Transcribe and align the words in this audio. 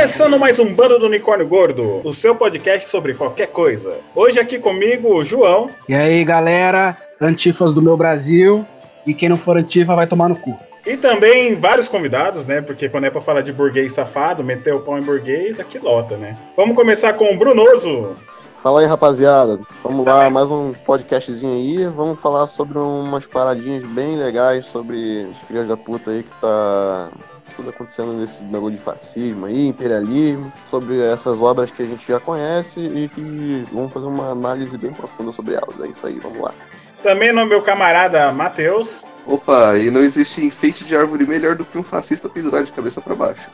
Começando 0.00 0.38
mais 0.38 0.58
um 0.58 0.74
Bando 0.74 0.98
do 0.98 1.04
Unicórnio 1.04 1.46
Gordo, 1.46 2.00
o 2.02 2.14
seu 2.14 2.34
podcast 2.34 2.88
sobre 2.88 3.12
qualquer 3.12 3.48
coisa. 3.48 3.98
Hoje 4.14 4.40
aqui 4.40 4.58
comigo 4.58 5.14
o 5.14 5.22
João. 5.22 5.68
E 5.86 5.94
aí, 5.94 6.24
galera, 6.24 6.96
antifas 7.20 7.70
do 7.70 7.82
meu 7.82 7.98
Brasil. 7.98 8.64
E 9.06 9.12
quem 9.12 9.28
não 9.28 9.36
for 9.36 9.58
antifa 9.58 9.94
vai 9.94 10.06
tomar 10.06 10.30
no 10.30 10.36
cu. 10.36 10.56
E 10.86 10.96
também 10.96 11.54
vários 11.54 11.86
convidados, 11.86 12.46
né? 12.46 12.62
Porque 12.62 12.88
quando 12.88 13.04
é 13.04 13.10
pra 13.10 13.20
falar 13.20 13.42
de 13.42 13.52
burguês 13.52 13.92
safado, 13.92 14.42
meter 14.42 14.72
o 14.72 14.80
pau 14.80 14.98
em 14.98 15.02
burguês, 15.02 15.60
aqui 15.60 15.78
lota, 15.78 16.16
né? 16.16 16.34
Vamos 16.56 16.74
começar 16.74 17.12
com 17.12 17.34
o 17.34 17.36
Brunoso. 17.36 18.14
Fala 18.62 18.80
aí, 18.80 18.86
rapaziada. 18.86 19.60
Vamos 19.84 20.06
lá, 20.06 20.30
mais 20.30 20.50
um 20.50 20.72
podcastzinho 20.72 21.52
aí. 21.52 21.84
Vamos 21.94 22.18
falar 22.22 22.46
sobre 22.46 22.78
umas 22.78 23.26
paradinhas 23.26 23.84
bem 23.84 24.16
legais 24.16 24.64
sobre 24.64 25.28
os 25.30 25.38
filhos 25.40 25.68
da 25.68 25.76
puta 25.76 26.10
aí 26.10 26.22
que 26.22 26.40
tá 26.40 27.10
tudo 27.50 27.70
acontecendo 27.70 28.12
nesse 28.12 28.42
negócio 28.44 28.76
de 28.76 28.82
fascismo 28.82 29.46
aí, 29.46 29.66
imperialismo, 29.66 30.52
sobre 30.66 31.00
essas 31.00 31.40
obras 31.40 31.70
que 31.70 31.82
a 31.82 31.86
gente 31.86 32.06
já 32.06 32.18
conhece 32.18 32.80
e 32.80 33.08
que 33.08 33.64
vamos 33.72 33.92
fazer 33.92 34.06
uma 34.06 34.30
análise 34.30 34.76
bem 34.78 34.92
profunda 34.92 35.32
sobre 35.32 35.54
elas. 35.54 35.80
É 35.80 35.88
isso 35.88 36.06
aí, 36.06 36.18
vamos 36.18 36.40
lá. 36.40 36.54
Também 37.02 37.32
no 37.32 37.46
meu 37.46 37.62
camarada 37.62 38.30
Matheus. 38.32 39.04
Opa, 39.26 39.76
e 39.78 39.90
não 39.90 40.00
existe 40.00 40.44
enfeite 40.44 40.84
de 40.84 40.96
árvore 40.96 41.26
melhor 41.26 41.54
do 41.54 41.64
que 41.64 41.78
um 41.78 41.82
fascista 41.82 42.28
pendurar 42.28 42.62
de 42.62 42.72
cabeça 42.72 43.00
para 43.00 43.14
baixo. 43.14 43.50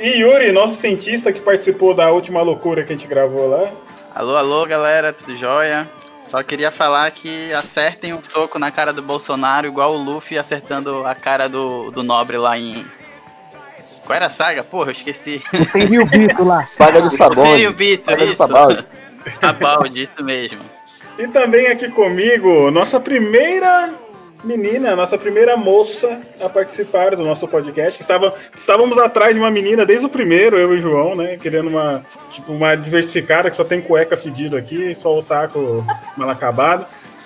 E 0.00 0.20
Yuri, 0.20 0.52
nosso 0.52 0.74
cientista 0.74 1.32
que 1.32 1.40
participou 1.40 1.94
da 1.94 2.10
última 2.10 2.42
loucura 2.42 2.82
que 2.82 2.92
a 2.92 2.96
gente 2.96 3.06
gravou 3.06 3.48
lá. 3.48 3.70
Alô, 4.14 4.36
alô, 4.36 4.66
galera, 4.66 5.12
tudo 5.12 5.36
jóia? 5.36 5.88
Só 6.32 6.42
queria 6.42 6.70
falar 6.70 7.10
que 7.10 7.52
acertem 7.52 8.14
um 8.14 8.24
soco 8.24 8.58
na 8.58 8.70
cara 8.70 8.92
do 8.92 9.02
Bolsonaro, 9.02 9.66
igual 9.66 9.94
o 9.94 10.02
Luffy 10.02 10.38
acertando 10.38 11.06
a 11.06 11.14
cara 11.14 11.46
do, 11.46 11.90
do 11.90 12.02
Nobre 12.02 12.38
lá 12.38 12.58
em. 12.58 12.86
Qual 14.12 14.16
era 14.16 14.26
a 14.26 14.30
saga? 14.30 14.62
Porra, 14.62 14.88
eu 14.88 14.92
esqueci. 14.92 15.42
Tem 15.72 15.88
mil 15.88 16.04
bito 16.04 16.44
lá. 16.44 16.62
Saga 16.68 17.00
do 17.00 17.08
Sabão. 17.08 17.54
Tem 17.54 17.66
o 17.66 17.72
bicho, 17.72 18.02
Saga 18.02 18.18
do 18.18 18.28
isso. 18.28 18.36
Sabão. 18.36 18.84
Sabaldi, 19.40 20.02
isso 20.02 20.22
mesmo. 20.22 20.60
E 21.18 21.26
também 21.28 21.68
aqui 21.68 21.88
comigo, 21.88 22.70
nossa 22.70 23.00
primeira 23.00 23.94
menina, 24.44 24.94
nossa 24.94 25.16
primeira 25.16 25.56
moça 25.56 26.20
a 26.38 26.46
participar 26.46 27.16
do 27.16 27.24
nosso 27.24 27.48
podcast. 27.48 28.02
Estava, 28.02 28.34
estávamos 28.54 28.98
atrás 28.98 29.34
de 29.34 29.40
uma 29.40 29.50
menina 29.50 29.86
desde 29.86 30.04
o 30.04 30.10
primeiro, 30.10 30.58
eu 30.58 30.74
e 30.74 30.78
o 30.78 30.80
João, 30.80 31.14
né? 31.14 31.38
Querendo 31.40 31.68
uma, 31.68 32.04
tipo, 32.30 32.52
uma 32.52 32.74
diversificada 32.74 33.48
que 33.48 33.56
só 33.56 33.64
tem 33.64 33.80
cueca 33.80 34.14
fedido 34.14 34.58
aqui, 34.58 34.94
só 34.94 35.18
o 35.18 35.22
taco 35.22 35.82
mal 36.18 36.28
acabado. 36.28 36.84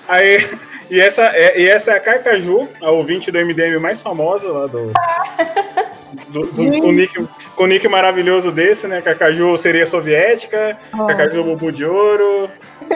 Aí, 0.09 0.47
e 0.91 1.01
essa, 1.01 1.25
é, 1.35 1.61
e 1.61 1.69
essa 1.69 1.93
é 1.93 1.97
a 1.97 2.01
Carcaju, 2.01 2.69
a 2.81 2.91
ouvinte 2.91 3.31
do 3.31 3.39
MDM 3.39 3.79
mais 3.81 4.01
famosa 4.01 4.49
lá 4.49 4.67
do. 4.67 4.93
do, 6.29 6.47
do 6.47 6.81
com, 6.81 6.93
nick, 6.93 7.29
com 7.55 7.67
nick 7.67 7.89
maravilhoso 7.89 8.53
desse, 8.53 8.87
né? 8.87 9.03
Carcaju 9.03 9.57
seria 9.59 9.87
soviética, 9.87 10.79
Carcaju 10.93 11.45
Bubu 11.45 11.73
de 11.73 11.85
Ouro. 11.85 12.49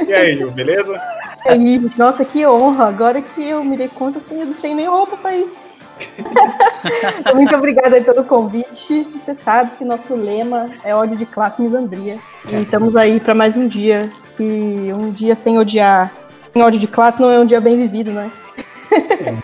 E 0.06 0.12
aí, 0.12 0.36
Ju, 0.36 0.50
beleza? 0.50 1.00
É 1.44 1.56
isso. 1.56 1.98
Nossa, 1.98 2.25
que 2.25 2.47
honra. 2.47 2.86
Agora 2.86 3.20
que 3.20 3.48
eu 3.48 3.64
me 3.64 3.77
dei 3.77 3.89
conta, 3.89 4.19
assim, 4.19 4.41
eu 4.41 4.47
não 4.47 4.55
tenho 4.55 4.77
nem 4.77 4.86
roupa 4.86 5.17
pra 5.17 5.34
isso. 5.34 5.80
Muito 7.34 7.55
obrigada 7.55 7.97
aí 7.97 8.05
pelo 8.05 8.24
convite. 8.24 9.06
Você 9.14 9.34
sabe 9.34 9.72
que 9.77 9.84
nosso 9.84 10.14
lema 10.14 10.70
é 10.84 10.95
ódio 10.95 11.17
de 11.17 11.27
classe 11.27 11.61
misandria. 11.61 12.19
E 12.50 12.56
estamos 12.56 12.95
aí 12.97 13.20
para 13.20 13.34
mais 13.34 13.56
um 13.56 13.67
dia. 13.67 13.98
Que 14.36 14.45
um 14.95 15.11
dia 15.11 15.34
sem 15.34 15.58
odiar, 15.58 16.12
sem 16.52 16.62
ódio 16.62 16.80
de 16.80 16.86
classe 16.86 17.20
não 17.20 17.30
é 17.30 17.38
um 17.38 17.46
dia 17.46 17.60
bem 17.60 17.76
vivido, 17.76 18.10
né? 18.10 18.30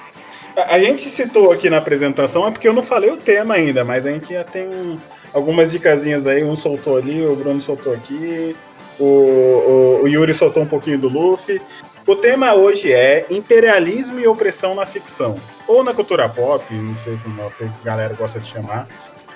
A 0.56 0.78
gente 0.78 1.02
citou 1.02 1.52
aqui 1.52 1.68
na 1.68 1.76
apresentação, 1.76 2.46
é 2.46 2.50
porque 2.50 2.66
eu 2.66 2.72
não 2.72 2.82
falei 2.82 3.10
o 3.10 3.18
tema 3.18 3.54
ainda, 3.56 3.84
mas 3.84 4.06
a 4.06 4.10
gente 4.10 4.32
já 4.32 4.42
tem 4.42 4.66
um- 4.66 4.98
algumas 5.34 5.70
dicasinhas 5.70 6.26
aí. 6.26 6.42
Um 6.42 6.56
soltou 6.56 6.96
ali, 6.96 7.22
o 7.26 7.36
Bruno 7.36 7.60
soltou 7.60 7.92
aqui, 7.92 8.56
o, 8.98 9.04
o- 9.04 10.00
o 10.04 10.08
Yuri 10.08 10.32
soltou 10.32 10.62
um 10.62 10.66
pouquinho 10.66 10.98
do 10.98 11.08
Luffy. 11.10 11.60
O 12.06 12.16
tema 12.16 12.54
hoje 12.54 12.90
é 12.90 13.26
imperialismo 13.28 14.18
e 14.18 14.26
opressão 14.26 14.74
na 14.74 14.86
ficção, 14.86 15.38
ou 15.68 15.84
na 15.84 15.92
cultura 15.92 16.26
pop, 16.26 16.64
não 16.72 16.96
sei 17.00 17.18
como 17.22 17.42
a 17.42 17.84
galera 17.84 18.14
gosta 18.14 18.40
de 18.40 18.48
chamar. 18.48 18.88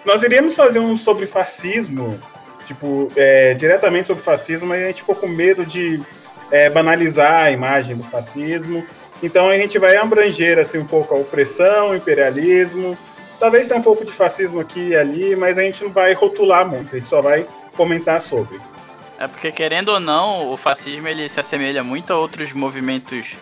Nós 0.06 0.22
iríamos 0.22 0.56
fazer 0.56 0.78
um 0.78 0.96
sobre 0.96 1.26
fascismo, 1.26 2.18
tipo, 2.66 3.12
é, 3.14 3.52
diretamente 3.52 4.06
sobre 4.06 4.22
fascismo, 4.22 4.68
mas 4.68 4.82
a 4.82 4.86
gente 4.86 5.00
ficou 5.02 5.14
com 5.14 5.28
medo 5.28 5.66
de 5.66 6.00
é, 6.50 6.68
banalizar 6.68 7.44
a 7.44 7.50
imagem 7.50 7.96
do 7.96 8.02
fascismo. 8.02 8.84
Então 9.22 9.48
a 9.48 9.56
gente 9.56 9.78
vai 9.78 9.96
abranger 9.96 10.58
assim 10.58 10.78
um 10.78 10.86
pouco 10.86 11.14
a 11.14 11.18
opressão, 11.18 11.90
o 11.90 11.94
imperialismo. 11.94 12.96
Talvez 13.38 13.66
tenha 13.66 13.80
um 13.80 13.82
pouco 13.82 14.04
de 14.04 14.12
fascismo 14.12 14.60
aqui 14.60 14.88
e 14.88 14.96
ali, 14.96 15.36
mas 15.36 15.58
a 15.58 15.62
gente 15.62 15.82
não 15.82 15.90
vai 15.90 16.12
rotular 16.12 16.66
muito, 16.66 16.94
a 16.94 16.98
gente 16.98 17.08
só 17.08 17.22
vai 17.22 17.46
comentar 17.76 18.20
sobre. 18.20 18.60
É 19.18 19.26
porque, 19.26 19.52
querendo 19.52 19.90
ou 19.90 20.00
não, 20.00 20.50
o 20.50 20.56
fascismo 20.56 21.06
ele 21.06 21.28
se 21.28 21.38
assemelha 21.38 21.84
muito 21.84 22.12
a 22.12 22.16
outros 22.16 22.52
movimentos 22.52 23.36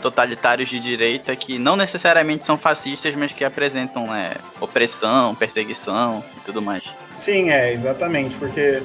totalitários 0.00 0.68
de 0.68 0.78
direita 0.78 1.34
que 1.34 1.58
não 1.58 1.76
necessariamente 1.76 2.44
são 2.44 2.58
fascistas, 2.58 3.14
mas 3.14 3.32
que 3.32 3.44
apresentam 3.44 4.06
né, 4.06 4.34
opressão, 4.60 5.34
perseguição 5.34 6.22
e 6.36 6.40
tudo 6.40 6.60
mais. 6.60 6.84
Sim, 7.16 7.50
é, 7.50 7.72
exatamente, 7.72 8.36
porque 8.36 8.82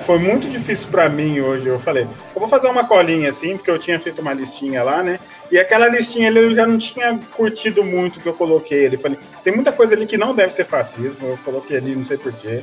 foi 0.00 0.18
muito 0.18 0.48
difícil 0.48 0.88
pra 0.88 1.08
mim 1.08 1.40
hoje. 1.40 1.68
Eu 1.68 1.78
falei, 1.78 2.04
eu 2.04 2.40
vou 2.40 2.48
fazer 2.48 2.68
uma 2.68 2.84
colinha 2.84 3.28
assim, 3.28 3.56
porque 3.56 3.70
eu 3.70 3.78
tinha 3.78 3.98
feito 3.98 4.20
uma 4.20 4.32
listinha 4.32 4.82
lá, 4.82 5.02
né? 5.02 5.18
E 5.50 5.58
aquela 5.58 5.88
listinha 5.88 6.30
eu 6.30 6.54
já 6.54 6.66
não 6.66 6.76
tinha 6.76 7.18
curtido 7.36 7.82
muito 7.82 8.20
que 8.20 8.28
eu 8.28 8.34
coloquei 8.34 8.86
ali. 8.86 8.96
Falei, 8.96 9.18
tem 9.42 9.54
muita 9.54 9.72
coisa 9.72 9.94
ali 9.94 10.06
que 10.06 10.18
não 10.18 10.34
deve 10.34 10.52
ser 10.52 10.64
fascismo, 10.64 11.28
eu 11.28 11.38
coloquei 11.44 11.76
ali, 11.76 11.94
não 11.94 12.04
sei 12.04 12.16
porquê. 12.16 12.62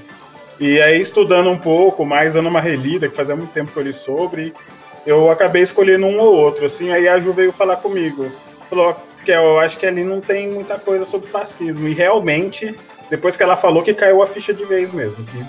E 0.59 0.81
aí, 0.81 1.01
estudando 1.01 1.49
um 1.49 1.57
pouco, 1.57 2.05
mais 2.05 2.33
dando 2.33 2.47
uma 2.47 2.61
relida, 2.61 3.09
que 3.09 3.15
fazia 3.15 3.35
muito 3.35 3.51
tempo 3.51 3.71
que 3.71 3.77
eu 3.77 3.83
li 3.83 3.91
sobre, 3.91 4.53
eu 5.05 5.29
acabei 5.29 5.61
escolhendo 5.61 6.05
um 6.05 6.19
ou 6.19 6.33
outro, 6.33 6.65
assim. 6.65 6.91
Aí 6.91 7.07
a 7.07 7.19
Ju 7.19 7.33
veio 7.33 7.51
falar 7.51 7.77
comigo. 7.77 8.31
Falou 8.69 8.95
que 9.23 9.31
eu 9.31 9.59
acho 9.59 9.77
que 9.77 9.85
ali 9.85 10.03
não 10.03 10.21
tem 10.21 10.47
muita 10.49 10.79
coisa 10.79 11.03
sobre 11.03 11.27
fascismo. 11.27 11.87
E 11.87 11.93
realmente, 11.93 12.75
depois 13.09 13.35
que 13.35 13.43
ela 13.43 13.57
falou 13.57 13.83
que 13.83 13.93
caiu 13.93 14.21
a 14.21 14.27
ficha 14.27 14.53
de 14.53 14.63
vez 14.63 14.91
mesmo, 14.91 15.25
que 15.25 15.43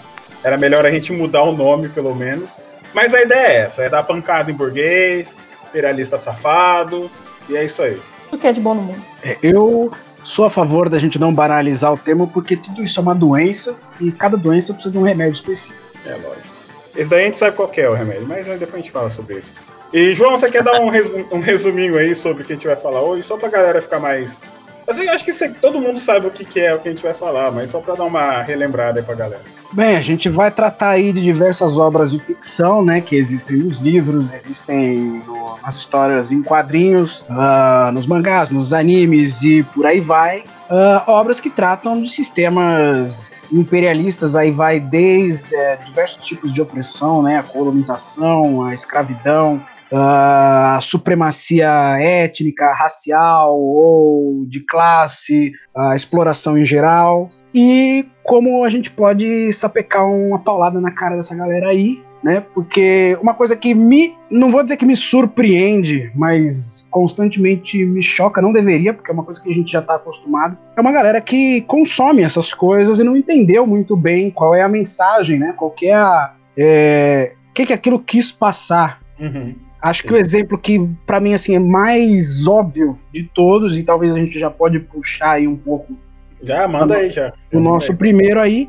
era 0.47 0.57
melhor 0.57 0.87
a 0.87 0.91
gente 0.93 1.13
mudar 1.13 1.43
o 1.43 1.51
nome, 1.51 1.89
pelo 1.89 2.15
menos. 2.15 2.57
Mas 2.95 3.13
a 3.13 3.21
ideia 3.21 3.47
é 3.49 3.57
essa, 3.63 3.83
é 3.83 3.89
dar 3.89 4.05
pancada 4.05 4.49
em 4.49 4.55
burguês, 4.55 5.37
imperialista 5.69 6.17
safado, 6.19 7.11
e 7.49 7.57
é 7.57 7.65
isso 7.65 7.83
aí. 7.83 8.01
O 8.31 8.39
que 8.39 8.47
é 8.47 8.53
de 8.53 8.61
bom 8.61 8.75
no 8.75 8.83
mundo? 8.83 9.03
É, 9.25 9.37
Eu 9.43 9.93
sou 10.23 10.45
a 10.45 10.51
favor 10.51 10.89
da 10.89 10.99
gente 11.01 11.19
não 11.19 11.35
banalizar 11.35 11.93
o 11.93 11.99
tema, 11.99 12.29
porque 12.29 12.57
tudo 12.57 12.83
isso 12.85 13.01
é 13.01 13.03
uma 13.03 13.15
doença 13.15 13.75
e 14.01 14.13
cada 14.13 14.37
doença 14.37 14.73
precisa 14.73 14.93
de 14.93 14.99
um 14.99 15.03
remédio 15.03 15.35
específico. 15.35 15.81
É 16.07 16.13
lógico. 16.13 16.55
Esse 16.95 17.11
daí 17.11 17.23
a 17.23 17.25
gente 17.25 17.37
sabe 17.39 17.57
qual 17.57 17.67
que 17.69 17.81
é 17.81 17.91
o 17.91 17.95
remédio, 17.95 18.27
mas 18.29 18.47
depois 18.47 18.75
a 18.75 18.77
gente 18.77 18.91
fala 18.93 19.11
sobre 19.11 19.39
isso. 19.39 19.53
E, 19.93 20.13
João, 20.13 20.39
você 20.39 20.49
quer 20.49 20.63
dar 20.63 20.81
um, 20.81 20.89
resu- 20.89 21.27
um 21.33 21.41
resuminho 21.41 21.99
aí 21.99 22.15
sobre 22.15 22.43
o 22.43 22.47
que 22.47 22.53
a 22.53 22.57
gente 22.57 22.67
vai 22.69 22.77
falar 22.77 23.01
hoje, 23.03 23.25
só 23.25 23.37
pra 23.37 23.49
galera 23.49 23.83
ficar 23.83 23.99
mais. 23.99 24.41
Eu 24.87 25.11
acho 25.13 25.25
que 25.25 25.33
todo 25.61 25.81
mundo 25.81 25.99
sabe 25.99 26.27
o 26.27 26.31
que, 26.31 26.45
que 26.45 26.61
é 26.61 26.75
o 26.75 26.79
que 26.79 26.89
a 26.89 26.93
gente 26.93 27.03
vai 27.03 27.13
falar, 27.13 27.51
mas 27.51 27.71
só 27.71 27.81
pra 27.81 27.95
dar 27.95 28.05
uma 28.05 28.43
relembrada 28.43 29.01
aí 29.01 29.05
pra 29.05 29.15
galera. 29.15 29.43
Bem, 29.73 29.97
a 29.97 30.01
gente 30.01 30.29
vai 30.29 30.51
tratar 30.51 30.91
aí 30.91 31.13
de 31.13 31.21
diversas 31.21 31.77
obras 31.77 32.13
de 32.13 32.21
ficção, 32.21 32.85
né, 32.85 33.01
que 33.01 33.17
existem 33.17 33.57
nos 33.57 33.81
livros, 33.81 34.33
existem 34.33 35.23
no- 35.27 35.59
nas 35.61 35.75
histórias 35.75 36.31
em 36.31 36.41
quadrinhos, 36.41 37.25
ah, 37.29 37.91
nos 37.93 38.07
mangás, 38.07 38.51
nos 38.51 38.73
animes 38.73 39.43
e 39.43 39.65
por 39.75 39.85
aí 39.85 40.01
vai. 40.01 40.45
Ah, 40.71 41.03
obras 41.09 41.41
que 41.41 41.51
tratam 41.51 42.01
de 42.01 42.09
sistemas 42.11 43.47
imperialistas, 43.53 44.37
aí 44.37 44.51
vai 44.51 44.79
desde 44.81 45.55
eh, 45.55 45.79
diversos 45.85 46.25
tipos 46.25 46.53
de 46.53 46.63
opressão, 46.63 47.23
né, 47.23 47.39
a 47.39 47.43
colonização, 47.43 48.65
a 48.65 48.73
escravidão, 48.73 49.61
ah, 49.93 50.77
a 50.77 50.81
supremacia 50.81 51.69
étnica, 51.99 52.73
racial 52.73 53.59
ou 53.61 54.45
de 54.47 54.61
classe, 54.61 55.53
a 55.75 55.95
exploração 55.95 56.59
em 56.59 56.65
geral 56.65 57.31
e 57.55 58.07
como 58.23 58.65
a 58.65 58.69
gente 58.69 58.91
pode 58.91 59.51
sapecar 59.53 60.07
uma 60.07 60.39
paulada 60.39 60.79
na 60.81 60.91
cara 60.91 61.17
dessa 61.17 61.35
galera 61.35 61.69
aí, 61.71 62.03
né? 62.23 62.45
Porque 62.53 63.17
uma 63.23 63.33
coisa 63.33 63.57
que 63.57 63.75
me, 63.75 64.15
não 64.31 64.51
vou 64.51 64.63
dizer 64.63 64.77
que 64.77 64.85
me 64.85 64.97
surpreende, 64.97 66.11
mas 66.15 66.87
constantemente 66.91 67.83
me 67.87 68.03
choca, 68.03 68.43
não 68.43 68.53
deveria, 68.53 68.93
porque 68.93 69.11
é 69.11 69.15
uma 69.15 69.23
coisa 69.23 69.41
que 69.41 69.49
a 69.49 69.55
gente 69.55 69.73
já 69.73 69.81
tá 69.81 69.95
acostumado. 69.95 70.59
É 70.77 70.81
uma 70.81 70.93
galera 70.93 71.21
que 71.21 71.63
consome 71.63 72.23
essas 72.23 72.53
coisas 72.53 72.99
e 72.99 73.05
não 73.05 73.17
entendeu 73.17 73.67
muito 73.67 73.97
bem 73.97 74.31
qual 74.31 74.55
é 74.55 74.61
a 74.61 74.69
mensagem, 74.69 75.39
né? 75.39 75.55
Qual 75.57 75.71
que 75.71 75.87
é 75.87 75.95
a 75.95 76.35
é, 76.59 77.33
o 77.51 77.53
que 77.55 77.67
que 77.67 77.73
aquilo 77.73 78.01
quis 78.01 78.33
passar. 78.33 79.01
Uhum. 79.19 79.55
Acho 79.81 80.03
que 80.05 80.13
o 80.13 80.17
exemplo 80.17 80.59
que 80.59 80.89
pra 81.07 81.21
mim 81.21 81.35
assim 81.35 81.55
é 81.55 81.59
mais 81.59 82.47
óbvio 82.49 82.99
de 83.13 83.25
todos 83.35 83.77
e 83.77 83.83
talvez 83.83 84.13
a 84.13 84.19
gente 84.19 84.39
já 84.39 84.51
pode 84.51 84.81
puxar 84.81 85.33
aí 85.33 85.47
um 85.47 85.57
pouco 85.57 85.95
Já, 86.43 86.67
manda 86.67 86.97
aí 86.97 87.11
já. 87.11 87.33
o 87.53 87.61
nosso 87.61 87.93
aí. 87.93 87.99
primeiro 87.99 88.41
aí 88.41 88.69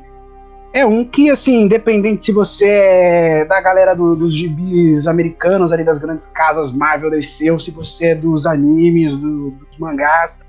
é 0.73 0.85
um 0.85 1.03
que, 1.03 1.29
assim, 1.31 1.61
independente 1.63 2.25
se 2.25 2.31
você 2.31 2.67
é 2.67 3.45
da 3.45 3.59
galera 3.61 3.95
do- 3.95 4.15
dos 4.15 4.33
gibis 4.35 5.07
americanos, 5.07 5.71
ali 5.71 5.83
das 5.83 5.97
grandes 5.97 6.27
casas 6.27 6.71
Marvel 6.71 7.09
DC, 7.09 7.49
ou 7.49 7.57
se 7.57 7.71
você 7.71 8.07
é 8.07 8.15
dos 8.15 8.45
animes, 8.45 9.13
do- 9.13 9.51
dos 9.51 9.77
mangás, 9.79 10.39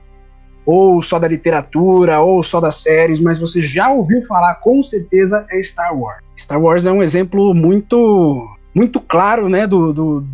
ou 0.67 1.01
só 1.01 1.19
da 1.19 1.27
literatura, 1.29 2.21
ou 2.21 2.43
só 2.43 2.61
das 2.61 2.75
séries, 2.83 3.21
mas 3.21 3.39
você 3.39 3.63
já 3.63 3.89
ouviu 3.91 4.27
falar 4.27 4.57
com 4.57 4.83
certeza 4.83 5.47
é 5.51 5.63
Star 5.63 5.97
Wars. 5.99 6.19
Star 6.37 6.61
Wars 6.61 6.85
é 6.85 6.93
um 6.93 7.03
exemplo 7.03 7.55
muito, 7.55 8.47
muito 8.75 9.01
claro, 9.01 9.49
né, 9.49 9.67
do, 9.67 9.93
do, 9.95 10.27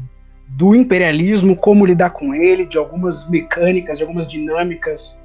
do 0.56 0.74
imperialismo, 0.74 1.56
como 1.56 1.84
lidar 1.84 2.10
com 2.10 2.32
ele, 2.32 2.64
de 2.64 2.78
algumas 2.78 3.28
mecânicas, 3.28 3.98
de 3.98 4.04
algumas 4.04 4.26
dinâmicas 4.26 5.20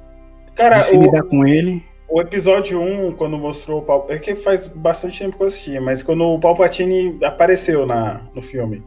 Cara, 0.56 0.78
de 0.78 0.84
se 0.84 0.96
o, 0.96 1.02
lidar 1.02 1.22
com 1.22 1.46
ele. 1.46 1.84
o 2.08 2.20
episódio 2.20 2.80
1, 2.80 3.12
quando 3.12 3.38
mostrou 3.38 3.78
o 3.78 3.82
Palpatine. 3.82 4.16
É 4.16 4.20
que 4.20 4.34
faz 4.34 4.66
bastante 4.66 5.18
tempo 5.18 5.36
que 5.36 5.42
eu 5.42 5.46
assisti, 5.46 5.78
mas 5.78 6.02
quando 6.02 6.24
o 6.24 6.38
Palpatine 6.38 7.16
apareceu 7.22 7.86
na, 7.86 8.22
no 8.34 8.42
filme. 8.42 8.82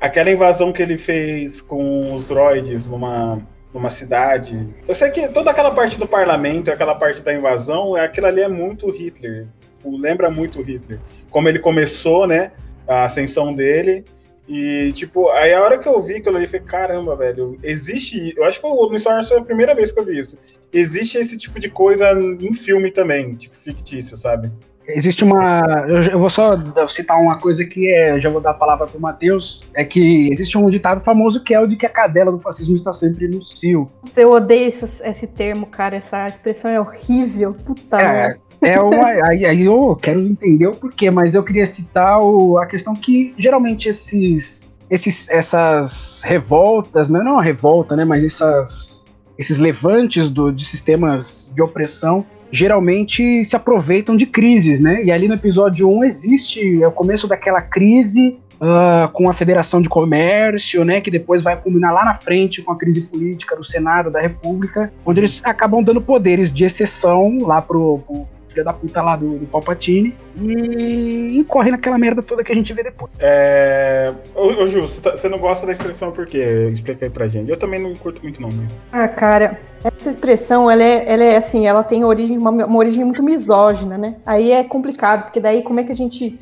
Aquela 0.00 0.30
invasão 0.30 0.72
que 0.72 0.82
ele 0.82 0.96
fez 0.96 1.60
com 1.60 2.14
os 2.14 2.26
droids 2.26 2.86
numa, 2.86 3.40
numa 3.72 3.90
cidade. 3.90 4.66
Eu 4.88 4.94
sei 4.94 5.10
que 5.10 5.28
toda 5.28 5.50
aquela 5.50 5.70
parte 5.70 5.98
do 5.98 6.06
parlamento, 6.06 6.70
aquela 6.70 6.94
parte 6.94 7.22
da 7.22 7.34
invasão, 7.34 7.94
aquilo 7.94 8.26
ali 8.26 8.40
é 8.40 8.48
muito 8.48 8.90
Hitler. 8.90 9.46
Tipo, 9.60 9.96
Lembra 9.96 10.30
muito 10.30 10.62
Hitler. 10.62 10.98
Como 11.30 11.48
ele 11.48 11.58
começou, 11.58 12.26
né? 12.26 12.52
A 12.88 13.04
ascensão 13.04 13.54
dele. 13.54 14.04
E, 14.46 14.92
tipo, 14.92 15.30
aí 15.30 15.54
a 15.54 15.62
hora 15.62 15.78
que 15.78 15.88
eu 15.88 16.00
vi 16.02 16.16
aquilo 16.16 16.36
ali, 16.36 16.44
eu 16.44 16.50
falei, 16.50 16.66
caramba, 16.66 17.16
velho, 17.16 17.58
existe. 17.62 18.34
Eu 18.36 18.44
acho 18.44 18.56
que 18.56 18.62
foi 18.62 18.70
o- 18.70 18.90
no 18.90 18.98
Star 18.98 19.14
Wars 19.14 19.28
foi 19.28 19.38
a 19.38 19.42
primeira 19.42 19.74
vez 19.74 19.90
que 19.90 19.98
eu 19.98 20.04
vi 20.04 20.18
isso. 20.18 20.38
Existe 20.72 21.16
esse 21.18 21.38
tipo 21.38 21.58
de 21.58 21.70
coisa 21.70 22.10
em 22.12 22.52
filme 22.52 22.90
também, 22.90 23.34
tipo, 23.36 23.56
fictício, 23.56 24.16
sabe? 24.16 24.50
Existe 24.86 25.24
uma. 25.24 25.62
Eu, 25.88 26.02
eu 26.02 26.18
vou 26.18 26.28
só 26.28 26.52
citar 26.90 27.16
uma 27.18 27.38
coisa 27.38 27.64
que 27.64 27.90
é. 27.90 28.20
Já 28.20 28.28
vou 28.28 28.38
dar 28.38 28.50
a 28.50 28.54
palavra 28.54 28.86
pro 28.86 29.00
Matheus. 29.00 29.66
É 29.74 29.82
que 29.82 30.28
existe 30.30 30.58
um 30.58 30.68
ditado 30.68 31.02
famoso 31.02 31.42
que 31.42 31.54
é 31.54 31.60
o 31.60 31.66
de 31.66 31.74
que 31.74 31.86
a 31.86 31.88
cadela 31.88 32.30
do 32.30 32.38
fascismo 32.38 32.74
está 32.76 32.92
sempre 32.92 33.26
no 33.26 33.40
cio. 33.40 33.90
Eu 34.14 34.32
odeio 34.32 34.68
esse, 34.68 34.84
esse 35.02 35.26
termo, 35.26 35.64
cara. 35.68 35.96
Essa 35.96 36.28
expressão 36.28 36.70
é 36.70 36.78
horrível. 36.78 37.48
Puta 37.64 37.96
É. 37.98 38.36
é 38.64 38.80
uma. 38.80 39.06
Aí, 39.26 39.44
aí 39.44 39.64
eu 39.64 39.96
quero 40.00 40.20
entender 40.20 40.66
o 40.66 40.74
porquê, 40.74 41.10
mas 41.10 41.34
eu 41.34 41.42
queria 41.42 41.66
citar 41.66 42.20
o- 42.20 42.58
a 42.58 42.66
questão 42.66 42.94
que 42.94 43.34
geralmente 43.38 43.88
esses. 43.88 44.72
Esses, 44.90 45.30
essas 45.30 46.22
revoltas, 46.24 47.08
né? 47.08 47.20
não 47.20 47.30
é 47.30 47.34
uma 47.34 47.42
revolta, 47.42 47.96
né? 47.96 48.04
Mas 48.04 48.22
essas, 48.22 49.06
esses 49.38 49.58
levantes 49.58 50.28
do, 50.28 50.52
de 50.52 50.64
sistemas 50.64 51.50
de 51.54 51.62
opressão 51.62 52.24
geralmente 52.52 53.42
se 53.44 53.56
aproveitam 53.56 54.14
de 54.14 54.26
crises, 54.26 54.80
né? 54.80 55.02
E 55.02 55.10
ali 55.10 55.26
no 55.26 55.34
episódio 55.34 55.90
1 55.90 56.04
existe 56.04 56.82
é 56.82 56.86
o 56.86 56.92
começo 56.92 57.26
daquela 57.26 57.60
crise 57.62 58.38
ah, 58.60 59.10
com 59.12 59.28
a 59.28 59.32
Federação 59.32 59.82
de 59.82 59.88
Comércio, 59.88 60.84
né? 60.84 61.00
Que 61.00 61.10
depois 61.10 61.42
vai 61.42 61.56
culminar 61.56 61.92
lá 61.92 62.04
na 62.04 62.14
frente 62.14 62.62
com 62.62 62.70
a 62.72 62.76
crise 62.78 63.00
política 63.02 63.56
do 63.56 63.64
Senado 63.64 64.10
da 64.10 64.20
República, 64.20 64.92
onde 65.04 65.20
eles 65.20 65.42
acabam 65.44 65.82
dando 65.82 66.00
poderes 66.00 66.52
de 66.52 66.64
exceção 66.64 67.38
lá 67.40 67.60
pro, 67.60 67.98
pro 68.06 68.24
filho 68.54 68.64
da 68.64 68.72
puta 68.72 69.02
lá 69.02 69.16
do, 69.16 69.38
do 69.38 69.46
Palpatine 69.46 70.16
e 70.40 71.36
incorre 71.38 71.70
naquela 71.70 71.98
merda 71.98 72.22
toda 72.22 72.44
que 72.44 72.52
a 72.52 72.54
gente 72.54 72.72
vê 72.72 72.82
depois. 72.84 73.10
É... 73.18 74.12
Ô, 74.34 74.46
ô 74.62 74.68
Ju, 74.68 74.82
você, 74.82 75.00
tá- 75.00 75.16
você 75.16 75.28
não 75.28 75.38
gosta 75.38 75.66
da 75.66 75.72
expressão 75.72 76.12
por 76.12 76.26
quê? 76.26 76.68
Explica 76.72 77.04
aí 77.04 77.10
pra 77.10 77.26
gente. 77.26 77.50
Eu 77.50 77.56
também 77.56 77.80
não 77.80 77.94
curto 77.96 78.22
muito, 78.22 78.40
não, 78.40 78.50
mas. 78.50 78.70
Ah, 78.92 79.08
cara, 79.08 79.58
essa 79.82 80.08
expressão, 80.08 80.70
ela 80.70 80.82
é, 80.82 81.04
ela 81.12 81.24
é 81.24 81.36
assim, 81.36 81.66
ela 81.66 81.82
tem 81.82 82.04
origem, 82.04 82.38
uma, 82.38 82.50
uma 82.50 82.78
origem 82.78 83.04
muito 83.04 83.22
misógina, 83.22 83.98
né? 83.98 84.16
Aí 84.24 84.52
é 84.52 84.62
complicado, 84.64 85.24
porque 85.24 85.40
daí 85.40 85.62
como 85.62 85.80
é 85.80 85.84
que 85.84 85.92
a 85.92 85.96
gente 85.96 86.38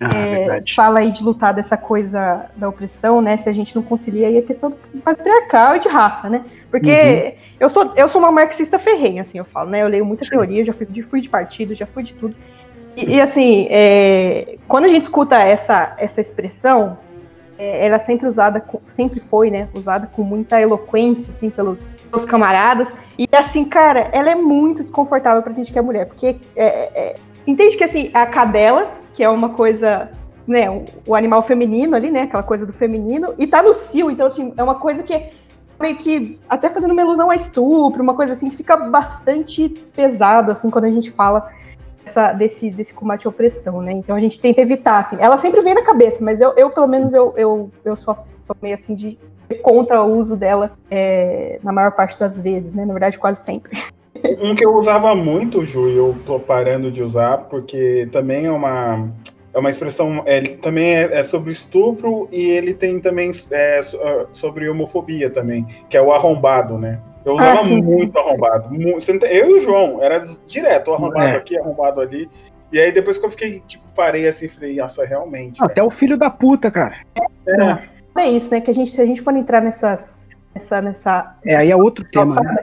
Ah, 0.00 0.08
é, 0.16 0.60
fala 0.74 0.98
aí 0.98 1.10
de 1.10 1.22
lutar 1.24 1.54
dessa 1.54 1.76
coisa 1.76 2.46
da 2.56 2.68
opressão, 2.68 3.22
né? 3.22 3.36
Se 3.36 3.48
a 3.48 3.52
gente 3.52 3.74
não 3.74 3.82
concilia 3.82 4.26
aí 4.28 4.38
a 4.38 4.42
questão 4.42 4.70
do 4.70 4.76
patriarcal 5.02 5.76
e 5.76 5.78
de 5.78 5.88
raça, 5.88 6.28
né? 6.28 6.44
Porque 6.70 7.34
eu, 7.58 7.68
sou, 7.68 7.92
eu 7.96 8.08
sou 8.08 8.20
uma 8.20 8.32
marxista 8.32 8.78
ferrenha, 8.78 9.22
assim, 9.22 9.38
eu 9.38 9.44
falo, 9.44 9.70
né? 9.70 9.82
Eu 9.82 9.88
leio 9.88 10.04
muita 10.04 10.28
teoria, 10.28 10.64
já 10.64 10.72
fui 10.72 10.86
de, 10.86 11.02
fui 11.02 11.20
de 11.20 11.28
partido, 11.28 11.74
já 11.74 11.86
fui 11.86 12.02
de 12.02 12.14
tudo. 12.14 12.34
E, 12.96 13.16
e, 13.16 13.20
assim, 13.20 13.66
é, 13.70 14.56
quando 14.68 14.84
a 14.84 14.88
gente 14.88 15.02
escuta 15.02 15.36
essa, 15.36 15.94
essa 15.98 16.20
expressão, 16.20 16.98
é, 17.58 17.86
ela 17.86 17.96
é 17.96 17.98
sempre 17.98 18.26
usada, 18.26 18.60
com- 18.60 18.80
sempre 18.84 19.20
foi, 19.20 19.50
né? 19.50 19.68
Usada 19.74 20.06
com 20.06 20.22
muita 20.22 20.60
eloquência, 20.60 21.30
assim, 21.30 21.50
pelos, 21.50 22.00
pelos 22.10 22.24
camaradas. 22.24 22.88
E 23.18 23.28
assim, 23.32 23.64
cara, 23.64 24.08
ela 24.12 24.30
é 24.30 24.34
muito 24.34 24.82
desconfortável 24.82 25.42
pra 25.42 25.52
gente 25.52 25.72
que 25.72 25.78
é 25.78 25.82
mulher, 25.82 26.06
porque 26.06 26.36
é, 26.56 26.66
é, 26.66 27.16
entende 27.46 27.76
que 27.76 27.84
assim, 27.84 28.10
a 28.12 28.26
cadela, 28.26 28.92
que 29.14 29.22
é 29.22 29.28
uma 29.28 29.50
coisa, 29.50 30.10
né, 30.46 30.68
o, 31.06 31.14
animal 31.14 31.42
feminino 31.42 31.94
ali, 31.94 32.10
né, 32.10 32.22
aquela 32.22 32.42
coisa 32.42 32.66
do 32.66 32.72
feminino, 32.72 33.34
e 33.38 33.46
tá 33.46 33.62
no 33.62 33.72
cio, 33.72 34.10
então 34.10 34.26
assim, 34.26 34.52
é 34.56 34.62
uma 34.62 34.74
coisa 34.74 35.04
que 35.04 35.30
meio 35.84 35.96
que 35.96 36.38
até 36.48 36.70
fazendo 36.70 36.92
uma 36.92 37.02
ilusão 37.02 37.30
a 37.30 37.36
estupro, 37.36 38.02
uma 38.02 38.14
coisa 38.14 38.32
assim 38.32 38.48
que 38.48 38.56
fica 38.56 38.74
bastante 38.76 39.68
pesado 39.94 40.50
assim 40.50 40.70
quando 40.70 40.86
a 40.86 40.90
gente 40.90 41.10
fala 41.10 41.46
dessa- 42.02 42.32
desse, 42.32 42.70
desse 42.70 42.94
combate 42.94 43.26
à 43.26 43.30
opressão, 43.30 43.82
né? 43.82 43.92
Então 43.92 44.16
a 44.16 44.20
gente 44.20 44.40
tenta 44.40 44.62
evitar, 44.62 45.00
assim. 45.00 45.16
Ela 45.20 45.36
sempre 45.38 45.60
vem 45.60 45.74
na 45.74 45.82
cabeça, 45.82 46.24
mas 46.24 46.40
eu, 46.40 46.54
eu 46.56 46.70
pelo 46.70 46.86
menos, 46.86 47.12
eu, 47.12 47.34
eu, 47.36 47.70
eu 47.84 47.96
sou, 47.96 48.14
sou 48.14 48.56
meio 48.62 48.74
assim 48.74 48.94
de 48.94 49.18
contra 49.62 50.02
o 50.02 50.16
uso 50.16 50.36
dela 50.36 50.72
é, 50.90 51.60
na 51.62 51.70
maior 51.72 51.92
parte 51.92 52.18
das 52.18 52.40
vezes, 52.40 52.72
né? 52.72 52.86
Na 52.86 52.94
verdade, 52.94 53.18
quase 53.18 53.44
sempre. 53.44 53.78
Um 54.40 54.54
que 54.54 54.64
eu 54.64 54.74
usava 54.74 55.14
muito, 55.14 55.66
Ju, 55.66 55.88
e 55.88 55.96
eu 55.96 56.16
tô 56.24 56.40
parando 56.40 56.90
de 56.90 57.02
usar, 57.02 57.38
porque 57.50 58.08
também 58.10 58.46
é 58.46 58.50
uma, 58.50 59.10
é 59.54 59.58
uma 59.58 59.70
expressão. 59.70 60.22
é, 60.26 60.36
Ele 60.38 60.56
também 60.56 60.94
é, 60.96 61.18
é 61.20 61.22
sobre 61.22 61.50
estupro 61.52 62.28
e 62.32 62.50
ele 62.50 62.74
tem 62.74 63.00
também 63.00 63.30
é, 63.50 63.80
ah, 64.02 64.26
sobre 64.32 64.68
homofobia 64.68 65.30
também, 65.30 65.66
que 65.88 65.96
é 65.96 66.02
o 66.02 66.12
arrombado, 66.12 66.78
né? 66.78 67.00
Eu 67.24 67.34
usava 67.34 67.60
Ah, 67.60 67.64
sim, 67.64 67.80
muito 67.80 68.18
arrombado. 68.18 68.68
mu- 68.70 68.94
você 69.00 69.12
não 69.12 69.18
tem- 69.20 69.32
Eu 69.32 69.48
e 69.48 69.52
o 69.54 69.60
João, 69.60 70.02
era 70.02 70.22
direto, 70.46 70.92
arrombado 70.92 71.28
É. 71.28 71.36
aqui, 71.36 71.56
arrombado 71.58 72.00
ali. 72.00 72.28
E 72.70 72.78
aí 72.78 72.92
depois 72.92 73.16
que 73.16 73.24
eu 73.24 73.30
fiquei, 73.30 73.62
tipo, 73.66 73.84
parei 73.94 74.26
assim, 74.28 74.48
falei, 74.48 74.76
nossa, 74.76 75.04
realmente. 75.06 75.62
Até 75.62 75.82
o 75.82 75.90
filho 75.90 76.18
da 76.18 76.28
puta, 76.28 76.70
cara. 76.70 76.96
É, 77.46 77.94
É 78.22 78.28
isso, 78.28 78.50
né? 78.50 78.60
Que 78.60 78.70
a 78.70 78.74
gente, 78.74 78.90
se 78.90 79.00
a 79.00 79.06
gente 79.06 79.22
for 79.22 79.34
entrar 79.36 79.60
nessas. 79.60 80.28
Nessa, 80.54 80.80
nessa 80.80 81.36
É, 81.44 81.56
aí 81.56 81.70
é 81.70 81.74
outro 81.76 82.04
tema, 82.08 82.32
né? 82.40 82.54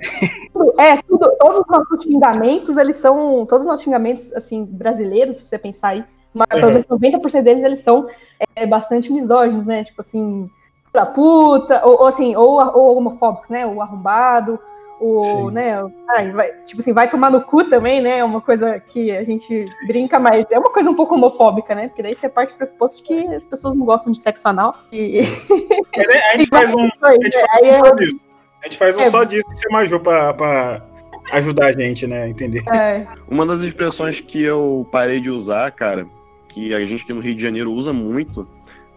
é, 0.80 0.96
tudo, 1.02 1.30
todos 1.38 1.60
os 1.60 1.68
nossos 1.68 2.04
xingamentos, 2.04 2.78
eles 2.78 2.96
são. 2.96 3.46
Todos 3.46 3.66
os 3.66 3.68
nossos 3.68 3.84
xingamentos, 3.84 4.32
assim, 4.34 4.64
brasileiros, 4.64 5.38
se 5.38 5.46
você 5.48 5.58
pensar 5.58 5.90
aí, 5.90 6.04
mas 6.34 6.48
pelo 6.48 6.68
menos 6.72 6.86
90% 6.88 7.42
deles, 7.44 7.64
eles 7.64 7.82
são 7.82 8.08
é, 8.56 8.66
bastante 8.66 9.12
misóginos, 9.12 9.66
né? 9.66 9.84
Tipo 9.84 10.02
assim, 10.02 10.50
da 10.94 11.06
puta, 11.06 11.82
ou, 11.86 12.02
ou 12.02 12.08
assim, 12.08 12.36
ou, 12.36 12.60
ou 12.78 12.98
homofóbicos, 12.98 13.50
né? 13.50 13.66
O 13.66 13.82
arrombado, 13.82 14.60
o, 15.00 15.24
Sim. 15.24 15.52
né? 15.52 15.84
ai, 16.10 16.32
vai- 16.32 16.52
tipo 16.64 16.80
assim, 16.80 16.94
vai 16.94 17.10
tomar 17.10 17.32
no 17.32 17.42
cu 17.42 17.64
também, 17.64 18.00
né? 18.02 18.20
É 18.20 18.24
uma 18.24 18.40
coisa 18.40 18.80
que 18.80 19.10
a 19.12 19.24
gente 19.24 19.66
brinca, 19.88 20.20
mas 20.20 20.46
é 20.52 20.60
uma 20.60 20.70
coisa 20.72 20.90
um 20.92 20.96
pouco 20.96 21.16
homofóbica, 21.16 21.74
né? 21.74 21.88
Porque 21.88 22.04
daí 22.04 22.16
você 22.16 22.30
parte 22.30 22.54
do 22.54 22.58
pressuposto 22.58 22.98
de 23.00 23.04
que 23.04 23.28
as 23.36 23.44
pessoas 23.44 23.74
não 23.74 23.86
gostam 23.86 24.12
de 24.12 24.20
sexo 24.20 24.48
anal. 24.48 24.76
E, 24.92 25.22
a 26.34 26.38
gente 26.38 26.50
faz 26.50 26.74
um, 26.74 26.88
a 27.02 27.12
gente 27.14 27.36
É, 27.36 27.48
faz 27.48 27.64
um 27.64 27.68
é- 27.68 27.76
só 27.86 27.96
disso. 27.96 28.20
A 28.62 28.64
gente 28.66 28.78
faz 28.78 28.96
um 28.98 29.02
É. 29.02 29.10
só 29.10 29.24
disso 29.24 29.46
e 29.54 29.62
chama 29.64 29.80
a 29.80 29.86
Ju 29.86 30.00
pra, 30.00 30.34
pra 30.36 30.82
ajudar 31.34 31.68
a 31.68 31.72
gente, 31.72 32.06
né? 32.06 32.24
a 32.24 32.30
Entender. 32.30 32.64
é, 32.72 33.08
Uma 33.28 33.44
das 33.44 33.62
expressões 33.62 34.22
que 34.22 34.44
eu 34.44 34.88
parei 34.92 35.20
de 35.20 35.32
usar, 35.32 35.72
cara, 35.72 36.06
que 36.52 36.74
a 36.74 36.84
gente 36.84 37.04
aqui 37.04 37.14
no 37.14 37.22
Rio 37.22 37.34
de 37.34 37.42
Janeiro 37.42 37.72
usa 37.72 37.94
muito 37.94 38.46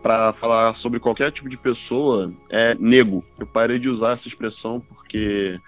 pra 0.02 0.32
falar 0.32 0.74
sobre 0.74 1.00
qualquer 1.00 1.30
tipo 1.30 1.48
de 1.48 1.56
pessoa, 1.56 2.32
é 2.50 2.76
nego. 2.78 3.24
Eu 3.38 3.46
parei 3.46 3.78
de 3.78 3.88
usar 3.88 4.12
essa 4.12 4.28
expressão 4.28 4.80
porque 4.80 5.58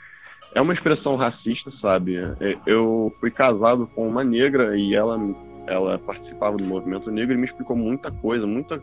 é 0.54 0.60
uma 0.60 0.72
expressão 0.72 1.16
racista, 1.16 1.70
sabe? 1.70 2.16
É, 2.40 2.58
Eu 2.66 3.08
fui 3.20 3.30
casado 3.30 3.86
com 3.94 4.06
uma 4.06 4.24
negra 4.24 4.76
e 4.76 4.94
ela, 4.94 5.18
ela 5.66 5.98
participava 5.98 6.56
do 6.56 6.64
movimento 6.64 7.10
negro 7.10 7.34
e 7.34 7.38
me 7.38 7.44
explicou 7.44 7.76
muita 7.76 8.10
coisa, 8.10 8.46
muita, 8.46 8.82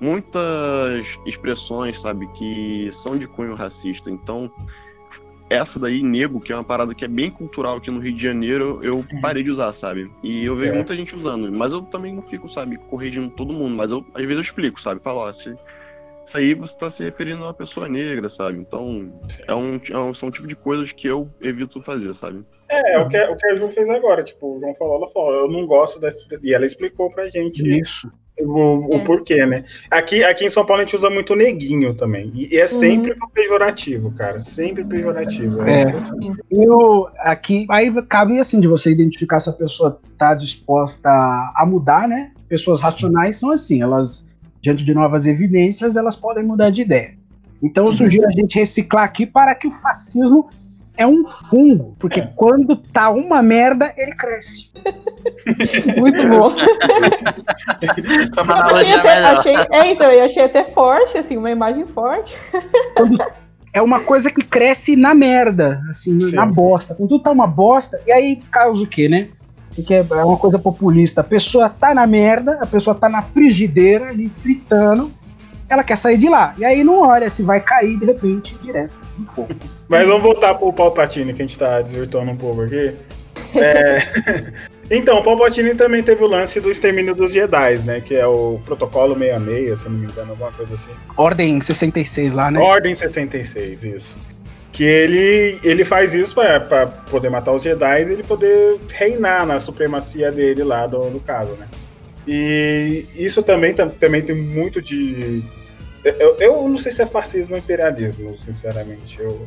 muitas 0.00 1.18
expressões, 1.24 2.00
sabe, 2.00 2.26
que 2.32 2.90
são 2.92 3.16
de 3.16 3.26
cunho 3.26 3.54
racista. 3.54 4.10
Então, 4.10 4.50
essa 5.50 5.78
daí, 5.80 6.02
nego, 6.02 6.40
que 6.40 6.52
é 6.52 6.54
uma 6.54 6.64
parada 6.64 6.94
que 6.94 7.04
é 7.04 7.08
bem 7.08 7.30
cultural 7.30 7.76
aqui 7.76 7.90
no 7.90 7.98
Rio 7.98 8.14
de 8.14 8.22
Janeiro, 8.22 8.78
eu 8.82 9.04
parei 9.20 9.42
de 9.42 9.50
usar, 9.50 9.72
sabe? 9.72 10.10
E 10.22 10.44
eu 10.44 10.54
vejo 10.56 10.72
É. 10.72 10.76
muita 10.76 10.94
gente 10.94 11.14
usando, 11.14 11.50
mas 11.52 11.72
eu 11.72 11.82
também 11.82 12.14
não 12.14 12.22
fico, 12.22 12.48
sabe, 12.48 12.78
corrigindo 12.88 13.28
todo 13.30 13.52
mundo, 13.52 13.74
mas 13.74 13.90
eu, 13.90 14.06
às 14.14 14.22
vezes 14.22 14.36
eu 14.36 14.42
explico, 14.42 14.80
sabe? 14.80 15.02
Falo, 15.02 15.18
ó, 15.18 15.32
se, 15.32 15.54
isso 16.24 16.38
aí 16.38 16.54
você 16.54 16.78
tá 16.78 16.88
se 16.90 17.02
referindo 17.02 17.42
a 17.42 17.48
uma 17.48 17.54
pessoa 17.54 17.88
negra, 17.88 18.28
sabe? 18.28 18.58
Então, 18.58 19.12
é 19.48 19.54
um, 19.54 19.80
é 19.90 19.98
um, 19.98 20.14
são 20.14 20.28
um 20.28 20.32
tipo 20.32 20.46
de 20.46 20.54
coisas 20.54 20.92
que 20.92 21.08
eu 21.08 21.28
evito 21.40 21.82
fazer, 21.82 22.14
sabe? 22.14 22.44
É, 22.68 23.00
o 23.00 23.08
que, 23.08 23.18
o 23.18 23.36
que 23.36 23.46
a 23.48 23.56
Ju 23.56 23.66
fez 23.68 23.90
agora. 23.90 24.22
Tipo, 24.22 24.54
o 24.54 24.60
João 24.60 24.72
falou, 24.76 24.96
ela 24.98 25.08
falou, 25.08 25.34
eu 25.34 25.48
não 25.48 25.66
gosto 25.66 25.98
dessa 25.98 26.18
expressão. 26.18 26.48
E 26.48 26.54
ela 26.54 26.64
explicou 26.64 27.10
pra 27.10 27.28
gente 27.28 27.66
Isso. 27.80 28.08
O, 28.42 28.88
o 28.88 28.94
É. 28.94 28.98
porquê, 29.00 29.46
né? 29.46 29.64
Aqui, 29.90 30.22
aqui 30.24 30.44
em 30.44 30.50
São 30.50 30.64
Paulo 30.64 30.82
a 30.82 30.84
gente 30.84 30.96
usa 30.96 31.10
muito 31.10 31.34
neguinho 31.34 31.94
também. 31.94 32.30
E, 32.34 32.54
e 32.54 32.58
é 32.58 32.66
sempre 32.66 33.14
no 33.14 33.28
pejorativo, 33.28 34.10
cara. 34.12 34.38
Sempre 34.38 34.84
pejorativo. 34.84 35.62
É. 35.62 35.82
impressionante. 35.82 36.40
Eu, 36.50 37.08
aqui, 37.18 37.66
aí 37.70 37.90
cabe 38.02 38.38
assim 38.38 38.60
de 38.60 38.66
você 38.68 38.90
identificar 38.90 39.40
se 39.40 39.50
a 39.50 39.52
pessoa 39.52 40.00
tá 40.18 40.34
disposta 40.34 41.10
a 41.10 41.64
mudar, 41.66 42.08
né? 42.08 42.32
Pessoas 42.48 42.80
racionais 42.80 43.36
são 43.36 43.50
assim, 43.50 43.82
elas, 43.82 44.28
diante 44.60 44.84
de 44.84 44.92
novas 44.92 45.26
evidências, 45.26 45.96
elas 45.96 46.16
podem 46.16 46.44
mudar 46.44 46.70
de 46.70 46.82
ideia. 46.82 47.14
Então 47.62 47.86
eu 47.86 47.92
sugiro 47.92 48.26
a 48.26 48.30
gente 48.30 48.58
reciclar 48.58 49.04
aqui 49.04 49.26
para 49.26 49.54
que 49.54 49.68
o 49.68 49.70
fascismo 49.70 50.48
é 51.00 51.06
um 51.06 51.24
fungo, 51.24 51.96
porque 51.98 52.20
quando 52.36 52.76
tá 52.76 53.08
uma 53.08 53.42
merda, 53.42 53.90
ele 53.96 54.12
cresce. 54.12 54.70
Muito 55.96 56.28
bom. 56.28 56.52
Achei 58.70 58.94
até, 58.94 59.18
achei, 59.24 59.56
é, 59.56 59.92
então, 59.92 60.10
eu 60.10 60.24
achei 60.24 60.44
até 60.44 60.62
forte, 60.62 61.16
assim, 61.16 61.38
uma 61.38 61.50
imagem 61.50 61.86
forte. 61.86 62.36
É 63.72 63.80
uma 63.80 64.00
coisa 64.00 64.30
que 64.30 64.44
cresce 64.44 64.94
na 64.94 65.14
merda, 65.14 65.80
assim, 65.88 66.20
Sim. 66.20 66.34
na 66.34 66.44
bosta. 66.44 66.94
Quando 66.94 67.08
tudo 67.08 67.22
tá 67.22 67.30
uma 67.30 67.46
bosta, 67.46 67.98
e 68.06 68.12
aí 68.12 68.36
causa 68.50 68.82
o 68.84 68.86
quê, 68.86 69.08
né? 69.08 69.28
Que 69.72 69.94
é 69.94 70.04
é 70.10 70.24
uma 70.24 70.36
coisa 70.36 70.58
populista. 70.58 71.22
A 71.22 71.24
pessoa 71.24 71.70
tá 71.70 71.94
na 71.94 72.06
merda, 72.06 72.58
a 72.60 72.66
pessoa 72.66 72.94
tá 72.94 73.08
na 73.08 73.22
frigideira, 73.22 74.10
ali, 74.10 74.30
fritando, 74.38 75.10
ela 75.70 75.84
quer 75.84 75.96
sair 75.96 76.18
de 76.18 76.28
lá. 76.28 76.54
E 76.58 76.64
aí 76.64 76.82
não 76.84 77.00
olha 77.00 77.30
se 77.30 77.42
vai 77.42 77.60
cair, 77.60 77.98
de 77.98 78.04
repente, 78.06 78.54
direto 78.62 78.94
no 79.18 79.24
fogo. 79.24 79.54
Mas 79.88 80.06
vamos 80.06 80.22
voltar 80.22 80.54
pro 80.54 80.72
Palpatine, 80.72 81.32
que 81.32 81.42
a 81.42 81.46
gente 81.46 81.58
tá 81.58 81.80
desvirtuando 81.80 82.30
um 82.32 82.36
pouco 82.36 82.62
aqui. 82.62 82.94
É, 83.52 83.98
Então, 84.88 85.18
o 85.18 85.22
Palpatine 85.24 85.74
também 85.74 86.02
teve 86.04 86.22
o 86.22 86.26
lance 86.26 86.60
do 86.60 86.70
extermínio 86.70 87.14
dos 87.16 87.32
Jedi, 87.32 87.78
né? 87.84 88.00
Que 88.00 88.14
é 88.14 88.26
o 88.26 88.60
protocolo 88.64 89.14
66, 89.16 89.78
se 89.80 89.88
não 89.88 89.96
me 89.98 90.04
engano, 90.06 90.30
alguma 90.30 90.52
coisa 90.52 90.74
assim. 90.74 90.90
Ordem 91.16 91.60
66 91.60 92.32
lá, 92.32 92.50
né? 92.50 92.60
Ordem 92.60 92.94
66, 92.94 93.84
isso. 93.84 94.16
Que 94.72 94.84
ele, 94.84 95.58
ele 95.64 95.84
faz 95.84 96.14
isso 96.14 96.32
pra, 96.34 96.60
pra 96.60 96.86
poder 96.86 97.28
matar 97.28 97.52
os 97.52 97.62
Jedi 97.64 98.02
e 98.04 98.12
ele 98.12 98.22
poder 98.22 98.78
reinar 98.92 99.44
na 99.46 99.58
supremacia 99.58 100.30
dele 100.30 100.62
lá 100.62 100.86
do, 100.86 101.10
do 101.10 101.18
caso, 101.20 101.52
né? 101.52 101.66
E 102.26 103.04
isso 103.16 103.42
também, 103.42 103.74
tam- 103.74 103.88
também 103.88 104.22
tem 104.22 104.34
muito 104.36 104.80
de. 104.80 105.42
Eu, 106.04 106.36
eu 106.38 106.68
não 106.68 106.78
sei 106.78 106.90
se 106.92 107.02
é 107.02 107.06
fascismo 107.06 107.54
ou 107.54 107.58
imperialismo, 107.58 108.36
sinceramente. 108.38 109.20
Eu... 109.20 109.46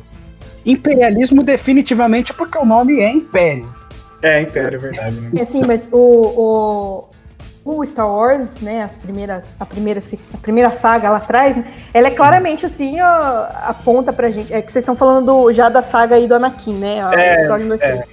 Imperialismo 0.64 1.42
definitivamente 1.42 2.32
porque 2.32 2.56
o 2.58 2.64
nome 2.64 3.00
é 3.00 3.10
Império. 3.10 3.72
É, 4.22 4.40
império, 4.40 4.76
é 4.76 4.78
verdade. 4.80 5.20
Né? 5.20 5.42
Assim, 5.42 5.62
mas 5.66 5.86
o, 5.92 7.04
o, 7.64 7.76
o 7.78 7.84
Star 7.84 8.08
Wars, 8.10 8.60
né, 8.62 8.82
as 8.82 8.96
primeiras, 8.96 9.44
a, 9.60 9.66
primeira, 9.66 10.00
a 10.32 10.36
primeira 10.38 10.70
saga 10.70 11.10
lá 11.10 11.18
atrás, 11.18 11.56
né, 11.56 11.64
ela 11.92 12.08
é 12.08 12.10
claramente 12.10 12.64
assim, 12.64 12.98
ó, 13.02 13.46
aponta 13.68 14.14
pra 14.14 14.30
gente. 14.30 14.50
É 14.54 14.62
que 14.62 14.72
vocês 14.72 14.82
estão 14.82 14.96
falando 14.96 15.26
do- 15.26 15.52
já 15.52 15.68
da 15.68 15.82
saga 15.82 16.14
aí 16.16 16.26
do 16.26 16.34
Anakin, 16.36 16.72
né? 16.74 17.02
a- 17.04 17.14
É. 17.14 18.06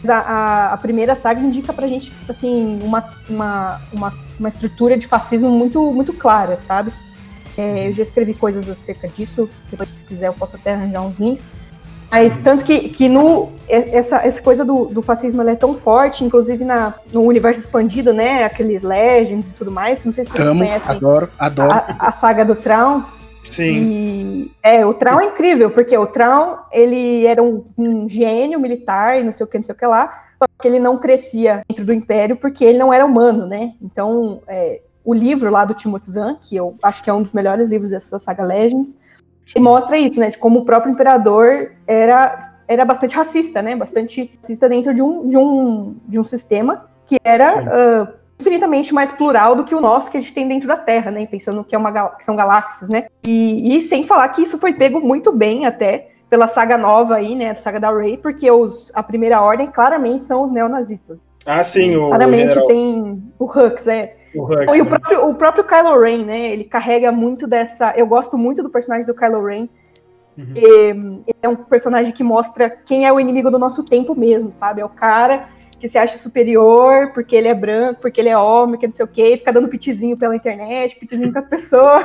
Mas 0.00 0.10
A, 0.10 0.18
a, 0.18 0.72
a 0.72 0.76
primeira 0.78 1.14
saga 1.14 1.40
indica 1.40 1.72
pra 1.72 1.86
gente, 1.88 2.14
assim, 2.28 2.78
uma, 2.82 3.06
uma, 3.28 3.80
uma, 3.92 4.14
uma 4.38 4.48
estrutura 4.48 4.96
de 4.96 5.06
fascismo 5.06 5.50
muito, 5.50 5.92
muito 5.92 6.12
clara, 6.14 6.56
sabe? 6.56 6.92
É, 7.58 7.88
eu 7.88 7.92
já 7.92 8.04
escrevi 8.04 8.34
coisas 8.34 8.68
acerca 8.68 9.08
disso, 9.08 9.50
depois 9.68 9.88
se 9.92 10.04
quiser 10.04 10.28
eu 10.28 10.32
posso 10.32 10.54
até 10.54 10.74
arranjar 10.74 11.02
uns 11.02 11.18
links. 11.18 11.48
Mas 12.10 12.38
tanto 12.38 12.64
que, 12.64 12.88
que 12.88 13.08
no, 13.08 13.50
essa, 13.68 14.18
essa 14.24 14.40
coisa 14.40 14.64
do, 14.64 14.86
do 14.86 15.02
fascismo 15.02 15.42
é 15.42 15.54
tão 15.54 15.74
forte, 15.74 16.24
inclusive 16.24 16.64
na, 16.64 16.94
no 17.12 17.22
universo 17.22 17.60
expandido, 17.60 18.14
né? 18.14 18.44
Aqueles 18.44 18.82
Legends 18.82 19.50
e 19.50 19.54
tudo 19.54 19.70
mais. 19.70 20.04
Não 20.04 20.12
sei 20.12 20.24
se 20.24 20.30
vocês 20.30 20.48
Amo, 20.48 20.60
conhecem 20.60 20.96
adoro, 20.96 21.28
adoro. 21.38 21.70
a, 21.70 22.08
a 22.08 22.12
saga 22.12 22.44
do 22.44 22.56
Traum. 22.56 23.04
Sim. 23.44 23.64
E 23.64 24.52
é, 24.62 24.86
o 24.86 24.94
Traum 24.94 25.20
é 25.20 25.26
incrível, 25.26 25.70
porque 25.70 25.96
o 25.98 26.06
Traum 26.06 26.56
ele 26.72 27.26
era 27.26 27.42
um, 27.42 27.64
um 27.76 28.08
gênio 28.08 28.58
militar 28.60 29.20
e 29.20 29.24
não 29.24 29.32
sei 29.32 29.44
o 29.44 29.48
que, 29.48 29.58
não 29.58 29.64
sei 29.64 29.74
o 29.74 29.78
que 29.78 29.86
lá, 29.86 30.24
só 30.38 30.46
que 30.60 30.68
ele 30.68 30.78
não 30.78 30.98
crescia 30.98 31.62
dentro 31.68 31.84
do 31.84 31.92
Império 31.92 32.36
porque 32.36 32.64
ele 32.64 32.78
não 32.78 32.92
era 32.92 33.04
humano, 33.04 33.46
né? 33.46 33.72
Então, 33.82 34.40
é, 34.46 34.80
o 35.08 35.14
livro 35.14 35.50
lá 35.50 35.64
do 35.64 35.72
Timothy 35.72 36.10
Zahn, 36.10 36.36
que 36.38 36.54
eu 36.54 36.76
acho 36.82 37.02
que 37.02 37.08
é 37.08 37.14
um 37.14 37.22
dos 37.22 37.32
melhores 37.32 37.70
livros 37.70 37.92
dessa 37.92 38.20
saga 38.20 38.44
Legends, 38.44 38.94
mostra 39.56 39.96
isso, 39.96 40.20
né? 40.20 40.28
De 40.28 40.36
como 40.36 40.58
o 40.58 40.64
próprio 40.66 40.92
imperador 40.92 41.72
era, 41.86 42.38
era 42.68 42.84
bastante 42.84 43.16
racista, 43.16 43.62
né? 43.62 43.74
Bastante 43.74 44.30
racista 44.36 44.68
dentro 44.68 44.92
de 44.92 45.00
um, 45.00 45.26
de 45.26 45.38
um, 45.38 45.96
de 46.06 46.20
um 46.20 46.24
sistema 46.24 46.90
que 47.06 47.16
era 47.24 47.54
ah, 47.58 48.12
infinitamente 48.38 48.92
mais 48.92 49.10
plural 49.10 49.56
do 49.56 49.64
que 49.64 49.74
o 49.74 49.80
nosso 49.80 50.10
que 50.10 50.18
a 50.18 50.20
gente 50.20 50.34
tem 50.34 50.46
dentro 50.46 50.68
da 50.68 50.76
Terra, 50.76 51.10
né? 51.10 51.24
Pensando 51.24 51.64
que, 51.64 51.74
é 51.74 51.78
uma, 51.78 52.10
que 52.10 52.22
são 52.22 52.36
galáxias, 52.36 52.90
né? 52.90 53.06
E, 53.26 53.78
e 53.78 53.80
sem 53.80 54.06
falar 54.06 54.28
que 54.28 54.42
isso 54.42 54.58
foi 54.58 54.74
pego 54.74 55.00
muito 55.00 55.32
bem 55.32 55.64
até 55.64 56.10
pela 56.28 56.48
saga 56.48 56.76
nova 56.76 57.16
aí, 57.16 57.34
né? 57.34 57.52
A 57.52 57.56
saga 57.56 57.80
da 57.80 57.90
Rey, 57.90 58.18
porque 58.18 58.50
os, 58.50 58.90
a 58.92 59.02
primeira 59.02 59.40
ordem 59.40 59.68
claramente 59.68 60.26
são 60.26 60.42
os 60.42 60.52
neonazistas. 60.52 61.18
Ah, 61.46 61.64
sim, 61.64 61.96
o. 61.96 62.08
Claramente 62.08 62.50
general, 62.50 62.66
tem 62.66 63.32
o 63.38 63.44
Hux, 63.46 63.86
é. 63.86 64.17
O 64.34 64.44
Hux, 64.44 64.76
E 64.76 64.80
o 64.80 64.84
né? 64.84 64.90
próprio, 64.90 65.28
o 65.28 65.34
próprio 65.34 65.64
Kylo 65.64 66.00
Ren, 66.00 66.24
né? 66.24 66.52
Ele 66.52 66.64
carrega 66.64 67.10
muito 67.12 67.46
dessa. 67.46 67.92
Eu 67.96 68.06
gosto 68.06 68.36
muito 68.36 68.62
do 68.62 68.70
personagem 68.70 69.06
do 69.06 69.14
Kylo 69.14 69.44
Ren. 69.44 69.68
Uhum. 70.36 70.52
Ele 70.54 71.24
é 71.42 71.48
um 71.48 71.56
personagem 71.56 72.12
que 72.12 72.22
mostra 72.22 72.70
quem 72.70 73.04
é 73.06 73.12
o 73.12 73.18
inimigo 73.18 73.50
do 73.50 73.58
nosso 73.58 73.84
tempo 73.84 74.14
mesmo, 74.14 74.52
sabe? 74.52 74.80
É 74.80 74.84
o 74.84 74.88
cara 74.88 75.48
que 75.80 75.88
se 75.88 75.98
acha 75.98 76.16
superior 76.16 77.12
porque 77.12 77.34
ele 77.34 77.48
é 77.48 77.54
branco, 77.54 78.00
porque 78.00 78.20
ele 78.20 78.28
é 78.28 78.38
homem, 78.38 78.78
que 78.78 78.86
não 78.86 78.94
sei 78.94 79.04
o 79.04 79.08
quê, 79.08 79.36
fica 79.36 79.52
dando 79.52 79.68
pitizinho 79.68 80.16
pela 80.16 80.34
internet, 80.36 80.96
pitizinho 80.96 81.32
com 81.32 81.38
as 81.38 81.46
pessoas, 81.46 82.04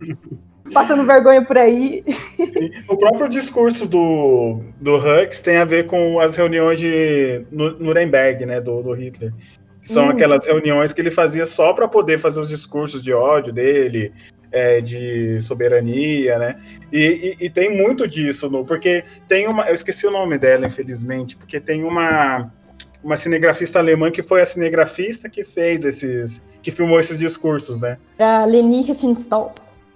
passando 0.72 1.04
vergonha 1.06 1.42
por 1.44 1.56
aí. 1.58 2.04
Sim. 2.36 2.70
O 2.88 2.96
próprio 2.96 3.28
discurso 3.28 3.86
do, 3.86 4.60
do 4.80 4.96
Hux 4.96 5.40
tem 5.42 5.56
a 5.58 5.64
ver 5.64 5.86
com 5.86 6.20
as 6.20 6.36
reuniões 6.36 6.78
de 6.78 7.44
Nu- 7.50 7.78
Nuremberg, 7.78 8.44
né, 8.46 8.60
do, 8.60 8.82
do 8.82 8.92
Hitler. 8.92 9.32
São 9.88 10.06
Hum. 10.06 10.10
aquelas 10.10 10.44
reuniões 10.46 10.92
que 10.92 11.00
ele 11.00 11.10
fazia 11.10 11.46
só 11.46 11.72
para 11.72 11.88
poder 11.88 12.18
fazer 12.18 12.40
os 12.40 12.48
discursos 12.48 13.02
de 13.02 13.12
ódio 13.12 13.52
dele, 13.52 14.12
é, 14.52 14.80
de 14.82 15.40
soberania, 15.40 16.38
né? 16.38 16.60
E, 16.92 17.36
e- 17.40 17.46
e 17.46 17.50
tem 17.50 17.74
muito 17.74 18.06
disso, 18.06 18.50
no, 18.50 18.64
porque 18.64 19.02
tem 19.26 19.46
uma. 19.48 19.66
Eu 19.68 19.74
esqueci 19.74 20.06
o 20.06 20.10
nome 20.10 20.36
dela, 20.38 20.66
infelizmente, 20.66 21.36
porque 21.36 21.58
tem 21.60 21.84
uma. 21.84 22.50
Uma 23.02 23.16
cinegrafista 23.16 23.78
alemã 23.78 24.10
que 24.10 24.22
foi 24.24 24.40
a 24.42 24.44
cinegrafista 24.46 25.28
que 25.28 25.44
fez 25.44 25.84
esses. 25.84 26.42
que 26.60 26.70
filmou 26.72 26.98
esses 26.98 27.16
discursos, 27.18 27.80
né? 27.80 27.96
A 28.18 28.44
Leni 28.44 28.82
Riefenstahl. 28.82 29.54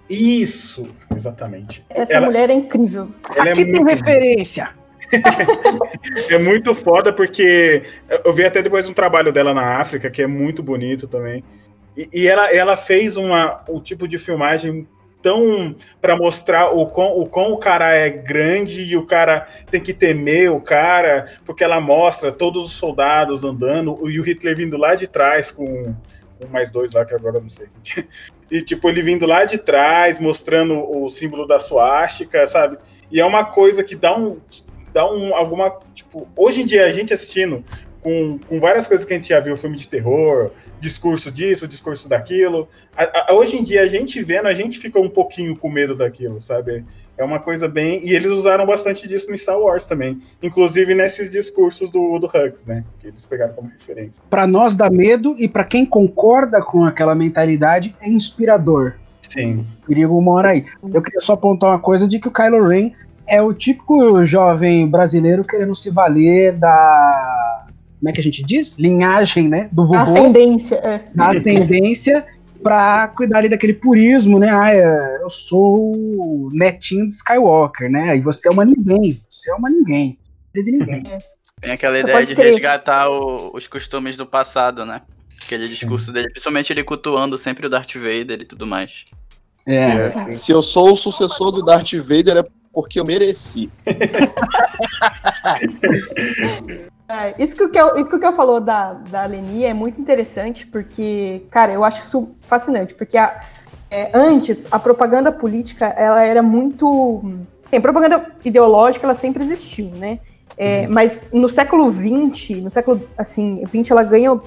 Isso, 0.09 0.87
exatamente. 1.15 1.83
Essa 1.89 2.13
Ela- 2.13 2.25
mulher 2.27 2.49
é 2.49 2.53
incrível. 2.53 3.09
Ela 3.35 3.49
é 3.49 3.51
Aqui 3.51 3.65
tem 3.71 3.83
referência. 3.85 4.69
É 6.29 6.37
muito 6.37 6.73
foda 6.73 7.13
porque 7.13 7.83
eu 8.23 8.33
vi 8.33 8.45
até 8.45 8.61
depois 8.61 8.87
um 8.87 8.93
trabalho 8.93 9.31
dela 9.31 9.53
na 9.53 9.77
África 9.77 10.09
que 10.09 10.21
é 10.21 10.27
muito 10.27 10.63
bonito 10.63 11.07
também. 11.07 11.43
E, 11.95 12.09
e 12.13 12.27
ela, 12.27 12.53
ela 12.53 12.77
fez 12.77 13.17
uma, 13.17 13.63
o 13.67 13.79
tipo 13.79 14.07
de 14.07 14.17
filmagem 14.17 14.87
tão 15.23 15.73
para 16.01 16.17
mostrar 16.17 16.69
o 16.69 16.85
quão, 16.87 17.17
o 17.17 17.25
quão 17.25 17.53
o 17.53 17.57
cara 17.57 17.95
é 17.95 18.09
grande 18.09 18.83
e 18.83 18.97
o 18.97 19.05
cara 19.05 19.47
tem 19.71 19.79
que 19.79 19.93
temer 19.93 20.51
o 20.51 20.59
cara, 20.59 21.27
porque 21.45 21.63
ela 21.63 21.79
mostra 21.79 22.31
todos 22.31 22.65
os 22.65 22.73
soldados 22.73 23.43
andando 23.43 23.97
e 24.09 24.19
o 24.19 24.23
Hitler 24.23 24.55
vindo 24.55 24.77
lá 24.77 24.95
de 24.95 25.07
trás 25.07 25.49
com, 25.49 25.95
com 26.37 26.47
mais 26.51 26.69
dois 26.69 26.91
lá 26.91 27.05
que 27.05 27.15
agora 27.15 27.37
eu 27.37 27.41
não 27.41 27.49
sei. 27.49 27.67
E 28.51 28.61
tipo 28.61 28.87
ele 28.89 29.01
vindo 29.01 29.25
lá 29.25 29.45
de 29.45 29.57
trás 29.57 30.19
mostrando 30.19 30.77
o 30.77 31.09
símbolo 31.09 31.47
da 31.47 31.59
suástica, 31.59 32.45
sabe? 32.45 32.77
E 33.09 33.19
é 33.19 33.25
uma 33.25 33.45
coisa 33.45 33.83
que 33.83 33.95
dá 33.95 34.15
um 34.15 34.37
dá 34.93 35.09
um, 35.11 35.35
alguma. 35.35 35.73
Tipo, 35.93 36.27
hoje 36.35 36.61
em 36.61 36.65
dia 36.65 36.85
a 36.85 36.91
gente 36.91 37.13
assistindo 37.13 37.63
com, 38.01 38.37
com 38.47 38.59
várias 38.59 38.87
coisas 38.87 39.05
que 39.05 39.13
a 39.13 39.15
gente 39.15 39.29
já 39.29 39.39
viu, 39.39 39.55
filme 39.57 39.75
de 39.77 39.87
terror, 39.87 40.51
discurso 40.79 41.31
disso, 41.31 41.67
discurso 41.67 42.07
daquilo. 42.09 42.67
a- 42.95 43.31
a- 43.31 43.33
hoje 43.33 43.57
em 43.57 43.63
dia 43.63 43.81
a 43.81 43.87
gente 43.87 44.21
vendo, 44.21 44.47
a 44.47 44.53
gente 44.53 44.77
fica 44.79 44.99
um 44.99 45.09
pouquinho 45.09 45.55
com 45.57 45.69
medo 45.69 45.95
daquilo, 45.95 46.39
sabe? 46.41 46.83
É 47.17 47.23
uma 47.23 47.39
coisa 47.39 47.67
bem. 47.67 48.01
E 48.03 48.13
eles 48.13 48.31
usaram 48.31 48.65
bastante 48.65 49.07
disso 49.07 49.29
no 49.29 49.37
Star 49.37 49.59
Wars 49.59 49.85
também. 49.85 50.19
Inclusive 50.41 50.95
nesses 50.95 51.29
discursos 51.31 51.89
do, 51.91 52.17
do 52.17 52.25
Hux, 52.27 52.65
né? 52.65 52.83
Que 52.99 53.07
eles 53.07 53.23
pegaram 53.25 53.53
como 53.53 53.69
referência. 53.69 54.21
Pra 54.29 54.47
nós 54.47 54.75
dá 54.75 54.89
medo 54.89 55.35
e 55.37 55.47
pra 55.47 55.63
quem 55.63 55.85
concorda 55.85 56.59
com 56.61 56.83
aquela 56.83 57.13
mentalidade 57.13 57.95
é 58.01 58.09
inspirador. 58.09 58.95
Sim. 59.21 59.63
Perigo 59.87 60.19
mora 60.21 60.49
aí. 60.49 60.65
Eu 60.93 61.01
queria 61.03 61.21
só 61.21 61.33
apontar 61.33 61.69
uma 61.69 61.79
coisa 61.79 62.07
de 62.07 62.19
que 62.19 62.27
o 62.27 62.31
Kylo 62.31 62.67
Ren 62.67 62.91
é 63.27 63.41
o 63.41 63.53
típico 63.53 64.25
jovem 64.25 64.87
brasileiro 64.87 65.43
querendo 65.43 65.75
se 65.75 65.89
valer 65.89 66.53
da. 66.53 67.65
Como 67.99 68.09
é 68.09 68.11
que 68.11 68.19
a 68.19 68.23
gente 68.23 68.43
diz? 68.43 68.73
Linhagem, 68.77 69.47
né? 69.47 69.69
Do 69.71 69.87
vovô, 69.87 69.97
ascendência. 69.97 70.81
é. 70.85 71.15
da 71.15 71.29
ascendência, 71.31 72.25
pra 72.61 73.07
cuidar 73.07 73.37
ali 73.39 73.49
daquele 73.49 73.73
purismo, 73.73 74.37
né? 74.39 74.49
Ah, 74.51 74.73
é, 74.75 75.21
eu 75.21 75.29
sou 75.29 75.93
o 75.95 76.49
netinho 76.51 77.07
de 77.07 77.15
Skywalker, 77.15 77.89
né? 77.89 78.17
E 78.17 78.19
você 78.21 78.49
é 78.49 78.51
uma 78.51 78.65
ninguém. 78.65 79.21
Você 79.29 79.49
é 79.51 79.55
uma 79.55 79.69
ninguém. 79.69 80.17
Filho 80.51 80.65
de 80.65 80.71
ninguém. 80.73 81.03
Tem 81.61 81.71
aquela 81.71 81.93
Você 81.95 82.01
ideia 82.01 82.25
de 82.25 82.35
crer. 82.35 82.51
resgatar 82.55 83.09
o- 83.09 83.51
os 83.55 83.67
costumes 83.67 84.17
do 84.17 84.25
passado, 84.25 84.85
né? 84.85 85.01
Aquele 85.41 85.67
discurso 85.69 86.11
dele, 86.11 86.29
principalmente 86.29 86.73
ele 86.73 86.83
cultuando 86.83 87.37
sempre 87.37 87.65
o 87.67 87.69
Darth 87.69 87.93
Vader 87.95 88.41
e 88.41 88.45
tudo 88.45 88.67
mais. 88.67 89.05
É. 89.65 90.29
Se 90.29 90.51
eu 90.51 90.61
sou 90.61 90.91
o 90.91 90.97
sucessor 90.97 91.51
do 91.51 91.63
Darth 91.63 91.93
Vader 91.93 92.37
é 92.37 92.43
porque 92.73 92.99
eu 92.99 93.05
mereci. 93.05 93.69
É, 97.07 97.35
isso, 97.37 97.55
que 97.55 97.63
o 97.63 97.69
Kel, 97.69 97.95
isso 97.97 98.05
que 98.05 98.15
o 98.15 98.19
Kel 98.19 98.33
falou 98.33 98.59
da, 98.61 98.93
da 98.93 99.25
Leni 99.25 99.65
é 99.65 99.73
muito 99.73 99.99
interessante, 100.01 100.65
porque, 100.65 101.43
cara, 101.51 101.71
eu 101.71 101.83
acho 101.83 102.01
isso 102.01 102.29
fascinante, 102.41 102.95
porque 102.95 103.17
a- 103.17 103.41
é, 103.91 104.09
antes 104.13 104.67
a 104.71 104.79
propaganda 104.79 105.31
política 105.31 105.85
ela 105.87 106.23
era 106.23 106.41
muito 106.41 107.21
Tem 107.69 107.79
propaganda 107.81 108.25
ideológica, 108.43 109.05
ela 109.05 109.15
sempre 109.15 109.43
existiu, 109.43 109.87
né? 109.89 110.19
É, 110.57 110.87
Mas 110.87 111.27
no 111.33 111.49
século 111.49 111.91
XX, 111.91 112.61
no 112.63 112.69
século 112.69 113.01
assim, 113.19 113.51
20, 113.65 113.91
ela 113.91 114.03
ganha 114.03 114.39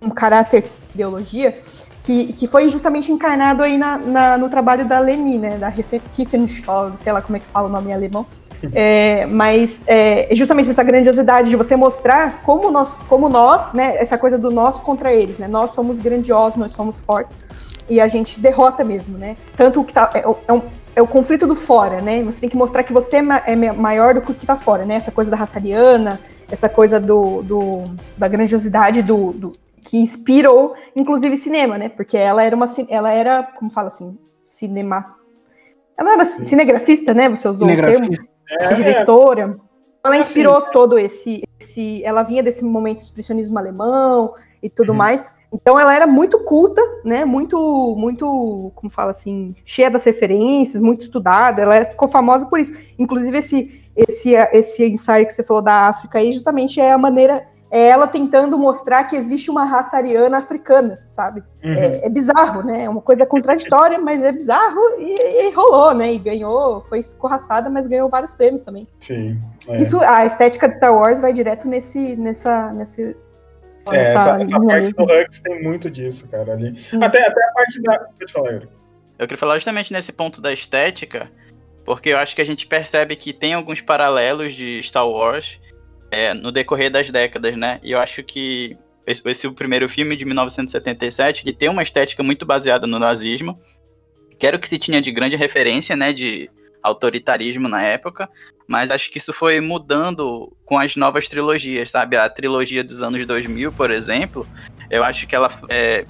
um 0.00 0.10
caráter 0.10 0.62
de 0.62 0.68
ideologia 0.94 1.58
que, 2.04 2.32
que 2.32 2.46
foi 2.46 2.68
justamente 2.68 3.10
encarnado 3.10 3.62
aí 3.62 3.78
na, 3.78 3.96
na- 3.98 4.38
no 4.38 4.48
trabalho 4.48 4.84
da 4.86 4.98
Leni, 5.00 5.38
né? 5.38 5.56
Da 5.58 5.68
Riefenstahl, 5.68 6.92
sei 6.92 7.12
lá 7.12 7.20
como 7.22 7.36
é 7.36 7.40
que 7.40 7.46
fala 7.46 7.68
o 7.68 7.72
nome 7.72 7.90
em 7.90 7.94
alemão. 7.94 8.26
É, 8.72 9.26
mas 9.26 9.82
é 9.86 10.28
justamente 10.32 10.70
essa 10.70 10.82
grandiosidade 10.82 11.50
de 11.50 11.56
você 11.56 11.76
mostrar 11.76 12.40
como 12.42 12.70
nós, 12.70 13.02
como 13.02 13.28
nós, 13.28 13.74
né? 13.74 13.94
Essa 13.98 14.16
coisa 14.16 14.38
do 14.38 14.50
nós 14.50 14.78
contra 14.78 15.12
eles, 15.12 15.36
né? 15.38 15.46
Nós 15.46 15.72
somos 15.72 16.00
grandiosos, 16.00 16.58
nós 16.58 16.72
somos 16.72 16.98
fortes 16.98 17.34
e 17.90 18.00
a 18.00 18.08
gente 18.08 18.40
derrota 18.40 18.82
mesmo, 18.82 19.18
né? 19.18 19.36
Tanto 19.54 19.80
o 19.82 19.84
que 19.84 19.92
tá. 19.92 20.10
É, 20.14 20.24
é 20.48 20.52
um- 20.52 20.62
é 20.96 21.02
o 21.02 21.06
conflito 21.08 21.46
do 21.46 21.54
fora, 21.56 22.00
né? 22.00 22.22
Você 22.24 22.40
tem 22.40 22.48
que 22.48 22.56
mostrar 22.56 22.82
que 22.84 22.92
você 22.92 23.16
é 23.16 23.22
é 23.46 23.56
ma- 23.56 23.72
maior 23.72 24.14
do 24.14 24.20
que 24.22 24.30
o 24.30 24.34
que 24.34 24.46
tá 24.46 24.56
fora, 24.56 24.84
né? 24.84 24.94
Essa 24.96 25.10
coisa 25.10 25.30
da 25.30 25.36
raça 25.36 25.58
ariana, 25.58 26.20
essa 26.50 26.68
coisa 26.68 27.00
do, 27.00 27.42
do- 27.42 27.70
da 28.16 28.28
grandiosidade 28.28 29.02
do, 29.02 29.32
do- 29.32 29.52
que 29.86 29.98
inspirou, 29.98 30.74
inclusive, 30.98 31.36
cinema, 31.36 31.76
né? 31.78 31.88
Porque 31.88 32.16
ela 32.16 32.42
era 32.42 32.54
uma. 32.54 32.66
Ela 32.88 33.12
era, 33.12 33.42
como 33.42 33.70
fala 33.70 33.88
assim, 33.88 34.16
cinema. 34.46 35.14
Ela 35.98 36.12
era 36.14 36.24
cinegrafista, 36.24 37.12
né? 37.14 37.28
Você 37.28 37.48
usou 37.48 37.66
o 37.66 37.70
termo 37.70 37.94
Cinegrafista. 38.04 38.26
a 38.60 38.72
diretora. 38.72 39.56
Ela 40.04 40.16
inspirou 40.18 40.60
todo 40.70 40.98
esse, 40.98 41.42
esse. 41.58 42.04
Ela 42.04 42.22
vinha 42.22 42.42
desse 42.42 42.62
momento 42.64 42.98
de 42.98 43.04
expressionismo 43.04 43.58
alemão 43.58 44.32
e 44.64 44.70
tudo 44.70 44.92
Uhum. 44.92 44.96
mais. 44.96 45.46
Então 45.52 45.78
ela 45.78 45.94
era 45.94 46.06
muito 46.06 46.42
culta, 46.42 46.80
né? 47.04 47.22
Muito, 47.26 47.94
muito, 47.98 48.72
como 48.74 48.90
fala 48.90 49.10
assim, 49.10 49.54
cheia 49.66 49.90
das 49.90 50.02
referências, 50.04 50.80
muito 50.80 51.02
estudada. 51.02 51.60
Ela 51.60 51.84
ficou 51.84 52.08
famosa 52.08 52.46
por 52.46 52.58
isso. 52.58 52.72
Inclusive, 52.98 53.36
esse, 53.36 53.84
esse, 53.94 54.30
esse 54.32 54.86
ensaio 54.86 55.26
que 55.26 55.34
você 55.34 55.42
falou 55.42 55.60
da 55.62 55.86
África 55.88 56.18
aí, 56.18 56.32
justamente 56.32 56.80
é 56.80 56.92
a 56.92 56.98
maneira. 56.98 57.46
É 57.70 57.88
ela 57.88 58.06
tentando 58.06 58.56
mostrar 58.56 59.02
que 59.04 59.16
existe 59.16 59.50
uma 59.50 59.64
raça 59.64 59.96
ariana 59.96 60.38
africana, 60.38 60.96
sabe? 61.06 61.42
Uhum. 61.62 61.72
É, 61.72 62.06
é 62.06 62.08
bizarro, 62.08 62.62
né? 62.62 62.84
É 62.84 62.88
uma 62.88 63.00
coisa 63.00 63.26
contraditória, 63.26 63.98
mas 63.98 64.22
é 64.22 64.30
bizarro 64.30 64.80
e, 64.96 65.48
e 65.48 65.50
rolou, 65.50 65.92
né? 65.92 66.12
E 66.12 66.18
ganhou, 66.20 66.82
foi 66.82 67.00
escorraçada, 67.00 67.68
mas 67.68 67.88
ganhou 67.88 68.08
vários 68.08 68.32
prêmios 68.32 68.62
também. 68.62 68.86
Sim. 69.00 69.40
é. 69.68 69.82
Isso, 69.82 69.98
a 70.00 70.24
estética 70.24 70.68
de 70.68 70.74
Star 70.74 70.94
Wars 70.94 71.20
vai 71.20 71.32
direto 71.32 71.66
nesse, 71.66 72.14
nessa, 72.14 72.72
nesse, 72.72 73.16
É, 73.92 74.02
essa, 74.02 74.40
essa 74.40 74.60
parte 74.60 74.92
do 74.92 75.04
Hux 75.04 75.40
tem 75.40 75.62
muito 75.62 75.90
disso, 75.90 76.26
cara, 76.28 76.52
ali. 76.52 76.70
Hum. 76.92 77.02
Até, 77.02 77.26
até 77.26 77.44
a 77.44 77.52
parte 77.52 77.82
da. 77.82 77.98
Pode 77.98 78.32
falar, 78.32 78.50
Yuri. 78.52 78.68
Eu 79.18 79.26
queria 79.26 79.38
falar 79.38 79.54
justamente 79.54 79.92
nesse 79.92 80.12
ponto 80.12 80.40
da 80.40 80.52
estética, 80.52 81.30
porque 81.84 82.10
eu 82.10 82.18
acho 82.18 82.34
que 82.34 82.42
a 82.42 82.46
gente 82.46 82.66
percebe 82.66 83.14
que 83.14 83.32
tem 83.32 83.54
alguns 83.54 83.80
paralelos 83.80 84.54
de 84.54 84.82
Star 84.82 85.08
Wars 85.08 85.60
é, 86.10 86.34
no 86.34 86.50
decorrer 86.50 86.90
das 86.90 87.10
décadas, 87.10 87.56
né? 87.56 87.78
E 87.82 87.92
eu 87.92 88.00
acho 88.00 88.22
que 88.22 88.76
esse, 89.06 89.22
esse 89.28 89.46
o 89.46 89.52
primeiro 89.52 89.88
filme 89.88 90.16
de 90.16 90.24
1977, 90.24 91.44
ele 91.44 91.54
tem 91.54 91.68
uma 91.68 91.82
estética 91.82 92.22
muito 92.22 92.44
baseada 92.46 92.86
no 92.86 92.98
nazismo, 92.98 93.60
que 94.38 94.46
era 94.46 94.56
o 94.56 94.60
que 94.60 94.68
se 94.68 94.78
tinha 94.78 95.00
de 95.00 95.12
grande 95.12 95.36
referência, 95.36 95.94
né? 95.94 96.12
De 96.12 96.50
autoritarismo 96.84 97.66
na 97.66 97.82
época, 97.82 98.28
mas 98.68 98.90
acho 98.90 99.10
que 99.10 99.18
isso 99.18 99.32
foi 99.32 99.60
mudando 99.60 100.54
com 100.64 100.78
as 100.78 100.94
novas 100.94 101.26
trilogias, 101.26 101.90
sabe? 101.90 102.16
A 102.16 102.28
trilogia 102.28 102.84
dos 102.84 103.02
anos 103.02 103.24
2000, 103.26 103.72
por 103.72 103.90
exemplo, 103.90 104.46
eu 104.90 105.02
acho 105.02 105.26
que 105.26 105.34
ela 105.34 105.50
é, 105.70 106.04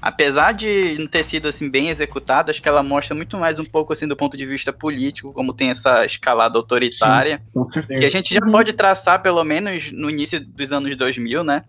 apesar 0.00 0.52
de 0.52 0.96
não 0.98 1.06
ter 1.06 1.24
sido 1.24 1.48
assim 1.48 1.70
bem 1.70 1.88
executada, 1.88 2.50
acho 2.50 2.60
que 2.60 2.68
ela 2.68 2.82
mostra 2.82 3.14
muito 3.14 3.38
mais 3.38 3.58
um 3.58 3.64
pouco 3.64 3.94
assim 3.94 4.06
do 4.06 4.14
ponto 4.14 4.36
de 4.36 4.44
vista 4.44 4.70
político, 4.70 5.32
como 5.32 5.54
tem 5.54 5.70
essa 5.70 6.04
escalada 6.04 6.58
autoritária, 6.58 7.42
certeza. 7.72 8.00
que 8.00 8.06
a 8.06 8.10
gente 8.10 8.34
já 8.34 8.42
pode 8.42 8.74
traçar 8.74 9.22
pelo 9.22 9.42
menos 9.42 9.90
no 9.90 10.10
início 10.10 10.38
dos 10.38 10.70
anos 10.70 10.94
2000, 10.94 11.42
né? 11.42 11.64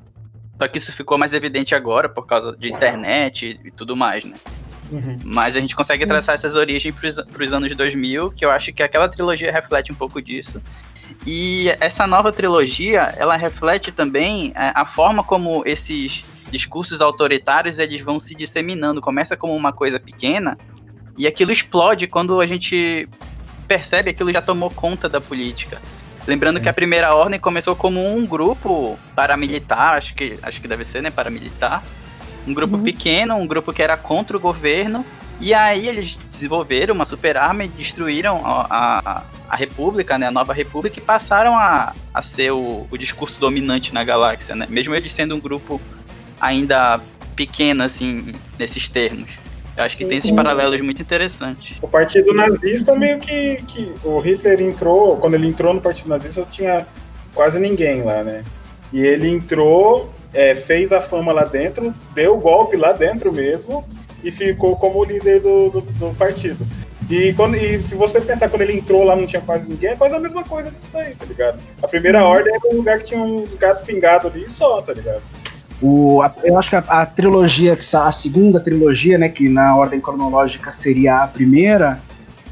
Só 0.59 0.67
que 0.67 0.77
isso 0.77 0.91
ficou 0.91 1.17
mais 1.17 1.33
evidente 1.33 1.73
agora 1.73 2.09
por 2.09 2.25
causa 2.25 2.55
de 2.57 2.69
internet 2.69 3.59
e 3.63 3.71
tudo 3.71 3.95
mais, 3.95 4.23
né? 4.23 4.35
Uhum. 4.91 5.17
Mas 5.23 5.55
a 5.55 5.59
gente 5.59 5.75
consegue 5.75 6.05
traçar 6.05 6.35
essas 6.35 6.55
origens 6.55 6.93
para 7.31 7.43
os 7.43 7.53
anos 7.53 7.75
2000, 7.75 8.31
que 8.31 8.45
eu 8.45 8.51
acho 8.51 8.71
que 8.71 8.83
aquela 8.83 9.07
trilogia 9.09 9.51
reflete 9.51 9.91
um 9.91 9.95
pouco 9.95 10.21
disso. 10.21 10.61
E 11.25 11.69
essa 11.79 12.05
nova 12.05 12.31
trilogia, 12.31 13.13
ela 13.17 13.35
reflete 13.35 13.91
também 13.91 14.53
é, 14.55 14.71
a 14.75 14.85
forma 14.85 15.23
como 15.23 15.63
esses 15.65 16.23
discursos 16.51 17.01
autoritários 17.01 17.79
eles 17.79 18.01
vão 18.01 18.19
se 18.19 18.35
disseminando. 18.35 19.01
Começa 19.01 19.35
como 19.35 19.55
uma 19.55 19.73
coisa 19.73 19.99
pequena 19.99 20.57
e 21.17 21.25
aquilo 21.25 21.51
explode 21.51 22.07
quando 22.07 22.39
a 22.39 22.47
gente 22.47 23.07
percebe 23.67 24.11
que 24.11 24.17
aquilo 24.17 24.31
já 24.31 24.41
tomou 24.41 24.69
conta 24.69 25.09
da 25.09 25.19
política. 25.19 25.81
Lembrando 26.27 26.57
Sim. 26.57 26.63
que 26.63 26.69
a 26.69 26.73
primeira 26.73 27.13
ordem 27.13 27.39
começou 27.39 27.75
como 27.75 28.03
um 28.15 28.25
grupo 28.25 28.97
paramilitar, 29.15 29.93
acho 29.93 30.15
que, 30.15 30.37
acho 30.41 30.59
que 30.59 30.67
deve 30.67 30.83
ser, 30.83 31.01
né, 31.01 31.11
paramilitar. 31.11 31.83
Um 32.47 32.53
grupo 32.53 32.77
Uhum. 32.77 32.83
pequeno, 32.83 33.35
um 33.35 33.47
grupo 33.47 33.73
que 33.73 33.81
era 33.81 33.97
contra 33.97 34.37
o 34.37 34.39
governo. 34.39 35.05
E 35.41 35.53
aí 35.53 35.87
eles 35.87 36.17
desenvolveram 36.31 36.93
uma 36.95 37.03
super 37.05 37.35
arma 37.35 37.65
e 37.65 37.67
destruíram 37.67 38.41
a, 38.45 38.67
a, 38.69 39.23
a 39.49 39.55
República, 39.55 40.17
né, 40.17 40.27
a 40.27 40.31
nova 40.31 40.53
República, 40.53 40.97
e 40.97 41.01
passaram 41.01 41.57
a, 41.57 41.93
a 42.13 42.21
ser 42.21 42.51
o, 42.51 42.87
o 42.89 42.97
discurso 42.97 43.39
dominante 43.39 43.93
na 43.93 44.03
galáxia, 44.03 44.55
né? 44.55 44.65
Mesmo 44.69 44.95
eles 44.95 45.11
sendo 45.11 45.35
um 45.35 45.39
grupo 45.39 45.81
ainda 46.39 47.01
pequeno, 47.35 47.83
assim, 47.83 48.33
nesses 48.57 48.87
termos. 48.87 49.29
Eu 49.75 49.83
acho 49.83 49.97
que 49.97 50.05
tem 50.05 50.17
esses 50.17 50.29
Sim. 50.29 50.35
paralelos 50.37 50.79
muito 50.79 51.01
interessantes. 51.01 51.77
O 51.81 51.87
partido 51.87 52.33
nazista 52.33 52.97
meio 52.97 53.19
que, 53.19 53.57
que. 53.67 53.91
O 54.05 54.19
Hitler 54.19 54.61
entrou. 54.61 55.17
Quando 55.17 55.33
ele 55.33 55.47
entrou 55.47 55.73
no 55.73 55.81
partido 55.81 56.07
nazista, 56.07 56.47
tinha 56.49 56.87
quase 57.33 57.59
ninguém 57.59 58.01
lá, 58.01 58.23
né? 58.23 58.45
E 58.93 59.01
ele 59.05 59.27
entrou, 59.27 60.13
é, 60.35 60.53
fez 60.53 60.91
a 60.91 61.01
fama 61.01 61.31
lá 61.31 61.45
dentro, 61.45 61.93
deu 62.13 62.35
o 62.35 62.39
golpe 62.39 62.75
lá 62.77 62.91
dentro 62.91 63.31
mesmo 63.31 63.83
e 64.23 64.29
ficou 64.29 64.75
como 64.75 65.03
líder 65.03 65.41
do, 65.41 65.69
do, 65.69 65.81
do 65.81 66.15
partido. 66.15 66.65
E, 67.09 67.33
quando, 67.33 67.55
e 67.55 67.81
se 67.83 67.93
você 67.95 68.19
pensar 68.19 68.49
quando 68.49 68.63
ele 68.63 68.73
entrou 68.73 69.03
lá 69.03 69.15
não 69.15 69.27
tinha 69.27 69.41
quase 69.41 69.67
ninguém, 69.69 69.91
é 69.91 69.95
quase 69.95 70.15
a 70.15 70.19
mesma 70.19 70.43
coisa 70.43 70.71
disso 70.71 70.89
daí, 70.91 71.13
tá 71.15 71.25
ligado? 71.25 71.59
A 71.81 71.87
primeira 71.87 72.23
ordem 72.23 72.53
era 72.53 72.73
um 72.73 72.77
lugar 72.77 72.97
que 72.97 73.05
tinha 73.05 73.19
uns 73.21 73.53
gatos 73.55 73.85
pingados 73.85 74.31
ali 74.31 74.49
só, 74.49 74.81
tá 74.81 74.91
ligado? 74.93 75.21
O, 75.81 76.21
a- 76.21 76.33
eu 76.43 76.57
acho 76.57 76.69
que 76.71 76.75
a, 76.75 76.79
a 76.79 77.05
trilogia, 77.05 77.77
a 77.93 78.11
segunda 78.11 78.59
trilogia, 78.59 79.17
né, 79.19 79.29
que 79.29 79.47
na 79.49 79.75
ordem 79.75 79.99
cronológica 80.01 80.71
seria 80.71 81.17
a 81.23 81.27
primeira, 81.27 81.99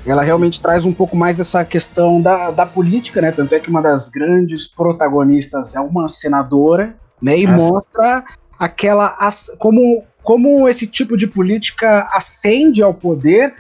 ela 0.05 0.21
realmente 0.21 0.61
traz 0.61 0.85
um 0.85 0.93
pouco 0.93 1.15
mais 1.15 1.35
dessa 1.37 1.63
questão 1.65 2.21
da, 2.21 2.51
da 2.51 2.65
política, 2.65 3.21
né? 3.21 3.31
Tanto 3.31 3.55
é 3.55 3.59
que 3.59 3.69
uma 3.69 3.81
das 3.81 4.09
grandes 4.09 4.67
protagonistas 4.67 5.75
é 5.75 5.79
uma 5.79 6.07
senadora, 6.09 6.93
né? 7.23 7.39
E 7.39 7.47
mostra 7.47 8.23
aquela 8.59 9.17
como, 9.57 10.03
como 10.21 10.67
esse 10.67 10.85
tipo 10.85 11.15
de 11.15 11.25
política 11.25 12.09
ascende 12.11 12.83
ao 12.83 12.93
poder 12.93 13.53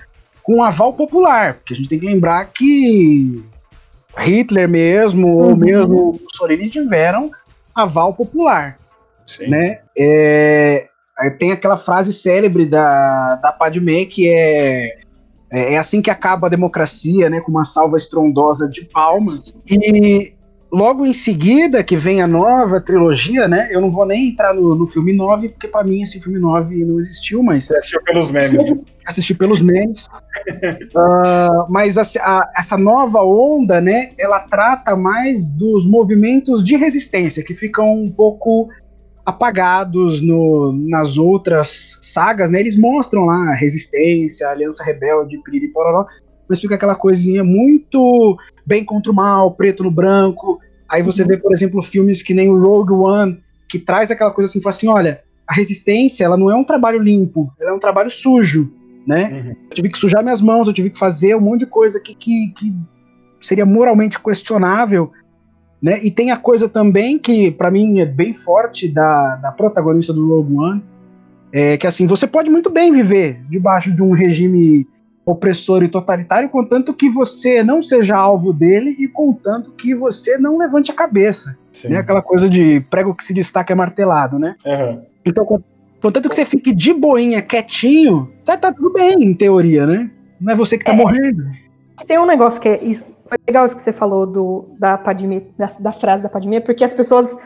com 0.43 0.61
aval 0.61 0.93
popular. 0.93 1.55
Porque 1.55 1.73
a 1.73 1.75
gente 1.77 1.87
tem 1.87 1.99
que 1.99 2.05
lembrar 2.05 2.43
que 2.51 3.41
Hitler 4.17 4.67
mesmo, 4.67 5.27
ou 5.37 5.51
Uhum. 5.51 5.55
mesmo 5.55 6.19
Mussolini 6.21 6.69
tiveram 6.69 7.31
aval 7.73 8.13
popular 8.13 8.77
Sim. 9.25 9.47
né? 9.47 9.79
É, 9.97 10.87
tem 11.39 11.51
aquela 11.51 11.77
frase 11.77 12.11
célebre 12.11 12.65
da, 12.65 13.35
da 13.37 13.51
Padmé 13.51 14.05
que 14.05 14.27
é, 14.27 14.85
é 15.51 15.73
é 15.73 15.77
assim 15.77 16.01
que 16.01 16.09
acaba 16.11 16.47
a 16.47 16.49
democracia, 16.49 17.29
né? 17.29 17.39
Com 17.39 17.51
uma 17.51 17.65
salva 17.65 17.97
estrondosa 17.97 18.67
de 18.67 18.85
palmas. 18.85 19.53
E 19.69 20.32
logo 20.73 21.05
em 21.05 21.13
seguida 21.13 21.83
que 21.83 21.95
vem 21.95 22.19
a 22.19 22.27
nova 22.27 22.81
trilogia, 22.81 23.47
né? 23.47 23.69
Eu 23.71 23.79
não 23.79 23.91
vou 23.91 24.07
nem 24.07 24.29
entrar 24.29 24.55
no, 24.55 24.73
no 24.73 24.87
filme 24.87 25.13
9, 25.13 25.49
porque 25.49 25.67
para 25.67 25.83
mim 25.83 26.01
esse 26.01 26.19
filme 26.19 26.39
9 26.39 26.83
não 26.83 26.99
existiu, 26.99 27.43
mas 27.43 27.71
assistiu 27.71 28.01
pelos 28.01 28.31
memes. 28.31 28.63
assisti 29.05 29.35
pelos 29.35 29.61
memes. 29.61 30.07
Ah, 30.95 31.67
mas 31.69 31.95
a- 31.99 32.01
a- 32.21 32.51
essa 32.57 32.75
nova 32.75 33.21
onda, 33.21 33.79
né, 33.79 34.13
ela 34.17 34.39
trata 34.39 34.95
mais 34.95 35.51
dos 35.51 35.85
movimentos 35.85 36.63
de 36.63 36.75
resistência, 36.75 37.43
que 37.43 37.53
ficam 37.53 37.93
um 37.93 38.09
pouco 38.09 38.67
apagados 39.23 40.21
no, 40.21 40.73
nas 40.73 41.19
outras 41.19 41.99
sagas, 42.01 42.49
né? 42.49 42.59
Eles 42.59 42.75
mostram 42.75 43.25
lá 43.25 43.51
a 43.51 43.55
resistência, 43.55 44.47
a 44.47 44.51
aliança 44.51 44.83
rebelde, 44.83 45.37
piriri 45.43 45.67
pororó, 45.67 46.07
mas 46.49 46.59
fica 46.59 46.73
aquela 46.75 46.95
coisinha 46.95 47.43
muito 47.43 48.37
bem 48.65 48.83
contra 48.83 49.11
o 49.11 49.15
mal, 49.15 49.51
preto 49.51 49.83
no 49.83 49.91
branco. 49.91 50.59
Aí 50.89 51.01
você 51.01 51.23
vê, 51.23 51.37
por 51.37 51.51
exemplo, 51.51 51.81
filmes 51.81 52.21
que 52.21 52.33
nem 52.33 52.49
o 52.49 52.59
Rogue 52.59 52.93
One, 52.93 53.39
que 53.67 53.79
traz 53.79 54.11
aquela 54.11 54.31
coisa 54.31 54.49
assim, 54.49 54.61
fala 54.61 54.75
assim, 54.75 54.87
olha, 54.87 55.21
a 55.47 55.53
resistência, 55.53 56.23
ela 56.23 56.37
não 56.37 56.49
é 56.49 56.55
um 56.55 56.63
trabalho 56.63 57.01
limpo, 57.01 57.51
ela 57.59 57.71
é 57.71 57.73
um 57.73 57.79
trabalho 57.79 58.09
sujo, 58.09 58.71
né? 59.05 59.29
Uhum. 59.31 59.55
Eu 59.69 59.75
tive 59.75 59.89
que 59.89 59.97
sujar 59.97 60.23
minhas 60.23 60.41
mãos, 60.41 60.67
eu 60.67 60.73
tive 60.73 60.89
que 60.89 60.99
fazer 60.99 61.35
um 61.35 61.41
monte 61.41 61.61
de 61.61 61.65
coisa 61.65 61.99
que, 61.99 62.15
que, 62.15 62.53
que 62.55 62.73
seria 63.41 63.65
moralmente 63.65 64.19
questionável, 64.19 65.11
né? 65.81 65.99
E 66.01 66.09
tem 66.09 66.31
a 66.31 66.37
coisa 66.37 66.69
também 66.69 67.19
que 67.19 67.51
pra 67.51 67.69
mim 67.69 67.99
é 67.99 68.05
bem 68.05 68.33
forte 68.33 68.87
da, 68.87 69.35
da 69.35 69.51
protagonista 69.51 70.13
do 70.13 70.27
Rogue 70.27 70.55
One, 70.55 70.83
é 71.51 71.77
que 71.77 71.85
assim, 71.85 72.07
você 72.07 72.25
pode 72.25 72.49
muito 72.49 72.69
bem 72.69 72.91
viver 72.91 73.43
debaixo 73.49 73.93
de 73.93 74.01
um 74.01 74.11
regime 74.11 74.87
opressor 75.25 75.83
e 75.83 75.87
totalitário, 75.87 76.49
contanto 76.49 76.93
que 76.93 77.09
você 77.09 77.63
não 77.63 77.81
seja 77.81 78.15
alvo 78.17 78.51
dele 78.51 78.95
e 78.99 79.07
contanto 79.07 79.71
que 79.71 79.95
você 79.95 80.37
não 80.37 80.57
levante 80.57 80.91
a 80.91 80.93
cabeça. 80.93 81.57
Sim. 81.71 81.89
Né? 81.89 81.97
Aquela 81.97 82.21
coisa 82.21 82.49
de 82.49 82.81
prego 82.89 83.15
que 83.15 83.23
se 83.23 83.33
destaca 83.33 83.71
é 83.71 83.75
martelado, 83.75 84.37
né? 84.37 84.55
Aham. 84.65 85.01
Então, 85.25 85.45
con- 85.45 85.63
contanto 86.01 86.27
que 86.27 86.35
você 86.35 86.45
fique 86.45 86.73
de 86.75 86.93
boinha, 86.93 87.41
quietinho, 87.41 88.29
tá, 88.43 88.57
tá 88.57 88.71
tudo 88.73 88.91
bem, 88.91 89.15
em 89.23 89.33
teoria, 89.33 89.87
né? 89.87 90.11
Não 90.41 90.51
é 90.51 90.55
você 90.55 90.77
que 90.77 90.83
tá 90.83 90.91
É. 90.91 90.95
morrendo. 90.95 91.43
Tem 92.05 92.19
um 92.19 92.25
negócio 92.25 92.61
que 92.61 92.67
é 92.67 92.83
isso. 92.83 93.05
Foi 93.25 93.37
legal 93.47 93.65
isso 93.65 93.75
que 93.77 93.81
você 93.81 93.93
falou 93.93 94.27
do, 94.27 94.65
da 94.77 94.97
Padme, 94.97 95.47
da, 95.57 95.69
da 95.79 95.91
frase 95.93 96.21
da 96.21 96.27
Padme, 96.27 96.59
porque 96.59 96.83
as 96.83 96.93
pessoas. 96.93 97.37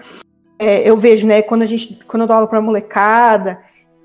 é, 0.58 0.90
eu 0.90 0.98
vejo, 0.98 1.28
né, 1.28 1.44
quando 1.44 1.62
a 1.62 1.66
gente. 1.68 2.00
Quando 2.08 2.22
eu 2.24 2.28
dou 2.28 2.36
aula 2.36 2.48
pra 2.48 2.60
molecada, 2.60 3.60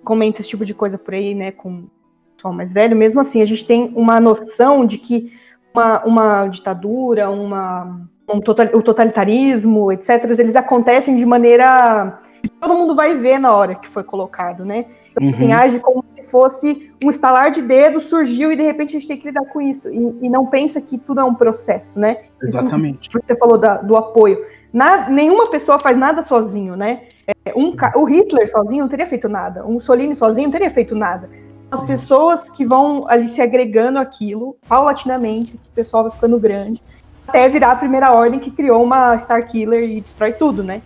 comenta 0.04 0.42
esse 0.42 0.50
tipo 0.50 0.66
de 0.66 0.74
coisa 0.74 0.98
por 0.98 1.14
aí, 1.14 1.35
né, 1.35 1.50
com 1.52 1.85
pessoal 2.42 2.52
mais 2.52 2.72
velho, 2.72 2.96
mesmo 2.96 3.20
assim, 3.20 3.40
a 3.40 3.44
gente 3.44 3.64
tem 3.64 3.92
uma 3.94 4.20
noção 4.20 4.85
de 4.85 4.98
que 4.98 5.33
uma, 5.72 6.05
uma 6.05 6.48
ditadura, 6.48 7.31
uma, 7.31 8.00
um 8.28 8.40
total, 8.40 8.66
o 8.74 8.83
totalitarismo, 8.83 9.92
etc., 9.92 10.24
eles 10.38 10.57
acontecem 10.57 11.14
de 11.14 11.24
maneira. 11.24 12.18
que 12.42 12.48
Todo 12.48 12.74
mundo 12.74 12.94
vai 12.96 13.14
ver 13.14 13.38
na 13.38 13.55
hora 13.55 13.76
que 13.76 13.88
foi 13.88 14.02
colocado, 14.02 14.64
né? 14.64 14.87
Então, 15.12 15.28
assim, 15.28 15.48
Uhum. 15.48 15.55
age 15.55 15.78
como 15.78 16.02
se 16.07 16.28
fosse 16.31 16.90
um 17.05 17.11
estalar 17.11 17.50
de 17.50 17.61
dedo, 17.62 18.00
surgiu 18.00 18.50
e 18.50 18.57
de 18.57 18.62
repente 18.62 18.88
a 18.96 18.98
gente 18.98 19.07
tem 19.07 19.16
que 19.18 19.26
lidar 19.28 19.44
com 19.44 19.61
isso. 19.61 19.88
E, 19.90 20.18
e 20.22 20.28
não 20.28 20.46
pensa 20.46 20.81
que 20.81 20.96
tudo 20.98 21.20
é 21.20 21.24
um 21.24 21.35
processo, 21.35 21.98
né? 21.98 22.16
Isso 22.42 22.59
Exatamente. 22.59 23.09
que 23.11 23.18
você 23.20 23.37
falou 23.38 23.59
da- 23.59 23.76
do 23.76 23.94
apoio. 23.96 24.38
Na- 24.72 25.09
nenhuma 25.11 25.44
pessoa 25.50 25.78
faz 25.78 25.98
nada 25.98 26.22
sozinho, 26.22 26.74
né? 26.76 27.02
É, 27.44 27.52
um 27.57 27.74
o 27.96 28.05
Hitler 28.05 28.50
sozinho 28.50 28.83
não 28.85 28.88
teria 28.88 29.07
feito 29.07 29.28
nada. 29.28 29.64
Um 29.66 29.74
Mussolini 29.74 30.16
sozinho 30.16 30.46
não 30.48 30.52
teria 30.52 30.70
feito 30.70 30.94
nada. 30.96 31.28
As 31.72 31.82
pessoas 31.82 32.50
que 32.50 32.66
vão 32.66 33.00
ali 33.08 33.30
se 33.30 33.40
agregando 33.40 33.98
aquilo, 33.98 34.54
paulatinamente, 34.68 35.56
o 35.56 35.70
pessoal 35.70 36.02
vai 36.02 36.12
ficando 36.12 36.38
grande, 36.38 36.82
até 37.26 37.48
virar 37.48 37.72
a 37.72 37.76
primeira 37.76 38.12
ordem 38.12 38.38
que 38.38 38.50
criou 38.50 38.82
uma 38.82 39.16
Star 39.16 39.46
Killer 39.46 39.82
e 39.85 40.02
destrói 40.02 40.35
tudo, 40.35 40.62
né? 40.62 40.82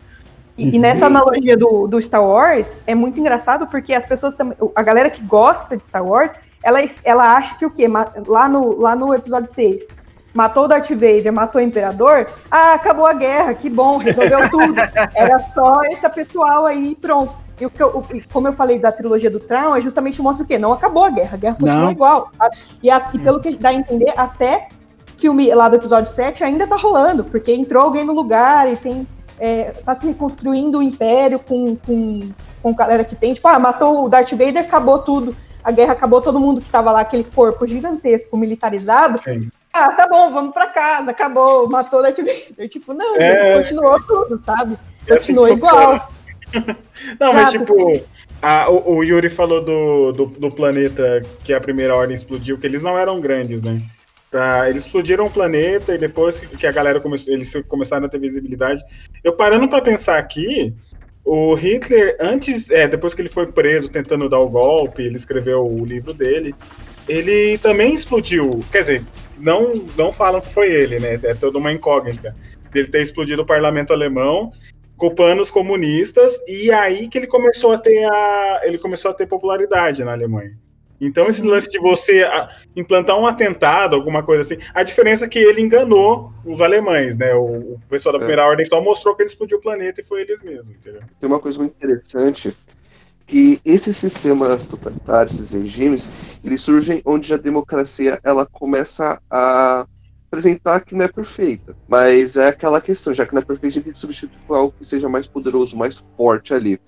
E, 0.57 0.69
e 0.69 0.71
Sim. 0.71 0.79
nessa 0.79 1.07
analogia 1.07 1.57
do, 1.57 1.89
do 1.89 2.01
Star 2.01 2.25
Wars, 2.25 2.67
é 2.87 2.95
muito 2.95 3.19
engraçado 3.19 3.67
porque 3.67 3.93
as 3.93 4.07
pessoas 4.07 4.37
também. 4.37 4.57
A 4.77 4.83
galera 4.85 5.11
que 5.11 5.21
gosta 5.25 5.77
de 5.77 5.83
Star 5.83 6.07
Wars, 6.07 6.33
ela, 6.63 6.79
ela 7.05 7.37
acha 7.37 7.59
que 7.59 7.67
o 7.67 7.71
quê? 7.71 7.89
Lá 8.25 8.49
no, 8.49 8.81
lá 8.81 8.95
no 8.95 9.13
episódio 9.13 9.49
6, 9.49 9.99
matou 10.33 10.67
o 10.67 10.69
Darth 10.69 10.91
Vader, 10.91 11.33
matou 11.33 11.61
o 11.61 11.65
Imperador, 11.65 12.29
ah, 12.49 12.75
acabou 12.75 13.07
a 13.07 13.13
guerra, 13.13 13.55
que 13.55 13.69
bom, 13.69 13.97
resolveu 13.97 14.49
tudo. 14.51 14.75
Era 15.15 15.39
só 15.51 15.81
esse 15.91 16.09
pessoal 16.11 16.65
aí 16.65 16.93
e 16.93 16.95
pronto. 16.95 17.46
E 17.61 17.65
o 17.67 17.71
que 17.71 17.83
eu- 17.83 17.89
o- 17.89 18.05
como 18.33 18.49
eu 18.49 18.53
falei 18.53 18.79
da 18.79 18.93
trilogia 18.93 19.31
do 19.31 19.41
Traum, 19.41 19.75
é 19.75 19.81
justamente 19.81 20.21
mostra 20.21 20.45
o 20.45 20.47
quê? 20.47 20.59
Não 20.59 20.73
acabou 20.73 21.05
a 21.05 21.11
guerra, 21.11 21.35
a 21.35 21.37
guerra 21.39 21.55
continua 21.55 21.85
Não. 21.85 21.91
igual, 21.91 22.29
sabe? 22.37 22.57
E, 22.83 22.91
a- 22.91 23.09
e 23.15 23.19
pelo 23.19 23.41
que 23.41 23.57
dá 23.57 23.71
a 23.71 23.75
entender, 23.75 24.13
até 24.17 24.69
que 25.17 25.29
o 25.29 25.55
lá 25.57 25.69
do 25.69 25.77
episódio 25.77 26.11
7 26.13 26.45
ainda 26.45 26.67
tá 26.67 26.77
rolando, 26.77 27.25
porque 27.25 27.53
entrou 27.55 27.85
alguém 27.85 28.05
no 28.05 28.13
lugar 28.13 28.71
e 28.71 28.77
tem. 28.77 29.07
É, 29.39 29.75
tá 29.85 29.95
se 29.95 30.07
reconstruindo 30.07 30.79
o 30.79 30.83
império 30.83 31.39
com, 31.39 31.77
com, 31.77 32.21
com 32.63 32.75
galera 32.75 33.05
que 33.05 33.15
tem. 33.15 33.35
Tipo, 33.35 33.49
ah, 33.49 33.59
matou 33.59 34.05
o 34.05 34.09
Darth 34.09 34.31
Vader, 34.31 34.59
acabou 34.65 34.99
tudo. 35.01 35.37
A 35.63 35.71
guerra 35.71 35.93
acabou, 35.93 36.21
todo 36.23 36.41
mundo 36.41 36.61
que 36.63 36.71
tava 36.71 36.91
lá, 36.91 37.01
aquele 37.01 37.25
corpo 37.25 37.67
gigantesco, 37.67 38.35
militarizado. 38.37 39.21
Sim. 39.23 39.51
Ah, 39.75 39.93
tá 39.93 40.07
bom, 40.09 40.31
vamos 40.33 40.55
pra 40.55 40.69
casa, 40.69 41.11
acabou, 41.11 41.69
matou 41.69 41.99
o 41.99 42.03
Darth 42.03 42.17
Vader. 42.19 42.69
Tipo, 42.71 42.95
não, 42.95 43.17
É. 43.17 43.57
continuou 43.59 44.01
tudo, 44.01 44.41
sabe? 44.43 44.79
É 45.07 45.15
assim 45.15 45.35
Continuou 45.35 45.49
igual. 45.49 46.09
Não, 47.21 47.33
mas 47.33 47.51
tipo, 47.51 48.03
a- 48.41 48.71
o, 48.71 48.97
o 48.97 49.05
Yuri 49.05 49.29
falou 49.31 49.63
do, 49.65 50.13
do, 50.13 50.27
do 50.27 50.49
planeta 50.51 51.23
que 51.45 51.53
a 51.53 51.61
primeira 51.61 51.95
ordem 51.95 52.15
explodiu, 52.15 52.59
que 52.59 52.67
eles 52.67 52.83
não 52.83 52.99
eram 52.99 53.21
grandes, 53.21 53.63
né? 53.63 53.81
Pra- 54.31 54.69
eles 54.69 54.85
explodiram 54.85 55.27
o 55.27 55.31
planeta 55.31 55.95
e 55.95 55.99
depois 55.99 56.39
que, 56.39 56.67
a 56.67 56.73
galera 56.73 57.01
começou, 57.01 57.33
eles 57.33 57.53
começaram 57.69 58.07
a 58.07 58.09
ter 58.09 58.19
visibilidade. 58.19 58.83
Eu 59.23 59.33
parando 59.33 59.69
pra 59.69 59.81
pensar 59.81 60.19
aqui, 60.19 60.75
o 61.25 61.55
Hitler, 61.55 62.17
antes, 62.21 62.71
é, 62.71 62.87
depois 62.87 63.15
que 63.15 63.21
ele 63.23 63.29
foi 63.29 63.47
preso 63.47 63.89
tentando 63.89 64.29
dar 64.29 64.39
o 64.39 64.49
golpe, 64.49 65.03
ele 65.03 65.17
escreveu 65.17 65.67
o 65.67 65.85
livro 65.85 66.13
dele, 66.13 66.55
ele 67.09 67.59
também 67.59 67.95
explodiu. 67.95 68.65
Quer 68.71 68.81
dizer, 68.81 69.05
não, 69.39 69.75
não 69.97 70.13
falam 70.13 70.41
que 70.41 70.53
foi 70.53 70.73
ele, 70.73 70.99
né? 70.99 71.19
É 71.23 71.35
toda 71.35 71.59
uma 71.59 71.73
incógnita. 71.73 72.35
Ele 72.75 72.89
ter 72.89 73.01
explodido 73.01 73.43
o 73.43 73.47
parlamento 73.47 73.93
alemão 73.93 74.53
culpando 74.97 75.43
os 75.43 75.51
comunistas 75.51 76.41
e 76.49 76.71
aí 76.73 77.09
que 77.09 77.19
ele 77.19 77.27
começou 77.27 77.73
a 77.73 77.79
ter 77.79 78.05
a 78.05 78.61
ele 78.65 78.79
começou 78.79 79.11
a 79.11 79.15
ter 79.15 79.27
popularidade 79.27 80.03
na 80.05 80.13
Alemanha. 80.13 80.57
Então 80.99 81.27
esse 81.29 81.43
lance 81.43 81.71
de 81.71 81.79
você 81.79 82.23
ah, 82.23 82.49
implantar 82.75 83.19
um 83.19 83.27
atentado, 83.27 83.95
alguma 83.95 84.23
coisa 84.23 84.41
assim, 84.41 84.63
a 84.75 84.83
diferença 84.83 85.27
é 85.27 85.29
que 85.29 85.39
ele 85.39 85.61
enganou 85.61 86.33
os 86.45 86.63
alemães, 86.63 87.17
né? 87.17 87.35
O, 87.35 87.75
o 87.75 87.81
pessoal 87.89 88.15
da 88.15 88.19
É. 88.19 88.21
primeira 88.21 88.47
ordem 88.47 88.65
só 88.65 88.81
mostrou 88.81 89.15
que 89.15 89.23
ele 89.23 89.29
explodiu 89.29 89.59
o 89.59 89.61
planeta 89.61 90.01
e 90.01 90.05
foi 90.05 90.23
eles 90.23 90.43
mesmos, 90.43 90.75
entendeu? 90.75 91.03
Tem 91.21 91.29
uma 91.29 91.39
coisa 91.39 91.59
muito 91.59 91.75
interessante 91.77 92.57
que 93.27 93.61
esses 93.65 93.97
sistemas 93.97 94.67
totalitários, 94.67 95.35
esses 95.35 95.53
regimes, 95.53 96.09
eles 96.45 96.63
surgem 96.63 97.03
onde 97.05 97.35
a 97.35 97.37
democracia 97.37 98.19
ela 98.25 98.47
começa 98.47 99.21
a 99.31 99.85
apresentar 100.37 100.81
que 100.81 100.95
não 100.95 101.07
é 101.07 101.09
perfeita, 101.09 101.75
mas 101.89 102.37
é 102.37 102.49
aquela 102.49 102.79
questão, 102.79 103.15
já 103.15 103.25
que 103.25 103.35
não 103.35 103.41
é 103.41 103.45
perfeita, 103.45 103.69
a 103.69 103.71
gente 103.71 103.85
tem 103.85 103.93
que 103.95 103.99
substituir 103.99 104.39
por 104.47 104.55
algo 104.55 104.75
que 104.79 104.85
seja 104.85 105.09
mais 105.09 105.27
poderoso, 105.27 105.77
mais 105.77 105.99
forte 106.15 106.53
ali. 106.53 106.79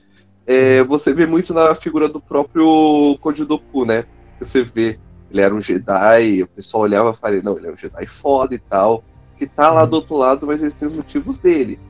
É, 0.47 0.83
você 0.85 1.15
vê 1.15 1.27
muito 1.27 1.55
na 1.55 1.75
figura 1.75 2.09
do 2.09 2.21
próprio 2.21 3.17
Kojidoku, 3.21 3.87
né? 3.87 4.05
Você 4.39 4.63
vê, 4.63 4.99
ele 5.31 5.41
era 5.41 5.55
um 5.55 5.61
Jedi, 5.63 6.43
o 6.43 6.47
pessoal 6.49 6.83
olhava 6.83 7.11
e 7.11 7.17
falava, 7.17 7.43
não, 7.43 7.57
ele 7.57 7.69
é 7.69 7.73
um 7.73 7.77
Jedi 7.77 8.07
foda 8.07 8.55
e 8.55 8.59
tal, 8.59 9.03
que 9.39 9.47
tá 9.47 9.73
lá 9.73 9.87
do 9.87 9.95
outro 9.95 10.17
lado, 10.17 10.47
mas 10.47 10.61
eles 10.61 10.75
têm 10.75 10.89
os 10.89 10.97
motivos 10.97 11.39
dele. 11.39 11.81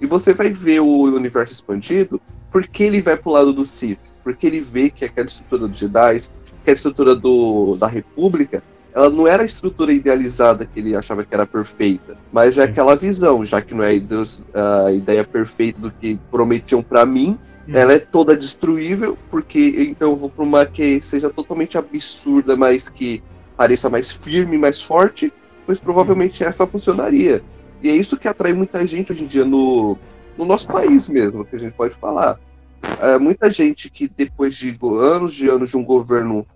E 0.00 0.06
você 0.06 0.32
vai 0.32 0.50
ver 0.50 0.80
o 0.80 1.02
universo 1.02 1.54
expandido, 1.54 2.20
porque 2.52 2.84
ele 2.84 3.02
vai 3.02 3.16
pro 3.16 3.32
lado 3.32 3.52
dos 3.52 3.68
Sith, 3.68 4.16
porque 4.22 4.46
ele 4.46 4.60
vê 4.60 4.90
que 4.90 5.04
aquela 5.04 5.26
estrutura 5.26 5.66
dos 5.66 5.78
Jedi, 5.78 6.18
que 6.64 6.70
a 6.70 6.72
estrutura 6.72 7.16
do, 7.16 7.76
da 7.76 7.88
República, 7.88 8.62
ela 8.94 9.08
não 9.10 9.26
era 9.26 9.42
a 9.42 9.46
estrutura 9.46 9.92
idealizada 9.92 10.66
que 10.66 10.80
ele 10.80 10.96
achava 10.96 11.24
que 11.24 11.34
era 11.34 11.46
perfeita, 11.46 12.16
mas 12.32 12.58
é 12.58 12.64
aquela 12.64 12.96
visão, 12.96 13.44
já 13.44 13.60
que 13.60 13.74
não 13.74 13.84
é 13.84 13.90
a 13.90 14.92
ideia, 14.92 15.24
perfeita 15.24 15.80
do 15.80 15.90
que 15.90 16.18
prometiam 16.30 16.82
pra 16.82 17.06
mim, 17.06 17.38
Hum. 17.68 17.72
ela 17.74 17.92
é 17.92 17.98
toda 17.98 18.36
destruível, 18.36 19.16
porque 19.30 19.86
então 19.90 20.10
eu 20.10 20.16
vou 20.16 20.30
pra 20.30 20.44
uma 20.44 20.66
que 20.66 21.00
seja 21.00 21.30
totalmente 21.30 21.78
absurda, 21.78 22.56
mas 22.56 22.88
que 22.88 23.22
pareça 23.56 23.88
mais 23.88 24.10
firme, 24.10 24.58
mais 24.58 24.82
forte, 24.82 25.32
pois 25.66 25.78
provavelmente 25.78 26.42
essa 26.42 26.66
funcionaria. 26.66 27.42
E 27.82 27.88
é 27.88 27.94
isso 27.94 28.16
que 28.16 28.26
atrai 28.26 28.52
muita 28.52 28.86
gente 28.86 29.12
hoje 29.12 29.24
em 29.24 29.26
dia 29.26 29.44
no, 29.44 29.96
no 30.36 30.44
nosso 30.44 30.66
país 30.66 31.08
mesmo, 31.08 31.44
que 31.44 31.56
a 31.56 31.58
gente 31.58 31.74
pode 31.74 31.94
falar. 31.94 32.38
É, 33.00 33.18
muita 33.18 33.50
gente 33.50 33.90
que 33.90 34.08
depois 34.08 34.54
de 34.54 34.76
anos 34.82 35.32
de 35.32 35.48
anos 35.48 35.70
de 35.70 35.76
um 35.76 35.84
governo 35.84 36.46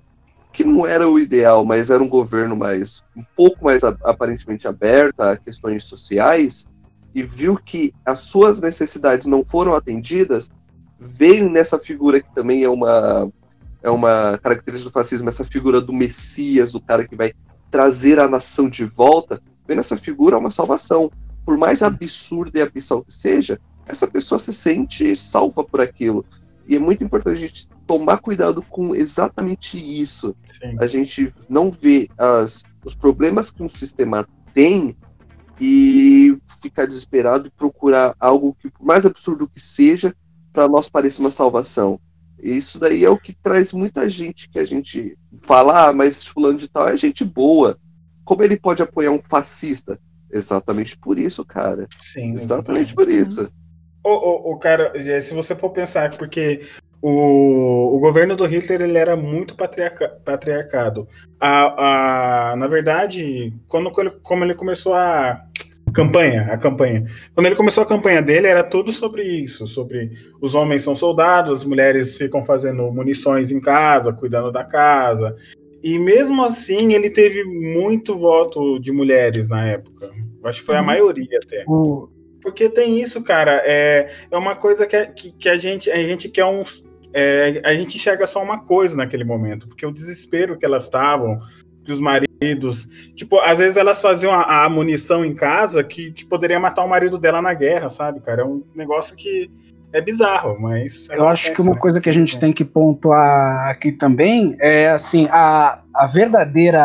que 0.54 0.62
não 0.62 0.86
era 0.86 1.06
o 1.08 1.18
ideal, 1.18 1.64
mas 1.64 1.90
era 1.90 2.00
um 2.00 2.08
governo 2.08 2.56
mais 2.56 3.02
um 3.16 3.24
pouco 3.36 3.64
mais 3.64 3.82
aparentemente 3.82 4.68
aberto 4.68 5.20
a 5.20 5.36
questões 5.36 5.82
sociais 5.82 6.66
e 7.12 7.24
viu 7.24 7.56
que 7.56 7.92
as 8.06 8.20
suas 8.20 8.60
necessidades 8.60 9.26
não 9.26 9.44
foram 9.44 9.74
atendidas, 9.74 10.48
veio 10.98 11.50
nessa 11.50 11.76
figura 11.76 12.20
que 12.20 12.32
também 12.32 12.62
é 12.62 12.68
uma 12.68 13.28
é 13.82 13.90
uma 13.90 14.38
característica 14.42 14.88
do 14.88 14.92
fascismo, 14.92 15.28
essa 15.28 15.44
figura 15.44 15.80
do 15.80 15.92
Messias, 15.92 16.72
do 16.72 16.80
cara 16.80 17.06
que 17.06 17.16
vai 17.16 17.34
trazer 17.70 18.18
a 18.18 18.28
nação 18.28 18.70
de 18.70 18.84
volta, 18.84 19.42
vê 19.66 19.74
nessa 19.74 19.96
figura 19.96 20.38
uma 20.38 20.50
salvação. 20.50 21.10
Por 21.44 21.58
mais 21.58 21.82
absurda 21.82 22.58
e 22.58 22.62
abissal 22.62 23.04
que 23.04 23.12
seja, 23.12 23.60
essa 23.86 24.06
pessoa 24.06 24.38
se 24.38 24.54
sente 24.54 25.14
salva 25.14 25.62
por 25.62 25.82
aquilo. 25.82 26.24
E 26.66 26.76
é 26.76 26.78
muito 26.78 27.04
importante 27.04 27.36
a 27.36 27.40
gente 27.40 27.68
tomar 27.86 28.18
cuidado 28.18 28.62
com 28.62 28.94
exatamente 28.94 29.76
isso. 29.76 30.34
Sim. 30.46 30.76
A 30.78 30.86
gente 30.86 31.32
não 31.48 31.70
vê 31.70 32.08
as, 32.16 32.62
os 32.84 32.94
problemas 32.94 33.50
que 33.50 33.62
um 33.62 33.68
sistema 33.68 34.26
tem 34.52 34.96
e 35.60 36.36
ficar 36.62 36.86
desesperado 36.86 37.46
e 37.46 37.50
procurar 37.50 38.14
algo 38.18 38.54
que, 38.54 38.70
por 38.70 38.84
mais 38.84 39.04
absurdo 39.04 39.48
que 39.48 39.60
seja, 39.60 40.14
para 40.52 40.68
nós 40.68 40.88
pareça 40.88 41.20
uma 41.20 41.30
salvação. 41.30 42.00
Isso 42.40 42.78
daí 42.78 43.04
é 43.04 43.10
o 43.10 43.18
que 43.18 43.32
traz 43.32 43.72
muita 43.72 44.08
gente 44.08 44.48
que 44.48 44.58
a 44.58 44.64
gente 44.64 45.16
fala, 45.38 45.88
ah, 45.88 45.92
mas 45.92 46.24
fulano 46.24 46.58
de 46.58 46.68
tal 46.68 46.88
é 46.88 46.96
gente 46.96 47.24
boa. 47.24 47.78
Como 48.24 48.42
ele 48.42 48.58
pode 48.58 48.82
apoiar 48.82 49.10
um 49.10 49.20
fascista? 49.20 49.98
Exatamente 50.30 50.96
por 50.96 51.18
isso, 51.18 51.44
cara. 51.44 51.86
Sim, 52.02 52.34
Exatamente 52.34 52.94
por 52.94 53.08
isso. 53.08 53.48
O, 54.04 54.10
o, 54.10 54.52
o 54.52 54.58
cara, 54.58 54.92
é, 54.94 55.20
se 55.20 55.32
você 55.34 55.56
for 55.56 55.70
pensar, 55.70 56.16
porque 56.16 56.62
o, 57.00 57.96
o 57.96 57.98
governo 57.98 58.36
do 58.36 58.46
Hitler 58.46 58.82
ele 58.82 58.98
era 58.98 59.16
muito 59.16 59.56
patriarca, 59.56 60.08
patriarcado. 60.24 61.08
A, 61.40 62.52
a, 62.52 62.56
na 62.56 62.66
verdade, 62.66 63.52
quando, 63.66 63.90
como 64.22 64.44
ele 64.44 64.54
começou 64.54 64.94
a 64.94 65.42
campanha, 65.92 66.48
a 66.52 66.58
campanha, 66.58 67.04
quando 67.34 67.46
ele 67.46 67.56
começou 67.56 67.82
a 67.82 67.86
campanha 67.86 68.20
dele 68.20 68.46
era 68.46 68.62
tudo 68.64 68.90
sobre 68.92 69.22
isso, 69.22 69.66
sobre 69.66 70.10
os 70.40 70.54
homens 70.54 70.82
são 70.82 70.94
soldados, 70.94 71.60
as 71.60 71.64
mulheres 71.64 72.16
ficam 72.16 72.44
fazendo 72.44 72.90
munições 72.92 73.50
em 73.52 73.60
casa, 73.60 74.12
cuidando 74.12 74.50
da 74.52 74.64
casa. 74.64 75.34
E 75.82 75.98
mesmo 75.98 76.42
assim, 76.42 76.94
ele 76.94 77.10
teve 77.10 77.44
muito 77.44 78.16
voto 78.16 78.78
de 78.80 78.90
mulheres 78.90 79.50
na 79.50 79.66
época. 79.66 80.10
Acho 80.42 80.60
que 80.60 80.66
foi 80.66 80.76
a 80.76 80.80
Uhum. 80.80 80.86
maioria 80.86 81.38
até. 81.42 81.64
O- 81.66 82.08
Porque 82.44 82.68
tem 82.68 83.00
isso, 83.00 83.22
cara. 83.22 83.62
É, 83.64 84.12
é 84.30 84.36
uma 84.36 84.54
coisa 84.54 84.86
que, 84.86 85.06
que, 85.06 85.32
que 85.32 85.48
a 85.48 85.56
gente 85.56 85.90
a 85.90 85.96
gente 85.96 86.28
quer 86.28 86.44
um. 86.44 86.62
é, 87.14 87.62
a 87.64 87.72
gente 87.72 87.96
enxerga 87.96 88.26
só 88.26 88.42
uma 88.42 88.62
coisa 88.62 88.94
naquele 88.94 89.24
momento, 89.24 89.66
porque 89.66 89.86
o 89.86 89.90
desespero 89.90 90.58
que 90.58 90.64
elas 90.66 90.84
estavam, 90.84 91.40
dos 91.82 91.98
maridos. 91.98 92.86
Tipo, 93.14 93.40
às 93.40 93.58
vezes 93.58 93.78
elas 93.78 94.02
faziam 94.02 94.30
a, 94.30 94.66
a 94.66 94.68
munição 94.68 95.24
em 95.24 95.34
casa 95.34 95.82
que, 95.82 96.12
que 96.12 96.26
poderia 96.26 96.60
matar 96.60 96.84
o 96.84 96.88
marido 96.88 97.18
dela 97.18 97.40
na 97.40 97.54
guerra, 97.54 97.88
sabe, 97.88 98.20
cara? 98.20 98.42
É 98.42 98.44
um 98.44 98.62
negócio 98.74 99.16
que 99.16 99.50
é 99.90 100.02
bizarro, 100.02 100.60
mas. 100.60 101.08
Eu 101.10 101.26
acho 101.26 101.50
que 101.52 101.62
uma 101.62 101.70
acontece, 101.70 101.80
coisa 101.80 101.96
né? 101.96 102.02
que 102.02 102.10
a 102.10 102.12
gente 102.12 102.38
tem 102.38 102.52
que 102.52 102.64
pontuar 102.64 103.70
aqui 103.70 103.90
também 103.90 104.54
é 104.60 104.88
assim, 104.90 105.28
a, 105.30 105.82
a 105.94 106.06
verdadeira. 106.08 106.82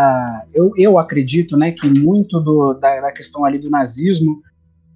Eu, 0.54 0.72
eu 0.78 0.98
acredito 0.98 1.58
né, 1.58 1.74
que 1.74 1.89
muito 1.89 2.39
do, 2.39 2.76
da, 2.76 3.02
da 3.02 3.12
questão 3.12 3.43
ali 3.43 3.58
do 3.58 3.69
nazismo, 3.69 4.41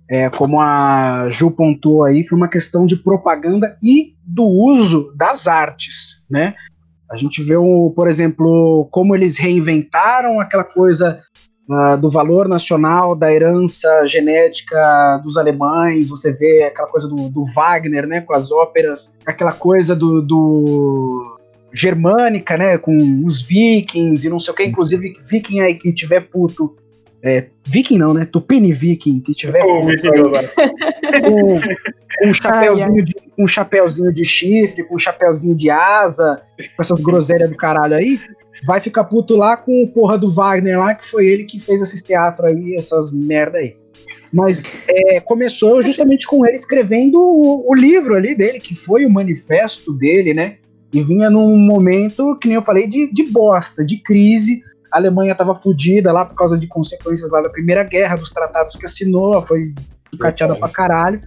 é, 0.10 0.30
como 0.30 0.60
a 0.60 1.30
Ju 1.30 1.52
pontuou 1.52 2.04
aí, 2.04 2.24
foi 2.24 2.38
uma 2.38 2.50
questão 2.50 2.86
de 2.86 2.96
propaganda 2.96 3.78
e 3.82 4.14
do 4.26 4.44
uso 4.44 5.14
das 5.16 5.48
artes. 5.48 6.24
Né? 6.30 6.54
A 7.12 7.16
gente 7.16 7.42
vê, 7.44 7.58
um, 7.58 7.92
por 7.96 8.08
exemplo, 8.08 8.88
como 8.92 9.16
eles 9.16 9.38
reinventaram 9.38 10.40
aquela 10.40 10.64
coisa 10.64 11.22
ah, 11.70 11.96
do 11.96 12.10
valor 12.10 12.50
nacional, 12.50 13.16
da 13.16 13.32
herança 13.32 14.06
genética 14.06 15.18
dos 15.24 15.38
alemães, 15.38 16.10
você 16.10 16.34
vê 16.34 16.64
aquela 16.64 16.90
coisa 16.90 17.08
do, 17.08 17.30
do 17.30 17.46
Wagner, 17.54 18.06
né, 18.06 18.20
com 18.20 18.34
as 18.34 18.52
óperas, 18.52 19.18
aquela 19.26 19.54
coisa 19.54 19.96
do, 19.96 20.22
do 20.22 21.40
germânica, 21.74 22.58
né, 22.58 22.78
com 22.78 23.24
os 23.26 23.42
vikings 23.42 24.28
e 24.28 24.30
não 24.30 24.40
sei 24.40 24.54
o 24.54 24.56
que, 24.58 24.66
inclusive 24.66 25.14
viking 25.26 25.62
aí 25.62 25.76
que 25.76 25.94
tiver 25.94 26.22
puto, 26.22 26.76
é, 27.24 27.48
viking 27.66 27.98
não, 27.98 28.14
né, 28.14 28.26
tupini 28.26 28.74
viking, 28.74 29.22
que 29.22 29.34
tiver 29.34 29.64
O 29.64 29.80
puto 29.80 29.88
Viking 29.88 30.10
aí, 30.14 30.22
Gonzalez. 30.22 30.54
com, 30.54 31.62
com 32.20 32.28
um 32.28 32.34
chapéuzinho 32.34 33.06
de, 33.06 33.16
um 33.40 33.48
chapéuzinho 33.48 34.14
de 34.14 34.26
chifre, 34.26 34.84
com 34.84 34.96
um 34.96 35.00
chapéuzinho 35.00 35.56
de 35.56 35.70
asa, 35.70 36.42
com 36.76 36.82
essas 36.82 37.00
groselhas 37.00 37.50
do 37.50 37.56
caralho 37.56 37.96
aí, 37.96 38.20
vai 38.66 38.82
ficar 38.82 39.06
puto 39.06 39.38
lá 39.38 39.56
com 39.56 39.84
o 39.84 39.88
porra 39.88 40.18
do 40.18 40.30
Wagner 40.30 40.78
lá, 40.78 40.94
que 40.94 41.08
foi 41.08 41.26
ele 41.28 41.46
que 41.46 41.60
fez 41.60 41.82
esses 41.82 42.04
teatros 42.04 42.52
aí, 42.52 42.76
essas 42.76 43.14
merda 43.14 43.58
aí. 43.58 43.78
Mas 44.32 44.76
é, 44.90 45.20
começou 45.22 45.82
justamente 45.82 46.28
com 46.28 46.46
ele 46.46 46.56
escrevendo 46.56 47.22
o, 47.22 47.70
o 47.70 47.74
livro 47.74 48.16
ali 48.16 48.36
dele, 48.36 48.60
que 48.60 48.76
foi 48.76 49.06
o 49.06 49.10
manifesto 49.10 49.94
dele, 49.94 50.34
né? 50.34 50.58
E 50.92 51.02
vinha 51.02 51.30
num 51.30 51.58
momento, 51.58 52.36
que 52.38 52.48
nem 52.48 52.56
eu 52.56 52.64
falei, 52.64 52.88
de, 52.88 53.12
de 53.12 53.24
bosta, 53.24 53.86
de 53.86 53.98
crise. 53.98 54.62
A 54.94 54.98
Alemanha 54.98 55.34
tava 55.34 55.56
fodida 55.56 56.12
lá 56.12 56.24
por 56.24 56.36
causa 56.36 56.56
de 56.56 56.68
consequências 56.68 57.32
lá 57.32 57.42
da 57.42 57.50
Primeira 57.50 57.84
Guerra, 57.84 58.16
dos 58.16 58.32
tratados 58.32 58.76
que 58.76 58.86
assinou, 58.86 59.42
foi 59.42 59.74
cateada 60.20 60.56
pra 60.56 60.70
caralho. 60.70 61.20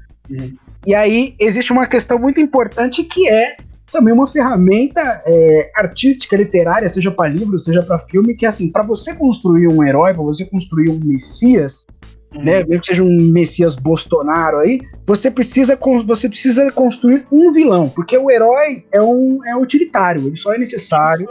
E 0.87 0.95
aí 0.95 1.35
existe 1.41 1.73
uma 1.73 1.85
questão 1.85 2.17
muito 2.17 2.41
importante 2.41 3.03
que 3.03 3.29
é 3.29 3.57
também 3.91 4.15
uma 4.15 4.27
ferramenta 4.27 5.01
é, 5.27 5.71
artística, 5.75 6.37
literária, 6.37 6.89
seja 6.89 7.11
para 7.11 7.29
livro, 7.29 7.59
seja 7.59 7.83
para 7.83 7.99
filme, 7.99 8.37
que 8.37 8.45
é 8.45 8.49
assim, 8.49 8.71
para 8.71 8.85
você 8.85 9.13
construir 9.13 9.67
um 9.67 9.83
herói, 9.83 10.15
para 10.15 10.23
você 10.23 10.45
construir 10.45 10.91
um 10.91 11.01
messias, 11.03 11.85
né, 12.33 12.63
mesmo 12.65 12.81
que 12.81 12.87
seja 12.87 13.03
um 13.03 13.31
messias 13.31 13.75
Bolsonaro 13.75 14.59
aí, 14.59 14.81
você 15.05 15.29
precisa 15.29 15.79
você 16.05 16.29
precisa 16.29 16.71
construir 16.71 17.27
um 17.33 17.51
vilão, 17.51 17.89
porque 17.89 18.17
o 18.17 18.31
herói 18.31 18.85
é 18.93 19.03
um 19.03 19.41
é 19.45 19.57
utilitário, 19.57 20.27
ele 20.27 20.37
só 20.37 20.55
é 20.55 20.59
necessário 20.59 21.27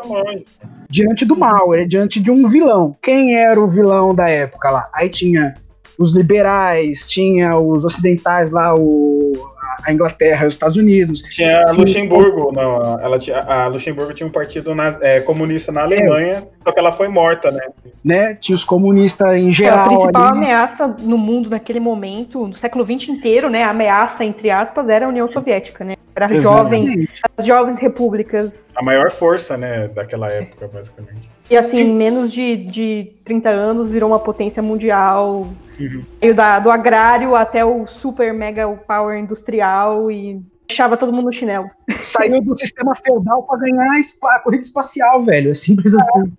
diante 0.89 1.25
do 1.25 1.35
mal, 1.35 1.73
é 1.73 1.85
diante 1.85 2.19
de 2.19 2.31
um 2.31 2.47
vilão. 2.47 2.95
Quem 3.01 3.35
era 3.35 3.59
o 3.59 3.67
vilão 3.67 4.13
da 4.13 4.29
época 4.29 4.69
lá? 4.69 4.89
Aí 4.93 5.09
tinha 5.09 5.55
os 5.97 6.15
liberais, 6.15 7.05
tinha 7.05 7.57
os 7.57 7.85
ocidentais 7.85 8.51
lá, 8.51 8.75
o, 8.75 9.33
a 9.83 9.91
Inglaterra 9.93 10.43
e 10.45 10.47
os 10.47 10.53
Estados 10.53 10.77
Unidos. 10.77 11.21
Tinha 11.23 11.63
a 11.67 11.71
Luxemburgo, 11.71 12.51
não, 12.53 12.99
ela 12.99 13.17
tinha, 13.19 13.39
a 13.39 13.67
Luxemburgo 13.67 14.13
tinha 14.13 14.27
um 14.27 14.31
partido 14.31 14.73
na- 14.75 14.97
é, 15.01 15.19
comunista 15.21 15.71
na 15.71 15.81
Alemanha, 15.83 16.47
só 16.63 16.71
que 16.71 16.79
ela 16.79 16.91
foi 16.91 17.07
morta, 17.07 17.51
né? 17.51 17.61
né? 18.03 18.35
Tinha 18.35 18.55
os 18.55 18.63
comunistas 18.63 19.27
em 19.33 19.47
É, 19.47 19.49
a 19.49 19.51
geral 19.51 19.87
principal 19.87 20.27
ali. 20.27 20.37
ameaça 20.37 20.87
no 20.87 21.17
mundo 21.17 21.49
naquele 21.49 21.79
momento, 21.79 22.47
no 22.47 22.55
século 22.55 22.85
XX 22.85 23.09
inteiro, 23.09 23.49
né? 23.49 23.63
A 23.63 23.69
ameaça, 23.69 24.23
entre 24.23 24.49
aspas, 24.49 24.89
era 24.89 25.05
a 25.05 25.09
União 25.09 25.27
Soviética, 25.27 25.83
né? 25.83 25.95
Era 26.15 26.33
jovem, 26.39 27.09
as 27.37 27.45
jovens 27.45 27.77
repúblicas. 27.79 28.73
A 28.77 28.81
maior 28.81 29.11
força, 29.11 29.57
né, 29.57 29.89
daquela 29.89 30.29
época, 30.31 30.69
basicamente. 30.73 31.29
E 31.49 31.55
assim, 31.55 31.79
em 31.79 31.93
menos 31.93 32.31
de, 32.31 32.55
de 32.55 33.13
30 33.23 33.49
anos 33.49 33.89
virou 33.89 34.09
uma 34.09 34.19
potência 34.19 34.63
mundial. 34.63 35.47
Uhum. 35.79 36.03
Veio 36.19 36.33
da, 36.33 36.59
do 36.59 36.71
agrário 36.71 37.35
até 37.35 37.63
o 37.63 37.85
super 37.85 38.33
mega 38.33 38.67
power 38.67 39.17
industrial 39.19 40.09
e 40.09 40.41
deixava 40.67 40.97
todo 40.97 41.13
mundo 41.13 41.25
no 41.25 41.33
chinelo. 41.33 41.69
Saiu 42.01 42.41
do 42.41 42.57
sistema 42.57 42.95
feudal 42.95 43.43
pra 43.43 43.57
ganhar 43.57 44.01
a 44.23 44.39
corrida 44.39 44.63
espacial, 44.63 45.23
velho. 45.23 45.51
É 45.51 45.55
simples 45.55 45.93
assim. 45.93 46.31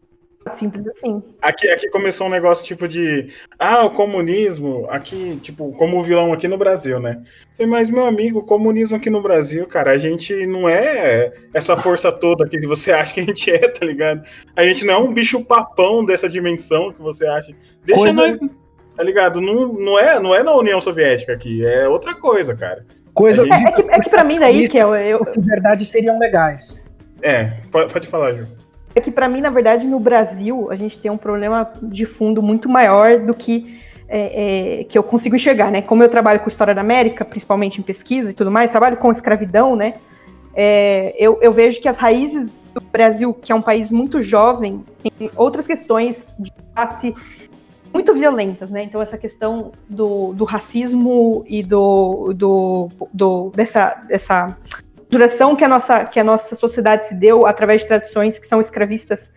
Simples 0.52 0.86
assim. 0.86 1.22
Aqui, 1.42 1.68
aqui 1.68 1.88
começou 1.90 2.26
um 2.26 2.30
negócio 2.30 2.64
tipo 2.64 2.86
de. 2.86 3.28
Ah, 3.58 3.84
o 3.84 3.90
comunismo, 3.90 4.86
aqui, 4.90 5.38
tipo, 5.42 5.72
como 5.72 6.02
vilão 6.02 6.32
aqui 6.32 6.46
no 6.48 6.56
Brasil, 6.56 7.00
né? 7.00 7.22
Falei, 7.56 7.70
Mas, 7.70 7.90
meu 7.90 8.06
amigo, 8.06 8.38
o 8.38 8.44
comunismo 8.44 8.96
aqui 8.96 9.10
no 9.10 9.20
Brasil, 9.22 9.66
cara, 9.66 9.90
a 9.92 9.98
gente 9.98 10.46
não 10.46 10.68
é 10.68 11.32
essa 11.52 11.76
força 11.76 12.12
toda 12.12 12.48
que 12.48 12.64
você 12.66 12.92
acha 12.92 13.12
que 13.14 13.20
a 13.20 13.24
gente 13.24 13.50
é, 13.50 13.68
tá 13.68 13.84
ligado? 13.84 14.22
A 14.54 14.62
gente 14.62 14.84
não 14.86 14.94
é 14.94 14.98
um 14.98 15.12
bicho 15.12 15.44
papão 15.44 16.04
dessa 16.04 16.28
dimensão 16.28 16.92
que 16.92 17.02
você 17.02 17.26
acha. 17.26 17.52
Deixa 17.84 18.00
Coisa- 18.00 18.14
nós. 18.14 18.38
Tá 18.96 19.02
ligado? 19.02 19.42
Não, 19.42 19.74
não, 19.74 19.98
é, 19.98 20.18
não 20.18 20.34
é 20.34 20.42
na 20.42 20.54
União 20.54 20.80
Soviética 20.80 21.34
aqui, 21.34 21.62
é 21.66 21.86
outra 21.86 22.14
coisa, 22.14 22.56
cara. 22.56 22.82
Coisa 23.12 23.42
gente- 23.42 23.52
É 23.52 23.72
que, 23.72 23.82
é 23.90 24.00
que 24.00 24.08
pra 24.08 24.24
mim 24.24 24.38
daí, 24.38 24.66
que 24.68 24.78
eu, 24.78 24.94
eu, 24.96 25.22
que 25.22 25.38
de 25.38 25.46
verdade 25.46 25.84
seriam 25.84 26.18
legais. 26.18 26.90
É, 27.20 27.50
pode, 27.70 27.92
pode 27.92 28.06
falar, 28.06 28.32
Ju. 28.32 28.46
É 28.96 29.00
que 29.00 29.10
pra 29.10 29.28
mim, 29.28 29.42
na 29.42 29.50
verdade, 29.50 29.86
no 29.86 30.00
Brasil, 30.00 30.68
a 30.70 30.74
gente 30.74 30.98
tem 30.98 31.10
um 31.10 31.18
problema 31.18 31.70
de 31.82 32.06
fundo 32.06 32.40
muito 32.40 32.66
maior 32.66 33.18
do 33.18 33.34
que 33.34 33.78
é, 34.08 34.80
é, 34.80 34.84
que 34.84 34.96
eu 34.96 35.02
consigo 35.02 35.36
enxergar, 35.36 35.70
né? 35.70 35.82
Como 35.82 36.02
eu 36.02 36.08
trabalho 36.08 36.40
com 36.40 36.48
história 36.48 36.74
da 36.74 36.80
América, 36.80 37.22
principalmente 37.22 37.78
em 37.78 37.82
pesquisa 37.82 38.30
e 38.30 38.32
tudo 38.32 38.50
mais, 38.50 38.70
trabalho 38.70 38.96
com 38.96 39.12
escravidão, 39.12 39.76
né? 39.76 39.96
É, 40.54 41.14
eu, 41.18 41.38
eu 41.42 41.52
vejo 41.52 41.78
que 41.78 41.86
as 41.90 41.98
raízes 41.98 42.64
do 42.72 42.80
Brasil, 42.80 43.34
que 43.34 43.52
é 43.52 43.54
um 43.54 43.60
país 43.60 43.92
muito 43.92 44.22
jovem, 44.22 44.82
tem 45.18 45.30
outras 45.36 45.66
questões 45.66 46.34
de 46.38 46.50
classe 46.74 47.14
muito 47.92 48.14
violentas, 48.14 48.70
né? 48.70 48.82
Então 48.82 49.02
essa 49.02 49.18
questão 49.18 49.72
do, 49.86 50.32
do 50.32 50.44
racismo 50.44 51.44
e 51.46 51.62
do, 51.62 52.32
do, 52.32 52.88
do- 53.12 53.52
dessa, 53.54 53.94
dessa 54.08 54.56
duração 55.08 55.54
que 55.56 55.64
a 55.64 55.68
nossa 55.68 56.04
que 56.04 56.18
a 56.18 56.24
nossa 56.24 56.54
sociedade 56.56 57.06
se 57.06 57.14
deu 57.14 57.46
através 57.46 57.82
de 57.82 57.88
tradições 57.88 58.38
que 58.38 58.46
são 58.46 58.60
escravistas, 58.60 59.30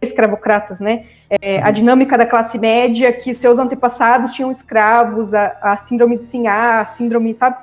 escravocratas, 0.00 0.80
né? 0.80 1.06
É, 1.28 1.60
a 1.62 1.70
dinâmica 1.70 2.16
da 2.16 2.26
classe 2.26 2.58
média, 2.58 3.12
que 3.12 3.30
os 3.30 3.38
seus 3.38 3.58
antepassados 3.58 4.34
tinham 4.34 4.50
escravos, 4.50 5.34
a, 5.34 5.56
a 5.60 5.76
síndrome 5.78 6.18
de 6.18 6.24
Sinhá, 6.26 6.82
a 6.82 6.86
síndrome, 6.86 7.34
sabe? 7.34 7.56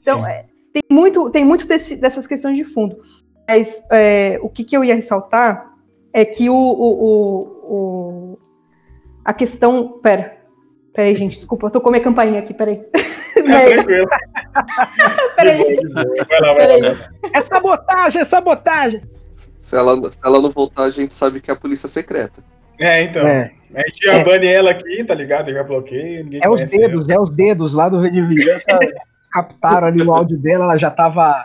Então 0.00 0.26
é, 0.26 0.44
tem 0.72 0.82
muito 0.90 1.30
tem 1.30 1.44
muito 1.44 1.66
desse- 1.66 1.96
dessas 1.96 2.26
questões 2.26 2.56
de 2.56 2.64
fundo. 2.64 2.96
Mas 3.48 3.82
é, 3.90 4.38
o 4.42 4.48
que, 4.48 4.62
que 4.62 4.76
eu 4.76 4.84
ia 4.84 4.94
ressaltar 4.94 5.68
é 6.12 6.24
que 6.24 6.48
o, 6.48 6.54
o, 6.54 7.04
o, 7.04 7.40
o- 7.74 8.34
a 9.24 9.32
questão. 9.32 9.98
Pera. 10.00 10.38
Peraí, 10.92 11.14
gente, 11.14 11.36
desculpa, 11.36 11.66
eu 11.66 11.70
tô 11.70 11.80
com 11.80 11.88
a 11.88 11.92
minha 11.92 12.02
campainha 12.02 12.40
aqui, 12.40 12.52
peraí. 12.54 12.80
É, 13.36 13.74
tranquilo. 13.74 14.08
peraí. 15.36 15.58
De 15.58 15.62
boa, 15.62 15.74
de 15.74 15.94
boa. 15.94 16.26
Vai 16.28 16.40
lá, 16.40 16.52
vai 16.52 16.52
lá. 16.52 16.54
Peraí. 16.54 16.80
vai 16.80 16.92
lá. 16.92 17.10
É 17.34 17.40
sabotagem, 17.40 18.20
é 18.20 18.24
sabotagem. 18.24 19.02
Se 19.60 19.76
ela, 19.76 19.94
se 20.10 20.18
ela 20.24 20.40
não 20.40 20.50
voltar, 20.50 20.84
a 20.84 20.90
gente 20.90 21.14
sabe 21.14 21.40
que 21.40 21.50
é 21.50 21.54
a 21.54 21.56
polícia 21.56 21.88
secreta. 21.88 22.42
É, 22.78 23.02
então. 23.02 23.26
É, 23.26 23.52
A 23.74 23.80
gente 23.86 24.04
já 24.04 24.14
É. 24.14 24.24
bane 24.24 24.46
ela 24.46 24.70
aqui, 24.70 25.04
tá 25.04 25.14
ligado? 25.14 25.48
Eu 25.50 25.54
já 25.54 25.62
bloqueei. 25.62 26.26
É 26.42 26.48
os 26.48 26.64
dedos, 26.64 27.08
é 27.08 27.20
os 27.20 27.30
dedos 27.30 27.74
lá 27.74 27.88
do 27.88 28.00
V 28.00 28.10
de 28.10 28.22
Vingança. 28.22 28.66
captaram 29.32 29.86
ali 29.86 30.02
o 30.02 30.12
áudio 30.12 30.36
dela, 30.38 30.64
ela 30.64 30.76
já 30.76 30.90
tava. 30.90 31.44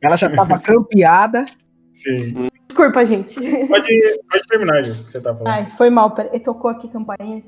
Ela 0.00 0.16
já 0.16 0.30
tava 0.30 0.58
campeada. 0.58 1.38
ela. 1.40 1.46
Sim. 1.92 2.48
Desculpa, 2.68 3.04
gente. 3.04 3.34
Pode, 3.68 4.20
pode 4.30 4.48
terminar, 4.48 4.84
Ju, 4.84 4.92
o 5.00 5.04
que 5.04 5.10
você 5.10 5.20
tá 5.20 5.34
falando. 5.34 5.48
Ai, 5.48 5.70
foi 5.76 5.90
mal, 5.90 6.10
peraí. 6.12 6.40
Tocou 6.40 6.70
aqui 6.70 6.86
a 6.86 6.90
campainha. 6.90 7.42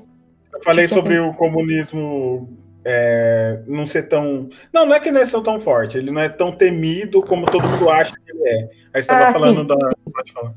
Eu 0.53 0.61
falei 0.63 0.87
sobre 0.87 1.19
o 1.19 1.33
comunismo 1.33 2.49
é, 2.83 3.61
não 3.67 3.85
ser 3.85 4.03
tão. 4.03 4.49
Não, 4.73 4.85
não 4.85 4.95
é 4.95 4.99
que 4.99 5.11
não 5.11 5.21
é 5.21 5.25
tão 5.25 5.59
forte, 5.59 5.97
ele 5.97 6.11
não 6.11 6.21
é 6.21 6.29
tão 6.29 6.51
temido 6.51 7.19
como 7.21 7.45
todo 7.45 7.69
mundo 7.69 7.89
acha 7.89 8.13
que 8.13 8.31
ele 8.31 8.47
é. 8.47 8.69
Aí 8.93 9.01
você 9.01 9.07
tava 9.07 9.25
Ah, 9.25 9.33
falando 9.33 9.61
sim, 9.61 9.67
da. 9.67 10.53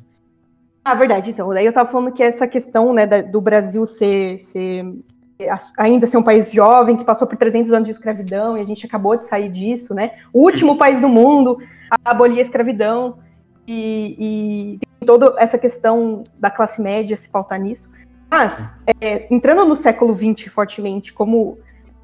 Ah, 0.84 0.94
verdade, 0.94 1.30
então. 1.30 1.48
Daí 1.50 1.66
eu 1.66 1.72
tava 1.72 1.88
falando 1.90 2.12
que 2.12 2.22
essa 2.22 2.46
questão, 2.46 2.92
né, 2.92 3.06
do 3.06 3.40
Brasil 3.40 3.86
ser, 3.86 4.38
ser 4.38 4.84
ainda 5.76 6.06
ser 6.06 6.16
um 6.16 6.22
país 6.22 6.52
jovem, 6.52 6.96
que 6.96 7.04
passou 7.04 7.26
por 7.26 7.36
300 7.36 7.72
anos 7.72 7.86
de 7.86 7.92
escravidão, 7.92 8.56
e 8.56 8.60
a 8.60 8.64
gente 8.64 8.86
acabou 8.86 9.16
de 9.16 9.26
sair 9.26 9.48
disso, 9.48 9.94
né? 9.94 10.12
O 10.32 10.42
último 10.42 10.76
país 10.76 11.00
do 11.00 11.08
mundo 11.08 11.58
a 11.90 12.10
abolir 12.10 12.38
a 12.38 12.42
escravidão. 12.42 13.18
E, 13.66 14.16
e 14.18 14.78
tem 14.80 15.06
toda 15.06 15.34
essa 15.38 15.56
questão 15.56 16.22
da 16.38 16.50
classe 16.50 16.82
média 16.82 17.16
se 17.16 17.30
pautar 17.30 17.60
nisso. 17.60 17.88
Mas, 18.30 18.72
é, 19.00 19.32
entrando 19.32 19.64
no 19.64 19.76
século 19.76 20.16
XX 20.16 20.50
fortemente, 20.50 21.12
como 21.12 21.58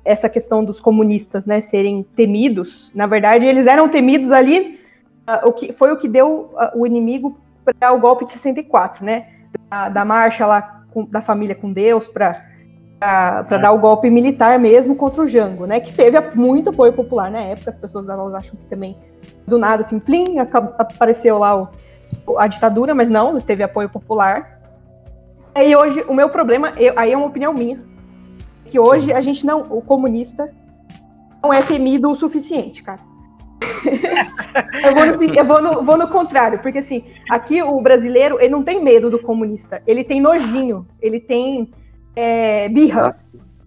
essa 0.08 0.26
questão 0.26 0.64
dos 0.64 0.80
comunistas 0.80 1.44
né, 1.44 1.60
serem 1.60 2.02
temidos, 2.16 2.90
na 2.94 3.06
verdade, 3.06 3.44
eles 3.44 3.66
eram 3.66 3.88
temidos 3.88 4.32
ali, 4.32 4.80
uh, 5.28 5.48
o 5.48 5.52
que, 5.52 5.70
foi 5.70 5.92
o 5.92 5.98
que 5.98 6.08
deu 6.08 6.50
uh, 6.54 6.80
o 6.80 6.86
inimigo 6.86 7.38
para 7.62 7.92
o 7.92 8.00
golpe 8.00 8.24
de 8.24 8.32
64, 8.32 9.04
né? 9.04 9.28
Da, 9.68 9.90
da 9.90 10.04
marcha 10.04 10.46
lá 10.46 10.82
com, 10.90 11.04
da 11.04 11.20
família 11.20 11.54
com 11.54 11.70
Deus 11.70 12.08
para 12.08 12.46
para 12.98 13.46
é. 13.48 13.58
dar 13.58 13.70
o 13.70 13.78
golpe 13.78 14.10
militar 14.10 14.58
mesmo 14.58 14.96
contra 14.96 15.22
o 15.22 15.28
Jango, 15.28 15.66
né? 15.66 15.78
Que 15.78 15.92
teve 15.92 16.18
muito 16.34 16.70
apoio 16.70 16.92
popular 16.92 17.30
na 17.30 17.38
época. 17.38 17.70
As 17.70 17.76
pessoas 17.76 18.08
elas 18.08 18.34
acham 18.34 18.56
que 18.56 18.66
também 18.66 18.96
do 19.46 19.56
nada 19.56 19.82
assim, 19.82 20.00
plim, 20.00 20.40
apareceu 20.40 21.38
lá 21.38 21.62
o, 21.62 21.68
a 22.36 22.48
ditadura, 22.48 22.96
mas 22.96 23.08
não, 23.08 23.40
teve 23.40 23.62
apoio 23.62 23.88
popular. 23.88 24.58
E 25.54 25.76
hoje 25.76 26.04
o 26.08 26.14
meu 26.14 26.28
problema, 26.28 26.72
eu, 26.76 26.92
aí 26.96 27.12
é 27.12 27.16
uma 27.16 27.26
opinião 27.26 27.52
minha, 27.52 27.78
que 28.68 28.78
hoje 28.78 29.12
a 29.12 29.20
gente 29.20 29.44
não, 29.46 29.60
o 29.70 29.80
comunista 29.80 30.52
não 31.42 31.52
é 31.52 31.62
temido 31.62 32.10
o 32.10 32.16
suficiente, 32.16 32.82
cara. 32.82 33.00
eu, 34.84 34.94
vou 34.94 35.06
no, 35.06 35.34
eu 35.34 35.44
vou, 35.44 35.62
no, 35.62 35.82
vou 35.82 35.96
no 35.96 36.08
contrário, 36.08 36.60
porque 36.60 36.78
assim, 36.78 37.04
aqui 37.30 37.62
o 37.62 37.80
brasileiro 37.80 38.38
ele 38.40 38.50
não 38.50 38.62
tem 38.62 38.82
medo 38.82 39.10
do 39.10 39.18
comunista, 39.18 39.80
ele 39.86 40.04
tem 40.04 40.20
nojinho, 40.20 40.86
ele 41.00 41.18
tem 41.18 41.72
é, 42.14 42.68
birra. 42.68 43.16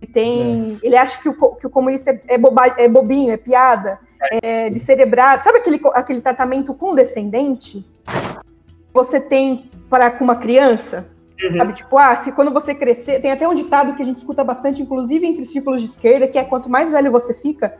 Ele, 0.01 0.11
tem, 0.11 0.79
é. 0.81 0.87
ele 0.87 0.97
acha 0.97 1.21
que 1.21 1.29
o, 1.29 1.55
que 1.55 1.67
o 1.67 1.69
comunista 1.69 2.11
é, 2.11 2.21
é, 2.27 2.37
boba, 2.37 2.73
é 2.77 2.87
bobinho, 2.87 3.31
é 3.31 3.37
piada, 3.37 3.99
é 4.41 4.69
descerebrado. 4.69 5.43
Sabe 5.43 5.59
aquele, 5.59 5.79
aquele 5.93 6.21
tratamento 6.21 6.73
condescendente 6.73 7.85
você 8.93 9.19
tem 9.19 9.69
para 9.89 10.09
com 10.11 10.23
uma 10.23 10.35
criança? 10.35 11.07
Uhum. 11.43 11.57
Sabe, 11.57 11.73
tipo, 11.73 11.97
ah, 11.97 12.15
se 12.17 12.31
quando 12.31 12.51
você 12.51 12.75
crescer. 12.75 13.19
Tem 13.19 13.31
até 13.31 13.47
um 13.47 13.55
ditado 13.55 13.95
que 13.95 14.01
a 14.01 14.05
gente 14.05 14.19
escuta 14.19 14.43
bastante, 14.43 14.81
inclusive 14.81 15.25
entre 15.25 15.45
círculos 15.45 15.81
de 15.81 15.87
esquerda, 15.87 16.27
que 16.27 16.37
é 16.37 16.43
quanto 16.43 16.69
mais 16.69 16.91
velho 16.91 17.11
você 17.11 17.33
fica, 17.33 17.73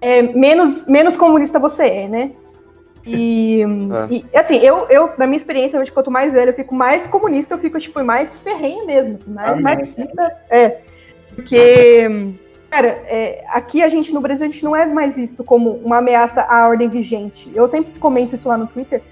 é, 0.00 0.22
menos, 0.22 0.86
menos 0.86 1.16
comunista 1.16 1.58
você 1.58 1.84
é, 1.84 2.08
né? 2.08 2.32
E, 3.06 3.62
é. 3.62 4.14
e, 4.14 4.36
assim, 4.36 4.56
eu, 4.58 4.86
eu, 4.90 5.12
na 5.16 5.26
minha 5.26 5.36
experiência, 5.36 5.78
eu 5.78 5.92
quanto 5.92 6.10
mais 6.10 6.34
velho 6.34 6.50
eu 6.50 6.54
fico 6.54 6.74
mais 6.74 7.06
comunista, 7.06 7.54
eu 7.54 7.58
fico, 7.58 7.78
tipo, 7.78 8.02
mais 8.04 8.38
ferrenha 8.40 8.84
mesmo, 8.84 9.14
assim, 9.14 9.30
mais 9.30 9.60
marxista. 9.60 10.36
É. 10.50 10.80
Porque, 11.34 12.34
cara, 12.68 12.88
é, 13.06 13.44
aqui 13.48 13.82
a 13.82 13.88
gente, 13.88 14.12
no 14.12 14.20
Brasil, 14.20 14.46
a 14.46 14.50
gente 14.50 14.64
não 14.64 14.74
é 14.74 14.84
mais 14.84 15.16
visto 15.16 15.44
como 15.44 15.70
uma 15.84 15.98
ameaça 15.98 16.42
à 16.42 16.68
ordem 16.68 16.88
vigente. 16.88 17.50
Eu 17.54 17.66
sempre 17.68 17.98
comento 17.98 18.34
isso 18.34 18.48
lá 18.48 18.58
no 18.58 18.66
Twitter, 18.66 19.02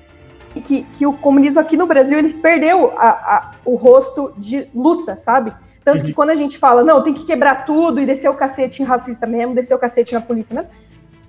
que, 0.60 0.82
que 0.94 1.06
o 1.06 1.12
comunismo 1.12 1.60
aqui 1.60 1.76
no 1.76 1.86
Brasil, 1.86 2.18
ele 2.18 2.34
perdeu 2.34 2.92
a, 2.96 3.08
a, 3.08 3.50
o 3.64 3.76
rosto 3.76 4.32
de 4.36 4.68
luta, 4.74 5.16
sabe? 5.16 5.52
Tanto 5.84 6.02
que 6.02 6.12
quando 6.12 6.30
a 6.30 6.34
gente 6.34 6.58
fala, 6.58 6.82
não, 6.82 7.00
tem 7.00 7.14
que 7.14 7.24
quebrar 7.24 7.64
tudo 7.64 8.00
e 8.00 8.06
descer 8.06 8.28
o 8.28 8.34
cacete 8.34 8.82
em 8.82 8.84
racista 8.84 9.24
mesmo, 9.24 9.54
descer 9.54 9.74
o 9.74 9.78
cacete 9.78 10.14
na 10.14 10.20
polícia 10.20 10.52
mesmo, 10.52 10.68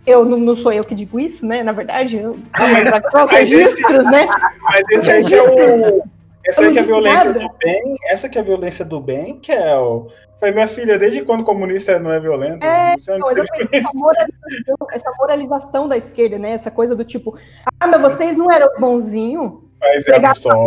eu 0.04 0.26
não, 0.26 0.38
não, 0.38 0.56
sou 0.56 0.72
eu 0.72 0.84
que 0.84 0.96
digo 0.96 1.20
isso, 1.20 1.46
né? 1.46 1.62
Na 1.62 1.74
verdade, 1.74 2.18
eu 2.18 2.32
os 2.32 3.30
registros, 3.30 4.00
esse, 4.00 4.10
né? 4.10 4.28
Mas 4.64 4.84
esse 4.90 5.12
aí 5.12 5.34
é 5.34 5.44
o. 5.44 6.04
Essa 6.44 6.66
é 6.66 6.72
que 6.72 6.80
é 6.80 6.82
a 6.82 6.86
violência 6.86 7.34
do 7.34 7.50
bem, 7.62 7.96
essa 8.06 8.30
que 8.30 8.38
é 8.38 8.42
a 8.42 8.44
violência 8.44 8.86
do 8.86 9.02
bem, 9.02 9.38
que 9.38 9.52
é 9.52 9.78
o. 9.78 10.08
Foi 10.40 10.52
minha 10.52 10.68
filha, 10.68 11.00
desde 11.00 11.24
quando 11.24 11.44
comunista 11.44 12.00
não 12.00 12.12
é 12.12 12.20
violento? 12.20 12.64
É, 12.64 12.96
não, 13.18 13.32
exatamente, 13.32 13.70
essa 13.76 13.92
moralização, 13.94 14.88
essa 14.92 15.12
moralização 15.18 15.88
da 15.88 15.98
esquerda, 15.98 16.38
né? 16.38 16.52
Essa 16.52 16.70
coisa 16.70 16.96
do 16.96 17.04
tipo, 17.04 17.38
ah, 17.80 17.88
mas 17.88 18.02
vocês 18.02 18.38
não 18.38 18.52
eram 18.52 18.70
bonzinhos? 18.80 19.54
Mas 19.80 20.08
é 20.08 20.34
só. 20.36 20.66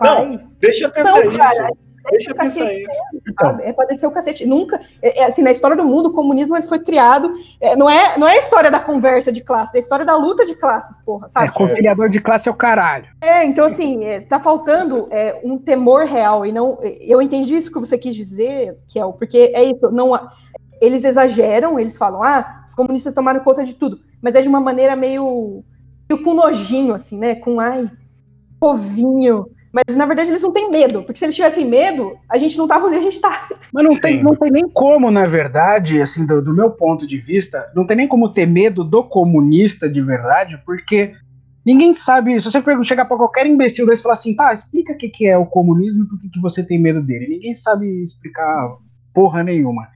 Não, 0.00 0.36
deixa 0.60 0.84
eu 0.84 0.90
pensar 0.90 1.24
não, 1.24 1.36
cara, 1.36 1.68
isso. 1.68 1.89
Deixa 2.10 2.30
eu 2.30 2.34
pensar 2.34 2.72
isso. 2.72 2.90
Então. 3.28 3.58
É 3.60 3.72
para 3.72 3.86
descer 3.86 4.06
o 4.06 4.10
cacete. 4.10 4.46
Nunca, 4.46 4.80
é, 5.02 5.20
é, 5.20 5.26
assim, 5.26 5.42
na 5.42 5.50
história 5.50 5.76
do 5.76 5.84
mundo, 5.84 6.08
o 6.08 6.12
comunismo 6.12 6.56
ele 6.56 6.66
foi 6.66 6.78
criado. 6.78 7.32
É, 7.60 7.76
não, 7.76 7.88
é, 7.88 8.18
não 8.18 8.26
é 8.26 8.36
a 8.36 8.38
história 8.38 8.70
da 8.70 8.80
conversa 8.80 9.30
de 9.30 9.42
classe, 9.42 9.76
é 9.76 9.78
a 9.78 9.80
história 9.80 10.04
da 10.04 10.16
luta 10.16 10.46
de 10.46 10.54
classes, 10.54 10.98
porra, 11.04 11.28
sabe? 11.28 11.48
É, 11.48 11.50
conciliador 11.50 12.08
de 12.08 12.20
classe 12.20 12.48
é 12.48 12.52
o 12.52 12.54
caralho. 12.54 13.06
É, 13.20 13.44
então, 13.44 13.66
assim, 13.66 14.04
é, 14.04 14.20
tá 14.20 14.38
faltando 14.38 15.06
é, 15.10 15.40
um 15.44 15.58
temor 15.58 16.04
real. 16.06 16.46
E 16.46 16.52
não. 16.52 16.78
Eu 16.82 17.20
entendi 17.20 17.54
isso 17.54 17.72
que 17.72 17.78
você 17.78 17.98
quis 17.98 18.14
dizer, 18.16 18.78
Kel, 18.88 19.12
porque 19.12 19.52
é 19.54 19.64
isso, 19.64 19.90
não. 19.90 20.12
Eles 20.80 21.04
exageram, 21.04 21.78
eles 21.78 21.98
falam, 21.98 22.22
ah, 22.22 22.64
os 22.66 22.74
comunistas 22.74 23.12
tomaram 23.12 23.40
conta 23.40 23.62
de 23.62 23.74
tudo. 23.74 24.00
Mas 24.22 24.34
é 24.34 24.42
de 24.42 24.48
uma 24.48 24.60
maneira 24.60 24.96
meio. 24.96 25.62
meio 26.08 26.22
com 26.22 26.34
nojinho, 26.34 26.94
assim, 26.94 27.18
né? 27.18 27.34
Com 27.34 27.60
ai, 27.60 27.90
povinho. 28.58 29.46
Mas 29.72 29.96
na 29.96 30.04
verdade 30.04 30.30
eles 30.30 30.42
não 30.42 30.52
têm 30.52 30.68
medo, 30.70 31.02
porque 31.02 31.18
se 31.18 31.24
eles 31.24 31.36
tivessem 31.36 31.64
medo, 31.64 32.18
a 32.28 32.36
gente 32.36 32.58
não 32.58 32.66
tava 32.66 32.86
onde 32.86 32.96
a 32.96 33.02
gente 33.02 33.20
tá. 33.20 33.48
Mas 33.72 33.84
não 33.84 33.96
tem, 33.96 34.22
não 34.22 34.34
tem 34.34 34.50
nem 34.50 34.68
como, 34.68 35.10
na 35.10 35.26
verdade, 35.26 36.00
assim, 36.00 36.26
do, 36.26 36.42
do, 36.42 36.52
meu 36.52 36.70
ponto 36.70 37.06
de 37.06 37.18
vista, 37.18 37.70
não 37.74 37.86
tem 37.86 37.96
nem 37.96 38.08
como 38.08 38.32
ter 38.32 38.46
medo 38.46 38.82
do 38.82 39.04
comunista 39.04 39.88
de 39.88 40.02
verdade, 40.02 40.60
porque 40.66 41.14
ninguém 41.64 41.92
sabe. 41.92 42.40
Se 42.40 42.50
você 42.50 42.84
chegar 42.84 43.04
para 43.04 43.16
qualquer 43.16 43.46
imbecil 43.46 43.86
desse 43.86 44.00
e 44.00 44.02
falar 44.02 44.14
assim, 44.14 44.34
tá, 44.34 44.52
explica 44.52 44.92
o 44.92 44.96
que, 44.96 45.08
que 45.08 45.26
é 45.26 45.38
o 45.38 45.46
comunismo 45.46 46.04
e 46.04 46.08
por 46.08 46.20
que, 46.20 46.28
que 46.28 46.40
você 46.40 46.64
tem 46.64 46.78
medo 46.78 47.00
dele. 47.00 47.28
Ninguém 47.28 47.54
sabe 47.54 47.86
explicar 48.02 48.76
porra 49.14 49.44
nenhuma. 49.44 49.86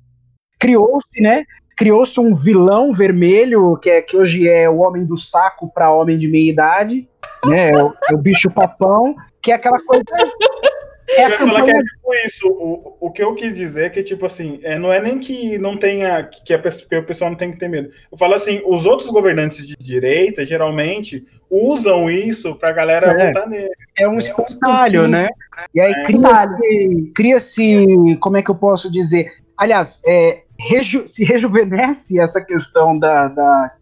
Criou-se, 0.61 1.21
né? 1.21 1.43
Criou-se 1.77 2.21
um 2.21 2.33
vilão 2.33 2.93
vermelho, 2.93 3.77
que, 3.79 3.91
é, 3.91 4.01
que 4.01 4.17
hoje 4.17 4.49
é 4.49 4.71
o 4.71 4.79
homem 4.79 5.05
do 5.05 5.17
saco 5.17 5.69
para 5.75 5.93
homem 5.93 6.17
de 6.17 6.29
meia 6.29 6.49
idade, 6.49 7.09
né? 7.45 7.71
É 7.71 7.83
o, 7.83 7.93
é 8.11 8.15
o 8.15 8.19
bicho 8.19 8.49
papão 8.49 9.17
que 9.45 9.53
é 9.53 9.55
aquela 9.55 9.79
coisa. 9.85 10.05
É 11.07 11.27
eu 11.27 11.39
campanha... 11.39 11.65
que 11.65 11.71
é 11.71 11.81
tipo 11.81 12.15
isso. 12.27 12.49
O, 12.49 12.97
o 13.01 13.11
que 13.11 13.23
eu 13.23 13.35
quis 13.35 13.57
dizer 13.57 13.85
é 13.85 13.91
que, 13.91 14.03
tipo 14.03 14.25
assim, 14.27 14.59
é, 14.63 14.79
não 14.79 14.93
é 14.93 15.01
nem 15.01 15.19
que 15.19 15.59
não 15.59 15.77
tenha. 15.77 16.23
Que, 16.25 16.55
a, 16.55 16.59
que 16.59 16.97
o 16.97 17.05
pessoal 17.05 17.31
não 17.31 17.37
tem 17.37 17.53
que 17.53 17.59
ter 17.59 17.69
medo. 17.69 17.91
Eu 18.11 18.17
falo 18.17 18.35
assim, 18.35 18.63
os 18.67 18.87
outros 18.87 19.11
governantes 19.11 19.67
de 19.67 19.77
direita, 19.77 20.45
geralmente, 20.45 21.27
usam 21.51 22.11
isso 22.11 22.55
pra 22.57 22.73
galera 22.73 23.09
é, 23.09 23.27
votar 23.27 23.49
nele. 23.49 23.71
É 23.99 24.09
um 24.09 24.19
espantalho, 24.19 25.07
né? 25.07 25.29
E 25.75 25.81
aí 25.81 25.93
é. 25.93 26.03
cria-se. 26.03 27.13
Cria 27.15 28.19
como 28.19 28.37
é 28.37 28.43
que 28.43 28.51
eu 28.51 28.57
posso 28.57 28.91
dizer? 28.91 29.31
Aliás, 29.57 30.01
é, 30.07 30.43
reju, 30.59 31.07
se 31.07 31.25
rejuvenesce 31.25 32.21
essa 32.21 32.41
questão 32.41 32.99
da, 32.99 33.29
da. 33.29 33.73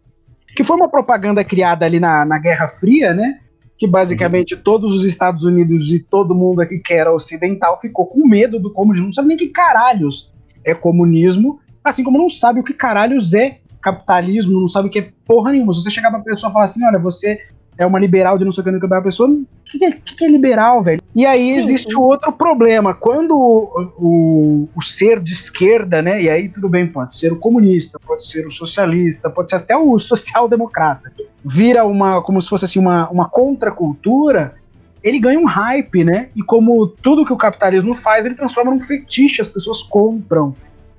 Que 0.55 0.63
foi 0.63 0.75
uma 0.75 0.89
propaganda 0.89 1.43
criada 1.43 1.85
ali 1.85 1.99
na, 1.99 2.25
na 2.25 2.37
Guerra 2.37 2.67
Fria, 2.67 3.13
né? 3.13 3.39
Que 3.77 3.87
basicamente 3.87 4.55
todos 4.55 4.93
os 4.93 5.03
Estados 5.03 5.43
Unidos 5.43 5.91
e 5.91 5.99
todo 5.99 6.35
mundo 6.35 6.61
aqui 6.61 6.79
que 6.79 6.93
era 6.93 7.13
ocidental 7.13 7.79
ficou 7.79 8.05
com 8.05 8.27
medo 8.27 8.59
do 8.59 8.71
comunismo, 8.71 9.07
não 9.07 9.13
sabe 9.13 9.29
nem 9.29 9.37
que 9.37 9.47
caralhos 9.47 10.31
é 10.63 10.73
comunismo, 10.73 11.59
assim 11.83 12.03
como 12.03 12.17
não 12.17 12.29
sabe 12.29 12.59
o 12.59 12.63
que 12.63 12.73
caralhos 12.73 13.33
é 13.33 13.59
capitalismo, 13.81 14.59
não 14.59 14.67
sabe 14.67 14.87
o 14.87 14.91
que 14.91 14.99
é 14.99 15.11
porra 15.25 15.51
nenhuma. 15.51 15.73
Se 15.73 15.83
você 15.83 15.91
chegar 15.91 16.09
pra 16.09 16.21
pessoa 16.21 16.49
e 16.49 16.53
falar 16.53 16.65
assim, 16.65 16.85
olha, 16.85 16.97
você 16.97 17.41
é 17.77 17.85
uma 17.85 17.99
liberal 17.99 18.37
de 18.37 18.45
não 18.45 18.51
sei 18.51 18.61
o 18.61 18.63
que, 18.65 18.71
não 18.71 18.79
sei 18.79 18.87
o 18.87 18.89
que, 18.89 18.95
a 18.95 19.01
pessoa, 19.01 19.29
o 19.29 19.45
que, 19.65 19.91
que, 19.91 20.15
que, 20.15 20.25
é 20.25 20.27
liberal, 20.27 20.83
velho? 20.83 21.01
E 21.13 21.25
aí 21.25 21.53
sim, 21.53 21.59
existe 21.59 21.91
sim. 21.91 21.99
outro 21.99 22.31
problema, 22.31 22.93
quando 22.93 23.35
o, 23.35 23.91
o, 23.97 24.69
o, 24.75 24.81
ser 24.81 25.19
de 25.19 25.33
esquerda, 25.33 26.01
né, 26.01 26.21
e 26.21 26.29
aí 26.29 26.49
tudo 26.49 26.69
bem, 26.69 26.87
pode 26.87 27.15
ser 27.15 27.31
o 27.31 27.37
comunista, 27.37 27.99
pode 27.99 28.27
ser 28.27 28.47
o 28.47 28.51
socialista, 28.51 29.29
pode 29.29 29.49
ser 29.49 29.57
até 29.57 29.75
o 29.75 29.97
social-democrata, 29.99 31.11
vira 31.43 31.85
uma, 31.85 32.21
como 32.21 32.41
se 32.41 32.49
fosse 32.49 32.65
assim, 32.65 32.79
uma, 32.79 33.09
uma 33.09 33.27
contracultura, 33.27 34.55
ele 35.03 35.19
ganha 35.19 35.39
um 35.39 35.45
hype, 35.45 36.03
né, 36.03 36.29
e 36.35 36.41
como 36.41 36.87
tudo 36.87 37.25
que 37.25 37.33
o 37.33 37.37
capitalismo 37.37 37.95
faz, 37.95 38.25
ele 38.25 38.35
transforma 38.35 38.71
num 38.71 38.79
fetiche, 38.79 39.41
as 39.41 39.49
pessoas 39.49 39.81
compram, 39.83 40.55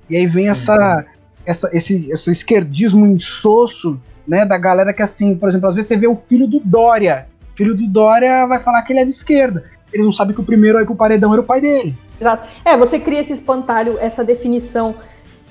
e 0.09 0.15
aí 0.15 0.27
vem 0.27 0.43
sim, 0.43 0.49
essa, 0.49 1.05
essa, 1.45 1.69
esse, 1.73 2.11
esse 2.11 2.31
esquerdismo 2.31 3.05
insosso 3.05 3.99
né, 4.27 4.45
da 4.45 4.57
galera 4.57 4.93
que 4.93 5.01
assim, 5.01 5.35
por 5.35 5.49
exemplo, 5.49 5.69
às 5.69 5.75
vezes 5.75 5.87
você 5.87 5.97
vê 5.97 6.07
o 6.07 6.15
filho 6.15 6.47
do 6.47 6.59
Dória. 6.59 7.27
O 7.53 7.57
filho 7.57 7.75
do 7.75 7.87
Dória 7.87 8.45
vai 8.45 8.59
falar 8.59 8.81
que 8.81 8.93
ele 8.93 8.99
é 8.99 9.05
de 9.05 9.11
esquerda. 9.11 9.63
Ele 9.93 10.03
não 10.03 10.11
sabe 10.11 10.33
que 10.33 10.41
o 10.41 10.45
primeiro 10.45 10.77
aí 10.77 10.85
pro 10.85 10.95
paredão 10.95 11.31
era 11.31 11.41
o 11.41 11.45
pai 11.45 11.61
dele. 11.61 11.95
Exato. 12.19 12.47
É, 12.63 12.75
você 12.75 12.99
cria 12.99 13.21
esse 13.21 13.33
espantalho, 13.33 13.97
essa 13.99 14.23
definição. 14.23 14.95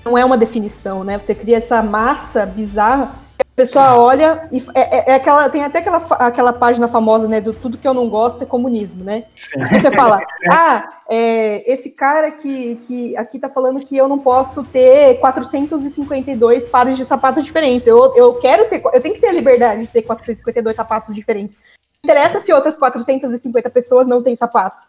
Não 0.04 0.18
é 0.18 0.24
uma 0.24 0.36
definição, 0.36 1.02
né? 1.02 1.18
Você 1.18 1.34
cria 1.34 1.56
essa 1.56 1.82
massa 1.82 2.44
bizarra 2.44 3.23
pessoa 3.54 3.96
olha 3.98 4.48
e 4.50 4.58
é, 4.74 4.80
é, 4.80 5.10
é, 5.10 5.14
aquela 5.14 5.48
tem 5.48 5.62
até 5.62 5.78
aquela, 5.78 5.98
aquela 6.18 6.52
página 6.52 6.88
famosa 6.88 7.28
né 7.28 7.40
do 7.40 7.52
tudo 7.52 7.78
que 7.78 7.86
eu 7.86 7.94
não 7.94 8.08
gosto 8.08 8.42
é 8.42 8.46
comunismo 8.46 9.04
né? 9.04 9.24
Sim. 9.36 9.60
você 9.70 9.90
fala 9.90 10.20
ah 10.50 10.92
é, 11.08 11.70
esse 11.70 11.90
cara 11.90 12.30
que, 12.30 12.76
que 12.76 13.16
aqui 13.16 13.38
tá 13.38 13.48
falando 13.48 13.80
que 13.80 13.96
eu 13.96 14.08
não 14.08 14.18
posso 14.18 14.64
ter 14.64 15.18
452 15.20 16.66
pares 16.66 16.96
de 16.96 17.04
sapatos 17.04 17.44
diferentes. 17.44 17.86
Eu, 17.86 18.16
eu 18.16 18.34
quero 18.34 18.68
ter 18.68 18.82
eu 18.92 19.00
tenho 19.00 19.14
que 19.14 19.20
ter 19.20 19.28
a 19.28 19.32
liberdade 19.32 19.82
de 19.82 19.88
ter 19.88 20.02
452 20.02 20.74
sapatos 20.74 21.14
diferentes. 21.14 21.56
Não 21.56 22.12
interessa 22.12 22.40
se 22.40 22.52
outras 22.52 22.76
450 22.76 23.70
pessoas 23.70 24.08
não 24.08 24.22
têm 24.22 24.34
sapatos. 24.34 24.82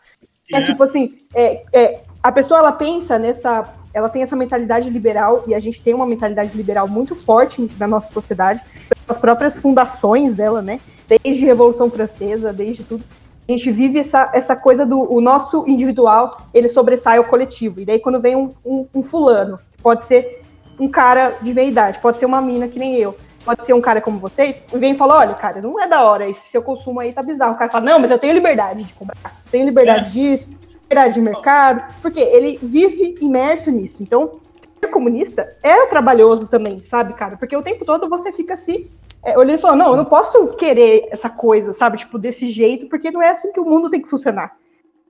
É, 0.51 0.57
é 0.57 0.61
tipo 0.61 0.81
assim 0.83 1.19
é, 1.33 1.63
é, 1.73 2.01
a 2.23 2.31
pessoa 2.31 2.59
ela 2.59 2.71
pensa 2.71 3.19
nessa 3.19 3.67
ela 3.95 4.09
tem 4.09 4.21
essa 4.21 4.35
mentalidade 4.35 4.89
liberal, 4.89 5.45
e 5.47 5.55
a 5.55 5.59
gente 5.59 5.79
tem 5.79 5.93
uma 5.93 6.05
mentalidade 6.05 6.55
liberal 6.55 6.85
muito 6.85 7.15
forte 7.15 7.65
na 7.79 7.87
nossa 7.87 8.11
sociedade, 8.11 8.61
pelas 9.05 9.17
próprias 9.21 9.57
fundações 9.57 10.35
dela, 10.35 10.61
né? 10.61 10.81
Desde 11.23 11.45
a 11.45 11.47
Revolução 11.47 11.89
Francesa, 11.89 12.51
desde 12.51 12.85
tudo. 12.85 13.05
A 13.47 13.51
gente 13.53 13.71
vive 13.71 13.97
essa, 13.97 14.29
essa 14.33 14.53
coisa 14.53 14.85
do 14.85 14.99
o 15.09 15.21
nosso 15.21 15.63
individual, 15.65 16.29
ele 16.53 16.67
sobressai 16.67 17.19
ao 17.19 17.23
coletivo. 17.23 17.79
E 17.79 17.85
daí 17.85 17.97
quando 17.99 18.19
vem 18.19 18.35
um, 18.35 18.53
um, 18.65 18.85
um 18.93 19.01
fulano, 19.01 19.57
que 19.71 19.81
pode 19.81 20.03
ser 20.03 20.41
um 20.77 20.89
cara 20.89 21.37
de 21.41 21.53
meia 21.53 21.69
idade, 21.69 21.99
pode 21.99 22.17
ser 22.19 22.25
uma 22.25 22.41
mina 22.41 22.67
que 22.67 22.77
nem 22.77 22.97
eu, 22.97 23.15
pode 23.45 23.65
ser 23.65 23.71
um 23.71 23.79
cara 23.79 24.01
como 24.01 24.19
vocês, 24.19 24.61
e 24.73 24.77
vem 24.77 24.91
e 24.91 24.95
fala, 24.95 25.19
olha, 25.19 25.33
cara, 25.35 25.61
não 25.61 25.79
é 25.81 25.87
da 25.87 26.03
hora, 26.03 26.27
esse 26.29 26.49
seu 26.49 26.61
consumo 26.61 27.01
aí 27.01 27.13
tá 27.13 27.23
bizarro. 27.23 27.53
O 27.53 27.57
cara 27.57 27.71
fala, 27.71 27.85
não, 27.85 27.97
mas 27.99 28.11
eu 28.11 28.19
tenho 28.19 28.33
liberdade 28.33 28.83
de 28.83 28.93
comprar, 28.93 29.41
tenho 29.49 29.63
liberdade 29.63 30.07
É. 30.07 30.11
disso, 30.11 30.49
liberdade 30.85 31.15
de 31.15 31.21
mercado, 31.21 31.93
porque 32.01 32.19
ele 32.19 32.59
vive 32.61 33.15
imerso 33.21 33.71
nisso. 33.71 34.01
Então, 34.01 34.39
ser 34.79 34.87
comunista 34.89 35.51
é 35.63 35.85
trabalhoso 35.87 36.47
também, 36.47 36.79
sabe, 36.79 37.13
cara? 37.13 37.37
Porque 37.37 37.55
o 37.55 37.61
tempo 37.63 37.83
todo 37.85 38.07
você 38.09 38.31
fica 38.31 38.53
assim, 38.53 38.87
é, 39.23 39.37
olhando 39.37 39.57
e 39.57 39.61
falando, 39.61 39.79
não, 39.79 39.91
eu 39.91 39.97
não 39.97 40.05
posso 40.05 40.47
querer 40.57 41.07
essa 41.11 41.29
coisa, 41.29 41.73
sabe, 41.73 41.97
tipo, 41.97 42.17
desse 42.17 42.49
jeito, 42.49 42.87
porque 42.87 43.11
não 43.11 43.21
é 43.21 43.29
assim 43.29 43.51
que 43.51 43.59
o 43.59 43.65
mundo 43.65 43.89
tem 43.89 44.01
que 44.01 44.09
funcionar. 44.09 44.55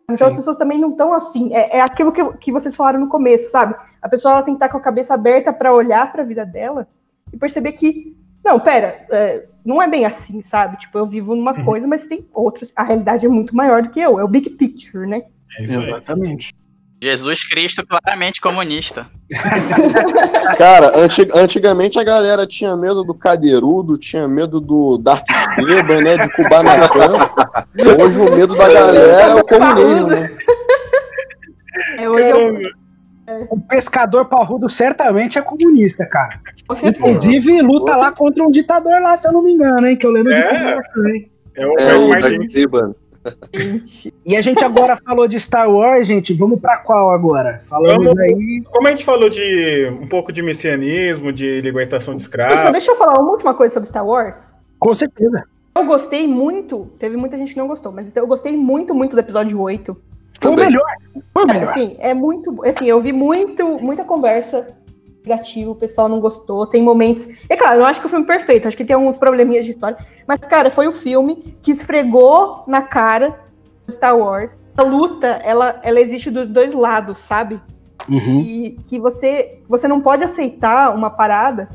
Então 0.09 0.27
Sim. 0.27 0.33
as 0.33 0.33
pessoas 0.35 0.57
também 0.57 0.77
não 0.79 0.91
estão 0.91 1.11
afim. 1.13 1.53
É, 1.53 1.77
é 1.77 1.81
aquilo 1.81 2.11
que, 2.11 2.23
que 2.37 2.51
vocês 2.51 2.75
falaram 2.75 2.99
no 2.99 3.09
começo, 3.09 3.49
sabe? 3.49 3.75
A 4.01 4.07
pessoa 4.07 4.33
ela 4.35 4.43
tem 4.43 4.53
que 4.53 4.57
estar 4.57 4.69
com 4.69 4.77
a 4.77 4.81
cabeça 4.81 5.13
aberta 5.15 5.51
para 5.51 5.73
olhar 5.73 6.11
para 6.11 6.21
a 6.21 6.25
vida 6.25 6.45
dela 6.45 6.87
e 7.33 7.37
perceber 7.37 7.71
que, 7.71 8.15
não, 8.45 8.59
pera, 8.59 9.05
é, 9.09 9.45
não 9.65 9.81
é 9.81 9.87
bem 9.87 10.05
assim, 10.05 10.43
sabe? 10.43 10.77
Tipo, 10.77 10.99
eu 10.99 11.05
vivo 11.07 11.33
numa 11.35 11.57
Uhum. 11.57 11.65
coisa, 11.65 11.87
mas 11.87 12.05
tem 12.05 12.23
outras. 12.31 12.71
A 12.75 12.83
realidade 12.83 13.25
é 13.25 13.29
muito 13.29 13.55
maior 13.55 13.81
do 13.81 13.89
que 13.89 13.99
eu. 13.99 14.19
É 14.19 14.23
o 14.23 14.27
big 14.27 14.51
picture, 14.51 15.07
né? 15.07 15.23
É 15.59 15.63
isso 15.63 15.79
aí. 15.79 15.85
Exatamente. 15.87 16.53
Jesus 17.03 17.47
Cristo 17.47 17.85
claramente 17.85 18.39
comunista. 18.41 19.05
Cara, 20.57 20.91
anti- 20.97 21.27
antigamente 21.33 21.99
a 21.99 22.03
galera 22.03 22.47
tinha 22.47 22.75
medo 22.75 23.03
do 23.03 23.13
cadeirudo, 23.13 23.97
tinha 23.97 24.27
medo 24.27 24.59
do 24.61 24.97
Darth 24.97 25.25
Esteban, 25.59 26.01
né? 26.01 26.17
Do 26.17 26.29
Kubanacan. 26.31 27.29
Hoje 28.01 28.19
o 28.19 28.35
medo 28.35 28.55
da 28.55 28.69
galera 28.71 29.21
é 29.21 29.35
o 29.35 29.43
comunismo, 29.43 30.07
né? 30.07 30.31
É, 31.97 32.09
hoje 32.09 32.29
eu, 32.29 32.33
Caramba. 32.53 32.69
O 33.49 33.59
pescador 33.59 34.25
parrudo 34.25 34.69
certamente 34.69 35.37
é 35.39 35.41
comunista, 35.41 36.05
cara. 36.05 36.39
Inclusive, 36.83 37.59
luta 37.61 37.95
lá 37.95 38.11
contra 38.11 38.43
um 38.43 38.51
ditador 38.51 39.01
lá, 39.01 39.15
se 39.15 39.27
eu 39.27 39.33
não 39.33 39.41
me 39.43 39.51
engano, 39.53 39.85
hein? 39.87 39.97
Que 39.97 40.05
eu 40.05 40.11
lembro 40.11 40.31
É? 40.31 40.41
de 40.53 40.59
falar 40.63 40.83
também. 40.93 41.31
É 41.55 41.65
o, 41.65 41.79
É 41.79 41.89
é 41.89 41.95
o 41.95 42.05
o 42.05 42.09
Martin. 42.09 42.35
E 44.25 44.35
a 44.35 44.41
gente 44.41 44.63
agora 44.63 44.97
falou 44.97 45.27
de 45.27 45.39
Star 45.39 45.69
Wars, 45.69 46.07
gente. 46.07 46.33
Vamos 46.33 46.59
pra 46.59 46.77
qual 46.77 47.11
agora? 47.11 47.61
Falamos 47.69 48.05
Vamos- 48.07 48.19
aí. 48.19 48.63
Como 48.71 48.87
a 48.87 48.91
gente 48.91 49.05
falou 49.05 49.29
de 49.29 49.89
um 50.01 50.07
pouco 50.07 50.31
de 50.31 50.41
messianismo, 50.41 51.31
de 51.31 51.61
libertação 51.61 52.15
de 52.15 52.23
Pessoal, 52.23 52.47
escravos. 52.49 52.71
deixa 52.71 52.91
eu 52.91 52.95
falar 52.95 53.19
uma 53.19 53.31
última 53.31 53.53
coisa 53.53 53.73
sobre 53.73 53.89
Star 53.89 54.05
Wars. 54.05 54.53
Com 54.79 54.93
certeza. 54.93 55.43
Eu 55.77 55.85
gostei 55.85 56.25
muito, 56.27 56.89
teve 56.99 57.17
muita 57.17 57.35
gente 57.35 57.53
que 57.53 57.59
não 57.59 57.67
gostou, 57.67 57.91
mas 57.91 58.09
eu 58.15 58.25
gostei 58.27 58.55
muito, 58.55 58.93
muito 58.95 59.13
do 59.15 59.19
episódio 59.19 59.59
8. 59.59 59.95
Foi 60.39 60.51
o 60.51 60.55
melhor. 60.55 60.85
Foi 61.33 61.43
o 61.45 61.49
É, 61.49 61.53
melhor. 61.53 61.69
assim, 61.69 61.95
é 61.99 62.13
muito. 62.13 62.63
Assim, 62.65 62.85
eu 62.85 63.01
vi 63.01 63.11
muito, 63.11 63.65
muita 63.79 64.03
conversa 64.05 64.69
negativa, 65.27 65.71
o 65.71 65.75
pessoal 65.75 66.07
não 66.07 66.19
gostou. 66.19 66.65
Tem 66.67 66.81
momentos. 66.81 67.27
É 67.49 67.57
claro, 67.57 67.79
eu 67.79 67.85
acho 67.85 67.99
que 67.99 68.07
o 68.07 68.09
filme 68.09 68.23
é 68.23 68.27
perfeito, 68.27 68.67
acho 68.67 68.77
que 68.77 68.85
tem 68.85 68.95
alguns 68.95 69.17
probleminhas 69.17 69.65
de 69.65 69.71
história. 69.71 69.97
Mas, 70.27 70.39
cara, 70.39 70.69
foi 70.69 70.87
o 70.87 70.91
filme 70.91 71.57
que 71.61 71.71
esfregou 71.71 72.63
na 72.67 72.81
cara 72.81 73.39
do 73.85 73.91
Star 73.91 74.17
Wars. 74.17 74.57
A 74.77 74.81
luta, 74.81 75.27
ela, 75.43 75.79
ela 75.83 75.99
existe 75.99 76.29
dos 76.29 76.47
dois 76.47 76.73
lados, 76.73 77.21
sabe? 77.21 77.61
Uhum. 78.09 78.39
E 78.39 78.79
que 78.87 78.99
você, 78.99 79.59
você 79.67 79.87
não 79.87 80.01
pode 80.01 80.23
aceitar 80.23 80.93
uma 80.93 81.09
parada. 81.09 81.69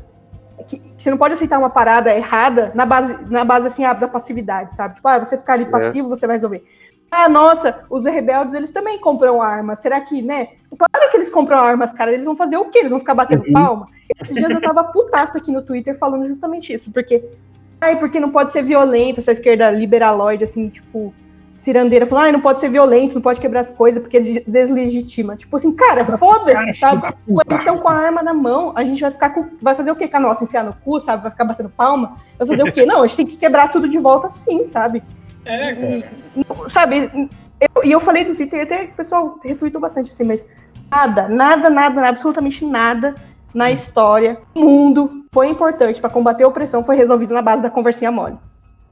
Que, 0.67 0.77
que 0.77 1.03
você 1.03 1.09
não 1.09 1.17
pode 1.17 1.33
aceitar 1.33 1.57
uma 1.57 1.71
parada 1.71 2.15
errada 2.15 2.71
na 2.75 2.85
base, 2.85 3.17
na 3.29 3.43
base 3.43 3.67
assim, 3.67 3.83
ah, 3.83 3.93
da 3.93 4.07
passividade, 4.07 4.71
sabe? 4.73 4.95
Tipo, 4.95 5.07
ah, 5.07 5.17
você 5.17 5.37
ficar 5.37 5.53
ali 5.53 5.63
É. 5.63 5.69
passivo, 5.69 6.07
você 6.07 6.27
vai 6.27 6.35
resolver. 6.35 6.63
Ah, 7.13 7.27
nossa, 7.27 7.81
os 7.89 8.05
rebeldes, 8.05 8.55
eles 8.55 8.71
também 8.71 8.97
compram 8.97 9.41
armas. 9.41 9.79
Será 9.79 9.99
que, 9.99 10.21
né? 10.21 10.47
Claro 10.77 11.11
que 11.11 11.17
eles 11.17 11.29
compram 11.29 11.59
armas, 11.59 11.91
cara. 11.91 12.13
Eles 12.13 12.25
vão 12.25 12.37
fazer 12.37 12.55
o 12.55 12.65
quê? 12.65 12.79
Eles 12.79 12.91
vão 12.91 12.99
ficar 12.99 13.13
batendo 13.13 13.43
Uhum. 13.45 13.51
palma? 13.51 13.87
Esses 14.23 14.37
dias 14.37 14.49
eu 14.49 14.61
tava 14.61 14.83
putaça 14.85 15.37
aqui 15.37 15.51
no 15.51 15.61
Twitter 15.61 15.97
falando 15.97 16.25
justamente 16.25 16.71
isso. 16.73 16.89
Porque, 16.91 17.21
ai, 17.81 17.99
porque 17.99 18.17
não 18.17 18.29
pode 18.29 18.53
ser 18.53 18.63
violento, 18.63 19.19
essa 19.19 19.33
esquerda 19.33 19.69
liberaloide, 19.69 20.45
assim, 20.45 20.69
tipo, 20.69 21.13
cirandeira, 21.57 22.05
falando, 22.05 22.23
ai, 22.25 22.31
não 22.31 22.39
pode 22.39 22.61
ser 22.61 22.69
violento, 22.69 23.13
não 23.15 23.21
pode 23.21 23.41
quebrar 23.41 23.59
as 23.59 23.69
coisas, 23.69 24.01
porque 24.01 24.19
des- 24.21 24.45
deslegitima. 24.47 25.35
Tipo 25.35 25.57
assim, 25.57 25.73
cara, 25.75 26.05
foda-se, 26.17 26.73
sabe? 26.75 27.05
eles 27.27 27.59
estão 27.59 27.77
com 27.77 27.89
a 27.89 27.93
arma 27.93 28.23
na 28.23 28.33
mão, 28.33 28.71
a 28.73 28.85
gente 28.85 29.01
vai 29.01 29.11
ficar 29.11 29.31
com. 29.31 29.45
Vai 29.61 29.75
fazer 29.75 29.91
o 29.91 29.95
quê 29.97 30.07
com 30.07 30.15
a 30.15 30.19
nossa? 30.21 30.45
Enfiar 30.45 30.63
no 30.63 30.73
cu, 30.73 30.97
sabe? 31.01 31.23
Vai 31.23 31.31
ficar 31.31 31.43
batendo 31.43 31.69
palma? 31.69 32.17
Vai 32.39 32.47
fazer 32.47 32.63
o 32.63 32.71
quê? 32.71 32.85
Não, 32.85 33.03
a 33.03 33.07
gente 33.07 33.17
tem 33.17 33.25
que 33.27 33.35
quebrar 33.37 33.69
tudo 33.69 33.87
de 33.89 33.97
volta 33.99 34.29
sim, 34.29 34.63
sabe? 34.63 35.03
É, 35.45 35.73
cara. 35.75 36.11
E, 36.35 36.71
sabe? 36.71 37.29
eu- 37.59 37.83
E 37.83 37.91
eu, 37.91 37.99
falei 37.99 38.23
no 38.23 38.35
Twitter, 38.35 38.61
até 38.63 38.83
o 38.85 38.93
pessoal 38.93 39.39
retweetou 39.43 39.79
bastante 39.79 40.09
assim, 40.09 40.23
mas 40.23 40.47
nada, 40.91 41.27
nada, 41.27 41.69
nada, 41.69 42.07
absolutamente 42.07 42.65
nada 42.65 43.13
na 43.53 43.71
história, 43.71 44.39
no 44.55 44.61
mundo, 44.61 45.25
foi 45.31 45.47
importante 45.47 45.99
para 45.99 46.09
combater 46.09 46.43
a 46.43 46.47
opressão, 46.47 46.83
foi 46.83 46.95
resolvido 46.95 47.33
na 47.33 47.41
base 47.41 47.61
da 47.61 47.69
conversinha 47.69 48.11
mole. 48.11 48.37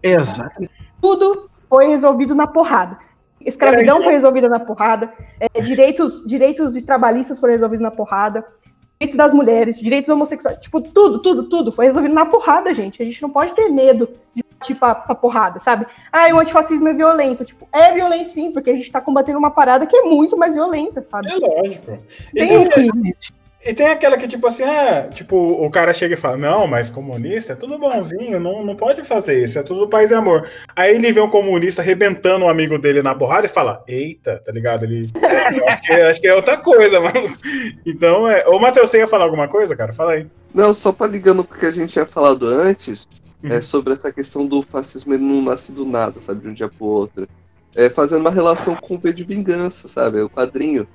Exato. 0.04 0.60
Tudo 1.02 1.50
foi 1.70 1.88
resolvido 1.88 2.36
na 2.36 2.45
porrada. 2.45 2.97
Escravidão 3.41 4.04
foi 4.04 4.12
resolvida 4.14 4.50
na 4.50 4.60
porrada, 4.60 5.14
é, 5.39 5.62
direitos, 5.62 6.24
direitos 6.26 6.74
de 6.74 6.82
trabalhistas 6.82 7.39
foram 7.39 7.54
resolvidos 7.54 7.84
na 7.84 7.89
porrada, 7.91 8.43
direitos 9.00 9.18
das 9.18 9.32
mulheres, 9.32 9.80
direitos 9.80 10.10
homossexuais, 10.10 10.60
tipo, 10.60 10.82
tudo, 10.82 11.22
tudo, 11.22 11.43
tudo 11.43 11.72
foi 11.72 11.86
resolvido 11.86 12.14
na 12.14 12.26
porrada, 12.26 12.74
gente. 12.74 13.02
A 13.02 13.06
gente 13.06 13.22
não 13.22 13.30
pode 13.30 13.54
ter 13.56 13.70
medo 13.70 14.10
de 14.34 14.43
partir 14.60 14.76
pra, 14.76 14.93
pra 14.93 15.16
porrada, 15.16 15.60
sabe? 15.60 15.88
Ah, 16.12 16.28
o 16.34 16.39
antifascismo 16.39 16.89
é 16.89 16.93
violento. 16.93 17.45
Tipo, 17.45 17.68
é 17.72 17.93
violento 17.93 18.30
sim, 18.30 18.51
porque 18.51 18.70
a 18.70 18.76
gente 18.76 18.91
tá 18.91 18.99
combatendo 19.01 19.39
uma 19.39 19.51
parada 19.51 19.88
que 19.88 19.95
é 19.95 20.01
muito 20.01 20.38
mais 20.38 20.53
violenta, 20.53 21.01
sabe? 21.01 21.32
É 21.32 21.36
lógico. 21.36 21.97
E 22.34 22.39
Tem 22.39 22.47
tem, 22.47 22.47
que. 22.49 22.55
Exatamente. 22.55 23.34
e 23.66 23.74
tem 23.74 23.88
aquela 23.88 24.18
que, 24.18 24.28
tipo 24.28 24.45
assim, 24.47 24.64
ah, 24.64 25.10
tipo, 25.14 25.36
o 25.36 25.70
cara 25.72 25.93
chega 25.93 26.14
e 26.14 26.18
fala, 26.18 26.38
não, 26.38 26.68
mas 26.68 26.89
comunista 26.89 27.53
é 27.53 27.55
tudo 27.55 27.80
bonzinho, 27.80 28.39
não, 28.39 28.64
não 28.66 28.76
pode 28.76 29.03
fazer 29.03 29.43
isso, 29.43 29.57
é 29.57 29.64
tudo 29.64 29.88
paz 29.88 30.12
e 30.12 30.16
amor. 30.16 30.49
Aí 30.76 30.93
ele 30.93 31.12
vê 31.12 31.22
um 31.22 31.30
comunista 31.30 31.82
arrebentando 31.82 32.45
um 32.45 32.49
amigo 32.49 32.78
dele 32.78 33.01
na 33.01 33.16
porrada 33.16 33.45
e 33.45 33.49
fala, 33.49 33.84
eita, 33.88 34.41
tá 34.45 34.51
ligado? 34.51 34.84
Ele. 34.84 35.10
"Eu 35.16 35.68
acho, 35.68 35.82
que, 35.82 35.91
acho 35.93 36.22
que 36.22 36.28
é 36.28 36.36
outra 36.36 36.57
coisa, 36.57 36.99
mano. 37.01 37.36
Então, 37.86 38.28
é. 38.30 38.45
Ô, 38.47 38.60
Matheus, 38.60 38.89
você 38.89 38.97
ia 38.99 39.07
falar 39.07 39.24
alguma 39.26 39.47
coisa, 39.47 39.76
cara? 39.76 39.93
Fala 39.93 40.14
aí. 40.14 40.28
Não, 40.53 40.74
só 40.74 40.91
pra 40.91 41.05
ligando 41.07 41.43
porque 41.43 41.68
a 41.68 41.72
gente 41.72 41.93
tinha 41.93 42.05
falado 42.07 42.47
antes, 42.47 43.07
Uhum. 43.44 43.52
é 43.52 43.62
sobre 43.62 43.94
essa 43.94 44.12
questão 44.12 44.46
do 44.46 44.62
fascismo 44.62 45.14
ele 45.14 45.24
não 45.24 45.42
nasce 45.42 45.72
do 45.72 45.86
nada, 45.86 46.20
sabe, 46.20 46.42
de 46.42 46.50
um 46.50 46.54
dia 46.54 46.68
pro 46.68 46.86
outro. 46.86 47.28
É 47.74 47.90
fazendo 47.90 48.22
uma 48.22 48.32
relação 48.32 48.76
com 48.76 48.96
o 48.96 48.98
V 48.98 49.14
de 49.14 49.24
Vingança, 49.24 49.88
sabe, 49.88 50.22
o 50.22 50.30
quadrinho. 50.30 50.88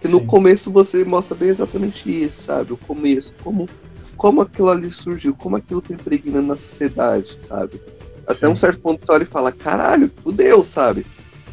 Que 0.00 0.08
no 0.08 0.20
Sim. 0.20 0.26
começo 0.26 0.72
você 0.72 1.04
mostra 1.04 1.36
bem 1.36 1.48
exatamente 1.48 2.08
isso, 2.08 2.42
sabe, 2.44 2.72
o 2.72 2.76
começo, 2.76 3.34
como, 3.44 3.68
como 4.16 4.40
aquilo 4.40 4.70
ali 4.70 4.90
surgiu, 4.90 5.34
como 5.34 5.56
aquilo 5.56 5.82
tá 5.82 5.92
impregnando 5.92 6.48
na 6.48 6.56
sociedade, 6.56 7.38
sabe. 7.42 7.80
Até 8.26 8.46
Sim. 8.46 8.52
um 8.52 8.56
certo 8.56 8.80
ponto 8.80 9.04
você 9.04 9.12
olha 9.12 9.24
e 9.24 9.26
fala, 9.26 9.52
caralho, 9.52 10.10
fudeu, 10.22 10.64
sabe. 10.64 11.04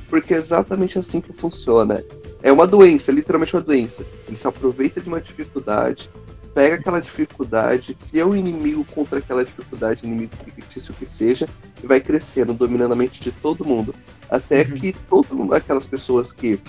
Porque 0.10 0.34
é 0.34 0.38
exatamente 0.38 0.98
assim 0.98 1.20
que 1.20 1.34
funciona. 1.34 2.02
É 2.42 2.52
uma 2.52 2.66
doença, 2.66 3.12
literalmente 3.12 3.54
uma 3.54 3.62
doença. 3.62 4.06
Ele 4.28 4.38
se 4.38 4.48
aproveita 4.48 5.02
de 5.02 5.10
uma 5.10 5.20
dificuldade, 5.20 6.10
pega 6.58 6.74
aquela 6.74 7.00
dificuldade, 7.00 7.96
cria 8.10 8.26
um 8.26 8.36
inimigo 8.36 8.84
contra 8.84 9.20
aquela 9.20 9.46
dificuldade, 9.46 10.04
inimigo 10.04 10.32
fictício 10.56 10.92
que 10.92 11.06
seja, 11.06 11.48
e 11.84 11.86
vai 11.86 12.02
crescendo, 12.02 12.52
dominando 12.52 12.94
a 12.94 12.96
mente 12.96 13.22
de 13.22 13.32
todo 13.32 13.64
mundo. 13.64 13.94
Até 14.28 14.64
Uhum. 14.64 14.72
que 14.72 14.92
todas 14.92 15.52
aquelas 15.52 15.86
pessoas 15.86 16.34
que 16.34 16.60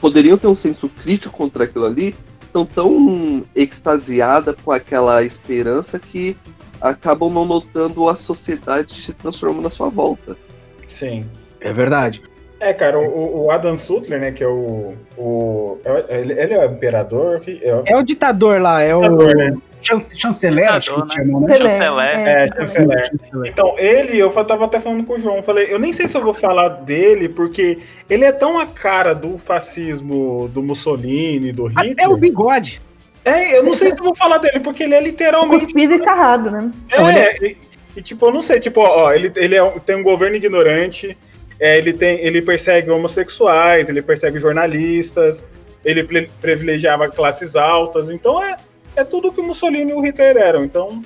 poderiam 0.00 0.36
ter 0.36 0.48
um 0.48 0.54
senso 0.56 0.88
crítico 0.88 1.32
contra 1.32 1.62
aquilo 1.62 1.86
ali, 1.86 2.12
estão 2.42 2.66
tão 2.66 3.46
extasiadas 3.54 4.56
com 4.64 4.72
aquela 4.72 5.22
esperança 5.22 5.96
que 5.96 6.36
acabam 6.80 7.32
não 7.32 7.44
notando 7.44 8.08
a 8.08 8.16
sociedade 8.16 9.00
se 9.00 9.12
transformando 9.12 9.68
à 9.68 9.70
sua 9.70 9.90
volta. 9.90 10.36
Sim. 10.88 11.24
É 11.60 11.72
verdade. 11.72 12.20
É, 12.60 12.72
cara, 12.72 12.98
o, 12.98 13.44
o 13.46 13.50
Adam 13.50 13.76
Sutler, 13.76 14.18
né, 14.20 14.32
que 14.32 14.42
é 14.42 14.46
o. 14.48 14.94
o 15.18 15.78
é- 15.84 16.20
ele, 16.20 16.32
ele 16.40 16.54
é 16.54 16.66
o 16.66 16.70
imperador. 16.72 17.42
É, 17.62 17.74
o- 17.74 17.82
É 17.86 17.96
o 17.98 18.02
ditador 18.02 18.60
lá, 18.60 18.80
é 18.82 18.94
o 18.94 19.02
Ditador, 19.02 19.36
né? 19.36 19.56
chan- 19.82 19.98
chanceler, 19.98 20.72
acho 20.72 20.94
que 20.94 21.02
Ditador, 21.02 21.24
né? 21.24 21.24
chamam, 21.24 21.40
né? 21.40 21.48
Chanceler. 21.48 22.28
É, 22.28 22.48
chanceler. 22.48 23.06
Chanceler. 23.06 23.50
Então, 23.52 23.74
ele, 23.78 24.18
eu 24.18 24.30
tava 24.44 24.64
até 24.64 24.80
falando 24.80 25.04
com 25.04 25.14
o 25.14 25.18
João, 25.18 25.42
falei, 25.42 25.72
eu 25.72 25.78
nem 25.78 25.92
sei 25.92 26.08
se 26.08 26.16
eu 26.16 26.22
vou 26.22 26.32
falar 26.32 26.68
dele, 26.68 27.28
porque 27.28 27.78
ele 28.08 28.24
é 28.24 28.32
tão 28.32 28.58
a 28.58 28.66
cara 28.66 29.14
do 29.14 29.36
fascismo 29.36 30.48
do 30.48 30.62
Mussolini, 30.62 31.52
do 31.52 31.66
Hitler. 31.66 31.92
Até 31.92 32.08
o 32.08 32.16
bigode. 32.16 32.80
É, 33.24 33.58
eu 33.58 33.62
não 33.64 33.72
sei 33.74 33.90
se 33.90 33.98
eu 33.98 34.04
vou 34.04 34.14
falar 34.14 34.38
dele, 34.38 34.60
porque 34.60 34.82
ele 34.84 34.94
é 34.94 35.00
literalmente. 35.00 35.64
Cuspido 35.64 35.92
e 35.94 35.96
escarrado, 35.96 36.50
né? 36.50 36.70
É, 36.92 37.44
e, 37.46 37.56
e, 37.96 38.02
tipo, 38.02 38.26
eu 38.26 38.32
não 38.32 38.42
sei, 38.42 38.60
tipo, 38.60 38.80
ó, 38.80 39.12
ele, 39.12 39.32
ele 39.36 39.54
é 39.56 39.70
tem 39.84 39.96
um 39.96 40.02
governo 40.02 40.36
ignorante, 40.36 41.16
é, 41.60 41.78
ele, 41.78 41.92
tem, 41.92 42.18
ele 42.20 42.42
persegue 42.42 42.90
homossexuais, 42.90 43.88
ele 43.88 44.02
persegue 44.02 44.38
jornalistas, 44.38 45.44
ele 45.84 46.04
pri- 46.04 46.30
privilegiava 46.40 47.08
classes 47.08 47.56
altas, 47.56 48.10
então 48.10 48.42
é, 48.42 48.56
é 48.96 49.04
tudo 49.04 49.32
que 49.32 49.40
o 49.40 49.44
Mussolini 49.44 49.92
e 49.92 49.94
o 49.94 50.00
Hitler 50.00 50.36
eram, 50.36 50.64
então 50.64 51.02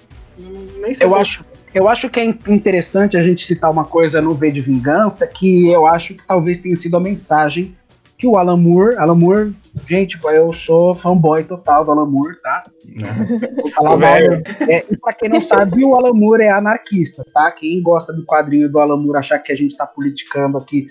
nem 0.80 0.94
sei 0.94 1.06
Eu 1.06 1.10
se 1.10 1.16
acho, 1.16 1.44
Eu 1.74 1.88
acho 1.88 2.08
que 2.08 2.18
é 2.20 2.24
in- 2.24 2.38
interessante 2.48 3.16
a 3.16 3.20
gente 3.22 3.44
citar 3.44 3.70
uma 3.70 3.84
coisa 3.84 4.20
no 4.22 4.34
V 4.34 4.50
de 4.50 4.60
Vingança 4.60 5.26
que 5.26 5.70
eu 5.70 5.86
acho 5.86 6.14
que 6.14 6.22
talvez 6.26 6.60
tenha 6.60 6.74
sido 6.76 6.96
a 6.96 7.00
mensagem 7.00 7.76
que 8.18 8.26
o 8.26 8.36
Alan 8.36 8.56
Moore, 8.56 8.96
Alan 8.96 9.14
Moore, 9.14 9.54
gente, 9.88 10.18
pô, 10.18 10.30
eu 10.30 10.52
sou 10.52 10.94
fanboy 10.94 11.44
total 11.44 11.84
do 11.84 11.92
Alan 11.92 12.06
Moore, 12.06 12.34
tá? 12.42 12.64
Vou 13.56 13.68
falar 13.70 13.94
O 13.94 13.98
mal. 13.98 13.98
velho. 13.98 14.42
É, 14.68 14.84
e 14.90 14.96
pra 14.96 15.12
quem 15.12 15.28
não 15.28 15.40
sabe, 15.40 15.84
o 15.84 15.94
Alan 15.94 16.12
Moore 16.12 16.42
é 16.42 16.50
anarquista, 16.50 17.24
tá? 17.32 17.50
Quem 17.52 17.80
gosta 17.80 18.12
do 18.12 18.24
quadrinho 18.26 18.68
do 18.68 18.80
Alan 18.80 18.96
Moore 18.96 19.18
achar 19.18 19.38
que 19.38 19.52
a 19.52 19.56
gente 19.56 19.76
tá 19.76 19.86
politicando 19.86 20.58
aqui 20.58 20.88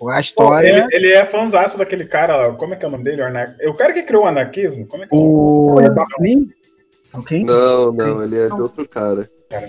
a 0.00 0.04
Pô, 0.14 0.18
história. 0.18 0.66
ele, 0.66 0.86
ele 0.90 1.12
é 1.12 1.24
fãzaço 1.24 1.76
daquele 1.78 2.04
cara 2.06 2.34
lá. 2.34 2.52
Como 2.54 2.72
é 2.74 2.76
que 2.76 2.84
é 2.84 2.88
o 2.88 2.90
nome 2.90 3.04
dele? 3.04 3.22
O, 3.22 3.26
anar... 3.26 3.54
o 3.66 3.74
cara 3.74 3.92
que 3.92 4.02
criou 4.02 4.24
o 4.24 4.26
anarquismo? 4.26 4.86
Como 4.86 5.04
é 5.04 5.06
que 5.06 5.14
é 5.14 5.18
o 5.18 5.74
O 5.76 5.94
Doc 5.94 6.08
Lee? 6.20 6.48
Ok? 7.12 7.44
Não, 7.44 7.92
não, 7.92 8.22
ele 8.24 8.38
é 8.38 8.46
de 8.48 8.60
outro 8.60 8.88
cara. 8.88 9.28
cara? 9.50 9.68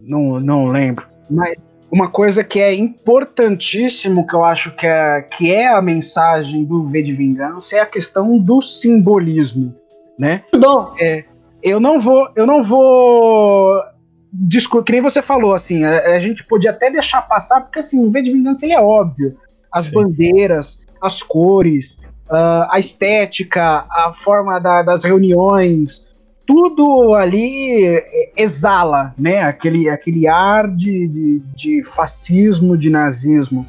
Não 0.00 0.30
Não, 0.30 0.40
não 0.40 0.66
lembro. 0.68 1.04
Mas 1.28 1.56
uma 1.94 2.08
coisa 2.08 2.42
que 2.42 2.60
é 2.60 2.74
importantíssimo, 2.74 4.26
que 4.26 4.34
eu 4.34 4.44
acho 4.44 4.72
que 4.74 4.84
é, 4.84 5.22
que 5.22 5.52
é 5.52 5.68
a 5.68 5.80
mensagem 5.80 6.64
do 6.64 6.88
V 6.88 7.02
de 7.04 7.12
Vingança, 7.12 7.76
é 7.76 7.80
a 7.80 7.86
questão 7.86 8.36
do 8.36 8.60
simbolismo, 8.60 9.72
né? 10.18 10.42
Dom, 10.52 10.92
Eu 11.62 11.78
não 11.78 12.00
vou, 12.00 12.28
eu 12.34 12.46
não 12.48 12.64
vou 12.64 13.80
discutir, 14.32 14.86
que 14.86 14.92
nem 14.92 15.00
você 15.00 15.22
falou, 15.22 15.54
assim, 15.54 15.84
a, 15.84 16.16
a 16.16 16.18
gente 16.18 16.44
podia 16.44 16.70
até 16.70 16.90
deixar 16.90 17.22
passar, 17.22 17.60
porque 17.60 17.78
assim, 17.78 18.04
o 18.04 18.10
V 18.10 18.22
de 18.22 18.32
Vingança 18.32 18.66
ele 18.66 18.74
é 18.74 18.80
óbvio. 18.80 19.36
As 19.70 19.84
Sim. 19.84 19.92
bandeiras, 19.92 20.80
as 21.00 21.22
cores, 21.22 22.02
ah, 22.28 22.68
a 22.72 22.80
estética, 22.80 23.84
a 23.88 24.12
forma 24.12 24.58
da- 24.58 24.82
das 24.82 25.04
reuniões, 25.04 26.08
tudo 26.46 27.14
ali 27.14 27.84
eh, 27.84 28.32
exala, 28.36 29.14
né? 29.18 29.42
Aquele, 29.42 29.88
aquele 29.88 30.26
ar 30.28 30.68
de, 30.68 31.08
de, 31.08 31.42
de 31.54 31.82
fascismo, 31.84 32.76
de 32.76 32.90
nazismo. 32.90 33.66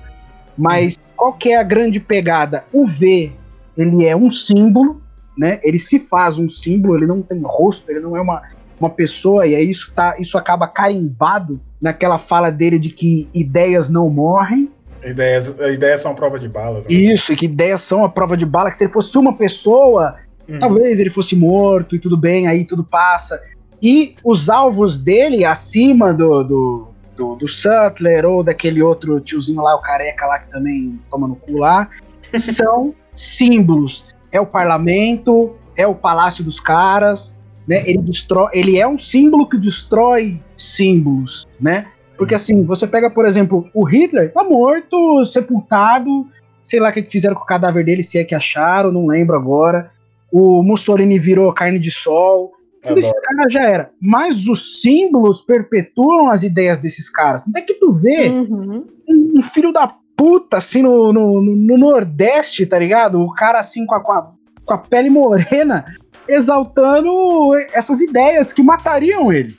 Mas 0.57 0.99
qual 1.15 1.33
que 1.33 1.49
é 1.49 1.57
a 1.57 1.63
grande 1.63 1.99
pegada? 1.99 2.63
O 2.71 2.87
V, 2.87 3.31
ele 3.77 4.05
é 4.05 4.15
um 4.15 4.29
símbolo, 4.29 5.01
né? 5.37 5.59
Ele 5.63 5.79
se 5.79 5.99
faz 5.99 6.37
um 6.37 6.47
símbolo, 6.47 6.95
ele 6.95 7.07
não 7.07 7.21
tem 7.21 7.41
rosto, 7.43 7.89
ele 7.91 7.99
não 7.99 8.15
é 8.15 8.21
uma, 8.21 8.41
uma 8.79 8.89
pessoa, 8.89 9.45
e 9.45 9.55
aí 9.55 9.69
isso, 9.69 9.91
tá, 9.93 10.15
isso 10.17 10.37
acaba 10.37 10.67
carimbado 10.67 11.59
naquela 11.81 12.17
fala 12.17 12.49
dele 12.49 12.79
de 12.79 12.89
que 12.89 13.29
ideias 13.33 13.89
não 13.89 14.09
morrem. 14.09 14.71
Ideias, 15.03 15.53
ideias 15.71 16.01
são 16.01 16.15
prova 16.15 16.39
de 16.39 16.47
balas. 16.49 16.85
né? 16.85 16.91
Isso, 16.91 17.31
e 17.31 17.35
que 17.35 17.45
ideias 17.45 17.81
são 17.81 18.03
a 18.03 18.09
prova 18.09 18.35
de 18.35 18.45
bala, 18.45 18.71
que 18.71 18.77
se 18.77 18.85
ele 18.85 18.93
fosse 18.93 19.15
uma 19.17 19.33
pessoa, 19.33 20.15
Hum. 20.47 20.59
talvez 20.59 20.99
ele 20.99 21.09
fosse 21.09 21.35
morto 21.35 21.95
e 21.95 21.99
tudo 21.99 22.15
bem, 22.15 22.47
aí 22.47 22.65
tudo 22.65 22.83
passa. 22.83 23.41
E 23.81 24.15
os 24.23 24.49
alvos 24.49 24.97
dele, 24.97 25.43
acima 25.43 26.13
do, 26.13 26.43
do, 26.43 26.87
do, 27.15 27.35
do 27.35 27.47
Sutler 27.47 28.25
ou 28.25 28.43
daquele 28.43 28.81
outro 28.81 29.19
tiozinho 29.19 29.61
lá, 29.61 29.75
o 29.75 29.81
careca 29.81 30.25
lá 30.25 30.39
que 30.39 30.51
também 30.51 30.97
toma 31.09 31.27
no 31.27 31.35
cu 31.35 31.57
lá, 31.57 31.89
são 32.39 32.93
símbolos. 33.15 34.05
É 34.31 34.39
o 34.39 34.45
parlamento, 34.45 35.55
é 35.75 35.87
o 35.87 35.95
palácio 35.95 36.43
dos 36.43 36.59
caras, 36.59 37.35
né? 37.67 37.83
Ele 37.85 38.01
destrói, 38.01 38.49
ele 38.53 38.77
é 38.77 38.87
um 38.87 38.99
símbolo 38.99 39.47
que 39.47 39.57
destrói 39.57 40.41
símbolos, 40.57 41.47
né? 41.59 41.87
Porque 42.17 42.35
assim, 42.35 42.63
você 42.63 42.87
pega, 42.87 43.09
por 43.09 43.25
exemplo, 43.25 43.69
o 43.73 43.83
Hitler 43.83 44.31
tá 44.31 44.43
morto, 44.43 45.25
sepultado, 45.25 46.27
sei 46.63 46.79
lá 46.79 46.89
o 46.89 46.91
que 46.91 47.01
que 47.01 47.11
fizeram 47.11 47.35
com 47.35 47.43
o 47.43 47.47
cadáver 47.47 47.83
dele, 47.83 48.03
se 48.03 48.17
é 48.17 48.23
que 48.23 48.33
acharam, 48.33 48.91
não 48.91 49.07
lembro 49.07 49.35
agora. 49.35 49.91
O 50.31 50.61
Mussolini 50.63 51.17
virou 51.19 51.53
carne 51.53 51.79
de 51.79 51.91
sol. 51.91 52.51
Tudo 52.85 52.99
esse 52.99 53.09
Adoro. 53.09 53.23
cara 53.23 53.49
já 53.49 53.63
era. 53.63 53.89
Mas 53.99 54.47
os 54.47 54.81
símbolos 54.81 55.41
perpetuam 55.41 56.29
as 56.29 56.43
ideias 56.43 56.77
desses 56.79 57.09
caras. 57.09 57.43
Não 57.47 57.59
é 57.59 57.63
que 57.63 57.73
tu 57.75 57.91
vê 57.93 58.27
Uhum. 58.29 58.85
um, 59.09 59.33
um 59.39 59.43
filho 59.43 59.71
da 59.73 59.91
puta, 60.15 60.57
assim, 60.57 60.81
no, 60.83 61.11
no, 61.11 61.41
no 61.41 61.77
Nordeste, 61.77 62.65
tá 62.65 62.77
ligado? 62.79 63.21
O 63.21 63.33
cara, 63.33 63.59
assim, 63.59 63.85
com 63.85 63.95
a, 63.95 63.99
com 64.03 64.11
a, 64.11 64.31
com 64.65 64.73
a 64.73 64.77
pele 64.77 65.09
morena, 65.09 65.83
exaltando 66.27 67.53
essas 67.73 68.01
ideias 68.01 68.53
que 68.53 68.63
matariam 68.63 69.31
ele. 69.33 69.57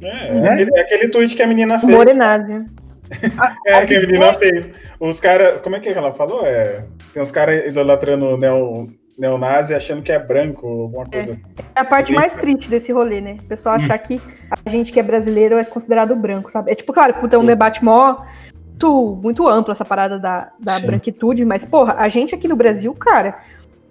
É, 0.00 0.32
Né? 0.32 0.48
aquele, 0.50 0.78
aquele 0.80 1.08
tweet 1.08 1.34
que 1.34 1.42
a 1.42 1.46
menina 1.46 1.78
fez. 1.78 1.92
Morenazia. 1.92 2.64
É, 3.66 3.86
que 3.86 3.96
a 3.96 4.00
menina 4.00 4.32
fez. 4.34 4.70
Os 5.00 5.18
caras. 5.18 5.60
Como 5.62 5.74
é 5.76 5.80
que 5.80 5.88
ela 5.88 6.12
falou? 6.12 6.44
É, 6.44 6.84
tem 7.12 7.22
uns 7.22 7.30
caras 7.30 7.66
idolatrando 7.66 8.26
o 8.26 8.36
neo, 8.36 8.88
neonazi 9.18 9.74
achando 9.74 10.00
que 10.02 10.12
é 10.12 10.18
branco, 10.18 10.66
alguma 10.66 11.04
coisa 11.04 11.32
assim. 11.32 11.42
É 11.74 11.80
a 11.80 11.84
parte 11.84 12.12
mais 12.12 12.34
triste 12.34 12.68
desse 12.70 12.92
rolê, 12.92 13.20
né? 13.20 13.36
O 13.42 13.46
pessoal 13.46 13.74
achar 13.74 13.98
que 13.98 14.20
a 14.64 14.70
gente 14.70 14.92
que 14.92 15.00
é 15.00 15.02
brasileiro 15.02 15.56
é 15.56 15.64
considerado 15.64 16.14
branco, 16.14 16.50
sabe? 16.50 16.70
É 16.70 16.74
tipo, 16.74 16.92
claro, 16.92 17.14
puta, 17.14 17.34
é 17.34 17.38
um 17.38 17.44
debate 17.44 17.84
mó 17.84 18.16
muito, 18.70 19.18
muito 19.20 19.48
amplo 19.48 19.72
essa 19.72 19.84
parada 19.84 20.20
da, 20.20 20.52
da 20.60 20.74
Sim. 20.74 20.86
branquitude, 20.86 21.44
mas, 21.44 21.64
porra, 21.64 21.96
a 21.98 22.08
gente 22.08 22.32
aqui 22.32 22.46
no 22.46 22.54
Brasil, 22.54 22.94
cara, 22.94 23.40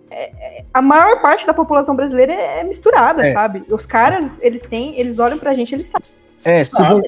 é- 0.10 0.32
é- 0.60 0.62
a 0.74 0.82
maior 0.82 1.22
parte 1.22 1.46
da 1.46 1.54
população 1.54 1.94
brasileira 1.94 2.32
é, 2.32 2.60
é 2.62 2.64
misturada, 2.64 3.28
É. 3.28 3.34
sabe? 3.34 3.64
Os 3.70 3.86
caras, 3.86 4.40
eles 4.42 4.62
têm, 4.62 4.98
eles 4.98 5.20
olham 5.20 5.38
pra 5.38 5.54
gente, 5.54 5.76
eles 5.76 5.88
sabem. 5.88 6.08
É, 6.46 6.64
se 6.64 6.82
Ah. 6.82 7.02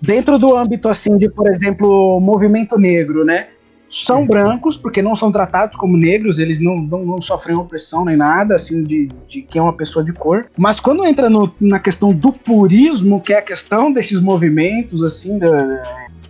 dentro 0.00 0.38
do 0.38 0.56
âmbito, 0.56 0.88
assim, 0.88 1.18
de, 1.18 1.28
por 1.28 1.48
exemplo, 1.48 2.20
movimento 2.20 2.78
negro, 2.78 3.24
né? 3.24 3.48
São 3.88 4.20
Uhum. 4.20 4.26
brancos, 4.26 4.76
porque 4.76 5.00
não 5.00 5.14
são 5.14 5.30
tratados 5.30 5.76
como 5.76 5.96
negros, 5.96 6.38
eles 6.40 6.58
não, 6.58 6.76
não, 6.76 7.04
não 7.04 7.20
sofrem 7.22 7.56
opressão 7.56 8.04
nem 8.04 8.16
nada, 8.16 8.54
assim, 8.56 8.82
de, 8.82 9.08
de 9.28 9.42
quem 9.42 9.60
é 9.60 9.62
uma 9.62 9.72
pessoa 9.76 10.04
de 10.04 10.12
cor. 10.12 10.46
Mas 10.56 10.80
quando 10.80 11.04
entra 11.06 11.30
no- 11.30 11.52
na 11.60 11.78
questão 11.78 12.12
do 12.12 12.32
purismo, 12.32 13.20
que 13.20 13.32
é 13.32 13.38
a 13.38 13.42
questão 13.42 13.92
desses 13.92 14.18
movimentos, 14.20 15.02
assim, 15.02 15.38
da- 15.38 15.82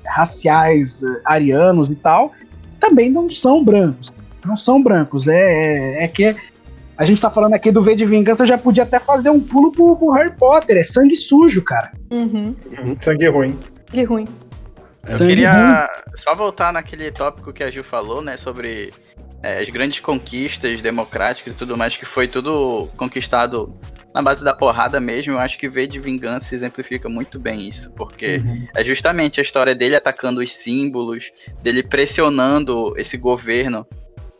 raciais, 0.06 1.02
eh, 1.02 1.20
arianos 1.24 1.88
e 1.88 1.94
tal, 1.94 2.32
também 2.78 3.10
não 3.10 3.28
são 3.28 3.64
brancos. 3.64 4.12
Não 4.44 4.56
são 4.56 4.82
brancos. 4.82 5.26
É, 5.26 6.00
é, 6.00 6.04
é 6.04 6.08
que 6.08 6.36
a 6.98 7.04
gente 7.04 7.20
tá 7.20 7.30
falando 7.30 7.54
aqui 7.54 7.70
do 7.70 7.82
V 7.82 7.96
de 7.96 8.04
Vingança, 8.04 8.44
já 8.44 8.58
podia 8.58 8.82
até 8.82 8.98
fazer 9.00 9.30
um 9.30 9.40
pulo 9.40 9.72
pro, 9.72 9.96
pro 9.96 10.10
Harry 10.10 10.32
Potter. 10.32 10.76
É 10.76 10.84
sangue 10.84 11.16
sujo, 11.16 11.62
cara. 11.62 11.92
Uhum. 12.10 12.54
Sangue 13.00 13.28
ruim. 13.28 13.58
Que 13.86 14.02
ruim. 14.04 14.26
Eu 15.08 15.26
queria 15.26 15.88
só 16.16 16.34
voltar 16.34 16.72
naquele 16.72 17.10
tópico 17.10 17.52
que 17.52 17.62
a 17.62 17.70
Gil 17.70 17.84
falou, 17.84 18.22
né, 18.22 18.36
sobre 18.36 18.92
é, 19.42 19.60
as 19.60 19.68
grandes 19.68 20.00
conquistas 20.00 20.80
democráticas 20.80 21.54
e 21.54 21.56
tudo 21.56 21.76
mais, 21.76 21.96
que 21.96 22.04
foi 22.04 22.26
tudo 22.26 22.88
conquistado 22.96 23.78
na 24.14 24.22
base 24.22 24.44
da 24.44 24.54
porrada 24.54 25.00
mesmo. 25.00 25.32
Eu 25.32 25.38
acho 25.38 25.58
que 25.58 25.68
V 25.68 25.86
de 25.86 25.98
Vingança 25.98 26.54
exemplifica 26.54 27.08
muito 27.08 27.38
bem 27.38 27.68
isso, 27.68 27.90
porque 27.92 28.40
é 28.74 28.84
justamente 28.84 29.40
a 29.40 29.42
história 29.42 29.74
dele 29.74 29.96
atacando 29.96 30.40
os 30.40 30.52
símbolos, 30.52 31.30
dele 31.62 31.82
pressionando 31.82 32.94
esse 32.96 33.16
governo 33.16 33.86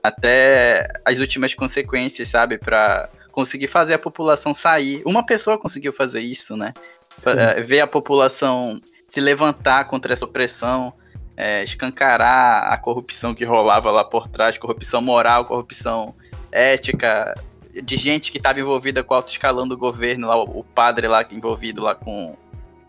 até 0.03 0.87
as 1.05 1.19
últimas 1.19 1.55
consequências, 1.55 2.29
sabe, 2.29 2.59
Pra 2.59 3.09
conseguir 3.35 3.67
fazer 3.67 3.95
a 3.95 3.99
população 3.99 4.55
sair. 4.55 5.03
Uma 5.05 5.27
pessoa 5.27 5.59
conseguiu 5.59 5.93
fazer 5.93 6.21
isso, 6.21 6.57
né? 6.57 6.73
Sim. 7.19 7.37
É, 7.37 7.61
ver 7.61 7.81
a 7.81 7.87
população 7.87 8.81
se 9.15 9.21
levantar 9.21 9.85
contra 9.85 10.13
essa 10.13 10.25
opressão, 10.25 10.93
é, 11.37 11.63
escancarar 11.63 12.73
a 12.73 12.77
corrupção 12.77 13.33
que 13.33 13.45
rolava 13.45 13.89
lá 13.93 14.05
por 14.05 14.27
trás, 14.27 14.59
corrupção 14.59 15.01
moral, 15.01 15.45
corrupção 15.45 16.17
ética, 16.51 17.33
de 17.81 17.97
gente 17.97 18.33
que 18.33 18.39
estava 18.39 18.59
envolvida 18.59 19.05
com 19.05 19.15
o 19.15 19.17
alto 19.17 19.31
escalão 19.31 19.69
do 19.69 19.79
governo, 19.79 20.27
lá, 20.27 20.43
o 20.43 20.65
padre 20.65 21.07
lá 21.07 21.25
envolvido 21.31 21.81
lá 21.81 21.95
com 21.95 22.37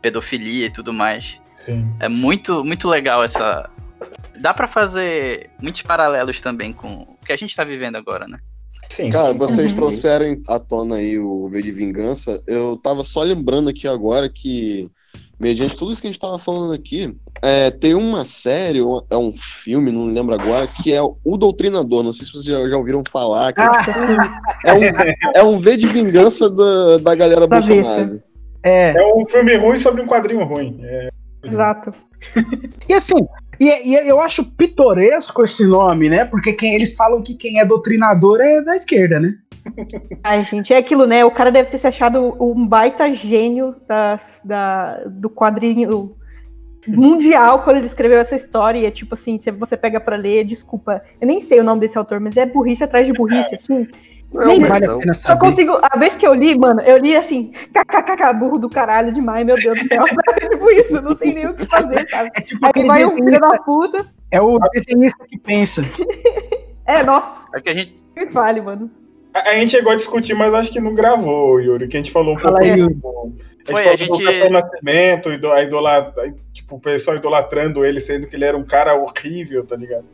pedofilia 0.01 0.65
e 0.65 0.69
tudo 0.71 0.91
mais. 0.91 1.39
Sim. 1.63 1.87
É 1.99 2.09
muito, 2.09 2.65
muito 2.65 2.89
legal 2.89 3.23
essa. 3.23 3.69
Dá 4.39 4.51
pra 4.51 4.67
fazer 4.67 5.51
muitos 5.61 5.83
paralelos 5.83 6.41
também 6.41 6.73
com 6.73 7.03
o 7.03 7.17
que 7.23 7.31
a 7.33 7.37
gente 7.37 7.55
tá 7.55 7.63
vivendo 7.63 7.97
agora, 7.97 8.27
né? 8.27 8.39
Sim, 8.89 9.11
Cara, 9.11 9.31
sim. 9.31 9.37
vocês 9.37 9.71
Uhum. 9.71 9.75
trouxerem 9.77 10.41
à 10.47 10.57
tona 10.59 10.95
aí 10.95 11.19
o 11.19 11.47
V 11.49 11.61
de 11.61 11.71
Vingança. 11.71 12.41
Eu 12.47 12.77
tava 12.77 13.03
só 13.03 13.21
lembrando 13.21 13.69
aqui 13.69 13.87
agora 13.87 14.27
que, 14.27 14.89
mediante 15.39 15.75
tudo 15.75 15.91
isso 15.91 16.01
que 16.01 16.07
a 16.07 16.11
gente 16.11 16.19
tava 16.19 16.37
falando 16.39 16.73
aqui, 16.73 17.15
é, 17.41 17.71
tem 17.71 17.93
uma 17.93 18.25
série, 18.25 18.79
é 19.09 19.17
um 19.17 19.33
filme, 19.35 19.91
não 19.91 20.05
lembro 20.05 20.33
agora, 20.35 20.67
que 20.67 20.93
é 20.93 21.01
O 21.01 21.37
Doutrinador. 21.37 22.03
Não 22.03 22.11
sei 22.11 22.25
se 22.25 22.31
vocês 22.31 22.45
já, 22.45 22.67
já 22.67 22.77
ouviram 22.77 23.03
falar. 23.09 23.53
que 23.53 23.61
é, 23.61 24.73
um, 24.73 24.81
é 25.35 25.43
um 25.43 25.59
V 25.59 25.77
de 25.77 25.87
Vingança 25.87 26.49
da, 26.49 26.97
da 26.97 27.15
galera 27.15 27.47
Da 27.47 27.59
bolsonaro. 27.59 28.21
É. 28.63 28.93
É 28.97 29.13
um 29.15 29.27
filme 29.27 29.55
ruim 29.57 29.77
sobre 29.77 30.01
um 30.01 30.07
quadrinho 30.07 30.43
ruim. 30.43 30.79
É, 30.83 31.09
Exato. 31.43 31.93
E 32.89 32.93
assim, 32.93 33.15
e, 33.59 33.91
e 33.91 34.09
eu 34.09 34.19
acho 34.19 34.43
pitoresco 34.43 35.43
esse 35.43 35.65
nome, 35.65 36.09
né? 36.09 36.25
Porque 36.25 36.53
quem, 36.53 36.73
eles 36.73 36.95
falam 36.95 37.21
que 37.21 37.35
quem 37.35 37.59
é 37.59 37.65
doutrinador 37.65 38.41
é 38.41 38.61
da 38.61 38.75
esquerda, 38.75 39.19
né? 39.19 39.33
Ai, 40.23 40.43
gente, 40.43 40.73
é 40.73 40.77
aquilo, 40.77 41.05
né? 41.05 41.23
O 41.25 41.31
cara 41.31 41.51
deve 41.51 41.69
ter 41.69 41.77
se 41.77 41.87
achado 41.87 42.35
um 42.39 42.67
baita 42.67 43.13
gênio 43.13 43.75
das- 43.87 44.41
da, 44.43 45.01
do 45.05 45.29
quadrinho 45.29 46.15
mundial 46.87 47.63
quando 47.63 47.77
ele 47.77 47.87
escreveu 47.87 48.19
essa 48.19 48.35
história. 48.35 48.79
E 48.79 48.85
é 48.85 48.91
tipo 48.91 49.13
assim, 49.15 49.39
se 49.39 49.49
você 49.51 49.75
pega 49.75 49.99
pra 49.99 50.15
ler, 50.15 50.43
desculpa, 50.45 51.01
eu 51.19 51.27
nem 51.27 51.41
sei 51.41 51.59
o 51.59 51.63
nome 51.63 51.81
desse 51.81 51.97
autor, 51.97 52.19
mas 52.19 52.37
é 52.37 52.45
burrice 52.45 52.83
atrás 52.83 53.05
de 53.07 53.13
burrice, 53.13 53.55
assim. 53.55 53.87
Não, 54.33 54.47
Nem 54.47 54.59
vale 54.61 54.85
não. 54.87 54.95
a 54.97 54.99
pena 54.99 55.13
Só 55.13 55.29
saber. 55.29 55.39
consigo. 55.47 55.77
A 55.81 55.97
vez 55.97 56.15
que 56.15 56.27
eu 56.27 56.33
li, 56.33 56.57
mano, 56.57 56.81
eu 56.81 56.97
li 56.97 57.15
assim, 57.15 57.53
kkkk, 57.73 58.33
burro 58.37 58.57
do 58.59 58.69
caralho 58.69 59.13
demais, 59.13 59.45
meu 59.45 59.55
Deus 59.55 59.79
do 59.79 59.87
céu. 59.87 60.03
tipo 60.51 60.69
isso, 60.71 61.01
não 61.01 61.15
tem 61.15 61.33
nem 61.33 61.47
o 61.47 61.53
que 61.53 61.65
fazer, 61.67 62.07
sabe? 62.09 62.31
É 62.35 62.41
tipo 62.41 62.59
Aí 62.75 62.83
vai 62.85 63.05
um 63.05 63.15
filho 63.15 63.39
da 63.39 63.57
puta. 63.59 64.05
é 64.31 64.41
o 64.41 64.59
desenhista 64.73 65.25
que 65.27 65.37
pensa. 65.39 65.81
É, 66.87 67.01
nossa, 67.01 67.47
É 67.55 67.59
que 67.61 67.69
a 67.69 67.73
gente. 67.73 67.95
me 68.15 68.29
fale, 68.29 68.61
mano. 68.61 68.91
A, 69.35 69.49
a 69.51 69.53
gente 69.55 69.71
chegou 69.71 69.91
a 69.91 69.95
discutir, 69.95 70.33
mas 70.33 70.53
acho 70.53 70.71
que 70.71 70.79
não 70.79 70.95
gravou, 70.95 71.59
Yuri, 71.59 71.87
que 71.87 71.97
a 71.97 71.99
gente 71.99 72.11
falou 72.11 72.35
um 72.35 72.37
Fala 72.39 72.57
pouco. 72.59 72.73
aí, 72.73 72.79
Yuri. 72.79 72.95
A 73.67 73.71
Foi, 73.71 73.83
gente 73.83 73.93
a 73.93 73.97
falou 73.97 73.97
do 73.97 74.15
gente- 74.15 74.23
Capitão 74.25 74.49
Nascimento, 74.51 75.29
a 75.51 75.63
idola, 75.63 76.13
aí, 76.19 76.33
tipo, 76.53 76.75
o 76.75 76.79
pessoal 76.79 77.17
idolatrando 77.17 77.83
ele, 77.83 77.99
sendo 77.99 78.27
que 78.27 78.35
ele 78.35 78.45
era 78.45 78.55
um 78.55 78.63
cara 78.63 78.95
horrível, 78.95 79.65
tá 79.65 79.75
ligado? 79.75 80.05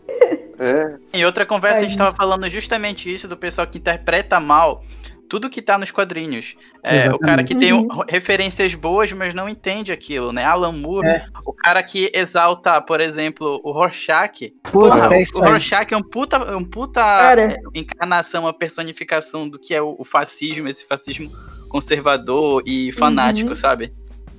É, 0.59 1.17
Em 1.17 1.26
outra 1.26 1.45
conversa 1.45 1.78
a 1.80 1.82
Ai, 1.82 1.89
gente 1.89 1.97
tava 1.97 2.15
falando 2.15 2.47
justamente 2.49 3.11
isso 3.13 3.28
do 3.28 3.36
pessoal 3.36 3.65
que 3.67 3.78
interpreta 3.80 4.39
mal 4.39 4.84
tudo 5.32 5.50
que 5.50 5.62
tá 5.62 5.78
nos 5.78 5.92
quadrinhos. 5.92 6.58
É, 6.84 7.08
o 7.10 7.18
cara 7.18 7.42
que 7.42 7.56
tem 7.56 7.72
Uhum. 7.72 7.88
um- 7.90 8.04
referências 8.06 8.76
boas, 8.76 9.14
mas 9.14 9.34
não 9.34 9.48
entende 9.48 9.90
aquilo, 9.90 10.34
né? 10.34 10.44
Alan 10.44 10.74
Moore, 10.74 11.08
É. 11.08 11.26
o 11.46 11.54
cara 11.54 11.82
que 11.82 12.12
exalta, 12.14 12.82
por 12.82 13.00
exemplo, 13.00 13.62
o 13.64 13.72
Rorschach. 13.72 14.50
Puta, 14.62 14.72
Porra, 14.72 15.16
é 15.16 15.22
isso 15.22 15.40
o 15.40 15.44
aí. 15.46 15.52
Rorschach 15.52 15.94
é 15.94 15.96
um 15.96 16.04
puta, 16.04 16.54
um 16.58 16.66
puta 16.66 17.00
Cara. 17.00 17.54
é, 17.54 17.56
encarnação, 17.74 18.44
uma 18.44 18.54
personificação 18.54 19.48
do 19.48 19.58
que 19.58 19.74
é 19.74 19.82
o, 19.82 19.96
o 19.98 20.04
fascismo, 20.04 20.68
esse 20.68 20.86
fascismo 20.86 21.32
conservador 21.70 22.62
e 22.66 22.92
fanático, 22.92 23.52
Uhum. 23.52 23.56
sabe? 23.56 23.94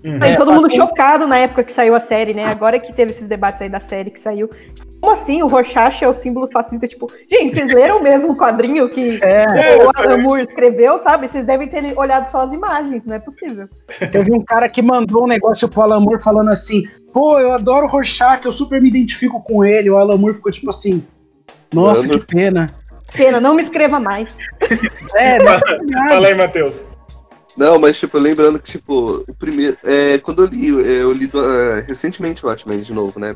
Uhum. 0.05 0.18
Aí 0.20 0.32
É, 0.32 0.36
todo 0.36 0.53
mundo 0.53 0.66
assim- 0.66 0.76
chocado 0.76 1.26
na 1.28 1.38
época 1.38 1.62
que 1.64 1.72
saiu 1.72 1.94
a 1.94 2.00
série, 2.00 2.34
né? 2.34 2.44
Agora 2.46 2.78
que 2.80 2.92
teve 2.92 3.11
esses 3.12 3.26
debates 3.28 3.62
aí 3.62 3.68
da 3.68 3.80
série 3.80 4.11
que 4.11 4.20
saiu. 4.20 4.50
Como 5.00 5.12
assim 5.14 5.42
o 5.42 5.48
Rorschach 5.48 6.03
é 6.05 6.09
o 6.09 6.14
símbolo 6.14 6.46
fascista? 6.48 6.86
Tipo, 6.86 7.11
gente, 7.28 7.55
vocês 7.55 7.72
leram 7.72 8.00
mesmo 8.03 8.32
o 8.32 8.36
quadrinho 8.36 8.88
que 8.88 9.18
É, 9.22 9.76
o 9.84 9.90
Alan 9.94 10.18
Moore 10.18 10.42
escreveu, 10.42 10.98
sabe? 10.98 11.26
Vocês 11.28 11.44
devem 11.44 11.66
ter 11.68 11.96
olhado 11.98 12.24
só 12.26 12.40
as 12.42 12.53
imagens, 12.53 13.05
não 13.07 13.16
é 13.16 13.18
possível. 13.18 13.68
teve 14.11 14.32
um 14.32 14.44
cara 14.44 14.68
que 14.68 14.80
mandou 14.82 15.24
um 15.24 15.26
negócio 15.28 15.68
pro 15.68 15.82
Alan 15.82 16.00
Moore 16.00 16.22
falando 16.22 16.50
assim: 16.50 16.82
pô, 17.12 17.38
eu 17.40 17.53
adoro 17.53 17.86
o 17.86 17.88
Rorschach, 17.88 18.44
eu 18.44 18.53
super 18.53 18.80
me 18.80 18.88
identifico 18.88 19.42
com 19.42 19.64
ele. 19.64 19.90
O 19.90 19.96
Alan 19.96 20.16
Moore 20.16 20.34
ficou 20.34 20.53
tipo 20.53 20.70
assim: 20.70 21.05
nossa, 21.74 22.07
Mano. 22.07 22.20
que 22.20 22.26
pena. 22.26 22.70
Pena, 23.14 23.40
não 23.40 23.55
me 23.55 23.62
escreva 23.62 23.98
mais. 24.00 24.34
É, 25.16 25.38
não, 25.38 25.59
Fala 26.09 26.28
aí, 26.28 26.34
Matheus. 26.34 26.84
Não, 27.57 27.78
mas 27.78 27.98
tipo, 27.98 28.18
lembrando 28.18 28.61
que, 28.61 28.72
tipo, 28.72 29.24
o 29.28 29.34
primeiro. 29.34 29.76
É, 29.84 30.18
quando 30.18 30.44
eu 30.44 30.46
li, 30.46 30.68
eu 30.68 31.12
li 31.12 31.30
é, 31.34 31.80
recentemente 31.80 32.44
o 32.44 32.48
Watchmen 32.48 32.80
de 32.80 32.92
novo, 32.92 33.20
né? 33.20 33.34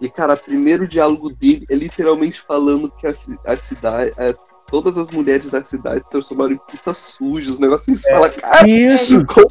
E, 0.00 0.08
cara, 0.08 0.34
o 0.34 0.38
primeiro 0.38 0.88
diálogo 0.88 1.30
dele 1.30 1.66
é 1.70 1.74
literalmente 1.74 2.40
falando 2.40 2.90
que 2.90 3.06
a, 3.06 3.12
a 3.46 3.58
cidade. 3.58 4.12
é, 4.16 4.34
todas 4.72 4.96
as 4.96 5.10
mulheres 5.10 5.50
da 5.50 5.62
cidade 5.62 6.06
se 6.06 6.10
transformaram 6.10 6.52
em 6.52 6.56
putas 6.56 6.96
sujas, 6.96 7.50
os 7.50 7.58
negocinhos. 7.58 8.00
Você 8.00 8.10
fala, 8.10 8.30
cara, 8.30 8.66
isso. 8.66 9.22
como, 9.28 9.46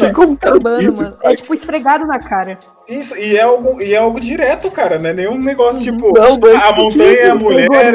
tem 0.00 0.12
como 0.14 0.32
um 0.32 0.54
Urbano, 0.54 0.90
isso, 0.90 1.02
mano. 1.02 1.18
É 1.22 1.36
tipo 1.36 1.52
esfregado 1.52 2.06
na 2.06 2.18
cara. 2.18 2.58
Isso, 2.88 3.14
e 3.16 3.36
é 3.36 3.42
algo, 3.42 3.80
e 3.80 3.94
é 3.94 3.98
algo 3.98 4.18
direto, 4.18 4.70
cara, 4.70 4.98
né? 4.98 5.12
Nenhum 5.12 5.38
negócio 5.38 5.82
tipo. 5.82 6.12
Não, 6.12 6.38
mas 6.38 6.54
a 6.54 6.72
montanha 6.72 7.18
é 7.18 7.30
a 7.30 7.34
mulher. 7.34 7.94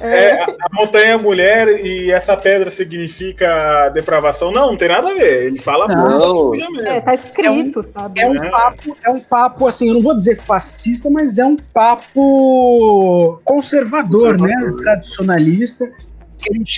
É. 0.00 0.06
É, 0.06 0.42
a, 0.42 0.46
a 0.46 0.68
montanha 0.72 1.06
é 1.06 1.12
a 1.12 1.18
mulher 1.18 1.68
e 1.84 2.10
essa 2.10 2.36
pedra 2.36 2.70
significa 2.70 3.88
depravação. 3.90 4.50
Não, 4.50 4.70
não 4.70 4.76
tem 4.76 4.88
nada 4.88 5.08
a 5.08 5.14
ver. 5.14 5.46
Ele 5.46 5.58
fala 5.58 5.86
Não. 5.86 5.96
puta 5.96 6.28
suja 6.28 6.70
mesmo. 6.70 6.88
É, 6.88 7.00
tá 7.00 7.14
escrito, 7.14 7.84
sabe? 7.92 8.20
É 8.20 8.28
um 8.28 8.50
papo, 8.50 8.96
é 9.04 9.10
um 9.10 9.18
papo 9.18 9.66
assim, 9.68 9.88
eu 9.88 9.94
não 9.94 10.00
vou 10.00 10.16
dizer 10.16 10.36
fascista, 10.36 11.10
mas 11.10 11.38
é 11.38 11.44
um 11.44 11.56
papo 11.56 13.40
conservador, 13.44 14.38
né? 14.40 14.54
Tradicionalista. 14.82 15.91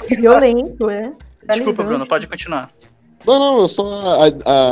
Violento, 0.08 0.90
é. 0.90 1.12
Desculpa, 1.46 1.48
Paralisante. 1.48 1.84
Bruno, 1.84 2.06
pode 2.06 2.26
continuar. 2.26 2.70
Não, 3.26 3.38
não, 3.38 3.60
eu 3.60 3.68
só 3.68 4.18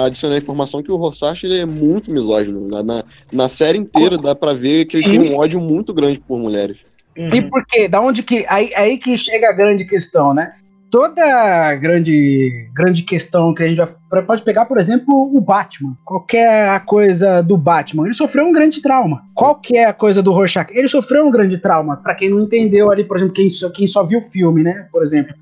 adicionei 0.05 0.39
a 0.39 0.43
informação 0.43 0.83
que 0.83 0.93
o 0.93 0.97
Rorschach 0.97 1.45
ele 1.45 1.61
é 1.61 1.65
muito 1.65 2.11
misógino. 2.11 2.69
Na, 2.69 2.83
na, 2.83 3.05
na 3.33 3.49
série 3.49 3.79
inteira 3.79 4.19
dá 4.19 4.35
pra 4.35 4.53
ver 4.53 4.85
que 4.85 4.99
ele 4.99 5.05
Sim. 5.05 5.21
tem 5.21 5.33
um 5.33 5.39
ódio 5.39 5.59
muito 5.61 5.95
grande 5.95 6.21
por 6.21 6.39
mulheres. 6.39 6.79
Uhum. 7.17 7.35
E 7.35 7.43
por 7.43 7.65
quê? 7.67 7.89
Da 7.89 8.01
onde 8.01 8.23
que. 8.23 8.45
Aí, 8.49 8.73
aí 8.75 8.99
que 8.99 9.17
chega 9.17 9.49
a 9.49 9.53
grande 9.53 9.87
questão, 9.87 10.35
né? 10.35 10.55
Toda 10.93 11.75
grande, 11.77 12.69
grande 12.75 13.03
questão 13.03 13.55
que 13.55 13.63
a 13.63 13.67
gente 13.67 13.79
vai. 14.11 14.23
Pode 14.23 14.43
pegar, 14.43 14.67
por 14.67 14.77
exemplo, 14.77 15.35
o 15.35 15.41
Batman. 15.41 15.97
Qualquer 16.05 16.85
coisa 16.85 17.43
do 17.43 17.57
Batman. 17.57 18.05
Ele 18.05 18.13
sofreu 18.13 18.45
um 18.45 18.53
grande 18.53 18.83
trauma. 18.83 19.23
Qual 19.35 19.55
que 19.55 19.75
é 19.75 19.87
a 19.87 19.95
coisa 19.95 20.23
do 20.23 20.31
Rorschach? 20.31 20.71
Ele 20.71 20.87
sofreu 20.87 21.27
um 21.27 21.31
grande 21.31 21.57
trauma. 21.57 21.97
Pra 21.97 22.15
quem 22.15 22.29
não 22.29 22.43
entendeu 22.43 22.93
ali, 22.93 23.05
por 23.05 23.17
exemplo, 23.17 23.33
quem 23.33 23.49
só, 23.49 23.71
quem 23.71 23.87
só 23.87 24.05
viu 24.05 24.19
o 24.19 24.31
filme, 24.31 24.63
né? 24.63 24.87
Por 24.93 25.03
exemplo. 25.03 25.35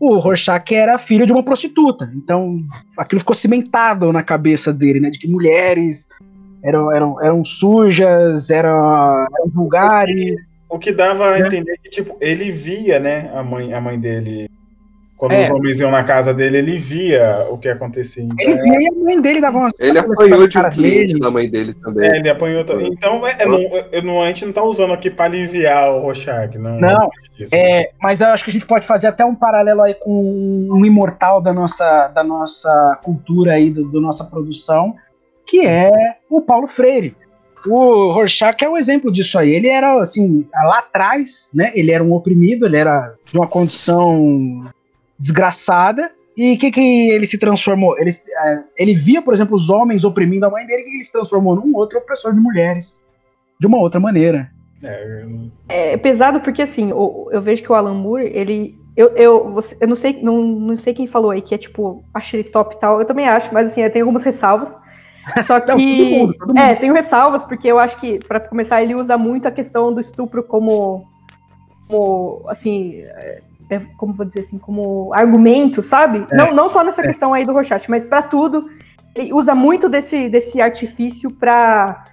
O 0.00 0.16
Rorschach 0.18 0.74
era 0.74 0.98
filho 0.98 1.24
de 1.24 1.30
uma 1.32 1.44
prostituta. 1.44 2.10
Então, 2.16 2.58
aquilo 2.98 3.20
ficou 3.20 3.36
cimentado 3.36 4.12
na 4.12 4.24
cabeça 4.24 4.72
dele, 4.72 4.98
né? 4.98 5.08
De 5.08 5.20
que 5.20 5.28
mulheres 5.28 6.08
eram, 6.64 6.90
eram, 6.90 7.22
eram 7.22 7.44
sujas, 7.44 8.50
eram, 8.50 9.24
eram 9.38 9.48
vulgares. 9.54 10.34
O 10.68 10.80
que 10.80 10.90
dava 10.90 11.30
a 11.30 11.38
É. 11.38 11.46
entender 11.46 11.78
que, 11.80 11.90
tipo, 11.90 12.16
ele 12.20 12.50
via, 12.50 12.98
né, 12.98 13.30
a 13.32 13.44
mãe, 13.44 13.72
a 13.72 13.80
mãe 13.80 13.96
dele. 14.00 14.48
Quando 15.20 15.32
É. 15.32 15.42
os 15.44 15.50
homens 15.50 15.78
iam 15.78 15.90
na 15.90 16.02
casa 16.02 16.32
dele, 16.32 16.56
ele 16.56 16.78
via 16.78 17.44
o 17.50 17.58
que 17.58 17.68
acontecia. 17.68 18.22
Então, 18.24 18.36
Ele 18.38 18.54
via 18.62 18.78
e 18.80 18.88
a 18.88 19.04
mãe 19.04 19.20
dele 19.20 19.38
dava 19.42 19.58
uma 19.58 19.70
Ele 19.78 19.98
apanhou 19.98 20.48
de 20.48 20.58
um 20.58 20.70
cliente 20.70 21.18
da 21.18 21.30
mãe 21.30 21.50
dele 21.50 21.74
também. 21.74 22.08
É, 22.08 22.16
ele 22.16 22.30
apanhou 22.30 22.64
também. 22.64 22.88
Então, 22.90 23.26
é, 23.26 23.36
é, 23.38 23.46
não, 23.46 23.60
eu 23.92 24.02
não- 24.02 24.22
a 24.22 24.28
gente 24.28 24.46
não 24.46 24.52
tá 24.54 24.62
usando 24.62 24.94
aqui 24.94 25.10
pra 25.10 25.26
aliviar 25.26 25.92
o 25.92 26.00
Rorschach, 26.00 26.56
não. 26.56 26.80
Não. 26.80 27.10
É, 27.52 27.90
mas 28.00 28.22
eu 28.22 28.28
acho 28.28 28.44
que 28.44 28.48
a 28.50 28.52
gente 28.54 28.64
pode 28.64 28.86
fazer 28.86 29.08
até 29.08 29.22
um 29.22 29.34
paralelo 29.34 29.82
aí 29.82 29.92
com 29.92 30.10
um 30.72 30.86
imortal 30.86 31.38
da 31.42 31.52
nossa, 31.52 32.08
da 32.08 32.24
nossa 32.24 32.98
cultura 33.02 33.52
aí, 33.52 33.68
do, 33.68 33.84
do 33.90 34.00
nossa 34.00 34.24
produção, 34.24 34.94
que 35.46 35.66
é 35.66 35.90
o 36.30 36.40
Paulo 36.40 36.66
Freire. 36.66 37.14
O 37.66 38.10
Rorschach 38.10 38.56
é 38.64 38.68
um 38.70 38.78
exemplo 38.78 39.12
disso 39.12 39.38
aí. 39.38 39.50
Ele 39.50 39.68
era, 39.68 40.00
assim, 40.00 40.46
lá 40.64 40.78
atrás, 40.78 41.50
né? 41.52 41.72
Ele 41.74 41.92
era 41.92 42.02
um 42.02 42.14
oprimido, 42.14 42.64
ele 42.64 42.78
era 42.78 43.12
de 43.30 43.36
uma 43.36 43.46
condição 43.46 44.62
desgraçada. 45.20 46.10
E 46.36 46.54
o 46.54 46.58
que, 46.58 46.70
que 46.70 47.10
ele 47.10 47.26
se 47.26 47.38
transformou? 47.38 47.98
Ele, 47.98 48.08
eh, 48.10 48.62
ele 48.78 48.94
via, 48.94 49.20
por 49.20 49.34
exemplo, 49.34 49.54
os 49.56 49.68
homens 49.68 50.04
oprimindo 50.04 50.46
a 50.46 50.50
mãe 50.50 50.66
dele, 50.66 50.84
que 50.84 50.94
ele 50.96 51.04
se 51.04 51.12
transformou 51.12 51.54
num 51.54 51.74
outro 51.76 51.98
opressor 51.98 52.32
de 52.34 52.40
mulheres. 52.40 52.98
De 53.60 53.66
uma 53.66 53.78
outra 53.78 54.00
maneira. 54.00 54.50
É, 54.82 55.22
eu- 55.22 55.50
É 55.68 55.96
pesado 55.98 56.40
porque, 56.40 56.62
assim, 56.62 56.90
o- 56.92 57.28
eu 57.30 57.42
vejo 57.42 57.62
que 57.62 57.70
o 57.70 57.74
Alan 57.74 57.92
Moore, 57.94 58.30
ele. 58.32 58.74
Eu, 58.96 59.08
eu, 59.16 59.50
você- 59.52 59.76
eu 59.80 59.86
não, 59.88 59.96
sei, 59.96 60.18
não, 60.22 60.42
não 60.42 60.78
sei 60.78 60.94
quem 60.94 61.06
falou 61.06 61.30
aí 61.30 61.42
que 61.42 61.54
é 61.54 61.58
tipo, 61.58 62.02
achei 62.14 62.40
ele 62.40 62.48
top 62.48 62.74
e 62.74 62.78
tal. 62.78 62.98
Eu 62.98 63.04
também 63.06 63.28
acho, 63.28 63.52
mas 63.52 63.66
assim, 63.66 63.82
eu 63.82 63.90
tenho 63.92 64.04
algumas 64.06 64.24
ressalvas. 64.24 64.74
Só 65.46 65.60
que. 65.60 65.66
Não, 65.68 65.76
todo 65.76 66.10
mundo, 66.10 66.34
todo 66.38 66.48
mundo. 66.48 66.58
É, 66.58 66.74
tenho 66.74 66.94
ressalvas, 66.94 67.42
porque 67.42 67.68
eu 67.68 67.78
acho 67.78 68.00
que, 68.00 68.18
pra 68.20 68.40
começar, 68.40 68.82
ele 68.82 68.94
usa 68.94 69.18
muito 69.18 69.46
a 69.46 69.50
questão 69.50 69.92
do 69.92 70.00
estupro 70.00 70.42
como. 70.42 71.06
como 71.86 72.42
assim. 72.48 73.02
É, 73.70 73.76
é, 73.76 73.80
como 73.96 74.12
vou 74.14 74.26
dizer 74.26 74.40
assim, 74.40 74.58
como 74.58 75.12
argumento, 75.14 75.82
sabe? 75.82 76.26
Não, 76.32 76.52
não 76.54 76.68
só 76.68 76.82
nessa 76.84 77.02
questão 77.02 77.32
aí 77.32 77.44
do 77.46 77.52
Rorschach, 77.52 77.88
mas 77.90 78.06
pra 78.06 78.22
tudo. 78.22 78.68
Ele 79.14 79.32
usa 79.32 79.54
muito 79.54 79.88
desse, 79.88 80.28
desse 80.28 80.60
artifício 80.60 81.30
pra 81.30 82.04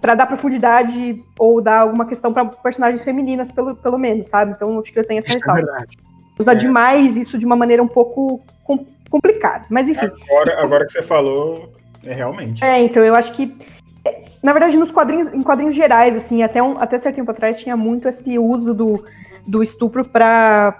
para 0.00 0.14
dar 0.14 0.26
profundidade 0.26 1.22
ou 1.38 1.60
dar 1.60 1.80
alguma 1.80 2.06
questão 2.06 2.32
para 2.32 2.46
personagens 2.46 3.04
femininas, 3.04 3.52
pelo, 3.52 3.76
pelo 3.76 3.98
menos, 3.98 4.28
sabe? 4.28 4.52
Então 4.52 4.80
acho 4.80 4.90
que 4.90 4.98
eu 4.98 5.06
tenho 5.06 5.18
essa 5.18 5.30
é 5.30 5.34
ressalva. 5.34 5.60
verdade. 5.60 5.98
Usa 6.38 6.52
É. 6.52 6.54
demais 6.54 7.16
isso 7.18 7.36
de 7.36 7.44
uma 7.44 7.54
maneira 7.56 7.82
um 7.82 7.86
pouco 7.88 8.40
com- 8.64 8.86
complicada. 9.10 9.66
Mas 9.68 9.86
enfim. 9.88 10.06
agora, 10.30 10.62
agora 10.62 10.86
que 10.86 10.92
você 10.92 11.02
falou, 11.02 11.70
é 12.02 12.14
realmente. 12.14 12.64
É, 12.64 12.82
então 12.82 13.04
eu 13.04 13.14
acho 13.14 13.34
que. 13.34 13.54
é, 14.04 14.22
Na 14.42 14.52
verdade, 14.54 14.78
nos 14.78 14.90
quadrinhos, 14.90 15.28
em 15.28 15.42
quadrinhos 15.42 15.74
gerais, 15.74 16.16
assim, 16.16 16.42
até, 16.42 16.62
um, 16.62 16.78
até 16.78 16.98
certo 16.98 17.16
tempo 17.16 17.30
atrás 17.30 17.60
tinha 17.60 17.76
muito 17.76 18.08
esse 18.08 18.38
uso 18.38 18.72
do, 18.72 19.04
do 19.46 19.62
estupro 19.62 20.08
para 20.08 20.76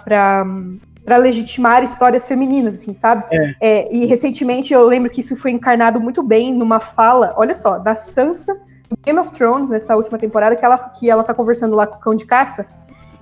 para 1.03 1.17
legitimar 1.17 1.83
histórias 1.83 2.27
femininas, 2.27 2.75
assim, 2.75 2.93
sabe? 2.93 3.25
É, 3.59 3.93
e 3.93 4.05
recentemente 4.05 4.71
eu 4.71 4.85
lembro 4.85 5.09
que 5.09 5.21
isso 5.21 5.35
foi 5.35 5.51
encarnado 5.51 5.99
muito 5.99 6.21
bem 6.21 6.53
numa 6.53 6.79
fala, 6.79 7.33
olha 7.37 7.55
só, 7.55 7.79
da 7.79 7.95
Sansa 7.95 8.61
do 8.87 8.95
Game 9.03 9.19
of 9.19 9.31
Thrones, 9.31 9.69
nessa 9.69 9.95
última 9.95 10.17
temporada, 10.17 10.55
que 10.55 10.63
ela, 10.63 10.77
que 10.77 11.09
ela 11.09 11.23
tá 11.23 11.33
conversando 11.33 11.75
lá 11.75 11.87
com 11.87 11.95
o 11.95 11.99
cão 11.99 12.13
de 12.13 12.25
caça, 12.25 12.67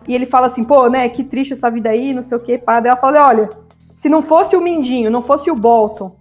e 0.07 0.13
ele 0.13 0.25
fala 0.25 0.47
assim, 0.47 0.63
pô, 0.63 0.87
né, 0.87 1.07
que 1.07 1.23
triste 1.23 1.53
essa 1.53 1.69
vida 1.69 1.89
aí, 1.89 2.13
não 2.13 2.23
sei 2.23 2.37
o 2.37 2.41
que, 2.41 2.57
pá. 2.57 2.79
Daí 2.79 2.89
ela 2.89 2.99
fala, 2.99 3.27
olha, 3.27 3.49
se 3.95 4.09
não 4.09 4.21
fosse 4.21 4.55
o 4.55 4.61
Mindinho, 4.61 5.09
não 5.09 5.21
fosse 5.21 5.49
o 5.51 5.55
Bolton 5.55 6.15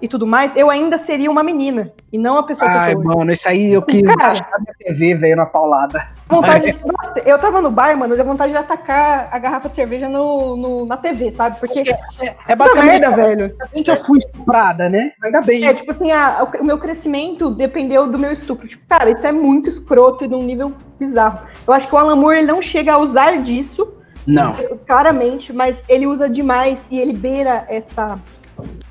e 0.00 0.08
tudo 0.08 0.26
mais, 0.26 0.54
eu 0.56 0.68
ainda 0.70 0.98
seria 0.98 1.30
uma 1.30 1.42
menina, 1.42 1.92
e 2.12 2.18
não 2.18 2.36
a 2.38 2.42
pessoa 2.42 2.68
que 2.70 2.76
eu 2.76 2.80
Ai, 2.80 2.92
sou 2.92 3.00
hoje. 3.00 3.08
mano, 3.16 3.32
isso 3.32 3.48
aí 3.48 3.72
eu 3.72 3.82
quis 3.82 4.02
Cara. 4.02 4.32
achar 4.32 4.50
minha 4.60 4.74
TV, 4.78 5.14
veio 5.14 5.36
na 5.36 5.46
paulada. 5.46 6.06
Vontade 6.28 6.72
de- 6.72 6.78
Nossa, 6.84 7.20
eu 7.24 7.38
tava 7.38 7.62
no 7.62 7.70
bar, 7.70 7.96
mano, 7.96 8.12
eu 8.12 8.16
dei 8.16 8.26
vontade 8.26 8.50
de 8.52 8.58
atacar 8.58 9.28
a 9.30 9.38
garrafa 9.38 9.68
de 9.68 9.76
cerveja 9.76 10.08
no, 10.08 10.56
no- 10.56 10.84
na 10.86 10.96
TV, 10.96 11.30
sabe? 11.30 11.58
Porque. 11.60 11.80
É 11.80 11.94
Puta 12.34 12.56
basicamente 12.56 13.00
merda, 13.00 13.10
velho. 13.16 13.56
assim 13.60 13.82
que 13.82 13.90
eu 13.90 13.96
fui 13.96 14.18
estuprada, 14.18 14.88
né? 14.88 15.12
Ainda 15.22 15.40
bem. 15.40 15.64
É, 15.66 15.72
tipo 15.72 15.90
assim, 15.92 16.10
a- 16.10 16.42
o, 16.42 16.62
o 16.62 16.64
meu 16.64 16.78
crescimento 16.78 17.48
dependeu 17.48 18.08
do 18.08 18.18
meu 18.18 18.32
estupro. 18.32 18.66
Tipo, 18.66 18.84
cara, 18.88 19.10
isso 19.10 19.24
é 19.26 19.30
muito 19.32 19.68
escroto 19.68 20.24
e 20.24 20.28
de 20.28 20.34
um 20.34 20.42
nível 20.42 20.72
bizarro. 20.98 21.38
Eu 21.66 21.72
acho 21.72 21.86
que 21.86 21.94
o 21.94 21.98
Alan 21.98 22.16
Moore 22.16 22.38
ele 22.38 22.48
não 22.48 22.60
chega 22.60 22.94
a 22.94 22.98
usar 22.98 23.38
disso 23.40 23.88
Não. 24.26 24.52
claramente, 24.84 25.52
mas 25.52 25.84
ele 25.88 26.08
usa 26.08 26.28
demais 26.28 26.88
e 26.90 26.98
ele 26.98 27.12
beira 27.12 27.64
essa, 27.68 28.18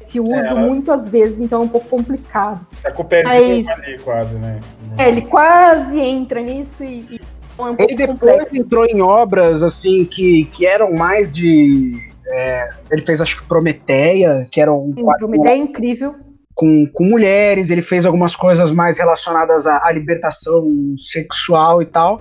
esse 0.06 0.20
uso 0.20 0.32
É. 0.34 0.54
muitas 0.54 1.08
vezes, 1.08 1.42
então 1.42 1.62
é 1.62 1.66
um 1.66 1.68
pouco 1.68 1.88
complicado. 1.90 2.66
Tá 2.84 2.92
com 2.92 3.02
o 3.02 3.06
pé 3.06 3.24
Mas- 3.24 3.68
ali 3.68 3.98
quase, 4.00 4.36
né? 4.36 4.60
É, 4.98 5.08
ele 5.10 5.24
quase 5.24 6.00
entra 6.00 6.40
nisso 6.42 6.84
e, 6.84 7.06
e 7.12 7.22
é 7.58 7.62
um 7.62 7.76
Ele 7.80 7.96
depois 7.96 8.20
complexo. 8.20 8.58
entrou 8.58 8.86
em 8.86 9.02
obras 9.02 9.64
assim 9.64 10.06
que, 10.06 10.46
que 10.46 10.66
eram 10.66 10.94
mais 10.94 11.32
de. 11.32 12.00
é, 12.28 12.70
ele 12.92 13.02
fez 13.02 13.20
acho 13.22 13.42
que 13.42 13.48
Prometeia, 13.48 14.48
que 14.52 14.62
era 14.62 14.72
um 14.74 14.94
Sim, 14.96 15.04
Uma 15.04 15.36
ideia 15.36 15.58
incrível. 15.58 16.16
com, 16.54 16.86
com 16.94 17.04
mulheres, 17.04 17.70
ele 17.70 17.82
fez 17.82 18.06
algumas 18.06 18.36
coisas 18.36 18.72
mais 18.72 18.98
relacionadas 18.98 19.68
à, 19.68 19.86
à 19.86 19.92
libertação 19.92 20.66
sexual 20.98 21.82
e 21.82 21.86
tal. 21.86 22.20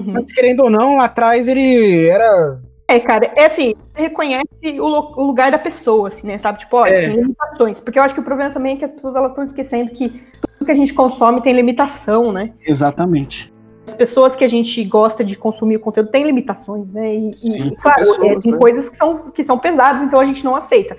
Uhum. 0.00 0.12
Mas 0.12 0.30
querendo 0.32 0.62
ou 0.64 0.70
não, 0.70 0.96
lá 0.98 1.04
atrás 1.06 1.48
ele 1.48 2.06
era. 2.08 2.60
É, 2.88 3.00
cara, 3.00 3.32
é 3.36 3.46
assim, 3.46 3.74
você 3.92 4.02
reconhece 4.02 4.80
o, 4.80 4.84
o 4.84 5.26
lugar 5.26 5.50
da 5.50 5.58
pessoa, 5.58 6.08
assim, 6.08 6.26
né? 6.26 6.38
Sabe? 6.38 6.60
Tipo, 6.60 6.76
olha, 6.76 6.94
É. 6.94 7.08
tem 7.08 7.16
limitações. 7.20 7.80
Porque 7.80 7.98
eu 7.98 8.02
acho 8.02 8.14
que 8.14 8.20
o 8.20 8.24
problema 8.24 8.52
também 8.52 8.74
é 8.74 8.76
que 8.76 8.84
as 8.84 8.92
pessoas 8.92 9.16
elas 9.16 9.30
estão 9.32 9.42
esquecendo 9.42 9.90
que 9.90 10.08
tudo 10.08 10.64
que 10.66 10.70
a 10.70 10.74
gente 10.74 10.94
consome 10.94 11.42
tem 11.42 11.52
limitação, 11.52 12.30
né? 12.32 12.52
Exatamente. 12.64 13.52
As 13.88 13.94
pessoas 13.94 14.34
que 14.36 14.44
a 14.44 14.48
gente 14.48 14.82
gosta 14.84 15.24
de 15.24 15.34
consumir 15.36 15.76
o 15.76 15.80
conteúdo 15.80 16.10
têm 16.10 16.24
limitações, 16.24 16.92
né? 16.92 17.12
E, 17.14 17.30
e, 17.30 17.38
Sim, 17.38 17.74
claro, 17.80 17.98
pessoas, 17.98 18.18
é, 18.20 18.40
tem 18.40 18.52
né? 18.52 18.58
coisas 18.58 18.88
que 18.88 18.96
são, 18.96 19.30
que 19.32 19.44
são 19.44 19.58
pesadas, 19.58 20.02
então 20.02 20.20
a 20.20 20.24
gente 20.24 20.44
não 20.44 20.54
aceita. 20.56 20.96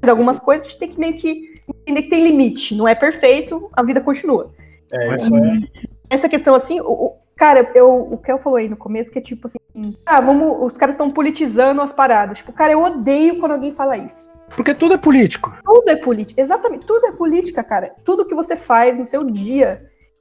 Mas 0.00 0.08
algumas 0.10 0.40
coisas 0.40 0.66
a 0.66 0.68
gente 0.68 0.78
tem 0.78 0.88
que 0.90 0.98
meio 1.00 1.14
que 1.14 1.52
entender 1.68 2.02
que 2.02 2.08
tem 2.10 2.22
limite. 2.24 2.74
Não 2.74 2.86
é 2.88 2.94
perfeito, 2.94 3.68
a 3.72 3.82
vida 3.82 4.00
continua. 4.00 4.50
É, 4.92 5.16
isso 5.16 5.34
é. 5.36 5.60
essa 6.10 6.28
questão 6.28 6.54
assim, 6.54 6.80
o- 6.80 7.14
cara, 7.40 7.70
eu, 7.74 7.90
o 8.12 8.18
que 8.18 8.30
eu 8.30 8.36
falou 8.36 8.58
aí 8.58 8.68
no 8.68 8.76
começo, 8.76 9.10
que 9.10 9.18
é 9.18 9.22
tipo 9.22 9.46
assim, 9.46 9.58
ah, 10.04 10.20
vamos, 10.20 10.58
os 10.60 10.76
caras 10.76 10.94
estão 10.94 11.10
politizando 11.10 11.80
as 11.80 11.90
paradas. 11.90 12.36
Tipo, 12.36 12.52
cara, 12.52 12.74
eu 12.74 12.82
odeio 12.82 13.38
quando 13.40 13.52
alguém 13.52 13.72
fala 13.72 13.96
isso. 13.96 14.28
Porque 14.54 14.74
tudo 14.74 14.92
é 14.92 14.98
político. 14.98 15.50
Tudo 15.64 15.88
é 15.88 15.96
política, 15.96 16.38
exatamente, 16.38 16.84
tudo 16.84 17.06
é 17.06 17.12
política, 17.12 17.64
cara. 17.64 17.94
Tudo 18.04 18.26
que 18.26 18.34
você 18.34 18.54
faz 18.54 18.98
no 18.98 19.06
seu 19.06 19.24
dia 19.24 19.80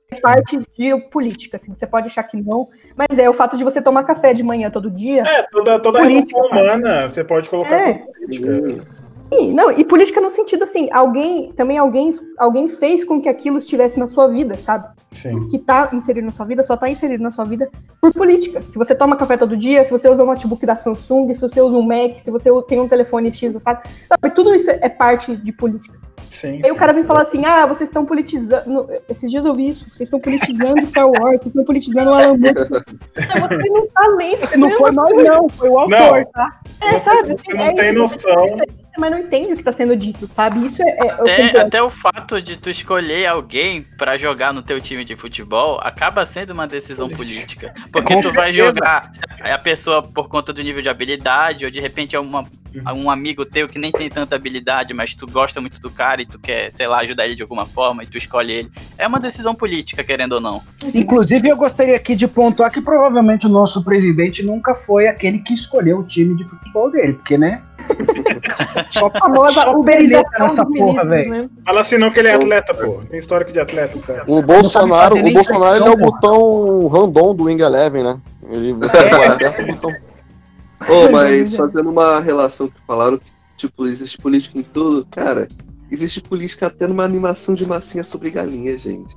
é 0.10 0.16
parte 0.22 0.58
de 0.78 0.98
política, 1.12 1.58
assim. 1.58 1.76
Você 1.76 1.86
pode 1.86 2.08
achar 2.08 2.24
que 2.24 2.42
não, 2.42 2.70
mas 2.96 3.18
é 3.18 3.30
o 3.30 3.34
fato 3.34 3.58
de 3.58 3.66
você 3.66 3.82
tomar 3.82 4.04
café 4.04 4.34
de 4.34 4.42
manhã 4.42 4.72
todo 4.72 4.90
dia. 4.90 5.24
É, 5.24 5.44
toda, 5.52 5.78
toda 5.82 6.00
a 6.00 6.04
Política, 6.04 6.40
relação 6.40 6.58
humana 6.58 7.10
você 7.10 7.22
pode 7.22 7.50
colocar 7.50 7.76
É. 7.76 7.94
como 7.96 8.14
política. 8.14 8.99
Sim, 9.32 9.54
não, 9.54 9.72
e 9.72 9.84
política 9.86 10.20
no 10.20 10.30
sentido 10.30 10.64
assim, 10.64 10.90
alguém, 10.92 11.52
também 11.54 11.78
alguém, 11.78 12.10
alguém 12.38 12.68
fez 12.68 13.04
com 13.04 13.22
que 13.22 13.30
aquilo 13.30 13.60
estivesse 13.60 14.00
na 14.00 14.08
sua 14.08 14.28
vida, 14.28 14.58
sabe? 14.58 14.90
Sim. 15.12 15.50
que 15.50 15.58
tá 15.58 15.90
inserido 15.92 16.26
na 16.26 16.32
sua 16.32 16.46
vida 16.46 16.64
só 16.64 16.78
tá 16.78 16.88
inserido 16.88 17.24
na 17.24 17.32
sua 17.32 17.44
vida 17.44 17.70
por 18.00 18.14
política. 18.14 18.62
Se 18.62 18.78
você 18.78 18.94
toma 18.94 19.16
café 19.16 19.38
todo 19.38 19.58
dia, 19.58 19.84
se 19.84 19.92
você 19.92 20.08
usa 20.08 20.24
um 20.24 20.28
notebook 20.28 20.64
da 20.66 20.76
Samsung, 20.76 21.34
se 21.34 21.42
você 21.42 21.62
usa 21.62 21.76
um 21.76 21.82
Mac, 21.82 22.20
se 22.20 22.30
você 22.30 22.50
tem 22.68 22.80
um 22.80 22.88
telefone 22.88 23.34
X, 23.34 23.62
sabe? 23.62 23.90
Sabe, 24.08 24.36
Tudo 24.36 24.54
isso 24.54 24.70
é 24.70 24.88
parte 24.88 25.36
de 25.36 25.52
política. 25.52 25.99
Sim. 26.32 26.62
Aí 26.64 26.72
o 26.72 26.76
cara 26.76 26.94
vem 26.94 27.04
falar 27.04 27.22
assim: 27.22 27.46
ah, 27.46 27.66
vocês 27.66 27.90
estão 27.90 28.06
politizando. 28.06 28.88
Esses 29.10 29.30
dias 29.30 29.46
eu 29.46 29.54
vi 29.54 29.70
isso, 29.70 29.86
vocês 29.90 30.02
estão 30.08 30.20
politizando 30.20 30.86
Star 30.86 31.08
Wars, 31.08 31.42
vocês 31.42 31.48
estão 31.48 31.64
politizando 31.66 32.12
o 32.12 32.14
Alan 32.14 32.38
Moore. 32.38 32.54
Não, 33.40 33.48
Você 33.50 33.70
não 33.70 33.88
tá 33.88 34.08
lendo. 34.18 34.58
Não 34.58 34.72
foi 34.72 34.92
nós, 34.92 35.18
não, 35.18 35.50
foi 35.50 35.70
o 35.70 35.80
autor, 35.80 36.20
Não. 36.20 36.26
tá? 36.32 36.60
É, 36.82 36.92
Você- 36.94 37.00
sabe? 37.06 37.28
você 37.28 37.34
assim, 37.34 37.54
não 37.58 37.64
é 37.66 37.74
tem 37.74 37.90
isso, 37.90 38.00
noção. 38.00 38.58
Mas 38.98 39.12
não 39.12 39.18
entende 39.20 39.54
o 39.54 39.56
que 39.56 39.64
tá 39.64 39.72
sendo 39.72 39.96
dito, 39.96 40.28
sabe? 40.28 40.66
Isso 40.66 40.82
é. 40.82 40.86
é 40.90 41.12
Até, 41.12 41.16
concordo. 41.38 41.60
até 41.60 41.82
o 41.82 41.90
fato 41.90 42.42
de 42.42 42.58
tu 42.58 42.70
escolher 42.70 43.28
alguém 43.28 43.82
pra 43.98 44.18
jogar 44.18 44.54
no 44.54 44.62
teu 44.62 44.82
time 44.82 45.06
de 45.06 45.16
futebol 45.16 45.80
acaba 45.82 46.26
sendo 46.26 46.52
uma 46.52 46.68
decisão 46.68 47.08
política. 47.10 47.74
Porque 47.94 48.14
Com 48.14 48.22
tu 48.22 48.34
vai 48.34 48.54
certeza. 48.54 48.68
jogar 48.68 49.12
a 49.42 49.58
pessoa 49.58 50.04
por 50.04 50.28
conta 50.28 50.52
do 50.52 50.62
nível 50.62 50.82
de 50.82 50.90
habilidade, 50.90 51.64
ou 51.64 51.72
de 51.72 51.80
repente 51.80 52.14
é 52.16 52.20
uma, 52.20 52.46
um 52.96 53.10
amigo 53.10 53.46
teu 53.46 53.68
que 53.68 53.80
nem 53.80 53.92
tem 53.92 54.10
tanta 54.10 54.36
habilidade, 54.36 54.94
mas 54.94 55.16
tu 55.16 55.26
gosta 55.26 55.60
muito 55.62 55.80
do 55.82 55.90
cara 55.90 56.22
e 56.22 56.26
tu 56.26 56.40
quer, 56.40 56.72
sei 56.72 56.88
lá, 56.88 57.00
ajudar 57.00 57.26
ele 57.26 57.36
de 57.36 57.42
alguma 57.42 57.66
forma 57.66 58.04
e 58.04 58.08
tu 58.08 58.18
escolhe 58.18 58.52
ele. 58.54 58.72
É 58.98 59.08
uma 59.08 59.20
decisão 59.20 59.54
política, 59.56 60.04
querendo 60.04 60.34
ou 60.34 60.42
não. 60.42 60.62
Inclusive, 60.94 61.48
eu 61.50 61.58
gostaria 61.58 61.96
aqui 61.96 62.16
de 62.16 62.28
pontuar 62.28 62.72
que 62.72 62.82
provavelmente 62.82 63.46
o 63.46 63.50
nosso 63.50 63.84
presidente 63.84 64.44
nunca 64.44 64.76
foi 64.76 65.08
aquele 65.08 65.40
que 65.40 65.54
escolheu 65.54 66.00
o 66.00 66.04
time 66.04 66.36
de 66.36 66.44
futebol 66.48 66.92
dele, 66.92 67.14
porque, 67.14 67.38
né? 67.38 67.62
Só 68.92 69.08
A 69.08 69.20
famosa 69.20 69.62
só 69.62 69.74
uberização 69.74 70.30
nessa 70.40 70.66
porra, 70.66 71.06
velho. 71.06 71.30
né? 71.30 71.50
Fala 71.66 71.80
assim 71.80 71.98
não 71.98 72.12
que 72.12 72.20
ele 72.20 72.28
é 72.28 72.34
atleta, 72.36 72.74
pô. 72.74 73.02
Tem 73.10 73.20
histórico 73.20 73.52
de 73.52 73.60
atleta, 73.60 73.98
cara. 74.00 74.24
O 74.28 74.42
Bolsonaro, 74.42 75.16
o 75.16 75.22
nem 75.22 75.34
Bolsonaro 75.34 75.76
ele 75.78 75.88
é 75.88 75.92
o 75.92 75.98
botão 75.98 76.88
random 76.88 77.36
do 77.36 77.44
Wing 77.46 77.62
Eleven, 77.62 78.04
né? 78.04 78.20
Ele 78.52 78.74
você 78.74 78.98
É. 78.98 79.28
aperta 79.28 79.64
o 79.64 79.68
botão. 79.68 79.96
Ô, 80.88 81.10
mas 81.12 81.56
fazendo 81.56 81.90
uma 81.90 82.20
relação 82.20 82.68
que 82.68 82.80
falaram 82.88 83.18
que, 83.18 83.26
tipo, 83.58 83.86
existe 83.86 84.18
política 84.18 84.58
em 84.60 84.64
tudo, 84.64 85.06
cara, 85.12 85.48
existe 85.92 86.22
política 86.22 86.68
até 86.68 86.88
numa 86.88 87.04
animação 87.04 87.54
de 87.56 87.68
massinha 87.68 88.04
sobre 88.04 88.30
galinha, 88.30 88.78
gente. 88.78 89.16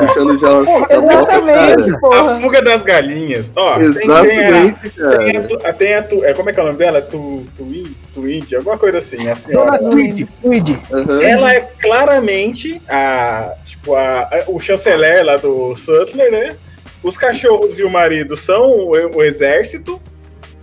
Puxando 0.00 0.36
já 0.40 0.48
a 0.48 0.96
Exatamente, 0.96 1.90
A 1.94 1.98
porra. 2.00 2.40
fuga 2.40 2.60
das 2.62 2.82
galinhas. 2.82 3.52
Ó, 3.54 3.78
tem, 3.78 3.92
tem 3.92 4.10
a, 4.10 4.24
Exatamente, 4.24 4.80
tem 4.80 4.90
cara. 4.90 5.38
a, 5.38 5.42
tu- 5.42 5.78
tem 5.78 5.94
a 5.94 6.02
tu- 6.02 6.24
é, 6.24 6.34
como 6.34 6.50
é 6.50 6.52
que 6.52 6.58
é 6.58 6.62
o 6.62 6.66
nome 6.66 6.78
dela? 6.78 7.00
Tu, 7.02 7.46
Twin, 7.54 7.94
Twindy, 8.12 8.56
alguma 8.56 8.76
coisa 8.76 8.98
assim, 8.98 9.28
a 9.28 9.36
senhora. 9.36 9.78
Tweed, 9.78 10.26
Tweed. 10.42 10.82
Aham. 10.90 11.22
Ela 11.22 11.54
é 11.54 11.60
claramente 11.80 12.82
a, 12.88 13.54
tipo, 13.64 13.94
a, 13.94 14.22
a- 14.22 14.44
o 14.48 14.58
chanceler 14.58 15.24
lá 15.24 15.36
do 15.36 15.72
Sutler, 15.76 16.32
né? 16.32 16.56
Os 17.02 17.16
cachorros 17.16 17.78
e 17.78 17.84
o 17.84 17.90
marido 17.90 18.34
são 18.36 18.66
o, 18.70 18.90
o 19.18 19.22
exército, 19.22 20.00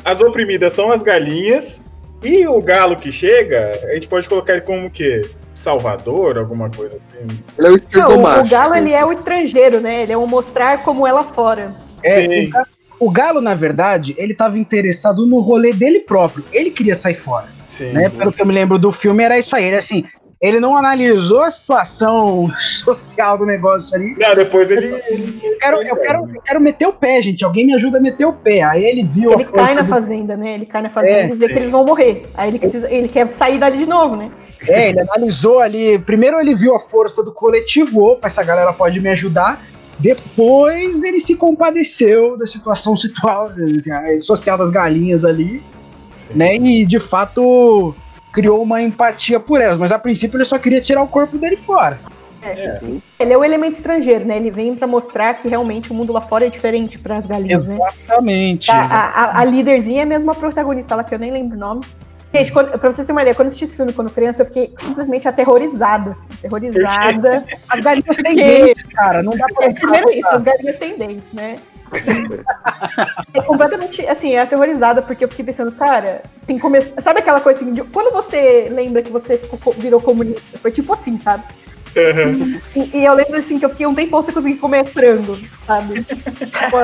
as 0.05 0.21
oprimidas 0.21 0.71
são 0.71 0.91
as 0.91 1.01
galinhas, 1.01 1.81
e 2.23 2.47
o 2.47 2.61
galo 2.61 2.95
que 2.95 3.11
chega, 3.11 3.79
a 3.89 3.95
gente 3.95 4.07
pode 4.07 4.29
colocar 4.29 4.53
ele 4.53 4.61
como 4.61 4.87
o 4.87 4.89
quê? 4.91 5.29
Salvador, 5.53 6.37
alguma 6.37 6.69
coisa 6.69 6.97
assim. 6.97 7.27
Ele 7.57 7.67
é 7.67 7.69
o 7.69 7.69
Não, 7.69 7.75
esquerdomacho. 7.75 8.45
o, 8.45 8.49
galo 8.49 8.75
ele 8.75 8.91
é 8.91 9.05
o 9.05 9.11
estrangeiro, 9.11 9.79
né? 9.79 10.03
Ele 10.03 10.11
é 10.13 10.17
o 10.17 10.27
mostrar 10.27 10.83
como 10.83 11.05
lá 11.07 11.23
fora. 11.23 11.73
É, 12.03 12.21
Sim. 12.23 12.51
o 12.99 13.07
O 13.07 13.11
Galo, 13.11 13.41
na 13.41 13.55
verdade, 13.55 14.13
ele 14.17 14.33
tava 14.33 14.59
interessado 14.59 15.25
no 15.25 15.39
rolê 15.39 15.73
dele 15.73 16.01
próprio. 16.01 16.43
Ele 16.51 16.69
queria 16.69 16.93
sair 16.95 17.15
fora, 17.15 17.47
Sim. 17.67 17.91
né? 17.93 18.09
Pelo 18.09 18.31
que 18.31 18.41
eu 18.41 18.45
me 18.45 18.53
lembro 18.53 18.77
do 18.77 18.91
filme, 18.91 19.23
era 19.23 19.39
isso 19.39 19.55
aí. 19.55 19.65
Ele, 19.65 19.77
assim, 19.77 20.03
ele 20.47 20.59
não 20.59 20.75
analisou 20.77 21.41
a 21.41 21.49
situação 21.49 22.47
social 22.59 23.37
do 23.37 23.45
negócio 23.45 23.95
ali. 23.95 24.15
Não, 24.17 24.35
depois 24.35 24.69
ele. 24.71 24.85
ele- 25.07 25.39
Eu 25.43 25.57
quero, 25.57 25.81
eu, 25.81 25.95
quero, 25.95 26.29
eu 26.35 26.41
quero 26.41 26.61
meter 26.61 26.87
o 26.87 26.93
pé, 26.93 27.21
gente. 27.21 27.43
Alguém 27.43 27.65
me 27.65 27.73
ajuda 27.73 27.97
a 27.97 28.01
meter 28.01 28.25
o 28.25 28.33
pé. 28.33 28.61
Aí 28.61 28.83
ele 28.83 29.03
viu 29.03 29.31
Ele 29.31 29.43
a 29.43 29.45
força 29.45 29.65
cai 29.65 29.75
na 29.75 29.81
do- 29.81 29.87
fazenda, 29.87 30.37
né? 30.37 30.53
Ele 30.53 30.65
cai 30.65 30.81
na 30.81 30.89
fazenda 30.89 31.17
É, 31.17 31.25
e 31.29 31.35
vê 31.35 31.47
que 31.47 31.53
eles 31.53 31.71
vão 31.71 31.85
morrer. 31.85 32.25
Aí 32.35 32.49
ele, 32.49 32.59
precisa, 32.59 32.91
ele 32.91 33.07
quer 33.07 33.27
sair 33.33 33.57
dali 33.59 33.77
de 33.77 33.85
novo, 33.85 34.15
né? 34.15 34.31
É, 34.67 34.89
ele 34.89 34.99
analisou 35.01 35.59
ali. 35.59 35.99
Primeiro 35.99 36.39
ele 36.39 36.55
viu 36.55 36.75
a 36.75 36.79
força 36.79 37.23
do 37.23 37.31
coletivo, 37.31 38.01
opa, 38.03 38.27
essa 38.27 38.43
galera 38.43 38.71
pode 38.73 38.99
me 38.99 39.09
ajudar. 39.09 39.63
Depois 39.99 41.03
ele 41.03 41.19
se 41.19 41.35
compadeceu 41.35 42.37
da 42.37 42.45
situação 42.45 42.95
situal, 42.97 43.47
assim, 43.77 44.21
social 44.21 44.57
das 44.57 44.69
galinhas 44.69 45.23
ali, 45.25 45.61
né? 46.33 46.55
E 46.55 46.85
de 46.85 46.99
fato 46.99 47.95
criou 48.35 48.61
uma 48.61 48.81
empatia 48.81 49.39
por 49.39 49.61
elas. 49.61 49.77
Mas 49.77 49.93
a 49.93 49.97
princípio 49.97 50.35
ele 50.37 50.43
só 50.43 50.59
queria 50.59 50.81
tirar 50.81 51.01
o 51.01 51.07
corpo 51.07 51.37
dele 51.37 51.55
fora. 51.55 51.97
É, 52.41 52.77
sim. 52.79 53.01
Ele 53.17 53.31
é 53.33 53.37
o 53.37 53.43
elemento 53.43 53.73
estrangeiro, 53.73 54.25
né? 54.25 54.35
Ele 54.35 54.51
vem 54.51 54.75
pra 54.75 54.85
mostrar 54.85 55.33
que 55.35 55.47
realmente 55.47 55.89
o 55.91 55.95
mundo 55.95 56.11
lá 56.13 56.19
fora 56.21 56.45
é 56.45 56.49
diferente 56.49 56.99
para 56.99 57.15
as 57.15 57.25
galinhas, 57.25 57.65
né? 57.65 57.75
Exatamente. 57.75 58.69
A, 58.69 58.81
a, 58.83 59.39
a- 59.39 59.45
líderzinha 59.45 60.01
é 60.01 60.05
mesmo 60.05 60.29
a 60.29 60.35
protagonista 60.35 60.95
lá, 60.95 61.03
que 61.03 61.15
eu 61.15 61.17
nem 61.17 61.31
lembro 61.31 61.55
o 61.55 61.59
nome. 61.59 61.81
Gente, 62.33 62.51
quando, 62.51 62.77
pra 62.77 62.91
vocês 62.91 63.07
terem 63.07 63.15
uma 63.15 63.21
ideia, 63.21 63.33
quando 63.33 63.45
eu 63.45 63.47
assisti 63.47 63.63
esse 63.63 63.77
filme 63.77 63.93
quando 63.93 64.11
criança, 64.11 64.41
eu 64.41 64.45
fiquei 64.45 64.73
simplesmente 64.77 65.25
aterrorizada, 65.27 66.11
assim, 66.11 66.27
aterrorizada. 66.33 67.45
As 67.69 67.79
galinhas 67.79 68.15
têm 68.17 68.35
dentes, 68.35 68.83
cara. 68.83 69.23
Não 69.23 69.35
dá 69.37 69.45
pra. 69.47 69.65
É, 69.67 69.73
primeiro 69.73 70.11
isso, 70.11 70.29
as 70.29 70.43
galinhas 70.43 70.77
têm 70.77 70.97
dentes, 70.97 71.31
né? 71.31 71.55
É 73.33 73.41
completamente, 73.41 74.05
assim, 74.07 74.33
é 74.33 74.41
aterrorizada, 74.41 75.01
porque 75.01 75.23
eu 75.23 75.29
fiquei 75.29 75.45
pensando, 75.45 75.71
cara, 75.71 76.23
tem 76.45 76.57
come... 76.57 76.79
sabe 76.99 77.19
aquela 77.19 77.41
coisa 77.41 77.61
assim, 77.61 77.71
de- 77.71 77.83
quando 77.83 78.13
você 78.13 78.67
lembra 78.71 79.01
que 79.01 79.11
você 79.11 79.37
ficou, 79.37 79.73
virou 79.73 80.01
comunista? 80.01 80.41
Foi 80.59 80.71
tipo 80.71 80.93
assim, 80.93 81.17
sabe? 81.19 81.43
Aham. 81.97 82.59
E, 82.75 82.97
e 82.97 83.05
eu 83.05 83.13
lembro 83.13 83.39
assim 83.39 83.57
que 83.57 83.65
eu 83.65 83.69
fiquei 83.69 83.85
um 83.87 83.95
tempão 83.95 84.21
sem 84.21 84.33
conseguir 84.33 84.57
comer 84.57 84.85
frango, 84.85 85.37
sabe? 85.65 86.03
Tipo, 86.03 86.77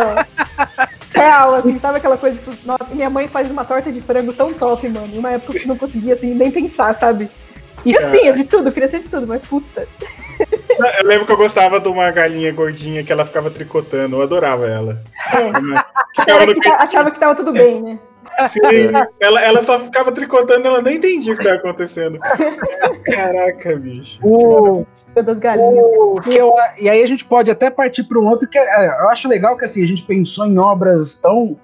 real, 1.13 1.55
assim, 1.55 1.77
sabe 1.79 1.97
aquela 1.97 2.17
coisa, 2.17 2.39
tipo, 2.39 2.55
nossa, 2.65 2.95
minha 2.95 3.09
mãe 3.09 3.27
faz 3.27 3.51
uma 3.51 3.65
torta 3.65 3.91
de 3.91 3.99
frango 3.99 4.31
tão 4.31 4.53
top, 4.53 4.87
mano. 4.87 5.17
Uma 5.19 5.31
época 5.31 5.53
que 5.53 5.63
eu 5.65 5.67
não 5.67 5.77
conseguia, 5.77 6.13
assim, 6.13 6.33
nem 6.33 6.49
pensar, 6.49 6.93
sabe? 6.93 7.29
E 7.85 7.97
assim, 7.97 8.27
é 8.27 8.31
de 8.31 8.43
tudo, 8.43 8.69
eu 8.69 8.71
queria 8.71 8.87
ser 8.87 8.99
de 8.99 9.09
tudo, 9.09 9.25
mas 9.27 9.41
puta. 9.47 9.87
Eu 10.99 11.05
lembro 11.07 11.25
que 11.25 11.31
eu 11.31 11.37
gostava 11.37 11.79
de 11.79 11.87
uma 11.87 12.09
galinha 12.11 12.51
gordinha 12.51 13.03
que 13.03 13.11
ela 13.11 13.25
ficava 13.25 13.51
tricotando. 13.51 14.15
Eu 14.15 14.21
adorava 14.21 14.67
ela. 14.67 15.01
É. 15.33 15.51
Que 16.13 16.21
ficava 16.21 16.45
que 16.53 16.59
tá- 16.59 16.77
achava 16.79 17.11
que 17.11 17.19
tava 17.19 17.35
tudo 17.35 17.51
bem, 17.53 17.81
né? 17.81 17.99
Sim, 18.47 18.59
ela, 19.19 19.41
ela 19.41 19.61
só 19.61 19.79
ficava 19.79 20.11
tricotando, 20.11 20.67
ela 20.67 20.81
nem 20.81 20.95
entendia 20.97 21.33
o 21.33 21.35
que 21.35 21.43
estava 21.43 21.59
acontecendo. 21.59 22.19
Caraca, 23.05 23.75
bicho. 23.75 24.19
O, 24.23 24.85
Das 25.23 25.39
galinhas. 25.39 25.73
o 25.75 26.15
eu, 26.31 26.53
e 26.79 26.89
aí 26.89 27.03
a 27.03 27.05
gente 27.05 27.25
pode 27.25 27.51
até 27.51 27.69
partir 27.69 28.03
para 28.03 28.19
um 28.19 28.27
outro 28.27 28.47
que 28.47 28.57
é, 28.57 28.87
eu 29.01 29.09
acho 29.09 29.27
legal 29.27 29.57
que 29.57 29.65
assim 29.65 29.83
a 29.83 29.87
gente 29.87 30.03
pensou 30.03 30.45
em 30.45 30.57
obras 30.57 31.15
tão 31.17 31.57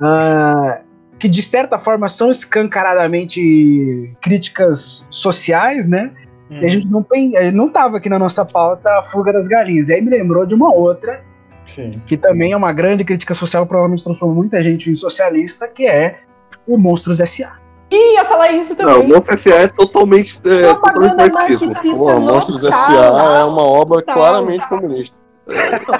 ah, 0.00 0.80
que 1.22 1.28
de 1.28 1.40
certa 1.40 1.78
forma 1.78 2.08
são 2.08 2.30
escancaradamente 2.30 4.12
críticas 4.20 5.06
sociais, 5.08 5.86
né? 5.88 6.10
Hum. 6.50 6.58
E 6.60 6.66
a 6.66 6.68
gente 6.68 6.88
não, 6.88 7.00
pen- 7.00 7.30
eh, 7.36 7.52
não 7.52 7.68
tava 7.70 7.98
aqui 7.98 8.08
na 8.08 8.18
nossa 8.18 8.44
pauta 8.44 8.90
a 8.98 9.04
Fuga 9.04 9.32
das 9.32 9.46
Galinhas. 9.46 9.88
E 9.88 9.94
aí 9.94 10.02
me 10.02 10.10
lembrou 10.10 10.44
de 10.44 10.52
uma 10.52 10.74
outra, 10.74 11.22
Sim. 11.64 12.02
que 12.06 12.16
também 12.16 12.50
é 12.50 12.56
uma 12.56 12.72
grande 12.72 13.04
crítica 13.04 13.34
social, 13.34 13.64
provavelmente 13.66 14.02
transformou 14.02 14.34
muita 14.34 14.60
gente 14.64 14.90
em 14.90 14.96
socialista, 14.96 15.68
que 15.68 15.86
é 15.86 16.18
o 16.66 16.76
Monstros 16.76 17.20
S.A. 17.20 17.52
Ih, 17.88 18.14
ia 18.14 18.24
falar 18.24 18.50
isso 18.50 18.74
Não, 18.80 18.84
o 18.84 18.94
também. 19.02 19.08
Monstro 19.14 19.34
S.A. 19.34 19.54
é 19.54 19.68
totalmente, 19.68 20.40
é, 20.44 20.62
totalmente 20.74 21.14
Propaganda 21.14 21.32
marxismo. 21.32 21.66
marxista 21.72 21.96
Porra, 21.98 22.18
Monstros 22.20 22.60
total. 22.62 22.78
S.A. 22.80 23.38
é 23.38 23.44
uma 23.44 23.62
obra 23.62 23.98
Total. 24.00 24.14
claramente 24.16 24.68
comunista. 24.68 25.22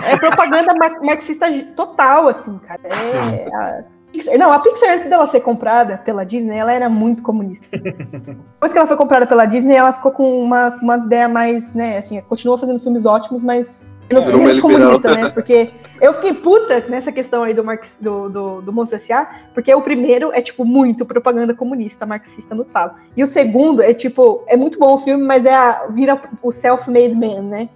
É 0.05 0.16
propaganda 0.16 0.75
mar- 0.75 1.01
marxista 1.01 1.47
total, 1.77 2.27
assim, 2.27 2.59
cara. 2.59 2.81
É, 2.89 3.85
Pixar- 4.13 4.39
não, 4.39 4.53
a 4.53 4.59
Pixar, 4.59 4.91
antes 4.91 5.09
dela 5.09 5.27
ser 5.27 5.41
comprada 5.41 5.99
pela 5.99 6.25
Disney, 6.25 6.57
ela 6.57 6.73
era 6.73 6.89
muito 6.89 7.23
comunista. 7.23 7.67
Depois 7.73 8.73
que 8.73 8.79
ela 8.79 8.87
foi 8.87 8.97
comprada 8.97 9.27
pela 9.27 9.47
Disney, 9.47 9.75
ela 9.75 9.93
ficou 9.93 10.13
com 10.13 10.43
uma, 10.43 10.71
com 10.71 10.85
umas 10.85 11.05
ideias 11.05 11.31
mais, 11.31 11.75
né, 11.75 11.99
assim, 11.99 12.21
continuou 12.23 12.59
fazendo 12.59 12.79
filmes 12.79 13.07
ótimos, 13.07 13.43
mas 13.43 13.93
menos, 14.11 14.29
uma 14.29 14.39
menos 14.39 14.57
liberal. 14.57 14.81
comunista, 14.81 15.15
né? 15.15 15.31
Porque 15.31 15.71
eu 16.01 16.13
fiquei 16.13 16.35
puta 16.35 16.81
nessa 16.89 17.11
questão 17.11 17.43
aí 17.43 17.55
do, 17.55 17.65
Marx, 17.65 17.97
do, 18.01 18.29
do, 18.29 18.63
do 18.63 18.73
Monstro 18.73 18.97
S.A., 18.97 19.27
porque 19.55 19.75
o 19.75 19.81
primeiro 19.81 20.31
é, 20.33 20.43
tipo, 20.43 20.65
muito 20.65 21.07
propaganda 21.07 21.55
comunista, 21.55 22.05
marxista 22.05 22.55
no 22.55 22.65
talo. 22.65 22.93
E 23.17 23.23
o 23.23 23.27
segundo 23.27 23.83
é, 23.83 23.95
tipo, 23.95 24.45
é 24.47 24.57
muito 24.57 24.79
bom 24.79 24.95
o 24.95 24.99
filme, 24.99 25.25
mas 25.25 25.47
é 25.47 25.55
a, 25.55 25.87
vira 25.89 26.21
o 26.43 26.53
self-made 26.53 27.15
man, 27.15 27.43
né? 27.43 27.69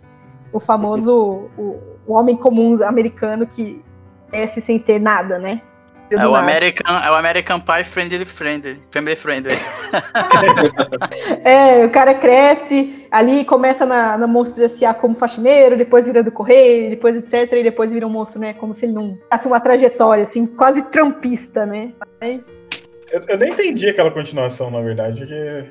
O 0.53 0.61
famoso, 0.61 1.49
o, 1.57 1.77
o 2.07 2.13
homem 2.13 2.37
comum 2.37 2.83
americano 2.85 3.47
que 3.47 3.83
cresce 4.29 4.61
sem 4.61 4.79
ter 4.79 5.01
nada, 5.01 5.39
né? 5.39 5.63
É 6.11 6.17
o, 6.27 6.33
nada. 6.33 6.39
American, 6.39 6.97
é 6.99 7.11
o 7.11 7.15
American 7.15 7.61
Pie 7.61 7.85
Friendly 7.85 8.25
Friendly. 8.25 8.81
Family 8.93 9.17
Friendly. 9.17 9.57
É, 11.45 11.85
o 11.85 11.91
cara 11.91 12.15
cresce, 12.15 13.07
ali 13.11 13.45
começa 13.45 13.87
na, 13.87 14.19
na 14.19 14.27
Monstro 14.27 14.65
S.A. 14.65 14.93
como 14.93 15.15
faxineiro, 15.15 15.77
depois 15.77 16.07
vira 16.07 16.23
do 16.23 16.31
correio, 16.33 16.91
depois 16.91 17.17
etc, 17.17 17.53
e 17.53 17.63
depois 17.63 17.93
vira 17.93 18.07
um 18.07 18.11
monstro, 18.11 18.41
né? 18.41 18.53
Como 18.55 18.75
se 18.75 18.85
ele 18.87 18.93
não 18.95 19.17
tivesse 19.17 19.47
uma 19.47 19.61
trajetória, 19.61 20.23
assim, 20.23 20.45
quase 20.47 20.83
trampista, 20.91 21.65
né? 21.65 21.93
Mas 22.21 22.69
Eu, 23.13 23.23
eu 23.29 23.39
nem 23.39 23.53
entendi 23.53 23.89
aquela 23.89 24.11
continuação, 24.11 24.71
na 24.71 24.81
verdade, 24.81 25.19
porque. 25.21 25.71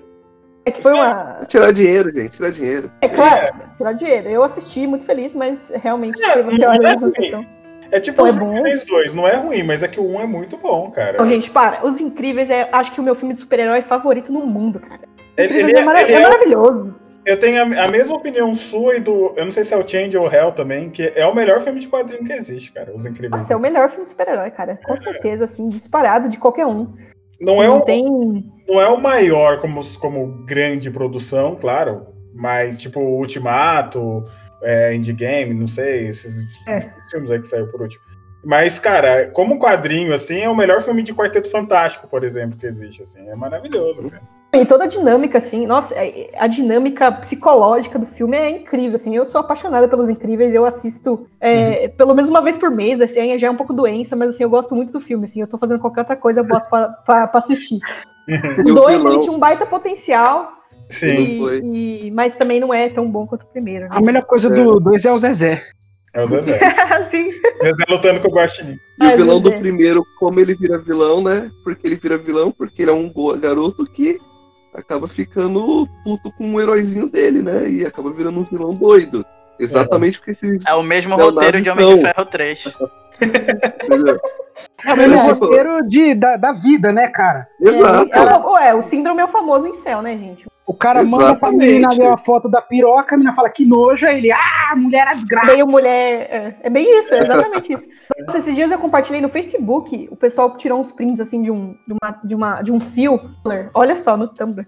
é 0.65 0.71
que 0.71 0.81
foi 0.81 0.93
uma... 0.93 1.41
Tirar 1.47 1.71
dinheiro, 1.73 2.09
gente, 2.15 2.31
tirar 2.31 2.51
dinheiro. 2.51 2.91
É 3.01 3.09
claro, 3.09 3.53
tirar 3.77 3.93
dinheiro. 3.93 4.29
Eu 4.29 4.43
assisti, 4.43 4.88
muito 4.88 5.05
feliz, 5.05 5.33
mas 5.33 5.71
realmente, 5.75 6.21
É, 6.23 6.33
se 6.33 6.41
você 6.43 6.65
olha 6.65 6.88
é 6.88 6.95
na 6.95 6.99
ruim. 6.99 7.11
questão... 7.11 7.45
É 7.91 7.99
tipo 7.99 8.21
Não, 8.21 8.27
é 8.27 8.31
os 8.31 8.39
bom. 8.39 8.49
Incríveis 8.51 8.83
2, 8.86 9.13
não 9.13 9.27
é 9.27 9.36
ruim, 9.36 9.63
mas 9.63 9.83
é 9.83 9.88
que 9.88 9.99
o 9.99 10.03
1 10.15 10.21
é 10.21 10.27
muito 10.27 10.57
bom, 10.57 10.89
cara. 10.91 11.17
Não, 11.17 11.27
gente, 11.27 11.49
para. 11.49 11.86
Os 11.86 11.99
Incríveis 12.01 12.49
é, 12.49 12.67
acho 12.71 12.91
que 12.91 12.99
o 12.99 13.03
meu 13.03 13.15
filme 13.15 13.33
de 13.33 13.41
super-herói 13.41 13.81
favorito 13.81 14.31
no 14.31 14.45
mundo, 14.45 14.79
cara. 14.79 15.01
Ele- 15.38 15.59
ele 15.59 15.71
é, 15.73 15.79
é- 15.79 15.83
mara- 15.86 16.01
ele 16.01 16.13
é 16.13 16.15
é- 16.17 16.21
maravilhoso. 16.21 16.95
Eu 17.25 17.39
tenho 17.39 17.57
a, 17.79 17.86
a 17.86 17.88
mesma 17.88 18.15
opinião 18.15 18.53
sua 18.55 18.97
e 18.97 18.99
do. 18.99 19.33
Eu 19.36 19.45
não 19.45 19.51
sei 19.51 19.63
se 19.63 19.73
é 19.73 19.77
o 19.77 19.88
Change 19.88 20.15
ou 20.15 20.31
Hell 20.31 20.51
também, 20.51 20.89
que 20.91 21.11
é 21.15 21.25
o 21.25 21.33
melhor 21.33 21.59
filme 21.59 21.79
de 21.79 21.88
quadrinho 21.88 22.23
que 22.23 22.31
existe, 22.33 22.71
cara. 22.71 22.93
Os 22.95 23.03
Incríveis. 23.05 23.31
Nossa, 23.31 23.53
é 23.53 23.55
o 23.55 23.59
melhor 23.59 23.89
filme 23.89 24.03
de 24.05 24.11
super-herói, 24.11 24.51
cara. 24.51 24.79
Com 24.86 24.95
certeza, 24.95 25.45
assim, 25.45 25.67
disparado 25.67 26.29
de 26.29 26.38
qualquer 26.38 26.67
um. 26.67 26.93
não, 27.41 27.63
é 27.63 27.67
não 27.67 27.79
o, 27.79 27.81
tem. 27.81 28.03
não 28.67 28.79
é 28.79 28.88
o 28.89 29.01
maior 29.01 29.59
como, 29.59 29.81
como 29.99 30.27
grande 30.45 30.91
produção, 30.91 31.55
claro. 31.59 32.07
Mas, 32.33 32.79
tipo, 32.79 32.99
Ultimato, 32.99 34.25
é, 34.66 34.93
Endgame, 34.95 35.53
não 35.53 35.68
sei, 35.68 36.07
esses, 36.09 36.43
É. 36.68 36.78
esses 36.78 37.09
filmes 37.11 37.32
aí 37.32 37.39
que 37.39 37.47
saiu 37.47 37.68
por 37.68 37.82
último. 37.82 38.03
Mas, 38.43 38.78
cara, 38.78 39.28
como 39.32 39.57
quadrinho, 39.57 40.13
assim, 40.13 40.41
é 40.41 40.49
o 40.49 40.55
melhor 40.55 40.80
filme 40.82 41.01
de 41.01 41.13
Quarteto 41.16 41.49
Fantástico, 41.49 42.07
por 42.07 42.24
exemplo, 42.24 42.55
que 42.57 42.68
existe, 42.68 43.01
assim. 43.01 43.28
É 43.28 43.36
maravilhoso, 43.36 44.03
cara. 44.03 44.22
E 44.53 44.63
toda 44.66 44.84
a 44.84 44.88
dinâmica, 44.88 45.39
assim, 45.39 45.66
nossa, 45.66 45.95
é- 45.95 46.30
a 46.38 46.45
dinâmica 46.47 47.11
psicológica 47.11 47.97
do 47.99 48.05
filme 48.05 48.38
é 48.38 48.49
incrível, 48.51 48.95
assim. 48.97 49.16
Eu 49.16 49.26
sou 49.26 49.41
apaixonada 49.41 49.88
pelos 49.88 50.09
incríveis, 50.09 50.53
eu 50.53 50.63
assisto 50.63 51.28
é, 51.41 51.88
pelo 51.89 52.13
menos 52.13 52.30
uma 52.30 52.39
vez 52.41 52.55
por 52.55 52.70
mês, 52.70 53.01
assim, 53.01 53.36
já 53.38 53.47
é 53.47 53.49
um 53.51 53.57
pouco 53.57 53.74
doença, 53.74 54.16
mas 54.16 54.30
assim, 54.30 54.43
eu 54.43 54.49
gosto 54.49 54.76
muito 54.76 54.93
do 54.93 55.01
filme, 55.01 55.26
assim. 55.26 55.41
Eu 55.41 55.47
tô 55.47 55.57
fazendo 55.57 55.80
qualquer 55.80 56.01
outra 56.01 56.16
coisa, 56.16 56.39
eu 56.41 56.45
boto 56.45 56.70
pra, 56.70 56.88
pra, 56.89 57.28
pra 57.28 57.39
assistir. 57.39 57.80
E 58.28 58.34
O 58.70 58.72
o 58.72 58.76
2, 58.76 58.97
vilão? 58.97 59.11
ele 59.13 59.22
tinha 59.22 59.34
um 59.34 59.39
baita 59.39 59.66
potencial, 59.66 60.51
Sim. 60.89 61.07
e- 61.07 61.39
foi. 61.39 61.59
e- 61.63 62.11
mas 62.11 62.36
também 62.36 62.59
não 62.59 62.73
é 62.73 62.89
tão 62.89 63.05
bom 63.05 63.25
quanto 63.25 63.43
o 63.43 63.47
primeiro, 63.47 63.86
né? 63.86 63.89
A 63.91 64.01
melhor 64.01 64.23
coisa 64.25 64.49
do 64.49 64.79
2 64.79 65.05
é 65.05 65.11
o 65.11 65.17
Zezé. 65.17 65.63
É 66.13 66.23
o 66.23 66.27
Zezé. 66.27 66.59
assim, 66.95 67.29
Zezé 67.31 67.86
lutando 67.89 68.21
com 68.21 68.29
o 68.29 68.33
Guaxinim. 68.33 68.77
E 69.01 69.03
o 69.03 69.07
Ai, 69.07 69.17
vilão 69.17 69.41
do 69.41 69.49
Zezé. 69.49 69.59
primeiro, 69.61 70.05
como 70.19 70.39
ele 70.39 70.55
vira 70.55 70.77
vilão, 70.77 71.21
né? 71.23 71.49
Porque 71.63 71.88
ele 71.88 71.95
vira 71.95 72.17
vilão, 72.17 72.51
porque 72.51 72.83
ele 72.83 72.91
é 72.91 72.93
um 72.93 73.11
garoto 73.39 73.83
que 73.86 74.19
acaba 74.73 75.07
ficando 75.07 75.88
puto 76.03 76.31
com 76.33 76.53
o 76.53 76.61
heróizinho 76.61 77.09
dele, 77.09 77.41
né? 77.41 77.69
E 77.69 77.86
acaba 77.86 78.11
virando 78.11 78.39
um 78.39 78.43
vilão 78.43 78.73
doido. 78.73 79.25
Exatamente 79.59 80.17
porque 80.19 80.31
esses. 80.31 80.65
É 80.67 80.73
o 80.73 80.83
mesmo 80.83 81.15
Leonardo 81.15 81.35
roteiro 81.35 81.61
de 81.61 81.69
Homem 81.69 81.85
de 81.87 81.95
não. 81.95 82.01
Ferro 82.01 82.25
3. 82.25 82.73
entendeu? 83.83 84.19
É 84.85 84.93
o 84.93 84.97
mesmo 84.97 85.17
É, 85.19 85.31
roteiro 85.33 85.87
de, 85.87 86.13
da, 86.13 86.37
da 86.37 86.51
vida, 86.53 86.93
né, 86.93 87.07
cara? 87.09 87.47
Exato. 87.59 88.09
É, 88.13 88.17
é, 88.19 88.37
o- 88.37 88.57
é, 88.57 88.73
o 88.75 88.81
síndrome 88.81 89.21
é 89.21 89.25
o 89.25 89.27
famoso 89.29 89.67
incel, 89.67 90.01
né, 90.01 90.15
gente? 90.17 90.45
O 90.65 90.73
cara 90.73 91.03
manda 91.03 91.17
pra 91.17 91.49
Exatamente. 91.49 91.65
menina 91.67 91.89
ali 91.89 92.01
uma 92.01 92.17
foto 92.17 92.49
da 92.49 92.61
piroca, 92.61 93.13
a 93.13 93.17
menina 93.17 93.35
fala 93.35 93.49
que 93.49 93.65
nojo, 93.65 94.07
aí 94.07 94.17
ele, 94.17 94.31
ah, 94.31 94.73
mulher 94.75 95.07
é 95.07 95.13
desgraça. 95.15 95.45
Meio 95.53 95.67
mulher. 95.67 96.27
É, 96.31 96.55
é 96.63 96.69
bem 96.69 96.99
isso, 97.01 97.13
é 97.13 97.23
exatamente 97.23 97.73
isso. 97.73 97.83
Nossa, 98.25 98.37
esses 98.39 98.55
dias 98.55 98.71
eu 98.71 98.79
compartilhei 98.79 99.21
no 99.21 99.29
Facebook, 99.29 100.07
o 100.09 100.15
pessoal 100.15 100.55
tirou 100.57 100.79
uns 100.79 100.91
prints 100.91 101.19
assim 101.19 101.43
de 101.43 101.51
um, 101.51 101.75
de 101.87 101.93
uma, 101.93 102.19
de 102.23 102.35
uma, 102.35 102.61
de 102.61 102.71
um 102.71 102.79
fio. 102.79 103.19
Olha 103.73 103.95
só, 103.95 104.17
no 104.17 104.27
Tumblr. 104.27 104.65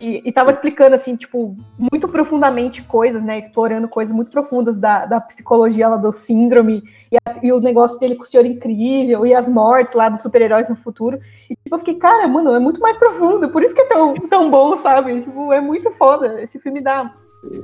E, 0.00 0.22
e 0.26 0.32
tava 0.32 0.50
explicando, 0.50 0.94
assim, 0.94 1.14
tipo, 1.14 1.54
muito 1.78 2.08
profundamente 2.08 2.82
coisas, 2.82 3.22
né? 3.22 3.38
Explorando 3.38 3.86
coisas 3.86 4.14
muito 4.16 4.30
profundas 4.30 4.78
da, 4.78 5.04
da 5.04 5.20
psicologia 5.20 5.88
lá 5.88 5.96
do 5.96 6.10
síndrome 6.10 6.82
e, 7.12 7.16
a- 7.18 7.38
e 7.42 7.52
o 7.52 7.60
negócio 7.60 8.00
dele 8.00 8.16
com 8.16 8.22
o 8.22 8.26
senhor 8.26 8.46
incrível 8.46 9.26
e 9.26 9.34
as 9.34 9.46
mortes 9.46 9.92
lá 9.92 10.08
dos 10.08 10.22
super-heróis 10.22 10.68
no 10.70 10.74
futuro. 10.76 11.18
E 11.50 11.54
tipo, 11.54 11.74
eu 11.74 11.78
fiquei, 11.78 11.96
cara, 11.96 12.26
mano, 12.26 12.54
é 12.54 12.58
muito 12.58 12.80
mais 12.80 12.96
profundo, 12.96 13.50
por 13.50 13.62
isso 13.62 13.74
que 13.74 13.82
é 13.82 13.86
tão, 13.86 14.14
tão 14.14 14.50
bom, 14.50 14.74
sabe? 14.78 15.20
Tipo, 15.20 15.52
é 15.52 15.60
muito 15.60 15.90
foda. 15.90 16.40
Esse 16.40 16.58
filme 16.58 16.80
dá, 16.80 17.12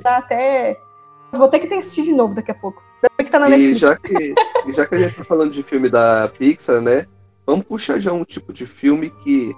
dá 0.03 0.17
até. 0.17 0.77
Vou 1.33 1.47
ter 1.47 1.57
que 1.59 1.67
ter 1.67 1.75
assistir 1.79 2.03
de 2.03 2.13
novo 2.13 2.35
daqui 2.35 2.51
a 2.51 2.55
pouco. 2.55 2.81
Bem 3.17 3.25
que 3.25 3.31
tá 3.31 3.39
na 3.39 3.47
E 3.47 3.51
Netflix. 3.51 3.79
já 3.79 3.95
que, 3.95 4.35
e 4.67 4.73
já 4.73 4.85
que 4.85 4.95
a 4.95 4.97
gente 4.99 5.15
tá 5.17 5.23
falando 5.23 5.51
de 5.51 5.63
filme 5.63 5.89
da 5.89 6.31
Pixar, 6.37 6.81
né? 6.81 7.05
Vamos 7.47 7.65
puxar 7.65 7.99
já 7.99 8.13
um 8.13 8.23
tipo 8.23 8.53
de 8.53 8.65
filme 8.67 9.09
que 9.23 9.55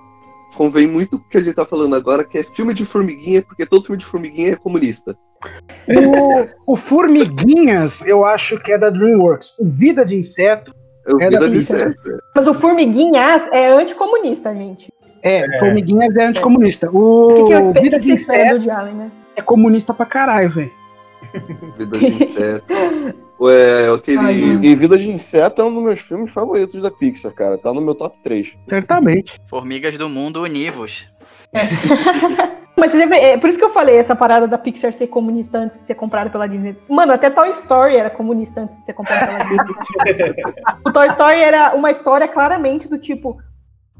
convém 0.55 0.87
muito 0.87 1.15
o 1.17 1.19
que 1.29 1.37
a 1.37 1.41
gente 1.41 1.55
tá 1.55 1.65
falando 1.65 1.95
agora, 1.95 2.23
que 2.23 2.37
é 2.37 2.43
filme 2.43 2.73
de 2.73 2.85
formiguinha, 2.85 3.41
porque 3.41 3.65
todo 3.65 3.83
filme 3.83 3.97
de 3.99 4.05
formiguinha 4.05 4.53
é 4.53 4.55
comunista. 4.55 5.15
O, 6.65 6.73
o 6.73 6.75
Formiguinhas, 6.75 8.01
eu 8.05 8.25
acho 8.25 8.59
que 8.59 8.71
é 8.73 8.77
da 8.77 8.89
DreamWorks. 8.89 9.53
O 9.59 9.65
Vida 9.65 10.03
de 10.03 10.17
Inseto 10.17 10.73
Eu 11.05 11.17
É 11.19 11.25
vi 11.29 11.31
da 11.31 11.39
da 11.39 11.49
Pixar. 11.49 11.77
Inseto. 11.77 12.01
Mas 12.35 12.47
o 12.47 12.53
Formiguinhas 12.53 13.47
é 13.53 13.69
anticomunista, 13.71 14.53
gente. 14.53 14.91
é, 15.23 15.59
Formiguinhas 15.59 16.13
é 16.15 16.25
anticomunista. 16.25 16.89
O 16.91 17.45
O 17.45 17.49
que, 17.49 17.73
que 17.73 17.81
Vida 17.81 17.99
de 17.99 18.11
Inseto 18.11 18.51
Woody 18.53 18.69
Allen, 18.69 18.95
né? 18.95 19.11
é 19.35 19.41
comunista 19.41 19.93
pra 19.93 20.05
caralho, 20.05 20.49
velho. 20.49 20.71
Vida 21.77 21.97
de 21.97 22.05
Inseto. 22.23 22.65
Ué, 23.39 23.93
aquele. 23.93 24.19
Ai, 24.19 24.59
E 24.61 24.75
Vida 24.75 24.97
de 24.97 25.09
Inseto 25.09 25.61
é 25.61 25.65
um 25.65 25.73
dos 25.73 25.83
meus 25.83 26.01
filmes 26.01 26.31
favoritos 26.31 26.81
da 26.81 26.91
Pixar, 26.91 27.31
cara. 27.31 27.57
Tá 27.57 27.73
no 27.73 27.81
meu 27.81 27.95
top 27.95 28.17
3. 28.21 28.57
Certamente. 28.63 29.39
Formigas 29.47 29.97
do 29.97 30.09
Mundo 30.09 30.41
Univos. 30.41 31.07
Mas 32.75 32.91
você 32.91 33.05
vê, 33.07 33.15
é 33.17 33.37
por 33.37 33.49
isso 33.49 33.59
que 33.59 33.65
eu 33.65 33.69
falei 33.69 33.97
essa 33.97 34.15
parada 34.15 34.47
da 34.47 34.57
Pixar 34.57 34.93
ser 34.93 35.07
comunista 35.07 35.57
antes 35.57 35.79
de 35.79 35.85
ser 35.85 35.95
comprada 35.95 36.29
pela 36.29 36.47
Disney. 36.47 36.77
Mano, 36.87 37.11
até 37.11 37.29
Toy 37.29 37.49
Story 37.49 37.95
era 37.97 38.09
comunista 38.09 38.61
antes 38.61 38.77
de 38.77 38.85
ser 38.85 38.93
comprada 38.93 39.27
pela 39.27 39.43
Disney. 39.43 40.35
o 40.85 40.91
Toy 40.91 41.07
Story 41.07 41.41
era 41.41 41.75
uma 41.75 41.91
história 41.91 42.27
claramente 42.27 42.87
do 42.87 42.97
tipo. 42.97 43.37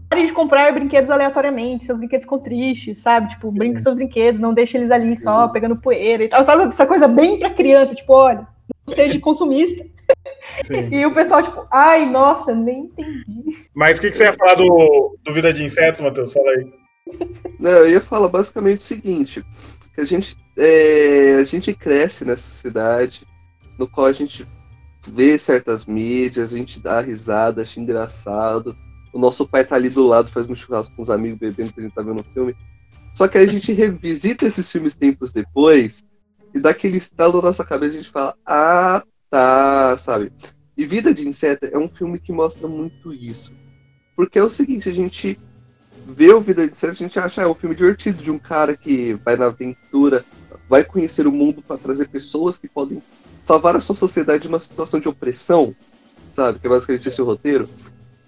Pare 0.10 0.26
de 0.26 0.32
comprar 0.34 0.74
brinquedos 0.74 1.12
aleatoriamente, 1.12 1.84
seus 1.84 1.98
brinquedos 1.98 2.24
ficam 2.24 2.40
tristes, 2.40 3.02
sabe? 3.02 3.30
Tipo, 3.30 3.52
brinque 3.52 3.76
com 3.76 3.84
seus 3.84 3.96
brinquedos, 3.96 4.40
não 4.42 4.54
deixe 4.54 4.76
eles 4.76 4.90
ali 4.90 5.16
só 5.16 5.48
pegando 5.50 5.76
poeira 5.76 6.24
e 6.24 6.30
tal. 6.30 6.44
Sabe 6.44 6.64
essa 6.64 6.86
coisa 6.86 7.08
bem 7.08 7.38
pra 7.38 7.52
criança, 7.52 7.94
tipo, 7.94 8.14
olha, 8.14 8.48
não 8.90 8.96
seja 8.96 9.20
consumista. 9.20 9.86
Sim. 10.66 10.90
E 10.92 11.06
o 11.06 11.14
pessoal, 11.14 11.42
tipo, 11.42 11.66
ai, 11.72 12.10
nossa, 12.10 12.54
nem 12.54 12.82
entendi. 12.82 13.70
Mas 13.74 13.98
o 13.98 14.02
que, 14.02 14.10
que 14.10 14.18
você 14.18 14.24
ia 14.26 14.34
falar 14.34 14.56
do, 14.56 15.18
do 15.24 15.34
Vida 15.34 15.54
de 15.54 15.64
Insetos, 15.64 16.02
Matheus? 16.02 16.34
Fala 16.34 16.50
aí. 16.52 16.74
Não, 17.60 17.72
eu 17.72 17.90
ia 17.90 18.02
falar 18.02 18.28
basicamente 18.28 18.80
o 18.80 18.84
seguinte: 18.84 19.44
que 19.94 20.02
a 20.02 20.06
gente, 20.06 20.36
é, 20.58 21.38
a 21.40 21.44
gente 21.44 21.74
cresce 21.74 22.26
nessa 22.26 22.44
cidade, 22.44 23.26
no 23.78 23.88
qual 23.88 24.08
a 24.08 24.12
gente 24.12 24.48
vê 25.08 25.38
certas 25.38 25.86
mídias, 25.86 26.54
a 26.54 26.58
gente 26.58 26.80
dá 26.80 27.02
risada, 27.02 27.62
acha 27.62 27.80
engraçado. 27.80 28.76
O 29.12 29.20
nosso 29.20 29.48
pai 29.48 29.66
tá 29.66 29.76
ali 29.76 29.90
do 29.90 30.06
lado, 30.06 30.30
faz 30.30 30.48
um 30.48 30.56
churrasco 30.56 30.96
com 30.96 31.02
os 31.02 31.10
amigos 31.10 31.40
bebendo 31.40 31.74
que 31.74 31.80
a 31.80 31.84
gente 31.84 31.96
tá 31.96 32.02
vendo 32.02 32.22
o 32.22 32.34
filme. 32.34 32.56
Só 33.14 33.28
que 33.28 33.38
a 33.38 33.46
gente 33.46 33.74
revisita 33.74 34.46
esses 34.46 34.72
filmes 34.72 34.96
tempos 34.96 35.32
depois 35.32 36.04
e 36.54 36.60
dá 36.60 36.72
aquele 36.72 36.98
estalo 36.98 37.38
na 37.38 37.50
nossa 37.50 37.66
cabeça 37.66 37.94
a 37.94 38.02
gente 38.02 38.12
fala, 38.12 38.36
ah, 38.46 39.04
tá, 39.30 39.96
sabe? 39.98 40.32
E 40.78 40.86
Vida 40.86 41.14
de 41.14 41.28
Inseto 41.28 41.66
é 41.66 41.78
um 41.78 41.90
filme 41.90 42.20
que 42.20 42.32
mostra 42.32 42.68
muito 42.68 43.14
isso. 43.14 43.52
Porque 44.16 44.40
é 44.40 44.44
o 44.44 44.50
seguinte, 44.50 44.90
a 44.90 44.94
gente 44.94 45.40
vê 46.08 46.32
o 46.34 46.42
Vida 46.42 46.66
de 46.66 46.72
Inseto, 46.72 46.94
a 46.94 46.96
gente 46.96 47.20
acha 47.20 47.42
é 47.42 47.48
um 47.48 47.54
filme 47.54 47.76
divertido 47.76 48.24
de 48.24 48.32
um 48.32 48.40
cara 48.40 48.76
que 48.76 49.14
vai 49.26 49.36
na 49.36 49.48
aventura, 49.48 50.26
vai 50.70 50.84
conhecer 50.84 51.28
o 51.28 51.32
mundo 51.32 51.62
para 51.62 51.78
trazer 51.78 52.08
pessoas 52.08 52.58
que 52.58 52.68
podem 52.68 53.02
salvar 53.42 53.76
a 53.76 53.82
sua 53.82 53.96
sociedade 53.96 54.44
de 54.44 54.48
uma 54.48 54.60
situação 54.60 55.00
de 55.00 55.08
opressão, 55.08 55.76
sabe? 56.32 56.60
Que 56.60 56.68
é 56.68 56.70
basicamente 56.70 57.08
esse 57.08 57.22
o 57.22 57.26
roteiro. 57.26 57.70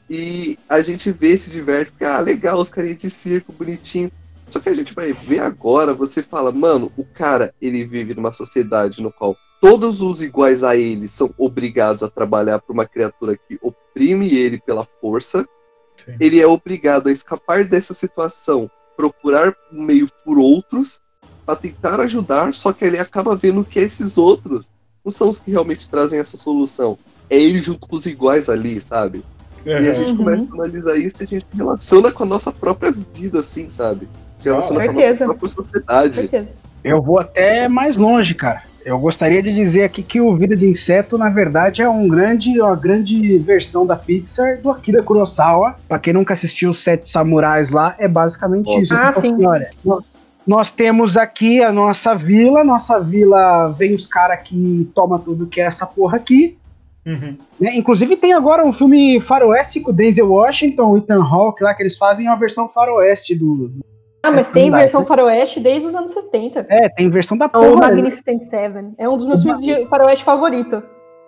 E 0.09 0.57
a 0.67 0.82
gente 0.82 1.09
vê, 1.11 1.38
se 1.38 1.49
diverte, 1.49 1.91
porque, 1.91 2.03
ah, 2.03 2.19
legal, 2.19 2.59
os 2.59 2.69
carinhas 2.69 2.97
de 2.97 3.09
circo, 3.09 3.53
bonitinho. 3.53 4.11
Só 4.52 4.60
que 4.60 4.70
a 4.70 4.74
gente 4.76 4.93
vai 4.93 5.14
ver 5.14 5.39
agora, 5.39 5.93
você 5.93 6.22
fala, 6.22 6.52
mano, 6.52 6.91
o 6.97 7.06
cara, 7.06 7.54
ele 7.62 7.86
vive 7.86 8.14
numa 8.14 8.32
sociedade 8.34 9.02
no 9.02 9.12
qual 9.12 9.38
todos 9.62 10.02
os 10.02 10.22
iguais 10.22 10.64
a 10.64 10.76
ele 10.76 11.08
são 11.08 11.34
obrigados 11.38 12.04
a 12.04 12.10
trabalhar 12.10 12.60
por 12.60 12.74
uma 12.74 12.86
criatura 12.86 13.38
que 13.38 13.58
oprime 13.62 14.34
ele 14.34 14.60
pela 14.60 14.84
força. 14.84 15.47
Sim. 15.95 16.16
Ele 16.20 16.41
é 16.41 16.47
obrigado 16.47 17.08
a 17.08 17.12
escapar 17.12 17.64
dessa 17.64 17.93
situação, 17.93 18.70
procurar 18.97 19.56
um 19.72 19.84
meio 19.84 20.08
por 20.26 20.38
outros, 20.38 20.99
para 21.45 21.56
tentar 21.56 21.99
ajudar, 22.02 22.54
só 22.54 22.74
que 22.74 22.84
ele 22.84 22.99
acaba 22.99 23.36
vendo 23.36 23.64
que 23.64 23.80
esses 23.80 24.18
outros 24.18 24.72
não 25.04 25.12
são 25.12 25.30
os 25.30 25.39
que 25.39 25.52
realmente 25.52 25.89
trazem 25.89 26.20
essa 26.20 26.38
solução. 26.38 26.97
É 27.30 27.38
ele 27.38 27.62
junto 27.62 27.88
com 27.88 27.95
os 27.95 28.06
iguais 28.06 28.49
ali, 28.49 28.82
sabe? 28.82 29.24
E 29.66 29.72
a 29.72 29.80
Uhum. 29.80 29.95
gente 29.95 30.12
Uhum. 30.12 30.18
começa 30.18 30.43
a 30.52 30.56
analisar 30.56 30.97
isso 30.97 31.16
e 31.22 31.24
a 31.24 31.28
gente 31.28 31.45
relaciona 31.54 32.12
com 32.12 32.24
a 32.24 32.26
nossa 32.26 32.52
própria 32.52 32.91
vida, 32.91 33.39
assim, 33.39 33.70
sabe? 33.70 34.08
Relaciona 34.44 34.86
com 34.86 35.00
a 35.00 35.16
própria 35.16 35.36
Com 35.50 35.50
sociedade. 35.50 36.14
certeza. 36.16 36.48
Eu 36.84 37.02
vou 37.02 37.20
até 37.20 37.68
mais 37.68 37.96
longe, 37.96 38.34
cara. 38.34 38.64
Eu 38.84 38.98
gostaria 38.98 39.44
de 39.44 39.54
dizer 39.54 39.84
aqui 39.84 40.02
que 40.02 40.20
o 40.20 40.36
Vida 40.36 40.56
de 40.56 40.66
Inseto, 40.66 41.16
na 41.16 41.30
verdade, 41.30 41.84
é 41.84 41.88
um 41.88 42.08
grande, 42.08 42.60
uma 42.60 42.76
grande 42.76 43.38
versão 43.38 43.86
da 43.86 43.96
Pixar 43.96 44.60
do 44.60 44.72
Akira 44.72 45.04
Kurosawa. 45.04 45.76
Pra 45.88 46.00
quem 46.00 46.14
nunca 46.14 46.34
assistiu 46.34 46.72
os 46.72 46.84
Sete 46.84 47.08
Samurais 47.08 47.70
lá, 47.70 47.96
é 48.00 48.08
basicamente 48.08 48.68
Óbvio. 48.68 48.84
isso. 48.84 48.94
Ah, 48.96 49.14
sim. 49.14 49.46
olha, 49.46 49.70
nó- 49.86 50.02
nós 50.48 50.72
temos 50.72 51.16
aqui 51.18 51.62
a 51.64 51.72
nossa 51.72 52.16
vila, 52.16 52.64
nossa 52.64 53.00
vila 53.00 53.68
vem 53.78 53.94
os 53.94 54.08
caras 54.08 54.39
que 54.44 54.89
toma 54.96 55.20
tudo 55.20 55.46
que 55.46 55.62
é 55.62 55.66
essa 55.66 55.86
porra 55.86 56.18
aqui. 56.18 56.58
Uhum. 57.06 57.36
né? 57.60 57.76
Inclusive 57.76 58.16
tem 58.16 58.32
agora 58.34 58.64
um 58.64 58.72
filme 58.72 59.20
faroeste 59.20 59.80
com 59.80 59.89
o 59.89 59.94
Denzel 59.94 60.32
Washington, 60.32 60.92
o 60.92 60.98
Ethan 60.98 61.24
Hawke 61.24 61.64
lá, 61.64 61.74
que 61.74 61.82
eles 61.84 61.98
fazem 61.98 62.28
uma 62.28 62.36
versão 62.36 62.68
faroeste 62.70 63.36
do... 63.36 63.68
do 63.70 63.86
Ah, 64.24 64.32
mas 64.32 64.49
tem 64.49 64.69
versão 64.69 65.01
né? 65.01 65.07
faroeste 65.07 65.59
desde 65.59 65.88
os 65.88 65.95
anos 65.95 66.11
70. 66.11 66.65
É, 66.69 66.89
tem 66.89 67.09
versão 67.09 67.38
da 67.38 67.45
É 67.45 67.47
o 67.47 67.51
porra. 67.51 67.69
né? 67.69 67.76
Magnificent 67.95 68.41
Seven. 68.43 68.93
É 68.97 69.09
um 69.09 69.17
dos 69.17 69.26
meus 69.28 69.39
O 69.39 69.43
filmes 69.43 69.65
de 69.65 69.86
faroeste 69.88 70.24
favorito. 70.24 70.84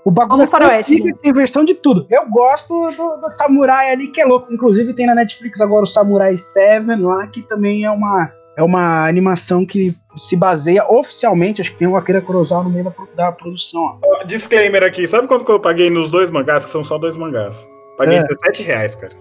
O 0.05 0.11
bagulho 0.11 0.41
é 0.43 0.47
faroeste, 0.47 0.97
que 1.01 1.13
tem 1.13 1.31
versão 1.33 1.63
de 1.63 1.73
tudo. 1.75 2.05
Eu 2.09 2.29
gosto 2.29 2.67
do, 2.91 3.21
do 3.21 3.31
Samurai 3.31 3.89
ali, 3.91 4.07
que 4.09 4.19
é 4.19 4.25
louco. 4.25 4.53
Inclusive 4.53 4.93
tem 4.93 5.05
na 5.07 5.15
Netflix 5.15 5.61
agora 5.61 5.83
o 5.83 5.87
Samurai 5.87 6.37
7 6.37 6.87
lá, 7.01 7.25
que 7.27 7.41
também 7.43 7.85
é 7.85 7.89
uma, 7.89 8.29
é 8.57 8.61
uma 8.63 9.07
animação 9.07 9.65
que 9.65 9.95
se 10.17 10.35
baseia 10.35 10.85
oficialmente, 10.91 11.61
acho 11.61 11.71
que 11.71 11.79
tem 11.79 11.87
o 11.87 11.95
Akira 11.95 12.21
Kurosawa 12.21 12.65
no 12.65 12.69
meio 12.69 12.83
da, 12.83 12.93
da 13.15 13.31
produção. 13.31 13.97
ó. 14.03 14.23
Disclaimer 14.25 14.83
aqui, 14.83 15.07
sabe 15.07 15.25
quanto 15.27 15.45
que 15.45 15.51
eu 15.51 15.59
paguei 15.59 15.89
nos 15.89 16.11
dois 16.11 16.29
mangás, 16.29 16.65
que 16.65 16.71
são 16.71 16.83
só 16.83 16.97
dois 16.97 17.15
mangás? 17.15 17.65
Paguei 17.97 18.17
É. 18.17 18.23
17 18.23 18.63
reais, 18.63 18.95
cara. 18.95 19.13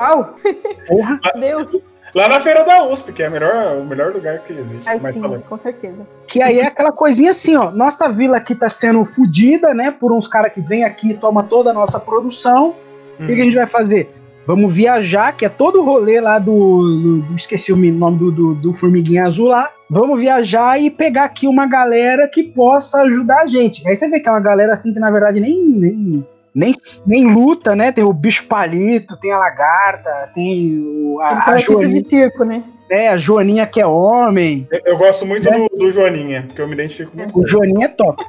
Au! 0.00 0.34
Porra! 0.88 1.20
Meu 1.36 1.64
Deus! 1.64 1.80
Lá 2.14 2.28
na 2.28 2.40
feira 2.40 2.64
da 2.64 2.84
USP, 2.84 3.12
que 3.12 3.22
é 3.22 3.26
a 3.26 3.30
melhor, 3.30 3.76
o 3.76 3.84
melhor 3.84 4.12
lugar 4.12 4.38
que 4.40 4.52
existe. 4.52 4.86
Ai, 4.88 4.98
Mas 5.02 5.14
sim, 5.14 5.20
falando. 5.20 5.42
com 5.42 5.56
certeza. 5.56 6.06
Que 6.28 6.40
aí 6.42 6.60
é 6.60 6.66
aquela 6.66 6.92
coisinha 6.92 7.30
assim, 7.30 7.56
ó. 7.56 7.70
Nossa 7.72 8.08
vila 8.08 8.36
aqui 8.36 8.54
tá 8.54 8.68
sendo 8.68 9.04
fodida, 9.04 9.74
né? 9.74 9.90
Por 9.90 10.12
uns 10.12 10.28
caras 10.28 10.52
que 10.52 10.60
vêm 10.60 10.84
aqui 10.84 11.10
e 11.10 11.14
toma 11.14 11.42
toda 11.42 11.70
a 11.70 11.74
nossa 11.74 11.98
produção. 11.98 12.74
O 13.18 13.26
que, 13.26 13.34
que 13.34 13.40
a 13.40 13.44
gente 13.44 13.56
vai 13.56 13.66
fazer? 13.66 14.12
Vamos 14.46 14.72
viajar, 14.74 15.32
que 15.34 15.44
é 15.46 15.48
todo 15.48 15.80
o 15.80 15.84
rolê 15.84 16.20
lá 16.20 16.38
do. 16.38 16.52
do- 16.52 17.18
do- 17.22 17.34
esqueci 17.34 17.72
o 17.72 17.76
nome 17.76 18.18
do, 18.18 18.30
do, 18.30 18.54
do 18.54 18.72
Formiguinha 18.74 19.24
Azul 19.24 19.48
lá. 19.48 19.70
Vamos 19.90 20.20
viajar 20.20 20.78
e 20.80 20.90
pegar 20.90 21.24
aqui 21.24 21.46
uma 21.48 21.66
galera 21.66 22.28
que 22.28 22.42
possa 22.42 23.00
ajudar 23.02 23.40
a 23.42 23.46
gente. 23.46 23.86
Aí 23.88 23.96
você 23.96 24.06
vê 24.08 24.20
que 24.20 24.28
é 24.28 24.32
uma 24.32 24.40
galera 24.40 24.72
assim 24.72 24.92
que 24.92 25.00
na 25.00 25.10
verdade 25.10 25.40
nem. 25.40 25.64
nem 25.64 26.26
nem, 26.54 26.72
nem 27.04 27.34
luta, 27.34 27.74
né? 27.74 27.90
Tem 27.90 28.04
o 28.04 28.12
bicho 28.12 28.46
palito, 28.46 29.16
tem 29.16 29.32
a 29.32 29.38
lagarta, 29.38 30.30
tem 30.34 30.78
o, 30.78 31.18
a, 31.20 31.32
Eles 31.32 31.48
a, 31.48 31.58
Joaninha, 31.58 32.02
de 32.02 32.08
circo, 32.08 32.44
né? 32.44 32.62
é, 32.88 33.08
a 33.08 33.16
Joaninha 33.16 33.66
que 33.66 33.80
é 33.80 33.86
homem. 33.86 34.68
Eu, 34.70 34.80
eu 34.84 34.96
gosto 34.96 35.26
muito 35.26 35.50
do, 35.50 35.68
do 35.76 35.90
Joaninha, 35.90 36.44
porque 36.46 36.62
eu 36.62 36.68
me 36.68 36.74
identifico 36.74 37.16
muito 37.16 37.32
com 37.32 37.40
O 37.40 37.42
ele. 37.42 37.50
Joaninha 37.50 37.86
é 37.86 37.88
top. 37.88 38.24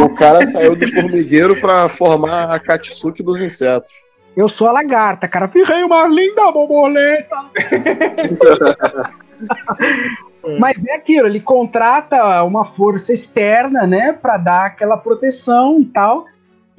O 0.00 0.14
cara 0.14 0.44
saiu 0.44 0.76
do 0.76 0.86
formigueiro 0.92 1.58
pra 1.60 1.88
formar 1.88 2.54
a 2.54 2.58
Katsuki 2.58 3.22
dos 3.22 3.40
insetos. 3.40 3.90
Eu 4.36 4.46
sou 4.46 4.68
a 4.68 4.72
lagarta, 4.72 5.26
cara. 5.26 5.46
Virei 5.46 5.82
uma 5.82 6.06
linda 6.06 6.52
borboleta. 6.52 7.36
Mas 10.58 10.84
é 10.84 10.94
aquilo, 10.94 11.26
ele 11.26 11.40
contrata 11.40 12.42
uma 12.44 12.64
força 12.64 13.12
externa, 13.12 13.86
né, 13.86 14.12
Pra 14.12 14.36
dar 14.36 14.66
aquela 14.66 14.96
proteção 14.96 15.80
e 15.80 15.84
tal. 15.86 16.26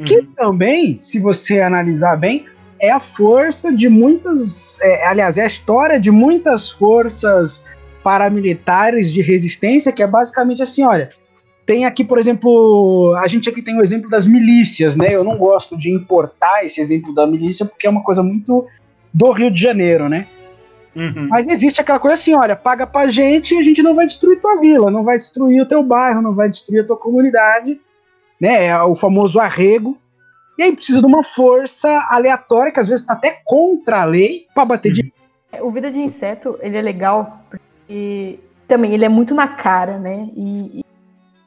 Que 0.05 0.19
Uhum. 0.19 0.27
também, 0.35 0.97
se 0.99 1.19
você 1.19 1.59
analisar 1.59 2.15
bem, 2.15 2.45
é 2.79 2.89
a 2.89 2.99
força 2.99 3.73
de 3.73 3.89
muitas. 3.89 4.79
é, 4.81 5.05
aliás, 5.07 5.37
é 5.37 5.43
a 5.43 5.47
história 5.47 5.99
de 5.99 6.09
muitas 6.11 6.69
forças 6.69 7.65
paramilitares 8.03 9.11
de 9.11 9.21
resistência, 9.21 9.91
que 9.91 10.03
é 10.03 10.07
basicamente 10.07 10.63
assim: 10.63 10.83
olha. 10.83 11.11
Tem 11.65 11.85
aqui, 11.85 12.03
por 12.03 12.17
exemplo, 12.17 13.13
a 13.17 13.27
gente 13.27 13.47
aqui 13.47 13.61
tem 13.61 13.77
o 13.77 13.81
exemplo 13.81 14.09
das 14.09 14.25
milícias, 14.25 14.95
né? 14.95 15.13
Eu 15.13 15.23
não 15.23 15.37
gosto 15.37 15.77
de 15.77 15.91
importar 15.91 16.65
esse 16.65 16.81
exemplo 16.81 17.13
da 17.13 17.27
milícia 17.27 17.63
porque 17.63 17.85
é 17.85 17.89
uma 17.91 18.01
coisa 18.01 18.23
muito 18.23 18.65
do 19.13 19.31
Rio 19.31 19.51
de 19.51 19.61
Janeiro, 19.61 20.09
né? 20.09 20.25
Uhum. 20.95 21.27
Mas 21.29 21.45
existe 21.47 21.79
aquela 21.79 21.99
coisa 21.99 22.15
assim, 22.15 22.33
olha, 22.33 22.55
paga 22.55 22.87
pra 22.87 23.11
gente 23.11 23.53
e 23.53 23.59
a 23.59 23.63
gente 23.63 23.83
não 23.83 23.93
vai 23.93 24.07
destruir 24.07 24.41
tua 24.41 24.59
vila, 24.59 24.89
não 24.89 25.03
vai 25.03 25.17
destruir 25.17 25.61
o 25.61 25.65
teu 25.67 25.83
bairro, 25.83 26.23
não 26.23 26.33
vai 26.33 26.49
destruir 26.49 26.79
a 26.79 26.87
tua 26.87 26.97
comunidade, 26.97 27.79
né? 28.39 28.65
É 28.65 28.81
o 28.83 28.95
famoso 28.95 29.39
arrego. 29.39 29.97
E 30.57 30.63
aí 30.63 30.75
precisa 30.75 30.99
de 30.99 31.05
uma 31.05 31.23
força 31.23 32.05
aleatória, 32.09 32.71
que 32.71 32.79
às 32.79 32.87
vezes 32.87 33.05
tá 33.05 33.13
até 33.13 33.41
contra 33.45 34.01
a 34.01 34.05
lei, 34.05 34.45
pra 34.53 34.65
bater 34.65 34.91
de. 34.91 35.13
O 35.61 35.69
Vida 35.71 35.89
de 35.89 35.99
Inseto, 35.99 36.57
ele 36.61 36.77
é 36.77 36.81
legal 36.81 37.41
porque 37.49 38.39
também 38.67 38.93
ele 38.93 39.05
é 39.05 39.09
muito 39.09 39.33
na 39.33 39.47
cara, 39.47 39.97
né? 39.97 40.29
E, 40.35 40.85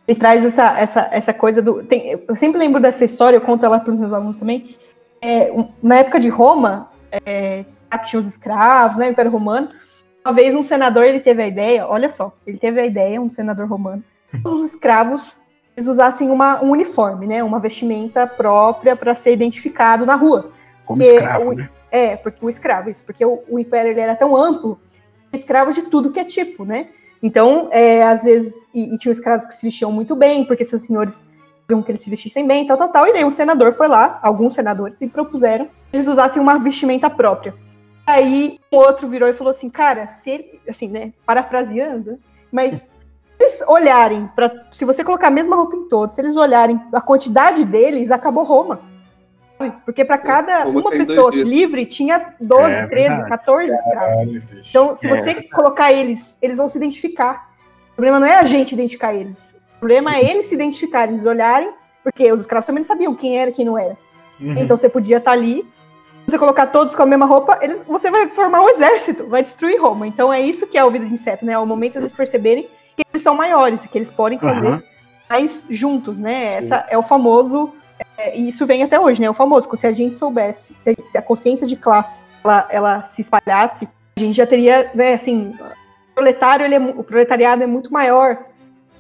e 0.09 0.15
traz 0.15 0.45
essa, 0.45 0.79
essa, 0.81 1.09
essa 1.13 1.33
coisa 1.35 1.61
do. 1.63 1.83
tem- 1.85 2.19
eu 2.27 2.35
sempre 2.37 2.59
lembro 2.59 2.81
dessa 2.81 3.05
história, 3.05 3.37
eu 3.37 3.41
conto 3.41 3.65
ela 3.67 3.79
para 3.79 3.93
os 3.93 3.99
meus 3.99 4.13
alunos 4.13 4.39
também. 4.39 4.75
É, 5.21 5.53
um- 5.53 5.69
na 5.83 5.97
época 5.99 6.19
de 6.19 6.29
Roma, 6.29 6.91
é, 7.25 7.65
tinha 8.07 8.21
os 8.21 8.27
escravos, 8.27 8.97
né? 8.97 9.09
O 9.09 9.11
Império 9.13 9.31
Romano. 9.31 9.69
Uma 10.25 10.33
vez 10.33 10.55
um 10.55 10.63
senador 10.65 11.05
ele 11.05 11.21
teve 11.21 11.43
a 11.43 11.47
ideia, 11.47 11.87
olha 11.87 12.09
só, 12.09 12.33
ele 12.47 12.57
teve 12.57 12.81
a 12.81 12.87
ideia, 12.87 13.21
um 13.21 13.29
senador 13.29 13.69
romano, 13.69 14.03
que 14.31 14.49
os 14.49 14.65
escravos 14.73 15.37
eles 15.77 15.89
usassem 15.89 16.31
uma, 16.31 16.63
um 16.63 16.71
uniforme, 16.71 17.27
né? 17.27 17.43
Uma 17.43 17.59
vestimenta 17.59 18.27
própria 18.27 18.95
para 18.95 19.15
ser 19.15 19.33
identificado 19.33 20.05
na 20.05 20.15
rua. 20.15 20.51
Como 20.85 20.99
que 20.99 21.07
escravo, 21.07 21.51
o- 21.51 21.55
né? 21.55 21.71
É, 21.91 22.17
porque 22.17 22.45
o 22.45 22.49
escravo, 22.49 22.89
isso, 22.89 23.05
porque 23.05 23.25
o, 23.25 23.43
o 23.49 23.59
império 23.59 23.91
ele 23.91 24.01
era 24.01 24.17
tão 24.17 24.35
amplo, 24.37 24.81
escravos 25.33 25.75
de 25.75 25.83
tudo 25.83 26.11
que 26.11 26.21
é 26.21 26.25
tipo, 26.25 26.65
né? 26.65 26.89
Então, 27.23 27.69
é, 27.71 28.03
às 28.03 28.25
vezes, 28.25 28.69
e, 28.75 28.95
e 28.95 28.99
tinham 28.99 29.13
escravos 29.13 29.47
que 29.47 29.55
se 29.55 29.65
vestiam 29.65 29.93
muito 29.93 30.17
bem, 30.17 30.45
porque 30.45 30.65
seus 30.65 30.83
senhores 30.85 31.27
queriam 31.69 31.83
que 31.83 31.93
eles 31.93 32.03
se 32.03 32.11
vestissem 32.11 32.47
bem, 32.47 32.67
tal, 32.67 32.77
tal, 32.77 32.89
tal. 32.89 33.07
E 33.07 33.13
daí 33.13 33.25
um 33.25 33.31
senador 33.31 33.73
foi 33.73 33.89
lá, 33.89 34.19
alguns 34.23 34.55
senadores 34.55 34.99
se 34.99 35.07
propuseram 35.07 35.67
que 35.67 35.97
eles 35.97 36.09
usassem 36.09 36.43
uma 36.43 36.59
vestimenta 36.59 37.09
própria. 37.09 37.55
Aí 38.07 38.59
um 38.73 38.77
outro 38.77 39.07
virou 39.07 39.29
e 39.29 39.33
falou 39.35 39.53
assim, 39.53 39.71
cara, 39.71 40.09
se 40.09 40.31
ele, 40.31 40.61
assim, 40.69 40.89
né, 40.89 41.13
parafraseando, 41.25 42.19
mas 42.51 42.89
olharem 43.69 44.29
para, 44.35 44.51
se 44.73 44.85
você 44.85 45.03
colocar 45.05 45.29
a 45.29 45.31
mesma 45.31 45.57
roupa 45.57 45.77
em 45.77 45.89
todos, 45.89 46.15
se 46.15 46.21
eles 46.21 46.37
olharem 46.37 46.81
a 46.93 47.01
quantidade 47.01 47.65
deles, 47.65 48.11
acabou 48.11 48.45
Roma. 48.45 48.81
Porque 49.85 50.05
para 50.05 50.19
cada 50.19 50.65
Roma 50.65 50.81
uma 50.81 50.91
pessoa 50.91 51.31
livre 51.33 51.87
tinha 51.87 52.35
12, 52.41 52.63
É 52.63 52.87
13, 52.87 53.09
verdade. 53.09 53.29
14 53.29 53.73
escravos. 53.73 54.19
Caralho. 54.21 54.43
Então, 54.69 54.97
se 54.97 55.07
É. 55.07 55.11
você 55.17 55.43
colocar 55.49 55.93
eles, 55.93 56.37
eles 56.43 56.59
vão 56.59 56.69
se 56.69 56.77
identificar. 56.77 57.49
O 57.93 57.95
problema 57.95 58.19
não 58.19 58.27
é 58.27 58.39
a 58.39 58.43
gente 58.43 58.73
identificar 58.73 59.15
eles. 59.15 59.55
O 59.77 59.79
problema 59.79 60.17
é 60.17 60.31
eles 60.31 60.47
se 60.47 60.55
identificarem, 60.55 61.15
eles 61.15 61.25
olharem, 61.25 61.71
porque 62.03 62.33
os 62.33 62.41
escravos 62.41 62.67
também 62.67 62.81
não 62.81 62.89
sabiam 62.89 63.15
quem 63.15 63.39
era 63.39 63.51
e 63.51 63.53
quem 63.53 63.65
não 63.65 63.79
era. 63.79 63.97
Uhum. 64.41 64.57
Então 64.57 64.77
você 64.77 64.89
podia 64.89 65.19
estar 65.19 65.33
ali, 65.33 65.65
você 66.27 66.39
colocar 66.39 66.67
todos 66.67 66.97
com 66.97 67.03
a 67.03 67.07
mesma 67.07 67.27
roupa, 67.27 67.59
eles, 67.63 67.85
você 67.85 68.11
vai 68.11 68.27
formar 68.29 68.63
um 68.63 68.69
exército, 68.71 69.27
vai 69.27 69.43
destruir 69.43 69.81
Roma. 69.81 70.07
Então 70.07 70.33
é 70.33 70.41
isso 70.41 70.67
que 70.67 70.77
é 70.77 70.85
o 70.85 70.91
vida 70.91 71.07
de 71.07 71.15
inseto, 71.15 71.45
né? 71.45 71.53
É 71.53 71.59
o 71.59 71.67
momento 71.67 71.93
de 71.93 71.99
eles 71.99 72.15
perceberem 72.15 72.69
que 72.97 73.03
eles 73.13 73.23
são 73.23 73.35
maiores, 73.35 73.87
que 73.87 73.99
eles 73.99 74.11
podem 74.11 74.39
fazer 74.39 74.67
Aham. 74.67 74.83
mais 75.29 75.63
juntos, 75.69 76.19
né? 76.19 76.55
Essa 76.55 76.87
é 76.89 76.97
o 76.97 77.03
famoso, 77.03 77.73
é, 78.17 78.37
e 78.39 78.49
isso 78.49 78.67
vem 78.67 78.83
até 78.83 78.99
hoje, 78.99 79.21
né? 79.21 79.29
O 79.29 79.35
famoso, 79.35 79.69
se 79.77 79.87
a 79.87 79.93
gente 79.93 80.17
soubesse, 80.17 80.75
se 80.79 80.91
a, 80.91 81.07
se 81.07 81.19
a 81.19 81.23
consciência 81.23 81.67
de 81.67 81.77
classe 81.77 82.23
ela, 82.45 82.67
ela 82.71 83.03
se 83.03 83.23
espalhasse, 83.23 83.89
a 84.17 84.21
gente 84.21 84.37
já 84.37 84.47
teria, 84.47 84.91
né, 84.95 85.15
assim, 85.15 85.55
o 86.11 86.15
proletário, 86.15 86.65
ele 86.65 86.75
é 86.75 86.81
o 86.81 87.03
proletariado 87.03 87.63
é 87.63 87.67
muito 87.67 87.93
maior 87.93 88.39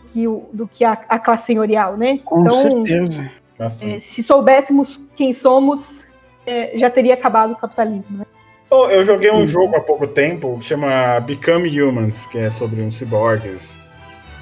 que 0.06 0.26
o, 0.26 0.48
do 0.52 0.66
que 0.66 0.84
a, 0.84 0.92
a 1.08 1.18
classe 1.18 1.46
senhorial, 1.46 1.96
né? 1.96 2.18
Com 2.24 2.40
então, 2.40 2.54
certeza. 2.54 3.30
Bastante. 3.58 3.96
é, 3.96 4.00
se 4.00 4.22
soubéssemos 4.22 5.00
quem 5.14 5.32
somos, 5.32 6.02
é, 6.46 6.76
já 6.76 6.90
teria 6.90 7.14
acabado 7.14 7.52
o 7.52 7.56
capitalismo, 7.56 8.18
né? 8.18 8.24
Oh, 8.70 8.86
eu 8.86 9.04
joguei 9.04 9.30
um 9.30 9.46
jogo 9.46 9.76
há 9.76 9.80
pouco 9.80 10.06
tempo 10.06 10.58
que 10.58 10.64
chama 10.64 11.20
Become 11.20 11.82
Humans, 11.82 12.26
que 12.26 12.38
é 12.38 12.48
sobre 12.48 12.80
uns 12.80 12.96
ciborgues. 12.96 13.78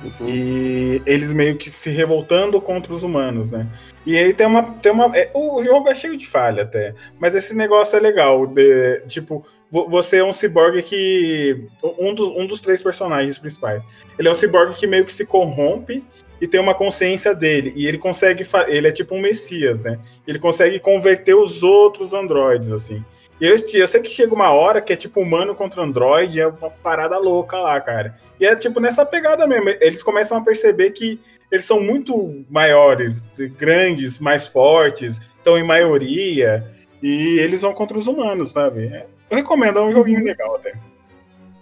Uhum. 0.02 0.28
E 0.28 1.02
eles 1.06 1.32
meio 1.32 1.56
que 1.56 1.68
se 1.68 1.90
revoltando 1.90 2.60
contra 2.60 2.92
os 2.92 3.02
humanos, 3.02 3.52
né? 3.52 3.66
E 4.06 4.16
aí 4.16 4.32
tem 4.32 4.46
uma. 4.46 4.62
Tem 4.62 4.90
uma 4.92 5.14
é, 5.16 5.30
o 5.34 5.62
jogo 5.62 5.88
é 5.88 5.94
cheio 5.94 6.16
de 6.16 6.26
falha 6.26 6.62
até. 6.62 6.94
Mas 7.18 7.34
esse 7.34 7.54
negócio 7.54 7.96
é 7.96 8.00
legal. 8.00 8.46
de- 8.46 9.00
tipo, 9.08 9.44
vo- 9.70 9.88
você 9.88 10.18
é 10.18 10.24
um 10.24 10.32
ciborgue 10.32 10.82
que. 10.82 11.66
Um 11.98 12.14
dos, 12.14 12.28
um 12.36 12.46
dos 12.46 12.60
três 12.60 12.82
personagens 12.82 13.38
principais. 13.38 13.82
Ele 14.18 14.28
é 14.28 14.30
um 14.30 14.34
ciborgue 14.34 14.74
que 14.74 14.86
meio 14.86 15.04
que 15.04 15.12
se 15.12 15.26
corrompe 15.26 16.02
e 16.40 16.46
tem 16.46 16.58
uma 16.60 16.74
consciência 16.74 17.34
dele. 17.34 17.72
E 17.76 17.86
ele 17.86 17.98
consegue. 17.98 18.44
Ele 18.68 18.88
é 18.88 18.92
tipo 18.92 19.14
um 19.14 19.20
messias, 19.20 19.80
né? 19.82 19.98
Ele 20.26 20.38
consegue 20.38 20.78
converter 20.80 21.34
os 21.34 21.62
outros 21.62 22.14
androides, 22.14 22.72
assim. 22.72 23.04
Eu, 23.40 23.56
eu 23.74 23.88
sei 23.88 24.00
que 24.02 24.10
chega 24.10 24.34
uma 24.34 24.50
hora 24.52 24.80
que 24.82 24.92
é 24.92 24.96
tipo 24.96 25.20
humano 25.20 25.54
contra 25.54 25.82
androide, 25.82 26.40
é 26.40 26.46
uma 26.46 26.70
parada 26.70 27.16
louca 27.18 27.56
lá, 27.56 27.80
cara. 27.80 28.14
E 28.38 28.44
é 28.46 28.54
tipo 28.54 28.80
nessa 28.80 29.04
pegada 29.06 29.46
mesmo. 29.46 29.68
Eles 29.80 30.02
começam 30.02 30.36
a 30.36 30.42
perceber 30.42 30.90
que 30.90 31.18
eles 31.50 31.64
são 31.64 31.80
muito 31.82 32.44
maiores, 32.50 33.24
grandes, 33.58 34.18
mais 34.20 34.46
fortes, 34.46 35.18
estão 35.38 35.56
em 35.58 35.64
maioria. 35.64 36.64
E 37.02 37.38
eles 37.40 37.62
vão 37.62 37.72
contra 37.72 37.96
os 37.98 38.06
humanos, 38.06 38.50
sabe? 38.52 38.86
É- 38.88 39.06
Eu 39.30 39.36
recomendo, 39.38 39.78
é 39.78 39.82
um 39.82 39.92
joguinho 39.92 40.22
legal 40.22 40.56
até. 40.56 40.74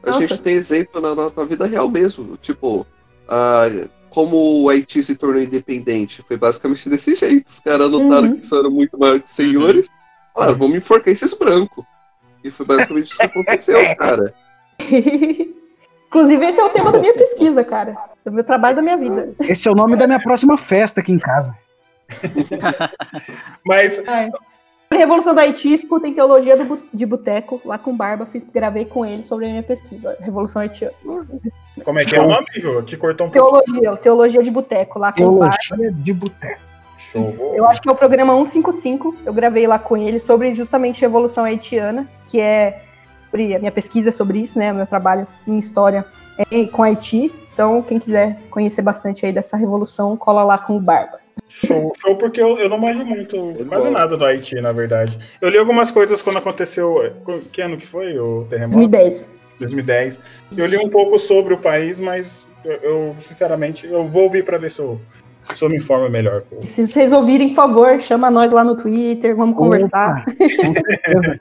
A 0.02 0.06
Nossa. 0.08 0.20
gente 0.20 0.40
tem 0.42 0.54
exemplo 0.54 1.00
na, 1.00 1.14
na 1.14 1.44
vida 1.44 1.64
real 1.66 1.88
mesmo. 1.88 2.36
Tipo, 2.38 2.86
ah, 3.28 3.68
como 4.10 4.62
o 4.62 4.68
Haiti 4.68 5.02
se 5.02 5.14
tornou 5.14 5.40
independente. 5.40 6.22
Foi 6.26 6.36
basicamente 6.36 6.88
desse 6.88 7.14
jeito. 7.14 7.46
Os 7.46 7.60
caras 7.60 7.88
notaram 7.90 8.28
Uhum. 8.28 8.34
que 8.36 8.44
isso 8.44 8.56
era 8.58 8.68
muito 8.70 8.98
maior 8.98 9.20
que 9.20 9.28
senhores. 9.30 9.88
Falaram, 10.38 10.56
vamos 10.56 10.76
enforcar 10.76 11.12
esses 11.12 11.34
brancos. 11.34 11.84
E 12.44 12.50
foi 12.50 12.64
basicamente 12.64 13.06
isso 13.06 13.18
que 13.18 13.26
aconteceu, 13.26 13.80
cara. 13.98 14.32
Inclusive, 16.06 16.46
esse 16.46 16.60
é 16.60 16.64
o 16.64 16.70
tema 16.70 16.92
da 16.92 17.00
minha 17.00 17.14
pesquisa, 17.14 17.64
cara. 17.64 17.96
Do 18.24 18.30
meu 18.30 18.44
trabalho 18.44 18.76
da 18.76 18.82
minha 18.82 18.96
vida. 18.96 19.34
Esse 19.40 19.66
é 19.66 19.70
o 19.70 19.74
nome 19.74 19.96
da 19.96 20.06
minha 20.06 20.20
próxima 20.20 20.56
festa 20.56 21.00
aqui 21.00 21.10
em 21.10 21.18
casa. 21.18 21.56
Mas 23.66 24.00
A 24.06 24.94
Revolução 24.94 25.34
da 25.34 25.42
Haiti, 25.42 25.74
escutem 25.74 26.14
Teologia 26.14 26.56
do 26.56 26.80
de 26.94 27.04
Boteco, 27.04 27.60
lá 27.64 27.76
com 27.76 27.96
Barba, 27.96 28.24
fiz, 28.24 28.44
gravei 28.44 28.84
com 28.84 29.04
ele 29.04 29.24
sobre 29.24 29.46
a 29.46 29.48
minha 29.48 29.62
pesquisa, 29.62 30.16
Revolução 30.20 30.62
Haitiana. 30.62 30.94
como 31.84 31.98
é 31.98 32.04
que 32.04 32.14
é 32.14 32.20
o 32.20 32.28
nome, 32.28 32.46
Ju? 32.54 32.82
Que 32.84 32.96
cortou 32.96 33.26
um 33.26 33.30
pouco. 33.30 33.64
Teologia, 33.64 33.96
Teologia 33.96 34.42
de 34.42 34.50
Boteco, 34.52 35.00
lá 35.00 35.12
com 35.12 35.24
o 35.24 35.38
Barba. 35.40 35.56
Teologia 35.68 35.92
de 35.92 36.12
boteco. 36.14 36.67
Show. 37.12 37.54
Eu 37.54 37.66
acho 37.66 37.80
que 37.80 37.88
é 37.88 37.92
o 37.92 37.94
programa 37.94 38.34
155, 38.34 39.16
eu 39.24 39.32
gravei 39.32 39.66
lá 39.66 39.78
com 39.78 39.96
ele 39.96 40.20
sobre 40.20 40.52
justamente 40.52 41.00
Revolução 41.00 41.44
Haitiana, 41.44 42.08
que 42.26 42.40
é 42.40 42.82
sobre 43.24 43.54
a 43.54 43.58
minha 43.58 43.72
pesquisa 43.72 44.12
sobre 44.12 44.38
isso, 44.38 44.58
né? 44.58 44.72
O 44.72 44.76
meu 44.76 44.86
trabalho 44.86 45.26
em 45.46 45.56
história 45.58 46.04
é 46.38 46.66
com 46.66 46.82
Haiti. 46.82 47.32
Então, 47.52 47.82
quem 47.82 47.98
quiser 47.98 48.38
conhecer 48.50 48.82
bastante 48.82 49.26
aí 49.26 49.32
dessa 49.32 49.56
revolução, 49.56 50.16
cola 50.16 50.44
lá 50.44 50.58
com 50.58 50.76
o 50.76 50.80
Barba. 50.80 51.18
Show, 51.48 51.92
show 52.00 52.16
porque 52.16 52.40
eu, 52.40 52.58
eu 52.58 52.68
não 52.68 52.78
manjo 52.78 53.04
muito, 53.04 53.36
quase 53.68 53.86
bom. 53.86 53.90
nada 53.90 54.16
do 54.16 54.24
Haiti, 54.24 54.60
na 54.60 54.70
verdade. 54.70 55.18
Eu 55.40 55.48
li 55.48 55.58
algumas 55.58 55.90
coisas 55.90 56.22
quando 56.22 56.36
aconteceu. 56.36 57.12
Que 57.50 57.62
ano 57.62 57.76
que 57.76 57.86
foi 57.86 58.18
o 58.18 58.46
terremoto? 58.48 58.76
2010. 58.76 59.30
2010. 59.58 60.20
Eu 60.56 60.66
li 60.66 60.76
um 60.76 60.88
pouco 60.88 61.18
sobre 61.18 61.54
o 61.54 61.58
país, 61.58 61.98
mas 61.98 62.46
eu, 62.64 62.72
eu, 62.74 63.16
sinceramente, 63.22 63.86
eu 63.86 64.06
vou 64.06 64.24
ouvir 64.24 64.44
pra 64.44 64.58
ver 64.58 64.70
se 64.70 64.78
eu, 64.78 65.00
eu 65.60 65.68
me 65.68 65.76
informo 65.76 66.08
melhor. 66.08 66.42
Se 66.62 66.86
vocês 66.86 67.12
ouvirem, 67.12 67.48
por 67.48 67.54
favor, 67.54 68.00
chama 68.00 68.30
nós 68.30 68.52
lá 68.52 68.62
no 68.62 68.76
Twitter, 68.76 69.34
vamos 69.34 69.56
conversar. 69.56 70.24
Opa. 70.24 71.38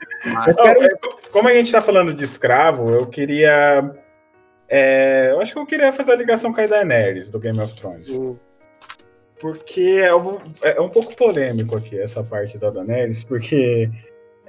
Não, 0.58 0.66
é, 0.66 0.90
como 1.32 1.50
a 1.50 1.54
gente 1.54 1.72
tá 1.72 1.82
falando 1.82 2.14
de 2.14 2.24
escravo, 2.24 2.90
eu 2.90 3.06
queria. 3.06 3.92
é, 4.68 5.32
eu 5.32 5.42
acho 5.42 5.54
que 5.54 5.60
eu 5.60 5.66
queria 5.66 5.92
fazer 5.92 6.14
a 6.14 6.16
ligação 6.16 6.54
com 6.54 6.62
a 6.62 6.66
Daenerys 6.66 7.30
do 7.30 7.40
Game 7.40 7.60
of 7.60 7.76
Thrones. 7.76 8.10
Porque 9.40 10.00
é 10.02 10.16
um, 10.16 10.40
é 10.64 10.82
um 10.82 10.90
pouco 10.90 11.16
polêmico 11.16 11.78
aqui 11.78 12.00
essa 12.00 12.24
parte 12.24 12.58
da 12.58 12.72
Daenerys, 12.72 13.24
porque 13.24 13.90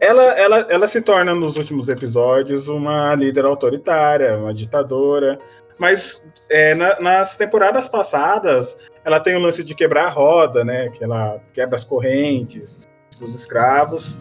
ela, 0.01 0.23
ela, 0.39 0.59
ela 0.71 0.87
se 0.87 1.03
torna 1.03 1.35
nos 1.35 1.57
últimos 1.57 1.89
episódios 1.89 2.69
uma 2.69 3.15
líder 3.15 3.45
autoritária, 3.45 4.39
uma 4.39 4.55
ditadora. 4.55 5.39
Mas 5.79 6.25
é, 6.51 6.75
na- 6.75 6.99
nas 7.01 7.37
temporadas 7.37 7.87
passadas, 7.89 8.77
ela 9.05 9.21
tem 9.21 9.37
o 9.37 9.41
lance 9.41 9.63
de 9.63 9.75
quebrar 9.75 10.07
a 10.07 10.11
roda, 10.11 10.65
né? 10.65 10.89
Que 10.91 11.05
ela 11.05 11.41
quebra 11.53 11.77
as 11.77 11.85
correntes 11.85 12.79
dos 13.19 13.35
escravos. 13.35 14.17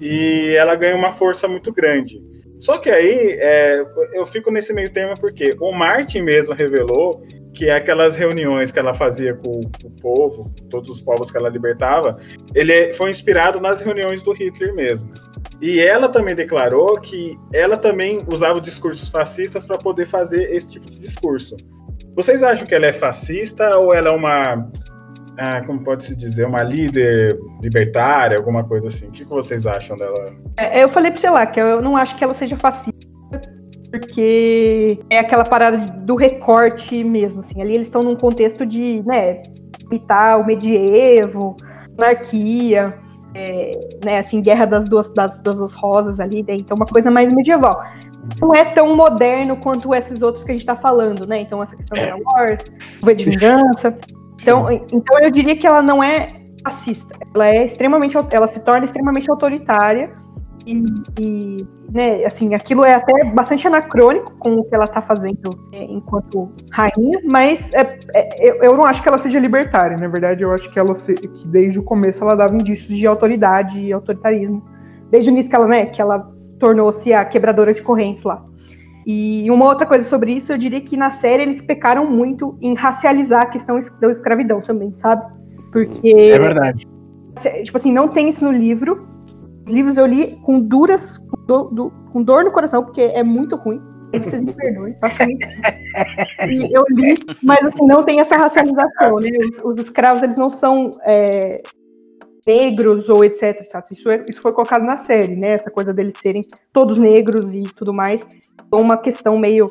E 0.00 0.54
ela 0.58 0.74
ganha 0.74 0.96
uma 0.96 1.12
força 1.12 1.46
muito 1.46 1.72
grande. 1.72 2.20
Só 2.58 2.78
que 2.78 2.88
aí 2.90 3.36
é, 3.40 3.84
eu 4.12 4.24
fico 4.26 4.50
nesse 4.50 4.72
meio 4.72 4.92
tema 4.92 5.14
porque 5.14 5.54
o 5.60 5.72
Martin 5.72 6.22
mesmo 6.22 6.54
revelou 6.54 7.22
que 7.54 7.70
aquelas 7.70 8.16
reuniões 8.16 8.72
que 8.72 8.78
ela 8.78 8.92
fazia 8.92 9.34
com, 9.34 9.60
o 9.60 9.90
povo, 10.02 10.52
todos 10.68 10.90
os 10.90 11.00
povos 11.00 11.30
que 11.30 11.36
ela 11.36 11.48
libertava, 11.48 12.18
ele 12.54 12.92
foi 12.92 13.10
inspirado 13.10 13.60
nas 13.60 13.80
reuniões 13.80 14.22
do 14.22 14.32
Hitler 14.32 14.74
mesmo. 14.74 15.10
E 15.60 15.80
ela 15.80 16.08
também 16.08 16.34
declarou 16.34 17.00
que 17.00 17.38
ela 17.52 17.76
também 17.76 18.18
usava 18.30 18.60
discursos 18.60 19.08
fascistas 19.08 19.64
para 19.64 19.78
poder 19.78 20.06
fazer 20.06 20.52
esse 20.52 20.72
tipo 20.72 20.90
de 20.90 20.98
discurso. 20.98 21.56
Vocês 22.14 22.42
acham 22.42 22.66
que 22.66 22.74
ela 22.74 22.86
é 22.86 22.92
fascista 22.92 23.76
ou 23.78 23.94
ela 23.94 24.08
é 24.08 24.12
uma, 24.12 24.68
ah, 25.36 25.62
como 25.62 25.82
pode 25.82 26.04
se 26.04 26.14
dizer, 26.14 26.46
uma 26.46 26.62
líder 26.62 27.36
libertária, 27.60 28.36
alguma 28.36 28.62
coisa 28.62 28.86
assim? 28.86 29.08
O 29.08 29.10
que 29.10 29.24
que 29.24 29.30
vocês 29.30 29.66
acham 29.66 29.96
dela? 29.96 30.32
É, 30.56 30.82
eu 30.82 30.88
falei 30.88 31.10
pra 31.10 31.20
você 31.20 31.30
lá 31.30 31.46
que 31.46 31.60
eu 31.60 31.80
não 31.80 31.96
acho 31.96 32.16
que 32.16 32.22
ela 32.22 32.34
seja 32.34 32.56
fascista, 32.56 32.93
porque 34.04 35.00
é 35.08 35.18
aquela 35.18 35.44
parada 35.44 35.78
do 36.02 36.14
recorte 36.14 37.02
mesmo, 37.02 37.40
assim. 37.40 37.60
Ali 37.60 37.74
eles 37.74 37.88
estão 37.88 38.02
num 38.02 38.14
contexto 38.14 38.64
de, 38.66 39.02
né, 39.04 39.42
imitar 39.86 40.40
o 40.40 40.46
medievo, 40.46 41.56
monarquia, 41.98 42.98
é, 43.34 43.70
né, 44.04 44.18
assim, 44.18 44.40
guerra 44.40 44.66
das 44.66 44.88
duas, 44.88 45.12
das, 45.12 45.40
das 45.40 45.58
duas 45.58 45.72
rosas 45.72 46.20
ali, 46.20 46.42
né, 46.42 46.54
então 46.54 46.76
uma 46.76 46.86
coisa 46.86 47.10
mais 47.10 47.32
medieval. 47.32 47.82
Não 48.40 48.54
é 48.54 48.64
tão 48.64 48.94
moderno 48.94 49.56
quanto 49.56 49.94
esses 49.94 50.22
outros 50.22 50.44
que 50.44 50.52
a 50.52 50.56
gente 50.56 50.64
tá 50.64 50.74
falando, 50.74 51.26
né? 51.26 51.42
Então 51.42 51.62
essa 51.62 51.76
questão 51.76 51.98
da 52.02 52.16
Wars, 52.16 52.72
V 53.02 53.14
de 53.14 53.24
Vingança. 53.24 53.94
Então, 54.40 54.70
então 54.70 55.18
eu 55.20 55.30
diria 55.30 55.54
que 55.54 55.66
ela 55.66 55.82
não 55.82 56.02
é 56.02 56.26
fascista. 56.62 57.14
Ela 57.34 57.48
é 57.48 57.66
extremamente, 57.66 58.16
ela 58.30 58.48
se 58.48 58.64
torna 58.64 58.86
extremamente 58.86 59.30
autoritária 59.30 60.23
e, 60.66 60.84
e, 61.20 61.56
né, 61.92 62.24
assim, 62.24 62.54
aquilo 62.54 62.84
é 62.84 62.94
até 62.94 63.24
bastante 63.24 63.66
anacrônico 63.66 64.32
com 64.38 64.54
o 64.56 64.64
que 64.64 64.74
ela 64.74 64.86
tá 64.86 65.00
fazendo 65.02 65.50
é, 65.72 65.84
enquanto 65.84 66.50
rainha, 66.72 67.20
mas 67.30 67.72
é- 67.74 67.98
é- 68.14 68.48
eu, 68.50 68.54
eu 68.62 68.76
não 68.76 68.84
acho 68.84 69.02
que 69.02 69.08
ela 69.08 69.18
seja 69.18 69.38
libertária. 69.38 69.96
Na 69.96 70.08
verdade, 70.08 70.42
eu 70.42 70.52
acho 70.52 70.70
que 70.70 70.78
ela 70.78 70.94
se- 70.96 71.14
que 71.14 71.46
desde 71.48 71.78
o 71.78 71.82
começo 71.82 72.22
ela 72.24 72.34
dava 72.34 72.54
indícios 72.54 72.96
de 72.96 73.06
autoridade 73.06 73.84
e 73.84 73.92
autoritarismo. 73.92 74.62
Desde 75.10 75.30
o 75.30 75.32
início 75.32 75.50
que 75.50 75.56
ela, 75.56 75.66
né, 75.66 75.86
que 75.86 76.00
ela 76.00 76.18
tornou-se 76.58 77.12
a 77.12 77.24
quebradora 77.24 77.72
de 77.72 77.82
correntes 77.82 78.24
lá. 78.24 78.44
E 79.06 79.50
uma 79.50 79.66
outra 79.66 79.84
coisa 79.86 80.02
sobre 80.04 80.32
isso, 80.32 80.50
eu 80.50 80.56
diria 80.56 80.80
que 80.80 80.96
na 80.96 81.10
série 81.10 81.42
eles 81.42 81.60
pecaram 81.60 82.10
muito 82.10 82.56
em 82.60 82.74
racializar 82.74 83.42
a 83.42 83.46
questão 83.46 83.78
es- 83.78 83.90
da 84.00 84.10
escravidão 84.10 84.60
também, 84.62 84.94
sabe? 84.94 85.22
Porque 85.70 86.08
É 86.08 86.38
verdade. 86.38 86.86
tipo 87.64 87.76
assim, 87.76 87.92
não 87.92 88.08
tem 88.08 88.28
isso 88.30 88.44
no 88.44 88.50
livro. 88.52 89.06
Os 89.66 89.72
livros 89.72 89.96
eu 89.96 90.06
li 90.06 90.36
com 90.42 90.60
duras, 90.60 91.18
com, 91.18 91.46
do- 91.46 91.64
do- 91.70 91.90
com 92.12 92.22
dor 92.22 92.44
no 92.44 92.52
coração, 92.52 92.84
porque 92.84 93.00
é 93.02 93.22
muito 93.22 93.56
ruim. 93.56 93.80
Vocês 94.12 94.40
me 94.42 94.52
perdoem, 94.52 94.94
ruim. 95.02 95.38
E 96.48 96.72
eu 96.76 96.84
li, 96.90 97.14
mas 97.42 97.66
assim, 97.66 97.84
não 97.84 98.04
tem 98.04 98.20
essa 98.20 98.36
racialização, 98.36 99.16
né? 99.16 99.28
Os, 99.48 99.58
os 99.64 99.80
escravos, 99.80 100.22
eles 100.22 100.36
não 100.36 100.48
são 100.48 100.90
é, 101.04 101.60
negros 102.46 103.08
ou 103.08 103.24
etc. 103.24 103.68
sabe? 103.72 103.86
Isso, 103.90 104.08
é- 104.08 104.24
isso 104.28 104.40
foi 104.40 104.52
colocado 104.52 104.84
na 104.84 104.96
série, 104.96 105.34
né? 105.34 105.48
Essa 105.48 105.70
coisa 105.70 105.92
deles 105.92 106.14
serem 106.18 106.42
todos 106.72 106.96
negros 106.96 107.54
e 107.54 107.62
tudo 107.62 107.92
mais. 107.92 108.24
Então, 108.66 108.80
uma 108.80 108.96
questão 108.96 109.36
meio 109.38 109.66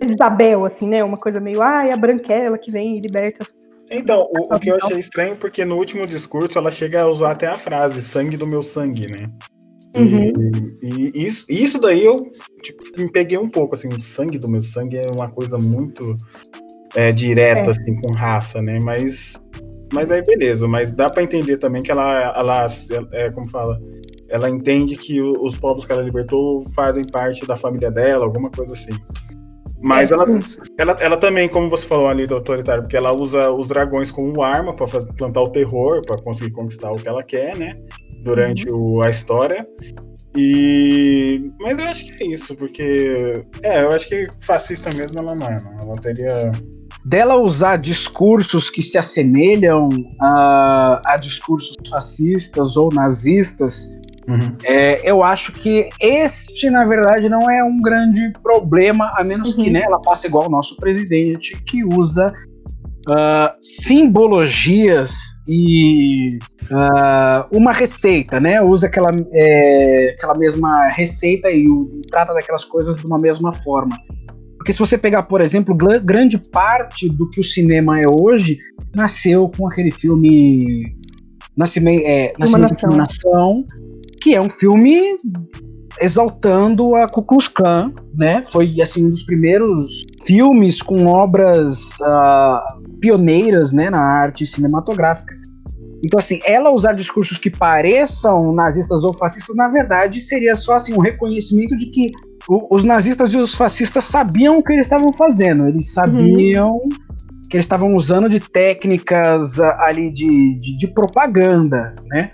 Isabel, 0.00 0.64
assim, 0.64 0.88
né? 0.88 1.02
Uma 1.02 1.16
coisa 1.16 1.40
meio, 1.40 1.60
ah, 1.60 1.84
é 1.84 1.92
a 1.92 1.96
branquela 1.96 2.56
que 2.58 2.70
vem 2.70 2.96
e 2.96 3.00
liberta 3.00 3.44
Então, 3.90 4.28
o, 4.30 4.54
o 4.54 4.58
que 4.60 4.70
eu 4.70 4.76
achei 4.76 4.98
estranho, 4.98 5.36
porque 5.36 5.64
no 5.64 5.76
último 5.76 6.06
discurso 6.06 6.56
ela 6.56 6.70
chega 6.70 7.02
a 7.02 7.08
usar 7.08 7.32
até 7.32 7.48
a 7.48 7.58
frase 7.58 8.00
sangue 8.00 8.36
do 8.36 8.46
meu 8.46 8.62
sangue, 8.62 9.06
né? 9.10 9.28
E, 10.80 11.10
e 11.12 11.26
isso, 11.26 11.46
isso 11.48 11.80
daí 11.80 12.04
eu 12.04 12.16
tipo, 12.62 12.80
me 12.96 13.10
peguei 13.10 13.36
um 13.36 13.48
pouco, 13.48 13.74
assim, 13.74 13.88
o 13.88 14.00
sangue 14.00 14.38
do 14.38 14.48
meu 14.48 14.62
sangue 14.62 14.98
é 14.98 15.06
uma 15.12 15.28
coisa 15.28 15.58
muito 15.58 16.16
é, 16.94 17.10
direta, 17.10 17.68
É. 17.68 17.70
assim, 17.70 17.96
com 18.00 18.12
raça, 18.12 18.62
né? 18.62 18.78
Mas, 18.78 19.42
mas 19.92 20.10
aí 20.12 20.22
beleza, 20.22 20.68
mas 20.68 20.92
dá 20.92 21.10
pra 21.10 21.24
entender 21.24 21.56
também 21.58 21.82
que 21.82 21.90
ela, 21.90 22.32
ela 22.36 22.66
é, 23.12 23.30
como 23.30 23.48
fala, 23.50 23.80
ela 24.28 24.48
entende 24.48 24.96
que 24.96 25.20
os 25.20 25.56
povos 25.56 25.84
que 25.84 25.90
ela 25.92 26.02
libertou 26.02 26.64
fazem 26.70 27.04
parte 27.04 27.44
da 27.44 27.56
família 27.56 27.90
dela, 27.90 28.24
alguma 28.24 28.50
coisa 28.50 28.74
assim. 28.74 28.92
Mas 29.82 30.10
É, 30.10 30.14
ela, 30.14 30.26
ela, 30.78 30.92
ela 31.00 31.16
também, 31.16 31.48
como 31.48 31.70
você 31.70 31.86
falou 31.86 32.08
ali 32.08 32.26
do 32.26 32.34
autoritário, 32.34 32.82
porque 32.82 32.96
ela 32.96 33.12
usa 33.14 33.50
os 33.50 33.68
dragões 33.68 34.10
como 34.10 34.42
arma 34.42 34.74
para 34.74 34.86
plantar 35.16 35.40
o 35.40 35.50
terror, 35.50 36.02
para 36.06 36.20
conseguir 36.22 36.50
conquistar 36.52 36.90
o 36.90 36.96
que 36.98 37.08
ela 37.08 37.22
quer, 37.22 37.56
né? 37.56 37.76
Durante 38.22 38.70
o- 38.70 39.00
a 39.02 39.08
história. 39.08 39.66
E. 40.36 41.50
Mas 41.60 41.78
eu 41.78 41.84
acho 41.86 42.04
que 42.04 42.22
é 42.22 42.26
isso, 42.26 42.54
porque. 42.54 43.44
É, 43.62 43.82
eu 43.82 43.90
acho 43.90 44.08
que 44.08 44.26
fascista 44.42 44.90
mesmo 44.94 45.18
ela 45.18 45.34
não 45.34 45.46
é, 45.46 45.60
não. 45.60 45.72
Ela 45.82 45.94
teria. 46.00 46.52
Dela 47.04 47.36
usar 47.36 47.76
discursos 47.78 48.68
que 48.68 48.82
se 48.82 48.98
assemelham 48.98 49.88
a, 50.20 51.00
a 51.14 51.16
discursos 51.16 51.74
fascistas 51.88 52.76
ou 52.76 52.90
nazistas, 52.92 53.98
Uhum. 54.30 54.56
é, 54.64 55.10
eu 55.10 55.22
acho 55.24 55.52
que 55.52 55.88
este, 56.00 56.70
na 56.70 56.84
verdade, 56.84 57.28
não 57.28 57.50
é 57.50 57.62
um 57.64 57.78
grande 57.80 58.32
problema, 58.42 59.12
a 59.16 59.24
menos 59.24 59.54
que 59.54 59.66
Uhum. 59.66 59.72
né, 59.72 59.82
ela 59.84 60.00
faça 60.04 60.26
igual 60.26 60.46
o 60.46 60.50
nosso 60.50 60.76
presidente, 60.76 61.60
que 61.64 61.84
usa 61.84 62.32
ah, 63.08 63.54
simbologias 63.60 65.14
e 65.48 66.38
ah, 66.70 67.46
uma 67.50 67.72
receita, 67.72 68.38
né? 68.38 68.62
Usa 68.62 68.86
aquela, 68.86 69.10
é, 69.32 70.14
aquela 70.16 70.34
mesma 70.36 70.88
receita 70.88 71.50
e, 71.50 71.64
e 71.66 72.02
trata 72.10 72.34
daquelas 72.34 72.64
coisas 72.64 72.98
de 72.98 73.06
uma 73.06 73.18
mesma 73.18 73.52
forma. 73.52 73.96
Porque 74.58 74.72
se 74.72 74.78
você 74.78 74.98
pegar, 74.98 75.22
por 75.22 75.40
exemplo, 75.40 75.74
grande 75.74 76.36
parte 76.50 77.08
do 77.08 77.28
que 77.30 77.40
o 77.40 77.44
cinema 77.44 77.98
é 77.98 78.04
hoje 78.06 78.58
nasceu 78.94 79.48
com 79.48 79.66
aquele 79.66 79.90
filme 79.90 80.94
Nascimento, 81.56 82.02
é, 82.06 82.34
Nascimento 82.38 82.76
de 82.76 82.82
Nação. 82.84 82.90
uma 82.90 82.98
Nação, 82.98 83.64
que 84.20 84.34
é 84.34 84.40
um 84.40 84.50
filme 84.50 85.16
exaltando 86.00 86.94
a 86.94 87.08
Ku 87.08 87.22
Klux 87.22 87.48
Klan, 87.48 87.92
né? 88.18 88.42
Foi 88.50 88.80
assim 88.80 89.06
um 89.06 89.10
dos 89.10 89.22
primeiros 89.22 90.04
filmes 90.24 90.80
com 90.82 91.06
obras 91.06 92.00
ah, 92.02 92.64
pioneiras, 93.00 93.72
né, 93.72 93.90
na 93.90 94.00
arte 94.00 94.46
cinematográfica. 94.46 95.34
Então 96.04 96.18
assim, 96.18 96.40
ela 96.46 96.70
usar 96.70 96.92
discursos 96.92 97.36
que 97.36 97.50
pareçam 97.50 98.52
nazistas 98.52 99.04
ou 99.04 99.12
fascistas, 99.12 99.54
na 99.56 99.68
verdade, 99.68 100.20
seria 100.20 100.56
só 100.56 100.76
assim 100.76 100.94
um 100.94 101.00
reconhecimento 101.00 101.76
de 101.76 101.86
que 101.86 102.10
o- 102.48 102.74
os 102.74 102.84
nazistas 102.84 103.32
e 103.34 103.36
os 103.36 103.54
fascistas 103.54 104.04
sabiam 104.04 104.58
o 104.58 104.62
que 104.62 104.72
eles 104.72 104.86
estavam 104.86 105.12
fazendo. 105.12 105.68
Eles 105.68 105.92
sabiam 105.92 106.80
que 107.50 107.56
eles 107.56 107.64
estavam 107.64 107.94
usando 107.94 108.28
de 108.28 108.40
técnicas 108.40 109.60
ah, 109.60 109.76
ali 109.82 110.10
de, 110.10 110.58
de, 110.60 110.78
de 110.78 110.86
propaganda, 110.86 111.94
né? 112.06 112.30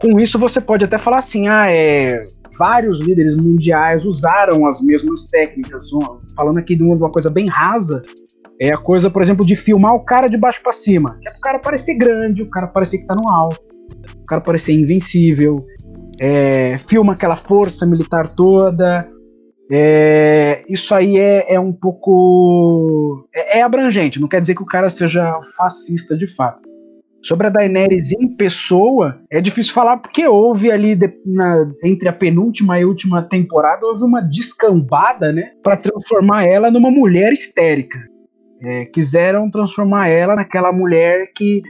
Com 0.00 0.18
isso 0.18 0.38
você 0.38 0.60
pode 0.60 0.84
até 0.84 0.96
falar 0.96 1.18
assim, 1.18 1.48
ah, 1.48 1.70
é, 1.70 2.24
vários 2.58 3.00
líderes 3.00 3.36
mundiais 3.36 4.04
usaram 4.04 4.66
as 4.66 4.80
mesmas 4.80 5.26
técnicas. 5.26 5.88
Falando 6.34 6.58
aqui 6.58 6.74
de 6.74 6.82
uma, 6.84 7.10
coisa 7.10 7.30
bem 7.30 7.46
rasa, 7.46 8.02
é 8.60 8.72
a 8.72 8.78
coisa, 8.78 9.10
por 9.10 9.22
exemplo, 9.22 9.44
de 9.44 9.56
filmar 9.56 9.94
o 9.94 10.04
cara 10.04 10.28
de 10.28 10.36
baixo 10.36 10.62
para 10.62 10.72
cima. 10.72 11.18
É 11.26 11.30
o 11.30 11.40
cara 11.40 11.58
parecer 11.58 11.94
grande, 11.94 12.42
o 12.42 12.50
cara 12.50 12.66
parecer 12.66 12.98
que 12.98 13.06
tá 13.06 13.14
no 13.14 13.30
alto, 13.30 13.60
o 14.22 14.26
cara 14.26 14.40
parecer 14.40 14.72
invencível. 14.72 15.64
É, 16.18 16.76
filma 16.78 17.14
aquela 17.14 17.36
força 17.36 17.86
militar 17.86 18.28
toda. 18.28 19.08
É, 19.72 20.62
isso 20.68 20.94
aí 20.94 21.16
é, 21.16 21.54
é 21.54 21.60
um 21.60 21.72
pouco. 21.72 23.26
É, 23.34 23.58
é 23.58 23.62
abrangente, 23.62 24.20
não 24.20 24.28
quer 24.28 24.40
dizer 24.40 24.54
que 24.54 24.62
o 24.62 24.66
cara 24.66 24.90
seja 24.90 25.38
fascista 25.56 26.16
de 26.16 26.26
fato. 26.26 26.69
Sobre 27.22 27.48
a 27.48 27.50
Daenerys 27.50 28.12
em 28.12 28.28
pessoa, 28.28 29.20
é 29.30 29.40
difícil 29.40 29.74
falar 29.74 29.98
porque 29.98 30.26
houve 30.26 30.70
ali 30.70 30.94
de- 30.94 31.12
na- 31.26 31.70
entre 31.84 32.08
a 32.08 32.12
penúltima 32.12 32.78
e 32.78 32.82
a 32.82 32.86
última 32.86 33.22
temporada 33.22 33.84
houve 33.86 34.04
uma 34.04 34.22
descambada, 34.22 35.30
né, 35.32 35.52
para 35.62 35.76
transformar 35.76 36.44
ela 36.44 36.70
numa 36.70 36.90
mulher 36.90 37.32
histérica. 37.32 37.98
É, 38.62 38.84
quiseram 38.86 39.50
transformar 39.50 40.08
ela 40.08 40.36
naquela 40.36 40.72
mulher 40.72 41.30
que 41.34 41.62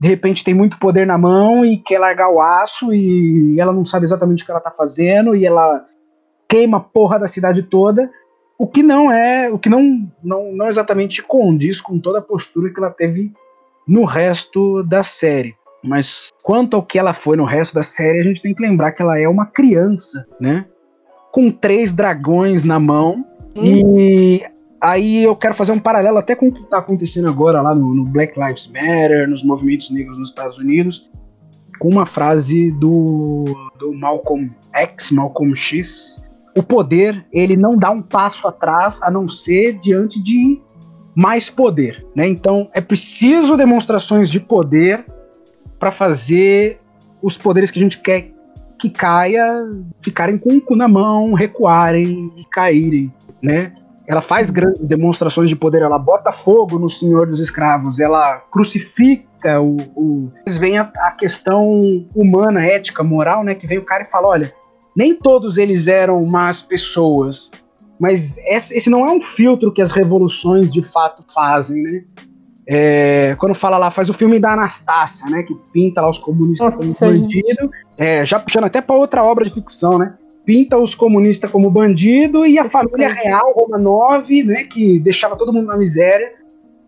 de 0.00 0.06
repente 0.08 0.44
tem 0.44 0.54
muito 0.54 0.78
poder 0.78 1.04
na 1.06 1.18
mão 1.18 1.64
e 1.64 1.76
quer 1.76 1.98
largar 1.98 2.30
o 2.30 2.40
aço 2.40 2.92
e 2.92 3.56
ela 3.58 3.72
não 3.72 3.84
sabe 3.84 4.04
exatamente 4.04 4.42
o 4.42 4.46
que 4.46 4.50
ela 4.52 4.60
tá 4.60 4.70
fazendo 4.70 5.34
e 5.34 5.44
ela 5.44 5.84
queima 6.48 6.76
a 6.76 6.80
porra 6.80 7.18
da 7.18 7.26
cidade 7.26 7.64
toda, 7.64 8.08
o 8.56 8.66
que 8.66 8.82
não 8.82 9.10
é, 9.10 9.50
o 9.50 9.58
que 9.58 9.68
não, 9.68 10.08
não, 10.22 10.52
não 10.52 10.68
exatamente 10.68 11.22
condiz 11.22 11.80
com 11.80 11.98
toda 11.98 12.20
a 12.20 12.22
postura 12.22 12.72
que 12.72 12.78
ela 12.78 12.90
teve 12.90 13.32
no 13.88 14.04
resto 14.04 14.82
da 14.82 15.02
série. 15.02 15.56
Mas 15.82 16.28
quanto 16.42 16.76
ao 16.76 16.82
que 16.82 16.98
ela 16.98 17.14
foi 17.14 17.36
no 17.36 17.44
resto 17.44 17.74
da 17.74 17.82
série, 17.82 18.20
a 18.20 18.22
gente 18.22 18.42
tem 18.42 18.54
que 18.54 18.62
lembrar 18.62 18.92
que 18.92 19.00
ela 19.00 19.18
é 19.18 19.26
uma 19.26 19.46
criança, 19.46 20.26
né? 20.38 20.66
Com 21.32 21.50
três 21.50 21.92
dragões 21.92 22.64
na 22.64 22.78
mão. 22.78 23.24
E 23.56 24.42
aí 24.80 25.24
eu 25.24 25.34
quero 25.34 25.54
fazer 25.54 25.72
um 25.72 25.78
paralelo 25.78 26.18
até 26.18 26.34
com 26.34 26.48
o 26.48 26.52
que 26.52 26.62
está 26.62 26.78
acontecendo 26.78 27.28
agora 27.28 27.62
lá 27.62 27.74
no, 27.74 27.94
no 27.94 28.04
Black 28.04 28.38
Lives 28.38 28.66
Matter, 28.68 29.28
nos 29.28 29.42
movimentos 29.42 29.90
negros 29.90 30.18
nos 30.18 30.28
Estados 30.28 30.58
Unidos, 30.58 31.10
com 31.78 31.88
uma 31.88 32.06
frase 32.06 32.72
do, 32.72 33.46
do 33.78 33.92
Malcolm 33.94 34.48
X, 34.74 35.10
Malcolm 35.10 35.54
X. 35.54 36.22
O 36.56 36.62
poder, 36.62 37.24
ele 37.32 37.56
não 37.56 37.78
dá 37.78 37.90
um 37.90 38.02
passo 38.02 38.48
atrás 38.48 39.00
a 39.02 39.10
não 39.10 39.28
ser 39.28 39.78
diante 39.78 40.20
de 40.22 40.60
mais 41.18 41.50
poder, 41.50 42.06
né? 42.14 42.28
Então 42.28 42.70
é 42.72 42.80
preciso 42.80 43.56
demonstrações 43.56 44.30
de 44.30 44.38
poder 44.38 45.04
para 45.76 45.90
fazer 45.90 46.80
os 47.20 47.36
poderes 47.36 47.72
que 47.72 47.80
a 47.80 47.82
gente 47.82 47.98
quer 47.98 48.30
que 48.78 48.88
caia 48.88 49.44
ficarem 49.98 50.38
com 50.38 50.50
o 50.50 50.60
cu 50.60 50.76
na 50.76 50.86
mão, 50.86 51.32
recuarem 51.32 52.32
e 52.36 52.44
caírem, 52.44 53.12
né? 53.42 53.72
Ela 54.06 54.20
faz 54.20 54.48
grandes 54.48 54.80
demonstrações 54.80 55.50
de 55.50 55.56
poder, 55.56 55.82
ela 55.82 55.98
bota 55.98 56.30
fogo 56.30 56.78
no 56.78 56.88
senhor 56.88 57.26
dos 57.26 57.40
escravos, 57.40 57.98
ela 57.98 58.36
crucifica 58.52 59.60
o. 59.60 59.76
o... 59.96 60.32
Vêm 60.46 60.78
a, 60.78 60.82
a 60.98 61.10
questão 61.10 61.68
humana, 62.14 62.64
ética, 62.64 63.02
moral, 63.02 63.42
né? 63.42 63.56
Que 63.56 63.66
vem 63.66 63.78
o 63.78 63.84
cara 63.84 64.04
e 64.04 64.06
fala: 64.06 64.28
olha, 64.28 64.54
nem 64.94 65.16
todos 65.16 65.58
eles 65.58 65.88
eram 65.88 66.24
más 66.24 66.62
pessoas, 66.62 67.50
mas 67.98 68.38
esse, 68.46 68.88
não 68.88 69.06
é 69.06 69.10
um 69.10 69.20
filtro 69.20 69.72
que 69.72 69.82
as 69.82 69.90
revoluções 69.90 70.70
de 70.70 70.82
fato 70.82 71.22
fazem, 71.32 71.82
né? 71.82 72.04
É, 72.70 73.34
quando 73.38 73.54
fala 73.54 73.78
lá, 73.78 73.90
faz 73.90 74.10
o 74.10 74.14
filme 74.14 74.38
da 74.38 74.52
Anastácia, 74.52 75.28
né? 75.28 75.42
Que 75.42 75.54
pinta 75.72 76.02
lá 76.02 76.10
os 76.10 76.18
comunistas 76.18 76.74
Nossa, 76.74 77.06
como 77.06 77.12
bandido. 77.12 77.70
É, 77.96 78.24
já 78.26 78.38
puxando 78.38 78.64
até 78.64 78.80
para 78.80 78.94
outra 78.94 79.24
obra 79.24 79.44
de 79.44 79.52
ficção, 79.52 79.98
né? 79.98 80.14
Pinta 80.44 80.78
os 80.78 80.94
comunistas 80.94 81.50
como 81.50 81.70
bandido 81.70 82.46
e 82.46 82.58
a 82.58 82.68
família 82.68 83.08
real, 83.08 83.52
Romanov, 83.54 84.30
né? 84.44 84.64
Que 84.64 84.98
deixava 84.98 85.36
todo 85.36 85.52
mundo 85.52 85.66
na 85.66 85.76
miséria. 85.76 86.32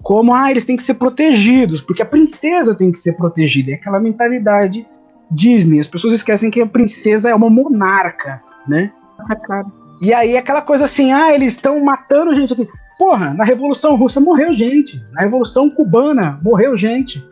Como, 0.03 0.35
ah, 0.35 0.51
eles 0.51 0.65
têm 0.65 0.77
que 0.77 0.82
ser 0.82 0.95
protegidos, 0.95 1.82
porque 1.82 2.03
a 2.03 2.07
princesa 2.07 2.74
tem 2.74 2.93
que 2.93 2.99
ser 2.99 3.15
protegida. 3.15 3.73
É 3.73 3.74
aquela 3.74 3.99
mentalidade 3.99 4.87
Disney. 5.31 5.81
As 5.81 5.87
pessoas 5.87 6.15
esquecem 6.15 6.51
que 6.51 6.61
a 6.61 6.66
princesa 6.66 7.31
é 7.31 7.35
uma 7.35 7.51
monarca, 7.51 8.43
né? 8.66 8.93
Tá 9.28 9.37
claro. 9.37 9.80
E 10.01 10.14
aí 10.14 10.36
aquela 10.36 10.62
coisa 10.62 10.85
assim, 10.85 11.12
ah, 11.12 11.35
eles 11.35 11.52
estão 11.52 11.78
matando 11.85 12.35
gente 12.35 12.52
aqui. 12.52 12.68
Porra, 12.98 13.35
na 13.35 13.44
Revolução 13.44 13.97
Russa 13.97 14.20
morreu 14.20 14.52
gente. 14.52 15.02
Na 15.12 15.22
Revolução 15.22 15.68
Cubana 15.68 16.39
morreu 16.43 16.77
gente. 16.77 17.24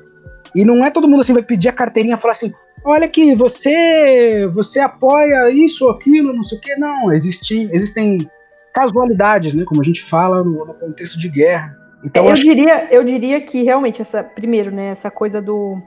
E 0.55 0.65
não 0.65 0.85
é 0.85 0.91
todo 0.91 1.09
mundo 1.09 1.21
assim 1.21 1.33
vai 1.33 1.43
pedir 1.43 1.69
a 1.69 1.73
carteirinha 1.73 2.17
e 2.17 2.19
falar 2.19 2.33
assim: 2.33 2.53
olha 2.85 3.07
aqui, 3.07 3.35
você 3.35 4.47
você 4.55 4.81
apoia 4.81 5.51
isso 5.51 5.85
ou 5.85 5.91
aquilo, 5.91 6.33
não 6.33 6.43
sei 6.43 6.59
o 6.59 6.61
quê. 6.61 6.77
Não, 6.77 7.13
existem, 7.13 7.69
existem 7.73 8.29
casualidades, 8.73 9.55
né? 9.55 9.65
Como 9.65 9.81
a 9.81 9.85
gente 9.85 10.03
fala 10.03 10.45
no, 10.45 10.65
no 10.65 10.75
contexto 10.75 11.19
de 11.19 11.29
guerra. 11.29 11.77
Então 12.05 12.27
eu 12.27 12.33
acho 12.33 12.43
diria, 12.43 12.89
eu 12.91 13.03
diria 13.03 13.41
que 13.41 13.63
realmente 13.63 14.01
essa, 14.01 14.23
primeiro, 14.23 14.71
né, 14.71 14.91
essa 14.91 15.11
coisa 15.11 15.43
do 15.43 15.83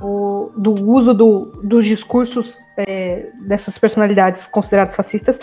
o- 0.00 0.50
do 0.56 0.72
uso 0.72 1.14
do- 1.14 1.60
dos 1.64 1.86
discursos 1.86 2.60
é, 2.76 3.26
dessas 3.46 3.78
personalidades 3.78 4.46
consideradas 4.46 4.94
fascistas, 4.94 5.38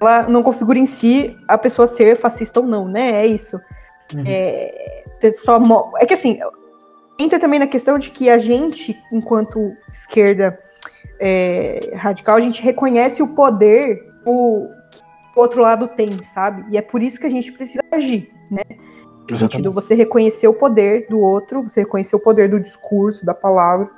ela 0.00 0.22
não 0.28 0.42
configura 0.42 0.78
em 0.78 0.86
si 0.86 1.36
a 1.46 1.58
pessoa 1.58 1.86
ser 1.86 2.16
fascista 2.16 2.60
ou 2.60 2.66
não, 2.66 2.88
né? 2.88 3.22
É 3.22 3.26
isso. 3.26 3.60
Uhum. 4.14 4.24
É, 4.26 5.04
você 5.20 5.32
só 5.32 5.60
é 5.98 6.06
que 6.06 6.14
assim 6.14 6.38
entra 7.18 7.38
também 7.38 7.60
na 7.60 7.66
questão 7.66 7.98
de 7.98 8.10
que 8.10 8.30
a 8.30 8.38
gente, 8.38 8.98
enquanto 9.12 9.72
esquerda 9.92 10.58
é, 11.20 11.92
radical, 11.94 12.36
a 12.36 12.40
gente 12.40 12.62
reconhece 12.62 13.22
o 13.22 13.28
poder 13.34 14.02
o, 14.24 14.68
que 14.90 15.02
o 15.38 15.40
outro 15.42 15.60
lado 15.60 15.86
tem, 15.88 16.22
sabe? 16.22 16.64
E 16.70 16.78
é 16.78 16.82
por 16.82 17.02
isso 17.02 17.20
que 17.20 17.26
a 17.26 17.30
gente 17.30 17.52
precisa 17.52 17.82
agir, 17.92 18.30
né? 18.50 18.62
Exatamente. 19.32 19.52
sentido, 19.52 19.72
você 19.72 19.94
reconhecer 19.94 20.48
o 20.48 20.54
poder 20.54 21.06
do 21.08 21.20
outro, 21.20 21.62
você 21.62 21.80
reconhecer 21.80 22.16
o 22.16 22.20
poder 22.20 22.48
do 22.48 22.58
discurso, 22.60 23.24
da 23.24 23.34
palavra. 23.34 23.88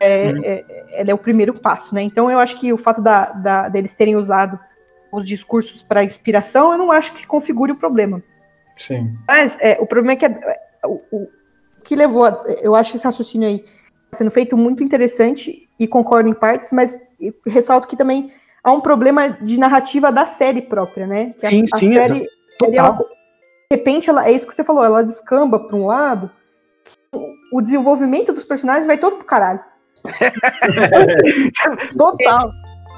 É, 0.00 0.30
Uhum. 0.30 0.40
é, 0.44 0.64
ela 0.92 1.10
é 1.10 1.14
o 1.14 1.18
primeiro 1.18 1.54
passo, 1.54 1.94
né? 1.94 2.02
Então 2.02 2.30
eu 2.30 2.38
acho 2.38 2.58
que 2.60 2.72
o 2.72 2.76
fato 2.78 3.02
da, 3.02 3.30
da- 3.32 3.68
deles 3.68 3.94
terem 3.94 4.14
usado 4.16 4.58
os 5.10 5.26
discursos 5.26 5.82
para 5.82 6.04
inspiração, 6.04 6.72
eu 6.72 6.78
não 6.78 6.92
acho 6.92 7.12
que 7.14 7.26
configure 7.26 7.72
o 7.72 7.76
problema. 7.76 8.22
Sim. 8.76 9.16
Mas 9.26 9.56
é, 9.60 9.76
o 9.80 9.86
problema 9.86 10.12
é 10.12 10.16
que 10.16 10.24
é, 10.26 10.58
o, 10.84 11.00
o 11.10 11.28
que 11.82 11.96
levou, 11.96 12.24
a- 12.24 12.44
eu 12.62 12.74
acho 12.74 12.94
esse 12.94 13.04
raciocínio 13.04 13.48
aí 13.48 13.64
sendo 14.12 14.30
feito 14.30 14.56
muito 14.56 14.82
interessante 14.84 15.68
e 15.78 15.86
concordo 15.88 16.28
em 16.30 16.34
partes, 16.34 16.70
mas 16.72 16.98
ressalto 17.46 17.88
que 17.88 17.96
também 17.96 18.30
há 18.62 18.72
um 18.72 18.80
problema 18.80 19.30
de 19.30 19.58
narrativa 19.58 20.12
da 20.12 20.26
série 20.26 20.62
própria, 20.62 21.06
né? 21.06 21.34
Que 21.38 21.46
a- 21.46 21.50
Sim, 21.50 21.64
a, 21.72 21.76
sim, 21.76 21.92
série, 21.92 22.26
ela- 22.74 22.98
repente, 23.72 24.08
ela, 24.08 24.26
é 24.26 24.32
isso 24.32 24.46
que 24.46 24.54
você 24.54 24.64
falou, 24.64 24.84
ela 24.84 25.04
descamba 25.04 25.58
para 25.58 25.76
um 25.76 25.86
lado, 25.86 26.30
que 26.84 26.94
o 27.52 27.60
desenvolvimento 27.60 28.32
dos 28.32 28.44
personagens 28.44 28.86
vai 28.86 28.96
todo 28.96 29.16
pro 29.16 29.26
caralho. 29.26 29.60
Total. 31.96 32.50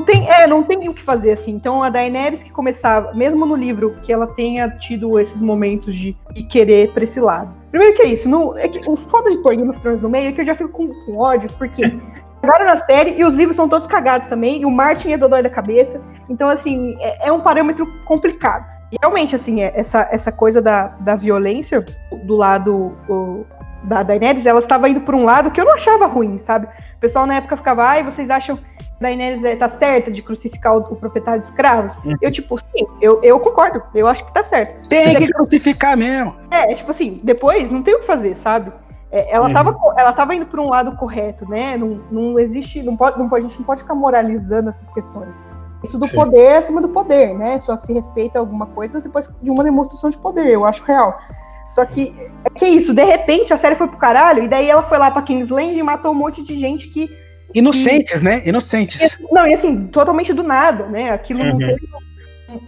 tem, 0.07 0.31
é, 0.31 0.47
não 0.47 0.63
tem 0.63 0.89
o 0.89 0.95
que 0.95 1.03
fazer 1.03 1.33
assim. 1.33 1.53
Então 1.53 1.83
a 1.83 1.91
Daenerys 1.91 2.43
que 2.43 2.53
começava, 2.53 3.13
mesmo 3.15 3.45
no 3.45 3.57
livro, 3.57 3.97
que 4.03 4.13
ela 4.13 4.29
tenha 4.29 4.69
tido 4.79 5.19
esses 5.19 5.43
momentos 5.43 5.97
de, 5.97 6.17
de 6.33 6.43
querer 6.45 6.93
pra 6.93 7.03
esse 7.05 7.19
lado. 7.19 7.53
Primeiro 7.71 7.97
que 7.97 8.03
é 8.03 8.07
isso, 8.07 8.29
no, 8.29 8.57
é 8.57 8.69
que 8.69 8.81
o 8.89 8.97
foda 8.97 9.31
de 9.31 9.39
pôr 9.39 9.57
Game 9.57 9.69
of 9.69 9.81
Thrones 9.81 10.01
no 10.01 10.09
meio 10.09 10.29
é 10.29 10.33
que 10.33 10.41
eu 10.41 10.45
já 10.45 10.55
fico 10.55 10.71
com, 10.71 10.89
com 10.89 11.19
ódio, 11.19 11.49
porque 11.59 11.83
cagaram 12.43 12.67
na 12.67 12.77
série 12.77 13.19
e 13.19 13.25
os 13.25 13.35
livros 13.35 13.57
são 13.57 13.69
todos 13.69 13.89
cagados 13.89 14.29
também, 14.29 14.63
e 14.63 14.67
o 14.67 14.71
Martin 14.71 15.13
é 15.13 15.19
dodói 15.19 15.43
da 15.43 15.51
cabeça. 15.51 16.01
Então, 16.29 16.49
assim, 16.49 16.97
é, 17.01 17.29
é 17.29 17.33
um 17.33 17.41
parâmetro 17.41 17.87
complicado. 18.05 18.80
E 18.93 18.97
realmente, 19.01 19.37
assim, 19.37 19.63
é, 19.63 19.73
essa, 19.75 20.09
essa 20.11 20.33
coisa 20.33 20.61
da, 20.61 20.89
da 21.01 21.15
violência 21.15 21.85
do 22.25 22.37
lado 22.37 22.97
o, 23.09 23.47
da 23.85 24.03
Daenerys, 24.03 24.47
ela 24.47 24.61
estava 24.61 24.89
indo 24.89 25.01
por 25.01 25.15
um 25.15 25.25
lado 25.25 25.51
que 25.51 25.61
eu 25.61 25.65
não 25.65 25.75
achava 25.75 26.07
ruim, 26.07 26.39
sabe? 26.39 26.67
O 26.67 27.01
pessoal 27.01 27.27
na 27.27 27.37
época 27.37 27.57
ficava, 27.57 27.85
ai, 27.85 28.03
vocês 28.03 28.29
acham 28.31 28.59
Daenerys 29.01 29.43
é, 29.45 29.57
tá 29.57 29.69
certa 29.69 30.11
de 30.11 30.21
crucificar 30.23 30.77
o, 30.77 30.81
o 30.81 30.97
proprietário 30.97 31.41
de 31.41 31.47
escravos? 31.47 31.97
Uhum. 32.05 32.17
Eu, 32.21 32.31
tipo, 32.31 32.59
sim, 32.59 32.87
eu, 33.01 33.21
eu 33.23 33.39
concordo, 33.41 33.83
eu 33.95 34.07
acho 34.07 34.25
que 34.25 34.35
tá 34.35 34.43
certo. 34.45 34.89
Tem 34.89 35.15
Mas 35.15 35.27
que 35.27 35.33
crucificar 35.33 35.97
mesmo. 35.97 36.35
É, 36.51 36.75
tipo 36.75 36.91
assim, 36.91 37.21
depois 37.23 37.71
não 37.71 37.83
tem 37.83 37.95
o 37.95 38.01
que 38.01 38.07
fazer, 38.07 38.35
sabe? 38.35 38.73
É, 39.13 39.35
ela, 39.35 39.49
Uhum. 39.49 39.53
tava, 39.53 39.77
ela 39.97 40.13
tava 40.13 40.35
indo 40.35 40.47
por 40.47 40.61
um 40.61 40.69
lado 40.69 40.93
correto, 40.97 41.49
né? 41.49 41.77
Não, 41.77 41.97
não 42.11 42.39
existe, 42.39 42.83
não 42.83 42.97
pode, 42.97 43.19
não 43.19 43.29
pode, 43.29 43.47
a 43.47 43.49
gente 43.49 43.59
não 43.59 43.67
pode 43.67 43.83
ficar 43.83 43.95
moralizando 43.95 44.69
essas 44.69 44.91
questões. 44.91 45.37
Isso 45.83 45.99
do 45.99 46.07
Sim. 46.07 46.15
poder 46.15 46.53
acima 46.57 46.81
do 46.81 46.89
poder, 46.89 47.35
né? 47.35 47.59
Só 47.59 47.77
se 47.77 47.93
respeita 47.93 48.39
alguma 48.39 48.67
coisa 48.67 49.01
depois 49.01 49.29
de 49.43 49.51
uma 49.51 49.65
demonstração 49.65 50.11
de 50.11 50.19
poder, 50.19 50.47
eu 50.49 50.65
acho 50.65 50.83
real. 50.85 51.19
Só 51.67 51.85
que, 51.87 52.13
é 52.45 52.51
que 52.51 52.67
isso, 52.67 52.93
de 52.93 53.05
repente 53.05 53.53
a 53.53 53.57
série 53.57 53.75
foi 53.75 53.87
pro 53.89 53.97
caralho, 53.97 54.43
e 54.45 54.49
daí 54.49 54.69
ela 54.69 54.83
foi 54.83 54.99
lá 54.99 55.11
pra 55.11 55.23
Kingsland 55.23 55.79
e 55.79 55.83
matou 55.83 56.11
um 56.13 56.15
monte 56.17 56.43
de 56.43 56.57
gente 56.57 56.89
que. 56.89 57.09
Inocentes, 57.55 58.21
né? 58.23 58.43
Inocentes. 58.45 59.19
Não, 59.31 59.47
e 59.47 59.55
assim, 59.55 59.87
totalmente 59.87 60.33
do 60.33 60.43
nada, 60.43 60.87
né? 60.87 61.11
Aquilo 61.11 61.45
não 61.45 61.53
Uhum. 61.53 61.59
teve 61.59 61.89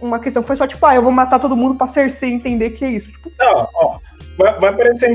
uma 0.01 0.19
questão, 0.19 0.41
foi 0.41 0.55
só 0.55 0.65
tipo, 0.65 0.85
ah, 0.85 0.95
eu 0.95 1.01
vou 1.01 1.11
matar 1.11 1.39
todo 1.39 1.55
mundo 1.57 1.75
pra 1.75 1.87
Cersei 1.87 2.31
entender 2.31 2.71
que 2.71 2.85
é 2.85 2.89
isso. 2.89 3.11
Tipo, 3.11 3.29
Não, 3.37 3.67
ó, 3.75 3.97
vai, 4.37 4.59
vai 4.59 4.75
parecer 4.75 5.11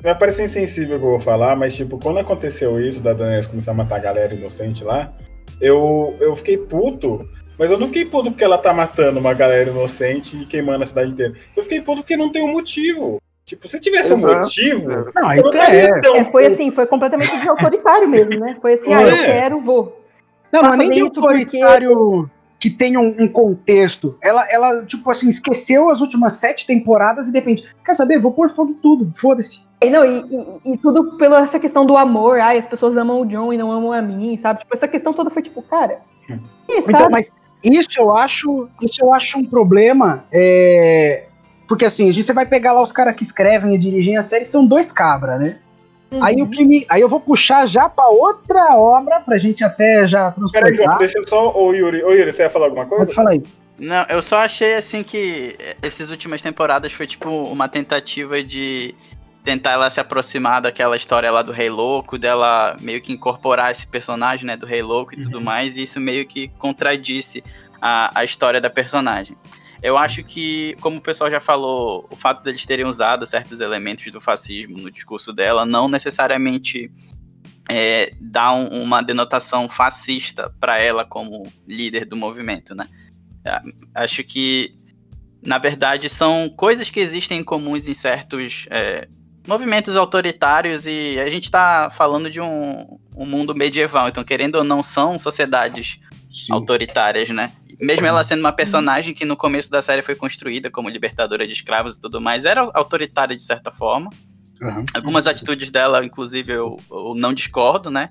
vai 0.00 0.14
parecer 0.16 0.44
insensível 0.44 0.96
o 0.96 1.00
que 1.00 1.04
eu 1.06 1.10
vou 1.10 1.20
falar, 1.20 1.56
mas 1.56 1.74
tipo, 1.74 1.98
quando 1.98 2.18
aconteceu 2.18 2.80
isso 2.80 3.00
da 3.00 3.12
Daenerys 3.12 3.46
começar 3.46 3.72
a 3.72 3.74
matar 3.74 3.96
a 3.96 4.00
galera 4.00 4.34
inocente 4.34 4.84
lá, 4.84 5.12
eu, 5.60 6.16
eu 6.20 6.36
fiquei 6.36 6.56
puto, 6.56 7.28
mas 7.58 7.70
eu 7.70 7.78
não 7.78 7.86
fiquei 7.88 8.04
puto 8.04 8.30
porque 8.30 8.44
ela 8.44 8.56
tá 8.58 8.72
matando 8.72 9.18
uma 9.18 9.34
galera 9.34 9.70
inocente 9.70 10.36
e 10.40 10.46
queimando 10.46 10.84
a 10.84 10.86
cidade 10.86 11.12
inteira. 11.12 11.34
Eu 11.56 11.62
fiquei 11.62 11.80
puto 11.80 12.02
porque 12.02 12.16
não 12.16 12.30
tem 12.30 12.42
um 12.42 12.52
motivo. 12.52 13.20
Tipo, 13.44 13.66
se 13.66 13.80
tivesse 13.80 14.12
um 14.12 14.16
Exato. 14.18 14.34
motivo, 14.40 14.90
Não, 15.14 15.32
então 15.32 15.62
é. 15.62 16.00
tão 16.00 16.16
é, 16.16 16.24
foi 16.24 16.46
assim, 16.46 16.70
foi 16.70 16.86
completamente 16.86 17.34
de 17.40 17.48
autoritário 17.48 18.06
mesmo, 18.06 18.38
né? 18.38 18.54
Foi 18.60 18.74
assim, 18.74 18.92
ah, 18.92 19.00
eu 19.02 19.08
É. 19.08 19.24
quero, 19.24 19.58
vou. 19.60 20.04
Não, 20.52 20.60
não 20.62 20.68
é 20.68 20.76
Pra 20.76 20.76
nem 20.78 20.90
de 20.90 21.00
isso 21.00 21.12
porque- 21.14 21.26
autoritário 21.28 22.30
que 22.60 22.68
tenha 22.68 23.00
um, 23.00 23.14
um 23.20 23.28
contexto. 23.28 24.16
Ela, 24.22 24.46
ela, 24.50 24.84
tipo 24.84 25.08
assim, 25.10 25.28
esqueceu 25.28 25.88
as 25.90 26.00
últimas 26.02 26.34
sete 26.34 26.66
temporadas 26.66 27.28
e 27.28 27.32
de 27.32 27.38
repente, 27.38 27.66
quer 27.84 27.94
saber? 27.94 28.18
Vou 28.20 28.32
pôr 28.32 28.50
fogo 28.50 28.72
em 28.72 28.74
tudo, 28.74 29.10
foda-se. 29.16 29.60
E, 29.80 29.88
não, 29.88 30.04
e, 30.04 30.18
e- 30.66 30.72
e 30.74 30.76
tudo 30.78 31.16
pela 31.16 31.40
essa 31.40 31.58
questão 31.58 31.86
do 31.86 31.96
amor, 31.96 32.40
ai, 32.40 32.58
as 32.58 32.66
pessoas 32.66 32.96
amam 32.98 33.20
o 33.20 33.24
John 33.26 33.52
e 33.52 33.56
não 33.56 33.70
amam 33.72 33.92
a 33.92 34.02
mim, 34.02 34.36
sabe? 34.36 34.58
Tipo, 34.60 34.74
essa 34.74 34.88
questão 34.88 35.14
toda 35.14 35.30
foi 35.30 35.40
tipo, 35.40 35.62
cara. 35.62 36.00
Hum. 36.28 36.38
E, 36.68 36.80
Então, 36.80 36.90
sabe? 37.00 37.12
mas 37.12 37.32
isso 37.62 37.88
eu 37.98 38.16
acho, 38.16 38.68
isso 38.82 39.02
eu 39.02 39.12
acho 39.12 39.38
um 39.38 39.44
problema, 39.44 40.24
é, 40.32 41.24
porque 41.68 41.84
assim, 41.84 42.08
a 42.08 42.12
gente 42.12 42.24
você 42.24 42.32
vai 42.32 42.46
pegar 42.46 42.72
lá 42.72 42.82
os 42.82 42.92
caras 42.92 43.14
que 43.14 43.22
escrevem 43.22 43.74
e 43.74 43.78
dirigem 43.78 44.16
a 44.16 44.22
série, 44.22 44.44
são 44.44 44.64
dois 44.64 44.92
cabra, 44.92 45.38
né? 45.38 45.58
Uhum. 46.10 46.24
Aí 46.24 46.40
o 46.40 46.48
que 46.48 46.64
me, 46.64 46.86
aí 46.88 47.02
eu 47.02 47.08
vou 47.08 47.20
puxar 47.20 47.66
já 47.66 47.88
pra 47.88 48.08
outra 48.08 48.76
obra 48.76 49.20
pra 49.20 49.36
gente 49.36 49.62
até 49.62 50.08
já 50.08 50.30
Peraí, 50.52 50.72
transportar. 50.72 50.98
deixa 50.98 51.18
eu 51.18 51.28
só. 51.28 51.54
Ô, 51.54 51.74
Yuri, 51.74 52.02
ô, 52.02 52.12
Yuri, 52.12 52.32
você 52.32 52.44
ia 52.44 52.50
falar 52.50 52.66
alguma 52.66 52.86
coisa? 52.86 53.04
Pode 53.04 53.14
falar 53.14 53.30
aí. 53.30 53.42
Não, 53.78 54.04
eu 54.08 54.22
só 54.22 54.38
achei 54.38 54.74
assim 54.74 55.04
que 55.04 55.56
essas 55.82 56.10
últimas 56.10 56.42
temporadas 56.42 56.92
foi 56.92 57.06
tipo 57.06 57.28
uma 57.28 57.68
tentativa 57.68 58.42
de 58.42 58.94
tentar 59.48 59.72
ela 59.72 59.88
se 59.88 59.98
aproximar 59.98 60.60
daquela 60.60 60.94
história 60.94 61.30
lá 61.30 61.40
do 61.40 61.52
Rei 61.52 61.70
Louco, 61.70 62.18
dela 62.18 62.76
meio 62.82 63.00
que 63.00 63.14
incorporar 63.14 63.70
esse 63.70 63.86
personagem, 63.86 64.44
né, 64.44 64.58
do 64.58 64.66
Rei 64.66 64.82
Louco 64.82 65.14
e 65.14 65.22
tudo 65.22 65.38
Uhum. 65.38 65.44
mais, 65.44 65.74
e 65.74 65.84
isso 65.84 65.98
meio 65.98 66.26
que 66.26 66.48
contradisse 66.58 67.42
a, 67.80 68.10
a 68.20 68.24
história 68.24 68.60
da 68.60 68.68
personagem. 68.68 69.38
Eu 69.82 69.96
acho 69.96 70.22
que, 70.22 70.76
como 70.82 70.98
o 70.98 71.00
pessoal 71.00 71.30
já 71.30 71.40
falou, 71.40 72.06
o 72.10 72.16
fato 72.16 72.42
deles 72.42 72.66
terem 72.66 72.84
usado 72.84 73.24
certos 73.26 73.62
elementos 73.62 74.12
do 74.12 74.20
fascismo 74.20 74.76
no 74.76 74.90
discurso 74.90 75.32
dela 75.32 75.64
não 75.64 75.88
necessariamente 75.88 76.92
é, 77.70 78.12
dá 78.20 78.52
um- 78.52 78.82
uma 78.82 79.00
denotação 79.02 79.66
fascista 79.68 80.52
para 80.60 80.78
ela 80.78 81.06
como 81.06 81.50
líder 81.66 82.04
do 82.04 82.16
movimento, 82.16 82.74
né? 82.74 82.86
É, 83.44 83.60
Acho 83.94 84.22
que, 84.24 84.74
na 85.42 85.56
verdade, 85.58 86.08
são 86.10 86.50
coisas 86.50 86.90
que 86.90 87.00
existem 87.00 87.38
em 87.40 87.44
comuns 87.44 87.86
em 87.88 87.94
certos 87.94 88.66
é, 88.70 89.08
movimentos 89.48 89.96
autoritários 89.96 90.86
e 90.86 91.18
a 91.18 91.30
gente 91.30 91.44
está 91.44 91.90
falando 91.90 92.30
de 92.30 92.38
um, 92.38 92.98
um 93.16 93.24
mundo 93.24 93.54
medieval, 93.54 94.06
então, 94.06 94.22
querendo 94.22 94.56
ou 94.56 94.64
não, 94.64 94.82
são 94.82 95.18
sociedades 95.18 95.98
autoritárias, 96.50 97.30
né? 97.30 97.50
Mesmo 97.80 98.06
ela 98.06 98.22
sendo 98.22 98.40
uma 98.40 98.52
personagem 98.52 99.14
que 99.14 99.24
no 99.24 99.36
começo 99.36 99.70
da 99.70 99.80
série 99.80 100.02
foi 100.02 100.14
construída 100.14 100.70
como 100.70 100.90
libertadora 100.90 101.46
de 101.46 101.54
escravos 101.54 101.96
e 101.96 102.00
tudo 102.00 102.20
mais, 102.20 102.44
era 102.44 102.70
autoritária 102.74 103.34
de 103.34 103.42
certa 103.42 103.70
forma. 103.72 104.10
Uhum. 104.60 104.84
Algumas 104.92 105.26
atitudes 105.26 105.70
dela, 105.70 106.04
inclusive, 106.04 106.52
eu, 106.52 106.76
eu 106.90 107.14
não 107.16 107.32
discordo, 107.32 107.90
né? 107.90 108.10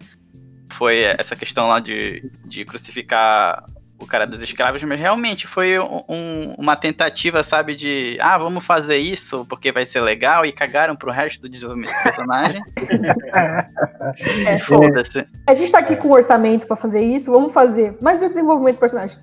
Foi 0.72 1.02
essa 1.02 1.36
questão 1.36 1.68
lá 1.68 1.80
de, 1.80 2.32
de 2.46 2.66
crucificar 2.66 3.64
o 3.99 4.06
cara 4.06 4.26
dos 4.28 4.41
escravos, 4.41 4.84
mas 4.84 4.99
realmente 4.99 5.48
foi 5.48 5.80
um- 5.80 6.03
um- 6.07 6.56
uma 6.60 6.76
tentativa, 6.76 7.41
sabe, 7.44 7.76
de 7.76 8.18
ah, 8.22 8.38
vamos 8.38 8.64
fazer 8.65 8.98
isso 8.98 9.45
porque 9.49 9.72
vai 9.72 9.86
ser 9.86 10.02
legal 10.02 10.45
e 10.45 10.52
cagaram 10.52 10.95
pro 10.95 11.11
resto 11.11 11.41
do 11.41 11.49
desenvolvimento 11.49 11.95
do 11.95 12.03
personagem. 12.03 12.61
e 14.56 14.60
foda-se. 14.60 15.26
A 15.48 15.53
gente 15.53 15.72
tá 15.72 15.80
aqui 15.80 15.95
com 15.95 16.10
orçamento 16.10 16.68
pra 16.68 16.76
fazer 16.76 17.02
isso, 17.02 17.32
vamos 17.32 17.53
fazer. 17.53 17.98
Mas 18.02 18.22
e 18.22 18.26
o 18.26 18.30
desenvolvimento 18.30 18.76
do 18.76 18.80
personagem? 18.80 19.18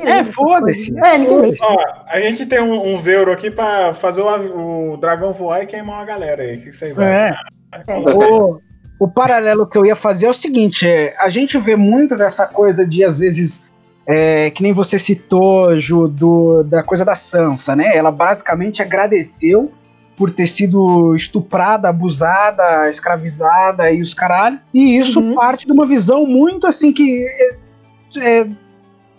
É, 0.00 0.24
foda-se. 0.24 0.92
É, 1.04 1.18
ninguém. 1.18 1.54
Ó, 1.60 1.76
a 2.08 2.20
gente 2.20 2.46
tem 2.46 2.60
um- 2.60 2.94
uns 2.94 3.06
euros 3.06 3.34
aqui 3.34 3.50
pra 3.50 3.94
fazer 3.94 4.22
o, 4.22 4.92
o 4.94 4.96
dragão 4.96 5.32
voar 5.32 5.62
e 5.62 5.66
queimar 5.66 5.96
uma 5.96 6.04
galera 6.04 6.42
aí. 6.42 6.56
O 6.56 6.62
que 6.62 6.72
vocês 6.72 6.98
acham? 6.98 7.14
É. 7.14 7.36
É. 7.86 7.96
O, 7.98 8.60
o 9.00 9.08
paralelo 9.08 9.66
que 9.68 9.78
eu 9.78 9.86
ia 9.86 9.94
fazer 9.96 10.26
é 10.26 10.30
o 10.30 10.34
seguinte: 10.34 10.86
é, 10.88 11.14
a 11.18 11.28
gente 11.28 11.56
vê 11.58 11.76
muito 11.76 12.16
dessa 12.16 12.46
coisa 12.46 12.84
de, 12.86 13.04
às 13.04 13.18
vezes, 13.18 13.68
é, 14.06 14.50
que 14.50 14.62
nem 14.62 14.72
você 14.72 14.98
citou, 14.98 15.78
Ju, 15.80 16.08
do, 16.08 16.62
da 16.64 16.82
coisa 16.82 17.04
da 17.04 17.14
Sansa, 17.14 17.74
né? 17.74 17.96
Ela 17.96 18.10
basicamente 18.10 18.82
agradeceu 18.82 19.70
por 20.16 20.30
ter 20.30 20.46
sido 20.46 21.14
estuprada, 21.16 21.88
abusada, 21.88 22.88
escravizada 22.88 23.90
e 23.90 24.00
os 24.02 24.14
caralho. 24.14 24.60
E 24.72 24.96
isso 24.96 25.20
Uhum. 25.20 25.34
parte 25.34 25.66
de 25.66 25.72
uma 25.72 25.86
visão 25.86 26.26
muito 26.26 26.66
assim 26.66 26.92
que. 26.92 27.26
é, 28.18 28.38
é, 28.40 28.48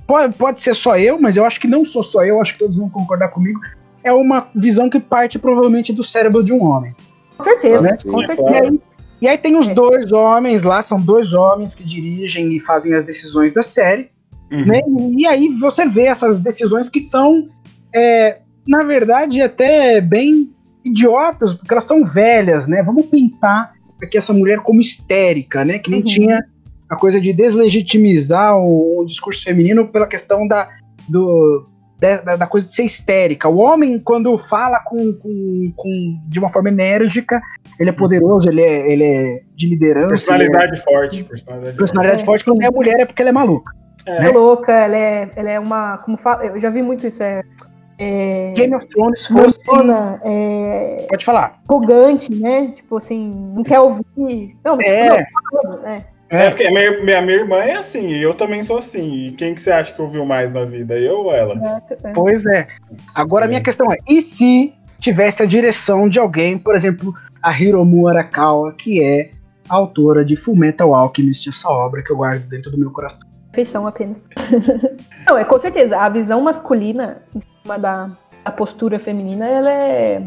pode, 0.08 0.34
pode 0.36 0.62
ser 0.62 0.74
só 0.74 0.98
eu, 0.98 1.20
mas 1.20 1.36
eu 1.36 1.44
acho 1.46 1.60
que 1.60 1.68
não 1.68 1.84
sou 1.84 2.02
só 2.04 2.24
eu, 2.24 2.40
acho 2.40 2.54
que 2.54 2.60
todos 2.60 2.78
vão 2.78 2.88
concordar 2.90 3.30
comigo. 3.30 3.60
É 4.04 4.14
uma 4.14 4.48
visão 4.56 4.90
que 4.90 5.00
parte 5.00 5.40
provavelmente 5.40 5.92
do 5.92 6.04
cérebro 6.04 6.44
de 6.44 6.54
um 6.54 6.64
homem. 6.64 6.96
Com 7.38 7.44
certeza, 7.44 7.82
Né? 7.82 7.98
com 8.10 8.22
certeza. 8.22 8.50
E 8.52 8.56
aí, 8.56 8.82
e 9.24 9.28
aí 9.28 9.38
tem 9.38 9.58
os 9.58 9.68
É. 9.68 9.74
dois 9.74 10.12
homens 10.14 10.64
lá, 10.64 10.82
são 10.82 11.02
dois 11.02 11.34
homens 11.34 11.74
que 11.74 11.84
dirigem 11.84 12.54
e 12.56 12.60
fazem 12.60 12.94
as 12.94 13.04
decisões 13.04 13.52
da 13.54 13.64
série, 13.64 14.10
Uhum. 14.52 14.66
né? 14.66 14.80
E 15.18 15.26
aí 15.26 15.50
você 15.60 15.88
vê 15.88 16.06
essas 16.08 16.40
decisões 16.40 16.88
que 16.90 17.00
são, 17.00 17.48
é, 17.94 18.40
na 18.68 18.84
verdade, 18.84 19.42
até 19.42 20.00
bem 20.02 20.52
idiotas, 20.86 21.54
porque 21.54 21.74
elas 21.74 21.84
são 21.84 22.04
velhas, 22.04 22.68
né? 22.68 22.84
Vamos 22.84 23.08
pintar 23.08 23.74
aqui 24.02 24.18
essa 24.18 24.34
mulher 24.34 24.60
como 24.60 24.80
histérica, 24.82 25.66
né? 25.66 25.80
Que 25.80 25.90
nem 25.90 26.00
Uhum. 26.02 26.06
tinha 26.06 26.46
a 26.90 26.96
coisa 26.96 27.20
de 27.20 27.34
deslegitimizar 27.34 28.58
o, 28.58 29.00
o 29.00 29.06
discurso 29.06 29.44
feminino 29.44 29.88
pela 29.88 30.06
questão 30.08 30.48
da, 30.48 30.70
do, 31.10 31.68
da, 32.00 32.36
da 32.36 32.46
coisa 32.46 32.68
de 32.68 32.76
ser 32.76 32.84
histérica. 32.84 33.50
O 33.50 33.58
homem, 33.58 34.00
quando 34.00 34.38
fala 34.38 34.80
com, 34.82 34.98
com, 35.14 35.74
com- 35.76 36.22
de 36.28 36.38
uma 36.38 36.50
forma 36.50 36.70
enérgica, 36.70 37.42
ele 37.80 37.90
é 37.90 37.94
poderoso, 37.94 38.48
ele 38.48 38.62
é, 38.62 38.92
ele 38.92 39.04
é 39.04 39.42
de 39.56 39.68
liderança. 39.68 40.34
ele 40.36 40.44
é- 40.44 40.48
Personalidade 40.50 40.82
forte. 40.84 41.24
Personalidade, 41.24 41.78
personalidade 41.78 42.22
É, 42.22 42.26
forte. 42.26 42.44
sim. 42.44 42.52
Quando 42.52 42.62
é 42.62 42.70
mulher 42.70 43.00
é 43.00 43.06
porque 43.06 43.22
ela 43.24 43.30
é 43.30 43.34
maluca. 43.34 43.72
É 44.06 44.30
louca, 44.30 44.72
ela 44.72 44.96
é, 44.96 45.30
ela 45.36 45.50
é 45.50 45.60
uma. 45.60 45.98
Como 46.00 46.18
fala, 46.18 46.46
eu 46.46 46.60
já 46.60 46.70
vi 46.70 46.82
muito 46.82 47.08
isso. 47.08 47.24
É, 47.24 47.42
é 47.98 48.54
Game 48.56 48.76
of 48.76 48.86
Thrones 48.88 49.26
fosse. 49.26 49.66
Mona, 49.68 50.22
é 50.24 51.08
Pode 51.10 51.26
falar. 51.26 51.60
arrogante, 51.68 52.34
né? 52.34 52.68
Tipo 52.68 52.98
assim, 52.98 53.52
não 53.54 53.64
quer 53.64 53.80
ouvir. 53.80 54.56
Não, 54.64 54.76
mas 54.78 54.86
É. 54.86 55.10
não, 55.10 55.18
fala, 55.52 55.82
né? 55.82 56.06
É, 56.30 56.50
porque 56.50 56.70
minha, 56.72 57.04
minha, 57.04 57.22
minha 57.22 57.38
irmã 57.38 57.58
é 57.58 57.76
assim, 57.76 58.08
e 58.08 58.22
eu 58.22 58.34
também 58.34 58.64
sou 58.64 58.80
assim. 58.80 59.28
E 59.28 59.32
quem 59.34 59.54
que 59.54 59.62
você 59.62 59.72
acha 59.72 59.94
que 59.94 60.02
ouviu 60.02 60.26
mais 60.26 60.54
na 60.54 60.66
vida? 60.66 60.98
Eu 60.98 61.20
ou 61.20 61.34
ela? 61.34 61.82
É, 61.90 62.10
é. 62.10 62.12
Pois 62.14 62.46
é. 62.48 62.68
Agora 63.14 63.46
a 63.46 63.48
minha 63.48 63.62
questão 63.62 63.92
é: 63.92 63.98
e 64.08 64.22
se 64.22 64.74
tivesse 65.00 65.44
a 65.44 65.46
direção 65.46 66.10
de 66.10 66.20
alguém, 66.20 66.58
por 66.58 66.76
exemplo, 66.76 67.14
a 67.42 67.52
Hiromu 67.60 68.08
Arakawa, 68.08 68.74
que 68.74 69.04
é 69.04 69.32
a 69.70 69.76
autora 69.76 70.26
de 70.26 70.36
Fullmetal 70.36 70.94
Alchemist, 70.96 71.48
essa 71.48 71.70
obra 71.70 72.04
que 72.04 72.12
eu 72.12 72.18
guardo 72.18 72.44
dentro 72.48 72.72
do 72.72 72.78
meu 72.78 72.92
coração. 72.92 73.30
Feição 73.56 73.88
apenas. 73.88 74.30
Não, 75.28 75.38
é 75.38 75.46
com 75.46 75.58
certeza. 75.58 75.98
A 75.98 76.10
visão 76.10 76.42
masculina 76.42 77.24
em 77.34 77.40
cima 77.40 77.80
da, 77.80 78.12
da 78.44 78.52
postura 78.52 79.00
feminina, 79.00 79.48
ela 79.48 79.72
é, 79.72 80.22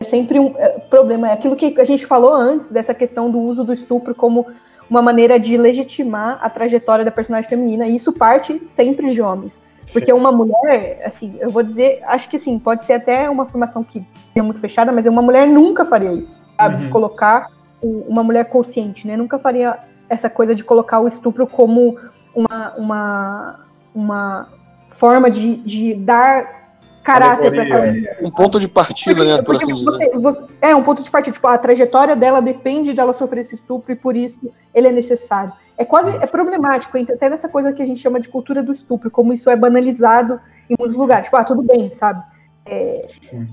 é 0.00 0.04
sempre 0.04 0.40
um 0.40 0.54
é, 0.56 0.70
problema. 0.80 1.28
É 1.28 1.32
aquilo 1.34 1.54
que 1.54 1.78
a 1.80 1.84
gente 1.84 2.06
falou 2.06 2.32
antes, 2.34 2.70
dessa 2.70 2.94
questão 2.94 3.30
do 3.30 3.38
uso 3.38 3.62
do 3.62 3.72
estupro 3.72 4.14
como 4.14 4.46
uma 4.88 5.02
maneira 5.02 5.38
de 5.38 5.56
legitimar 5.56 6.38
a 6.42 6.48
trajetória 6.50 7.04
da 7.04 7.10
personagem 7.10 7.48
feminina. 7.48 7.86
E 7.86 7.94
isso 7.94 8.12
parte 8.12 8.66
sempre 8.66 9.10
de 9.12 9.20
homens. 9.22 9.60
Porque 9.92 10.06
Sim. 10.06 10.12
uma 10.12 10.32
mulher, 10.32 11.02
assim, 11.04 11.36
eu 11.40 11.50
vou 11.50 11.62
dizer, 11.62 12.00
acho 12.06 12.28
que 12.28 12.36
assim, 12.36 12.58
pode 12.58 12.84
ser 12.84 12.94
até 12.94 13.28
uma 13.28 13.42
afirmação 13.42 13.82
que 13.84 14.02
é 14.34 14.40
muito 14.40 14.60
fechada, 14.60 14.92
mas 14.92 15.06
uma 15.06 15.20
mulher 15.20 15.46
nunca 15.46 15.84
faria 15.84 16.12
isso, 16.12 16.40
sabe? 16.56 16.76
De 16.76 16.86
Uhum. 16.86 16.90
colocar 16.92 17.48
o- 17.82 18.04
uma 18.08 18.22
mulher 18.22 18.44
consciente, 18.46 19.06
né? 19.06 19.16
Nunca 19.16 19.38
faria 19.38 19.76
essa 20.08 20.30
coisa 20.30 20.54
de 20.54 20.62
colocar 20.62 21.00
o 21.00 21.08
estupro 21.08 21.46
como 21.46 21.96
uma, 22.34 22.74
uma, 22.76 23.60
uma 23.94 24.48
forma 24.88 25.30
de, 25.30 25.56
de 25.56 25.94
dar 25.94 26.62
caráter 27.02 27.50
para 27.52 27.62
aquela 27.64 27.80
Alegoria. 27.82 28.18
Um 28.22 28.30
ponto 28.30 28.60
de 28.60 28.68
partida, 28.68 29.24
né, 29.24 29.36
por 29.38 29.46
porque 29.46 29.64
assim 29.64 29.74
dizer. 29.74 29.90
você- 29.90 30.10
você- 30.18 30.42
é 30.60 30.74
um 30.76 30.82
ponto 30.82 31.02
de 31.02 31.10
partida. 31.10 31.34
Tipo, 31.34 31.48
a 31.48 31.58
trajetória 31.58 32.14
dela 32.14 32.40
depende 32.40 32.92
dela 32.92 33.12
sofrer 33.12 33.40
esse 33.40 33.56
estupro 33.56 33.92
e 33.92 33.96
por 33.96 34.16
isso 34.16 34.40
ele 34.72 34.86
é 34.88 34.92
necessário. 34.92 35.52
É 35.76 35.84
quase 35.84 36.10
é 36.16 36.26
problemático, 36.26 36.96
entra 36.96 37.14
até 37.16 37.28
nessa 37.28 37.48
coisa 37.48 37.72
que 37.72 37.82
a 37.82 37.86
gente 37.86 37.98
chama 37.98 38.20
de 38.20 38.28
cultura 38.28 38.62
do 38.62 38.70
estupro, 38.70 39.10
como 39.10 39.32
isso 39.32 39.50
é 39.50 39.56
banalizado 39.56 40.38
em 40.70 40.76
muitos 40.78 40.96
lugares. 40.96 41.24
Tipo, 41.26 41.36
ah, 41.38 41.44
tudo 41.44 41.62
bem, 41.62 41.90
sabe? 41.90 42.22
É, 42.64 43.04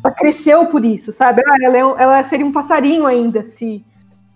ela 0.03 0.13
cresceu 0.13 0.67
por 0.67 0.85
isso, 0.85 1.11
sabe? 1.11 1.41
Ah, 1.47 1.55
ela, 1.63 1.75
é 1.77 1.83
um- 1.85 1.97
ela 1.97 2.23
seria 2.23 2.45
um 2.45 2.51
passarinho 2.51 3.07
ainda 3.07 3.41
se 3.41 3.83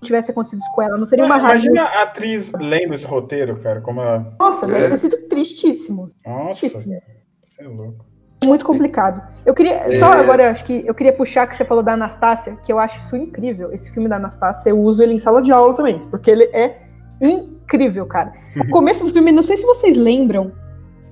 tivesse 0.03 0.29
acontecido 0.31 0.59
isso 0.59 0.71
com 0.75 0.81
ela. 0.81 0.97
Não 0.97 1.05
seria 1.05 1.25
uma 1.25 1.37
rainha. 1.37 1.65
Imagina 1.65 1.83
a 1.83 2.03
atriz 2.03 2.51
lendo 2.53 2.93
esse 2.93 3.05
roteiro, 3.07 3.57
cara, 3.59 3.81
como 3.81 4.01
ela. 4.01 4.35
Nossa, 4.39 4.67
deve 4.67 4.85
É. 4.85 4.89
ter 4.89 4.97
sido 4.97 5.17
tristíssimo. 5.27 6.11
Nossa, 6.25 6.59
Tristíssimo. 6.59 7.01
você 7.43 7.63
é 7.63 7.67
louco. 7.67 8.05
Muito 8.45 8.65
complicado. 8.65 9.21
Eu 9.45 9.53
queria, 9.53 9.89
só 9.99 10.11
agora, 10.11 10.43
eu 10.43 10.51
acho 10.51 10.65
que 10.65 10.83
eu 10.85 10.93
queria 10.93 11.13
puxar 11.13 11.47
que 11.47 11.55
você 11.55 11.63
falou 11.63 11.81
da 11.81 11.93
Anastácia, 11.93 12.57
que 12.63 12.71
eu 12.73 12.77
acho 12.77 12.97
isso 12.99 13.15
incrível. 13.15 13.71
Esse 13.71 13.89
filme 13.91 14.09
da 14.09 14.17
Anastácia, 14.17 14.69
eu 14.69 14.77
uso 14.79 15.01
ele 15.01 15.13
em 15.13 15.19
sala 15.19 15.41
de 15.41 15.49
aula 15.51 15.73
também, 15.73 15.99
porque 16.09 16.29
ele 16.29 16.43
é 16.51 16.81
incrível, 17.21 18.05
cara. 18.05 18.33
O 18.57 18.67
começo 18.69 19.05
do 19.05 19.11
filme, 19.13 19.31
não 19.31 19.41
sei 19.43 19.55
se 19.57 19.65
vocês 19.65 19.95
lembram, 19.97 20.51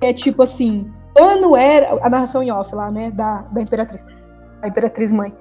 é 0.00 0.12
tipo 0.12 0.42
assim, 0.42 0.92
ano 1.18 1.56
era, 1.56 1.98
a 2.04 2.10
narração 2.10 2.42
em 2.42 2.50
off 2.50 2.74
lá, 2.74 2.90
né, 2.90 3.10
da, 3.10 3.42
da 3.50 3.62
Imperatriz, 3.62 4.04
a 4.60 4.68
Imperatriz 4.68 5.10
Mãe. 5.10 5.34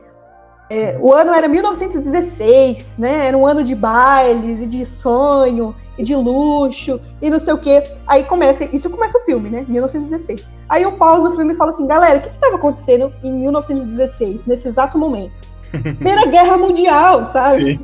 É, 0.74 0.98
o 1.02 1.14
ano 1.14 1.34
era 1.34 1.50
1916, 1.50 2.98
né? 2.98 3.28
Era 3.28 3.38
um 3.38 3.46
ano 3.46 3.62
de 3.62 3.76
bailes 3.76 4.62
e 4.62 4.66
de 4.66 4.86
sonho 4.86 5.76
e 5.98 6.04
de 6.04 6.16
luxo 6.16 6.98
e 7.22 7.30
não 7.30 7.40
sei 7.40 7.54
o 7.54 7.58
quê. 7.58 7.84
Aí 8.08 8.24
começa, 8.24 8.64
isso 8.74 8.90
começa 8.90 9.18
o 9.18 9.22
filme, 9.24 9.50
né? 9.50 9.66
1916. 9.68 10.48
Aí 10.70 10.84
eu 10.84 10.94
pauso 10.94 11.28
o 11.28 11.36
filme 11.36 11.52
e 11.52 11.58
falo 11.58 11.72
assim, 11.72 11.86
galera, 11.86 12.20
o 12.20 12.22
que 12.22 12.30
estava 12.30 12.56
acontecendo 12.56 13.12
em 13.22 13.34
1916, 13.34 14.46
nesse 14.46 14.70
exato 14.70 14.98
momento? 14.98 15.34
Primeira 15.72 16.26
Guerra 16.28 16.56
Mundial, 16.56 17.28
sabe? 17.28 17.78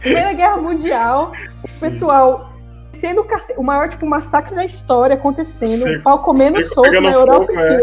Primeira 0.00 0.32
Guerra 0.32 0.56
Mundial, 0.56 1.32
o 1.62 1.80
pessoal 1.80 2.48
sendo 2.94 3.26
o 3.58 3.62
maior 3.62 3.90
tipo 3.90 4.06
massacre 4.06 4.54
da 4.54 4.64
história 4.64 5.16
acontecendo, 5.16 5.98
o 5.98 6.02
pau 6.02 6.20
comendo 6.20 6.62
solto 6.62 6.98
na 6.98 7.10
Europa 7.10 7.46
fogo, 7.48 7.58
é. 7.58 7.82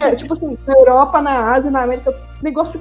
É, 0.00 0.14
tipo 0.14 0.32
assim, 0.32 0.56
na 0.66 0.74
Europa, 0.74 1.20
na 1.20 1.52
Ásia, 1.52 1.70
na 1.70 1.82
América, 1.82 2.14
negócio. 2.42 2.80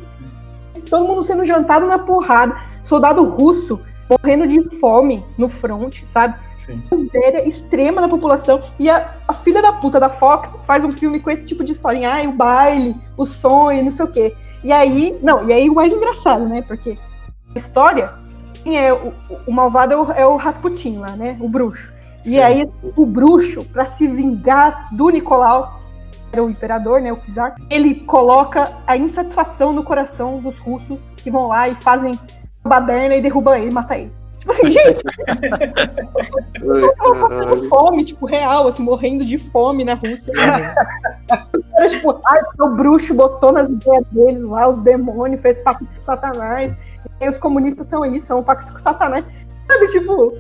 Todo 0.90 1.06
mundo 1.06 1.24
sendo 1.24 1.46
jantado 1.46 1.86
na 1.86 2.00
porrada. 2.00 2.56
Soldado 2.84 3.24
russo 3.24 3.80
morrendo 4.10 4.48
de 4.48 4.62
fome 4.80 5.24
no 5.38 5.48
front, 5.48 6.04
sabe? 6.04 6.36
Sim. 6.58 6.82
Miséria 6.92 7.48
extrema 7.48 8.02
na 8.02 8.10
população. 8.10 8.62
E 8.80 8.90
a, 8.90 9.14
a 9.28 9.34
filha 9.34 9.62
da 9.62 9.74
puta 9.74 10.00
da 10.00 10.10
Fox 10.10 10.56
faz 10.64 10.84
um 10.84 10.92
filme 10.92 11.20
com 11.20 11.30
esse 11.30 11.46
tipo 11.46 11.64
de 11.64 11.72
historinha. 11.72 12.10
Ai, 12.12 12.28
o 12.28 12.32
baile, 12.32 12.96
o 13.16 13.26
sonho, 13.26 13.84
não 13.84 13.92
sei 13.92 14.06
o 14.06 14.10
quê. 14.10 14.36
E 14.64 14.72
aí, 14.72 15.18
não, 15.22 15.48
e 15.48 15.54
aí 15.54 15.70
o 15.70 15.76
mais 15.76 15.94
engraçado, 15.94 16.46
né? 16.46 16.64
Porque 16.64 16.98
a 17.54 17.58
história, 17.58 18.12
quem 18.64 18.78
é 18.78 18.92
o, 18.92 19.14
o 19.48 19.52
malvado 19.54 19.94
é 19.94 19.98
o, 19.98 20.12
é 20.12 20.26
o 20.26 20.36
Rasputin 20.36 20.98
lá, 20.98 21.12
né? 21.16 21.38
O 21.40 21.48
bruxo. 21.48 21.94
Sim. 22.24 22.36
E 22.36 22.42
aí, 22.42 22.70
o 22.96 23.06
bruxo, 23.06 23.64
pra 23.66 23.86
se 23.86 24.08
vingar 24.08 24.94
do 24.94 25.10
Nicolau, 25.10 25.79
era 26.32 26.44
o 26.44 26.50
imperador, 26.50 27.02
né, 27.02 27.12
o 27.12 27.18
czar, 27.18 27.56
ele 27.70 27.96
coloca 28.06 28.72
a 28.86 28.96
insatisfação 28.96 29.74
no 29.74 29.84
coração 29.84 30.40
dos 30.40 30.58
russos 30.58 31.12
que 31.18 31.32
vão 31.32 31.48
lá 31.48 31.68
e 31.68 31.76
fazem 31.76 32.20
a 32.64 32.70
baderna 32.70 33.16
e 33.16 33.22
derrubam 33.22 33.56
ele, 33.56 33.72
mata 33.72 33.98
ele. 33.98 34.12
Tipo 34.40 34.52
assim, 34.52 34.72
gente, 34.72 35.02
com 36.98 37.14
caralho. 37.14 37.68
fome, 37.68 38.06
tipo, 38.06 38.26
real, 38.26 38.68
assim, 38.68 38.82
morrendo 38.82 39.26
de 39.26 39.38
fome 39.38 39.84
na 39.84 39.96
Rússia. 39.96 40.32
Era 41.76 41.88
tipo, 41.88 42.20
ai, 42.26 42.40
o 42.62 42.70
bruxo 42.70 43.14
botou 43.14 43.52
nas 43.52 43.68
ideias 43.68 44.08
deles 44.08 44.44
lá, 44.44 44.68
os 44.70 44.80
demônios, 44.80 45.42
fez 45.42 45.60
pacto 45.60 45.86
com 45.86 46.02
Satanás. 46.04 46.74
E 47.20 47.26
aí 47.26 47.30
os 47.30 47.38
comunistas 47.38 47.88
são 47.88 48.06
isso, 48.06 48.28
são 48.28 48.40
um 48.40 48.44
pacto 48.44 48.72
com 48.72 48.80
Satanás. 48.80 49.26
Sabe, 49.68 49.88
tipo, 49.88 50.34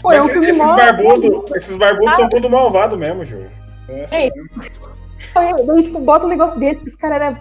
pô, 0.00 0.12
é 0.12 0.22
um 0.22 0.28
filme 0.28 0.48
esses 0.48 0.66
barbudos, 0.66 1.50
esses 1.54 1.76
barbudos 1.76 2.16
são 2.16 2.28
tudo 2.30 2.48
malvado 2.48 2.96
mesmo, 2.96 3.22
Júlio. 3.22 3.50
É 3.88 4.04
assim 4.04 4.30
mesmo. 4.34 5.01
Daí, 5.34 5.82
tipo, 5.82 6.00
bota 6.00 6.26
um 6.26 6.28
negócio 6.28 6.58
desse, 6.58 6.82
que 6.82 6.88
os 6.88 6.96
caras 6.96 7.16
eram. 7.16 7.38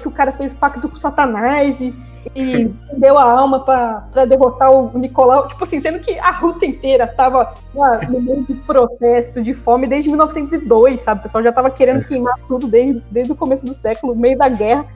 que 0.00 0.08
o 0.08 0.10
cara 0.10 0.32
fez 0.32 0.54
pacto 0.54 0.88
com 0.88 0.96
Satanás 0.96 1.80
e, 1.80 1.94
e 2.34 2.70
deu 2.96 3.18
a 3.18 3.24
alma 3.24 3.64
pra, 3.64 4.06
pra 4.12 4.24
derrotar 4.24 4.70
o 4.70 4.96
Nicolau. 4.96 5.46
Tipo 5.46 5.64
assim, 5.64 5.80
sendo 5.80 5.98
que 6.00 6.18
a 6.18 6.30
Rússia 6.30 6.66
inteira 6.66 7.06
tava 7.06 7.54
lá, 7.74 8.00
no 8.08 8.20
meio 8.20 8.44
de 8.44 8.54
protesto, 8.54 9.40
de 9.40 9.52
fome, 9.52 9.86
desde 9.86 10.08
1902, 10.08 11.02
sabe? 11.02 11.20
O 11.20 11.22
pessoal 11.24 11.42
já 11.42 11.52
tava 11.52 11.70
querendo 11.70 12.04
queimar 12.04 12.38
tudo 12.46 12.66
desde, 12.66 13.02
desde 13.10 13.32
o 13.32 13.36
começo 13.36 13.64
do 13.64 13.74
século, 13.74 14.14
no 14.14 14.20
meio 14.20 14.38
da 14.38 14.48
guerra. 14.48 14.86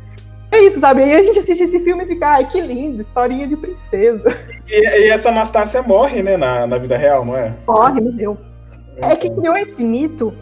É 0.52 0.60
isso, 0.60 0.78
sabe? 0.78 1.02
Aí 1.02 1.16
a 1.16 1.22
gente 1.22 1.40
assiste 1.40 1.64
esse 1.64 1.80
filme 1.80 2.04
e 2.04 2.06
fica, 2.06 2.28
ai, 2.28 2.46
que 2.46 2.60
lindo, 2.60 3.02
historinha 3.02 3.48
de 3.48 3.56
princesa. 3.56 4.24
E, 4.68 5.06
e 5.06 5.10
essa 5.10 5.28
Anastácia 5.28 5.82
morre, 5.82 6.22
né, 6.22 6.36
na, 6.36 6.66
na 6.66 6.78
vida 6.78 6.96
real, 6.96 7.24
não 7.24 7.36
é? 7.36 7.52
Morre, 7.66 8.00
meu 8.00 8.12
Deus. 8.12 8.38
É 8.98 9.16
que 9.16 9.28
criou 9.28 9.56
esse 9.56 9.82
mito 9.82 10.32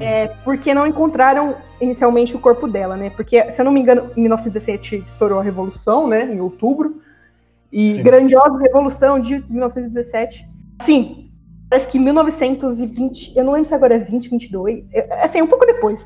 é, 0.00 0.28
porque 0.44 0.72
não 0.74 0.86
encontraram 0.86 1.54
inicialmente 1.80 2.34
o 2.34 2.38
corpo 2.40 2.66
dela, 2.66 2.96
né? 2.96 3.10
Porque, 3.10 3.52
se 3.52 3.60
eu 3.60 3.64
não 3.64 3.72
me 3.72 3.80
engano, 3.80 4.06
em 4.16 4.20
1917 4.22 5.04
estourou 5.08 5.38
a 5.38 5.42
Revolução, 5.42 6.06
né? 6.08 6.24
Em 6.24 6.40
outubro. 6.40 7.00
E 7.72 7.92
Sim. 7.92 8.02
grandiosa 8.02 8.58
Revolução 8.58 9.20
de 9.20 9.44
1917. 9.48 10.44
Assim, 10.80 11.28
parece 11.68 11.86
que 11.88 11.98
1920, 11.98 13.36
eu 13.36 13.44
não 13.44 13.52
lembro 13.52 13.68
se 13.68 13.74
agora 13.74 13.94
é 13.94 13.98
20, 13.98 14.28
22, 14.30 14.84
é, 14.92 15.22
assim, 15.24 15.40
um 15.42 15.46
pouco 15.46 15.64
depois. 15.66 16.04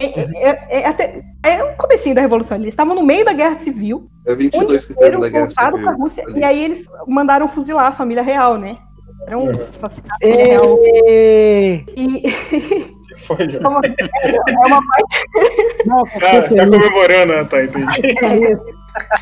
É, 0.00 0.06
é- 0.06 0.66
é- 0.70 0.80
é 0.82 0.86
até, 0.86 1.22
é 1.44 1.62
um 1.64 1.76
comecinho 1.76 2.14
da 2.14 2.20
Revolução. 2.20 2.56
Eles 2.56 2.68
estavam 2.70 2.94
no 2.94 3.02
meio 3.04 3.24
da 3.24 3.32
Guerra 3.32 3.60
Civil, 3.60 4.08
É 4.26 4.34
22 4.34 4.86
que 4.86 4.94
teve 4.94 5.16
na 5.18 5.28
Guerra 5.28 5.48
Civil. 5.48 5.82
pra 5.82 5.92
Rússia. 5.92 6.24
ali. 6.26 6.40
E 6.40 6.44
aí 6.44 6.64
eles 6.64 6.86
mandaram 7.06 7.46
fuzilar 7.46 7.86
a 7.86 7.92
família 7.92 8.22
real, 8.22 8.56
né? 8.58 8.78
Era 9.26 9.38
um 9.38 9.44
Uhum. 9.44 9.50
assassinato 9.72 10.08
real. 10.26 10.78
E 11.96 12.22
Foi, 13.26 13.36
Júlio? 13.48 13.60
é 13.64 13.68
uma, 13.68 13.80
é 13.86 14.66
uma 14.66 14.80
Nossa, 15.86 16.18
Tá, 16.20 16.42
tá 16.42 16.48
feliz. 16.48 16.70
comemorando, 16.70 17.48
tá, 17.48 17.62
entendi. 17.64 18.00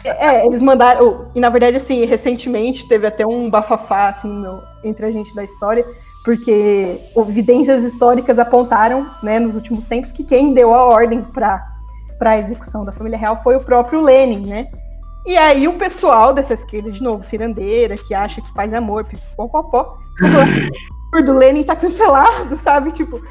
É, 0.05 0.45
eles 0.45 0.61
mandaram. 0.61 1.29
E 1.35 1.41
na 1.41 1.49
verdade, 1.49 1.79
assim, 1.79 2.05
recentemente 2.05 2.87
teve 2.87 3.07
até 3.07 3.27
um 3.27 3.49
bafafá 3.49 4.11
assim, 4.11 4.29
no- 4.29 4.61
entre 4.85 5.07
a 5.07 5.11
gente 5.11 5.35
da 5.35 5.43
história, 5.43 5.83
porque 6.27 6.99
evidências 7.17 7.83
históricas 7.83 8.39
apontaram, 8.39 9.07
né, 9.23 9.39
nos 9.39 9.55
últimos 9.55 9.87
tempos, 9.87 10.13
que 10.13 10.25
quem 10.25 10.53
deu 10.53 10.75
a 10.75 10.85
ordem 10.85 11.23
para 11.23 11.65
a 12.21 12.39
execução 12.39 12.85
da 12.85 12.93
família 12.93 13.17
real 13.19 13.35
foi 13.35 13.57
o 13.57 13.61
próprio 13.61 14.03
Lenin, 14.03 14.47
né? 14.47 14.67
E 15.25 15.39
aí 15.39 15.67
o 15.67 15.79
pessoal 15.79 16.35
dessa 16.35 16.53
esquerda, 16.53 16.91
de 16.93 17.03
novo, 17.03 17.25
cirandeira, 17.25 17.95
que 17.97 18.13
acha 18.15 18.43
que 18.43 18.53
paz 18.53 18.75
é 18.75 18.77
amor, 18.77 19.05
pipopopó, 19.07 19.97
o 21.15 21.23
do 21.23 21.33
Lenin 21.39 21.63
tá 21.65 21.75
cancelado, 21.75 22.59
sabe? 22.59 22.93
Tipo, 22.93 23.23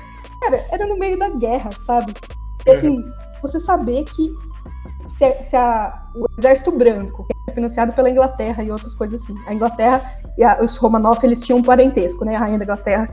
cara, 0.42 0.58
era 0.72 0.86
no 0.88 0.98
meio 0.98 1.18
da 1.18 1.30
guerra, 1.30 1.70
sabe? 1.86 2.14
E 2.66 2.72
assim, 2.72 3.04
você 3.42 3.60
saber 3.60 4.04
que 4.06 4.34
se, 5.08 5.26
a- 5.26 5.44
se 5.44 5.56
a- 5.56 6.04
o 6.16 6.26
exército 6.38 6.72
branco, 6.72 7.26
que 7.26 7.34
é 7.50 7.54
financiado 7.54 7.94
pela 7.94 8.10
Inglaterra 8.10 8.64
e 8.64 8.72
outras 8.72 8.96
coisas 8.96 9.22
assim, 9.24 9.36
a 9.48 9.54
Inglaterra 9.54 10.02
e 10.38 10.44
a- 10.44 10.60
os 10.62 10.78
Romanov, 10.78 11.20
eles 11.24 11.40
tinham 11.42 11.60
um 11.60 11.64
parentesco, 11.64 12.24
né? 12.26 12.36
A 12.36 12.40
rainha 12.40 12.58
da 12.58 12.64
Inglaterra, 12.64 13.10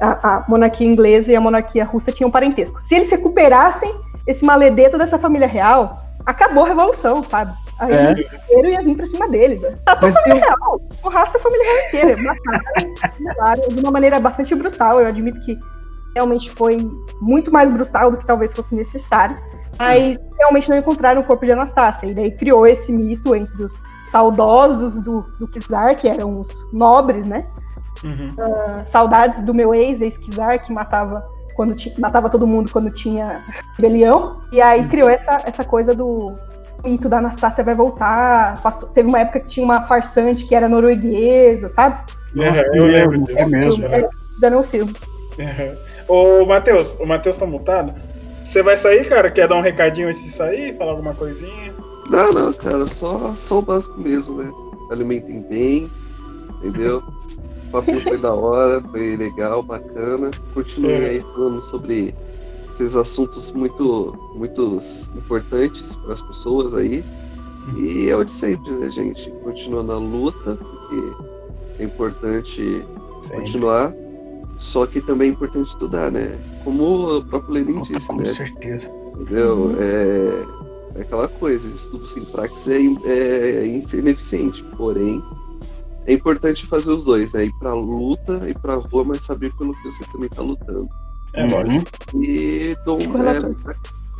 a, 0.00 0.36
a 0.36 0.44
monarquia 0.48 0.86
inglesa 0.86 1.32
e 1.32 1.36
a 1.36 1.40
monarquia 1.40 1.84
russa 1.84 2.12
tinham 2.12 2.28
um 2.28 2.32
parentesco. 2.32 2.82
Se 2.82 2.94
eles 2.94 3.10
recuperassem 3.10 3.92
esse 4.26 4.44
maledeto 4.44 4.98
dessa 4.98 5.18
família 5.18 5.46
real, 5.48 6.02
acabou 6.24 6.64
a 6.64 6.68
revolução, 6.68 7.22
sabe? 7.22 7.52
Aí 7.78 7.92
É. 7.92 8.12
o 8.12 8.20
inteiro 8.20 8.68
ia 8.68 8.82
vir 8.82 8.96
pra 8.96 9.06
cima 9.06 9.28
deles. 9.28 9.60
Tá 9.84 9.98
Mas 10.00 10.14
tem, 10.22 10.34
real, 10.38 10.80
porraça 11.02 11.36
a 11.36 11.40
família 11.40 11.64
real 11.66 11.88
inteira. 11.88 12.16
Mataram 13.20 13.68
de 13.68 13.80
uma 13.80 13.90
maneira 13.90 14.18
bastante 14.18 14.54
brutal. 14.54 15.00
Eu 15.00 15.06
admito 15.08 15.38
que 15.40 15.58
realmente 16.16 16.50
foi 16.50 16.78
muito 17.20 17.52
mais 17.52 17.70
brutal 17.70 18.10
do 18.10 18.16
que 18.16 18.24
talvez 18.26 18.54
fosse 18.54 18.74
necessário. 18.74 19.36
Mas 19.78 20.18
realmente 20.38 20.70
não 20.70 20.78
encontraram 20.78 21.20
o 21.20 21.24
corpo 21.24 21.44
de 21.44 21.52
Anastácia. 21.52 22.06
E 22.06 22.14
daí 22.14 22.30
criou 22.30 22.66
esse 22.66 22.90
mito 22.90 23.34
entre 23.36 23.62
os 23.62 23.84
saudosos 24.06 24.98
do, 24.98 25.20
do 25.38 25.46
Czar, 25.60 25.94
que 25.94 26.08
eram 26.08 26.40
os 26.40 26.48
nobres, 26.72 27.26
né? 27.26 27.46
Uhum. 28.04 28.30
saudades 28.88 29.40
do 29.42 29.52
meu 29.54 29.74
ex, 29.74 30.00
ex-Kizar, 30.02 30.62
que 30.64 30.70
matava 30.72 31.24
quando 31.54 31.74
ti- 31.74 31.94
matava 31.98 32.28
todo 32.30 32.46
mundo 32.46 32.70
quando 32.70 32.90
tinha 32.90 33.40
rebelião. 33.76 34.38
E 34.52 34.60
aí 34.60 34.86
criou 34.88 35.10
essa, 35.10 35.40
essa 35.44 35.64
coisa 35.64 35.94
do 35.94 36.32
mito 36.84 37.08
da 37.10 37.18
Anastácia 37.18 37.62
vai 37.64 37.74
voltar. 37.74 38.60
Passou- 38.62 38.88
teve 38.90 39.08
uma 39.08 39.20
época 39.20 39.40
que 39.40 39.46
tinha 39.48 39.64
uma 39.64 39.82
farsante 39.82 40.46
que 40.46 40.54
era 40.54 40.68
norueguesa, 40.68 41.68
sabe? 41.68 42.00
Nossa, 42.34 42.62
Uhum, 42.68 42.76
eu 42.76 42.86
lembro 42.86 43.24
é 43.36 43.44
mesmo. 43.46 43.84
É, 43.86 44.08
Fizeram 44.34 44.60
um 44.60 44.62
filme. 44.62 44.94
Uhum. 45.38 45.85
Ô, 46.08 46.44
Matheus, 46.44 46.94
o 47.00 47.06
Matheus 47.06 47.36
tá 47.36 47.46
mutado? 47.46 47.94
Você 48.44 48.62
vai 48.62 48.76
sair, 48.78 49.08
cara? 49.08 49.30
Quer 49.30 49.48
dar 49.48 49.56
um 49.56 49.60
recadinho 49.60 50.08
antes 50.08 50.22
de 50.22 50.30
sair? 50.30 50.76
Falar 50.76 50.92
alguma 50.92 51.14
coisinha? 51.14 51.74
Não, 52.08 52.32
não, 52.32 52.52
cara, 52.52 52.86
só, 52.86 53.34
só 53.34 53.58
o 53.58 53.62
básico 53.62 54.00
mesmo, 54.00 54.36
né? 54.40 54.48
Alimentem 54.90 55.40
bem, 55.50 55.90
entendeu? 56.58 57.02
O 57.66 57.70
papinho 57.72 58.00
foi 58.00 58.16
da 58.16 58.32
hora, 58.32 58.80
foi 58.92 59.16
legal, 59.16 59.62
bacana. 59.62 60.30
Continuem 60.54 60.94
É. 61.02 61.08
aí 61.08 61.20
falando 61.34 61.64
sobre 61.64 62.14
esses 62.72 62.94
assuntos 62.94 63.50
muito, 63.50 64.16
muito 64.36 64.78
importantes 65.16 65.96
para 65.96 66.12
as 66.12 66.22
pessoas 66.22 66.74
aí. 66.74 67.04
E 67.76 68.08
é 68.08 68.14
o 68.14 68.22
de 68.22 68.30
sempre, 68.30 68.70
né, 68.70 68.88
gente? 68.88 69.28
Continua 69.42 69.82
na 69.82 69.96
luta, 69.96 70.54
porque 70.54 71.82
é 71.82 71.84
importante 71.84 72.86
Sim. 73.22 73.34
continuar. 73.34 73.92
Só 74.58 74.86
que 74.86 75.00
também 75.00 75.28
é 75.28 75.32
importante 75.32 75.68
estudar, 75.68 76.10
né? 76.10 76.38
Como 76.64 77.18
o 77.18 77.24
próprio 77.24 77.54
Lenin 77.54 77.78
Opa, 77.78 77.92
disse, 77.92 78.06
com 78.06 78.16
né? 78.16 78.32
certeza. 78.32 78.90
Entendeu? 79.14 79.56
Uhum. 79.56 79.76
É, 79.78 80.98
é 80.98 81.00
aquela 81.02 81.28
coisa, 81.28 81.68
estudo 81.68 82.06
sem 82.06 82.24
praxis 82.24 82.96
é, 83.04 83.64
é 83.64 83.66
ineficiente, 83.66 84.64
porém 84.76 85.22
é 86.06 86.12
importante 86.12 86.66
fazer 86.66 86.90
os 86.90 87.04
dois, 87.04 87.32
né? 87.32 87.44
Ir 87.44 87.52
pra 87.58 87.74
luta, 87.74 88.48
ir 88.48 88.56
pra 88.58 88.76
rua, 88.76 89.04
mas 89.04 89.22
saber 89.22 89.52
pelo 89.54 89.74
que 89.74 89.90
você 89.90 90.04
também 90.12 90.28
tá 90.28 90.40
lutando. 90.40 90.88
É 91.34 91.44
lógico. 91.46 91.84
E 92.14 92.76
dom, 92.84 92.98
Tipo 92.98 93.18
é, 93.18 93.76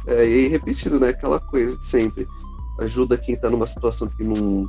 é, 0.09 0.29
e 0.29 0.49
repetindo, 0.49 0.99
né? 0.99 1.11
Aquela 1.11 1.39
coisa 1.39 1.77
de 1.77 1.85
sempre. 1.85 2.27
Ajuda 2.81 3.17
quem 3.17 3.37
tá 3.37 3.49
numa 3.49 3.67
situação 3.67 4.09
que 4.09 4.25
não. 4.25 4.69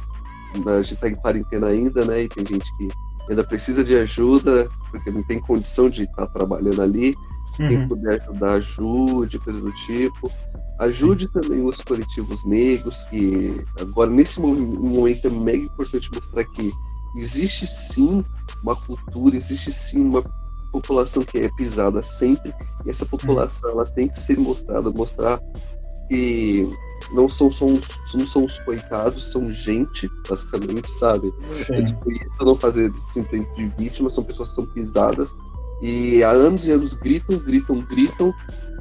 A 0.67 0.81
gente 0.81 0.95
tá 0.97 1.09
em 1.09 1.15
quarentena 1.15 1.67
ainda, 1.67 2.05
né? 2.05 2.23
E 2.23 2.29
tem 2.29 2.45
gente 2.45 2.77
que 2.77 2.87
ainda 3.29 3.43
precisa 3.43 3.83
de 3.83 3.95
ajuda, 3.95 4.69
porque 4.91 5.11
não 5.11 5.23
tem 5.23 5.39
condição 5.39 5.89
de 5.89 6.03
estar 6.03 6.27
trabalhando 6.27 6.81
ali. 6.81 7.13
Quem 7.55 7.77
Uhum. 7.81 7.87
puder 7.87 8.21
ajudar, 8.21 8.53
ajude, 8.53 9.39
coisa 9.39 9.59
do 9.61 9.71
tipo. 9.73 10.31
Ajude 10.79 11.27
também 11.29 11.65
os 11.65 11.81
coletivos 11.81 12.45
negros, 12.45 13.03
que 13.05 13.65
agora, 13.81 14.09
nesse 14.11 14.39
mo- 14.39 14.53
momento, 14.55 15.25
é 15.25 15.29
mega 15.31 15.63
importante 15.63 16.09
mostrar 16.13 16.43
que 16.43 16.71
existe 17.15 17.65
sim 17.65 18.23
uma 18.63 18.75
cultura, 18.75 19.35
existe 19.35 19.71
sim 19.71 20.01
uma 20.01 20.23
população 20.71 21.23
que 21.23 21.39
é 21.39 21.49
pisada 21.57 22.03
sempre, 22.03 22.53
e 22.85 22.89
essa 22.91 23.05
população 23.07 23.71
ela 23.71 23.85
tem 23.85 24.07
que 24.07 24.19
ser 24.19 24.37
mostrada, 24.37 24.91
mostrar 24.91 25.39
que 26.07 26.69
não 27.11 27.29
são 27.29 27.51
só 27.51 27.65
uns, 27.65 27.87
não 28.13 28.27
são 28.27 28.45
os 28.45 28.59
coitados, 28.59 29.31
são 29.31 29.49
gente, 29.51 30.09
basicamente, 30.27 30.89
sabe? 30.91 31.33
É 31.69 31.81
tipo, 31.81 32.11
isso 32.11 32.45
não 32.45 32.55
fazer 32.55 32.91
simplesmente 32.95 33.53
de 33.55 33.67
vítimas, 33.77 34.13
são 34.13 34.23
pessoas 34.23 34.49
que 34.49 34.55
são 34.55 34.65
pisadas 34.65 35.35
e 35.81 36.23
há 36.23 36.31
anos 36.31 36.65
e 36.65 36.71
anos 36.71 36.95
gritam, 36.95 37.37
gritam, 37.37 37.79
gritam 37.81 38.33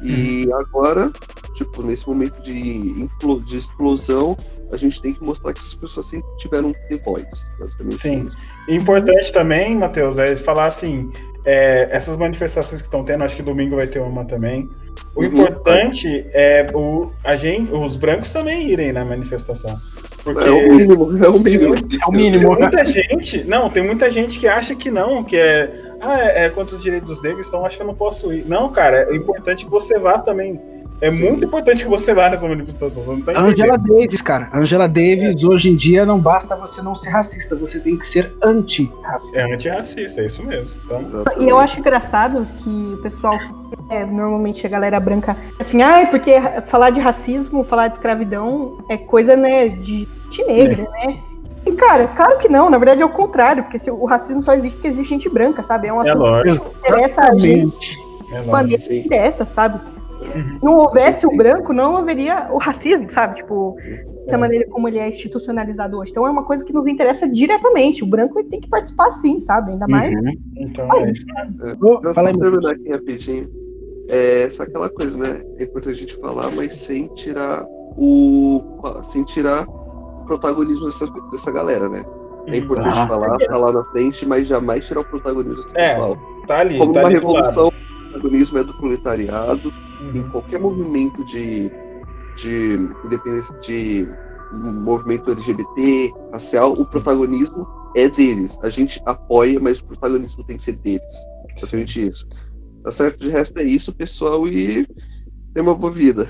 e 0.02 0.46
agora, 0.52 1.10
tipo, 1.54 1.82
nesse 1.82 2.06
momento 2.08 2.40
de, 2.42 3.08
de 3.44 3.56
explosão, 3.56 4.36
a 4.72 4.76
gente 4.76 5.00
tem 5.00 5.14
que 5.14 5.22
mostrar 5.22 5.52
que 5.52 5.60
essas 5.60 5.74
pessoas 5.74 6.06
sempre 6.06 6.28
tiveram 6.36 6.72
que 6.72 6.88
ter 6.88 7.02
voz, 7.02 7.50
basicamente. 7.58 7.98
Sim. 7.98 8.26
E 8.68 8.74
Importante 8.74 9.32
também, 9.32 9.76
Matheus, 9.76 10.18
é 10.18 10.36
falar 10.36 10.66
assim: 10.66 11.10
é, 11.46 11.88
essas 11.92 12.16
manifestações 12.16 12.82
que 12.82 12.88
estão 12.88 13.04
tendo, 13.04 13.22
acho 13.22 13.36
que 13.36 13.42
domingo 13.42 13.76
vai 13.76 13.86
ter 13.86 14.00
uma 14.00 14.24
também. 14.24 14.68
O 15.14 15.20
Uhum. 15.20 15.26
importante 15.26 16.26
é 16.32 16.68
o, 16.74 17.12
a 17.22 17.36
gente, 17.36 17.72
os 17.72 17.96
brancos 17.96 18.32
também 18.32 18.68
irem 18.68 18.92
na 18.92 19.04
manifestação. 19.04 19.78
Porque 20.24 20.42
É 20.42 20.50
o 20.50 20.72
mínimo, 20.72 21.24
é 21.24 21.28
o 21.28 21.38
mínimo. 21.38 21.74
É 21.76 22.08
o 22.08 22.12
mínimo. 22.12 22.48
tem 22.48 22.58
muita 22.58 22.84
gente, 22.84 23.44
não, 23.44 23.70
tem 23.70 23.82
muita 23.84 24.10
gente 24.10 24.40
que 24.40 24.48
acha 24.48 24.74
que 24.74 24.90
não, 24.90 25.22
que 25.22 25.36
é, 25.36 25.70
ah, 26.00 26.20
é, 26.20 26.44
é 26.46 26.48
contra 26.48 26.74
os 26.74 26.82
direitos 26.82 27.08
dos 27.08 27.22
negros, 27.22 27.46
então 27.46 27.64
acho 27.64 27.76
que 27.76 27.82
eu 27.82 27.86
não 27.86 27.94
posso 27.94 28.32
ir. 28.32 28.44
Não, 28.44 28.72
cara, 28.72 29.06
é 29.08 29.14
importante 29.14 29.64
que 29.64 29.70
você 29.70 30.00
vá 30.00 30.18
também. 30.18 30.60
É 31.00 31.10
Sim. 31.10 31.22
muito 31.28 31.44
importante 31.46 31.82
que 31.82 31.88
você 31.88 32.14
vá 32.14 32.30
nessa 32.30 32.48
manifestação. 32.48 33.02
Você 33.02 33.10
não 33.10 33.20
tá 33.20 33.32
entendendo. 33.32 33.52
Angela 33.52 33.76
Davis, 33.78 34.22
cara. 34.22 34.48
Angela 34.52 34.88
Davis, 34.88 35.44
hoje 35.44 35.70
em 35.70 35.76
dia 35.76 36.06
não 36.06 36.18
basta 36.18 36.56
você 36.56 36.80
não 36.80 36.94
ser 36.94 37.10
racista, 37.10 37.54
você 37.54 37.78
tem 37.80 37.96
que 37.98 38.06
ser 38.06 38.32
anti-racista. 38.42 39.38
É 39.38 39.52
antirracista, 39.54 40.20
é 40.22 40.26
isso 40.26 40.42
mesmo. 40.42 40.74
Então, 40.84 41.22
E 41.38 41.48
eu 41.48 41.58
acho 41.58 41.78
engraçado 41.80 42.46
que 42.56 42.94
o 42.94 42.96
pessoal, 43.02 43.38
é, 43.90 44.04
normalmente 44.06 44.66
a 44.66 44.70
galera 44.70 44.98
branca, 44.98 45.36
assim, 45.60 45.82
ah, 45.82 46.00
é 46.00 46.06
porque 46.06 46.32
falar 46.66 46.90
de 46.90 47.00
racismo, 47.00 47.62
falar 47.62 47.88
de 47.88 47.94
escravidão 47.96 48.78
é 48.88 48.96
coisa, 48.96 49.36
né, 49.36 49.68
de 49.68 50.08
gente 50.30 50.44
negra, 50.46 50.82
né? 50.90 51.18
E, 51.66 51.72
cara, 51.72 52.06
claro 52.08 52.38
que 52.38 52.48
não, 52.48 52.70
na 52.70 52.78
verdade 52.78 53.02
é 53.02 53.04
o 53.04 53.08
contrário, 53.08 53.64
porque 53.64 53.78
se- 53.78 53.90
o 53.90 54.04
racismo 54.04 54.40
só 54.40 54.54
existe 54.54 54.76
porque 54.76 54.88
existe 54.88 55.10
gente 55.10 55.28
branca, 55.28 55.62
sabe? 55.62 55.88
É 55.88 55.92
um 55.92 56.00
é 56.02 56.08
assunto 56.08 56.22
lógico. 56.24 56.70
que 56.70 56.78
interessa 56.88 57.22
a 57.24 57.36
gente. 57.36 57.98
É 57.98 58.24
de 58.24 58.32
lógico. 58.32 58.50
maneira 58.52 58.82
direta, 58.82 59.44
sabe? 59.46 59.80
Uhum. 60.34 60.58
Não 60.62 60.76
houvesse 60.76 61.26
o 61.26 61.36
branco, 61.36 61.72
não 61.72 61.96
haveria 61.96 62.48
o 62.52 62.58
racismo, 62.58 63.06
sabe? 63.12 63.36
Tipo, 63.36 63.76
essa 64.26 64.34
É. 64.36 64.38
maneira 64.38 64.66
como 64.68 64.88
ele 64.88 64.98
é 64.98 65.08
institucionalizado 65.08 65.98
hoje. 65.98 66.10
Então 66.10 66.26
é 66.26 66.30
uma 66.30 66.44
coisa 66.44 66.64
que 66.64 66.72
nos 66.72 66.86
interessa 66.86 67.28
diretamente. 67.28 68.02
O 68.02 68.06
branco 68.06 68.42
tem 68.44 68.60
que 68.60 68.68
participar 68.68 69.10
sim, 69.12 69.38
sabe? 69.40 69.72
Ainda 69.72 69.86
mais. 69.88 70.14
Uhum. 70.14 70.32
Então, 70.56 70.88
é 70.94 71.12
Então, 71.72 72.14
fala 72.14 72.32
só 72.34 72.40
terminar 72.40 72.70
aqui 72.72 72.90
rapidinho. 72.90 73.48
É 74.08 74.48
só 74.50 74.62
aquela 74.62 74.88
coisa, 74.88 75.18
né? 75.18 75.42
É 75.58 75.64
importante 75.64 75.94
a 75.94 75.98
gente 75.98 76.16
falar, 76.16 76.50
mas 76.52 76.74
sem 76.76 77.08
tirar 77.08 77.64
o. 77.96 78.62
sem 79.02 79.24
tirar 79.24 79.66
o 79.66 80.24
protagonismo 80.26 80.86
dessa, 80.86 81.06
dessa 81.30 81.50
galera, 81.50 81.88
né? 81.88 82.04
É 82.48 82.56
importante 82.58 82.96
Ah. 82.96 83.08
falar, 83.08 83.36
falar 83.48 83.72
na 83.72 83.84
frente, 83.86 84.24
mas 84.24 84.46
jamais 84.46 84.86
tirar 84.86 85.00
o 85.00 85.04
protagonismo 85.04 85.56
desse 85.56 85.70
É, 85.76 85.94
pessoal. 85.94 86.16
Tá 86.46 86.58
ali, 86.60 86.78
Como 86.78 86.92
tá 86.92 87.00
uma 87.00 87.06
ali 87.08 87.14
revolução, 87.16 87.68
o 87.68 87.72
protagonismo 88.12 88.58
é 88.58 88.62
do 88.64 88.74
proletariado, 88.74 89.72
em 90.00 90.20
Uhum. 90.20 90.30
qualquer 90.30 90.60
movimento 90.60 91.24
de, 91.24 91.70
de 92.36 92.78
independência 93.04 93.54
de 93.60 94.08
movimento 94.52 95.30
LGBT, 95.30 96.12
racial, 96.32 96.72
o 96.72 96.84
protagonismo 96.86 97.66
é 97.96 98.08
deles. 98.08 98.58
A 98.62 98.68
gente 98.68 99.00
apoia, 99.06 99.58
mas 99.58 99.80
o 99.80 99.84
protagonismo 99.84 100.44
tem 100.44 100.56
que 100.56 100.62
ser 100.62 100.76
deles. 100.76 101.14
Basicamente 101.60 102.08
isso. 102.08 102.26
Tá 102.84 102.92
certo? 102.92 103.18
De 103.18 103.30
resto 103.30 103.58
é 103.58 103.64
isso, 103.64 103.92
pessoal, 103.92 104.46
e 104.46 104.86
tenha 105.56 105.64
uma 105.64 105.74
boa 105.74 105.90
vida. 105.90 106.28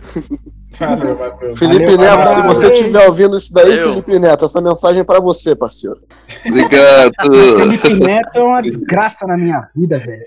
Valeu, 0.79 1.19
Matheus. 1.19 1.59
Felipe 1.59 1.97
Valeu, 1.97 1.99
Neto, 1.99 2.29
se 2.29 2.35
valeu. 2.35 2.55
você 2.55 2.73
estiver 2.73 3.07
ouvindo 3.09 3.37
isso 3.37 3.53
daí, 3.53 3.71
Valeu. 3.71 3.89
Felipe 3.89 4.19
Neto, 4.21 4.45
essa 4.45 4.61
mensagem 4.61 5.01
é 5.01 5.05
pra 5.05 5.19
você, 5.19 5.57
parceiro. 5.57 6.01
Obrigado. 6.47 7.13
Felipe 7.59 7.95
Neto 7.95 8.39
é 8.39 8.43
uma 8.43 8.63
desgraça 8.63 9.27
na 9.27 9.37
minha 9.37 9.69
vida, 9.75 9.99
velho. 9.99 10.23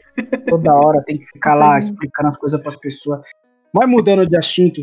Toda 0.49 0.73
hora 0.73 1.01
tem 1.05 1.17
que 1.17 1.25
ficar 1.25 1.55
lá 1.55 1.79
explicando 1.79 2.27
as 2.27 2.37
coisas 2.37 2.61
pras 2.61 2.75
pessoas. 2.75 3.21
Vai 3.73 3.87
mudando 3.87 4.27
de 4.27 4.37
assunto. 4.37 4.81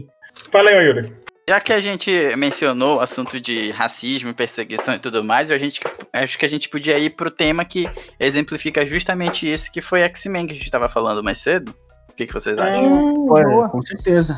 Fala 0.50 0.70
aí, 0.70 0.86
Yuri. 0.86 1.12
Já 1.48 1.60
que 1.60 1.72
a 1.72 1.80
gente 1.80 2.10
mencionou 2.36 2.96
o 2.96 3.00
assunto 3.00 3.38
de 3.38 3.70
racismo, 3.70 4.34
perseguição 4.34 4.94
e 4.94 4.98
tudo 4.98 5.22
mais, 5.22 5.50
a 5.50 5.58
gente, 5.58 5.80
acho 6.12 6.38
que 6.38 6.46
a 6.46 6.48
gente 6.48 6.68
podia 6.68 6.98
ir 6.98 7.10
pro 7.10 7.30
tema 7.30 7.64
que 7.64 7.88
exemplifica 8.18 8.84
justamente 8.86 9.52
isso, 9.52 9.70
que 9.70 9.82
foi 9.82 10.00
X-Men 10.00 10.46
que 10.46 10.52
a 10.52 10.56
gente 10.56 10.64
estava 10.64 10.88
falando 10.88 11.22
mais 11.22 11.38
cedo. 11.38 11.72
O 12.16 12.18
que, 12.18 12.26
que 12.26 12.32
vocês 12.32 12.56
acham? 12.56 13.26
Boa. 13.26 13.68
com 13.68 13.82
certeza. 13.82 14.34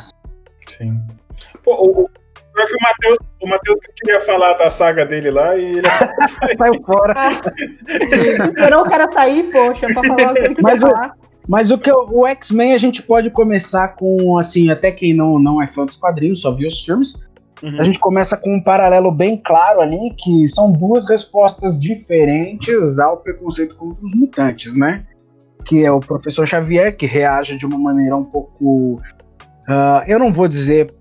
Sim. 0.67 1.01
Pô, 1.63 1.75
o, 1.77 2.03
o, 2.03 2.09
pior 2.09 2.67
que 2.67 2.75
o 2.75 2.79
Matheus, 2.83 3.19
o 3.41 3.49
Matheus 3.49 3.81
que 3.81 3.93
queria 4.03 4.21
falar 4.21 4.55
da 4.55 4.69
saga 4.69 5.07
dele 5.07 5.31
lá 5.31 5.57
e 5.57 5.79
ele. 5.79 5.83
Saiu 6.59 6.83
fora. 6.85 7.15
Esperou 8.47 8.83
o 8.83 8.91
cara 8.91 9.09
sair, 9.13 9.45
poxa, 9.53 9.87
pra 9.87 10.03
falar 10.03 10.33
o 10.33 10.35
que 10.35 10.41
ele 10.41 10.57
Mas 10.61 10.83
o-. 10.83 10.89
Mas 11.49 11.71
o 11.71 11.79
que 11.79 11.89
eu- 11.89 12.09
o 12.11 12.27
X-Men 12.27 12.75
a 12.75 12.79
gente 12.79 13.01
pode 13.01 13.31
começar 13.31 13.95
com, 13.95 14.37
assim, 14.39 14.71
até 14.71 14.91
quem 14.91 15.15
não, 15.15 15.39
não 15.39 15.63
é 15.63 15.69
fã 15.69 15.87
dos 15.87 15.97
quadrinhos, 15.97 16.41
só 16.43 16.51
viu 16.53 16.67
os 16.67 16.85
filmes, 16.85 17.27
Uhum. 17.63 17.81
a 17.81 17.83
gente 17.85 17.99
começa 17.99 18.37
com 18.37 18.55
um 18.57 18.63
paralelo 18.63 19.11
bem 19.11 19.37
claro 19.37 19.81
ali, 19.81 20.15
que 20.19 20.47
são 20.49 20.71
duas 20.71 21.09
respostas 21.09 21.79
diferentes 21.81 22.99
ao 22.99 23.17
preconceito 23.17 23.75
contra 23.77 24.05
os 24.05 24.15
mutantes, 24.15 24.77
né? 24.77 25.05
Que 25.69 25.85
é 25.85 25.93
o 25.93 26.01
professor 26.01 26.47
Xavier, 26.47 26.97
que 26.97 27.05
reage 27.07 27.59
de 27.59 27.67
uma 27.67 27.79
maneira 27.79 28.17
um 28.17 28.25
pouco. 28.25 29.01
ah, 29.69 30.03
eu 30.07 30.19
não 30.19 30.33
vou 30.33 30.49
dizer 30.49 30.95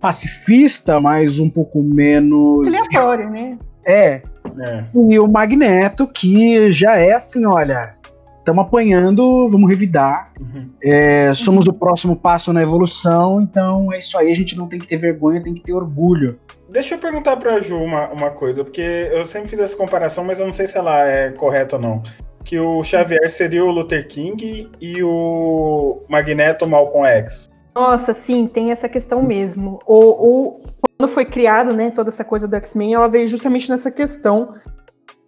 pacifista, 0.00 0.98
mas 1.00 1.38
um 1.38 1.48
pouco 1.48 1.82
menos. 1.82 2.66
Aleatório, 2.66 3.30
né? 3.30 3.58
É, 3.86 4.22
É. 4.60 4.84
e 5.08 5.18
o 5.18 5.28
Magneto, 5.28 6.06
que 6.06 6.72
já 6.72 6.96
é 6.96 7.12
assim, 7.12 7.46
olha, 7.46 7.94
estamos 8.38 8.64
apanhando, 8.64 9.48
vamos 9.48 9.68
revidar. 9.68 10.32
Uhum. 10.40 10.68
É, 10.82 11.32
somos 11.34 11.66
o 11.68 11.72
próximo 11.72 12.16
passo 12.16 12.52
na 12.52 12.62
evolução, 12.62 13.40
então 13.40 13.92
é 13.92 13.98
isso 13.98 14.18
aí, 14.18 14.32
a 14.32 14.36
gente 14.36 14.56
não 14.56 14.66
tem 14.66 14.78
que 14.78 14.86
ter 14.86 14.96
vergonha, 14.96 15.42
tem 15.42 15.54
que 15.54 15.62
ter 15.62 15.72
orgulho. 15.72 16.38
Deixa 16.70 16.94
eu 16.96 16.98
perguntar 16.98 17.36
pra 17.36 17.60
Ju 17.60 17.76
uma, 17.76 18.08
uma 18.08 18.30
coisa, 18.30 18.62
porque 18.62 18.80
eu 19.12 19.24
sempre 19.24 19.48
fiz 19.48 19.58
essa 19.60 19.76
comparação, 19.76 20.24
mas 20.24 20.38
eu 20.38 20.44
não 20.46 20.52
sei 20.52 20.66
se 20.66 20.76
ela 20.76 21.06
é 21.08 21.30
correta 21.30 21.76
ou 21.76 21.82
não. 21.82 22.02
Que 22.44 22.58
o 22.58 22.82
Xavier 22.82 23.30
seria 23.30 23.64
o 23.64 23.70
Luther 23.70 24.06
King 24.06 24.70
e 24.80 25.02
o 25.02 26.02
Magneto 26.08 26.66
Malcolm 26.66 27.06
X. 27.06 27.48
Nossa, 27.74 28.12
sim, 28.12 28.46
tem 28.46 28.72
essa 28.72 28.88
questão 28.88 29.22
mesmo. 29.22 29.78
O, 29.86 29.98
o, 29.98 30.58
quando 30.98 31.12
foi 31.12 31.24
criado, 31.24 31.72
né, 31.72 31.90
toda 31.90 32.10
essa 32.10 32.24
coisa 32.24 32.48
do 32.48 32.56
X-Men, 32.56 32.94
ela 32.94 33.08
veio 33.08 33.28
justamente 33.28 33.70
nessa 33.70 33.90
questão 33.90 34.54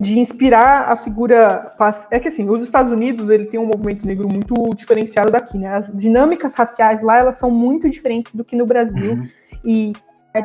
de 0.00 0.18
inspirar 0.18 0.90
a 0.90 0.96
figura. 0.96 1.74
É 2.10 2.18
que 2.18 2.28
assim, 2.28 2.48
os 2.48 2.62
Estados 2.62 2.90
Unidos 2.90 3.28
ele 3.28 3.44
tem 3.44 3.60
um 3.60 3.66
movimento 3.66 4.06
negro 4.06 4.26
muito 4.28 4.74
diferenciado 4.74 5.30
daqui, 5.30 5.58
né? 5.58 5.68
As 5.68 5.94
dinâmicas 5.94 6.54
raciais 6.54 7.02
lá 7.02 7.18
elas 7.18 7.38
são 7.38 7.50
muito 7.50 7.88
diferentes 7.88 8.34
do 8.34 8.42
que 8.42 8.56
no 8.56 8.64
Brasil 8.64 9.12
uhum. 9.12 9.28
e 9.62 9.92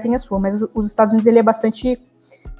tem 0.01 0.13
a 0.13 0.19
sua, 0.19 0.39
mas 0.39 0.61
os 0.73 0.87
Estados 0.87 1.13
Unidos 1.13 1.27
ele 1.27 1.39
é 1.39 1.43
bastante 1.43 1.97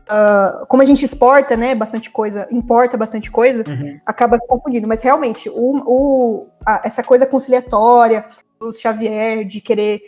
Uh, 0.06 0.66
como 0.68 0.84
a 0.84 0.86
gente 0.86 1.04
exporta, 1.04 1.58
né, 1.58 1.74
bastante 1.74 2.12
coisa, 2.12 2.48
importa 2.52 2.96
bastante 2.96 3.32
coisa, 3.32 3.64
uhum. 3.68 3.98
acaba 4.06 4.38
confundindo. 4.38 4.88
Mas 4.88 5.02
realmente, 5.02 5.50
o, 5.50 5.82
o 5.86 6.48
a, 6.66 6.82
essa 6.84 7.02
coisa 7.02 7.26
conciliatória 7.26 8.24
do 8.60 8.72
Xavier 8.74 9.44
de 9.44 9.60
querer 9.62 10.02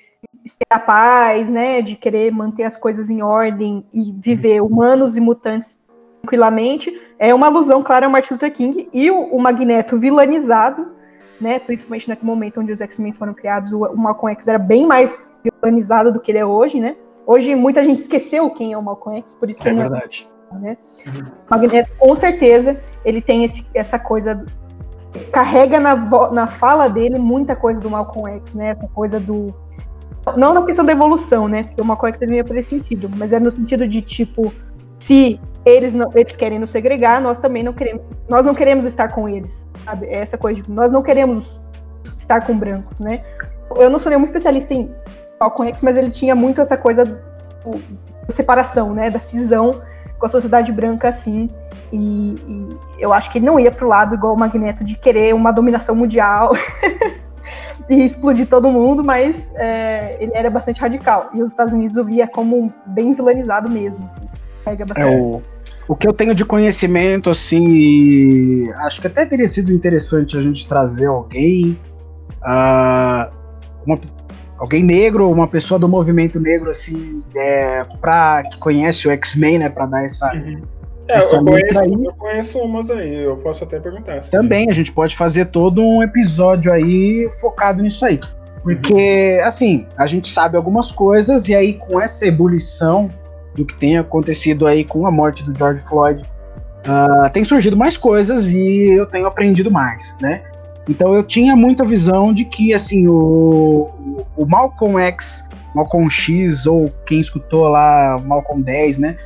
ter 0.43 0.65
a 0.69 0.79
paz, 0.79 1.49
né, 1.49 1.81
de 1.81 1.95
querer 1.95 2.31
manter 2.31 2.63
as 2.63 2.77
coisas 2.77 3.09
em 3.09 3.21
ordem 3.21 3.85
e 3.91 4.13
viver 4.17 4.61
uhum. 4.61 4.67
humanos 4.67 5.17
e 5.17 5.21
mutantes 5.21 5.79
tranquilamente, 6.21 6.93
é 7.17 7.33
uma 7.33 7.47
alusão 7.47 7.81
clara 7.81 8.05
ao 8.05 8.11
Martin 8.11 8.33
Luther 8.33 8.53
King 8.53 8.89
e 8.93 9.09
o, 9.09 9.19
o 9.35 9.41
Magneto 9.41 9.97
vilanizado, 9.97 10.91
né, 11.39 11.59
principalmente 11.59 12.07
naquele 12.07 12.27
momento 12.27 12.59
onde 12.59 12.71
os 12.71 12.81
X-Men 12.81 13.11
foram 13.11 13.33
criados, 13.33 13.71
o, 13.71 13.83
o 13.85 13.97
Malcolm 13.97 14.33
X 14.33 14.47
era 14.47 14.59
bem 14.59 14.85
mais 14.85 15.33
vilanizado 15.43 16.11
do 16.11 16.19
que 16.19 16.31
ele 16.31 16.39
é 16.39 16.45
hoje, 16.45 16.79
né? 16.79 16.95
Hoje 17.27 17.53
muita 17.55 17.83
gente 17.83 17.99
esqueceu 17.99 18.49
quem 18.49 18.71
é 18.71 18.77
o 18.77 18.81
Malcolm 18.81 19.19
X, 19.19 19.35
por 19.35 19.49
isso 19.49 19.61
que 19.61 19.67
é 19.67 19.71
ele 19.71 19.81
verdade. 19.81 20.25
É, 20.49 20.55
né? 20.55 20.77
Uhum. 21.05 21.25
Magneto, 21.49 21.91
com 21.99 22.15
certeza, 22.15 22.79
ele 23.03 23.21
tem 23.21 23.43
esse, 23.43 23.65
essa 23.73 23.99
coisa 23.99 24.45
carrega 25.29 25.77
na, 25.77 25.95
na 26.31 26.47
fala 26.47 26.87
dele 26.87 27.19
muita 27.19 27.53
coisa 27.53 27.81
do 27.81 27.89
Malcolm 27.89 28.37
X, 28.37 28.53
né? 28.53 28.69
Essa 28.69 28.87
coisa 28.87 29.19
do 29.19 29.53
não 30.37 30.53
na 30.53 30.61
questão 30.63 30.85
da 30.85 30.91
evolução, 30.93 31.49
né? 31.49 31.63
Porque 31.63 31.81
o 31.81 31.85
Malcolm 31.85 32.13
X 32.13 32.19
também 32.19 32.39
é 32.39 32.43
por 32.43 32.57
esse 32.57 32.69
sentido, 32.69 33.09
mas 33.13 33.33
é 33.33 33.39
no 33.39 33.51
sentido 33.51 33.85
de 33.85 34.01
tipo 34.01 34.53
se 34.97 35.39
eles 35.65 35.93
não, 35.93 36.09
eles 36.15 36.35
querem 36.35 36.57
nos 36.57 36.71
segregar, 36.71 37.21
nós 37.21 37.39
também 37.39 37.61
não 37.61 37.73
queremos, 37.73 38.01
nós 38.29 38.45
não 38.45 38.55
queremos 38.55 38.85
estar 38.85 39.09
com 39.09 39.27
eles, 39.27 39.67
sabe? 39.83 40.07
É 40.07 40.21
essa 40.21 40.37
coisa 40.37 40.61
de 40.61 40.71
nós 40.71 40.93
não 40.93 41.03
queremos 41.03 41.59
estar 42.05 42.45
com 42.45 42.57
brancos, 42.57 43.01
né? 43.01 43.21
Eu 43.75 43.89
não 43.89 43.99
sou 43.99 44.09
nenhum 44.09 44.23
especialista 44.23 44.73
em 44.73 44.89
Malcolm 45.39 45.69
X, 45.69 45.81
mas 45.81 45.97
ele 45.97 46.09
tinha 46.09 46.35
muito 46.35 46.61
essa 46.61 46.77
coisa 46.77 47.05
da 47.05 48.33
separação, 48.33 48.93
né, 48.93 49.09
da 49.09 49.19
cisão 49.19 49.81
com 50.17 50.25
a 50.25 50.29
sociedade 50.29 50.71
branca, 50.71 51.09
assim, 51.09 51.49
e, 51.91 52.35
e, 52.47 52.77
eu 52.99 53.13
acho 53.13 53.31
que 53.31 53.37
ele 53.37 53.45
não 53.45 53.59
ia 53.59 53.71
pro 53.71 53.87
lado 53.87 54.15
igual 54.15 54.33
o 54.33 54.37
Magneto 54.37 54.83
de 54.83 54.97
querer 54.97 55.33
uma 55.35 55.51
dominação 55.51 55.95
mundial 55.95 56.53
e 57.87 58.03
explodir 58.03 58.47
todo 58.47 58.69
mundo, 58.69 59.03
mas 59.03 59.51
é, 59.55 60.17
ele 60.19 60.31
era 60.33 60.49
bastante 60.49 60.81
radical, 60.81 61.29
e 61.33 61.41
os 61.41 61.51
Estados 61.51 61.71
Unidos 61.71 61.95
o 61.97 62.03
via 62.03 62.27
como 62.27 62.73
bem 62.87 63.13
vilanizado 63.13 63.69
mesmo, 63.69 64.05
assim, 64.07 64.27
é 64.95 65.05
o, 65.05 65.41
o 65.87 65.95
que 65.95 66.07
eu 66.07 66.11
tenho 66.11 66.35
de 66.35 66.43
conhecimento, 66.43 67.29
assim, 67.29 68.69
acho 68.79 68.99
que 68.99 69.07
até 69.07 69.25
teria 69.25 69.47
sido 69.47 69.71
interessante 69.71 70.37
a 70.37 70.41
gente 70.41 70.67
trazer 70.67 71.05
alguém, 71.05 71.79
uh, 72.41 73.31
uma, 73.85 73.97
alguém 74.57 74.83
negro, 74.83 75.29
uma 75.31 75.47
pessoa 75.47 75.79
do 75.79 75.87
movimento 75.87 76.39
negro, 76.39 76.69
assim, 76.69 77.23
é, 77.35 77.85
pra, 78.01 78.43
que 78.43 78.59
conhece 78.59 79.07
o 79.07 79.11
X-Men, 79.11 79.59
né, 79.59 79.69
pra 79.69 79.85
dar 79.85 80.05
essa. 80.05 80.33
Uhum. 80.33 80.61
É, 81.07 81.17
essa 81.17 81.37
eu, 81.37 81.45
conheço, 81.45 81.79
aí. 81.79 81.93
eu 81.93 82.13
conheço 82.13 82.59
umas 82.59 82.89
aí, 82.91 83.23
eu 83.23 83.37
posso 83.37 83.63
até 83.63 83.79
perguntar. 83.79 84.19
Também, 84.29 84.69
a 84.69 84.73
gente 84.73 84.91
pode 84.91 85.15
fazer 85.15 85.45
todo 85.45 85.81
um 85.81 86.03
episódio 86.03 86.71
aí 86.71 87.29
focado 87.39 87.81
nisso 87.81 88.05
aí. 88.05 88.19
Porque, 88.63 89.37
uhum. 89.39 89.47
assim, 89.47 89.85
a 89.97 90.05
gente 90.05 90.27
sabe 90.27 90.57
algumas 90.57 90.91
coisas, 90.91 91.47
e 91.47 91.55
aí 91.55 91.75
com 91.75 92.01
essa 92.01 92.27
ebulição 92.27 93.09
do 93.55 93.65
que 93.65 93.75
tem 93.75 93.97
acontecido 93.97 94.67
aí 94.67 94.83
com 94.83 95.07
a 95.07 95.11
morte 95.11 95.43
do 95.43 95.57
George 95.57 95.81
Floyd, 95.87 96.21
uh, 96.21 97.29
tem 97.31 97.43
surgido 97.43 97.77
mais 97.77 97.95
coisas 97.95 98.53
e 98.53 98.91
eu 98.91 99.05
tenho 99.05 99.25
aprendido 99.25 99.71
mais, 99.71 100.17
né? 100.21 100.43
Então 100.89 101.13
eu 101.13 101.23
tinha 101.23 101.55
muita 101.55 101.83
visão 101.83 102.33
de 102.33 102.45
que 102.45 102.73
assim 102.73 103.07
o, 103.07 103.89
o 104.35 104.45
Malcolm 104.45 104.99
X, 104.99 105.45
Malcolm 105.75 106.09
X 106.09 106.65
ou 106.65 106.91
quem 107.05 107.19
escutou 107.19 107.67
lá 107.67 108.21
Malcolm 108.25 108.63
10, 108.63 108.97
né? 108.99 109.17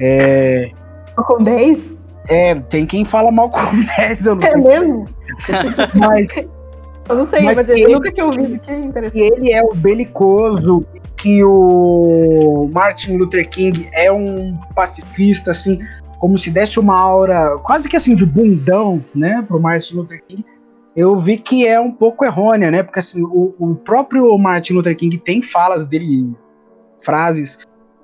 É... 0.00 0.70
Malcolm 1.16 1.44
10? 1.44 1.92
É, 2.28 2.54
tem 2.54 2.86
quem 2.86 3.04
fala 3.04 3.30
Malcolm 3.30 3.84
10, 3.96 4.26
eu 4.26 4.34
não 4.36 4.42
é 4.42 4.50
sei. 4.50 4.60
É 4.60 4.64
mesmo? 4.64 5.06
mas 5.94 6.28
eu 7.08 7.16
não 7.16 7.24
sei, 7.24 7.42
mas, 7.42 7.56
mas 7.56 7.68
ele, 7.68 7.82
eu 7.82 7.90
nunca 7.90 8.12
tinha 8.12 8.26
ouvido, 8.26 8.58
que 8.60 8.72
interessante. 8.72 9.18
E 9.18 9.26
ele 9.26 9.52
é 9.52 9.62
o 9.62 9.74
belicoso 9.74 10.86
que 11.16 11.42
o 11.44 12.70
Martin 12.72 13.16
Luther 13.16 13.48
King 13.48 13.88
é 13.92 14.10
um 14.10 14.56
pacifista, 14.74 15.50
assim, 15.50 15.78
como 16.18 16.38
se 16.38 16.50
desse 16.50 16.78
uma 16.78 16.96
aura 16.96 17.58
quase 17.64 17.88
que 17.88 17.96
assim 17.96 18.14
de 18.14 18.24
bundão, 18.24 19.04
né, 19.14 19.44
pro 19.46 19.60
Martin 19.60 19.96
Luther 19.96 20.22
King 20.26 20.44
eu 20.94 21.16
vi 21.16 21.38
que 21.38 21.66
é 21.66 21.80
um 21.80 21.90
pouco 21.90 22.24
errônea, 22.24 22.70
né? 22.70 22.82
Porque 22.82 22.98
assim, 22.98 23.22
o, 23.22 23.54
o 23.58 23.74
próprio 23.74 24.36
Martin 24.38 24.74
Luther 24.74 24.96
King 24.96 25.18
tem 25.18 25.42
falas 25.42 25.86
dele, 25.86 26.36
frases 27.00 27.58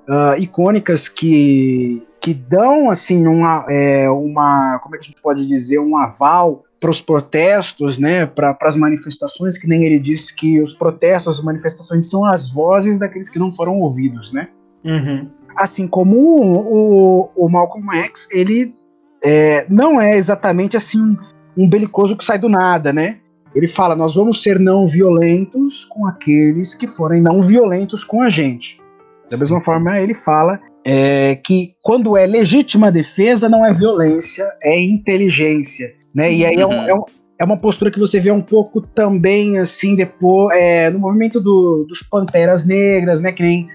uh, 0.09 0.41
icônicas 0.41 1.09
que, 1.09 2.03
que 2.21 2.33
dão 2.33 2.91
assim 2.91 3.27
uma, 3.27 3.65
é, 3.69 4.09
uma, 4.09 4.79
como 4.83 4.97
é 4.97 4.99
que 4.99 5.05
a 5.05 5.09
gente 5.09 5.21
pode 5.21 5.47
dizer, 5.47 5.79
um 5.79 5.97
aval 5.97 6.65
para 6.81 6.91
os 6.91 7.01
protestos, 7.01 7.99
né? 7.99 8.25
Para 8.25 8.57
as 8.63 8.77
manifestações, 8.77 9.59
que 9.59 9.67
nem 9.67 9.85
ele 9.85 9.99
disse 9.99 10.35
que 10.35 10.61
os 10.61 10.73
protestos, 10.73 11.39
as 11.39 11.45
manifestações 11.45 12.09
são 12.09 12.25
as 12.25 12.51
vozes 12.51 12.99
daqueles 12.99 13.29
que 13.29 13.39
não 13.39 13.53
foram 13.53 13.81
ouvidos, 13.81 14.33
né? 14.33 14.49
Uhum. 14.85 15.29
Assim 15.57 15.89
como 15.89 16.17
o, 16.17 17.25
o, 17.27 17.31
o 17.37 17.49
Malcolm 17.49 17.93
X, 17.97 18.29
ele 18.31 18.73
é, 19.23 19.67
não 19.69 20.01
é 20.01 20.17
exatamente 20.17 20.77
assim 20.77 21.17
um 21.59 21.69
belicoso 21.69 22.17
que 22.17 22.25
sai 22.25 22.39
do 22.39 22.49
nada, 22.49 22.93
né? 22.93 23.19
Ele 23.55 23.67
fala: 23.67 23.97
nós 23.97 24.15
vamos 24.15 24.43
ser 24.43 24.61
não 24.61 24.87
violentos 24.87 25.85
com 25.85 26.07
aqueles 26.07 26.75
que 26.75 26.87
forem 26.87 27.21
não 27.21 27.43
violentos 27.43 28.05
com 28.05 28.23
a 28.23 28.31
gente. 28.31 28.81
Da 29.29 29.37
mesma 29.37 29.61
forma, 29.61 29.99
ele 30.01 30.15
fala 30.15 30.61
é, 30.85 31.35
que 31.37 31.75
quando 31.83 32.17
é 32.17 32.27
legítima 32.27 32.93
defesa, 32.93 33.49
não 33.49 33.67
é 33.67 33.73
violência, 33.73 34.49
é 34.63 34.81
inteligência. 34.81 35.93
Né? 36.15 36.33
E 36.33 36.47
aí 36.47 36.55
é, 36.55 36.67
um, 36.67 36.71
uhum. 36.71 36.89
é, 36.89 36.95
um, 36.95 37.03
é, 37.41 37.45
uma 37.45 37.57
postura 37.57 37.91
que 37.91 37.99
você 37.99 38.21
vê 38.21 38.31
um 38.31 38.41
pouco 38.41 38.81
também 38.81 39.59
assim 39.59 39.95
depois 39.95 40.57
é, 40.57 40.89
no 40.89 40.99
movimento 40.99 41.41
do, 41.41 41.85
dos 41.89 42.03
Panteras 42.03 42.65
Negras, 42.65 43.21
né? 43.21 43.33
Que 43.33 43.43
nem 43.43 43.69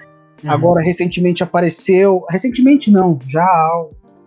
uhum. 0.43 0.51
agora 0.51 0.81
recentemente 0.81 1.43
apareceu. 1.43 2.25
Recentemente 2.29 2.89
não, 2.89 3.19
já 3.27 3.43
há 3.43 3.85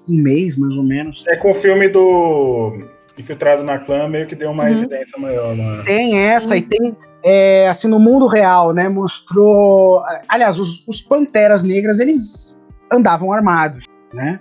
um 0.09 0.15
mês 0.15 0.57
mais 0.57 0.77
ou 0.77 0.85
menos. 0.85 1.25
É 1.27 1.37
com 1.37 1.51
o 1.51 1.55
filme 1.55 1.89
do 1.89 2.96
infiltrado 3.19 3.63
na 3.63 3.79
clã 3.79 4.09
meio 4.09 4.27
que 4.27 4.35
deu 4.35 4.51
uma 4.51 4.65
uhum. 4.65 4.79
evidência 4.79 5.19
maior. 5.19 5.55
Né? 5.55 5.83
Tem 5.85 6.19
essa 6.19 6.55
uhum. 6.55 6.61
e 6.61 6.63
tem 6.63 6.97
é, 7.25 7.69
assim 7.69 7.89
no 7.89 7.99
mundo 7.99 8.27
real, 8.27 8.73
né? 8.73 8.89
Mostrou, 8.89 10.03
aliás, 10.29 10.59
os, 10.59 10.85
os 10.87 11.03
panteras 11.03 11.63
negras 11.63 11.99
eles 11.99 12.65
andavam 12.93 13.33
armados, 13.33 13.85
né? 14.13 14.41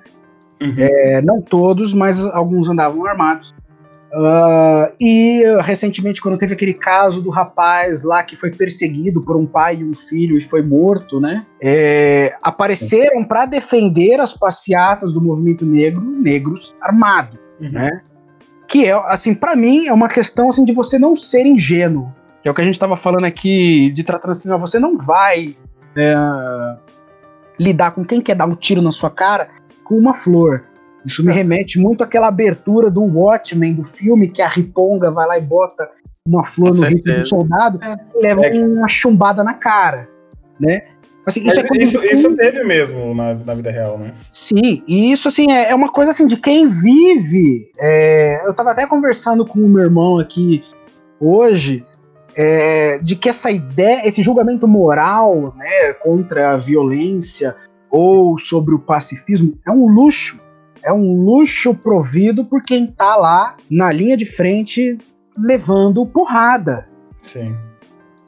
Uhum. 0.62 0.76
É, 0.78 1.22
não 1.22 1.42
todos, 1.42 1.94
mas 1.94 2.24
alguns 2.26 2.70
andavam 2.70 3.06
armados. 3.06 3.54
Uh, 4.14 4.96
e 4.98 5.44
recentemente, 5.62 6.22
quando 6.22 6.38
teve 6.38 6.54
aquele 6.54 6.74
caso 6.74 7.22
do 7.22 7.30
rapaz 7.30 8.02
lá 8.04 8.24
que 8.24 8.38
foi 8.38 8.50
perseguido 8.50 9.22
por 9.22 9.36
um 9.36 9.46
pai 9.46 9.78
e 9.78 9.84
um 9.84 9.94
filho 9.94 10.38
e 10.38 10.42
foi 10.42 10.62
morto, 10.62 11.20
né? 11.20 11.46
É, 11.62 12.34
apareceram 12.42 13.26
para 13.26 13.46
defender 13.46 14.22
as 14.22 14.34
passeatas 14.34 15.12
do 15.12 15.20
movimento 15.20 15.66
negro, 15.66 16.02
negros 16.02 16.74
armados, 16.80 17.38
uhum. 17.60 17.72
né? 17.72 18.02
Que 18.68 18.86
é, 18.86 18.94
assim, 19.06 19.34
para 19.34 19.56
mim 19.56 19.88
é 19.88 19.94
uma 19.94 20.08
questão 20.08 20.50
assim 20.50 20.64
de 20.64 20.74
você 20.74 20.98
não 20.98 21.16
ser 21.16 21.46
ingênuo. 21.46 22.14
Que 22.42 22.50
é 22.50 22.52
o 22.52 22.54
que 22.54 22.62
a 22.62 22.64
gente 22.64 22.76
estava 22.76 22.96
falando 22.96 23.26
aqui 23.26 23.92
de 23.92 24.04
tratando 24.04 24.32
assim, 24.32 24.52
ó, 24.52 24.58
você 24.58 24.78
não 24.78 24.98
vai 24.98 25.56
é, 25.96 26.16
lidar 27.60 27.92
com 27.92 28.06
quem 28.06 28.22
quer 28.22 28.36
dar 28.36 28.46
um 28.46 28.56
tiro 28.56 28.82
na 28.82 28.92
sua 28.92 29.10
cara 29.10 29.50
com 29.84 29.98
uma 29.98 30.14
flor. 30.14 30.66
Isso 31.06 31.24
me 31.24 31.32
é. 31.32 31.34
remete 31.34 31.80
muito 31.80 32.04
àquela 32.04 32.28
abertura 32.28 32.90
do 32.90 33.02
Watchmen, 33.02 33.74
do 33.74 33.84
filme, 33.84 34.30
que 34.30 34.42
a 34.42 34.48
Riponga 34.48 35.12
vai 35.12 35.28
lá 35.28 35.38
e 35.38 35.42
bota 35.42 35.90
uma 36.28 36.44
flor 36.44 36.70
com 36.70 36.82
no 36.82 36.84
ritmo 36.84 37.20
do 37.20 37.28
soldado 37.28 37.80
é. 37.84 37.96
e 38.16 38.22
leva 38.22 38.46
é. 38.46 38.66
uma 38.66 38.90
chumbada 38.90 39.44
na 39.44 39.54
cara, 39.54 40.10
né? 40.60 40.82
Assim, 41.26 41.46
isso, 41.48 41.60
é 41.60 41.68
isso, 41.80 42.04
isso, 42.04 42.36
teve 42.36 42.64
mesmo 42.64 43.16
na, 43.16 43.34
na, 43.34 43.54
vida 43.56 43.72
real, 43.72 43.98
né? 43.98 44.14
Sim, 44.32 44.84
e 44.88 45.12
isso 45.12 45.28
assim 45.28 45.52
é, 45.52 45.72
é 45.72 45.76
uma 45.76 45.92
coisa 45.92 46.12
assim 46.12 46.28
de 46.28 46.38
quem 46.38 46.68
vive. 46.68 47.72
É, 47.80 48.44
eu 48.46 48.54
tava 48.54 48.72
até 48.72 48.86
conversando 48.86 49.44
com 49.44 49.60
o 49.60 49.68
meu 49.68 49.84
irmão 49.84 50.20
aqui 50.20 50.64
hoje 51.20 51.84
é, 52.36 53.00
de 53.00 53.16
que 53.16 53.30
essa 53.30 53.50
ideia, 53.50 54.08
esse 54.08 54.22
julgamento 54.22 54.68
moral, 54.68 55.54
né, 55.58 55.94
contra 55.94 56.52
a 56.52 56.58
violência 56.58 57.56
ou 57.90 58.38
sobre 58.38 58.76
o 58.76 58.80
pacifismo 58.80 59.58
é 59.66 59.72
um 59.72 59.88
luxo. 59.88 60.40
É 60.84 60.94
um 60.94 61.24
luxo 61.24 61.74
provido 61.74 62.46
por 62.46 62.62
quem 62.62 62.86
tá 62.86 63.16
lá 63.16 63.58
na 63.72 63.92
linha 63.92 64.16
de 64.16 64.26
frente 64.26 65.00
levando 65.36 66.06
porrada. 66.06 66.88
Sim. 67.22 67.56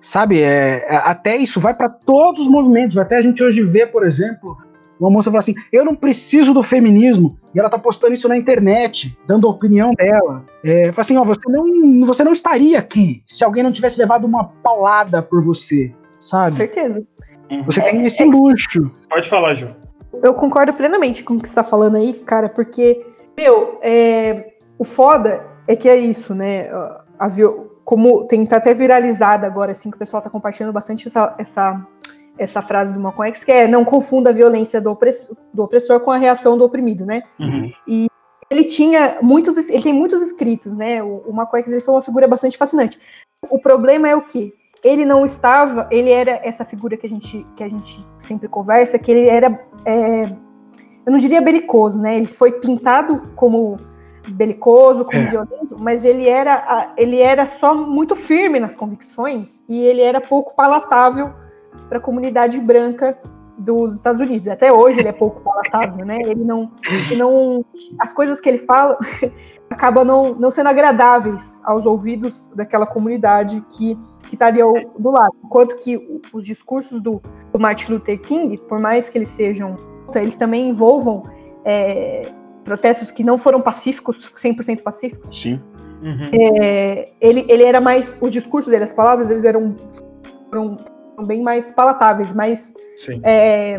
Sabe, 0.08 0.42
é, 0.42 0.86
é- 0.88 0.96
até 1.04 1.36
isso 1.36 1.60
vai 1.60 1.74
para 1.74 1.90
todos 1.90 2.44
os 2.44 2.48
movimentos. 2.48 2.98
Até 2.98 3.18
a 3.18 3.22
gente 3.22 3.44
hoje 3.44 3.62
vê, 3.62 3.86
por 3.86 4.06
exemplo, 4.06 4.58
uma 4.98 5.10
moça 5.10 5.30
fala 5.30 5.40
assim: 5.40 5.54
eu 5.70 5.84
não 5.84 5.94
preciso 5.94 6.54
do 6.54 6.64
feminismo. 6.64 7.38
E 7.54 7.60
ela 7.60 7.70
tá 7.70 7.78
postando 7.78 8.14
isso 8.14 8.26
na 8.30 8.38
internet, 8.38 9.18
dando 9.28 9.46
a 9.48 9.52
opinião 9.52 9.92
dela. 9.94 10.46
É, 10.64 10.94
fala 10.94 11.02
assim: 11.02 11.18
ó, 11.18 11.26
você 11.26 11.42
não, 11.50 12.06
você 12.06 12.24
não 12.24 12.32
estaria 12.32 12.80
aqui 12.80 13.22
se 13.28 13.44
alguém 13.44 13.62
não 13.64 13.72
tivesse 13.72 14.00
levado 14.00 14.24
uma 14.24 14.46
paulada 14.46 15.22
por 15.22 15.44
você, 15.44 15.90
Com 15.90 16.22
sabe? 16.22 16.56
certeza. 16.56 17.04
Uhum. 17.52 17.64
Você 17.66 17.82
tem 17.82 18.06
esse 18.06 18.24
luxo. 18.24 18.90
Pode 19.10 19.28
falar, 19.28 19.56
Ju. 19.56 19.76
Eu 20.24 20.34
concordo 20.36 20.74
plenamente 20.74 21.22
com 21.22 21.34
o 21.34 21.40
que 21.42 21.50
você 21.50 21.56
tá 21.56 21.64
falando 21.66 21.98
aí, 21.98 22.14
cara, 22.14 22.48
porque, 22.48 23.06
meu, 23.38 23.78
é, 23.82 24.54
o 24.80 24.86
foda 24.86 25.44
é 25.68 25.76
que 25.76 25.90
é 25.90 25.98
isso, 25.98 26.34
né? 26.34 26.70
A- 26.70 27.04
a 27.20 27.28
viol- 27.28 27.67
como 27.88 28.26
tem 28.26 28.46
tá 28.46 28.58
até 28.58 28.74
viralizada 28.74 29.48
agora, 29.48 29.72
assim, 29.72 29.90
que 29.90 29.96
o 29.96 30.00
pessoal 30.00 30.22
tá 30.22 30.30
compartilhando 30.30 30.74
bastante 30.74 31.08
essa, 31.08 31.34
essa, 31.38 31.88
essa 32.38 32.62
frase 32.62 32.94
do 32.94 33.00
Malcolm 33.00 33.30
X, 33.30 33.46
que 33.46 33.52
é 33.54 33.66
não 33.66 33.86
confunda 33.86 34.30
a 34.30 34.34
violência 34.34 34.82
do 34.82 34.92
opressor, 34.92 35.38
do 35.54 35.64
opressor 35.64 36.02
com 36.02 36.12
a 36.12 36.18
reação 36.18 36.58
do 36.58 36.66
oprimido, 36.66 37.06
né? 37.06 37.24
Uhum. 37.40 37.72
ele 38.52 38.66
tinha 38.66 39.20
muitos, 39.22 39.70
ele 39.70 39.82
tem 39.82 39.94
muitos 39.94 40.22
escritos, 40.22 40.76
né? 40.76 41.02
O, 41.02 41.24
o 41.28 41.34
Malcolm 41.34 41.64
X 41.64 41.72
ele 41.72 41.80
foi 41.80 41.94
uma 41.94 42.02
figura 42.02 42.28
bastante 42.28 42.58
fascinante. 42.58 43.00
O 43.50 43.58
problema 43.58 44.10
é 44.10 44.18
o 44.18 44.22
que 44.22 44.54
ele 44.84 45.06
não 45.06 45.26
estava, 45.26 45.88
ele 45.90 46.12
era 46.12 46.42
essa 46.44 46.66
figura 46.66 46.98
que 46.98 47.08
a 47.08 47.10
gente 47.10 47.48
que 47.56 47.64
a 47.64 47.70
gente 47.70 48.06
sempre 48.20 48.50
conversa, 48.50 49.00
que 49.00 49.10
ele 49.10 49.30
era, 49.30 49.66
é, 49.86 50.24
eu 51.06 51.12
não 51.12 51.18
diria 51.18 51.40
belicoso, 51.40 52.02
né? 52.02 52.18
Ele 52.18 52.28
foi 52.28 52.52
pintado 52.52 53.32
como 53.34 53.78
belicoso, 54.28 55.06
como 55.06 55.22
É. 55.22 55.26
violento, 55.26 55.76
mas 55.80 56.04
ele 56.06 56.28
era, 56.28 56.94
ele 56.98 57.20
era 57.20 57.46
só 57.48 57.74
muito 57.76 58.16
firme 58.16 58.60
nas 58.60 58.76
convicções 58.76 59.62
e 59.70 59.80
ele 59.84 60.02
era 60.02 60.20
pouco 60.22 60.56
palatável 60.56 61.32
para 61.88 61.98
a 61.98 62.02
comunidade 62.02 62.60
branca 62.60 63.18
dos 63.58 63.96
Estados 63.96 64.22
Unidos. 64.22 64.48
Até 64.48 64.72
hoje 64.72 65.00
ele 65.00 65.08
é 65.08 65.12
pouco 65.12 65.42
palatável, 65.42 66.06
né? 66.06 66.20
Ele 66.22 66.44
não, 66.44 66.72
ele 67.10 67.16
não 67.16 67.66
as 68.00 68.14
coisas 68.14 68.40
que 68.40 68.48
ele 68.50 68.60
fala 68.60 68.98
acabam 69.70 70.06
não, 70.06 70.36
não 70.36 70.52
sendo 70.52 70.68
agradáveis 70.70 71.60
aos 71.66 71.86
ouvidos 71.86 72.48
daquela 72.54 72.86
comunidade 72.86 73.64
que 73.70 73.98
que 74.28 74.36
estaria 74.36 74.62
ao- 74.66 74.74
do 75.00 75.10
lado. 75.10 75.34
Enquanto 75.44 75.78
que 75.78 76.22
os 76.34 76.46
discursos 76.46 77.02
do, 77.02 77.22
do 77.54 77.58
Martin 77.58 77.94
Luther 77.94 78.20
King, 78.22 78.58
por 78.58 78.78
mais 78.78 79.08
que 79.08 79.18
eles 79.18 79.30
sejam, 79.30 79.78
eles 80.14 80.36
também 80.36 80.68
envolvam 80.70 81.24
é, 81.64 82.30
protestos 82.68 83.10
que 83.10 83.24
não 83.24 83.38
foram 83.38 83.62
pacíficos, 83.62 84.30
100% 84.38 84.84
pacíficos, 84.84 85.40
Sim. 85.42 85.62
Uhum. 86.02 86.30
é, 86.62 87.10
ele, 87.20 87.46
ele 87.48 87.64
era 87.64 87.80
mais. 87.82 88.18
Os 88.22 88.32
discursos 88.34 88.70
dele, 88.70 88.84
as 88.84 88.94
palavras, 88.94 89.30
eles 89.32 89.44
eram, 89.44 89.76
eram 90.52 90.78
bem 91.26 91.42
mais 91.42 91.72
palatáveis, 91.72 92.34
mais. 92.34 92.74
Sim. 92.98 93.20
É, 93.24 93.78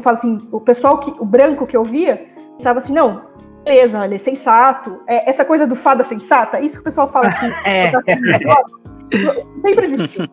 falo 0.00 0.16
assim, 0.16 0.38
o 0.52 0.60
pessoal 0.60 0.98
que. 1.00 1.10
O 1.18 1.24
branco 1.24 1.66
que 1.66 1.76
eu 1.76 1.82
via 1.82 2.26
pensava 2.56 2.78
assim, 2.78 2.92
não, 2.92 3.22
beleza, 3.64 4.04
ele 4.04 4.16
é 4.16 4.18
sensato. 4.18 5.00
É, 5.06 5.28
essa 5.28 5.44
coisa 5.44 5.66
do 5.66 5.74
fada 5.74 6.04
sensata, 6.04 6.60
isso 6.60 6.74
que 6.74 6.80
o 6.82 6.84
pessoal 6.84 7.08
fala 7.08 7.28
aqui. 7.28 7.46
É. 7.66 7.90
Sempre 9.64 9.86
existiu. 9.86 10.26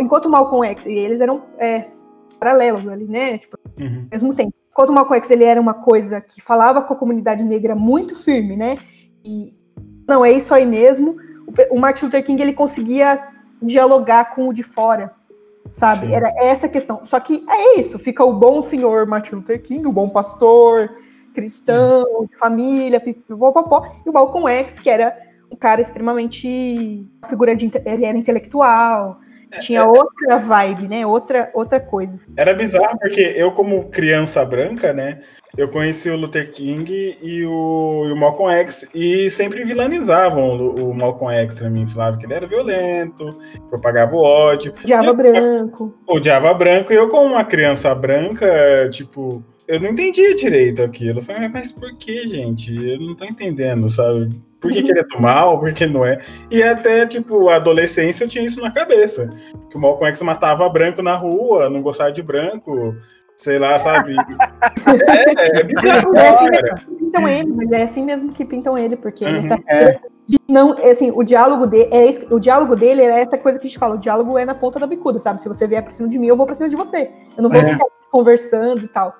Enquanto 0.00 0.24
o 0.24 0.30
Malcolm 0.30 0.66
X 0.68 0.86
e 0.86 0.92
eles 0.92 1.20
eram 1.20 1.42
é, 1.58 1.82
paralelos 2.38 2.88
ali, 2.88 3.04
né? 3.04 3.36
Tipo, 3.38 3.58
Uhum. 3.78 4.04
ao 4.04 4.08
mesmo 4.10 4.34
tempo. 4.34 4.54
Enquanto 4.70 4.90
o 4.90 4.92
Malcolm 4.92 5.16
X 5.16 5.30
ele 5.30 5.44
era 5.44 5.60
uma 5.60 5.74
coisa 5.74 6.20
que 6.20 6.40
falava 6.40 6.82
com 6.82 6.94
a 6.94 6.96
comunidade 6.96 7.44
negra 7.44 7.74
muito 7.74 8.14
firme, 8.14 8.56
né? 8.56 8.78
E 9.24 9.54
não 10.06 10.24
é 10.24 10.32
isso 10.32 10.54
aí 10.54 10.64
mesmo. 10.64 11.16
O 11.46 11.76
O 11.76 11.80
Martin 11.80 12.06
Luther 12.06 12.24
King 12.24 12.40
ele 12.40 12.52
conseguia 12.52 13.22
dialogar 13.60 14.34
com 14.34 14.48
o 14.48 14.52
de 14.52 14.62
fora, 14.62 15.12
sabe? 15.70 16.06
Sim. 16.06 16.14
Era 16.14 16.32
essa 16.38 16.66
a 16.66 16.70
questão. 16.70 17.04
Só 17.04 17.18
que 17.20 17.44
é 17.48 17.78
isso. 17.78 17.98
Fica 17.98 18.24
o 18.24 18.32
bom 18.32 18.62
senhor 18.62 19.06
Martin 19.06 19.36
Luther 19.36 19.60
King, 19.62 19.86
o 19.86 19.92
bom 19.92 20.08
pastor 20.08 20.90
cristão, 21.34 22.26
de 22.28 22.36
família, 22.36 23.00
pipipopopó, 23.00 23.86
e 24.04 24.08
o 24.08 24.12
Malcolm 24.12 24.48
X 24.48 24.80
que 24.80 24.90
era 24.90 25.16
um 25.50 25.56
cara 25.56 25.80
extremamente 25.80 27.08
figura 27.28 27.54
de 27.54 27.70
ele 27.84 28.04
era 28.04 28.16
intelectual. 28.16 29.20
Tinha 29.60 29.84
outra 29.84 30.38
vibe, 30.38 30.88
né? 30.88 31.06
Outra, 31.06 31.50
outra 31.52 31.80
coisa. 31.80 32.18
Era 32.36 32.54
bizarro 32.54 32.98
porque 32.98 33.20
eu, 33.20 33.52
como 33.52 33.90
criança 33.90 34.44
branca, 34.44 34.92
né? 34.92 35.20
Eu 35.56 35.68
conheci 35.68 36.08
o 36.08 36.16
Luther 36.16 36.52
King 36.52 37.18
e 37.20 37.44
o, 37.44 38.04
e 38.06 38.12
o 38.12 38.16
Malcolm 38.16 38.52
X 38.60 38.88
e 38.94 39.28
sempre 39.28 39.64
vilanizavam 39.64 40.56
o, 40.56 40.90
o 40.90 40.94
Malcolm 40.94 41.34
X 41.34 41.58
pra 41.58 41.68
mim. 41.68 41.86
Falavam 41.88 42.18
que 42.18 42.26
ele 42.26 42.34
era 42.34 42.46
violento, 42.46 43.36
propagava 43.68 44.14
o 44.14 44.22
ódio, 44.22 44.72
Diaba 44.84 45.12
branco. 45.12 45.92
odiava 46.06 46.54
branco. 46.54 46.92
E 46.92 46.96
eu, 46.96 47.08
como 47.08 47.34
uma 47.34 47.44
criança 47.44 47.92
branca, 47.94 48.88
tipo, 48.90 49.42
eu 49.70 49.80
não 49.80 49.90
entendia 49.90 50.34
direito 50.34 50.82
aquilo. 50.82 51.20
Eu 51.20 51.22
falei, 51.22 51.48
mas 51.48 51.70
por 51.70 51.96
que, 51.96 52.26
gente? 52.26 52.74
Eu 52.74 52.98
não 53.00 53.14
tô 53.14 53.24
entendendo, 53.24 53.88
sabe? 53.88 54.30
Por 54.60 54.72
que, 54.72 54.82
que 54.82 54.90
ele 54.90 55.00
é 55.00 55.04
do 55.04 55.20
mal? 55.20 55.58
Por 55.60 55.72
que 55.72 55.86
não 55.86 56.04
é? 56.04 56.20
E 56.50 56.62
até, 56.62 57.06
tipo, 57.06 57.48
a 57.48 57.56
adolescência 57.56 58.24
eu 58.24 58.28
tinha 58.28 58.44
isso 58.44 58.60
na 58.60 58.70
cabeça. 58.70 59.30
Que 59.70 59.76
o 59.76 59.80
Malcolm 59.80 60.08
X 60.08 60.20
matava 60.22 60.68
branco 60.68 61.00
na 61.02 61.14
rua, 61.16 61.70
não 61.70 61.80
gostava 61.80 62.12
de 62.12 62.22
branco, 62.22 62.94
sei 63.36 63.58
lá, 63.58 63.78
sabe? 63.78 64.16
é, 65.38 65.60
é 65.60 65.62
bizarro, 65.62 66.14
É 66.16 66.28
assim 66.28 66.50
cara. 66.50 66.62
mesmo 66.74 66.86
que 66.86 67.04
pintam 67.04 67.28
ele, 67.28 67.52
mas 67.52 67.72
é 67.72 67.82
assim 67.82 68.04
mesmo 68.04 68.32
que 68.32 68.44
pintam 68.44 68.76
ele, 68.76 68.96
porque 68.96 69.24
é 69.24 69.28
Uhum, 69.30 69.36
essa 69.36 69.56
figura 69.56 70.00
de 70.26 70.36
não, 70.48 70.74
é 70.78 70.90
assim, 70.90 71.10
o 71.12 71.24
diálogo 71.24 71.66
dele, 71.66 71.88
é 71.92 72.06
isso, 72.06 72.26
o 72.32 72.38
diálogo 72.38 72.76
dele 72.76 73.02
é 73.02 73.20
essa 73.20 73.38
coisa 73.38 73.58
que 73.58 73.66
a 73.66 73.68
gente 73.70 73.78
fala, 73.78 73.94
o 73.94 73.98
diálogo 73.98 74.36
é 74.38 74.44
na 74.44 74.54
ponta 74.54 74.78
da 74.78 74.86
bicuda, 74.86 75.18
sabe? 75.20 75.40
Se 75.42 75.48
você 75.48 75.66
vier 75.66 75.82
pra 75.82 75.92
cima 75.92 76.08
de 76.08 76.18
mim, 76.18 76.26
eu 76.26 76.36
vou 76.36 76.44
pra 76.46 76.54
cima 76.54 76.68
de 76.68 76.76
você. 76.76 77.10
Eu 77.36 77.42
não 77.42 77.50
vou 77.50 77.60
É. 77.60 77.64
ficar 77.64 77.86
conversando 78.12 78.84
e 78.84 78.88
tal. 78.88 79.10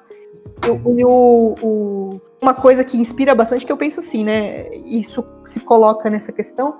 E 0.66 1.04
o, 1.04 1.54
o- 1.62 2.20
uma 2.40 2.54
coisa 2.54 2.84
que 2.84 2.96
inspira 2.96 3.34
bastante, 3.34 3.64
que 3.66 3.72
eu 3.72 3.76
penso 3.76 4.00
assim, 4.00 4.24
né? 4.24 4.68
Isso 4.86 5.24
se 5.46 5.60
coloca 5.60 6.08
nessa 6.10 6.32
questão, 6.32 6.76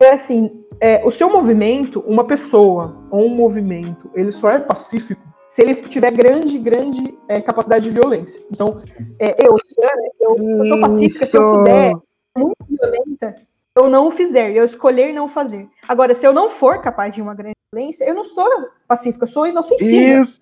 é 0.00 0.10
assim, 0.10 0.64
é, 0.80 1.02
o 1.04 1.10
seu 1.10 1.30
movimento, 1.30 2.00
uma 2.06 2.24
pessoa 2.24 2.96
ou 3.10 3.24
um 3.26 3.34
movimento, 3.34 4.10
ele 4.14 4.30
só 4.30 4.50
é 4.50 4.58
pacífico 4.60 5.22
se 5.48 5.62
ele 5.62 5.74
tiver 5.74 6.10
grande, 6.10 6.58
grande 6.58 7.16
é, 7.28 7.40
capacidade 7.40 7.84
de 7.88 7.90
violência. 7.90 8.44
Então, 8.50 8.82
é, 9.18 9.30
eu, 9.46 9.56
eu, 10.20 10.36
eu 10.58 10.64
sou 10.66 10.80
pacífica, 10.80 11.24
se 11.24 11.36
eu 11.36 11.42
Isso. 11.42 11.52
puder, 11.58 11.92
muito 12.36 12.56
violenta, 12.68 13.34
eu 13.76 13.88
não 13.88 14.08
o 14.08 14.10
fizer, 14.10 14.50
eu 14.54 14.64
escolher 14.64 15.12
não 15.12 15.28
fazer. 15.28 15.68
Agora, 15.88 16.14
se 16.14 16.26
eu 16.26 16.32
não 16.32 16.50
for 16.50 16.80
capaz 16.82 17.14
de 17.14 17.22
uma 17.22 17.34
grande 17.34 17.54
violência, 17.72 18.04
eu 18.04 18.14
não 18.14 18.24
sou 18.24 18.48
pacífica, 18.88 19.24
eu 19.24 19.28
sou 19.28 19.46
inofensiva. 19.46 20.22
Isso. 20.22 20.40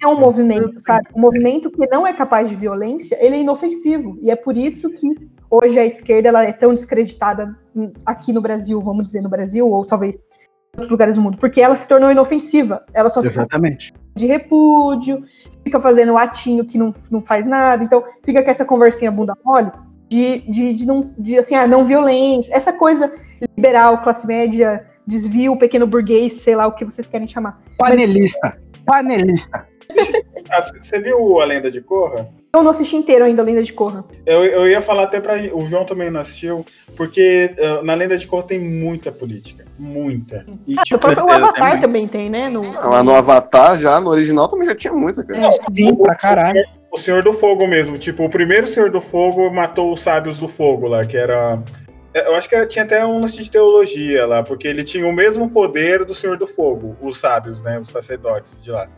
É 0.00 0.06
um 0.06 0.18
movimento, 0.18 0.80
sabe? 0.80 1.08
Um 1.14 1.20
movimento 1.20 1.70
que 1.70 1.86
não 1.88 2.06
é 2.06 2.12
capaz 2.12 2.48
de 2.48 2.54
violência, 2.54 3.18
ele 3.20 3.36
é 3.36 3.40
inofensivo. 3.40 4.18
E 4.22 4.30
é 4.30 4.36
por 4.36 4.56
isso 4.56 4.90
que 4.90 5.08
hoje 5.50 5.78
a 5.78 5.84
esquerda 5.84 6.28
ela 6.28 6.44
é 6.44 6.52
tão 6.52 6.74
descreditada 6.74 7.56
aqui 8.04 8.32
no 8.32 8.40
Brasil, 8.40 8.80
vamos 8.80 9.04
dizer 9.06 9.22
no 9.22 9.28
Brasil, 9.28 9.68
ou 9.68 9.84
talvez 9.84 10.16
em 10.16 10.20
outros 10.76 10.90
lugares 10.90 11.14
do 11.14 11.20
mundo, 11.20 11.38
porque 11.38 11.60
ela 11.60 11.76
se 11.76 11.88
tornou 11.88 12.10
inofensiva. 12.10 12.84
Ela 12.92 13.08
só 13.08 13.20
fica 13.20 13.32
Exatamente. 13.32 13.92
de 14.14 14.26
repúdio, 14.26 15.24
fica 15.64 15.80
fazendo 15.80 16.16
atinho 16.16 16.64
que 16.64 16.78
não, 16.78 16.90
não 17.10 17.20
faz 17.20 17.46
nada, 17.46 17.82
então 17.82 18.04
fica 18.22 18.42
com 18.42 18.50
essa 18.50 18.64
conversinha 18.64 19.10
bunda 19.10 19.36
mole 19.44 19.72
de, 20.08 20.38
de, 20.48 20.74
de, 20.74 20.86
não, 20.86 21.00
de 21.18 21.38
assim, 21.38 21.54
ah, 21.54 21.66
não 21.66 21.84
violência, 21.84 22.54
essa 22.54 22.72
coisa 22.72 23.12
liberal, 23.56 24.00
classe 24.02 24.26
média, 24.26 24.86
desvio, 25.06 25.56
pequeno 25.56 25.86
burguês, 25.86 26.34
sei 26.34 26.56
lá 26.56 26.66
o 26.66 26.74
que 26.74 26.84
vocês 26.84 27.06
querem 27.06 27.28
chamar. 27.28 27.60
Panelista. 27.78 28.58
Panelista. 28.84 29.66
Ah, 30.50 30.62
Você 30.62 30.98
viu 30.98 31.40
a 31.40 31.44
Lenda 31.44 31.70
de 31.70 31.82
Korra? 31.82 32.26
Eu 32.54 32.62
não 32.62 32.70
assisti 32.70 32.96
inteiro 32.96 33.22
ainda 33.24 33.42
a 33.42 33.44
Lenda 33.44 33.62
de 33.62 33.72
Korra. 33.72 34.02
Eu, 34.24 34.42
eu 34.44 34.66
ia 34.68 34.80
falar 34.80 35.02
até 35.02 35.20
pra. 35.20 35.34
O 35.52 35.66
João 35.66 35.84
também 35.84 36.10
não 36.10 36.20
assistiu, 36.20 36.64
porque 36.96 37.54
eh, 37.54 37.82
na 37.82 37.92
Lenda 37.94 38.16
de 38.16 38.26
Korra 38.26 38.44
tem 38.44 38.58
muita 38.58 39.12
política. 39.12 39.66
Muita. 39.78 40.46
E, 40.66 40.74
Ah, 40.78 40.80
o 40.80 40.84
tipo, 40.84 40.98
próprio 41.00 41.24
certeza, 41.28 41.44
Avatar 41.48 41.70
também. 41.80 41.80
também 41.80 42.08
tem, 42.08 42.30
né? 42.30 42.48
No, 42.48 42.72
Lá 42.72 43.02
no 43.02 43.12
Avatar, 43.14 43.78
já, 43.78 44.00
no 44.00 44.08
original, 44.08 44.48
também 44.48 44.66
já 44.68 44.74
tinha 44.74 44.92
muita, 44.94 45.22
cara. 45.22 45.46
É. 45.46 45.50
Sim, 45.50 45.94
pra 45.96 46.14
caralho. 46.14 46.64
o 46.90 46.96
Senhor 46.96 47.22
do 47.22 47.34
Fogo 47.34 47.66
mesmo. 47.66 47.98
Tipo, 47.98 48.24
o 48.24 48.30
primeiro 48.30 48.66
Senhor 48.66 48.90
do 48.90 49.02
Fogo 49.02 49.50
matou 49.50 49.92
os 49.92 50.00
sábios 50.00 50.38
do 50.38 50.48
fogo 50.48 50.86
lá, 50.88 51.04
que 51.04 51.16
era. 51.18 51.62
Eu 52.14 52.34
acho 52.36 52.48
que 52.48 52.66
tinha 52.66 52.84
até 52.84 53.04
um 53.04 53.20
lance 53.20 53.36
de 53.36 53.50
teologia 53.50 54.24
lá, 54.26 54.42
porque 54.42 54.66
ele 54.66 54.82
tinha 54.82 55.06
o 55.06 55.12
mesmo 55.12 55.50
poder 55.50 56.06
do 56.06 56.14
Senhor 56.14 56.38
do 56.38 56.46
Fogo, 56.46 56.96
os 57.02 57.18
sábios, 57.18 57.62
né? 57.62 57.78
Os 57.78 57.90
sacerdotes 57.90 58.60
de 58.62 58.70
lá. 58.70 58.88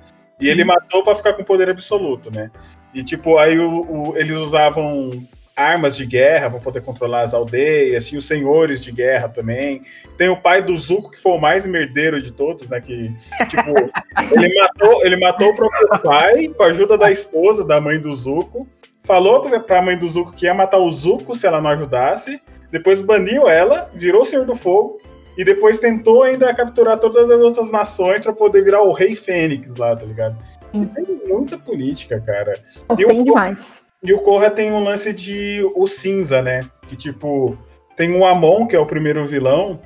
E 0.40 0.48
ele 0.48 0.64
matou 0.64 1.02
pra 1.02 1.14
ficar 1.14 1.34
com 1.34 1.44
poder 1.44 1.68
absoluto, 1.68 2.30
né? 2.34 2.50
E 2.94 3.04
tipo, 3.04 3.38
aí 3.38 3.58
o- 3.58 4.10
o- 4.10 4.16
eles 4.16 4.36
usavam 4.36 5.10
armas 5.56 5.94
de 5.94 6.06
guerra 6.06 6.48
pra 6.48 6.58
poder 6.58 6.80
controlar 6.82 7.20
as 7.22 7.34
aldeias, 7.34 8.06
tinha 8.06 8.18
os 8.18 8.26
senhores 8.26 8.80
de 8.80 8.90
guerra 8.90 9.28
também. 9.28 9.82
Tem 10.16 10.28
o 10.30 10.36
pai 10.36 10.62
do 10.62 10.74
Zuko, 10.76 11.10
que 11.10 11.20
foi 11.20 11.32
o 11.32 11.38
mais 11.40 11.66
merdeiro 11.66 12.20
de 12.22 12.32
todos, 12.32 12.68
né? 12.68 12.80
Que, 12.80 13.12
tipo, 13.46 13.70
ele 14.32 14.54
matou, 14.58 15.04
ele 15.04 15.16
matou 15.18 15.48
o 15.50 15.54
próprio 15.54 15.88
pai 16.02 16.48
com 16.48 16.62
a 16.62 16.66
ajuda 16.66 16.96
da 16.96 17.10
esposa, 17.10 17.64
da 17.64 17.80
mãe 17.80 18.00
do 18.00 18.12
Zuko. 18.14 18.66
falou 19.02 19.40
pra, 19.42 19.60
pra 19.60 19.82
mãe 19.82 19.98
do 19.98 20.06
Zuko 20.08 20.32
que 20.32 20.46
ia 20.46 20.54
matar 20.54 20.78
o 20.78 20.90
Zuko 20.90 21.34
se 21.36 21.46
ela 21.46 21.60
não 21.60 21.70
ajudasse, 21.70 22.40
depois 22.70 23.00
baniu 23.00 23.48
ela, 23.48 23.90
virou 23.94 24.22
o 24.22 24.24
Senhor 24.26 24.44
do 24.46 24.54
Fogo, 24.54 24.98
e 25.36 25.44
depois 25.44 25.78
tentou 25.78 26.22
ainda 26.22 26.52
capturar 26.54 26.98
todas 26.98 27.30
as 27.30 27.40
outras 27.40 27.70
nações 27.70 28.20
pra 28.20 28.32
poder 28.32 28.62
virar 28.64 28.82
o 28.82 28.92
Rei 28.92 29.14
Fênix 29.16 29.76
lá, 29.76 29.94
tá 29.96 30.04
ligado? 30.04 30.36
E 30.72 30.84
tem 30.86 31.04
muita 31.26 31.58
política, 31.58 32.20
cara. 32.20 32.54
Não 32.88 32.98
E 33.00 33.04
o- 33.04 33.08
tem 33.08 33.24
demais. 33.24 33.80
E 34.02 34.12
o 34.14 34.18
Korra 34.20 34.50
tem 34.50 34.72
um 34.72 34.82
lance 34.82 35.12
de 35.12 35.60
o 35.74 35.86
cinza, 35.86 36.40
né? 36.40 36.60
Que 36.88 36.96
tipo, 36.96 37.56
tem 37.96 38.14
o 38.16 38.24
Amon, 38.24 38.66
que 38.66 38.74
é 38.74 38.78
o 38.78 38.86
primeiro 38.86 39.26
vilão, 39.26 39.78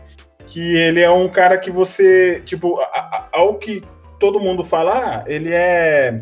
que 0.46 0.76
ele 0.76 1.00
é 1.00 1.10
um 1.10 1.28
cara 1.28 1.58
que 1.58 1.70
você, 1.70 2.40
tipo, 2.44 2.78
a- 2.80 2.84
a- 2.84 3.28
ao 3.32 3.54
que 3.54 3.82
todo 4.20 4.38
mundo 4.38 4.62
fala, 4.62 4.92
ah, 4.94 5.24
ele 5.26 5.50
é 5.52 6.18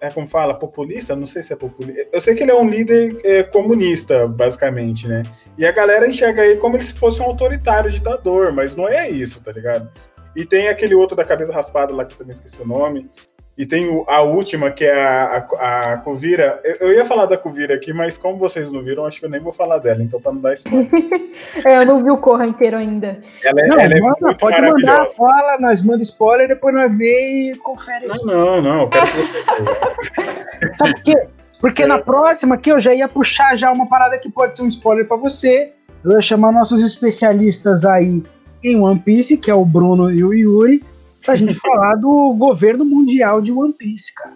é 0.00 0.10
como 0.10 0.26
fala, 0.26 0.58
populista? 0.58 1.14
Não 1.14 1.26
sei 1.26 1.42
se 1.42 1.52
é 1.52 1.56
populista. 1.56 2.08
Eu 2.10 2.20
sei 2.20 2.34
que 2.34 2.42
ele 2.42 2.50
é 2.50 2.54
um 2.54 2.68
líder 2.68 3.18
é, 3.22 3.42
comunista, 3.42 4.26
basicamente, 4.26 5.06
né? 5.06 5.22
E 5.58 5.66
a 5.66 5.72
galera 5.72 6.08
enxerga 6.08 6.44
ele 6.44 6.58
como 6.58 6.80
se 6.80 6.94
fosse 6.94 7.20
um 7.20 7.26
autoritário, 7.26 7.90
ditador, 7.90 8.52
mas 8.52 8.74
não 8.74 8.88
é 8.88 9.10
isso, 9.10 9.42
tá 9.42 9.52
ligado? 9.52 9.90
E 10.34 10.44
tem 10.44 10.68
aquele 10.68 10.94
outro 10.94 11.16
da 11.16 11.24
cabeça 11.24 11.52
raspada 11.52 11.92
lá, 11.92 12.04
que 12.04 12.14
eu 12.14 12.18
também 12.18 12.32
esqueci 12.32 12.62
o 12.62 12.66
nome. 12.66 13.10
E 13.58 13.66
tem 13.66 13.86
o- 13.88 14.04
a 14.08 14.22
última, 14.22 14.70
que 14.70 14.84
é 14.84 15.02
a, 15.04 15.46
a, 15.58 15.92
a 15.92 15.96
Kuvira. 15.98 16.58
Eu, 16.64 16.88
eu 16.88 16.94
ia 16.94 17.04
falar 17.04 17.26
da 17.26 17.36
Kuvira 17.36 17.74
aqui, 17.74 17.92
mas 17.92 18.16
como 18.16 18.38
vocês 18.38 18.72
não 18.72 18.82
viram, 18.82 19.04
acho 19.04 19.20
que 19.20 19.26
eu 19.26 19.30
nem 19.30 19.40
vou 19.40 19.52
falar 19.52 19.78
dela, 19.78 20.02
então 20.02 20.20
pra 20.20 20.32
não 20.32 20.40
dar 20.40 20.54
spoiler. 20.54 20.88
É, 21.64 21.78
eu 21.78 21.84
não 21.86 22.02
vi 22.02 22.10
o 22.10 22.16
Corra 22.16 22.46
inteiro 22.46 22.76
ainda. 22.76 23.20
Ela 23.44 23.60
é, 23.60 23.66
Não, 23.66 23.78
ela 23.78 23.94
é 23.94 24.00
manda, 24.00 24.16
muito 24.20 24.36
pode 24.38 24.60
mandar, 24.62 25.08
fala, 25.10 25.58
nós 25.58 25.82
manda 25.82 26.02
spoiler, 26.02 26.48
depois 26.48 26.74
nós 26.74 26.96
vê 26.96 27.50
e 27.50 27.56
confere. 27.56 28.06
Não, 28.06 28.24
não, 28.24 28.62
não. 28.62 28.80
Eu 28.82 28.88
quero 28.88 29.06
que 29.06 29.12
você... 29.18 30.72
Sabe 30.78 30.94
por 30.94 31.02
quê? 31.02 31.26
Porque 31.60 31.86
na 31.86 31.98
próxima 31.98 32.54
aqui 32.54 32.70
eu 32.70 32.80
já 32.80 32.94
ia 32.94 33.08
puxar 33.08 33.56
já 33.56 33.70
uma 33.70 33.86
parada 33.86 34.18
que 34.18 34.30
pode 34.30 34.56
ser 34.56 34.62
um 34.62 34.68
spoiler 34.68 35.06
pra 35.06 35.16
você. 35.18 35.72
Eu 36.02 36.12
ia 36.12 36.20
chamar 36.22 36.52
nossos 36.52 36.82
especialistas 36.82 37.84
aí 37.84 38.22
em 38.64 38.80
One 38.80 38.98
Piece, 39.00 39.36
que 39.36 39.50
é 39.50 39.54
o 39.54 39.64
Bruno 39.64 40.10
e 40.10 40.24
o 40.24 40.32
Yuri, 40.32 40.82
pra 41.24 41.34
gente 41.34 41.54
falar 41.54 41.94
do 41.96 42.34
governo 42.34 42.84
mundial 42.84 43.40
de 43.40 43.52
One 43.52 43.72
Piece, 43.72 44.14
cara. 44.14 44.34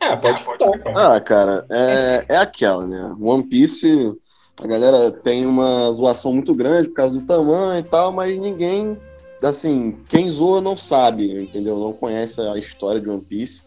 Ah, 0.00 0.16
pode 0.16 0.42
falar, 0.42 0.78
cara. 0.78 1.16
Ah, 1.16 1.20
cara, 1.20 1.66
é, 1.70 2.24
é 2.28 2.36
aquela, 2.36 2.86
né? 2.86 3.14
One 3.20 3.44
Piece, 3.44 4.14
a 4.56 4.66
galera 4.66 5.10
tem 5.10 5.46
uma 5.46 5.90
zoação 5.92 6.32
muito 6.32 6.54
grande 6.54 6.88
por 6.88 6.94
causa 6.94 7.18
do 7.18 7.26
tamanho 7.26 7.80
e 7.80 7.82
tal, 7.82 8.12
mas 8.12 8.38
ninguém, 8.38 8.96
assim, 9.42 9.96
quem 10.08 10.28
zoa 10.28 10.60
não 10.60 10.76
sabe, 10.76 11.42
entendeu? 11.42 11.78
Não 11.78 11.92
conhece 11.92 12.40
a 12.40 12.56
história 12.58 13.00
de 13.00 13.08
One 13.08 13.22
Piece. 13.22 13.62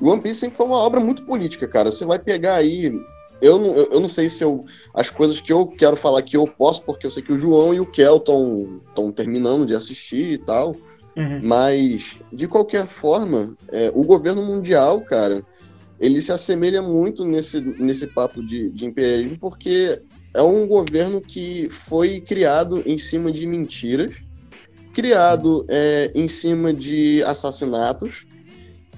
E 0.00 0.04
One 0.04 0.20
Piece 0.20 0.40
sempre 0.40 0.56
foi 0.56 0.66
uma 0.66 0.78
obra 0.78 1.00
muito 1.00 1.24
política, 1.24 1.66
cara. 1.66 1.90
Você 1.90 2.04
vai 2.04 2.18
pegar 2.18 2.56
aí. 2.56 2.92
Eu 3.40 3.58
não, 3.58 3.74
eu, 3.74 3.88
eu 3.92 4.00
não 4.00 4.08
sei 4.08 4.28
se 4.28 4.44
eu. 4.44 4.64
As 4.92 5.08
coisas 5.08 5.40
que 5.40 5.52
eu 5.52 5.66
quero 5.66 5.96
falar 5.96 6.18
aqui 6.18 6.36
eu 6.36 6.46
posso, 6.46 6.82
porque 6.82 7.06
eu 7.06 7.10
sei 7.10 7.22
que 7.22 7.32
o 7.32 7.38
João 7.38 7.72
e 7.72 7.80
o 7.80 7.86
Kel 7.86 8.16
estão 8.16 9.12
terminando 9.12 9.66
de 9.66 9.74
assistir 9.74 10.32
e 10.32 10.38
tal. 10.38 10.76
Uhum. 11.16 11.40
Mas, 11.42 12.18
de 12.32 12.46
qualquer 12.46 12.86
forma, 12.86 13.54
é, 13.68 13.90
o 13.94 14.04
governo 14.04 14.44
mundial, 14.44 15.00
cara, 15.00 15.42
ele 15.98 16.22
se 16.22 16.32
assemelha 16.32 16.80
muito 16.80 17.24
nesse, 17.24 17.60
nesse 17.60 18.06
papo 18.06 18.42
de, 18.42 18.70
de 18.70 18.86
imperialismo, 18.86 19.38
porque 19.38 20.00
é 20.32 20.42
um 20.42 20.66
governo 20.66 21.20
que 21.20 21.68
foi 21.68 22.20
criado 22.20 22.82
em 22.86 22.96
cima 22.96 23.30
de 23.30 23.46
mentiras, 23.46 24.14
criado 24.94 25.66
é, 25.68 26.10
em 26.14 26.26
cima 26.26 26.72
de 26.72 27.22
assassinatos, 27.24 28.26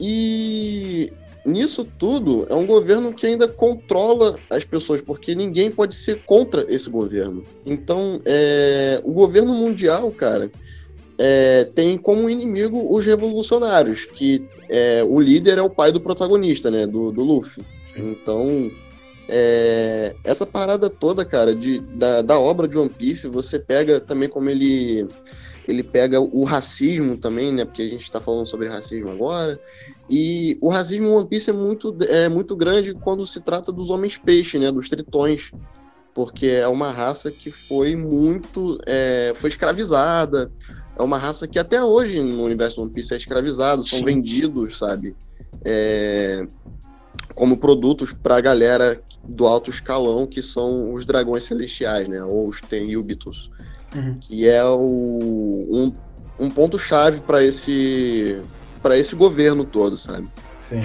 e 0.01 1.13
nisso 1.45 1.85
tudo 1.85 2.47
é 2.49 2.55
um 2.55 2.67
governo 2.67 3.13
que 3.13 3.27
ainda 3.27 3.49
controla 3.49 4.39
as 4.49 4.65
pessoas, 4.65 5.01
porque 5.01 5.35
ninguém 5.35 5.71
pode 5.71 5.95
ser 5.97 6.23
contra 6.25 6.65
esse 6.73 6.89
governo. 6.89 7.45
Então, 7.67 8.21
é, 8.25 9.01
o 9.03 9.13
governo 9.13 9.53
mundial, 9.55 10.11
cara, 10.13 10.51
é, 11.19 11.65
tem 11.75 11.97
como 11.97 12.29
inimigo 12.29 12.95
os 12.95 13.05
revolucionários, 13.05 14.07
que 14.07 14.45
é, 14.69 15.05
o 15.07 15.21
líder 15.21 15.59
é 15.59 15.63
o 15.63 15.71
pai 15.71 15.93
do 15.93 16.01
protagonista, 16.01 16.71
né, 16.71 16.87
do, 16.87 17.13
do 17.13 17.23
Luffy. 17.23 17.65
Sim. 17.83 18.11
Então, 18.11 18.71
é, 19.29 20.15
essa 20.25 20.47
parada 20.47 20.91
toda, 20.91 21.25
cara, 21.25 21.55
de, 21.55 21.79
da, 21.81 22.23
da 22.23 22.39
obra 22.39 22.67
de 22.67 22.77
One 22.77 22.91
Piece, 22.91 23.29
você 23.29 23.59
pega 23.59 24.01
também 24.01 24.29
como 24.29 24.49
ele 24.49 25.07
ele 25.67 25.85
pega 25.85 26.21
o 26.21 26.43
racismo 26.43 27.17
também, 27.17 27.53
né, 27.53 27.65
porque 27.65 27.83
a 27.83 27.89
gente 27.89 28.03
está 28.03 28.21
falando 28.21 28.47
sobre 28.47 28.69
racismo 28.69 29.11
agora, 29.11 29.61
e 30.11 30.59
o 30.61 30.69
racismo 30.69 31.07
em 31.07 31.11
One 31.11 31.29
Piece 31.29 31.51
é 31.51 31.53
muito, 31.53 31.97
é 32.09 32.29
muito 32.29 32.57
grande 32.57 32.95
quando 32.95 33.25
se 33.25 33.41
trata 33.41 33.71
dos 33.71 33.89
homens 33.89 34.19
peixe, 34.19 34.59
né, 34.59 34.73
dos 34.73 34.89
tritões, 34.89 35.53
porque 36.15 36.47
é 36.47 36.69
uma 36.69 36.91
raça 36.91 37.31
que 37.31 37.51
foi 37.51 37.97
muito, 37.97 38.77
é, 38.87 39.33
foi 39.37 39.49
escravizada, 39.49 40.51
é 40.99 41.03
uma 41.03 41.19
raça 41.19 41.47
que 41.49 41.59
até 41.59 41.83
hoje 41.83 42.21
no 42.21 42.45
universo 42.45 42.77
do 42.77 42.83
One 42.83 42.93
Piece 42.93 43.15
é 43.15 43.17
escravizado, 43.17 43.83
são 43.85 43.99
Sim. 44.01 44.05
vendidos, 44.05 44.79
sabe? 44.79 45.15
É, 45.65 46.45
como 47.35 47.57
produtos 47.57 48.13
pra 48.13 48.41
galera 48.41 49.01
do 49.25 49.47
alto 49.47 49.71
escalão, 49.71 50.27
que 50.27 50.43
são 50.43 50.93
os 50.95 51.05
dragões 51.07 51.45
celestiais, 51.45 52.09
né? 52.09 52.23
Ou 52.23 52.49
os 52.49 52.61
Tenryubitos, 52.61 53.51
Uhum. 53.95 54.17
que 54.21 54.49
é 54.49 54.65
o, 54.65 54.79
um, 54.81 55.93
um 56.39 56.49
ponto-chave 56.51 57.21
para 57.21 57.43
esse, 57.45 58.41
pra 58.83 58.97
esse 58.99 59.15
governo 59.15 59.65
todo, 59.65 59.97
sabe? 59.99 60.27
Sim. 60.61 60.81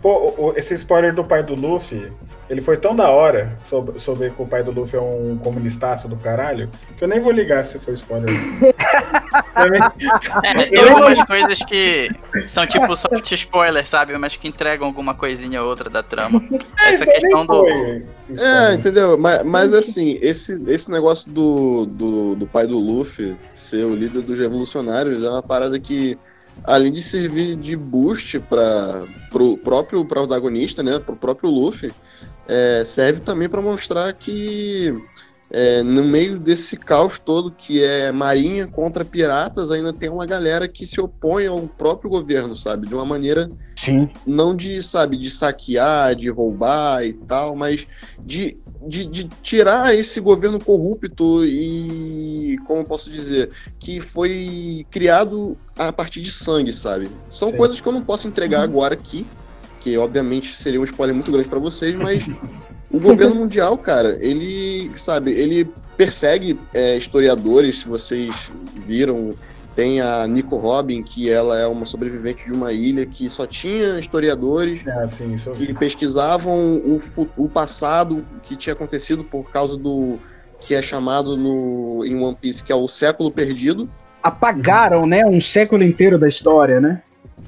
Pô, 0.00 0.52
esse 0.56 0.74
spoiler 0.74 1.14
do 1.14 1.24
pai 1.24 1.42
do 1.42 1.54
Luffy, 1.54 2.12
ele 2.48 2.60
foi 2.60 2.76
tão 2.76 2.94
da 2.94 3.10
hora 3.10 3.58
sobre, 3.64 3.98
sobre 3.98 4.30
que 4.30 4.42
o 4.42 4.46
pai 4.46 4.62
do 4.62 4.70
Luffy 4.70 4.98
é 4.98 5.02
um 5.02 5.38
comunistaço 5.38 6.08
do 6.08 6.16
caralho, 6.16 6.68
que 6.96 7.04
eu 7.04 7.08
nem 7.08 7.20
vou 7.20 7.32
ligar 7.32 7.64
se 7.64 7.78
foi 7.78 7.94
spoiler. 7.94 8.30
É, 9.56 10.66
tem 10.66 10.78
algumas 10.78 11.22
coisas 11.24 11.58
que 11.64 12.08
são 12.48 12.66
tipo 12.66 12.94
soft 12.96 13.30
spoiler, 13.32 13.86
sabe? 13.86 14.16
Mas 14.18 14.36
que 14.36 14.48
entregam 14.48 14.86
alguma 14.86 15.14
coisinha 15.14 15.62
ou 15.62 15.68
outra 15.68 15.90
da 15.90 16.02
trama. 16.02 16.42
Essa 16.78 17.04
aí 17.04 17.20
nem 17.20 17.20
questão 17.20 17.46
do. 17.46 17.66
foi 17.66 18.00
É, 18.38 18.74
entendeu? 18.74 19.18
Mas, 19.18 19.44
mas 19.44 19.74
assim, 19.74 20.18
esse, 20.20 20.56
esse 20.68 20.90
negócio 20.90 21.30
do, 21.30 21.86
do, 21.86 22.34
do 22.36 22.46
pai 22.46 22.66
do 22.66 22.78
Luffy 22.78 23.36
ser 23.54 23.84
o 23.84 23.94
líder 23.94 24.22
dos 24.22 24.38
revolucionários 24.38 25.22
é 25.22 25.28
uma 25.28 25.42
parada 25.42 25.78
que, 25.78 26.18
além 26.62 26.92
de 26.92 27.02
servir 27.02 27.56
de 27.56 27.76
boost 27.76 28.38
para 28.40 29.04
pro 29.30 29.56
próprio 29.56 30.04
protagonista, 30.04 30.82
né? 30.82 30.98
Pro 30.98 31.16
próprio 31.16 31.50
Luffy, 31.50 31.92
é, 32.48 32.84
serve 32.84 33.20
também 33.20 33.48
para 33.48 33.60
mostrar 33.60 34.12
que 34.12 34.94
é, 35.50 35.82
no 35.82 36.02
meio 36.04 36.38
desse 36.38 36.76
caos 36.76 37.18
todo 37.18 37.50
que 37.50 37.82
é 37.82 38.10
marinha 38.10 38.66
contra 38.66 39.04
piratas, 39.04 39.70
ainda 39.70 39.92
tem 39.92 40.08
uma 40.08 40.26
galera 40.26 40.66
que 40.66 40.86
se 40.86 41.00
opõe 41.00 41.46
ao 41.46 41.60
próprio 41.60 42.10
governo, 42.10 42.54
sabe? 42.54 42.88
De 42.88 42.94
uma 42.94 43.04
maneira 43.04 43.48
Sim. 43.76 44.08
não 44.26 44.56
de, 44.56 44.82
sabe, 44.82 45.16
de 45.16 45.30
saquear, 45.30 46.14
de 46.16 46.28
roubar 46.28 47.04
e 47.04 47.12
tal, 47.12 47.54
mas 47.54 47.86
de, 48.18 48.56
de, 48.86 49.04
de 49.04 49.28
tirar 49.42 49.94
esse 49.94 50.18
governo 50.18 50.58
corrupto 50.58 51.44
e, 51.44 52.58
como 52.66 52.84
posso 52.84 53.10
dizer, 53.10 53.50
que 53.78 54.00
foi 54.00 54.86
criado 54.90 55.56
a 55.78 55.92
partir 55.92 56.20
de 56.20 56.32
sangue, 56.32 56.72
sabe? 56.72 57.08
São 57.30 57.50
Sim. 57.50 57.56
coisas 57.56 57.80
que 57.80 57.86
eu 57.86 57.92
não 57.92 58.02
posso 58.02 58.26
entregar 58.26 58.62
agora 58.62 58.94
aqui, 58.94 59.26
que 59.84 59.98
obviamente 59.98 60.56
seria 60.56 60.80
um 60.80 60.84
spoiler 60.84 61.14
muito 61.14 61.30
grande 61.30 61.46
para 61.46 61.60
vocês, 61.60 61.94
mas 61.94 62.24
o 62.90 62.98
governo 62.98 63.34
mundial, 63.44 63.76
cara, 63.76 64.16
ele, 64.18 64.90
sabe, 64.96 65.30
ele 65.32 65.70
persegue 65.94 66.58
é, 66.72 66.96
historiadores, 66.96 67.80
se 67.80 67.86
vocês 67.86 68.50
viram, 68.86 69.34
tem 69.76 70.00
a 70.00 70.26
Nico 70.26 70.56
Robin, 70.56 71.02
que 71.02 71.30
ela 71.30 71.60
é 71.60 71.66
uma 71.66 71.84
sobrevivente 71.84 72.46
de 72.46 72.52
uma 72.52 72.72
ilha 72.72 73.04
que 73.04 73.28
só 73.28 73.46
tinha 73.46 73.98
historiadores 73.98 74.88
Ah, 74.88 75.06
sim, 75.06 75.36
que 75.54 75.74
pesquisavam 75.74 76.72
o, 76.72 77.02
o 77.36 77.48
passado 77.48 78.24
que 78.44 78.56
tinha 78.56 78.72
acontecido 78.72 79.22
por 79.22 79.50
causa 79.50 79.76
do 79.76 80.18
que 80.60 80.74
é 80.74 80.80
chamado 80.80 81.36
no, 81.36 82.06
em 82.06 82.24
One 82.24 82.38
Piece, 82.40 82.64
que 82.64 82.72
é 82.72 82.74
o 82.74 82.88
século 82.88 83.30
perdido. 83.30 83.86
Apagaram, 84.22 85.06
né, 85.06 85.26
um 85.26 85.40
século 85.42 85.82
inteiro 85.82 86.18
da 86.18 86.26
história, 86.26 86.80
né? 86.80 87.02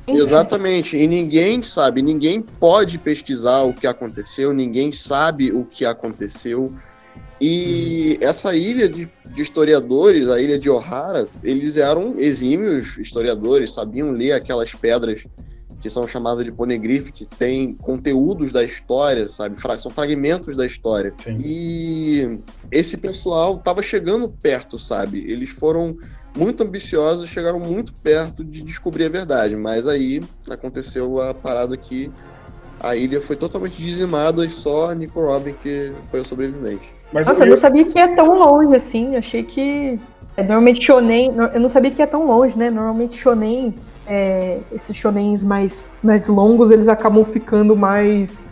Exatamente. 0.07 0.97
E 0.97 1.07
ninguém 1.07 1.63
sabe, 1.63 2.03
ninguém 2.03 2.41
pode 2.41 2.99
pesquisar 2.99 3.63
o 3.63 3.73
que 3.73 3.87
aconteceu, 3.87 4.53
ninguém 4.53 4.93
sabe 4.93 5.53
o 5.53 5.65
que 5.65 5.85
aconteceu. 5.85 6.67
E 7.41 8.19
essa 8.21 8.55
ilha 8.55 8.89
de, 8.89 9.09
de 9.35 9.43
historiadores, 9.43 10.29
a 10.29 10.41
ilha 10.41 10.59
de 10.59 10.71
Ohara, 10.71 11.29
eles 11.43 11.77
eram 11.77 12.19
exímios 12.19 12.97
historiadores, 12.97 13.73
sabiam 13.73 14.09
ler 14.09 14.33
aquelas 14.33 14.73
pedras 14.73 15.25
que 15.81 15.91
são 15.91 16.09
chamadas 16.09 16.45
de 16.45 16.51
poneglyph, 16.51 17.11
que 17.11 17.25
tem 17.25 17.75
conteúdos 17.75 18.51
da 18.51 18.65
história, 18.65 19.29
sabe? 19.29 19.57
São 19.79 19.91
fragmentos 19.91 20.57
da 20.57 20.65
história. 20.67 21.13
Sim. 21.19 21.39
E 21.45 22.41
esse 22.73 22.97
pessoal 22.97 23.57
estava 23.57 23.83
chegando 23.83 24.29
perto, 24.29 24.79
sabe? 24.79 25.31
Eles 25.31 25.51
foram 25.51 25.97
muito 26.37 26.63
ambiciosos, 26.63 27.29
chegaram 27.29 27.59
muito 27.59 27.93
perto 28.03 28.45
de 28.45 28.63
descobrir 28.63 29.07
a 29.07 29.09
verdade, 29.09 29.57
mas 29.57 29.87
aí 29.87 30.23
aconteceu 30.49 31.21
a 31.21 31.33
parada 31.35 31.77
que 31.77 32.11
a 32.81 32.95
ilha 32.95 33.21
foi 33.21 33.37
totalmente 33.37 33.83
dizimada 33.83 34.45
e 34.45 34.51
só 34.51 34.93
Nico 34.93 35.21
Robin 35.21 35.55
que 35.63 35.93
foi 36.11 36.21
o 36.21 36.25
sobrevivente. 36.25 36.93
Mas 37.13 37.27
Nossa, 37.27 37.43
eu 37.43 37.47
eu, 37.47 37.51
não 37.53 37.59
sabia 37.59 37.85
que 37.85 37.99
ia 37.99 38.15
tão 38.15 38.39
longe 38.39 38.75
assim. 38.77 39.13
Eu 39.13 39.19
achei 39.19 39.43
que. 39.43 39.99
é, 40.37 40.43
Normalmente 40.43 40.83
shonen. 40.83 41.33
Eu 41.55 41.61
não 41.61 41.69
sabia 41.69 41.91
que 41.91 42.03
ia 42.03 42.07
tão 42.07 42.27
longe, 42.27 42.59
né? 42.59 42.71
Normalmente 42.71 43.17
shonen. 43.17 43.75
é, 44.07 44.61
esses 44.73 44.95
shonens 44.95 45.43
mais, 45.43 45.93
mais 46.03 46.29
longos, 46.29 46.71
eles 46.71 46.89
acabam 46.89 47.25
ficando 47.25 47.75
mais. 47.77 48.45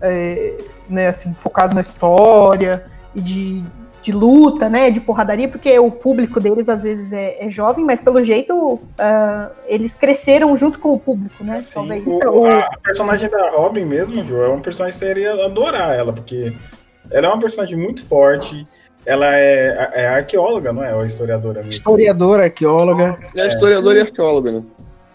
é, 0.00 0.56
né, 0.88 1.08
assim, 1.08 1.34
focados 1.34 1.74
na 1.74 1.82
história 1.82 2.82
e 3.14 3.20
de, 3.20 3.64
de 4.08 4.12
luta, 4.12 4.70
né? 4.70 4.90
De 4.90 5.00
porradaria, 5.02 5.48
porque 5.48 5.78
o 5.78 5.90
público 5.90 6.40
deles 6.40 6.66
às 6.66 6.82
vezes 6.82 7.12
é, 7.12 7.44
é 7.44 7.50
jovem, 7.50 7.84
mas 7.84 8.00
pelo 8.00 8.24
jeito 8.24 8.80
ah, 8.98 9.50
eles 9.66 9.92
cresceram 9.92 10.56
junto 10.56 10.78
com 10.78 10.92
o 10.92 10.98
público, 10.98 11.44
né? 11.44 11.60
Sim, 11.60 11.74
Talvez. 11.74 12.06
o- 12.06 12.46
a, 12.46 12.56
a 12.58 12.78
personagem 12.82 13.28
da 13.28 13.50
Robin 13.50 13.84
mesmo, 13.84 14.24
Joe, 14.24 14.46
é 14.46 14.48
um 14.48 14.62
personagem 14.62 14.98
que 14.98 15.04
você 15.04 15.10
iria 15.10 15.44
adorar 15.44 15.94
ela, 15.94 16.10
porque 16.10 16.54
ela 17.12 17.26
é 17.26 17.30
uma 17.30 17.38
personagem 17.38 17.76
muito 17.78 18.02
forte. 18.02 18.64
Ela 19.04 19.26
é, 19.34 19.90
é 19.94 20.06
arqueóloga, 20.08 20.72
não 20.72 20.82
é? 20.82 20.94
Ou 20.94 21.04
historiadora 21.04 21.58
mesmo. 21.58 21.72
Historiadora, 21.72 22.44
arqueóloga. 22.44 23.14
É 23.36 23.46
historiador 23.46 23.94
e 23.94 24.00
arqueólogo, 24.00 24.50
né? 24.50 24.62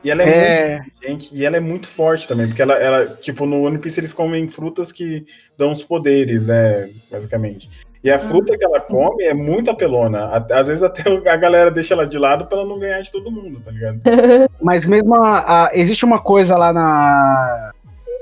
E 0.04 0.12
ela 0.12 0.22
é, 0.22 0.28
É, 0.28 0.76
muito 0.78 0.88
inteligente 0.98 1.30
e 1.34 1.46
ela 1.46 1.58
é 1.58 1.60
muito 1.60 1.88
forte 1.88 2.28
também, 2.28 2.46
porque 2.48 2.62
ela, 2.62 2.76
ela, 2.76 3.08
tipo, 3.08 3.46
no 3.48 3.64
One 3.64 3.80
Piece 3.80 4.00
eles 4.00 4.14
comem 4.14 4.48
frutas 4.50 4.92
que 4.92 5.26
dão 5.58 5.72
os 5.72 5.84
poderes, 5.84 6.46
né? 6.48 6.90
Basicamente. 7.12 7.70
E 8.04 8.12
a 8.12 8.20
fruta 8.20 8.58
que 8.58 8.64
ela 8.66 8.82
come 8.82 9.24
é 9.24 9.34
muito 9.34 9.72
apelona. 9.72 10.46
Às 10.52 10.68
vezes 10.68 10.84
até 10.84 11.04
a 11.30 11.36
galera 11.38 11.72
deixa 11.72 11.94
ela 11.94 12.06
de 12.06 12.18
lado 12.18 12.46
pra 12.46 12.58
ela 12.60 12.68
não 12.68 12.78
ganhar 12.78 13.00
de 13.02 13.10
todo 13.12 13.32
mundo, 13.32 13.62
tá 13.64 13.72
ligado? 13.72 14.02
mas 14.62 14.84
mesmo 14.86 15.16
a- 15.16 15.68
a- 15.68 15.70
existe 15.74 16.04
uma 16.04 16.20
coisa 16.20 16.58
lá 16.58 16.74
na. 16.74 17.72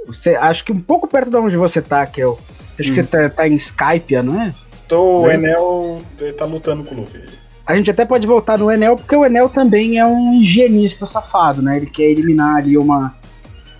Você, 0.06 0.36
acho 0.36 0.64
que 0.66 0.72
um 0.72 0.80
pouco 0.82 1.08
perto 1.08 1.30
de 1.32 1.38
onde 1.38 1.58
você 1.58 1.82
tá, 1.82 2.06
que 2.06 2.22
eu. 2.22 2.38
Acho 2.80 2.92
que 2.94 3.00
Hum. 3.02 3.06
você 3.06 3.30
tá, 3.30 3.30
tá 3.30 3.48
em 3.48 3.56
Skype, 3.56 4.16
não 4.22 4.42
é? 4.42 4.54
Então 4.86 5.22
o 5.24 5.28
Né? 5.28 5.34
Enel 5.36 6.00
ele 6.20 6.34
tá 6.34 6.46
lutando 6.46 6.84
com 6.84 6.94
o 6.96 7.00
Luffy. 7.00 7.22
A 7.66 7.76
gente 7.76 7.90
até 7.90 8.04
pode 8.06 8.28
voltar 8.28 8.58
no 8.58 8.72
Enel, 8.72 8.96
porque 8.98 9.16
o 9.16 9.26
Enel 9.26 9.48
também 9.50 9.98
é 9.98 10.06
um 10.06 10.34
higienista 10.36 11.06
safado, 11.06 11.62
né? 11.62 11.78
Ele 11.78 11.86
quer 11.86 12.04
eliminar 12.04 12.58
ali 12.58 12.78
uma, 12.78 13.16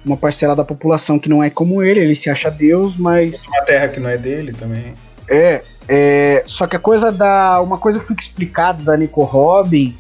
uma 0.06 0.16
parcela 0.16 0.56
da 0.56 0.64
população 0.64 1.20
que 1.20 1.28
não 1.28 1.44
é 1.44 1.50
como 1.50 1.84
ele, 1.84 2.00
ele 2.00 2.16
se 2.16 2.30
acha 2.30 2.50
Deus, 2.50 2.96
mas 2.98 3.44
Uma 3.48 3.62
terra 3.64 3.88
que 3.90 4.00
não 4.00 4.10
é 4.10 4.18
dele 4.18 4.54
também. 4.54 4.94
é, 5.30 5.62
é. 5.88 6.44
Só 6.46 6.68
que 6.68 6.76
a 6.76 6.80
coisa 6.80 7.12
da. 7.12 7.62
Uma 7.62 7.78
coisa 7.78 8.00
que 8.00 8.08
fica 8.08 8.22
explicada 8.22 8.84
da 8.84 8.96
Nico 8.98 9.24
Robin 9.24 9.96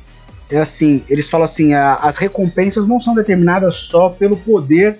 é 0.49 0.59
assim: 0.59 1.03
eles 1.09 1.29
falam 1.29 1.45
assim, 1.45 1.73
a- 1.73 1.95
as 1.95 2.17
recompensas 2.17 2.87
não 2.87 2.99
são 2.99 3.13
determinadas 3.15 3.75
só 3.75 4.09
pelo 4.09 4.37
poder 4.37 4.97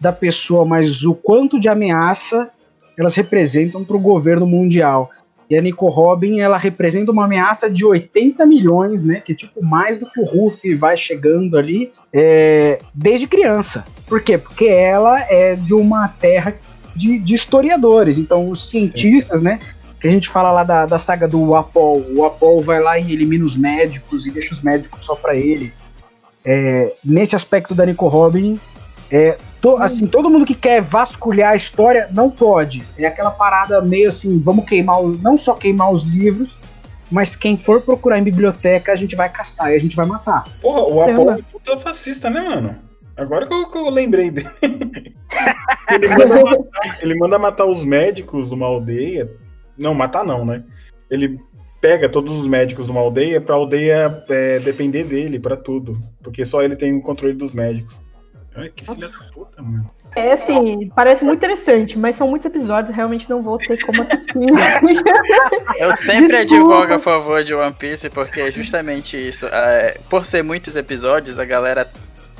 da 0.00 0.12
pessoa, 0.12 0.64
mas 0.64 1.02
o 1.04 1.14
quanto 1.14 1.58
de 1.58 1.68
ameaça 1.68 2.48
elas 2.96 3.14
representam 3.14 3.84
para 3.84 3.96
o 3.96 4.00
governo 4.00 4.46
mundial. 4.46 5.10
E 5.50 5.58
a 5.58 5.60
Nico 5.60 5.88
Robin, 5.88 6.40
ela 6.40 6.56
representa 6.56 7.12
uma 7.12 7.26
ameaça 7.26 7.70
de 7.70 7.84
80 7.84 8.46
milhões, 8.46 9.04
né? 9.04 9.20
Que 9.20 9.32
é 9.32 9.34
tipo 9.34 9.62
mais 9.64 9.98
do 9.98 10.06
que 10.10 10.20
o 10.20 10.24
Ruffy 10.24 10.74
vai 10.74 10.96
chegando 10.96 11.58
ali 11.58 11.92
é, 12.12 12.78
desde 12.94 13.26
criança. 13.26 13.84
Por 14.06 14.22
quê? 14.22 14.38
Porque 14.38 14.66
ela 14.66 15.20
é 15.20 15.54
de 15.54 15.74
uma 15.74 16.08
terra 16.08 16.54
de, 16.96 17.18
de 17.18 17.34
historiadores. 17.34 18.16
Então, 18.16 18.48
os 18.48 18.70
cientistas, 18.70 19.42
né? 19.42 19.58
Que 20.04 20.08
a 20.08 20.10
gente 20.10 20.28
fala 20.28 20.52
lá 20.52 20.64
da, 20.64 20.84
da 20.84 20.98
saga 20.98 21.26
do 21.26 21.54
Apol. 21.56 22.04
O 22.14 22.26
Apol 22.26 22.60
vai 22.60 22.78
lá 22.78 22.98
e 22.98 23.10
elimina 23.10 23.42
os 23.42 23.56
médicos 23.56 24.26
e 24.26 24.30
deixa 24.30 24.52
os 24.52 24.60
médicos 24.60 25.02
só 25.02 25.14
pra 25.14 25.34
ele. 25.34 25.72
É, 26.44 26.92
nesse 27.02 27.34
aspecto 27.34 27.74
da 27.74 27.86
Nico 27.86 28.06
Robin, 28.06 28.60
é, 29.10 29.38
to- 29.62 29.78
assim, 29.78 30.06
todo 30.06 30.28
mundo 30.28 30.44
que 30.44 30.54
quer 30.54 30.82
vasculhar 30.82 31.52
a 31.52 31.56
história 31.56 32.06
não 32.12 32.28
pode. 32.30 32.84
É 32.98 33.06
aquela 33.06 33.30
parada 33.30 33.80
meio 33.80 34.10
assim, 34.10 34.38
vamos 34.38 34.66
queimar, 34.66 35.00
o- 35.00 35.16
não 35.22 35.38
só 35.38 35.54
queimar 35.54 35.90
os 35.90 36.04
livros, 36.04 36.54
mas 37.10 37.34
quem 37.34 37.56
for 37.56 37.80
procurar 37.80 38.18
em 38.18 38.22
biblioteca 38.22 38.92
a 38.92 38.96
gente 38.96 39.16
vai 39.16 39.30
caçar 39.30 39.72
e 39.72 39.76
a 39.76 39.78
gente 39.78 39.96
vai 39.96 40.04
matar. 40.04 40.44
Porra, 40.60 40.82
o 40.82 40.98
Caramba. 40.98 41.22
Apolo 41.22 41.38
é 41.38 41.42
puta 41.50 41.78
fascista, 41.78 42.28
né, 42.28 42.42
mano? 42.42 42.76
Agora 43.16 43.46
que 43.46 43.54
eu, 43.54 43.70
que 43.70 43.78
eu 43.78 43.88
lembrei 43.88 44.30
dele. 44.30 44.50
ele, 45.90 46.08
manda 46.08 46.26
matar, 46.28 46.98
ele 47.00 47.14
manda 47.18 47.38
matar 47.38 47.64
os 47.64 47.82
médicos 47.82 48.50
de 48.50 48.54
uma 48.54 48.66
aldeia. 48.66 49.30
Não, 49.76 49.94
matar 49.94 50.24
não, 50.24 50.44
né? 50.44 50.64
Ele 51.10 51.40
pega 51.80 52.08
todos 52.08 52.34
os 52.34 52.46
médicos 52.46 52.86
de 52.86 52.92
uma 52.92 53.00
aldeia 53.00 53.40
pra 53.40 53.54
aldeia 53.54 54.24
é, 54.28 54.58
depender 54.58 55.04
dele 55.04 55.38
pra 55.38 55.56
tudo. 55.56 56.00
Porque 56.22 56.44
só 56.44 56.62
ele 56.62 56.76
tem 56.76 56.96
o 56.96 57.02
controle 57.02 57.34
dos 57.34 57.52
médicos. 57.52 58.00
Ai, 58.56 58.70
que 58.74 58.84
filha 58.84 59.08
da 59.08 59.18
puta, 59.32 59.60
mano. 59.60 59.90
É 60.16 60.32
assim, 60.32 60.88
parece 60.94 61.24
muito 61.24 61.38
interessante, 61.38 61.98
mas 61.98 62.14
são 62.14 62.28
muitos 62.28 62.46
episódios, 62.46 62.94
realmente 62.94 63.28
não 63.28 63.42
vou 63.42 63.58
ter 63.58 63.84
como 63.84 64.00
assistir. 64.00 64.32
Eu 65.76 65.96
sempre 65.96 66.28
Desculpa. 66.28 66.76
advogo 66.76 66.94
a 66.94 66.98
favor 67.00 67.42
de 67.42 67.52
One 67.52 67.74
Piece 67.74 68.08
porque 68.10 68.40
é 68.40 68.52
justamente 68.52 69.16
isso. 69.16 69.46
É, 69.46 69.98
por 70.08 70.24
ser 70.24 70.44
muitos 70.44 70.76
episódios, 70.76 71.36
a 71.36 71.44
galera 71.44 71.90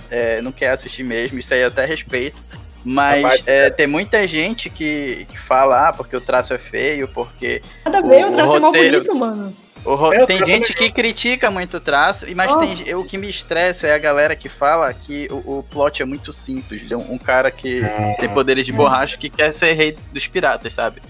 é, 0.09 0.41
não 0.41 0.53
quer 0.53 0.71
assistir 0.71 1.03
mesmo, 1.03 1.41
isso 1.41 1.53
aí 1.53 1.63
eu 1.63 1.69
até 1.69 1.85
respeito. 1.85 2.43
Mas 2.85 3.23
Rapaz, 3.23 3.43
é, 3.47 3.71
tem 3.71 3.87
muita 3.87 4.27
gente 4.29 4.69
que, 4.69 5.27
que 5.31 5.39
fala, 5.39 5.89
ah, 5.89 5.93
porque 5.93 6.15
o 6.17 6.21
traço 6.21 6.53
é 6.53 6.59
feio, 6.59 7.09
porque. 7.09 7.63
Nada 7.85 7.99
a 7.99 8.03
ver, 8.03 8.25
O 8.27 8.29
o 8.29 8.33
traço 8.33 8.57
é 8.57 8.61
mal 8.61 8.71
roteiro- 8.73 8.97
bonito, 8.99 9.15
mano. 9.19 9.57
O 9.87 9.95
ro- 9.95 10.13
É, 10.15 10.23
o 10.23 10.27
tem 10.27 10.41
é 10.41 10.47
gente 10.47 10.73
que 10.75 10.91
critica 10.91 11.51
muito 11.51 11.77
o 11.77 11.81
traço, 11.81 12.27
e- 12.29 12.35
mas 12.35 12.51
Nossa. 12.53 12.85
tem, 12.85 12.95
o 12.95 13.05
que 13.05 13.19
me 13.19 13.29
estressa 13.29 13.87
é 13.87 13.95
a 13.95 13.99
galera 13.99 14.35
que 14.35 14.49
fala 14.49 14.93
que 14.95 15.29
o, 15.31 15.59
o 15.59 15.63
plot 15.63 16.01
é 16.03 16.05
muito 16.07 16.33
simples. 16.33 16.91
Um, 16.91 17.13
um 17.15 17.19
cara 17.19 17.51
que 17.51 17.83
tem 18.19 18.29
poderes 18.31 18.65
de 18.65 18.73
borracha 18.73 19.17
que 19.19 19.29
quer 19.29 19.53
ser 19.53 19.73
rei 19.75 19.97
dos 20.13 20.27
piratas, 20.27 20.73
sabe? 20.73 21.03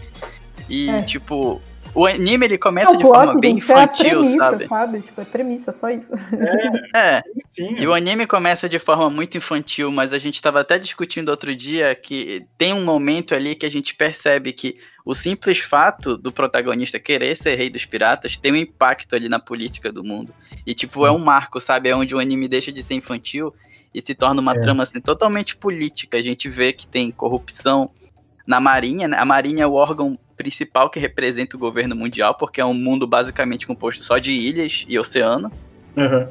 E, 0.69 0.89
É. 0.91 1.03
tipo, 1.03 1.61
o 1.95 2.07
anime 2.07 2.47
ele 2.47 2.55
É 2.55 2.59
começa 2.59 2.91
o 2.93 2.97
de 2.97 3.03
forma 3.03 3.39
bem 3.39 3.59
gente, 3.59 3.71
é 3.71 3.75
a 3.75 3.83
infantil, 3.85 4.21
premissa, 4.23 4.69
sabe? 4.69 5.01
Tipo, 5.01 5.21
é 5.21 5.25
premissa, 5.25 5.73
só 5.73 5.91
isso. 5.91 6.15
É, 6.95 7.23
Sim. 7.47 7.77
e 7.79 7.87
o 7.87 7.93
anime 7.95 8.27
começa 8.27 8.69
de 8.69 8.79
forma 8.79 9.09
muito 9.11 9.37
infantil, 9.37 9.91
mas 9.91 10.13
a 10.13 10.19
gente 10.19 10.41
tava 10.43 10.61
até 10.61 10.79
discutindo 10.79 11.29
outro 11.29 11.55
dia 11.55 11.95
que 11.95 12.45
tem 12.59 12.73
um 12.73 12.85
momento 12.85 13.35
ali 13.35 13.55
que 13.55 13.67
a 13.67 13.71
gente 13.71 13.95
percebe 13.95 14.53
que 14.53 14.77
o 15.05 15.15
simples 15.15 15.59
fato 15.59 16.17
do 16.17 16.33
protagonista 16.33 16.99
querer 16.99 17.35
ser 17.37 17.55
rei 17.57 17.71
dos 17.71 17.85
piratas 17.85 18.37
tem 18.37 18.53
um 18.53 18.57
impacto 18.57 19.15
ali 19.15 19.29
na 19.29 19.39
política 19.39 19.93
do 19.93 20.03
mundo. 20.03 20.35
E, 20.67 20.75
tipo, 20.75 21.07
é 21.07 21.13
um 21.13 21.19
marco, 21.19 21.61
sabe? 21.61 21.89
É 21.91 21.97
onde 21.97 22.15
o 22.15 22.19
anime 22.19 22.49
deixa 22.49 22.73
de 22.73 22.83
ser 22.83 22.95
infantil 22.95 23.55
e 23.93 24.01
se 24.01 24.15
torna 24.15 24.41
uma 24.41 24.55
É. 24.55 24.61
trama, 24.61 24.83
assim, 24.83 25.01
totalmente 25.01 25.57
política. 25.57 26.17
A 26.17 26.23
gente 26.23 26.49
vê 26.49 26.73
que 26.73 26.87
tem 26.87 27.11
corrupção 27.11 27.91
na 28.47 28.61
Marinha, 28.61 29.07
né? 29.07 29.17
A 29.19 29.25
Marinha 29.25 29.65
é 29.65 29.67
o 29.67 29.75
órgão 29.75 30.19
principal 30.37 30.91
que 30.91 30.99
representa 30.99 31.57
o 31.57 31.59
governo 31.59 31.95
mundial, 31.97 32.35
porque 32.35 32.61
é 32.61 32.65
um 32.65 32.75
mundo 32.75 33.07
basicamente 33.07 33.67
composto 33.67 34.03
só 34.03 34.19
de 34.19 34.33
ilhas 34.33 34.85
e 34.89 34.99
oceano. 34.99 35.51
Aham. 35.97 36.29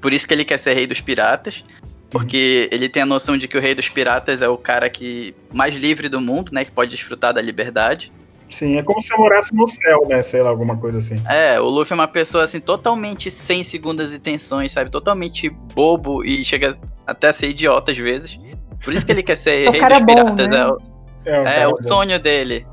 Por 0.00 0.12
isso 0.12 0.26
que 0.26 0.34
ele 0.34 0.44
quer 0.44 0.58
ser 0.58 0.74
rei 0.74 0.86
dos 0.86 1.00
piratas. 1.00 1.64
Porque 2.10 2.68
ele 2.70 2.88
tem 2.88 3.02
a 3.02 3.06
noção 3.06 3.36
de 3.36 3.48
que 3.48 3.56
o 3.58 3.60
rei 3.60 3.74
dos 3.74 3.88
piratas 3.88 4.40
é 4.40 4.48
o 4.48 4.56
cara 4.56 4.88
que 4.88 5.34
mais 5.52 5.74
livre 5.74 6.08
do 6.08 6.20
mundo, 6.20 6.52
né? 6.52 6.64
Que 6.64 6.70
pode 6.70 6.90
desfrutar 6.92 7.34
da 7.34 7.42
liberdade. 7.42 8.12
Sim, 8.48 8.76
é 8.76 8.82
como 8.84 9.00
se 9.00 9.08
você 9.08 9.16
morasse 9.16 9.54
no 9.54 9.66
céu, 9.66 10.06
né? 10.06 10.22
Sei 10.22 10.40
lá, 10.40 10.50
alguma 10.50 10.76
coisa 10.76 10.98
assim. 10.98 11.16
É, 11.28 11.58
o 11.58 11.68
Luffy 11.68 11.92
é 11.92 11.96
uma 11.96 12.06
pessoa 12.06 12.44
assim, 12.44 12.60
totalmente 12.60 13.30
sem 13.32 13.64
segundas 13.64 14.14
intenções, 14.14 14.70
sabe? 14.70 14.90
Totalmente 14.90 15.48
bobo 15.50 16.24
e 16.24 16.44
chega 16.44 16.78
até 17.04 17.28
a 17.28 17.32
ser 17.32 17.48
idiota 17.48 17.90
às 17.90 17.98
vezes. 17.98 18.38
Por 18.84 18.92
isso 18.92 19.04
que 19.04 19.10
ele 19.10 19.22
quer 19.22 19.36
ser 19.36 19.66
É 19.66 19.70
rei 19.70 19.80
dos 19.80 19.98
bom, 20.00 20.04
piratas. 20.06 20.48
né? 20.48 20.58
É, 20.58 20.66
o- 20.66 20.78
É, 21.24 21.40
um 21.40 21.46
é 21.46 21.54
cara 21.56 21.68
o 21.68 21.72
bom. 21.72 21.82
sonho 21.82 22.18
dele. 22.20 22.64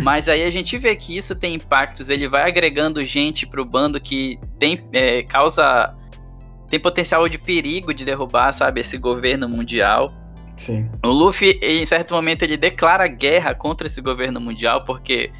Mas 0.00 0.28
aí 0.28 0.42
a 0.42 0.50
gente 0.50 0.76
vê 0.76 0.94
que 0.96 1.16
isso 1.16 1.34
tem 1.34 1.54
impactos, 1.54 2.08
ele 2.08 2.28
vai 2.28 2.48
agregando 2.48 3.04
gente 3.04 3.46
pro 3.46 3.64
bando 3.64 4.00
que 4.00 4.38
tem 4.58 4.82
é, 4.92 5.22
causa 5.22 5.94
tem 6.68 6.78
potencial 6.78 7.28
de 7.28 7.38
perigo 7.38 7.94
de 7.94 8.04
derrubar, 8.04 8.52
sabe, 8.52 8.80
esse 8.80 8.98
governo 8.98 9.48
mundial. 9.48 10.12
Sim. 10.56 10.90
O 11.04 11.10
Luffy, 11.10 11.58
em 11.62 11.86
certo 11.86 12.14
momento, 12.14 12.42
ele 12.42 12.56
declara 12.56 13.06
guerra 13.06 13.54
contra 13.54 13.86
esse 13.86 14.00
governo 14.00 14.40
mundial, 14.40 14.84
porque 14.84 15.30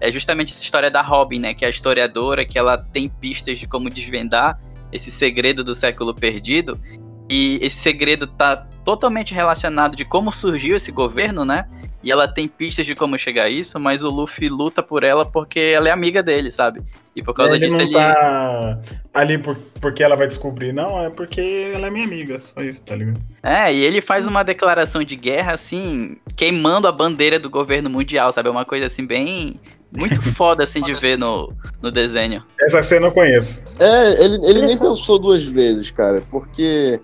é 0.00 0.10
justamente 0.10 0.52
essa 0.52 0.62
história 0.62 0.90
da 0.90 1.02
Robin, 1.02 1.40
né? 1.40 1.52
Que 1.52 1.64
é 1.64 1.68
a 1.68 1.70
historiadora, 1.70 2.44
que 2.44 2.58
ela 2.58 2.78
tem 2.78 3.08
pistas 3.08 3.58
de 3.58 3.66
como 3.66 3.90
desvendar 3.90 4.58
esse 4.90 5.10
segredo 5.10 5.62
do 5.62 5.74
século 5.74 6.14
perdido. 6.14 6.80
E 7.28 7.58
esse 7.60 7.76
segredo 7.76 8.26
tá 8.26 8.56
totalmente 8.84 9.34
relacionado 9.34 9.94
de 9.94 10.04
como 10.04 10.32
surgiu 10.32 10.76
esse 10.76 10.90
governo, 10.90 11.44
né? 11.44 11.68
E 12.02 12.12
ela 12.12 12.28
tem 12.28 12.46
pistas 12.46 12.86
de 12.86 12.94
como 12.94 13.18
chegar 13.18 13.44
a 13.44 13.48
isso, 13.48 13.78
mas 13.80 14.04
o 14.04 14.10
Luffy 14.10 14.48
luta 14.48 14.82
por 14.82 15.02
ela 15.02 15.24
porque 15.24 15.58
ela 15.58 15.88
é 15.88 15.90
amiga 15.90 16.22
dele, 16.22 16.50
sabe? 16.52 16.80
E 17.14 17.22
por 17.22 17.34
causa 17.34 17.56
ele 17.56 17.66
disso 17.66 17.76
não 17.76 17.84
ele. 17.84 17.92
tá 17.92 18.78
ali 19.12 19.36
por, 19.36 19.56
porque 19.80 20.04
ela 20.04 20.14
vai 20.14 20.28
descobrir, 20.28 20.72
não, 20.72 21.04
é 21.04 21.10
porque 21.10 21.72
ela 21.74 21.88
é 21.88 21.90
minha 21.90 22.04
amiga, 22.04 22.38
só 22.38 22.62
isso, 22.62 22.82
tá 22.82 22.94
ligado? 22.94 23.20
É, 23.42 23.72
e 23.74 23.82
ele 23.82 24.00
faz 24.00 24.26
uma 24.26 24.44
declaração 24.44 25.02
de 25.02 25.16
guerra, 25.16 25.54
assim, 25.54 26.16
queimando 26.36 26.86
a 26.86 26.92
bandeira 26.92 27.38
do 27.38 27.50
governo 27.50 27.90
mundial, 27.90 28.32
sabe? 28.32 28.48
É 28.48 28.52
uma 28.52 28.64
coisa, 28.64 28.86
assim, 28.86 29.04
bem. 29.04 29.60
Muito 29.90 30.20
foda, 30.34 30.62
assim, 30.62 30.82
de 30.82 30.92
ver 30.94 31.16
no, 31.16 31.52
no 31.80 31.90
desenho. 31.90 32.44
Essa 32.60 32.82
cena 32.82 33.06
eu 33.06 33.12
conheço. 33.12 33.62
É, 33.80 34.24
ele, 34.24 34.46
ele 34.46 34.62
nem 34.62 34.76
pensou 34.76 35.18
duas 35.18 35.42
vezes, 35.42 35.90
cara, 35.90 36.22
porque 36.30 37.00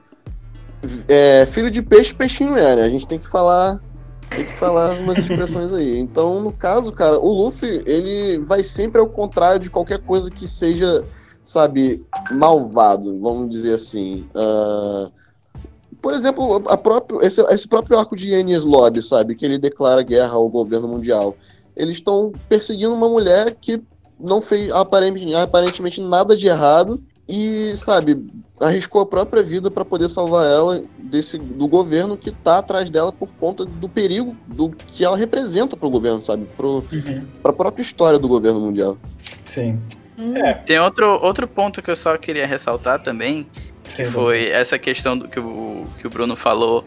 é, 1.09 1.47
filho 1.47 1.71
de 1.71 1.83
peixe, 1.83 2.15
peixinho 2.15 2.57
é, 2.57 2.77
né? 2.77 2.85
A 2.85 2.89
gente 2.89 3.07
tem 3.07 3.19
que 3.19 3.29
falar 3.29 3.81
Tem 4.35 4.45
que 4.45 4.53
falar 4.55 4.99
umas 4.99 5.19
expressões 5.19 5.73
aí. 5.73 5.99
Então, 5.99 6.41
no 6.41 6.53
caso, 6.53 6.93
cara, 6.93 7.19
o 7.19 7.33
Luffy, 7.33 7.83
ele 7.87 8.39
vai 8.39 8.65
sempre 8.65 9.01
ao 9.01 9.07
contrário 9.07 9.61
de 9.61 9.71
qualquer 9.71 9.99
coisa 9.99 10.31
que 10.31 10.49
seja, 10.49 11.05
sabe, 11.43 12.05
malvado, 12.33 13.21
vamos 13.21 13.51
dizer 13.51 13.75
assim. 13.75 14.29
Uh, 14.35 15.11
por 16.03 16.13
exemplo, 16.13 16.63
a 16.69 16.77
próprio, 16.77 17.23
esse, 17.23 17.41
esse 17.43 17.69
próprio 17.69 17.99
arco 17.99 18.17
de 18.17 18.33
Enies 18.33 18.65
Lobby, 18.65 19.03
sabe, 19.03 19.35
que 19.35 19.45
ele 19.45 19.59
declara 19.59 20.03
guerra 20.03 20.35
ao 20.35 20.49
governo 20.49 20.89
mundial. 20.89 21.37
Eles 21.77 21.97
estão 21.97 22.33
perseguindo 22.49 22.95
uma 22.95 23.09
mulher 23.09 23.57
que 23.61 23.83
não 24.19 24.41
fez 24.43 24.73
aparentemente, 24.73 25.35
aparentemente 25.35 26.01
nada 26.01 26.37
de 26.37 26.47
errado 26.47 27.03
e, 27.29 27.75
sabe, 27.77 28.23
arriscou 28.61 29.01
a 29.01 29.07
própria 29.07 29.43
vida 29.43 29.71
para 29.71 29.85
poder 29.85 30.09
salvar 30.09 30.47
ela 30.47 30.83
desse 30.99 31.39
do 31.39 31.67
governo 31.67 32.17
que 32.17 32.31
tá 32.31 32.59
atrás 32.59 32.91
dela 32.91 33.13
por 33.13 33.29
conta 33.41 33.65
do 33.65 33.89
perigo 33.89 34.37
do 34.47 34.71
que 34.71 35.05
ela 35.05 35.17
representa 35.17 35.77
para 35.77 35.87
o 35.87 35.91
governo, 35.91 36.21
sabe? 36.23 36.47
Para 36.57 36.67
uhum. 36.67 37.27
a 37.43 37.53
própria 37.53 37.83
história 37.83 38.19
do 38.19 38.29
governo 38.29 38.61
mundial. 38.61 38.99
Sim. 39.47 39.81
Hum. 40.19 40.37
É. 40.37 40.55
Tem 40.55 40.79
outro, 40.79 41.07
outro 41.23 41.49
ponto 41.49 41.83
que 41.83 41.91
eu 41.91 41.97
só 41.97 42.17
queria 42.17 42.47
ressaltar 42.47 43.03
também, 43.03 43.47
que 43.85 44.05
foi 44.05 44.49
essa 44.49 44.79
questão 44.79 45.17
do 45.17 45.29
que 45.29 45.41
o, 45.41 45.87
que 45.99 46.07
o 46.07 46.11
Bruno 46.11 46.37
falou 46.37 46.85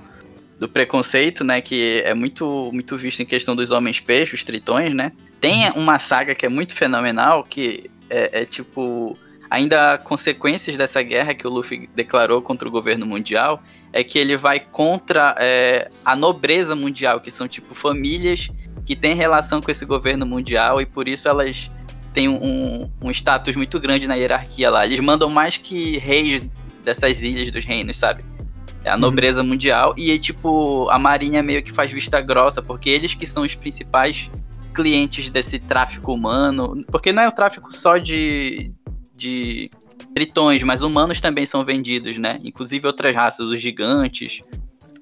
do 0.60 0.68
preconceito, 0.68 1.44
né, 1.44 1.62
que 1.62 2.02
é 2.04 2.16
muito 2.16 2.72
muito 2.74 2.98
visto 2.98 3.22
em 3.22 3.26
questão 3.26 3.56
dos 3.56 3.70
homens 3.70 4.00
peixes, 4.00 4.44
tritões, 4.44 4.94
né? 4.94 5.12
Tem 5.40 5.72
uma 5.76 6.00
saga 6.00 6.34
que 6.34 6.48
é 6.48 6.50
muito 6.50 6.74
fenomenal, 6.74 7.44
que 7.44 7.92
é, 8.10 8.42
é 8.42 8.46
tipo 8.46 9.16
ainda 9.50 9.98
consequências 9.98 10.78
dessa 10.78 11.02
guerra 11.02 11.34
que 11.34 11.48
o 11.48 11.50
Luffy 11.50 11.90
declarou 11.96 12.42
contra 12.42 12.68
o 12.68 12.72
governo 12.72 13.06
mundial 13.06 13.62
é 13.94 14.04
que 14.04 14.20
ele 14.20 14.38
vai 14.38 14.60
contra 14.60 15.36
é, 15.40 15.90
a 16.04 16.16
nobreza 16.16 16.76
mundial, 16.76 17.20
que 17.20 17.32
são 17.32 17.48
tipo 17.48 17.74
famílias 17.74 18.50
que 18.86 18.96
têm 18.96 19.16
relação 19.16 19.62
com 19.62 19.72
esse 19.72 19.86
governo 19.86 20.26
mundial 20.26 20.82
e 20.82 20.86
por 20.86 21.08
isso 21.08 21.28
elas 21.28 21.70
têm 22.14 22.28
um, 22.28 22.90
um 23.02 23.12
status 23.12 23.56
muito 23.56 23.80
grande 23.80 24.08
na 24.08 24.16
hierarquia 24.16 24.70
lá. 24.70 24.86
Eles 24.86 25.00
mandam 25.00 25.30
mais 25.30 25.58
que 25.58 25.98
reis 25.98 26.42
dessas 26.84 27.22
ilhas 27.22 27.52
dos 27.52 27.66
reinos, 27.66 27.98
sabe? 27.98 28.24
É 28.84 28.90
a 28.90 28.94
uhum. 28.94 29.02
nobreza 29.02 29.42
uhum. 29.42 29.48
mundial 29.48 29.94
e 29.98 30.18
tipo 30.18 30.90
a 30.90 30.98
marinha 30.98 31.44
meio 31.44 31.62
que 31.62 31.72
faz 31.72 31.92
vista 31.92 32.22
grossa 32.22 32.62
porque 32.62 32.90
eles 32.90 33.14
que 33.14 33.28
são 33.28 33.44
os 33.44 33.56
principais 33.56 34.30
clientes 34.74 35.30
desse 35.30 35.58
tráfico 35.58 36.14
humano, 36.14 36.86
porque 36.88 37.12
não 37.12 37.24
é 37.24 37.28
o 37.28 37.32
tráfico 37.32 37.74
só 37.74 37.98
de, 37.98 38.74
de 39.18 39.70
tritões, 40.14 40.64
mas 40.64 40.82
humanos 40.82 41.20
também 41.20 41.46
são 41.46 41.66
vendidos, 41.66 42.18
né? 42.18 42.40
Inclusive 42.44 42.86
outras 42.88 43.16
raças, 43.16 43.52
os 43.52 43.60
gigantes, 43.60 44.42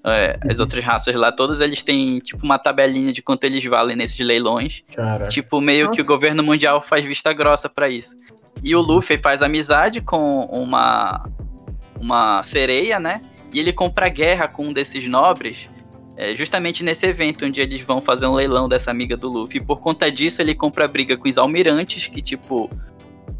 é, 0.04 0.40
as 0.50 0.60
outras 0.60 0.84
raças 0.84 1.16
lá, 1.16 1.32
todos 1.32 1.60
eles 1.60 1.82
têm 1.82 2.20
tipo 2.20 2.46
uma 2.46 2.60
tabelinha 2.60 3.12
de 3.12 3.22
quanto 3.22 3.44
eles 3.44 3.64
valem 3.66 3.96
nesses 3.96 4.20
leilões. 4.20 4.84
Caraca. 4.96 5.28
Tipo, 5.28 5.60
meio 5.60 5.88
Nossa. 5.88 5.96
que 5.96 6.02
o 6.02 6.06
governo 6.06 6.44
mundial 6.44 6.82
faz 6.82 7.04
vista 7.04 7.34
grossa 7.34 7.68
para 7.68 7.90
isso. 7.90 8.16
E 8.64 8.76
o 8.76 8.82
Luffy 8.82 9.18
faz 9.18 9.42
amizade 9.42 10.02
com 10.02 10.42
uma 10.46 11.30
uma 12.00 12.44
sereia, 12.44 13.00
né? 13.00 13.22
E 13.52 13.60
ele 13.60 13.74
compra 13.74 14.10
guerra 14.10 14.48
com 14.48 14.68
um 14.68 14.74
desses 14.74 15.08
nobres, 15.08 15.68
é, 16.18 16.36
justamente 16.36 16.84
nesse 16.84 17.06
evento 17.06 17.46
onde 17.46 17.60
eles 17.60 17.82
vão 17.82 18.02
fazer 18.02 18.28
um 18.28 18.34
leilão 18.34 18.70
dessa 18.70 18.92
amiga 18.92 19.18
do 19.18 19.28
Luffy. 19.28 19.60
E 19.60 19.64
por 19.64 19.80
conta 19.80 20.12
disso, 20.12 20.42
ele 20.42 20.54
compra 20.54 20.88
briga 20.88 21.18
com 21.18 21.28
os 21.28 21.38
almirantes, 21.38 22.08
que 22.08 22.22
tipo 22.22 22.70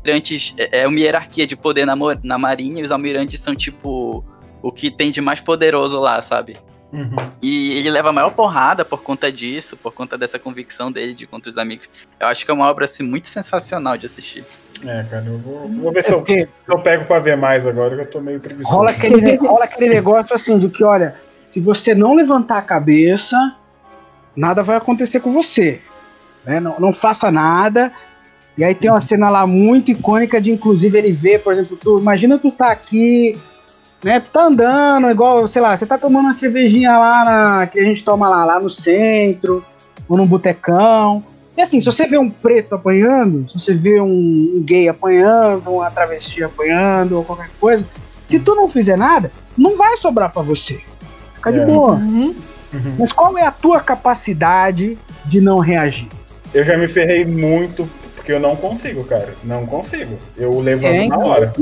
almirantes 0.06 0.54
é, 0.58 0.82
é 0.82 0.88
uma 0.88 1.00
hierarquia 1.00 1.48
de 1.48 1.56
poder 1.56 1.86
na, 1.86 1.96
na 2.24 2.38
marinha, 2.38 2.82
e 2.82 2.84
os 2.84 2.92
almirantes 2.92 3.42
são 3.42 3.56
tipo 3.56 4.24
o 4.62 4.72
que 4.72 4.92
tem 4.92 5.12
de 5.12 5.22
mais 5.22 5.40
poderoso 5.40 6.00
lá, 6.00 6.22
sabe? 6.22 6.58
Uhum. 6.94 7.16
E 7.42 7.74
ele 7.74 7.90
leva 7.90 8.10
a 8.10 8.14
maior 8.14 8.32
porrada 8.32 8.86
por 8.86 9.02
conta 9.02 9.32
disso, 9.32 9.76
por 9.76 9.94
conta 9.94 10.18
dessa 10.18 10.40
convicção 10.40 10.92
dele 10.92 11.14
de 11.14 11.28
contra 11.28 11.50
os 11.50 11.58
amigos. 11.58 11.90
Eu 12.20 12.28
acho 12.28 12.46
que 12.46 12.52
é 12.52 12.54
uma 12.54 12.70
obra 12.70 12.86
assim, 12.86 13.04
muito 13.04 13.28
sensacional 13.28 13.98
de 13.98 14.06
assistir. 14.06 14.46
É, 14.84 15.04
cara, 15.04 15.26
eu 15.26 15.38
vou, 15.40 15.68
vou 15.70 15.92
ver 15.92 16.00
é 16.00 16.02
se, 16.04 16.14
eu, 16.14 16.26
se, 16.26 16.48
eu, 16.68 16.78
pego 16.80 17.06
pra 17.06 17.20
ver 17.20 17.36
mais 17.36 17.66
agora, 17.66 17.96
que 17.96 18.02
eu 18.02 18.10
tô 18.10 18.22
meio 18.22 18.40
preguiçoso. 18.40 18.74
Rola 18.74 18.92
aquele, 18.92 19.36
rola 19.38 19.66
aquele 19.66 19.90
negócio 19.90 20.36
assim 20.36 20.58
de 20.58 20.70
que, 20.70 20.84
olha, 20.84 21.16
se 21.50 21.60
você 21.60 21.94
não 21.96 22.14
levantar 22.16 22.60
a 22.60 22.62
cabeça, 22.62 23.56
nada 24.36 24.64
vai 24.64 24.78
acontecer 24.78 25.20
com 25.20 25.34
você. 25.34 25.82
Né? 26.46 26.60
Não, 26.60 26.80
não 26.80 26.94
faça 26.94 27.32
nada, 27.32 27.92
e 28.58 28.64
aí 28.64 28.74
tem 28.74 28.90
uma 28.90 29.02
cena 29.02 29.30
lá 29.30 29.46
muito 29.46 29.92
icônica 29.92 30.40
de, 30.40 30.52
inclusive, 30.52 30.98
ele 30.98 31.12
vê, 31.12 31.38
por 31.38 31.54
exemplo, 31.54 31.78
tu, 31.78 32.00
imagina 32.00 32.38
tu 32.38 32.52
tá 32.52 32.72
aqui, 32.72 33.38
né? 34.04 34.20
Tu 34.20 34.30
tá 34.30 34.46
andando, 34.46 35.10
igual, 35.10 35.46
sei 35.48 35.62
lá, 35.62 35.76
você 35.76 35.86
tá 35.86 35.98
tomando 35.98 36.26
uma 36.26 36.34
cervejinha 36.34 36.98
lá 36.98 37.26
na, 37.26 37.68
que 37.68 37.80
a 37.80 37.84
gente 37.84 38.04
toma 38.04 38.30
lá, 38.30 38.46
lá 38.46 38.60
no 38.60 38.70
centro, 38.70 39.64
ou 40.08 40.18
num 40.18 40.26
botecão. 40.26 41.24
E 41.58 41.62
assim, 41.62 41.80
se 41.80 41.86
você 41.86 42.08
vê 42.08 42.18
um 42.18 42.30
preto 42.30 42.76
apanhando, 42.76 43.50
se 43.50 43.60
você 43.60 43.74
vê 43.74 44.00
um, 44.00 44.62
gay 44.66 44.88
apanhando, 44.88 45.70
uma 45.70 45.92
travesti 45.92 46.44
apanhando, 46.44 47.18
ou 47.18 47.24
qualquer 47.24 47.50
coisa, 47.60 47.86
se 48.24 48.40
tu 48.40 48.56
não 48.56 48.70
fizer 48.70 48.98
nada, 48.98 49.32
não 49.58 49.78
vai 49.78 49.98
sobrar 49.98 50.32
para 50.32 50.42
você. 50.42 50.82
Fica 51.34 51.52
de 51.52 51.60
é. 51.60 51.66
boa. 51.66 51.96
Uhum. 51.96 52.36
Uhum. 52.74 52.96
Mas 53.00 53.12
qual 53.12 53.38
é 53.38 53.46
a 53.46 53.52
tua 53.52 53.80
capacidade 53.80 54.98
de 55.26 55.42
não 55.42 55.60
reagir? 55.60 56.08
Eu 56.54 56.64
já 56.64 56.78
me 56.78 56.88
ferrei 56.88 57.26
muito 57.26 57.90
porque 58.26 58.34
eu 58.34 58.40
não 58.40 58.56
consigo, 58.56 59.04
cara. 59.04 59.36
Não 59.44 59.68
consigo. 59.68 60.18
Eu 60.36 60.60
levanto 60.60 60.96
é, 60.96 60.98
na 60.98 61.06
então, 61.06 61.20
hora. 61.20 61.54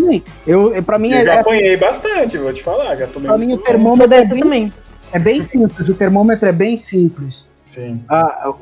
Eu, 0.47 0.73
eu, 0.73 0.81
pra 0.81 0.97
mim 0.97 1.11
eu 1.11 1.17
é. 1.17 1.25
já 1.25 1.41
apanhei 1.41 1.75
bastante, 1.75 2.37
vou 2.37 2.53
te 2.53 2.63
falar. 2.63 2.95
Já 2.95 3.05
tomei 3.05 3.27
pra 3.27 3.37
mim 3.37 3.53
o 3.53 3.57
termômetro 3.57 4.13
é 4.13 4.23
bem, 4.23 4.73
é 5.11 5.19
bem 5.19 5.41
simples. 5.41 5.89
O 5.89 5.93
termômetro 5.93 6.47
é 6.47 6.53
bem 6.53 6.77
simples. 6.77 7.51
Sim. 7.65 8.01
Ah, 8.07 8.53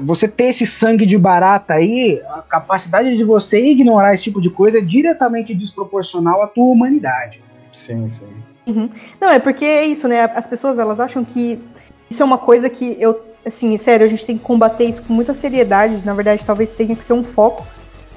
você 0.00 0.26
ter 0.26 0.44
esse 0.44 0.66
sangue 0.66 1.04
de 1.04 1.18
barata 1.18 1.74
aí, 1.74 2.22
a 2.30 2.40
capacidade 2.40 3.14
de 3.14 3.22
você 3.22 3.60
ignorar 3.60 4.14
esse 4.14 4.24
tipo 4.24 4.40
de 4.40 4.48
coisa 4.48 4.78
é 4.78 4.80
diretamente 4.80 5.54
desproporcional 5.54 6.42
à 6.42 6.46
tua 6.46 6.64
humanidade. 6.64 7.42
Sim, 7.74 8.08
sim. 8.08 8.26
Uhum. 8.66 8.88
Não, 9.20 9.30
é 9.30 9.38
porque 9.38 9.66
é 9.66 9.84
isso, 9.84 10.08
né? 10.08 10.22
As 10.34 10.46
pessoas 10.46 10.78
elas 10.78 10.98
acham 10.98 11.22
que 11.22 11.62
isso 12.08 12.22
é 12.22 12.24
uma 12.24 12.38
coisa 12.38 12.70
que 12.70 12.96
eu 12.98 13.20
assim, 13.44 13.76
sério, 13.76 14.06
a 14.06 14.08
gente 14.08 14.24
tem 14.24 14.38
que 14.38 14.44
combater 14.44 14.84
isso 14.84 15.02
com 15.02 15.12
muita 15.12 15.34
seriedade. 15.34 16.00
Na 16.04 16.14
verdade, 16.14 16.44
talvez 16.44 16.70
tenha 16.70 16.94
que 16.96 17.04
ser 17.04 17.12
um 17.12 17.24
foco 17.24 17.66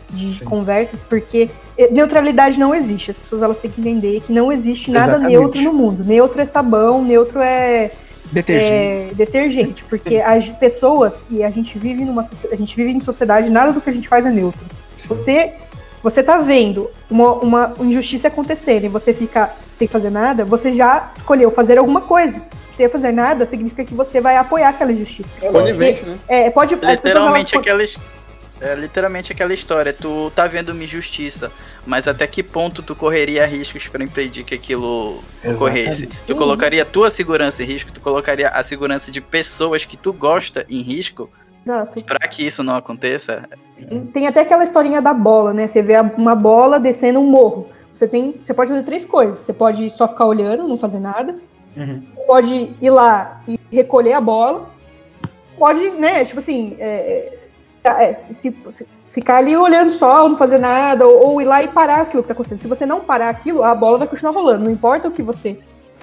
de 0.10 0.40
Sim. 0.40 0.46
conversas, 0.46 1.00
porque 1.02 1.50
neutralidade 1.92 2.60
não 2.60 2.74
existe. 2.74 3.12
As 3.12 3.18
pessoas 3.18 3.42
elas 3.42 3.60
têm 3.60 3.70
que 3.70 3.82
entender 3.82 4.22
que 4.22 4.32
não 4.32 4.52
existe 4.52 4.90
nada 4.92 5.14
Exatamente. 5.14 5.32
neutro 5.32 5.62
no 5.62 5.74
mundo. 5.74 6.04
Neutro 6.06 6.42
é 6.42 6.46
sabão, 6.46 7.04
neutro 7.04 7.42
é 7.42 7.92
detergente, 8.32 8.72
é, 8.72 9.10
detergente 9.14 9.84
porque 9.86 10.18
as 10.18 10.50
pessoas 10.50 11.24
e 11.30 11.44
a 11.44 11.50
gente 11.50 11.78
vive 11.80 12.04
numa 12.04 12.28
a 12.52 12.56
gente 12.56 12.76
vive 12.76 12.92
em 12.92 13.00
sociedade, 13.00 13.50
nada 13.50 13.72
do 13.72 13.80
que 13.80 13.90
a 13.90 13.94
gente 13.94 14.08
faz 14.08 14.26
é 14.26 14.32
neutro. 14.32 14.60
Sim. 14.98 15.08
Você 15.08 15.54
você 16.10 16.24
tá 16.24 16.38
vendo 16.38 16.90
uma, 17.10 17.34
uma 17.34 17.74
injustiça 17.82 18.30
acontecer 18.30 18.82
e 18.86 18.88
você 18.88 19.14
fica 19.14 19.52
sem 19.78 19.90
fazer 19.90 20.10
nada, 20.10 20.46
você 20.46 20.72
já 20.72 21.12
escolheu 21.14 21.52
fazer 21.52 21.78
alguma 21.78 22.00
coisa. 22.00 22.42
Se 22.66 22.88
fazer 22.88 23.12
nada, 23.12 23.46
significa 23.46 23.84
que 23.84 23.94
você 23.94 24.22
vai 24.22 24.38
apoiar 24.38 24.70
aquela 24.70 24.94
injustiça. 24.94 25.38
É 25.42 25.52
conivente, 25.52 26.06
né? 26.06 26.18
É, 26.30 26.50
pode, 26.50 26.76
literalmente 26.76 27.58
aquela, 27.58 27.84
é 28.62 28.76
literalmente 28.76 29.34
aquela 29.34 29.54
história, 29.54 29.92
tu 29.92 30.32
tá 30.34 30.48
vendo 30.48 30.70
uma 30.70 30.82
injustiça, 30.82 31.52
mas 31.86 32.08
até 32.08 32.26
que 32.26 32.42
ponto 32.42 32.82
tu 32.82 32.96
correria 32.96 33.46
riscos 33.46 33.86
para 33.90 34.02
impedir 34.02 34.46
que 34.46 34.56
aquilo 34.56 35.20
Exatamente. 35.44 35.56
ocorresse? 35.56 36.10
Tu 36.26 36.36
colocaria 36.38 36.84
a 36.84 36.86
tua 36.86 37.10
segurança 37.10 37.62
em 37.64 37.66
risco, 37.66 37.92
tu 37.92 38.00
colocaria 38.00 38.48
a 38.48 38.64
segurança 38.64 39.12
de 39.12 39.20
pessoas 39.20 39.84
que 39.84 39.98
tu 39.98 40.14
gosta 40.14 40.66
em 40.70 40.82
risco? 40.82 41.30
Exato. 41.68 42.02
Pra 42.06 42.20
que 42.20 42.48
isso 42.48 42.64
não 42.64 42.76
aconteça. 42.78 43.44
Tem 44.14 44.26
até 44.26 44.40
aquela 44.40 44.64
historinha 44.64 45.02
da 45.02 45.14
bola, 45.14 45.54
né? 45.54 45.68
Você 45.68 45.82
vê 45.82 46.00
uma 46.18 46.34
bola 46.34 46.80
descendo 46.80 47.20
um 47.20 47.30
morro. 47.30 47.68
Você 47.94 48.08
tem, 48.08 48.40
você 48.44 48.54
pode 48.54 48.72
fazer 48.72 48.84
três 48.84 49.04
coisas. 49.04 49.40
Você 49.40 49.52
pode 49.52 49.90
só 49.90 50.08
ficar 50.08 50.26
olhando, 50.26 50.68
não 50.68 50.78
fazer 50.78 51.00
nada. 51.00 51.38
Uhum. 51.76 52.02
Pode 52.26 52.74
ir 52.82 52.90
lá 52.90 53.42
e 53.48 53.60
recolher 53.72 54.14
a 54.14 54.22
bola. 54.22 54.70
Pode, 55.58 55.90
né? 55.92 56.24
Tipo 56.24 56.40
assim, 56.40 56.78
é, 56.80 57.38
é, 57.84 58.06
é 58.06 58.14
se, 58.14 58.34
se, 58.34 58.58
se, 58.70 58.88
ficar 59.10 59.38
ali 59.38 59.58
olhando 59.58 59.92
só, 59.92 60.30
não 60.30 60.38
fazer 60.38 60.60
nada, 60.60 61.06
ou, 61.06 61.34
ou, 61.34 61.42
ir 61.42 61.46
lá 61.46 61.62
e 61.62 61.68
parar 61.68 62.02
aquilo 62.02 62.24
que 62.24 62.28
tá 62.28 62.34
acontecendo. 62.34 62.62
Se 62.62 62.68
você 62.68 62.86
não 62.86 63.02
parar 63.02 63.30
aquilo, 63.30 63.62
a 63.62 63.76
bola 63.76 63.98
vai 63.98 64.08
continuar 64.08 64.32
rolando. 64.32 64.64
Não 64.64 64.72
importa 64.72 65.10
o 65.10 65.12
que 65.12 65.22
você 65.22 65.60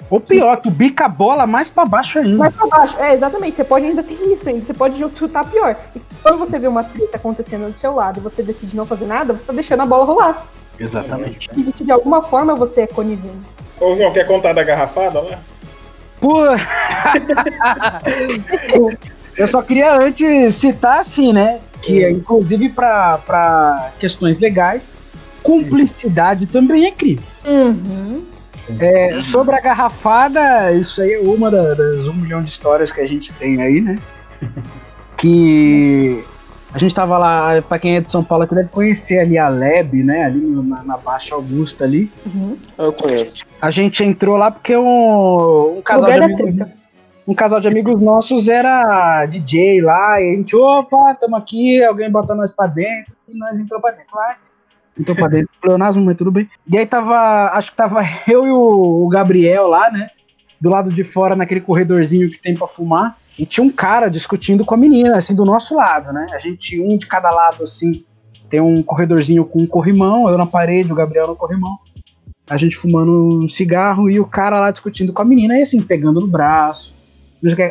ou 0.09 0.19
pior, 0.19 0.57
tu 0.57 0.69
bica 0.69 1.05
a 1.05 1.09
bola 1.09 1.47
mais 1.47 1.69
para 1.69 1.85
baixo 1.85 2.19
ainda. 2.19 2.37
Mais 2.37 2.53
pra 2.53 2.67
baixo, 2.67 2.95
é, 2.99 3.13
exatamente. 3.13 3.55
Você 3.55 3.63
pode 3.63 3.85
ainda 3.85 4.03
ter 4.03 4.13
isso 4.13 4.47
ainda. 4.47 4.65
Você 4.65 4.73
pode 4.73 4.97
chutar 5.17 5.49
pior. 5.49 5.75
E 5.95 6.01
quando 6.21 6.37
você 6.37 6.59
vê 6.59 6.67
uma 6.67 6.83
treta 6.83 7.17
acontecendo 7.17 7.71
do 7.71 7.79
seu 7.79 7.95
lado 7.95 8.19
e 8.19 8.23
você 8.23 8.43
decide 8.43 8.77
não 8.77 8.85
fazer 8.85 9.05
nada, 9.05 9.33
você 9.33 9.45
tá 9.45 9.53
deixando 9.53 9.81
a 9.81 9.85
bola 9.85 10.05
rolar. 10.05 10.45
Exatamente. 10.79 11.49
E 11.55 11.83
de 11.83 11.91
alguma 11.91 12.21
forma 12.21 12.55
você 12.55 12.81
é 12.81 12.87
conivente. 12.87 13.45
Ô, 13.79 13.95
João, 13.95 14.13
quer 14.13 14.27
contar 14.27 14.53
da 14.53 14.63
garrafada 14.63 15.21
lá? 15.21 15.39
Pô! 16.19 16.43
Eu 19.37 19.47
só 19.47 19.61
queria 19.61 19.97
antes 19.97 20.55
citar 20.55 20.99
assim, 20.99 21.33
né? 21.33 21.59
Que 21.81 22.09
inclusive 22.09 22.69
para 22.69 23.91
questões 23.99 24.39
legais, 24.39 24.97
cumplicidade 25.43 26.45
também 26.45 26.85
é 26.85 26.91
crime. 26.91 27.19
Uhum. 27.45 28.23
É, 28.79 29.21
sobre 29.21 29.55
a 29.55 29.61
garrafada, 29.61 30.71
isso 30.73 31.01
aí 31.01 31.13
é 31.13 31.19
uma 31.19 31.51
da- 31.51 31.73
das 31.75 32.07
um 32.07 32.13
milhão 32.13 32.43
de 32.43 32.49
histórias 32.49 32.91
que 32.91 32.99
a 33.01 33.07
gente 33.07 33.31
tem 33.33 33.61
aí, 33.61 33.81
né? 33.81 33.95
Que 35.17 36.23
a 36.73 36.77
gente 36.77 36.93
tava 36.93 37.17
lá, 37.17 37.61
pra 37.61 37.79
quem 37.79 37.95
é 37.95 38.01
de 38.01 38.09
São 38.09 38.23
Paulo, 38.23 38.45
que 38.47 38.53
deve 38.53 38.67
conhecer 38.69 39.19
ali 39.19 39.37
a 39.37 39.47
Leb, 39.47 40.03
né? 40.03 40.23
Ali 40.25 40.39
no- 40.41 40.61
na, 40.63 40.83
na 40.83 40.97
Baixa 40.97 41.35
Augusta 41.35 41.85
ali. 41.85 42.11
Uhum. 42.25 42.57
Eu 42.77 42.91
conheço. 42.91 43.45
A 43.61 43.71
gente 43.71 44.03
entrou 44.03 44.35
lá 44.35 44.51
porque 44.51 44.75
um, 44.75 45.77
um 45.77 45.81
casal 45.81 46.11
de 46.11 46.17
amigos. 46.21 46.67
um 47.27 47.33
casal 47.33 47.59
de 47.61 47.67
amigos 47.67 47.99
nossos 48.01 48.47
era 48.49 49.25
DJ 49.25 49.81
lá, 49.81 50.21
e 50.21 50.31
a 50.31 50.35
gente, 50.35 50.55
opa, 50.55 51.15
tamo 51.15 51.35
aqui, 51.37 51.81
alguém 51.83 52.11
bota 52.11 52.35
nós 52.35 52.51
pra 52.51 52.67
dentro, 52.67 53.13
e 53.29 53.37
nós 53.37 53.57
entrou 53.59 53.79
pra 53.79 53.91
dentro. 53.91 54.13
Lá, 54.13 54.35
entrou 54.99 55.15
pra 55.15 55.27
dentro, 55.27 55.49
pleonasmo, 55.61 56.03
mas 56.03 56.15
tudo 56.15 56.31
bem. 56.31 56.49
E 56.67 56.77
aí 56.77 56.85
tava, 56.85 57.51
acho 57.53 57.71
que 57.71 57.77
tava 57.77 58.01
eu 58.27 58.45
e 58.45 58.51
o, 58.51 59.05
o 59.05 59.09
Gabriel 59.09 59.67
lá, 59.67 59.91
né, 59.91 60.09
do 60.59 60.69
lado 60.69 60.91
de 60.91 61.03
fora, 61.03 61.35
naquele 61.35 61.61
corredorzinho 61.61 62.31
que 62.31 62.41
tem 62.41 62.55
pra 62.55 62.67
fumar, 62.67 63.17
e 63.37 63.45
tinha 63.45 63.63
um 63.63 63.69
cara 63.69 64.07
discutindo 64.07 64.63
com 64.63 64.73
a 64.73 64.77
menina, 64.77 65.17
assim, 65.17 65.35
do 65.35 65.45
nosso 65.45 65.75
lado, 65.75 66.13
né, 66.13 66.27
a 66.31 66.39
gente, 66.39 66.79
um 66.79 66.97
de 66.97 67.05
cada 67.05 67.29
lado, 67.29 67.63
assim, 67.63 68.03
tem 68.49 68.61
um 68.61 68.81
corredorzinho 68.81 69.45
com 69.45 69.61
um 69.61 69.67
corrimão, 69.67 70.29
eu 70.29 70.37
na 70.37 70.45
parede, 70.45 70.91
o 70.91 70.95
Gabriel 70.95 71.27
no 71.27 71.35
corrimão, 71.35 71.77
a 72.49 72.57
gente 72.57 72.77
fumando 72.77 73.43
um 73.43 73.47
cigarro 73.47 74.09
e 74.09 74.19
o 74.19 74.25
cara 74.25 74.59
lá 74.59 74.71
discutindo 74.71 75.11
com 75.11 75.21
a 75.21 75.25
menina, 75.25 75.57
e 75.57 75.63
assim, 75.63 75.81
pegando 75.81 76.21
no 76.21 76.27
braço, 76.27 76.95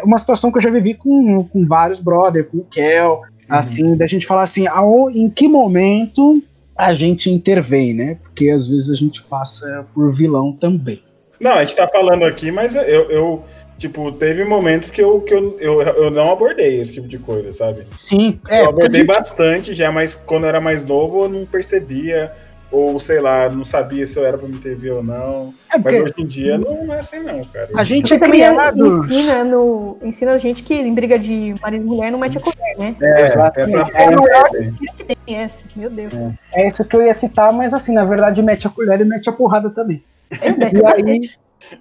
uma 0.05 0.19
situação 0.19 0.53
que 0.53 0.59
eu 0.59 0.63
já 0.63 0.71
vivi 0.71 0.95
com, 0.95 1.45
com 1.45 1.67
vários 1.67 1.99
brother, 1.99 2.49
com 2.49 2.59
o 2.59 2.65
Kel, 2.65 3.23
assim, 3.49 3.97
da 3.97 4.07
gente 4.07 4.27
falar 4.27 4.43
assim, 4.43 4.67
em 5.15 5.29
que 5.29 5.49
momento 5.49 6.43
a 6.77 6.93
gente 6.93 7.31
intervém, 7.31 7.95
né? 7.95 8.19
Porque 8.23 8.51
às 8.51 8.67
vezes 8.67 8.91
a 8.91 8.95
gente 8.95 9.23
passa 9.23 9.87
por 9.95 10.15
vilão 10.15 10.53
também. 10.53 11.03
Não, 11.41 11.53
a 11.53 11.65
gente 11.65 11.77
tá 11.77 11.89
falando 11.89 12.25
aqui, 12.25 12.51
mas 12.51 12.75
eu, 12.75 13.11
eu 13.11 13.45
tipo, 13.77 14.13
teve 14.13 14.45
momentos 14.45 14.91
que, 14.91 15.03
eu, 15.03 15.21
que 15.21 15.35
eu, 15.35 15.57
eu, 15.61 15.83
eu 15.83 16.11
não 16.11 16.31
abordei 16.31 16.81
esse 16.81 16.95
tipo 16.95 17.09
de 17.09 17.19
coisa, 17.19 17.53
sabe? 17.53 17.85
Sim, 17.91 18.41
é. 18.49 18.63
eu 18.63 18.69
abordei 18.69 19.05
porque- 19.05 19.21
bastante 19.21 19.75
já, 19.75 19.91
mas 19.91 20.15
quando 20.15 20.45
eu 20.45 20.49
era 20.49 20.61
mais 20.61 20.85
novo 20.85 21.25
eu 21.25 21.29
não 21.29 21.45
percebia, 21.45 22.33
ou 22.75 22.99
sei 22.99 23.21
lá, 23.21 23.49
não 23.49 23.65
sabia 23.65 24.05
se 24.05 24.19
eu 24.19 24.27
era 24.27 24.37
pra 24.37 24.49
me 24.49 24.57
intervir 24.57 24.93
ou 24.93 25.03
não. 25.03 25.55
é 25.73 25.75
Mas 25.79 25.83
porque 25.83 26.01
hoje 26.01 26.15
em 26.19 26.27
dia 26.27 26.59
não 26.59 26.93
é 26.93 26.99
assim 26.99 27.21
não, 27.21 27.45
cara. 27.45 27.69
a 27.77 27.85
gente 27.85 28.13
é 28.13 28.19
criado. 28.19 28.99
ensina, 28.99 29.45
no, 29.45 29.97
ensina 30.03 30.33
a 30.33 30.39
gente 30.39 30.63
que 30.65 30.75
em 30.75 30.93
briga 30.93 31.17
de 31.19 31.55
marido 31.63 31.85
e 31.85 31.87
mulher 31.87 32.11
não 32.11 32.19
mete 32.19 32.39
a 32.39 32.41
colher, 32.41 32.77
né? 32.79 32.97
É, 33.01 33.23
Exatamente. 33.23 33.77
essa 33.77 33.91
É 33.95 34.05
a 34.09 34.11
maior 34.11 34.43
parte 34.43 34.57
aí. 34.57 34.65
mentira 34.67 34.93
que 34.97 35.05
tem 35.05 35.37
essa, 35.37 35.65
meu 35.77 35.89
Deus. 35.89 36.13
É 36.53 36.67
isso 36.67 36.85
que 36.85 36.97
eu 36.97 37.03
ia 37.03 37.15
citar, 37.15 37.53
mas 37.53 37.73
assim, 37.73 37.93
na 37.95 38.05
verdade, 38.05 38.43
mete 38.43 38.67
a 38.67 38.71
colher 38.71 39.01
e 39.01 39.05
mete 39.05 39.29
a 39.29 39.33
porrada 39.33 39.71
também. 39.71 40.03
É, 40.33 40.49
E 40.51 41.11
aí, 41.13 41.21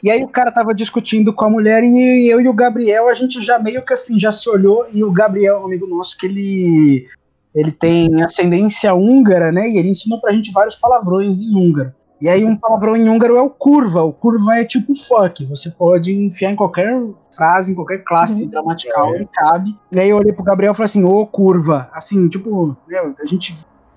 e 0.03 0.11
aí 0.11 0.23
o 0.23 0.27
cara 0.27 0.51
tava 0.51 0.73
discutindo 0.73 1.33
com 1.33 1.45
a 1.45 1.49
mulher 1.49 1.83
e 1.83 2.27
eu 2.29 2.39
e 2.39 2.47
o 2.47 2.53
Gabriel, 2.53 3.07
a 3.09 3.13
gente 3.13 3.41
já 3.41 3.57
meio 3.57 3.81
que 3.83 3.93
assim, 3.93 4.19
já 4.19 4.31
se 4.31 4.47
olhou 4.49 4.85
e 4.91 5.03
o 5.03 5.11
Gabriel, 5.11 5.59
um 5.61 5.65
amigo 5.65 5.87
nosso, 5.87 6.15
que 6.17 6.27
ele 6.27 7.07
ele 7.55 7.71
tem 7.71 8.21
ascendência 8.23 8.93
húngara, 8.93 9.51
né? 9.51 9.67
E 9.69 9.77
ele 9.77 9.89
ensinou 9.89 10.19
pra 10.19 10.31
gente 10.31 10.51
vários 10.51 10.75
palavrões 10.75 11.41
em 11.41 11.55
húngaro. 11.55 11.93
E 12.21 12.29
aí 12.29 12.45
um 12.45 12.55
palavrão 12.55 12.95
em 12.95 13.09
húngaro 13.09 13.35
é 13.35 13.41
o 13.41 13.49
curva. 13.49 14.01
O 14.03 14.13
curva 14.13 14.55
é 14.55 14.63
tipo 14.63 14.95
fuck. 14.95 15.45
Você 15.47 15.69
pode 15.71 16.13
enfiar 16.15 16.51
em 16.51 16.55
qualquer 16.55 16.89
frase, 17.35 17.71
em 17.73 17.75
qualquer 17.75 18.03
classe 18.05 18.43
Uhum. 18.45 18.49
gramatical, 18.49 19.13
ele 19.13 19.27
cabe. 19.33 19.77
E 19.91 19.99
aí 19.99 20.09
eu 20.09 20.17
olhei 20.17 20.31
pro 20.31 20.43
Gabriel 20.43 20.71
e 20.71 20.75
falei 20.75 20.85
assim, 20.85 21.03
ô 21.03 21.25
curva. 21.27 21.89
Assim, 21.91 22.29
tipo, 22.29 22.77
meu, 22.87 23.13
a 23.21 23.25
gente, 23.25 23.53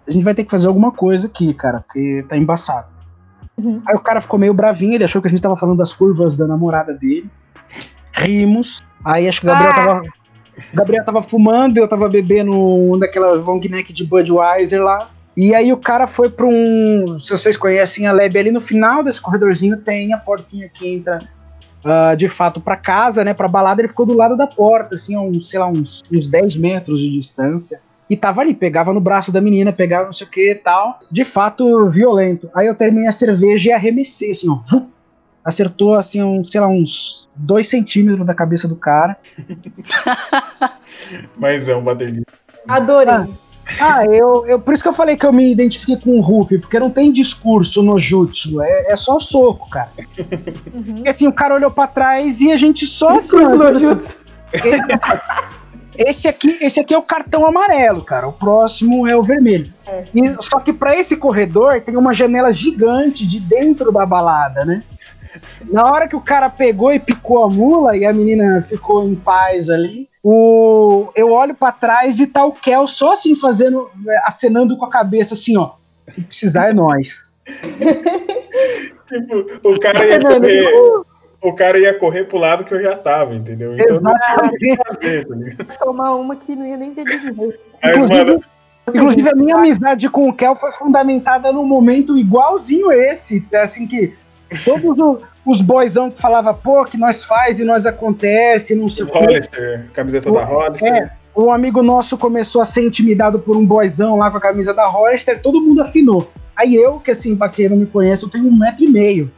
a 0.09 0.11
gente 0.11 0.25
vai 0.25 0.35
ter 0.35 0.45
que 0.45 0.51
fazer 0.51 0.67
alguma 0.67 0.91
coisa 0.91 1.29
aqui, 1.29 1.55
cara, 1.55 1.81
porque 1.81 2.25
tá 2.29 2.37
embaçado. 2.37 2.89
Uhum. 3.57 3.81
Aí 3.87 3.95
o 3.95 4.01
cara 4.01 4.21
ficou 4.21 4.39
meio 4.41 4.53
bravinho, 4.53 4.95
ele 4.95 5.05
achou 5.05 5.23
que 5.23 5.29
a 5.29 5.31
gente 5.31 5.41
tava 5.41 5.55
falando 5.57 5.79
das 5.79 5.93
curvas 5.93 6.35
da 6.37 6.47
namorada 6.49 6.93
dele. 6.93 7.31
Rimos. 8.13 8.83
Aí 9.05 9.29
acho 9.29 9.41
que 9.41 9.47
o 9.47 9.51
Gabriel 9.51 9.71
Ah. 9.73 9.75
tava. 9.75 10.03
O 10.73 10.77
Gabriel 10.77 11.05
tava 11.05 11.23
fumando, 11.23 11.79
eu 11.79 11.89
tava 11.89 12.09
bebendo 12.09 12.53
um 12.53 12.99
daquelas 12.99 13.45
long 13.45 13.61
neck 13.61 13.93
de 13.93 14.05
Budweiser 14.05 14.83
lá. 14.83 15.11
E 15.37 15.55
aí 15.55 15.71
o 15.73 15.77
cara 15.77 16.07
foi 16.07 16.31
pra 16.31 16.47
um. 16.47 17.19
Se 17.21 17.31
vocês 17.31 17.57
conhecem 17.57 18.07
a 18.07 18.13
Leb 18.13 18.39
ali 18.39 18.51
no 18.51 18.61
final 18.61 19.03
desse 19.03 19.21
corredorzinho, 19.21 19.77
tem 19.77 20.15
a 20.15 20.17
portinha 20.17 20.69
que 20.69 20.89
entra 20.89 21.21
ah, 21.85 22.15
de 22.15 22.29
fato 22.29 22.61
pra 22.61 22.77
casa, 22.77 23.23
né? 23.23 23.33
Pra 23.33 23.47
balada, 23.47 23.81
ele 23.81 23.89
ficou 23.89 24.05
do 24.05 24.17
lado 24.17 24.37
da 24.37 24.47
porta, 24.47 24.97
assim, 24.97 25.17
uns, 25.17 25.51
sei 25.51 25.61
lá, 25.61 25.69
uns, 25.69 26.03
uns 26.13 26.27
10 26.27 26.57
metros 26.57 26.99
de 26.99 27.13
distância. 27.13 27.81
E 28.09 28.17
tava 28.17 28.41
ali, 28.41 28.55
pegava 28.55 28.93
no 28.93 29.01
braço 29.01 29.31
da 29.31 29.41
menina, 29.41 29.73
pegava 29.73 30.07
não 30.07 30.13
sei 30.13 30.27
o 30.27 30.31
que 30.31 30.51
e 30.51 30.55
tal. 30.55 30.99
De 31.13 31.25
fato, 31.25 31.87
violento. 31.87 32.49
Aí 32.55 32.67
eu 32.67 32.75
terminei 32.75 33.09
a 33.09 33.13
cerveja 33.13 33.71
e 33.71 33.73
arremessei, 33.73 34.31
assim, 34.33 34.49
ó. 34.49 34.59
Acertou, 35.47 35.95
assim, 35.95 36.21
um, 36.25 36.43
sei 36.43 36.61
lá, 36.61 36.67
uns 36.67 37.31
2 37.37 37.69
centímetros 37.69 38.27
da 38.27 38.35
cabeça 38.35 38.67
do 38.67 38.75
cara. 38.75 39.17
Mas 41.39 41.69
é 41.69 41.77
um 41.77 41.85
baterista. 41.85 42.33
Adorei. 42.67 43.15
Ah. 43.15 43.29
Ah, 43.81 44.07
eu, 44.07 44.45
eu. 44.47 44.61
Por 44.61 44.75
isso 44.75 44.83
que 44.83 44.89
eu 44.89 44.93
falei 44.93 45.17
que 45.17 45.27
eu 45.27 45.33
me 45.33 45.51
identifiquei 45.51 45.97
com 45.97 46.19
o 46.19 46.21
Ruffy, 46.21 46.59
porque 46.59 46.79
não 46.79 46.91
tem 46.91 47.11
discurso 47.11 47.83
no 47.83 47.99
jutsu, 47.99 48.63
é, 48.63 48.93
é 48.93 48.97
só 48.97 49.19
soco, 49.19 49.69
cara. 49.69 49.91
Uhum. 50.73 50.95
Porque 50.95 51.09
assim, 51.09 51.27
o 51.27 51.33
cara 51.33 51.55
olhou 51.55 51.71
pra 51.71 51.87
trás 51.87 52.41
e 52.41 52.53
a 52.53 52.57
gente 52.57 52.87
só. 52.87 53.13
Discurso 53.13 53.47
assim, 53.47 53.55
ó, 53.55 53.71
no 53.71 53.79
jutsu. 53.79 54.25
Esse 55.99 56.29
aqui, 56.29 56.59
esse 56.61 56.79
aqui 56.79 56.93
é 56.93 56.99
o 56.99 57.03
cartão 57.03 57.47
amarelo, 57.47 58.03
cara. 58.03 58.29
O 58.29 58.33
próximo 58.33 59.09
é 59.09 59.17
o 59.17 59.23
vermelho. 59.23 59.73
É, 59.87 60.05
E, 60.15 60.37
só 60.43 60.61
que 60.61 60.73
pra 60.73 60.97
esse 60.97 61.17
corredor 61.17 61.81
tem 61.81 61.97
uma 61.97 62.13
janela 62.13 62.53
gigante 62.53 63.27
de 63.27 63.41
dentro 63.41 63.91
da 63.91 64.05
balada, 64.05 64.65
né? 64.65 64.83
Na 65.65 65.85
hora 65.85 66.09
que 66.09 66.17
o 66.17 66.21
cara 66.21 66.49
pegou 66.51 66.93
e 66.93 66.99
picou 66.99 67.45
a 67.45 67.49
mula 67.49 67.97
e 67.97 68.05
a 68.05 68.13
menina 68.13 68.63
ficou 68.63 69.05
em 69.05 69.15
paz 69.15 69.69
ali, 69.71 70.09
o, 70.23 71.09
eu 71.15 71.33
olho 71.33 71.55
pra 71.55 71.73
trás 71.73 72.19
e 72.21 72.27
tá 72.27 72.45
o 72.45 72.53
Kel 72.53 72.87
só 72.87 73.13
assim 73.13 73.37
fazendo, 73.37 73.89
é, 74.09 74.21
acenando 74.25 74.77
com 74.77 74.85
a 74.85 74.91
cabeça 74.91 75.35
assim, 75.35 75.57
ó. 75.57 75.73
Se 76.07 76.23
precisar 76.23 76.71
é 76.71 76.73
nós. 76.73 77.35
Tipo, 79.07 79.71
o 79.71 79.79
cara 79.79 80.05
ia 80.05 80.21
correr. 80.21 80.65
uh, 80.75 81.07
O 81.43 81.53
cara 81.55 81.79
ia 81.79 81.95
correr 81.97 82.25
pro 82.25 82.39
lado 82.39 82.65
que 82.65 82.75
eu 82.75 82.83
já 82.83 82.97
tava, 82.97 83.35
entendeu? 83.35 83.75
Então 83.75 83.87
Exatamente. 83.95 84.43
não 84.43 84.59
tinha 84.59 84.75
o 84.75 84.77
que 84.79 84.95
fazer, 84.95 85.57
tá 85.57 85.65
tomar 85.85 86.15
uma 86.17 86.35
que 86.35 86.57
não 86.57 86.67
ia 86.67 86.77
nem 86.77 86.93
ter. 86.93 87.05
Mas, 87.05 87.55
Inclusive, 87.85 88.41
Inclusive, 88.89 89.29
a 89.29 89.35
minha 89.35 89.57
amizade 89.57 90.09
com 90.09 90.29
o 90.29 90.33
Kel 90.33 90.55
foi 90.55 90.71
fundamentada 90.73 91.53
num 91.53 91.65
momento 91.65 92.17
igualzinho 92.17 92.93
esse. 92.93 93.47
Assim 93.55 93.87
que 93.87 94.15
todos 94.65 94.99
o- 94.99 95.19
os 95.45 95.61
boyzão 95.61 96.11
que 96.11 96.21
falava, 96.21 96.53
pô, 96.53 96.85
que 96.85 96.97
nós 96.97 97.23
faz 97.25 97.61
e 97.61 97.65
nós 97.65 97.87
acontece, 97.87 98.75
não 98.75 98.89
sei 98.89 99.05
o 99.05 99.09
quê. 99.09 99.19
Hollister, 99.19 99.87
camiseta 99.93 100.31
da 100.33 100.45
Hollister. 100.45 100.93
É, 100.93 101.11
um 101.37 101.51
amigo 101.51 101.83
nosso 101.83 102.17
começou 102.17 102.63
a 102.63 102.65
ser 102.65 102.85
intimidado 102.87 103.39
por 103.39 103.57
um 103.57 103.65
boyzão 103.65 104.17
lá 104.17 104.31
com 104.31 104.37
a 104.39 104.41
camisa 104.41 104.73
da 104.75 104.87
Hollister, 104.87 105.41
todo 105.43 105.61
mundo 105.61 105.81
afinou. 105.83 106.31
Aí 106.57 106.75
eu, 106.75 106.99
que 106.99 107.11
assim, 107.11 107.37
pra 107.37 107.49
quem 107.49 107.69
não 107.69 107.77
me 107.77 107.87
conhece, 107.87 108.25
eu 108.25 108.31
tenho 108.31 108.47
um 108.47 108.57
metro 108.57 108.83
e 108.85 108.89
meio. 108.89 109.31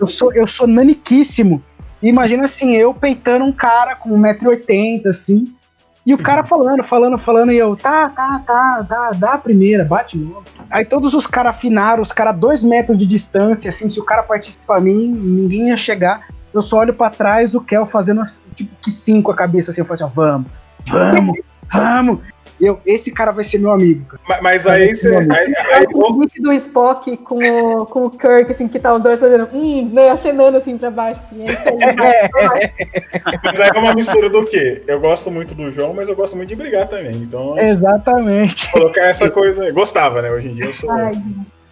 Eu 0.00 0.06
sou, 0.06 0.32
eu 0.34 0.46
sou 0.46 0.66
naniquíssimo. 0.66 1.62
E 2.02 2.08
Imagina 2.08 2.44
assim, 2.44 2.74
eu 2.76 2.92
peitando 2.94 3.44
um 3.44 3.52
cara 3.52 3.94
com 3.96 4.10
1,80m, 4.10 5.06
assim. 5.06 5.52
E 6.06 6.14
o 6.14 6.18
cara 6.18 6.44
falando, 6.44 6.84
falando, 6.84 7.18
falando, 7.18 7.50
e 7.50 7.58
eu, 7.58 7.74
tá, 7.74 8.08
tá, 8.10 8.40
tá, 8.46 8.80
dá, 8.82 9.10
dá 9.10 9.32
a 9.32 9.38
primeira, 9.38 9.84
bate 9.84 10.16
logo. 10.16 10.44
Aí 10.70 10.84
todos 10.84 11.14
os 11.14 11.26
caras 11.26 11.56
afinaram, 11.56 12.00
os 12.00 12.12
caras 12.12 12.38
dois 12.38 12.62
metros 12.62 12.96
de 12.96 13.04
distância, 13.04 13.68
assim, 13.68 13.90
se 13.90 13.98
o 13.98 14.04
cara 14.04 14.22
partisse 14.22 14.56
pra 14.64 14.80
mim, 14.80 15.08
ninguém 15.10 15.70
ia 15.70 15.76
chegar. 15.76 16.28
Eu 16.54 16.62
só 16.62 16.78
olho 16.78 16.94
pra 16.94 17.10
trás, 17.10 17.56
o 17.56 17.60
Kel 17.60 17.84
fazendo 17.86 18.22
tipo 18.54 18.70
que 18.80 18.92
sim 18.92 19.20
com 19.20 19.32
a 19.32 19.34
cabeça, 19.34 19.72
assim, 19.72 19.80
eu 19.80 19.84
falo 19.84 19.94
assim, 19.94 20.04
ó, 20.04 20.08
vamos, 20.08 20.46
vamos, 20.86 21.38
vamos. 21.72 22.20
Eu, 22.60 22.80
esse 22.86 23.10
cara 23.12 23.32
vai 23.32 23.44
ser 23.44 23.58
meu 23.58 23.70
amigo, 23.70 24.04
cara. 24.06 24.20
Ma- 24.28 24.40
Mas 24.42 24.66
aí 24.66 24.94
você. 24.96 25.14
Aí, 25.14 25.26
aí- 25.74 25.86
o 25.92 26.22
gif 26.22 26.40
do 26.40 26.52
Spock 26.54 27.16
com 27.18 27.36
o, 27.38 27.86
com 27.86 28.06
o 28.06 28.10
Kirk, 28.10 28.50
assim, 28.50 28.66
que 28.66 28.78
tá 28.78 28.94
os 28.94 29.02
dois 29.02 29.20
fazendo, 29.20 29.48
hum, 29.52 29.90
né, 29.92 30.08
acenando 30.10 30.56
assim 30.56 30.78
pra 30.78 30.90
baixo, 30.90 31.20
assim, 31.26 31.46
é 31.46 31.52
isso 31.52 31.68
aí. 31.68 32.70
mas 33.44 33.60
aí 33.60 33.70
é 33.74 33.78
uma 33.78 33.94
mistura 33.94 34.30
do 34.30 34.44
quê? 34.46 34.82
Eu 34.86 35.00
gosto 35.00 35.30
muito 35.30 35.54
do 35.54 35.70
João, 35.70 35.92
mas 35.92 36.08
eu 36.08 36.16
gosto 36.16 36.36
muito 36.36 36.48
de 36.48 36.56
brigar 36.56 36.88
também. 36.88 37.16
Então, 37.16 37.58
Exatamente. 37.58 38.70
colocar 38.72 39.06
essa 39.06 39.30
coisa. 39.30 39.64
aí. 39.64 39.72
Gostava, 39.72 40.22
né? 40.22 40.30
Hoje 40.30 40.48
em 40.48 40.54
dia 40.54 40.66
eu 40.66 40.72
sou, 40.72 40.90
Ai, 40.90 41.12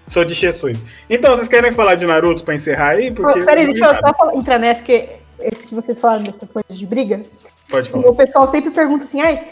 sou 0.07 0.25
de 0.25 0.35
Jesus. 0.35 0.85
Então, 1.09 1.35
vocês 1.35 1.49
querem 1.49 1.73
falar 1.73 1.95
de 1.95 2.07
Naruto 2.07 2.45
pra 2.45 2.55
encerrar 2.55 2.91
aí? 2.91 3.11
Porque. 3.11 3.41
Peraí, 3.43 3.67
deixa 3.67 3.87
eu 3.87 3.95
só 3.95 4.13
falar- 4.15 4.35
entrar 4.37 4.59
nessa, 4.59 4.83
que 4.83 5.09
esse 5.41 5.67
que 5.67 5.75
vocês 5.75 6.01
falaram 6.01 6.25
dessa 6.25 6.47
coisa 6.47 6.67
de 6.71 6.87
briga. 6.87 7.23
Pode 7.69 7.91
falar. 7.91 8.09
o 8.09 8.15
pessoal 8.15 8.47
sempre 8.47 8.71
pergunta 8.71 9.05
assim, 9.05 9.21
ai, 9.21 9.43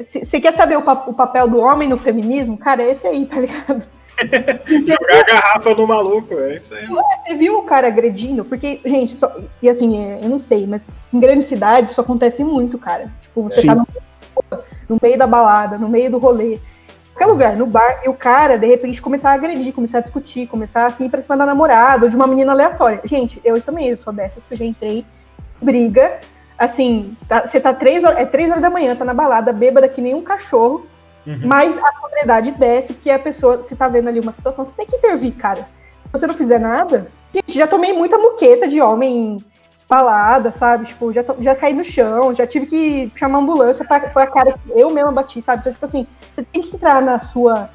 você 0.00 0.40
quer 0.40 0.52
saber 0.54 0.76
o, 0.76 0.82
pa- 0.82 1.04
o 1.06 1.12
papel 1.12 1.48
do 1.48 1.58
homem 1.58 1.88
no 1.88 1.98
feminismo? 1.98 2.56
Cara, 2.56 2.82
é 2.82 2.90
esse 2.92 3.06
aí, 3.06 3.26
tá 3.26 3.38
ligado? 3.40 3.86
Jogar 4.68 5.20
a 5.20 5.24
garrafa 5.24 5.74
no 5.74 5.86
maluco, 5.86 6.34
é 6.38 6.56
isso 6.56 6.74
aí. 6.74 6.86
Você 6.86 7.34
viu 7.34 7.58
o 7.58 7.62
cara 7.62 7.86
agredindo? 7.86 8.44
Porque, 8.44 8.80
gente, 8.84 9.16
só- 9.16 9.34
e 9.60 9.68
assim, 9.68 9.98
é, 9.98 10.20
eu 10.22 10.28
não 10.28 10.38
sei, 10.38 10.66
mas 10.66 10.88
em 11.12 11.20
grande 11.20 11.46
cidade 11.46 11.90
isso 11.90 12.00
acontece 12.00 12.42
muito, 12.44 12.78
cara. 12.78 13.10
Tipo, 13.20 13.42
você 13.42 13.60
Sim. 13.62 13.66
tá 13.68 13.74
no, 13.74 13.86
no 14.88 14.98
meio 15.02 15.18
da 15.18 15.26
balada, 15.26 15.78
no 15.78 15.88
meio 15.88 16.10
do 16.10 16.18
rolê. 16.18 16.58
qualquer 17.14 17.26
lugar, 17.26 17.56
no 17.56 17.66
bar, 17.66 18.00
e 18.04 18.08
o 18.08 18.14
cara, 18.14 18.58
de 18.58 18.66
repente, 18.66 19.00
começar 19.00 19.30
a 19.30 19.34
agredir, 19.34 19.72
começar 19.72 19.98
a 19.98 20.02
discutir, 20.02 20.46
começar 20.46 20.86
assim 20.86 21.08
pra 21.08 21.22
cima 21.22 21.36
da 21.36 21.46
namorada 21.46 22.04
ou 22.04 22.10
de 22.10 22.16
uma 22.16 22.26
menina 22.26 22.52
aleatória. 22.52 23.00
Gente, 23.04 23.40
eu 23.44 23.60
também 23.62 23.88
eu 23.88 23.96
sou 23.96 24.12
dessas 24.12 24.44
que 24.44 24.52
eu 24.54 24.58
já 24.58 24.64
entrei, 24.64 25.04
briga, 25.60 26.20
assim, 26.58 27.16
tá- 27.28 27.46
você 27.46 27.60
tá 27.60 27.72
três 27.72 28.04
horas, 28.04 28.18
é 28.18 28.24
três 28.26 28.50
horas 28.50 28.62
da 28.62 28.70
manhã, 28.70 28.94
tá 28.94 29.04
na 29.04 29.14
balada, 29.14 29.52
bêbada 29.52 29.88
que 29.88 30.00
nem 30.00 30.14
um 30.14 30.22
cachorro, 30.22 30.86
Uhum. 31.26 31.40
mas 31.44 31.76
a 31.76 32.00
sobriedade 32.00 32.50
desce, 32.52 32.92
porque 32.94 33.10
a 33.10 33.18
pessoa, 33.18 33.62
se 33.62 33.76
tá 33.76 33.88
vendo 33.88 34.08
ali 34.08 34.18
uma 34.20 34.32
situação, 34.32 34.64
você 34.64 34.72
tem 34.72 34.86
que 34.86 34.96
intervir, 34.96 35.34
cara. 35.34 35.68
Se 36.06 36.12
você 36.12 36.26
não 36.26 36.34
fizer 36.34 36.58
nada. 36.58 37.06
Gente, 37.32 37.56
já 37.56 37.66
tomei 37.66 37.92
muita 37.92 38.18
muqueta 38.18 38.66
de 38.68 38.80
homem 38.80 39.16
em 39.36 39.44
balada, 39.88 40.50
sabe? 40.50 40.86
Tipo, 40.86 41.12
já, 41.12 41.24
já 41.40 41.54
caí 41.54 41.72
no 41.74 41.84
chão, 41.84 42.32
já 42.34 42.46
tive 42.46 42.66
que 42.66 43.12
chamar 43.14 43.38
ambulância 43.38 43.84
pra, 43.84 44.00
pra 44.00 44.26
cara 44.26 44.52
que 44.52 44.58
eu 44.78 44.90
mesma 44.90 45.12
bati, 45.12 45.40
sabe? 45.40 45.60
Então, 45.60 45.72
tipo 45.72 45.84
assim, 45.84 46.06
você 46.34 46.44
tem 46.44 46.62
que 46.62 46.74
entrar 46.76 47.00
na 47.00 47.20
sua. 47.20 47.70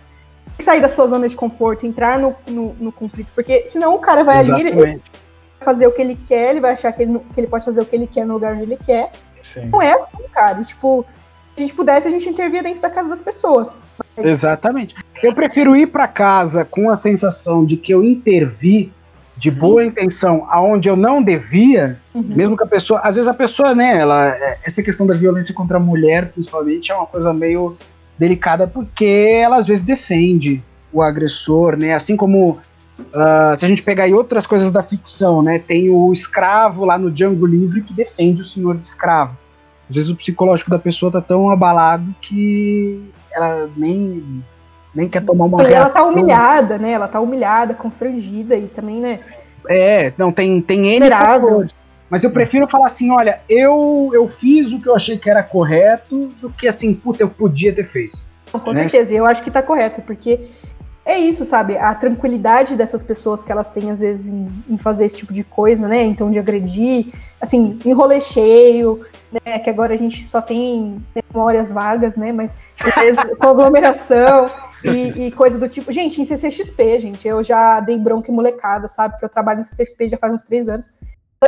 Tem 0.45 0.57
que 0.57 0.63
sair 0.63 0.81
da 0.81 0.89
sua 0.89 1.07
zona 1.07 1.27
de 1.27 1.35
conforto, 1.35 1.85
entrar 1.85 2.17
no, 2.19 2.35
no, 2.47 2.75
no 2.79 2.91
conflito, 2.91 3.29
porque 3.35 3.65
senão 3.67 3.93
o 3.93 3.99
cara 3.99 4.23
vai 4.23 4.39
ali, 4.39 4.49
ele 4.51 4.69
Exatamente. 4.69 5.11
Fazer 5.59 5.87
o 5.87 5.91
que 5.91 6.01
ele 6.01 6.15
quer, 6.27 6.51
ele 6.51 6.59
vai 6.59 6.71
achar 6.73 6.91
que 6.91 7.03
ele, 7.03 7.19
que 7.33 7.39
ele 7.39 7.47
pode 7.47 7.65
fazer 7.65 7.81
o 7.81 7.85
que 7.85 7.95
ele 7.95 8.07
quer 8.07 8.25
no 8.25 8.33
lugar 8.33 8.53
onde 8.53 8.63
ele 8.63 8.77
quer. 8.77 9.11
Sim. 9.43 9.69
Não 9.71 9.81
é 9.81 9.93
assim, 9.93 10.23
cara. 10.31 10.63
Tipo, 10.63 11.05
se 11.55 11.63
a 11.63 11.67
gente 11.67 11.73
pudesse, 11.75 12.07
a 12.07 12.11
gente 12.11 12.29
intervia 12.29 12.61
dentro 12.61 12.81
da 12.81 12.89
casa 12.89 13.09
das 13.09 13.21
pessoas. 13.21 13.81
Exatamente. 14.17 14.95
Eu 15.23 15.33
prefiro 15.33 15.75
ir 15.75 15.87
pra 15.87 16.07
casa 16.07 16.65
com 16.65 16.89
a 16.89 16.95
sensação 16.95 17.65
de 17.65 17.77
que 17.77 17.93
eu 17.93 18.03
intervi 18.03 18.91
de 19.35 19.51
boa 19.51 19.85
intenção 19.85 20.47
aonde 20.49 20.89
eu 20.89 20.95
não 20.95 21.21
devia, 21.21 21.99
Uhum. 22.13 22.23
mesmo 22.23 22.57
que 22.57 22.63
a 22.63 22.67
pessoa, 22.67 23.01
às 23.03 23.13
vezes 23.13 23.27
a 23.29 23.33
pessoa, 23.33 23.75
né, 23.75 23.95
ela, 23.99 24.29
é, 24.29 24.57
essa 24.63 24.81
questão 24.81 25.05
da 25.05 25.13
violência 25.13 25.53
contra 25.53 25.77
a 25.77 25.79
mulher, 25.79 26.31
principalmente, 26.31 26.91
é 26.91 26.95
uma 26.95 27.05
coisa 27.05 27.31
meio 27.31 27.77
delicada 28.17 28.65
porque 28.67 29.05
ela 29.43 29.57
às 29.57 29.67
vezes 29.67 29.83
defende 29.83 30.63
o 30.91 31.03
agressor, 31.03 31.77
né, 31.77 31.93
assim 31.93 32.17
como 32.17 32.57
ah, 33.13 33.53
se 33.55 33.65
a 33.65 33.67
gente 33.67 33.81
pegar 33.83 34.03
aí 34.03 34.13
outras 34.13 34.47
coisas 34.47 34.71
da 34.71 34.81
ficção, 34.81 35.41
né, 35.41 35.59
tem 35.59 35.89
o 35.89 36.11
escravo 36.11 36.85
lá 36.85 36.97
no 36.97 37.11
Django 37.11 37.45
Livre 37.45 37.81
que 37.81 37.93
defende 37.93 38.41
o 38.41 38.43
senhor 38.43 38.77
de 38.77 38.85
escravo. 38.85 39.37
Às 39.89 39.95
vezes 39.95 40.09
o 40.09 40.15
psicológico 40.15 40.69
da 40.69 40.79
pessoa 40.79 41.11
tá 41.11 41.21
tão 41.21 41.49
abalado 41.49 42.13
que 42.21 43.01
ela 43.31 43.69
nem, 43.77 44.43
nem 44.93 45.07
quer 45.07 45.23
tomar 45.23 45.45
uma 45.45 45.63
E 45.63 45.73
ela 45.73 45.89
tá 45.89 46.03
humilhada, 46.03 46.77
né? 46.77 46.91
Ela 46.91 47.07
tá 47.07 47.21
humilhada, 47.21 47.73
constrangida 47.73 48.55
e 48.55 48.67
também, 48.67 48.99
né? 48.99 49.19
É, 49.69 50.11
não, 50.17 50.31
tem, 50.31 50.61
tem 50.61 50.87
N 50.95 51.09
fatores. 51.09 51.75
Mas 52.09 52.23
eu 52.23 52.31
prefiro 52.31 52.67
falar 52.67 52.85
assim, 52.85 53.11
olha, 53.11 53.41
eu, 53.49 54.09
eu 54.13 54.27
fiz 54.27 54.71
o 54.71 54.79
que 54.79 54.87
eu 54.87 54.95
achei 54.95 55.17
que 55.17 55.29
era 55.29 55.43
correto 55.43 56.27
do 56.41 56.49
que 56.49 56.67
assim, 56.67 56.93
puta, 56.93 57.23
eu 57.23 57.29
podia 57.29 57.73
ter 57.73 57.85
feito. 57.85 58.17
Com 58.51 58.71
Né? 58.71 58.87
certeza, 58.87 59.13
eu 59.13 59.25
acho 59.25 59.43
que 59.43 59.51
tá 59.51 59.61
correto, 59.61 60.01
porque 60.01 60.47
é 61.07 61.17
isso, 61.17 61.45
sabe? 61.45 61.77
A 61.77 61.95
tranquilidade 61.95 62.75
dessas 62.75 63.01
pessoas 63.01 63.41
que 63.41 63.49
elas 63.49 63.69
têm, 63.69 63.89
às 63.89 64.01
vezes, 64.01 64.29
em, 64.29 64.63
em 64.69 64.77
fazer 64.77 65.05
esse 65.05 65.15
tipo 65.15 65.31
de 65.31 65.41
coisa, 65.41 65.87
né? 65.87 66.03
Então, 66.03 66.29
de 66.29 66.37
agredir, 66.37 67.13
assim, 67.39 67.79
em 67.85 67.93
rolê 67.93 68.19
cheio, 68.19 69.05
né? 69.31 69.57
Que 69.59 69.69
agora 69.69 69.93
a 69.93 69.97
gente 69.97 70.25
só 70.25 70.41
tem 70.41 71.01
memórias 71.15 71.71
vagas, 71.71 72.17
né? 72.17 72.33
Mas, 72.33 72.53
com 73.39 73.47
aglomeração 73.47 74.47
e, 74.83 75.27
e 75.27 75.31
coisa 75.31 75.57
do 75.57 75.69
tipo. 75.69 75.93
Gente, 75.93 76.21
em 76.21 76.25
CCXP, 76.25 76.99
gente, 76.99 77.25
eu 77.25 77.41
já 77.41 77.79
dei 77.79 77.97
bronca 77.97 78.29
em 78.29 78.35
molecada, 78.35 78.89
sabe? 78.89 79.13
Porque 79.13 79.25
eu 79.25 79.29
trabalho 79.29 79.61
em 79.61 79.63
CCXP 79.63 80.09
já 80.09 80.17
faz 80.17 80.33
uns 80.33 80.43
três 80.43 80.67
anos. 80.67 80.91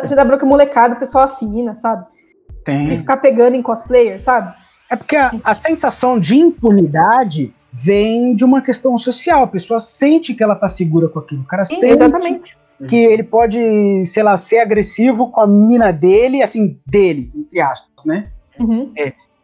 Você 0.01 0.15
dá 0.15 0.23
bronca 0.23 0.45
em 0.45 0.49
molecada, 0.49 0.95
o 0.95 0.99
pessoal 0.99 1.25
afina, 1.25 1.75
sabe? 1.75 2.05
E 2.49 2.63
Tem. 2.63 2.95
ficar 2.95 3.17
pegando 3.17 3.55
em 3.55 3.61
cosplayer, 3.61 4.21
sabe? 4.21 4.55
É 4.89 4.95
porque 4.95 5.17
a, 5.17 5.33
a 5.43 5.53
sensação 5.53 6.17
de 6.17 6.37
impunidade 6.37 7.53
vem 7.71 8.35
de 8.35 8.43
uma 8.43 8.61
questão 8.61 8.97
social. 8.97 9.43
A 9.43 9.47
pessoa 9.47 9.79
sente 9.79 10.33
que 10.33 10.43
ela 10.43 10.55
tá 10.55 10.67
segura 10.67 11.07
com 11.07 11.19
aquilo. 11.19 11.41
O 11.41 11.45
cara 11.47 11.63
Sim, 11.65 11.75
sente 11.75 11.93
exatamente. 11.93 12.57
que 12.87 12.95
ele 12.95 13.23
pode, 13.23 14.05
sei 14.05 14.23
lá, 14.23 14.35
ser 14.37 14.59
agressivo 14.59 15.29
com 15.31 15.41
a 15.41 15.47
menina 15.47 15.91
dele, 15.91 16.41
assim, 16.41 16.79
dele, 16.85 17.31
entre 17.35 17.59
aspas, 17.61 18.05
né? 18.05 18.25
Uhum. 18.59 18.91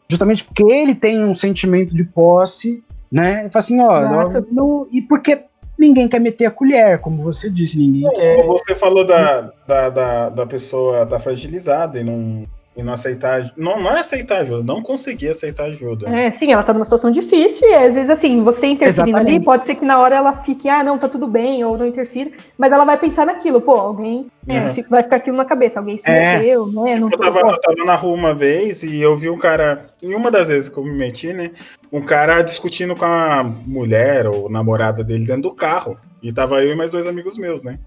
justamente 0.10 0.44
porque 0.44 0.64
ele 0.64 0.94
tem 0.94 1.24
um 1.24 1.34
sentimento 1.34 1.96
de 1.96 2.04
posse, 2.04 2.84
né? 3.12 3.42
Ele 3.42 3.50
fala 3.50 3.64
assim, 3.64 3.80
ó, 3.80 4.02
não- 4.02 4.46
não- 4.52 4.88
e 4.92 5.02
porque 5.02 5.46
ninguém 5.80 6.08
quer 6.08 6.20
meter 6.20 6.46
a 6.46 6.52
colher, 6.52 7.00
como 7.00 7.24
você 7.24 7.50
disse, 7.50 7.78
ninguém 7.80 8.10
quer. 8.12 8.36
Como 8.36 8.58
você 8.58 8.76
falou 8.76 9.06
da, 9.06 9.52
da, 9.68 9.90
da, 9.90 10.30
da 10.30 10.46
pessoa 10.46 11.04
estar 11.04 11.20
fragilizada 11.20 12.00
e 12.00 12.04
não, 12.04 12.44
e 12.76 12.84
não 12.84 12.94
aceitar. 12.94 13.52
Não, 13.56 13.82
não 13.82 13.92
é 13.92 14.00
aceitar 14.00 14.40
ajuda, 14.40 14.64
não 14.64 14.82
conseguir 14.82 15.30
aceitar 15.30 15.66
ajuda. 15.66 16.10
É, 16.10 16.30
sim, 16.32 16.52
ela 16.52 16.64
tá 16.64 16.74
numa 16.74 16.84
situação 16.84 17.10
difícil 17.12 17.68
e 17.70 17.74
às 17.74 17.96
vezes, 17.96 18.10
assim, 18.10 18.44
você 18.44 18.68
interferindo 18.68 19.18
ali, 19.18 19.40
pode 19.40 19.66
ser 19.66 19.76
que 19.76 19.86
na 19.86 20.00
hora 20.00 20.16
ela 20.16 20.34
fique, 20.34 20.68
ah, 20.68 20.84
não, 20.84 20.98
tá 20.98 21.08
tudo 21.08 21.28
bem, 21.28 21.64
ou 21.64 21.78
não 21.78 21.86
interfira, 21.86 22.32
mas 22.58 22.72
ela 22.72 22.84
vai 22.86 22.98
pensar 22.98 23.26
naquilo, 23.26 23.62
pô, 23.62 23.72
alguém 23.74 24.28
é, 24.48 24.60
Uhum. 24.60 24.84
vai 24.90 25.02
ficar 25.04 25.16
aquilo 25.16 25.38
na 25.38 25.46
cabeça, 25.46 25.80
alguém 25.80 25.98
se 25.98 26.10
É. 26.10 26.38
meteu, 26.38 26.68
né? 26.68 26.98
Não 27.00 27.10
Eu 27.10 27.18
tava, 27.18 27.40
eu 27.40 27.60
tava 27.62 27.86
na 27.86 27.96
rua 27.96 28.14
uma 28.14 28.34
vez 28.36 28.84
e 28.84 29.02
eu 29.02 29.18
vi 29.18 29.30
um 29.30 29.38
cara, 29.38 29.88
em 30.04 30.14
uma 30.14 30.30
das 30.30 30.50
vezes 30.50 30.70
que 30.70 30.78
eu 30.78 30.84
me 30.84 30.94
meti, 30.94 31.34
né? 31.34 31.52
Um 31.92 32.02
cara 32.02 32.42
discutindo 32.42 32.96
com 32.96 33.06
a 33.06 33.44
mulher 33.66 34.28
ou 34.28 34.50
namorada 34.50 35.04
dele 35.04 35.26
dentro 35.26 35.44
do 35.44 35.56
carro. 35.56 35.98
E 36.22 36.32
tava 36.34 36.64
eu 36.64 36.74
e 36.74 36.76
mais 36.76 36.92
dois 36.92 37.08
amigos 37.08 37.38
meus, 37.38 37.64
né? 37.64 37.80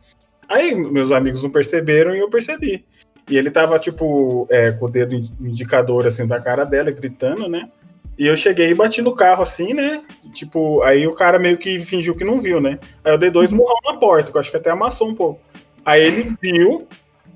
Aí 0.48 0.74
meus 0.74 1.12
amigos 1.12 1.42
não 1.42 1.50
perceberam 1.50 2.14
e 2.14 2.20
eu 2.20 2.30
percebi. 2.30 2.84
E 3.28 3.36
ele 3.36 3.50
tava, 3.50 3.78
tipo, 3.78 4.46
é, 4.50 4.70
com 4.72 4.86
o 4.86 4.88
dedo 4.90 5.14
in- 5.14 5.28
indicador, 5.40 6.06
assim, 6.06 6.26
da 6.26 6.40
cara 6.40 6.64
dela, 6.64 6.90
gritando, 6.90 7.48
né? 7.48 7.68
E 8.18 8.26
eu 8.26 8.36
cheguei 8.36 8.70
e 8.70 8.74
bati 8.74 9.00
no 9.00 9.14
carro, 9.14 9.42
assim, 9.42 9.72
né? 9.74 10.02
Tipo, 10.32 10.82
aí 10.82 11.06
o 11.06 11.14
cara 11.14 11.38
meio 11.38 11.56
que 11.56 11.78
fingiu 11.78 12.16
que 12.16 12.24
não 12.24 12.40
viu, 12.40 12.60
né? 12.60 12.78
Aí 13.04 13.12
eu 13.12 13.18
dei 13.18 13.30
dois 13.30 13.52
murrão 13.52 13.76
na 13.84 13.94
porta, 13.94 14.30
que 14.32 14.36
eu 14.36 14.40
acho 14.40 14.50
que 14.50 14.56
até 14.56 14.70
amassou 14.70 15.08
um 15.08 15.14
pouco. 15.14 15.40
Aí 15.84 16.02
ele 16.02 16.34
viu 16.42 16.88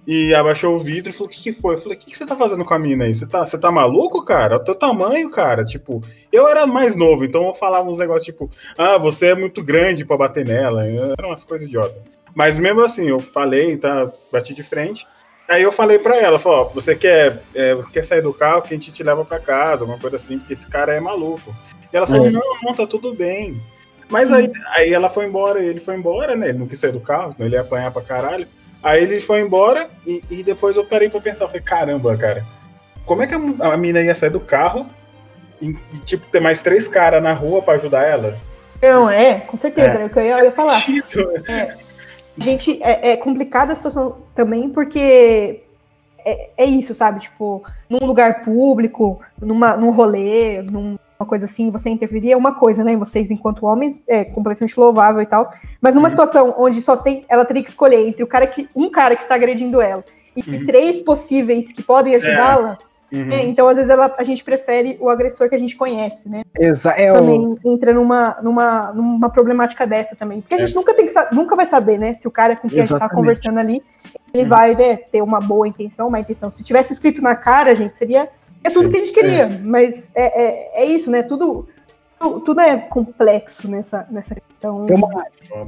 e 0.04 0.34
abaixou 0.34 0.74
o 0.74 0.80
vidro 0.80 1.10
e 1.10 1.12
falou: 1.12 1.28
O 1.28 1.30
que, 1.30 1.40
que 1.40 1.52
foi? 1.52 1.76
Eu 1.76 1.78
falei: 1.78 1.96
O 1.96 2.00
que, 2.00 2.10
que 2.10 2.16
você 2.18 2.26
tá 2.26 2.34
fazendo 2.34 2.64
com 2.64 2.74
a 2.74 2.78
mina 2.80 3.04
aí? 3.04 3.14
Você 3.14 3.26
tá, 3.26 3.46
você 3.46 3.56
tá 3.56 3.70
maluco, 3.70 4.24
cara? 4.24 4.56
O 4.56 4.64
teu 4.64 4.74
tamanho, 4.74 5.30
cara. 5.30 5.64
Tipo, 5.64 6.02
eu 6.32 6.48
era 6.48 6.66
mais 6.66 6.96
novo, 6.96 7.24
então 7.24 7.46
eu 7.46 7.54
falava 7.54 7.88
uns 7.88 7.98
negócios 8.00 8.24
tipo: 8.24 8.50
Ah, 8.76 8.98
você 8.98 9.26
é 9.28 9.34
muito 9.36 9.62
grande 9.62 10.04
pra 10.04 10.16
bater 10.16 10.44
nela. 10.44 10.84
Eram 10.84 11.28
umas 11.28 11.44
coisas 11.44 11.68
idiotas. 11.68 12.02
Mas 12.34 12.58
mesmo 12.58 12.82
assim, 12.82 13.08
eu 13.08 13.20
falei, 13.20 13.76
tá? 13.76 14.10
Bati 14.32 14.52
de 14.52 14.64
frente. 14.64 15.06
Aí 15.48 15.62
eu 15.62 15.72
falei 15.72 15.98
pra 15.98 16.16
ela, 16.16 16.38
falou, 16.38 16.60
ó, 16.60 16.64
você 16.74 16.94
quer, 16.96 17.42
é, 17.54 17.76
quer 17.92 18.04
sair 18.04 18.22
do 18.22 18.32
carro 18.32 18.62
que 18.62 18.68
a 18.72 18.76
gente 18.76 18.92
te 18.92 19.02
leva 19.02 19.24
pra 19.24 19.38
casa, 19.38 19.82
alguma 19.82 19.98
coisa 19.98 20.16
assim, 20.16 20.38
porque 20.38 20.52
esse 20.52 20.66
cara 20.66 20.94
é 20.94 21.00
maluco. 21.00 21.54
E 21.92 21.96
ela 21.96 22.06
falou, 22.06 22.26
Uhum. 22.26 22.32
não, 22.32 22.42
não, 22.62 22.74
tá 22.74 22.86
tudo 22.86 23.12
bem. 23.14 23.60
Mas 24.08 24.32
aí, 24.32 24.50
aí 24.70 24.92
ela 24.92 25.08
foi 25.10 25.26
embora, 25.26 25.62
ele 25.62 25.80
foi 25.80 25.94
embora, 25.96 26.34
né? 26.36 26.50
Ele 26.50 26.58
não 26.58 26.66
quis 26.66 26.78
sair 26.78 26.92
do 26.92 27.00
carro, 27.00 27.34
ele 27.38 27.54
ia 27.54 27.60
apanhar 27.62 27.90
pra 27.90 28.02
caralho. 28.02 28.46
Aí 28.82 29.02
ele 29.02 29.20
foi 29.20 29.40
embora 29.40 29.88
e, 30.06 30.22
e 30.30 30.42
depois 30.42 30.76
eu 30.76 30.84
parei 30.84 31.08
pra 31.08 31.20
pensar, 31.20 31.46
falei, 31.46 31.62
caramba, 31.62 32.16
cara, 32.16 32.44
como 33.04 33.22
é 33.22 33.26
que 33.26 33.34
a, 33.34 33.72
a 33.72 33.76
mina 33.76 34.00
ia 34.00 34.14
sair 34.14 34.30
do 34.30 34.40
carro 34.40 34.86
e, 35.60 35.76
e, 35.94 35.98
tipo, 36.04 36.26
ter 36.26 36.40
mais 36.40 36.60
três 36.60 36.88
caras 36.88 37.22
na 37.22 37.32
rua 37.32 37.62
pra 37.62 37.74
ajudar 37.74 38.02
ela? 38.04 38.36
Não, 38.82 39.08
é, 39.08 39.34
com 39.40 39.56
certeza, 39.56 39.98
É. 40.00 40.04
o 40.04 40.10
que 40.10 40.18
eu 40.18 40.24
ia, 40.24 40.38
eu 40.38 40.44
ia 40.44 40.50
falar. 40.50 40.80
Tipo, 40.84 41.22
Gente, 42.38 42.82
é, 42.82 43.12
é 43.12 43.16
complicada 43.16 43.72
a 43.72 43.76
situação 43.76 44.18
também, 44.34 44.68
porque 44.70 45.62
é, 46.24 46.50
é 46.56 46.64
isso, 46.64 46.94
sabe? 46.94 47.20
Tipo, 47.20 47.62
num 47.90 48.06
lugar 48.06 48.42
público, 48.44 49.20
numa, 49.40 49.76
num 49.76 49.90
rolê, 49.90 50.62
numa 50.62 50.98
coisa 51.26 51.44
assim, 51.44 51.70
você 51.70 51.90
interferir 51.90 52.32
é 52.32 52.36
uma 52.36 52.54
coisa, 52.54 52.82
né? 52.82 52.96
Vocês, 52.96 53.30
enquanto 53.30 53.66
homens, 53.66 54.02
é 54.08 54.24
completamente 54.24 54.78
louvável 54.78 55.20
e 55.20 55.26
tal. 55.26 55.46
Mas 55.80 55.94
numa 55.94 56.06
Uhum. 56.06 56.10
situação 56.10 56.54
onde 56.58 56.80
só 56.80 56.96
tem. 56.96 57.24
Ela 57.28 57.44
teria 57.44 57.62
que 57.62 57.68
escolher 57.68 58.06
entre 58.06 58.24
o 58.24 58.26
cara 58.26 58.46
que. 58.46 58.68
um 58.74 58.90
cara 58.90 59.14
que 59.14 59.28
tá 59.28 59.34
agredindo 59.34 59.80
ela 59.80 60.04
e, 60.36 60.40
Uhum. 60.40 60.64
três 60.64 61.00
possíveis 61.00 61.72
que 61.72 61.82
podem 61.82 62.14
ajudá-la. 62.16 62.78
Uhum. 63.12 63.30
é, 63.30 63.42
então, 63.44 63.68
às 63.68 63.76
vezes, 63.76 63.90
ela, 63.90 64.14
a 64.18 64.24
gente 64.24 64.42
prefere 64.42 64.96
o 65.00 65.08
agressor 65.08 65.48
que 65.48 65.54
a 65.54 65.58
gente 65.58 65.76
conhece, 65.76 66.28
né? 66.28 66.42
Exa 66.58 66.90
é 66.92 67.12
o, 67.12 67.16
também 67.16 67.58
entra 67.64 67.92
numa, 67.92 68.36
numa, 68.42 68.92
numa 68.92 69.30
problemática 69.30 69.86
dessa 69.86 70.16
também. 70.16 70.40
Porque 70.40 70.54
a 70.54 70.58
gente 70.58 70.72
É. 70.72 70.74
nunca, 70.74 70.94
tem 70.94 71.06
que, 71.06 71.12
nunca 71.32 71.54
vai 71.56 71.66
saber, 71.66 71.98
né? 71.98 72.14
Se 72.14 72.26
o 72.26 72.30
cara 72.30 72.56
com 72.56 72.68
quem 72.68 72.78
a 72.78 72.86
gente 72.86 72.98
tá 72.98 73.08
conversando 73.08 73.58
ali, 73.58 73.82
ele 74.32 74.44
Uhum. 74.44 74.48
vai 74.48 74.74
né, 74.74 74.96
ter 74.96 75.22
uma 75.22 75.40
boa 75.40 75.68
intenção, 75.68 76.08
uma 76.08 76.20
intenção. 76.20 76.50
Se 76.50 76.62
tivesse 76.64 76.92
escrito 76.92 77.22
na 77.22 77.36
cara, 77.36 77.74
gente, 77.74 77.96
seria 77.96 78.28
é 78.64 78.70
tudo 78.70 78.86
Sim. 78.86 78.90
que 78.90 78.96
a 78.96 79.00
gente 79.00 79.12
queria. 79.12 79.60
Mas 79.62 80.10
é, 80.14 80.80
é, 80.80 80.82
é 80.82 80.84
isso, 80.86 81.10
né? 81.10 81.22
Tudo, 81.22 81.68
tudo, 82.40 82.60
é 82.60 82.76
complexo 82.78 83.70
nessa, 83.70 84.06
nessa 84.10 84.34
questão. 84.34 84.86
tem 84.86 84.96
uma, 84.96 85.24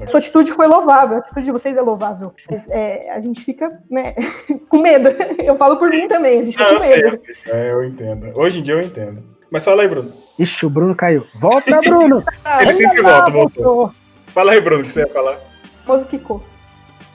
sua 0.07 0.19
atitude 0.19 0.53
foi 0.53 0.67
louvável, 0.67 1.17
a 1.17 1.21
atitude 1.21 1.47
de 1.47 1.53
vocês 1.53 1.77
é 1.77 1.81
louvável. 1.81 2.33
Mas 2.51 2.69
é, 2.71 3.11
a 3.11 3.21
gente 3.21 3.41
fica 3.41 3.81
né, 3.91 4.15
com 4.69 4.79
medo. 4.79 5.11
Eu 5.43 5.57
falo 5.57 5.77
por 5.77 5.91
mim 5.91 6.09
também, 6.09 6.41
a 6.41 6.43
gente 6.43 6.57
fica 6.57 6.69
Ah, 6.69 6.73
eu 6.73 6.79
com 6.79 6.87
medo. 6.87 7.21
É, 7.49 7.73
eu 7.73 7.85
entendo. 7.85 8.33
Hoje 8.35 8.61
em 8.61 8.63
dia 8.63 8.75
eu 8.75 8.83
entendo. 8.83 9.23
Mas 9.51 9.65
fala 9.65 9.83
aí, 9.83 9.89
Bruno. 9.89 10.13
Ixi, 10.39 10.67
o 10.67 10.71
Bruno 10.71 10.95
caiu. 10.95 11.27
Volta, 11.39 11.81
Bruno! 11.81 12.25
Ele 12.61 12.73
sempre 12.73 13.03
volta, 13.03 13.31
não, 13.31 13.33
voltou. 13.33 13.93
Fala 14.27 14.53
aí, 14.53 14.61
Bruno, 14.61 14.83
o 14.83 14.85
que 14.85 14.93
você 14.93 15.01
ia 15.01 15.09
falar. 15.09 15.37
O 15.37 15.87
famoso 15.87 16.07
Kiko. 16.07 16.43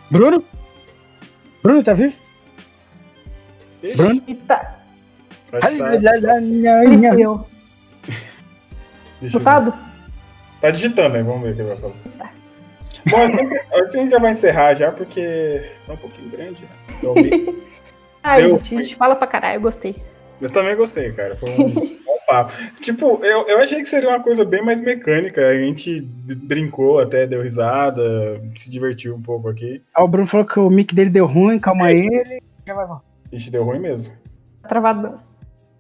Bruno? 0.10 0.44
Bruno, 1.62 1.84
tá 1.84 1.94
vivo? 1.94 2.16
Ixi, 3.84 3.98
Bruno? 3.98 4.24
E 4.28 4.36
tá, 4.36 4.80
Eliseu. 6.84 7.46
Deixa? 9.22 9.40
Tá 10.62 10.72
digitando 10.72 11.16
aí, 11.16 11.24
vamos 11.24 11.44
ver 11.44 11.52
o 11.52 11.56
que 11.56 11.62
ele 11.62 11.70
vai 11.70 11.78
falar. 11.78 12.34
Bom, 13.10 13.18
acho 13.18 13.38
que, 13.38 13.56
acho 13.56 13.92
que 13.92 13.98
a 13.98 14.02
gente 14.02 14.12
já 14.12 14.20
vai 14.20 14.32
encerrar 14.32 14.74
já, 14.76 14.92
porque 14.92 15.72
tá 15.88 15.94
um 15.94 15.98
pouquinho 15.98 16.30
grande. 16.30 16.64
Né? 16.64 17.56
Ai, 18.24 18.42
Deu. 18.42 18.50
gente, 18.50 18.76
a 18.76 18.84
gente 18.84 18.96
fala 18.96 19.16
pra 19.16 19.28
caralho, 19.28 19.58
eu 19.58 19.62
gostei. 19.62 19.96
Eu 20.42 20.50
também 20.50 20.76
gostei, 20.76 21.12
cara. 21.14 21.36
Foi 21.36 21.50
um 21.50 21.70
bom 22.06 22.18
papo. 22.28 22.54
Tipo, 22.82 23.24
eu, 23.24 23.48
eu 23.48 23.60
achei 23.60 23.80
que 23.80 23.88
seria 23.88 24.10
uma 24.10 24.22
coisa 24.22 24.44
bem 24.44 24.64
mais 24.64 24.82
mecânica. 24.82 25.46
A 25.48 25.56
gente 25.56 26.02
brincou 26.02 27.00
até, 27.00 27.26
deu 27.26 27.42
risada, 27.42 28.04
se 28.56 28.70
divertiu 28.70 29.16
um 29.16 29.22
pouco 29.22 29.50
aqui. 29.50 29.82
Aí 29.96 30.04
o 30.04 30.08
Bruno 30.08 30.28
falou 30.28 30.46
que 30.46 30.60
o 30.60 30.70
mic 30.70 30.94
dele 30.94 31.10
deu 31.10 31.26
ruim, 31.26 31.60
calma 31.60 31.88
aí. 31.88 32.00
Ele 32.00 32.42
já 32.68 32.74
vai 32.74 32.88
gente 33.32 33.52
deu 33.52 33.64
ruim 33.64 33.80
mesmo. 33.80 34.14
Tá 34.62 34.70
travado. 34.70 35.20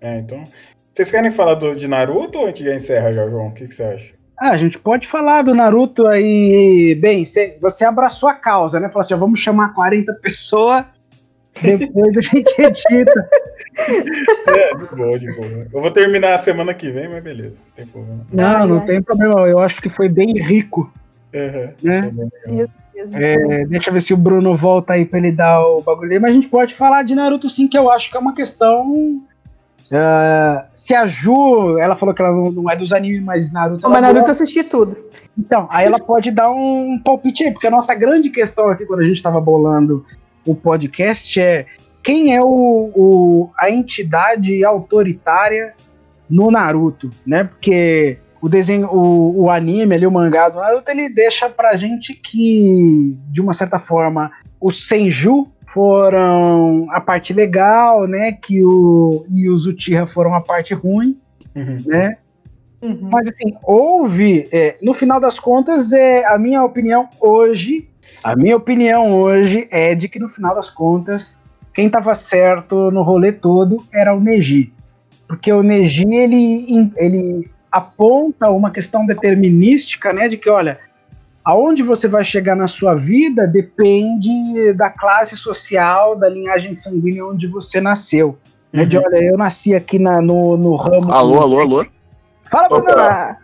É, 0.02 0.20
então. 0.20 0.44
Vocês 1.00 1.12
querem 1.12 1.32
falar 1.32 1.54
do, 1.56 1.74
de 1.74 1.88
Naruto 1.88 2.40
ou 2.40 2.44
a 2.44 2.48
gente 2.48 2.62
já 2.62 2.76
encerra 2.76 3.14
já, 3.14 3.26
João? 3.26 3.48
O 3.48 3.52
que, 3.54 3.66
que 3.66 3.74
você 3.74 3.84
acha? 3.84 4.14
Ah, 4.38 4.50
a 4.50 4.58
gente 4.58 4.78
pode 4.78 5.08
falar 5.08 5.44
do 5.44 5.56
Naruto 5.56 6.06
aí. 6.06 6.94
Bem, 6.96 7.24
cê- 7.26 7.58
você 7.62 7.86
abraçou 7.86 8.28
a 8.28 8.34
causa, 8.34 8.82
né? 8.82 8.90
Falou 8.90 9.00
assim: 9.00 9.14
ó, 9.14 9.18
vamos 9.18 9.40
chamar 9.40 9.74
40 9.74 10.14
pessoas, 10.16 10.84
depois 11.62 12.18
a 12.18 12.22
gente 12.22 12.52
edita. 12.62 13.30
É, 13.78 14.76
de 14.76 14.96
boa, 14.96 15.18
de 15.20 15.32
boa. 15.34 15.68
Eu 15.74 15.82
vou 15.82 15.90
terminar 15.90 16.34
a 16.34 16.38
semana 16.38 16.74
que 16.74 16.92
vem, 16.92 17.08
mas 17.08 17.24
beleza. 17.24 17.54
Não 17.56 17.76
tem 17.78 17.86
problema. 17.88 18.26
Não, 18.34 18.68
não 18.68 18.80
tem 18.86 19.02
problema. 19.02 19.48
Eu 19.48 19.60
acho 19.60 19.82
que 19.82 19.88
foi 19.88 20.10
bem 20.10 20.34
rico, 20.38 20.92
Uhum. 21.34 21.72
né? 21.82 22.12
É, 23.14 23.66
deixa 23.68 23.90
eu 23.90 23.94
ver 23.94 24.02
se 24.02 24.14
o 24.14 24.18
Bruno 24.18 24.54
volta 24.54 24.92
aí 24.96 25.06
pra 25.06 25.20
ele 25.20 25.32
dar 25.32 25.62
o 25.66 25.82
bagulho. 25.82 26.20
Mas 26.20 26.32
a 26.32 26.34
gente 26.34 26.50
pode 26.50 26.76
falar 26.76 27.04
de 27.04 27.16
Naruto 27.16 27.50
sim, 27.50 27.70
que 27.70 27.78
eu 27.78 27.90
acho 27.90 28.12
que 28.12 28.18
é 28.18 28.20
uma 28.20 28.36
questão. 28.36 29.22
Ah, 29.91 30.66
se 30.74 30.94
a 30.94 31.07
Ju, 31.07 31.78
ela 31.80 31.95
falou 31.95 32.14
que 32.14 32.22
ela 32.22 32.32
não, 32.32 32.52
não 32.52 32.70
é 32.70 32.76
dos 32.76 32.94
animes, 32.94 33.22
mas 33.24 33.52
Naruto. 33.52 33.90
Mas 33.90 34.02
Naruto 34.02 34.28
eu 34.28 34.32
assisti 34.32 34.64
tudo. 34.64 34.95
Então, 35.38 35.68
aí 35.72 35.86
ela 35.86 35.99
pode 35.99 36.32
dar 36.32 36.52
um 36.52 36.99
palpite 37.03 37.44
aí, 37.44 37.52
porque 37.52 37.68
a 37.68 37.72
nossa 37.72 37.94
grande 37.95 38.30
questão 38.30 38.70
aqui, 38.70 38.86
quando 38.86 38.99
a 39.02 39.03
gente 39.03 39.22
tava 39.24 39.40
bolando 39.40 40.06
o 40.45 40.53
podcast, 40.53 41.40
é 41.40 41.66
quem 42.03 42.36
é 42.36 42.41
o, 42.41 42.45
o- 42.95 43.49
a 43.57 43.70
entidade 43.70 44.64
autoritária 44.64 45.74
no 46.30 46.52
Naruto, 46.52 47.10
né? 47.26 47.44
Porque 47.44 48.18
o 48.41 48.48
desenho, 48.48 48.88
o, 48.91 49.44
o 49.44 49.49
anime 49.49 49.95
ali, 49.95 50.06
o 50.07 50.11
mangá 50.11 50.49
do 50.49 50.60
Naruto, 50.60 50.90
ele 50.91 51.10
deixa 51.10 51.49
pra 51.49 51.76
gente 51.76 52.14
que, 52.14 53.18
de 53.30 53.41
uma 53.41 53.53
certa 53.53 53.80
forma, 53.80 54.32
os 54.61 54.88
Senju 54.88 55.48
foram 55.74 56.88
a 56.91 57.00
parte 57.00 57.34
legal, 57.34 58.08
né? 58.08 58.32
Que 58.32 58.64
o 58.64 59.24
e 59.30 59.50
os 59.50 59.66
Uchiha 59.66 60.06
foram 60.06 60.34
a 60.34 60.41
parte 60.41 60.74
ruim, 60.74 61.18
Uhum. 61.56 61.78
né? 61.86 62.18
Uhum. 62.82 63.10
Mas 63.12 63.28
assim, 63.28 63.54
houve, 63.64 64.48
é, 64.52 64.78
no 64.82 64.94
final 64.94 65.20
das 65.20 65.40
contas, 65.40 65.91
é, 65.91 66.26
a 66.26 66.38
minha 66.38 66.64
opinião 66.64 67.08
hoje, 67.20 67.90
a 68.24 68.36
minha 68.36 68.56
opinião 68.56 69.14
hoje 69.14 69.68
é 69.70 69.94
de 69.94 70.08
que 70.08 70.18
no 70.20 70.30
final 70.30 70.56
das 70.56 70.70
contas, 70.70 71.40
quem 71.74 71.88
estava 71.88 72.14
certo 72.14 72.90
no 72.90 73.04
rolê 73.04 73.32
todo 73.32 73.84
era 73.94 74.16
o 74.16 74.20
Neji. 74.20 74.74
Porque 75.28 75.52
o 75.52 75.62
Neji, 75.62 76.08
ele, 76.12 76.91
ele 76.96 77.52
aponta 77.72 78.50
uma 78.50 78.72
questão 78.72 79.06
determinística, 79.06 80.12
né, 80.14 80.28
de 80.28 80.38
que, 80.38 80.50
olha, 80.50 80.80
aonde 81.50 81.82
você 81.82 82.08
vai 82.08 82.24
chegar 82.24 82.56
na 82.56 82.68
sua 82.68 82.94
vida 82.94 83.48
depende 83.48 84.72
da 84.74 84.90
classe 84.90 85.36
social, 85.36 86.16
da 86.16 86.30
linhagem 86.30 86.76
sanguínea 86.76 87.26
onde 87.26 87.48
você 87.48 87.82
nasceu. 87.82 88.38
Né, 88.72 88.86
de, 88.86 89.00
olha, 89.00 89.24
eu 89.24 89.36
nasci 89.36 89.74
aqui 89.74 89.98
na- 89.98 90.22
no, 90.22 90.56
no 90.56 90.76
ramo... 90.76 91.12
Alô, 91.12 91.42
alô, 91.42 91.60
alô. 91.60 91.86
Fala, 92.44 92.70
Bruno! 92.70 92.86
Tá 92.86 93.36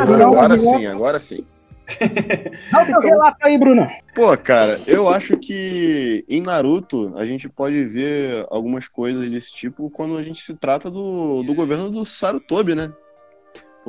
Agora, 0.00 0.24
agora 0.24 0.58
sim, 0.58 0.86
agora 0.86 1.18
sim. 1.18 1.44
Dá 2.70 2.82
o 2.82 2.86
seu 2.86 3.00
relato 3.00 3.36
aí, 3.42 3.58
Bruno. 3.58 3.88
Pô, 4.14 4.36
cara, 4.36 4.78
eu 4.86 5.08
acho 5.08 5.36
que 5.36 6.24
em 6.28 6.40
Naruto 6.40 7.12
a 7.16 7.26
gente 7.26 7.48
pode 7.48 7.84
ver 7.86 8.46
algumas 8.50 8.86
coisas 8.86 9.30
desse 9.30 9.52
tipo 9.52 9.90
quando 9.90 10.16
a 10.16 10.22
gente 10.22 10.42
se 10.42 10.54
trata 10.54 10.88
do, 10.88 11.42
do 11.42 11.54
governo 11.54 11.90
do 11.90 12.06
Sarutobi, 12.06 12.74
né? 12.74 12.92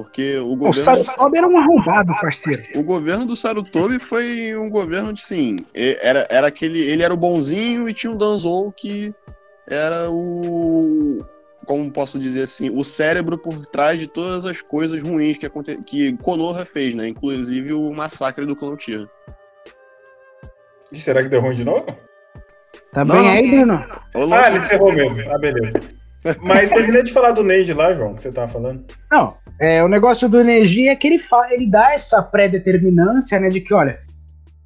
Porque 0.04 0.38
o 0.38 0.54
O 0.54 0.56
governo, 0.56 1.04
Sarutobi 1.04 1.38
era 1.38 1.48
um 1.48 1.58
arrombado, 1.58 2.14
parceiro. 2.22 2.62
o 2.80 2.84
governo 2.84 3.26
do 3.26 3.36
Sarutobi 3.36 4.00
foi 4.00 4.56
um 4.56 4.70
governo 4.70 5.12
de 5.12 5.22
sim, 5.22 5.58
e- 5.76 5.98
era, 6.02 6.26
era 6.30 6.48
aquele, 6.48 6.80
ele 6.80 7.04
era 7.04 7.14
o 7.14 7.18
bonzinho 7.18 7.90
e 7.90 7.94
tinha 7.94 8.10
o 8.10 8.18
Danzou 8.18 8.72
que 8.72 9.14
era 9.70 10.10
o 10.10 11.20
como 11.66 11.92
posso 11.92 12.18
dizer 12.18 12.44
assim, 12.44 12.70
o 12.70 12.82
cérebro 12.86 13.38
por 13.38 13.66
trás 13.66 14.00
de 14.00 14.08
todas 14.08 14.46
as 14.46 14.62
coisas 14.62 15.04
ruins 15.04 15.38
que, 15.38 15.46
aconte... 15.46 15.78
que 15.86 16.16
Konoha 16.24 16.66
fez, 16.66 16.96
né? 16.96 17.10
Inclusive 17.10 17.74
o 17.74 17.92
massacre 17.94 18.46
do 18.46 18.56
clã 18.56 18.70
Uchiha. 18.72 19.06
Ih, 20.94 21.00
será 21.02 21.22
que 21.22 21.28
deu 21.28 21.42
ruim 21.42 21.56
de 21.56 21.66
novo? 21.66 21.86
Tá 22.94 23.04
Não, 23.04 23.16
bem 23.16 23.24
não. 23.24 23.30
aí, 23.32 23.52
Bruno? 23.52 23.86
Ah, 24.34 24.50
ele 24.50 24.60
encerrou 24.64 24.94
mesmo. 24.94 25.30
Ah, 25.30 25.38
beleza. 25.38 25.78
Mas 26.42 26.70
terminei 26.70 27.04
de 27.04 27.14
falar 27.14 27.32
do 27.32 27.44
Neide 27.44 27.74
lá, 27.74 27.94
João, 27.94 28.14
que 28.14 28.22
você 28.22 28.32
tava 28.32 28.48
falando. 28.48 28.84
Não, 29.12 29.34
é, 29.60 29.84
o 29.84 29.88
negócio 29.88 30.28
do 30.28 30.40
energia 30.40 30.92
é 30.92 30.96
que 30.96 31.08
ele, 31.08 31.22
ele 31.52 31.70
dá 31.70 31.94
essa 31.94 32.22
pré-determinância, 32.22 33.40
né, 33.40 33.50
de 33.50 33.62
que, 33.62 33.74
olha, 33.74 33.98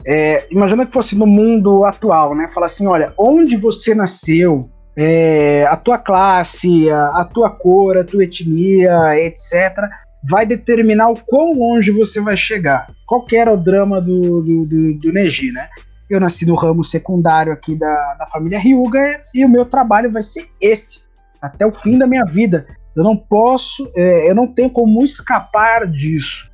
é, 0.06 0.46
imagina 0.52 0.86
que 0.86 0.92
fosse 0.92 1.16
no 1.16 1.28
mundo 1.28 1.86
atual, 1.86 2.36
né, 2.36 2.50
fala 2.54 2.66
assim, 2.66 2.88
olha, 2.88 3.14
onde 3.18 3.56
você 3.56 3.94
nasceu, 3.94 4.62
é, 4.98 5.66
a 5.70 5.76
tua 5.76 5.98
classe, 5.98 6.90
a, 6.90 7.22
a 7.22 7.26
tua 7.26 7.50
cor, 7.50 7.98
a 7.98 8.04
tua 8.04 8.24
etnia, 8.24 9.18
etc., 9.20 9.88
vai 10.30 10.46
determinar 10.46 11.10
o 11.10 11.20
quão 11.26 11.54
longe 11.54 11.92
você 11.92 12.22
vai 12.22 12.38
chegar. 12.38 12.88
Qual 13.06 13.26
que 13.26 13.36
era 13.36 13.52
o 13.52 13.58
drama 13.58 14.00
do, 14.00 14.42
do, 14.42 14.62
do, 14.62 14.94
do 15.00 15.12
Neji, 15.12 15.52
né? 15.52 15.68
Eu 16.10 16.20
nasci 16.20 16.46
no 16.46 16.56
ramo 16.56 16.84
secundário 16.84 17.52
aqui 17.52 17.78
da, 17.78 18.14
da 18.20 18.28
família 18.28 18.60
Ryuga 18.60 19.22
e 19.34 19.44
o 19.44 19.50
meu 19.50 19.66
trabalho 19.66 20.12
vai 20.12 20.22
ser 20.22 20.48
esse, 20.62 21.03
até 21.44 21.66
o 21.66 21.74
fim 21.74 21.98
da 21.98 22.08
minha 22.08 22.24
vida. 22.24 22.66
Eu 22.96 23.04
não 23.04 23.18
posso, 23.18 23.92
é, 23.98 24.30
eu 24.30 24.34
não 24.34 24.48
tenho 24.48 24.70
como 24.70 25.04
escapar 25.04 25.86
disso. 25.86 26.50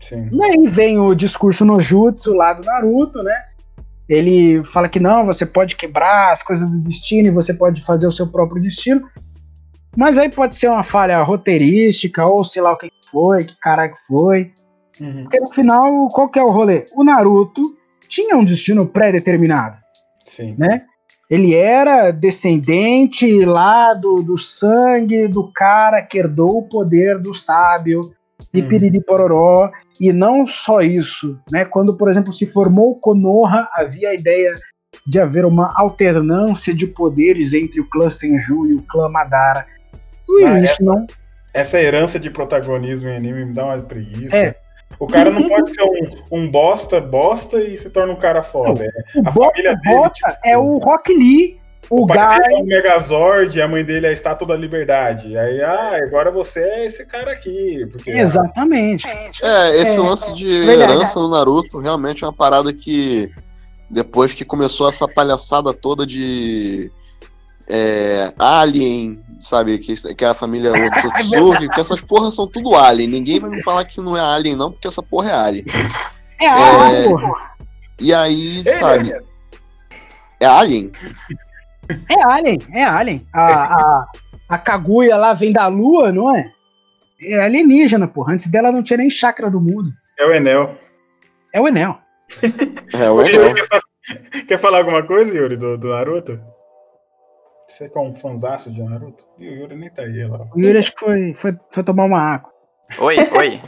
Sim. 0.00 0.28
E 0.30 0.44
aí 0.44 0.68
vem 0.68 0.98
o 0.98 1.14
discurso 1.14 1.64
no 1.64 1.80
jutsu 1.80 2.34
lá 2.34 2.52
do 2.52 2.66
Naruto, 2.66 3.22
né? 3.22 3.38
Ele 4.06 4.62
fala 4.64 4.86
que 4.86 5.00
não, 5.00 5.24
você 5.24 5.46
pode 5.46 5.76
quebrar 5.76 6.30
as 6.30 6.42
coisas 6.42 6.68
do 6.70 6.82
destino 6.82 7.28
e 7.28 7.30
você 7.30 7.54
pode 7.54 7.80
fazer 7.82 8.06
o 8.06 8.12
seu 8.12 8.26
próprio 8.26 8.60
destino. 8.60 9.08
Mas 9.96 10.18
aí 10.18 10.28
pode 10.28 10.56
ser 10.56 10.68
uma 10.68 10.84
falha 10.84 11.22
roteirística, 11.22 12.22
ou 12.28 12.44
sei 12.44 12.60
lá 12.60 12.72
o 12.72 12.76
que 12.76 12.90
foi, 13.10 13.44
que 13.44 13.58
caralho 13.58 13.94
que 13.94 14.06
foi. 14.06 14.52
Uhum. 15.00 15.22
Porque 15.22 15.40
no 15.40 15.50
final, 15.50 16.08
qual 16.08 16.28
que 16.28 16.38
é 16.38 16.42
o 16.42 16.50
rolê? 16.50 16.84
O 16.94 17.02
Naruto 17.02 17.62
tinha 18.06 18.36
um 18.36 18.44
destino 18.44 18.86
pré-determinado 18.86 19.76
Sim. 20.26 20.54
né? 20.58 20.84
Ele 21.30 21.54
era 21.54 22.10
descendente 22.10 23.44
lá 23.44 23.94
do, 23.94 24.22
do 24.22 24.36
sangue 24.36 25.26
do 25.26 25.50
cara 25.52 26.02
que 26.02 26.18
herdou 26.18 26.58
o 26.58 26.68
poder 26.68 27.18
do 27.18 27.32
sábio 27.32 28.00
e 28.52 28.60
Uhum. 28.60 28.68
piriri 28.68 29.00
pororó. 29.02 29.70
E 30.00 30.12
não 30.12 30.44
só 30.44 30.80
isso, 30.80 31.38
né? 31.50 31.64
Quando, 31.64 31.96
por 31.96 32.10
exemplo, 32.10 32.32
se 32.32 32.46
formou 32.46 32.90
o 32.90 32.94
Konoha, 32.96 33.68
havia 33.72 34.10
a 34.10 34.14
ideia 34.14 34.54
de 35.06 35.20
haver 35.20 35.44
uma 35.44 35.72
alternância 35.76 36.74
de 36.74 36.86
poderes 36.86 37.54
entre 37.54 37.80
o 37.80 37.88
clã 37.88 38.10
Senju 38.10 38.66
e 38.66 38.74
o 38.74 38.82
clã 38.82 39.08
Madara. 39.08 39.66
E 40.28 40.44
Ah, 40.44 40.60
isso 40.60 40.84
não 40.84 41.06
Essa 41.52 41.80
herança 41.80 42.18
de 42.18 42.30
protagonismo 42.30 43.08
em 43.08 43.16
anime 43.16 43.44
me 43.44 43.52
dá 43.52 43.66
uma 43.66 43.80
preguiça. 43.80 44.36
É. 44.36 44.54
O 44.98 45.06
cara 45.06 45.30
não 45.30 45.42
pode 45.48 45.74
ser 45.74 45.82
um, 45.82 46.38
um 46.38 46.50
bosta, 46.50 47.00
bosta 47.00 47.58
e 47.60 47.76
se 47.76 47.90
torna 47.90 48.12
um 48.12 48.16
cara 48.16 48.42
foda. 48.42 48.84
É. 48.84 49.18
O 49.18 49.28
A 49.28 49.30
Bota, 49.30 49.50
família 49.52 49.76
dele, 49.76 49.96
Bota 49.96 50.10
tipo, 50.14 50.32
é 50.44 50.56
o 50.58 50.78
Rock 50.78 51.12
Lee, 51.14 51.60
o, 51.90 52.02
O 52.02 52.06
pai 52.06 52.38
Guy. 52.38 52.38
dele 52.48 52.54
é 52.54 52.62
o 52.62 52.66
Megazord, 52.66 53.60
a 53.62 53.68
mãe 53.68 53.84
dele 53.84 54.06
é 54.06 54.08
a 54.10 54.12
Estátua 54.12 54.46
da 54.48 54.56
Liberdade. 54.56 55.28
E 55.28 55.36
aí, 55.38 55.60
ah, 55.62 55.98
agora 56.06 56.30
você 56.30 56.60
é 56.60 56.86
esse 56.86 57.04
cara 57.04 57.32
aqui. 57.32 57.86
Porque, 57.92 58.10
Exatamente. 58.10 59.06
É, 59.42 59.76
esse 59.80 59.98
É, 59.98 60.00
lance 60.00 60.32
de 60.34 60.46
verdade. 60.64 60.92
herança 60.92 61.20
no 61.20 61.28
Naruto 61.28 61.78
realmente 61.80 62.24
é 62.24 62.26
uma 62.26 62.32
parada 62.32 62.72
que 62.72 63.30
depois 63.90 64.32
que 64.32 64.44
começou 64.44 64.88
essa 64.88 65.06
palhaçada 65.06 65.72
toda 65.74 66.06
de 66.06 66.90
é, 67.68 68.32
Alien, 68.38 69.22
sabe, 69.40 69.78
que, 69.78 69.94
que 70.14 70.24
é 70.24 70.28
a 70.28 70.34
família 70.34 70.72
Otsutsuki, 70.74 71.68
que 71.68 71.80
essas 71.80 72.00
porras 72.00 72.34
são 72.34 72.46
tudo 72.46 72.74
Alien. 72.74 73.08
Ninguém 73.08 73.40
vai 73.40 73.50
me 73.50 73.62
falar 73.62 73.84
que 73.84 74.00
não 74.00 74.16
é 74.16 74.20
Alien 74.20 74.56
não, 74.56 74.70
porque 74.70 74.88
essa 74.88 75.02
porra 75.02 75.30
é 75.30 75.34
Alien. 75.34 75.64
É, 76.40 76.48
a 76.48 77.08
porra. 77.08 77.54
E 78.00 78.12
aí, 78.12 78.64
sabe, 78.64 79.14
é 80.40 80.46
Alien? 80.46 80.90
É 82.10 82.22
Alien, 82.24 82.58
é 82.72 82.84
Alien. 82.84 83.26
A, 83.32 83.46
a, 83.46 84.06
a 84.48 84.58
Kaguya 84.58 85.16
lá 85.16 85.32
vem 85.32 85.52
da 85.52 85.66
lua, 85.66 86.12
não 86.12 86.34
é? 86.34 86.50
É 87.22 87.40
alienígena, 87.40 88.08
porra. 88.08 88.34
Antes 88.34 88.48
dela 88.48 88.72
não 88.72 88.82
tinha 88.82 88.98
nem 88.98 89.08
chakra 89.08 89.50
do 89.50 89.60
mundo. 89.60 89.90
É 90.18 90.26
o 90.26 90.32
Enel. 90.32 90.74
É 91.52 91.60
o 91.60 91.68
Enel. 91.68 91.98
É, 92.92 93.10
o 93.10 93.22
Enel. 93.22 93.54
quer 94.46 94.58
falar 94.58 94.78
alguma 94.78 95.02
coisa, 95.02 95.34
Yuri, 95.34 95.56
do, 95.56 95.78
do 95.78 95.88
Naruto? 95.88 96.40
Você 97.68 97.88
que 97.88 97.96
é 97.96 98.00
um 98.00 98.12
fanzaço 98.12 98.70
de 98.70 98.82
Naruto? 98.82 99.24
Ih, 99.38 99.48
O 99.48 99.54
Yuri 99.62 99.76
nem 99.76 99.90
tá 99.90 100.02
aí, 100.02 100.24
lá. 100.26 100.46
O 100.54 100.60
Yuri 100.60 100.78
acho 100.78 100.92
que 100.94 101.00
foi, 101.00 101.34
foi, 101.34 101.52
foi 101.70 101.82
tomar 101.84 102.04
uma 102.04 102.20
água. 102.20 102.50
Oi, 102.98 103.16
oi. 103.36 103.60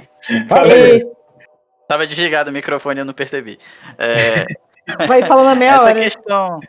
Aí. 0.51 1.07
Tava 1.89 2.07
desligado 2.07 2.51
o 2.51 2.53
microfone, 2.53 3.01
eu 3.01 3.05
não 3.05 3.15
percebi. 3.15 3.59
É, 3.99 4.45
Vai 5.07 5.23
falando 5.25 5.49
a 5.49 5.55
meia 5.55 5.71
essa 5.71 5.83
hora. 5.83 5.95
questão, 5.95 6.61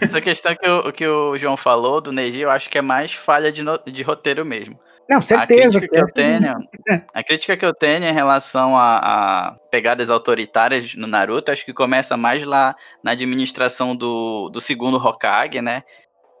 essa 0.00 0.20
questão 0.20 0.54
que 0.54 0.68
o, 0.68 0.92
que 0.92 1.06
o 1.06 1.36
João 1.38 1.56
falou 1.56 2.00
do 2.00 2.12
Neji, 2.12 2.40
eu 2.40 2.50
acho 2.50 2.68
que 2.70 2.78
é 2.78 2.82
mais 2.82 3.12
falha 3.12 3.50
de, 3.50 3.62
no- 3.62 3.80
de 3.84 4.02
roteiro 4.02 4.44
mesmo. 4.44 4.78
Não, 5.08 5.20
certeza. 5.20 5.78
A 5.78 5.80
crítica 5.80 5.88
que 5.88 5.98
eu 5.98 6.12
tenho, 6.12 6.54
a 7.14 7.22
crítica 7.24 7.56
que 7.56 7.64
eu 7.64 7.72
tenho 7.74 8.04
em 8.04 8.12
relação 8.12 8.76
a, 8.76 8.98
a 8.98 9.56
pegadas 9.70 10.10
autoritárias 10.10 10.94
no 10.94 11.06
Naruto, 11.06 11.50
acho 11.50 11.64
que 11.64 11.72
começa 11.72 12.16
mais 12.16 12.44
lá 12.44 12.76
na 13.02 13.12
administração 13.12 13.96
do, 13.96 14.50
do 14.50 14.60
segundo 14.60 14.96
Hokage, 14.98 15.60
né? 15.62 15.82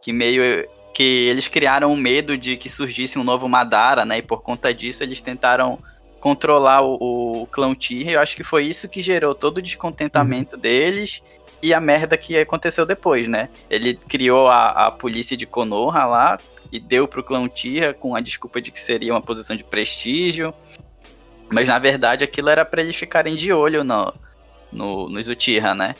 Que 0.02 0.12
meio 0.12 0.68
que 0.94 1.28
eles 1.28 1.46
criaram 1.46 1.92
um 1.92 1.96
medo 1.96 2.36
de 2.36 2.56
que 2.56 2.68
surgisse 2.68 3.18
um 3.18 3.24
novo 3.24 3.48
Madara, 3.48 4.04
né? 4.04 4.18
E 4.18 4.22
por 4.22 4.42
conta 4.42 4.74
disso 4.74 5.02
eles 5.02 5.20
tentaram 5.20 5.78
controlar 6.20 6.82
o, 6.82 7.42
o 7.42 7.46
clã 7.46 7.68
Uchiha. 7.68 8.12
Eu 8.12 8.20
acho 8.20 8.34
que 8.34 8.42
foi 8.42 8.64
isso 8.64 8.88
que 8.88 9.00
gerou 9.00 9.34
todo 9.34 9.58
o 9.58 9.62
descontentamento 9.62 10.56
deles 10.56 11.22
e 11.62 11.72
a 11.74 11.80
merda 11.80 12.16
que 12.16 12.36
aconteceu 12.38 12.84
depois, 12.86 13.28
né? 13.28 13.48
Ele 13.70 13.94
criou 13.94 14.48
a, 14.48 14.86
a 14.86 14.90
polícia 14.90 15.36
de 15.36 15.46
Konoha 15.46 16.04
lá 16.04 16.38
e 16.70 16.78
deu 16.78 17.08
pro 17.08 17.22
clã 17.22 17.40
Uchiha 17.40 17.94
com 17.94 18.14
a 18.14 18.20
desculpa 18.20 18.60
de 18.60 18.70
que 18.70 18.80
seria 18.80 19.12
uma 19.12 19.22
posição 19.22 19.56
de 19.56 19.64
prestígio. 19.64 20.52
Mas 21.48 21.68
na 21.68 21.78
verdade 21.78 22.24
aquilo 22.24 22.48
era 22.48 22.64
pra 22.64 22.82
eles 22.82 22.96
ficarem 22.96 23.36
de 23.36 23.52
olho 23.52 23.82
no, 23.82 24.12
no, 24.72 25.08
nos 25.08 25.28
Uchiha, 25.28 25.74
né? 25.74 25.94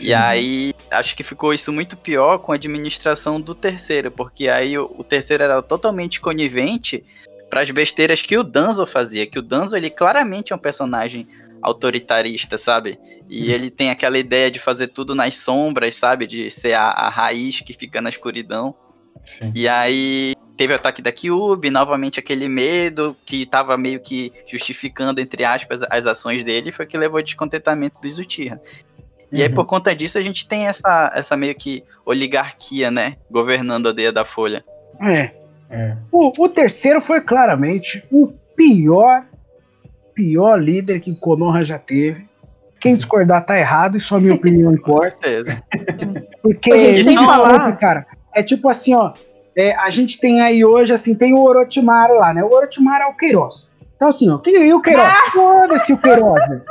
E 0.00 0.14
aí, 0.14 0.74
acho 0.90 1.14
que 1.14 1.22
ficou 1.22 1.52
isso 1.52 1.72
muito 1.72 1.96
pior 1.96 2.38
com 2.38 2.52
a 2.52 2.54
administração 2.54 3.40
do 3.40 3.54
terceiro, 3.54 4.10
porque 4.10 4.48
aí 4.48 4.76
o, 4.78 4.92
o 4.96 5.04
terceiro 5.04 5.42
era 5.42 5.60
totalmente 5.62 6.20
conivente 6.20 7.04
para 7.50 7.60
as 7.60 7.70
besteiras 7.70 8.22
que 8.22 8.36
o 8.38 8.42
Danzo 8.42 8.86
fazia, 8.86 9.26
que 9.26 9.38
o 9.38 9.42
Danzo 9.42 9.76
ele 9.76 9.90
claramente 9.90 10.52
é 10.52 10.56
um 10.56 10.58
personagem 10.58 11.28
autoritarista, 11.60 12.58
sabe? 12.58 12.98
E 13.28 13.52
ele 13.52 13.70
tem 13.70 13.90
aquela 13.90 14.18
ideia 14.18 14.50
de 14.50 14.58
fazer 14.58 14.88
tudo 14.88 15.14
nas 15.14 15.34
sombras, 15.36 15.94
sabe? 15.94 16.26
De 16.26 16.50
ser 16.50 16.72
a, 16.72 16.88
a 16.88 17.08
raiz 17.08 17.60
que 17.60 17.72
fica 17.72 18.00
na 18.00 18.08
escuridão. 18.08 18.74
Sim. 19.24 19.52
E 19.54 19.68
aí 19.68 20.34
teve 20.56 20.72
o 20.72 20.76
ataque 20.76 21.00
da 21.00 21.12
Kyubi, 21.12 21.70
novamente 21.70 22.18
aquele 22.18 22.48
medo 22.48 23.16
que 23.24 23.46
tava 23.46 23.76
meio 23.76 24.00
que 24.00 24.32
justificando, 24.46 25.20
entre 25.20 25.44
aspas, 25.44 25.80
as 25.88 26.06
ações 26.06 26.42
dele, 26.44 26.72
foi 26.72 26.84
o 26.84 26.88
que 26.88 26.98
levou 26.98 27.18
ao 27.18 27.22
descontentamento 27.22 28.00
dos 28.00 28.18
Uchiha. 28.18 28.60
E 29.32 29.42
aí, 29.42 29.48
Uhum. 29.48 29.54
por 29.54 29.64
conta 29.66 29.94
disso, 29.94 30.18
a 30.18 30.22
gente 30.22 30.46
tem 30.46 30.66
essa, 30.66 31.10
essa 31.14 31.36
meio 31.36 31.54
que 31.54 31.82
oligarquia, 32.04 32.90
né? 32.90 33.16
Governando 33.30 33.88
a 33.88 33.92
Deia 33.92 34.12
da 34.12 34.24
Folha. 34.24 34.64
É. 35.00 35.30
É. 35.70 35.96
O, 36.12 36.30
o 36.44 36.48
terceiro 36.48 37.00
foi 37.00 37.20
claramente 37.22 38.04
o 38.12 38.28
pior, 38.54 39.24
pior 40.14 40.60
líder 40.62 41.00
que 41.00 41.14
Konoha 41.14 41.64
já 41.64 41.78
teve. 41.78 42.28
Quem 42.78 42.94
discordar 42.96 43.44
tá 43.46 43.58
errado 43.58 43.96
e 43.96 44.00
só 44.00 44.20
minha 44.20 44.34
opinião 44.34 44.70
Com 44.76 44.76
importa. 44.76 45.16
certeza. 45.28 45.62
Porque 46.42 46.76
gente 46.94 47.04
tem 47.06 47.16
que 47.16 47.24
falar- 47.24 47.52
outro, 47.64 47.78
cara. 47.78 48.06
É 48.34 48.42
tipo 48.42 48.68
assim, 48.68 48.94
ó. 48.94 49.12
é, 49.56 49.74
a 49.76 49.88
gente 49.88 50.18
tem 50.20 50.40
aí 50.42 50.64
hoje, 50.64 50.92
assim, 50.92 51.14
tem 51.14 51.32
o 51.32 51.42
Orochimaru 51.42 52.14
lá, 52.16 52.34
né? 52.34 52.42
O 52.44 52.52
Orochimaru 52.52 53.04
é 53.04 53.06
o 53.06 53.14
Queiroz. 53.16 53.71
Então, 54.02 54.08
assim, 54.08 54.28
ó, 54.30 54.38
quem 54.38 54.66
e 54.66 54.74
o 54.74 54.82
Queiroz? 54.82 55.12
Foda-se 55.32 55.92
o 55.92 55.96
Queiroz, 55.96 56.48
velho. 56.48 56.62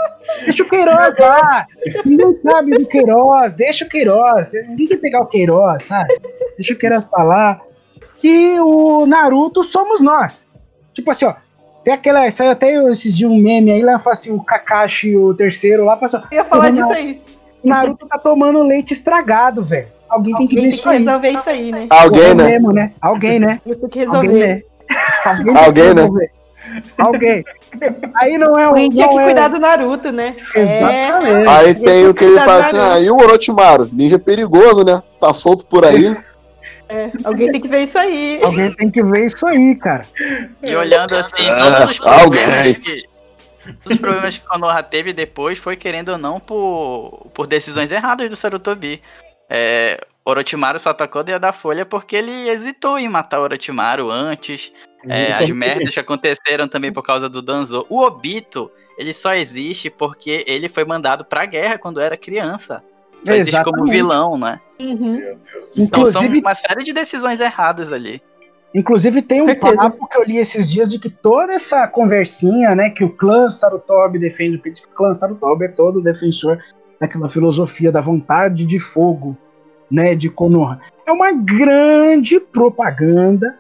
Deixa 0.44 0.64
o 0.64 0.68
Queiroz 0.68 1.16
lá. 1.18 1.66
Ninguém 2.04 2.34
sabe 2.34 2.78
do 2.78 2.86
Queiroz, 2.86 3.54
deixa 3.54 3.86
o 3.86 3.88
Queiroz. 3.88 4.52
Ninguém 4.68 4.88
quer 4.88 4.98
pegar 4.98 5.22
o 5.22 5.26
Queiroz, 5.28 5.84
sabe? 5.84 6.14
Deixa 6.58 6.74
o 6.74 6.76
Queiroz 6.76 7.06
pra 7.06 7.24
lá. 7.24 7.62
E 8.22 8.60
o 8.60 9.06
Naruto 9.06 9.64
somos 9.64 10.02
nós. 10.02 10.46
Tipo 10.94 11.10
assim, 11.12 11.24
ó. 11.24 11.36
Tem 11.86 11.94
aquela. 11.94 12.30
Saiu 12.30 12.52
até 12.52 12.74
esses 12.90 13.18
dias 13.18 13.32
um 13.32 13.38
meme 13.38 13.72
aí, 13.72 13.82
lá 13.82 13.98
fala 13.98 14.12
assim, 14.12 14.36
o 14.36 14.44
Kakashi, 14.44 15.16
o 15.16 15.34
terceiro 15.34 15.86
lá, 15.86 15.96
passou. 15.96 16.20
Eu 16.30 16.40
ia 16.40 16.44
falar 16.44 16.72
disso 16.72 16.92
aí. 16.92 17.22
O 17.64 17.70
Naruto 17.70 18.06
tá 18.08 18.18
tomando 18.20 18.62
leite 18.62 18.92
estragado, 18.92 19.64
velho. 19.64 19.88
Alguém 20.10 20.36
tem 20.36 20.48
que 20.48 20.58
Alguém 20.58 20.64
tem 20.64 20.70
isso 20.70 20.84
que 20.84 20.90
aí. 20.90 20.98
resolver 20.98 21.30
isso 21.30 21.50
aí, 21.50 21.72
né? 21.72 21.88
Alguém, 21.92 22.36
né? 22.36 22.44
Mesmo, 22.44 22.74
né? 22.74 22.92
Alguém, 23.02 23.40
né? 23.40 23.62
Eu 23.66 23.78
tenho 23.78 23.90
que 23.90 24.04
Alguém, 24.04 24.22
resolver. 24.32 24.48
né? 24.48 24.64
Alguém, 25.24 25.58
Alguém, 25.58 25.94
né? 25.94 26.30
Alguém. 26.98 27.44
Aí 28.16 28.38
não 28.38 28.58
é 28.58 28.66
um. 28.66 28.70
Alguém 28.70 28.90
tinha 28.90 29.08
que 29.10 29.18
é- 29.18 29.24
cuidar 29.26 29.48
do 29.48 29.60
Naruto, 29.60 30.12
né? 30.12 30.36
Exatamente. 30.56 31.50
Aí 31.50 31.68
Alguém 31.70 31.76
tem 31.84 32.08
o 32.08 32.14
que 32.14 32.24
ele 32.24 32.40
fala 32.40 32.60
assim, 32.62 32.78
Naruto. 32.78 32.96
ah, 32.96 33.00
e 33.00 33.10
o 33.12 33.18
Orochimaru? 33.18 33.90
Ninja 33.92 34.20
perigoso, 34.20 34.84
né? 34.84 35.02
Tá 35.20 35.34
solto 35.34 35.66
por 35.66 35.86
aí. 35.86 36.16
É, 36.90 37.10
alguém 37.24 37.52
tem 37.52 37.62
que 37.62 37.68
ver 37.70 37.84
isso 37.84 37.98
aí. 37.98 38.40
Alguém 38.44 38.74
tem 38.74 38.92
que 38.92 39.02
ver 39.04 39.26
isso 39.26 39.48
aí, 39.48 39.76
cara. 39.76 40.06
E 40.62 40.76
olhando 40.76 41.16
assim, 41.16 41.50
Ah, 41.50 41.86
todos 41.86 42.00
os 42.00 42.06
alguém. 42.08 42.42
problemas 42.44 42.78
que. 42.78 43.12
Todos 43.64 43.92
os 43.92 43.98
problemas 43.98 44.38
que 44.40 44.46
Konoha 44.48 44.84
teve 44.84 45.14
depois 45.14 45.58
foi, 45.60 45.76
querendo 45.76 46.10
ou 46.10 46.18
não, 46.18 46.40
por, 46.40 47.28
por 47.34 47.46
decisões 47.48 47.92
erradas 47.92 48.30
do 48.30 48.36
Sarutobi. 48.36 49.02
É, 49.50 50.00
Orochimaru 50.26 50.80
só 50.80 50.90
atacou 50.90 51.24
Deia 51.24 51.40
da 51.40 51.54
Folha 51.54 51.86
porque 51.86 52.16
ele 52.16 52.50
hesitou 52.50 52.98
em 52.98 53.08
matar 53.08 53.40
Orochimaru 53.40 54.10
antes. 54.12 54.72
É, 55.08 55.28
as 55.34 55.50
merdas 55.50 55.94
que 55.94 56.00
aconteceram 56.00 56.68
também 56.68 56.92
por 56.92 57.04
causa 57.04 57.28
do 57.28 57.42
Danzo. 57.42 57.86
O 57.90 58.02
Obito, 58.02 58.70
ele 58.98 59.14
só 59.14 59.34
existe 59.34 59.90
porque 59.90 60.44
ele 60.48 60.70
foi 60.70 60.86
mandado 60.86 61.26
pra 61.26 61.46
guerra 61.46 61.78
quando 61.78 62.00
era 62.00 62.16
criança. 62.16 62.84
Só 63.26 63.34
existe 63.34 63.64
como 63.64 63.78
Exatamente. 63.78 63.92
vilão, 63.92 64.38
né? 64.38 64.60
Uhum. 64.80 65.18
Meu 65.18 65.36
Deus. 65.38 65.68
Então 65.78 66.06
são 66.06 66.22
Inclusive, 66.24 66.40
uma 66.42 66.56
série 66.56 66.84
de 66.84 66.94
decisões 66.94 67.40
erradas 67.40 67.92
ali. 67.94 68.22
inclusive 68.74 69.22
tem 69.22 69.42
um 69.42 69.46
Certeza. 69.48 69.76
papo 69.76 70.08
que 70.08 70.18
eu 70.18 70.24
li 70.24 70.38
esses 70.38 70.70
dias 70.70 70.90
de 70.90 70.98
que 70.98 71.10
toda 71.10 71.54
essa 71.54 71.86
conversinha, 71.88 72.74
né, 72.74 72.90
que 72.90 73.04
o 73.04 73.10
clã 73.10 73.50
Sarutobi 73.50 74.18
defende, 74.18 74.58
porque 74.58 74.82
o 74.86 74.96
clã 74.96 75.14
Sarutobi 75.14 75.66
é 75.66 75.68
todo 75.68 76.02
defensor 76.02 76.58
daquela 77.00 77.28
filosofia 77.28 77.92
da 77.92 78.00
vontade 78.02 78.66
de 78.66 78.80
fogo, 78.80 79.36
né, 79.90 80.16
de 80.16 80.30
Konoha. 80.30 80.80
É 81.06 81.12
uma 81.12 81.32
grande 81.34 82.40
propaganda 82.40 83.60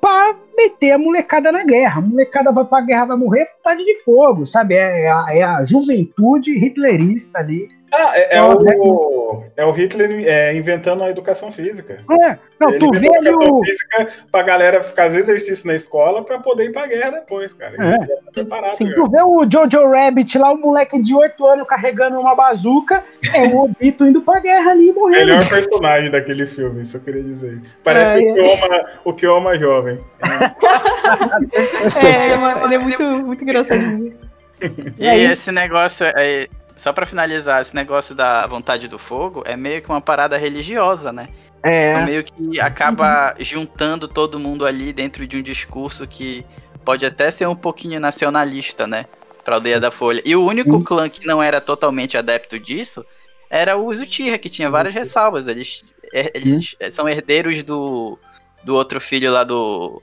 pra 0.00 0.34
meter 0.56 0.92
a 0.92 0.98
molecada 0.98 1.50
na 1.50 1.64
guerra. 1.64 1.98
A 1.98 2.02
molecada 2.02 2.52
vai 2.52 2.64
pra 2.64 2.80
guerra, 2.80 3.06
vai 3.06 3.16
morrer 3.16 3.46
por 3.46 3.56
vontade 3.56 3.84
de 3.84 4.02
fogo, 4.02 4.44
sabe? 4.46 4.74
É, 4.74 5.04
é 5.04 5.10
a, 5.10 5.26
é 5.30 5.42
a 5.42 5.64
juventude 5.64 6.52
hitlerista 6.52 7.38
ali. 7.38 7.68
Ah, 7.94 8.12
é, 8.14 8.36
é 8.36 8.40
Nossa, 8.40 8.64
o, 8.78 9.44
é 9.54 9.66
o 9.66 9.70
Hitler 9.70 10.24
é, 10.26 10.56
inventando 10.56 11.04
a 11.04 11.10
educação 11.10 11.50
física. 11.50 11.98
É, 12.22 12.38
não, 12.58 12.70
Ele 12.70 12.78
tu 12.78 12.90
vê 12.90 13.14
a 13.14 13.18
educação 13.18 13.58
o. 13.58 13.64
física 13.64 14.08
pra 14.30 14.42
galera 14.42 14.82
fazer 14.82 15.18
exercício 15.18 15.66
na 15.66 15.74
escola 15.74 16.24
pra 16.24 16.38
poder 16.38 16.64
ir 16.64 16.72
pra 16.72 16.86
guerra 16.86 17.10
depois, 17.10 17.52
cara. 17.52 17.76
É. 17.76 18.76
Sim, 18.76 18.90
tu 18.94 19.10
vê 19.10 19.22
o 19.22 19.46
Jojo 19.50 19.90
Rabbit 19.90 20.38
lá, 20.38 20.52
o 20.52 20.56
moleque 20.56 20.98
de 20.98 21.14
8 21.14 21.46
anos 21.46 21.68
carregando 21.68 22.18
uma 22.18 22.34
bazuca, 22.34 23.04
é 23.34 23.42
o 23.48 23.64
Obito 23.64 24.06
indo 24.06 24.22
pra 24.22 24.40
guerra 24.40 24.70
ali 24.70 24.88
e 24.88 24.92
morrendo. 24.94 25.26
Melhor 25.26 25.46
personagem 25.50 26.10
daquele 26.10 26.46
filme, 26.46 26.82
isso 26.82 26.96
eu 26.96 27.00
queria 27.02 27.22
dizer. 27.22 27.60
Parece 27.84 28.14
Ai, 28.14 28.30
o 28.30 28.34
Kioma, 28.34 28.86
o 29.04 29.12
Kioma 29.12 29.58
jovem. 29.58 30.00
É, 30.20 30.41
é, 32.02 32.34
uma- 32.36 32.64
ele 32.64 32.74
é 32.74 32.78
muito, 32.78 33.02
muito 33.02 33.42
engraçadinho. 33.42 34.16
E 34.98 35.08
aí? 35.08 35.24
esse 35.24 35.50
negócio, 35.50 36.06
é, 36.06 36.48
só 36.76 36.92
pra 36.92 37.06
finalizar, 37.06 37.60
esse 37.60 37.74
negócio 37.74 38.14
da 38.14 38.46
vontade 38.46 38.86
do 38.88 38.98
fogo 38.98 39.42
é 39.44 39.56
meio 39.56 39.82
que 39.82 39.88
uma 39.88 40.00
parada 40.00 40.36
religiosa, 40.36 41.12
né? 41.12 41.28
É 41.62 41.92
É, 41.92 42.04
meio 42.04 42.24
que 42.24 42.60
acaba 42.60 43.34
juntando 43.38 44.08
todo 44.08 44.38
mundo 44.40 44.66
ali 44.66 44.92
dentro 44.92 45.26
de 45.26 45.36
um 45.36 45.42
discurso 45.42 46.06
que 46.06 46.44
pode 46.84 47.06
até 47.06 47.30
ser 47.30 47.46
um 47.46 47.54
pouquinho 47.54 48.00
nacionalista, 48.00 48.86
né? 48.86 49.06
Pra 49.44 49.56
aldeia 49.56 49.78
da 49.80 49.90
Folha. 49.90 50.22
E 50.24 50.34
o 50.36 50.44
único 50.44 50.78
Sim. 50.78 50.84
clã 50.84 51.08
que 51.08 51.26
não 51.26 51.42
era 51.42 51.60
totalmente 51.60 52.16
adepto 52.16 52.58
disso 52.58 53.04
era 53.50 53.76
o 53.76 53.86
Uchiha, 53.88 54.38
que 54.38 54.48
tinha 54.48 54.70
várias 54.70 54.94
ressalvas. 54.94 55.46
Eles, 55.46 55.84
é, 56.12 56.30
eles 56.34 56.76
são 56.90 57.08
herdeiros 57.08 57.62
do, 57.62 58.18
do 58.64 58.74
outro 58.74 59.00
filho 59.00 59.30
lá 59.32 59.44
do 59.44 60.00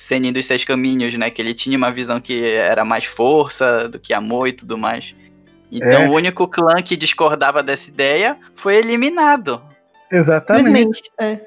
Senin 0.00 0.32
dos 0.32 0.46
Seis 0.46 0.64
Caminhos, 0.64 1.14
né? 1.16 1.28
Que 1.30 1.42
ele 1.42 1.52
tinha 1.52 1.76
uma 1.76 1.92
visão 1.92 2.20
que 2.20 2.42
era 2.54 2.84
mais 2.84 3.04
força 3.04 3.86
do 3.86 3.98
que 3.98 4.14
amor 4.14 4.48
e 4.48 4.52
tudo 4.52 4.78
mais. 4.78 5.14
Então 5.70 6.02
É. 6.02 6.08
o 6.08 6.12
único 6.12 6.48
clã 6.48 6.76
que 6.82 6.96
discordava 6.96 7.62
dessa 7.62 7.90
ideia 7.90 8.36
foi 8.54 8.76
eliminado. 8.76 9.60
exatamente. 10.10 11.02
É. 11.20 11.38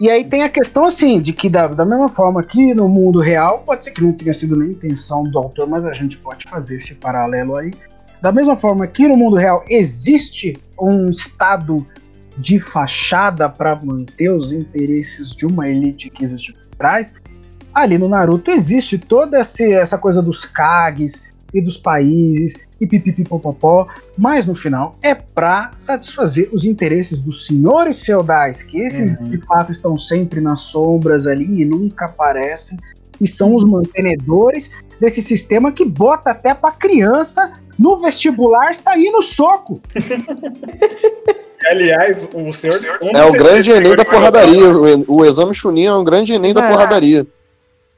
E 0.00 0.08
aí 0.08 0.24
tem 0.24 0.42
a 0.42 0.48
questão 0.48 0.84
assim, 0.84 1.20
de 1.20 1.32
que 1.32 1.48
da, 1.48 1.66
da 1.66 1.84
mesma 1.84 2.08
forma 2.08 2.42
que 2.42 2.72
no 2.72 2.88
mundo 2.88 3.20
real, 3.20 3.62
pode 3.66 3.84
ser 3.84 3.90
que 3.90 4.02
não 4.02 4.12
tenha 4.12 4.32
sido 4.32 4.56
nem 4.56 4.70
intenção 4.70 5.24
do 5.24 5.38
autor, 5.38 5.68
mas 5.68 5.84
a 5.84 5.92
gente 5.92 6.16
pode 6.18 6.48
fazer 6.48 6.76
esse 6.76 6.94
paralelo 6.94 7.56
aí. 7.56 7.72
Da 8.22 8.32
mesma 8.32 8.56
forma 8.56 8.86
que 8.86 9.06
no 9.06 9.16
mundo 9.16 9.36
real 9.36 9.64
existe 9.68 10.56
um 10.80 11.08
estado 11.10 11.84
de 12.38 12.58
fachada 12.60 13.48
para 13.48 13.76
manter 13.76 14.30
os 14.30 14.52
interesses 14.52 15.34
de 15.34 15.44
uma 15.46 15.68
elite 15.68 16.08
que 16.10 16.24
existe 16.24 16.52
por 16.52 16.76
trás, 16.76 17.14
ali 17.74 17.98
no 17.98 18.08
Naruto 18.08 18.50
existe 18.50 18.98
toda 18.98 19.38
essa 19.38 19.98
coisa 19.98 20.22
dos 20.22 20.44
Kages 20.44 21.24
e 21.52 21.60
dos 21.60 21.76
países 21.76 22.54
e 22.80 22.86
pipipipopopó, 22.86 23.86
mas 24.16 24.46
no 24.46 24.54
final 24.54 24.96
é 25.02 25.14
para 25.14 25.70
satisfazer 25.76 26.48
os 26.52 26.64
interesses 26.64 27.20
dos 27.20 27.46
senhores 27.46 28.02
feudais, 28.02 28.62
que 28.62 28.78
esses 28.78 29.16
Uhum. 29.16 29.24
de 29.24 29.40
fato 29.46 29.72
estão 29.72 29.96
sempre 29.96 30.40
nas 30.40 30.60
sombras 30.60 31.26
ali 31.26 31.62
e 31.62 31.64
nunca 31.64 32.06
aparecem, 32.06 32.78
e 33.20 33.26
são 33.26 33.54
os 33.54 33.64
mantenedores 33.64 34.70
desse 35.00 35.22
sistema 35.22 35.72
que 35.72 35.84
bota 35.84 36.30
até 36.30 36.54
pra 36.54 36.70
criança 36.70 37.52
no 37.78 37.96
vestibular 37.98 38.74
sair 38.74 39.10
no 39.10 39.22
soco. 39.22 39.80
Aliás, 41.66 42.28
o 42.32 42.52
senhor. 42.52 42.78
É 43.02 43.24
o 43.24 43.32
grande 43.32 43.70
Enem 43.70 43.96
da 43.96 44.04
porradaria. 44.04 44.64
O, 45.08 45.24
exame 45.24 45.54
Chunin 45.54 45.86
é 45.86 45.94
um 45.94 46.04
grande 46.04 46.32
Enem 46.32 46.54
da 46.54 46.60
Exato. 46.60 46.74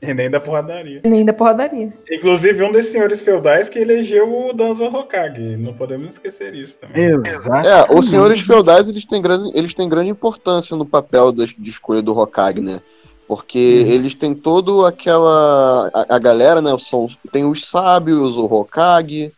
Enem 0.02 0.30
da 0.30 0.40
porradaria. 0.40 1.00
Nem 1.04 1.24
da 1.24 1.32
porradaria. 1.32 1.92
Inclusive, 2.10 2.64
um 2.64 2.72
desses 2.72 2.90
senhores 2.92 3.20
feudais 3.20 3.68
que 3.68 3.78
elegeu 3.78 4.48
o 4.48 4.52
Danzo 4.54 4.84
Hokage. 4.84 5.56
Não 5.58 5.74
podemos 5.74 6.14
esquecer 6.14 6.54
isso 6.54 6.78
também. 6.78 7.04
Exato. 7.26 7.68
É, 7.68 7.86
os 7.98 8.08
senhores 8.08 8.40
feudais 8.40 8.88
eles 8.88 9.04
têm 9.04 9.20
grande, 9.20 9.50
eles 9.54 9.74
têm 9.74 9.88
grande 9.88 10.08
importância 10.08 10.74
no 10.74 10.86
papel 10.86 11.30
das- 11.32 11.54
de 11.56 11.68
escolha 11.68 12.00
do 12.00 12.16
Hokage, 12.18 12.60
né? 12.60 12.80
Porque 13.28 13.58
eles 13.86 14.14
têm 14.14 14.34
todo 14.34 14.86
aquela. 14.86 15.90
A, 15.94 16.16
a 16.16 16.18
galera, 16.18 16.62
né? 16.62 16.74
São, 16.78 17.06
tem 17.30 17.44
os 17.44 17.66
sábios, 17.66 18.36
o 18.38 18.44
Hokage, 18.46 19.30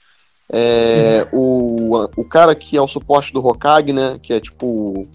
é, 0.51 1.27
o, 1.33 1.97
o 2.17 2.25
cara 2.25 2.55
que 2.55 2.77
é 2.77 2.81
o 2.81 2.87
suporte 2.89 3.33
do 3.33 3.45
Hokage, 3.45 3.93
né? 3.93 4.17
Que 4.23 4.35
é 4.35 4.41
tipo. 4.41 5.07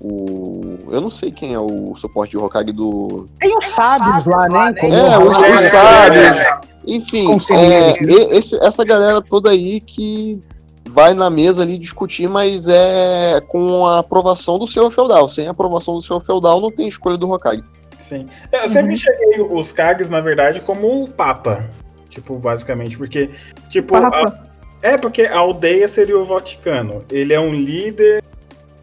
O. 0.00 0.76
Eu 0.90 1.00
não 1.00 1.10
sei 1.10 1.30
quem 1.30 1.54
é 1.54 1.58
o 1.58 1.94
suporte 1.96 2.30
de 2.30 2.38
Hokage 2.38 2.72
do. 2.72 3.26
Tem 3.40 3.56
os 3.56 3.64
sábios 3.66 4.26
lá, 4.26 4.48
né? 4.48 4.72
Como 4.80 4.92
É, 4.94 5.18
o 5.18 5.30
os, 5.30 5.40
Raul- 5.40 5.54
os 5.54 5.62
sábios. 5.62 6.38
Enfim, 6.86 7.36
é, 7.52 7.92
esse- 8.36 8.56
essa 8.64 8.84
galera 8.84 9.20
toda 9.20 9.50
aí 9.50 9.80
que 9.80 10.40
vai 10.88 11.12
na 11.14 11.28
mesa 11.28 11.62
ali 11.62 11.76
discutir, 11.76 12.28
mas 12.28 12.66
é 12.68 13.40
com 13.48 13.84
a 13.86 13.98
aprovação 13.98 14.58
do 14.58 14.66
senhor 14.66 14.90
feudal. 14.90 15.28
Sem 15.28 15.48
a 15.48 15.50
aprovação 15.50 15.94
do 15.94 16.02
senhor 16.02 16.20
feudal, 16.24 16.60
não 16.60 16.70
tem 16.70 16.88
escolha 16.88 17.16
do 17.16 17.30
Hokage. 17.30 17.62
Sim. 17.98 18.24
Eu 18.52 18.68
sempre 18.68 18.96
cheguei 18.96 19.40
os 19.42 19.72
Kages, 19.72 20.08
na 20.08 20.20
verdade, 20.20 20.60
como 20.60 21.02
o 21.04 21.12
Papa. 21.12 21.60
Tipo, 22.08 22.38
basicamente, 22.38 22.96
porque. 22.96 23.28
Tipo, 23.68 23.96
a- 23.96 24.32
é 24.80 24.96
porque 24.96 25.22
a 25.22 25.36
aldeia 25.38 25.86
seria 25.88 26.16
o 26.18 26.24
Vaticano. 26.24 27.00
Ele 27.10 27.34
é 27.34 27.40
um 27.40 27.52
líder 27.52 28.22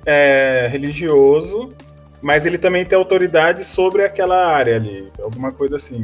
é, 0.05 0.67
religioso, 0.71 1.69
mas 2.21 2.45
ele 2.45 2.57
também 2.57 2.85
tem 2.85 2.97
autoridade 2.97 3.63
sobre 3.63 4.03
aquela 4.03 4.47
área 4.47 4.75
ali. 4.77 5.11
Alguma 5.21 5.51
coisa 5.51 5.75
assim. 5.75 6.01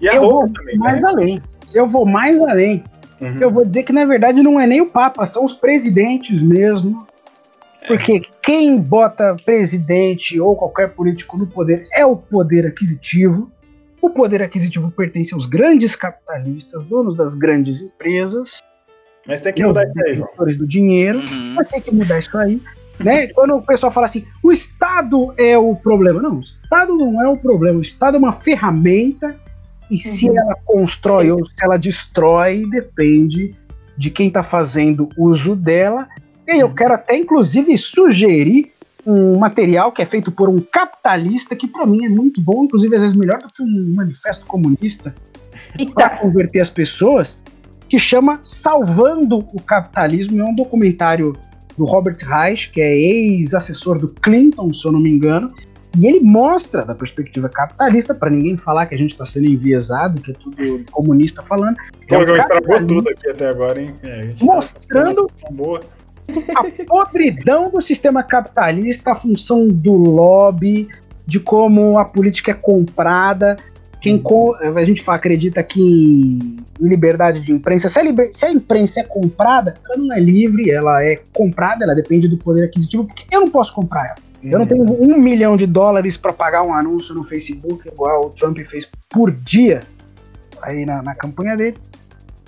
E 0.00 0.08
a 0.08 0.14
Eu 0.14 0.22
roupa 0.22 0.46
vou 0.46 0.52
também, 0.52 0.78
mais 0.78 1.00
né? 1.00 1.08
além. 1.08 1.42
Eu 1.72 1.86
vou 1.86 2.04
mais 2.04 2.40
além. 2.40 2.82
Uhum. 3.20 3.38
Eu 3.40 3.50
vou 3.50 3.64
dizer 3.64 3.84
que, 3.84 3.92
na 3.92 4.04
verdade, 4.04 4.42
não 4.42 4.58
é 4.58 4.66
nem 4.66 4.80
o 4.80 4.90
Papa, 4.90 5.24
são 5.26 5.44
os 5.44 5.54
presidentes 5.54 6.42
mesmo. 6.42 7.06
Porque 7.86 8.22
quem 8.42 8.78
bota 8.80 9.36
presidente 9.44 10.40
ou 10.40 10.56
qualquer 10.56 10.90
político 10.90 11.36
no 11.36 11.46
poder 11.46 11.84
é 11.92 12.06
o 12.06 12.16
poder 12.16 12.66
aquisitivo. 12.66 13.50
O 14.00 14.10
poder 14.10 14.42
aquisitivo 14.42 14.90
pertence 14.90 15.34
aos 15.34 15.46
grandes 15.46 15.94
capitalistas, 15.94 16.84
donos 16.84 17.16
das 17.16 17.34
grandes 17.34 17.80
empresas, 17.80 18.58
Mas 19.26 19.40
tem 19.40 19.52
que 19.52 19.62
e 19.62 19.64
mudar 19.64 19.84
isso 19.84 20.04
aí, 20.04 20.16
João. 20.16 20.28
do 20.36 20.66
dinheiro. 20.66 21.18
Uhum. 21.18 21.54
Mas 21.54 21.68
tem 21.68 21.80
que 21.80 21.94
mudar 21.94 22.18
isso 22.18 22.36
aí. 22.36 22.60
Né? 22.98 23.28
Quando 23.28 23.56
o 23.56 23.62
pessoal 23.62 23.90
fala 23.90 24.06
assim, 24.06 24.24
o 24.42 24.52
Estado 24.52 25.32
é 25.36 25.56
o 25.58 25.74
problema. 25.74 26.20
Não, 26.20 26.36
o 26.36 26.40
Estado 26.40 26.96
não 26.96 27.20
é 27.22 27.28
o 27.28 27.36
problema. 27.36 27.78
O 27.78 27.82
Estado 27.82 28.16
é 28.16 28.18
uma 28.18 28.32
ferramenta 28.32 29.36
e 29.90 29.98
se 29.98 30.28
Uhum. 30.28 30.38
ela 30.38 30.54
constrói 30.64 31.30
ou 31.30 31.44
se 31.44 31.62
ela 31.62 31.78
destrói, 31.78 32.64
depende 32.70 33.54
de 33.96 34.10
quem 34.10 34.28
está 34.28 34.42
fazendo 34.42 35.08
uso 35.18 35.54
dela. 35.54 36.08
E 36.46 36.60
eu 36.62 36.72
quero 36.72 36.94
até, 36.94 37.16
inclusive, 37.16 37.76
sugerir 37.76 38.72
um 39.04 39.36
material 39.38 39.90
que 39.90 40.00
é 40.00 40.06
feito 40.06 40.30
por 40.30 40.48
um 40.48 40.60
capitalista 40.60 41.56
que, 41.56 41.66
para 41.66 41.86
mim, 41.86 42.04
é 42.04 42.08
muito 42.08 42.40
bom, 42.40 42.64
inclusive, 42.64 42.94
às 42.94 43.02
vezes, 43.02 43.16
melhor 43.16 43.38
do 43.38 43.52
que 43.52 43.62
um 43.62 43.94
manifesto 43.94 44.46
comunista 44.46 45.14
para 45.94 46.10
converter 46.18 46.60
as 46.60 46.70
pessoas, 46.70 47.40
que 47.88 47.98
chama 47.98 48.40
Salvando 48.42 49.38
o 49.38 49.60
Capitalismo. 49.60 50.40
É 50.40 50.44
um 50.44 50.54
documentário 50.54 51.34
do 51.76 51.84
Robert 51.84 52.16
Reich, 52.22 52.70
que 52.70 52.80
é 52.80 52.94
ex-assessor 52.94 53.98
do 53.98 54.08
Clinton, 54.08 54.72
se 54.72 54.86
eu 54.86 54.92
não 54.92 55.00
me 55.00 55.10
engano. 55.10 55.52
E 55.96 56.06
ele 56.06 56.20
mostra, 56.20 56.84
da 56.84 56.94
perspectiva 56.94 57.50
capitalista, 57.50 58.14
para 58.14 58.30
ninguém 58.30 58.56
falar 58.56 58.86
que 58.86 58.94
a 58.94 58.98
gente 58.98 59.10
está 59.10 59.26
sendo 59.26 59.46
enviesado, 59.46 60.22
que 60.22 60.30
é 60.30 60.34
tudo 60.34 60.84
comunista 60.90 61.42
falando. 61.42 61.76
é 62.08 62.16
Pô, 62.16 62.26
João 62.26 62.38
estragou 62.38 62.86
tudo 62.86 63.08
aqui 63.10 63.28
até 63.28 63.48
agora, 63.48 63.80
hein? 63.80 63.94
É, 64.02 64.22
gente 64.22 64.42
Mostrando- 64.42 65.26
Tá 65.26 66.60
a 66.60 66.86
podridão 66.86 67.70
do 67.70 67.80
sistema 67.80 68.22
capitalista, 68.22 69.12
a 69.12 69.14
função 69.16 69.68
do 69.68 69.92
lobby, 69.92 70.88
de 71.26 71.38
como 71.40 71.98
a 71.98 72.04
política 72.04 72.52
é 72.52 72.54
comprada. 72.54 73.56
Quem 74.02 74.20
a 74.76 74.84
gente 74.84 75.02
acredita 75.06 75.62
que 75.62 75.80
em 75.80 76.56
liberdade 76.80 77.40
de 77.40 77.52
imprensa, 77.52 77.88
se 77.88 77.98
a, 77.98 78.02
liber- 78.02 78.32
se 78.32 78.44
a 78.44 78.50
imprensa 78.50 79.00
é 79.00 79.04
comprada, 79.04 79.74
ela 79.88 79.96
não 79.96 80.12
é 80.14 80.18
livre, 80.20 80.70
ela 80.70 81.02
é 81.04 81.20
comprada, 81.32 81.84
ela 81.84 81.94
depende 81.94 82.26
do 82.28 82.36
poder 82.36 82.64
aquisitivo, 82.64 83.04
porque 83.04 83.24
eu 83.30 83.40
não 83.40 83.50
posso 83.50 83.72
comprar 83.72 84.06
ela. 84.06 84.16
Eu 84.42 84.58
não 84.58 84.66
tenho 84.66 84.82
um 84.82 85.18
milhão 85.20 85.56
de 85.56 85.66
dólares 85.68 86.16
para 86.16 86.32
pagar 86.32 86.64
um 86.64 86.74
anúncio 86.74 87.14
no 87.14 87.22
Facebook, 87.22 87.86
igual 87.86 88.26
o 88.26 88.30
Trump 88.30 88.58
fez 88.66 88.88
por 89.08 89.30
dia 89.30 89.82
aí 90.60 90.84
na, 90.84 91.00
na 91.00 91.14
campanha 91.14 91.56
dele. 91.56 91.76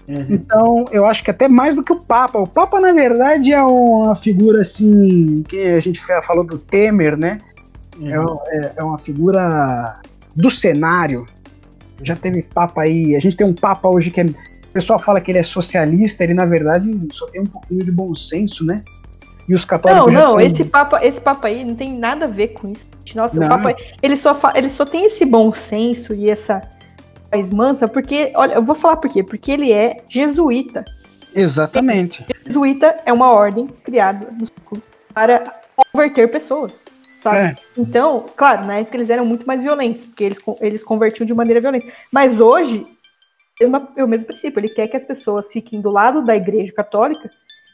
Uhum. 0.09 0.27
Então, 0.29 0.85
eu 0.91 1.07
acho 1.07 1.23
que 1.23 1.31
até 1.31 1.47
mais 1.47 1.75
do 1.77 1.83
que 1.85 1.93
o 1.93 1.97
Papa. 2.01 2.39
O 2.39 2.49
Papa, 2.49 2.81
na 2.81 2.93
verdade, 2.93 3.53
é 3.53 3.63
uma 3.63 4.15
figura 4.17 4.61
assim. 4.61 5.43
que 5.49 5.57
a 5.61 5.81
gente 5.81 6.01
fa- 6.05 6.21
falou 6.21 6.45
do 6.45 6.59
Temer, 6.59 7.17
né? 7.17 7.39
É, 8.03 8.19
Uhum. 8.19 8.39
é- 8.49 8.73
é 8.79 8.83
uma 8.83 8.99
figura 8.99 10.01
do 10.35 10.51
cenário. 10.51 11.25
Já 12.05 12.15
teve 12.17 12.43
Papa 12.43 12.83
aí. 12.83 13.17
A 13.17 13.21
gente 13.21 13.37
tem 13.37 13.47
um 13.47 13.55
Papa 13.55 13.89
hoje 13.89 14.11
que 14.11 14.21
é. 14.21 14.25
O 14.25 14.73
pessoal 14.75 14.99
fala 14.99 15.21
que 15.21 15.31
ele 15.31 15.39
é 15.39 15.43
socialista, 15.45 16.25
ele 16.25 16.35
na 16.35 16.45
verdade 16.47 16.91
só 17.13 17.27
tem 17.27 17.41
um 17.41 17.47
pouquinho 17.47 17.85
de 17.85 17.93
bom 17.93 18.13
senso, 18.13 18.65
né? 18.65 18.83
E 19.49 19.55
os 19.55 19.61
Não, 19.63 19.69
católicos. 19.69 20.13
já 20.13 20.19
não, 20.25 20.37
têm- 20.37 20.47
esse 20.49 20.65
papa, 20.65 21.05
esse 21.07 21.21
papa 21.21 21.47
aí 21.49 21.65
não 21.65 21.75
tem 21.77 21.97
nada 21.97 22.25
a 22.25 22.29
ver 22.29 22.49
com 22.49 22.73
isso. 22.73 22.85
Nossa, 23.15 23.39
Não. 23.39 23.47
o 23.47 23.49
papa, 23.51 23.77
ele 24.03 24.17
só, 24.17 24.35
fa- 24.35 24.53
ele 24.57 24.69
só 24.71 24.85
tem 24.85 25.05
esse 25.07 25.25
bom 25.25 25.53
senso 25.53 26.13
e 26.13 26.29
essa 26.29 26.61
paz 27.31 27.53
mansa, 27.53 27.87
porque, 27.87 28.33
olha, 28.35 28.55
eu 28.55 28.63
vou 28.63 28.75
falar 28.75 28.97
por 28.97 29.09
quê? 29.11 29.23
Porque 29.23 29.53
ele 29.53 29.73
é 29.73 29.99
jesuíta. 30.09 30.85
Exatamente. 31.35 32.25
Jesuíta 32.47 32.97
é 33.05 33.13
uma 33.13 33.31
ordem 33.33 33.67
criada 33.67 34.29
no 34.33 34.47
século 34.47 34.83
para 35.13 35.43
converter 35.93 36.29
pessoas, 36.31 36.73
sabe? 37.25 37.39
É. 37.39 37.55
Então, 37.77 38.27
claro, 38.37 38.67
na 38.67 38.79
época 38.79 38.97
eles 38.97 39.11
eram 39.11 39.25
muito 39.25 39.47
mais 39.47 39.63
violentos, 39.63 40.05
porque 40.05 40.23
eles, 40.25 40.39
eles 40.61 40.85
convertiam 40.85 41.27
de 41.27 41.35
maneira 41.35 41.61
violenta. 41.61 41.87
Mas 42.13 42.39
hoje, 42.39 42.87
é 43.61 43.67
uma- 43.67 43.89
é 43.97 44.05
o 44.05 44.09
mesmo 44.09 44.27
princípio, 44.27 44.61
ele 44.61 44.69
quer 44.69 44.87
que 44.89 44.97
as 44.97 45.05
pessoas 45.05 45.51
fiquem 45.51 45.81
do 45.81 45.91
lado 45.91 46.23
da 46.25 46.37
igreja 46.37 46.73
católica 46.73 47.31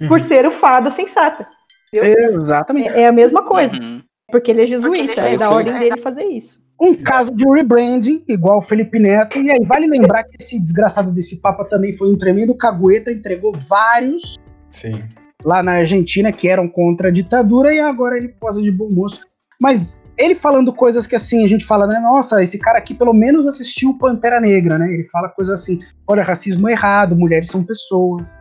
por 0.09 0.13
Uhum. 0.13 0.19
ser 0.19 0.47
o 0.47 0.51
fada 0.51 0.91
sensata. 0.91 1.45
Exatamente. 1.93 2.89
É, 2.91 3.03
é 3.03 3.07
a 3.09 3.13
mesma 3.13 3.43
coisa. 3.43 3.75
Uhum. 3.77 4.01
Porque 4.31 4.51
ele 4.51 4.63
é 4.63 4.67
jesuíta, 4.67 5.21
é 5.21 5.35
é 5.35 5.37
da 5.37 5.51
ordem 5.51 5.77
dele 5.79 5.97
fazer 5.97 6.25
isso. 6.25 6.63
um 6.83 6.95
caso 6.95 7.31
de 7.35 7.45
rebranding, 7.47 8.25
igual 8.27 8.59
o 8.59 8.63
Felipe 8.63 8.99
Neto. 8.99 9.37
E 9.39 9.51
aí, 9.51 9.59
vale 9.67 9.87
lembrar 9.87 10.25
que 10.25 10.37
esse 10.41 10.59
desgraçado 10.59 11.13
desse 11.13 11.37
Papa 11.41 11.63
também 11.65 11.93
foi 11.95 12.11
um 12.11 12.17
tremendo 12.17 12.55
cagueta, 12.55 13.13
entregou 13.13 13.53
vários 13.53 14.37
Sim. 14.71 15.03
lá 15.45 15.63
na 15.63 15.73
Argentina 15.73 16.33
que 16.33 16.49
eram 16.49 16.67
contra 16.69 17.09
a 17.09 17.13
ditadura 17.13 17.75
e 17.75 17.81
agora 17.81 18.17
ele 18.17 18.29
posa 18.29 18.63
de 18.63 18.71
bom 18.71 18.89
moço. 18.95 19.21
Mas 19.61 20.01
ele 20.17 20.35
falando 20.35 20.73
coisas 20.73 21.07
que 21.07 21.15
assim, 21.17 21.45
a 21.45 21.49
gente 21.49 21.65
fala, 21.65 21.87
né? 21.87 21.99
Nossa, 22.01 22.43
esse 22.43 22.59
cara 22.59 22.79
aqui 22.79 22.95
pelo 22.95 23.13
menos 23.13 23.47
assistiu 23.47 23.97
Pantera 23.99 24.41
Negra, 24.41 24.79
né? 24.79 24.93
Ele 24.93 25.05
fala 25.05 25.29
coisas 25.29 25.61
assim: 25.61 25.81
olha, 26.07 26.23
racismo 26.23 26.69
é 26.69 26.73
errado, 26.73 27.17
mulheres 27.17 27.51
são 27.51 27.65
pessoas, 27.65 28.39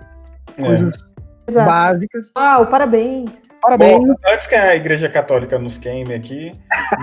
É. 0.58 0.66
coisas 0.66 0.96
Exato. 1.48 1.70
básicas. 1.70 2.32
Uau, 2.38 2.68
parabéns. 2.68 3.50
Parabéns. 3.62 4.00
Bom, 4.00 4.14
antes 4.28 4.48
que 4.48 4.56
a 4.56 4.76
Igreja 4.76 5.10
Católica 5.10 5.60
nos 5.60 5.78
queime 5.78 6.14
aqui, 6.14 6.54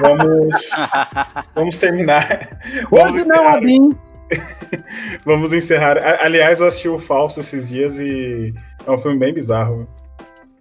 vamos, 0.01 0.70
vamos 1.55 1.78
terminar. 1.78 2.59
Vamos 2.91 3.12
Hoje 3.12 3.25
não, 3.27 3.36
encerrar, 3.36 3.57
Abim. 3.57 3.99
vamos 5.25 5.53
encerrar. 5.53 5.99
Aliás, 6.23 6.61
eu 6.61 6.67
assisti 6.67 6.89
o 6.89 6.99
Falso 6.99 7.41
esses 7.41 7.69
dias 7.69 7.99
e 7.99 8.55
é 8.86 8.91
um 8.91 8.97
filme 8.99 9.19
bem 9.19 9.35
bizarro. 9.35 9.86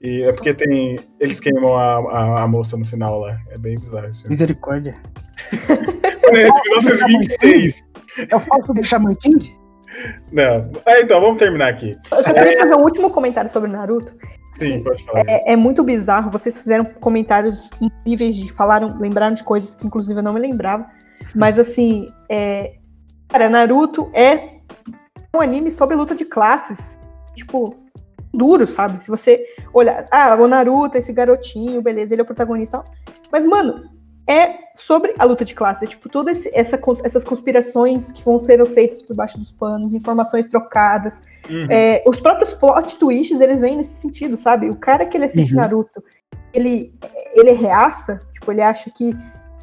E 0.06 0.22
é 0.22 0.32
porque 0.32 0.54
tem. 0.54 1.00
Eles 1.20 1.40
queimam 1.40 1.76
a, 1.76 1.96
a, 1.96 2.44
a 2.44 2.48
moça 2.48 2.78
no 2.78 2.86
final 2.86 3.22
lá. 3.22 3.40
É 3.50 3.58
bem 3.58 3.80
bizarro 3.80 4.06
filme. 4.14 4.30
Misericórdia. 4.30 4.94
É 6.28 6.44
de 6.44 6.70
1926. 6.70 7.86
É 8.30 8.36
o 8.36 8.40
falso 8.40 8.72
do 8.72 8.84
Shaman 8.84 9.16
King? 9.16 9.56
Não. 10.32 10.72
Ah, 10.86 11.00
então, 11.00 11.20
vamos 11.20 11.38
terminar 11.38 11.70
aqui. 11.70 11.96
Eu 12.12 12.24
só 12.24 12.34
queria 12.34 12.58
fazer 12.58 12.76
um 12.76 12.84
último 12.84 13.10
comentário 13.10 13.50
sobre 13.50 13.70
Naruto. 13.70 14.14
Sim, 14.54 14.84
pode 14.84 15.04
falar. 15.04 15.24
É, 15.28 15.54
é 15.54 15.56
muito 15.56 15.84
bizarro. 15.84 16.30
Vocês 16.30 16.56
fizeram 16.56 16.86
comentários 16.86 17.72
incríveis 17.82 18.36
de 18.36 18.52
falaram, 18.52 18.98
lembraram 19.00 19.34
de 19.34 19.44
coisas 19.44 19.74
que 19.74 19.88
inclusive 19.88 20.20
eu 20.20 20.24
não 20.24 20.34
me 20.34 20.40
lembrava. 20.40 20.86
Mas 21.34 21.58
assim, 21.58 22.12
é, 22.30 22.76
cara, 23.28 23.50
Naruto 23.50 24.12
é 24.14 24.60
um 25.36 25.42
anime 25.42 25.72
sobre 25.72 25.96
luta 25.96 26.16
de 26.16 26.26
classes. 26.26 27.00
Tipo, 27.34 27.76
duro, 28.34 28.68
sabe? 28.68 29.04
Se 29.04 29.10
você 29.10 29.44
olhar, 29.76 30.06
ah, 30.10 30.36
o 30.36 30.48
Naruto, 30.48 30.98
esse 30.98 31.12
garotinho, 31.12 31.82
beleza, 31.82 32.14
ele 32.14 32.22
é 32.22 32.24
o 32.24 32.26
protagonista. 32.26 32.78
e 32.78 32.80
tal. 32.80 32.94
Mas, 33.32 33.46
mano, 33.46 33.90
é 34.28 34.56
sobre 34.76 35.14
a 35.20 35.26
luta 35.26 35.46
de 35.46 35.54
classe. 35.54 35.84
É, 35.84 35.88
tipo, 35.88 36.10
todas 36.10 36.46
essa, 36.48 36.80
essas 37.04 37.24
conspirações 37.24 38.12
que 38.12 38.24
vão 38.24 38.40
ser 38.40 38.66
feitas 38.66 39.02
por 39.02 39.16
baixo 39.16 39.38
dos 39.38 39.52
panos, 39.52 39.94
informações 39.94 40.48
trocadas. 40.48 41.22
Uhum. 41.50 41.68
É, 41.70 42.04
os 42.08 42.20
próprios 42.20 42.54
plot 42.54 42.98
twists, 42.98 43.40
eles 43.40 43.62
vêm 43.62 43.78
nesse 43.78 43.96
sentido, 43.96 44.38
sabe? 44.38 44.70
O 44.70 44.78
cara 44.78 45.06
que 45.06 45.18
ele 45.18 45.26
assiste 45.26 45.54
uhum. 45.54 45.62
Naruto, 45.62 46.04
ele, 46.54 46.94
ele 47.34 47.52
reaça, 47.52 48.20
tipo, 48.32 48.52
ele 48.52 48.62
acha 48.62 48.90
que 48.90 49.16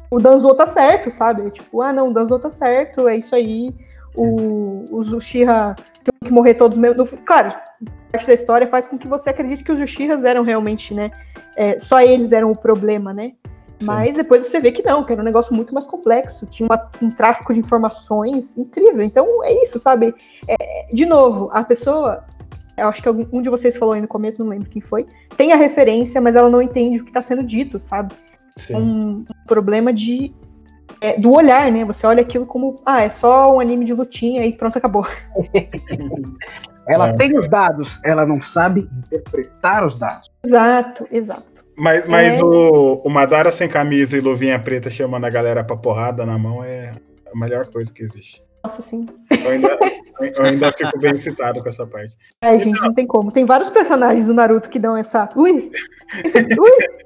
o 0.09 0.19
Danzo 0.19 0.53
tá 0.53 0.67
certo, 0.67 1.09
sabe? 1.09 1.49
Tipo, 1.49 1.81
ah, 1.81 1.91
não, 1.91 2.09
o 2.09 2.13
Danzo 2.13 2.37
tá 2.39 2.49
certo, 2.49 3.07
é 3.07 3.17
isso 3.17 3.35
aí. 3.35 3.73
O, 4.15 4.85
os 4.91 5.11
Uchiha 5.11 5.75
tem 6.03 6.13
que 6.23 6.31
morrer 6.31 6.53
todos 6.55 6.77
mesmo. 6.77 7.05
Claro, 7.25 7.53
parte 8.11 8.27
da 8.27 8.33
história 8.33 8.67
faz 8.67 8.87
com 8.87 8.97
que 8.97 9.07
você 9.07 9.29
acredite 9.29 9.63
que 9.63 9.71
os 9.71 9.79
Ushihas 9.79 10.23
eram 10.23 10.43
realmente, 10.43 10.93
né? 10.93 11.11
É, 11.55 11.79
só 11.79 12.01
eles 12.01 12.31
eram 12.31 12.51
o 12.51 12.57
problema, 12.57 13.13
né? 13.13 13.33
Sim. 13.79 13.87
Mas 13.87 14.15
depois 14.15 14.45
você 14.45 14.59
vê 14.59 14.71
que 14.71 14.83
não, 14.83 15.03
que 15.03 15.11
era 15.11 15.21
um 15.21 15.25
negócio 15.25 15.53
muito 15.53 15.73
mais 15.73 15.85
complexo, 15.85 16.45
tinha 16.45 16.67
uma, 16.67 16.89
um 17.01 17.09
tráfico 17.09 17.53
de 17.53 17.59
informações 17.59 18.57
incrível. 18.57 19.01
Então 19.01 19.43
é 19.43 19.53
isso, 19.63 19.79
sabe? 19.79 20.13
É, 20.47 20.87
de 20.93 21.05
novo, 21.05 21.49
a 21.51 21.63
pessoa, 21.63 22.23
eu 22.77 22.87
acho 22.87 23.01
que 23.01 23.07
algum, 23.07 23.25
um 23.31 23.41
de 23.41 23.49
vocês 23.49 23.75
falou 23.75 23.93
aí 23.93 24.01
no 24.01 24.07
começo, 24.07 24.43
não 24.43 24.49
lembro 24.49 24.69
quem 24.69 24.81
foi, 24.81 25.05
tem 25.35 25.51
a 25.51 25.55
referência, 25.55 26.21
mas 26.21 26.35
ela 26.35 26.49
não 26.49 26.61
entende 26.61 26.99
o 26.99 27.03
que 27.03 27.09
está 27.09 27.21
sendo 27.21 27.43
dito, 27.43 27.79
sabe? 27.79 28.13
Um, 28.71 28.77
um, 28.77 29.25
problema 29.47 29.91
de 29.91 30.31
é, 31.03 31.19
do 31.19 31.33
olhar, 31.33 31.69
né? 31.69 31.83
Você 31.83 32.07
olha 32.07 32.21
aquilo 32.21 32.47
como, 32.47 32.77
ah, 32.85 33.01
é 33.01 33.09
só 33.09 33.53
um 33.53 33.59
anime 33.59 33.83
de 33.83 33.93
lutinha 33.93 34.45
e 34.45 34.53
pronto, 34.53 34.77
acabou. 34.77 35.05
ela 36.87 37.09
é. 37.09 37.17
tem 37.17 37.37
os 37.37 37.45
dados, 37.45 37.99
ela 38.05 38.25
não 38.25 38.41
sabe 38.41 38.87
interpretar 38.99 39.85
os 39.85 39.97
dados. 39.97 40.31
Exato, 40.45 41.05
exato. 41.11 41.43
Mas, 41.75 42.07
mas 42.07 42.39
é... 42.39 42.43
o, 42.43 43.01
o 43.03 43.09
Madara 43.09 43.51
sem 43.51 43.67
camisa 43.67 44.17
e 44.17 44.21
luvinha 44.21 44.57
preta 44.57 44.89
chamando 44.89 45.25
a 45.25 45.29
galera 45.29 45.61
pra 45.61 45.75
porrada 45.75 46.25
na 46.25 46.37
mão 46.37 46.63
é 46.63 46.95
a 47.29 47.37
melhor 47.37 47.67
coisa 47.67 47.91
que 47.91 48.01
existe. 48.01 48.41
Nossa, 48.63 48.81
sim. 48.81 49.05
Eu 49.43 49.51
ainda, 49.51 49.77
eu 50.37 50.45
ainda 50.45 50.71
fico 50.71 50.97
bem 50.99 51.15
excitado 51.15 51.59
com 51.59 51.67
essa 51.67 51.85
parte. 51.85 52.15
Ai, 52.41 52.57
gente, 52.59 52.81
não 52.81 52.93
tem 52.93 53.05
como. 53.05 53.29
Tem 53.29 53.43
vários 53.43 53.69
personagens 53.69 54.25
do 54.25 54.33
Naruto 54.33 54.69
que 54.69 54.79
dão 54.79 54.95
essa. 54.95 55.29
Ui! 55.35 55.69
Ui! 56.57 57.03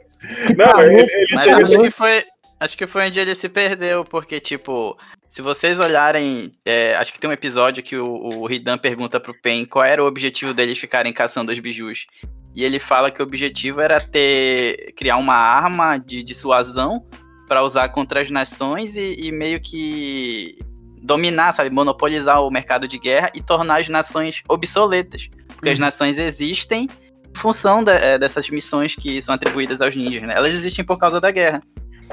Não, 0.56 0.82
ele, 0.82 1.02
ele 1.02 1.36
Mas 1.36 1.48
acho 1.48 1.82
que, 1.82 1.92
foi, 1.92 2.24
acho 2.60 2.78
que 2.78 2.88
foi 2.88 3.08
onde 3.08 3.20
ele 3.20 3.36
se 3.36 3.50
perdeu, 3.50 4.04
porque, 4.04 4.40
tipo, 4.40 4.98
se 5.30 5.42
vocês 5.42 5.80
olharem, 5.80 6.52
é, 6.66 6.96
acho 6.96 7.14
que 7.14 7.20
tem 7.20 7.30
um 7.30 7.34
episódio 7.34 7.84
que 7.84 7.98
o, 7.98 8.40
o 8.40 8.52
Hidan 8.52 8.78
pergunta 8.78 9.20
pro 9.20 9.40
Pen 9.40 9.66
qual 9.66 9.86
era 9.86 10.04
o 10.04 10.08
objetivo 10.08 10.54
deles 10.54 10.78
ficarem 10.78 11.14
caçando 11.14 11.52
os 11.52 11.60
bijus. 11.60 12.08
E 12.56 12.64
ele 12.64 12.80
fala 12.80 13.12
que 13.12 13.22
o 13.22 13.26
objetivo 13.26 13.82
era 13.82 14.00
ter 14.00 14.94
criar 14.96 15.18
uma 15.18 15.36
arma 15.36 15.98
de 15.98 16.24
dissuasão 16.24 17.06
para 17.48 17.62
usar 17.62 17.90
contra 17.90 18.22
as 18.22 18.32
nações 18.32 18.98
e, 18.98 19.16
e, 19.20 19.32
meio 19.32 19.62
que 19.62 20.58
dominar, 21.02 21.54
sabe, 21.54 21.70
monopolizar 21.70 22.42
o 22.42 22.50
mercado 22.50 22.88
de 22.88 22.98
guerra 22.98 23.30
e 23.36 23.42
tornar 23.42 23.80
as 23.80 23.88
nações 23.88 24.42
obsoletas, 24.50 25.30
porque 25.48 25.70
uhum. 25.70 25.74
as 25.74 25.80
nações 25.80 26.18
existem 26.18 26.90
em 27.30 27.38
função 27.38 27.84
de, 27.84 27.92
é, 27.92 28.18
dessas 28.18 28.50
missões 28.50 28.96
que 28.96 29.22
são 29.22 29.36
atribuídas 29.36 29.82
aos 29.82 29.96
ninjas, 29.96 30.24
né? 30.24 30.34
Elas 30.36 30.50
existem 30.50 30.84
por 30.84 31.00
causa 31.00 31.22
da 31.22 31.30
guerra. 31.30 31.62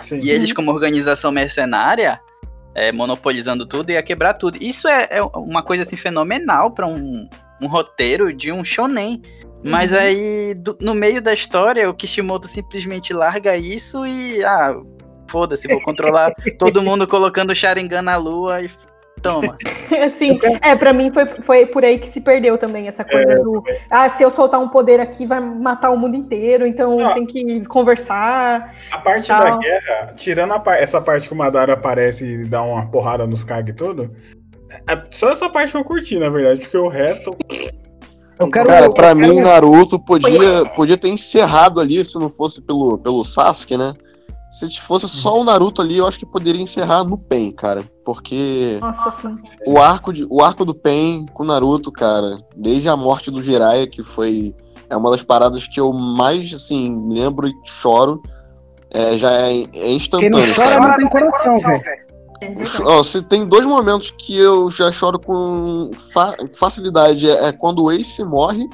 Sim. 0.02 0.20
E 0.20 0.30
eles, 0.30 0.52
como 0.52 0.70
organização 0.70 1.30
mercenária, 1.30 2.20
é, 2.74 2.90
monopolizando 2.90 3.66
tudo, 3.66 3.90
ia 3.90 4.02
quebrar 4.02 4.34
tudo. 4.34 4.58
Isso 4.60 4.88
é, 4.88 5.08
é 5.10 5.22
uma 5.22 5.62
coisa 5.62 5.82
assim 5.82 5.96
fenomenal 5.96 6.70
para 6.70 6.86
um, 6.86 7.28
um 7.60 7.66
roteiro 7.66 8.32
de 8.32 8.50
um 8.50 8.64
shonen. 8.64 9.22
Mas 9.62 9.92
uhum. 9.92 9.98
aí, 9.98 10.54
do, 10.54 10.76
no 10.80 10.94
meio 10.94 11.22
da 11.22 11.32
história, 11.32 11.88
o 11.88 11.94
Kishimoto 11.94 12.46
simplesmente 12.48 13.12
larga 13.12 13.56
isso 13.56 14.04
e. 14.06 14.44
Ah, 14.44 14.74
foda-se, 15.28 15.66
vou 15.66 15.80
controlar 15.80 16.34
todo 16.58 16.82
mundo 16.82 17.08
colocando 17.08 17.50
o 17.50 17.54
Sharingan 17.54 18.02
na 18.02 18.16
lua 18.16 18.62
e 18.62 18.70
toma. 19.24 19.56
Assim, 20.04 20.38
é, 20.60 20.76
pra 20.76 20.92
mim 20.92 21.10
foi, 21.12 21.26
foi 21.42 21.66
por 21.66 21.84
aí 21.84 21.98
que 21.98 22.06
se 22.06 22.20
perdeu 22.20 22.58
também 22.58 22.86
essa 22.86 23.04
coisa 23.04 23.32
é, 23.32 23.36
do. 23.36 23.64
Ah, 23.90 24.08
se 24.08 24.22
eu 24.22 24.30
soltar 24.30 24.60
um 24.60 24.68
poder 24.68 25.00
aqui, 25.00 25.26
vai 25.26 25.40
matar 25.40 25.90
o 25.90 25.96
mundo 25.96 26.14
inteiro, 26.14 26.66
então 26.66 26.96
Não, 26.96 27.14
tem 27.14 27.26
que 27.26 27.64
conversar. 27.64 28.74
A 28.92 28.98
parte 28.98 29.28
da 29.28 29.56
guerra, 29.56 30.12
tirando 30.14 30.52
a, 30.52 30.62
essa 30.76 31.00
parte 31.00 31.26
que 31.26 31.34
o 31.34 31.36
Madara 31.36 31.72
aparece 31.72 32.24
e 32.24 32.44
dá 32.44 32.62
uma 32.62 32.86
porrada 32.90 33.26
nos 33.26 33.42
Kag 33.42 33.68
e 33.68 33.74
tudo, 33.74 34.10
é, 34.88 35.02
só 35.10 35.30
essa 35.30 35.48
parte 35.48 35.72
que 35.72 35.78
eu 35.78 35.84
curti, 35.84 36.18
na 36.18 36.28
verdade, 36.28 36.60
porque 36.60 36.76
o 36.76 36.88
resto. 36.88 37.36
Eu 38.38 38.50
quero, 38.50 38.68
Cara, 38.68 38.90
pra 38.90 39.10
eu 39.10 39.16
mim, 39.16 39.36
quero... 39.36 39.46
Naruto 39.46 39.98
podia, 39.98 40.66
podia 40.74 40.96
ter 40.96 41.08
encerrado 41.08 41.80
ali 41.80 42.04
se 42.04 42.18
não 42.18 42.28
fosse 42.28 42.60
pelo, 42.60 42.98
pelo 42.98 43.24
Sasuke, 43.24 43.78
né? 43.78 43.94
Se 44.54 44.80
fosse 44.80 45.08
só 45.08 45.36
o 45.36 45.42
Naruto 45.42 45.82
ali, 45.82 45.98
eu 45.98 46.06
acho 46.06 46.16
que 46.16 46.24
poderia 46.24 46.62
encerrar 46.62 47.02
no 47.02 47.18
Pen, 47.18 47.50
cara. 47.50 47.90
Porque 48.04 48.78
Nossa, 48.80 49.12
o 49.66 49.78
arco, 49.80 50.12
de, 50.12 50.24
o 50.30 50.44
arco 50.44 50.64
do 50.64 50.72
Pen 50.72 51.26
com 51.34 51.42
o 51.42 51.46
Naruto, 51.46 51.90
cara, 51.90 52.38
desde 52.56 52.88
a 52.88 52.96
morte 52.96 53.32
do 53.32 53.42
Jiraiya, 53.42 53.88
que 53.88 54.04
foi 54.04 54.54
é 54.88 54.96
uma 54.96 55.10
das 55.10 55.24
paradas 55.24 55.66
que 55.66 55.80
eu 55.80 55.92
mais, 55.92 56.54
assim, 56.54 57.08
lembro 57.10 57.48
e 57.48 57.52
choro, 57.64 58.22
é, 58.92 59.16
já 59.16 59.32
é, 59.32 59.64
é 59.74 59.90
instantâneo. 59.90 60.38
Quem 60.38 60.46
não 60.46 60.54
chora 60.54 60.68
sabe? 60.68 60.86
não 60.86 60.96
tem 60.98 61.08
coração, 61.08 61.58
velho. 61.58 62.04
Oh, 62.86 63.02
se 63.02 63.22
tem 63.22 63.44
dois 63.44 63.66
momentos 63.66 64.12
que 64.16 64.38
eu 64.38 64.70
já 64.70 64.92
choro 64.92 65.18
com 65.18 65.90
fa 66.12 66.36
facilidade 66.54 67.28
é, 67.28 67.46
é, 67.46 67.52
quando 67.52 67.82
o 67.82 67.90
Ace 67.90 68.22
morre 68.22 68.68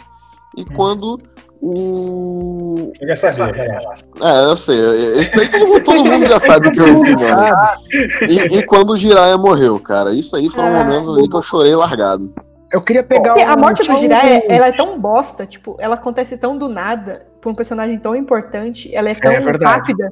e 0.57 0.63
hum. 0.63 0.67
quando 0.77 1.19
o. 1.61 2.93
Eu 3.01 3.09
já 3.09 3.33
sabia, 3.33 3.79
É, 4.23 4.45
eu 4.51 4.57
sei. 4.57 4.77
Esse 5.21 5.37
daí 5.37 5.49
todo, 5.49 5.67
mundo, 5.67 5.85
todo 5.85 6.05
mundo 6.05 6.27
já 6.27 6.41
sabe 6.41 6.71
que 6.71 6.81
o 6.81 6.85
Ace 6.85 7.13
morre. 7.13 8.29
E, 8.29 8.59
e 8.59 8.67
quando 8.67 8.91
o 8.91 8.97
Jiraiya 8.97 9.37
morreu, 9.37 9.79
cara. 9.79 10.13
Isso 10.13 10.37
aí 10.37 10.49
foram 10.51 10.75
ah, 10.75 10.85
momentos 10.85 11.09
ali 11.17 11.29
que 11.29 11.37
eu 11.37 11.43
chorei 11.43 11.75
largado. 11.75 12.33
Eu 12.73 12.81
queria 12.81 13.03
pegar 13.03 13.37
um, 13.37 13.49
A 13.49 13.57
morte 13.57 13.87
do 13.87 13.97
Jiraiya, 13.97 14.45
ela 14.49 14.69
é 14.69 14.73
tão 14.73 14.99
bosta, 14.99 15.45
tipo, 15.45 15.77
ela 15.79 15.97
acontece 15.97 16.39
tão 16.39 16.57
do 16.57 16.69
nada, 16.69 17.27
pra 17.41 17.51
um 17.51 17.55
personagem 17.55 17.99
tão 17.99 18.15
importante, 18.15 18.95
ela 18.95 19.09
é 19.09 19.15
tão 19.15 19.33
é 19.33 19.39
rápida, 19.39 20.09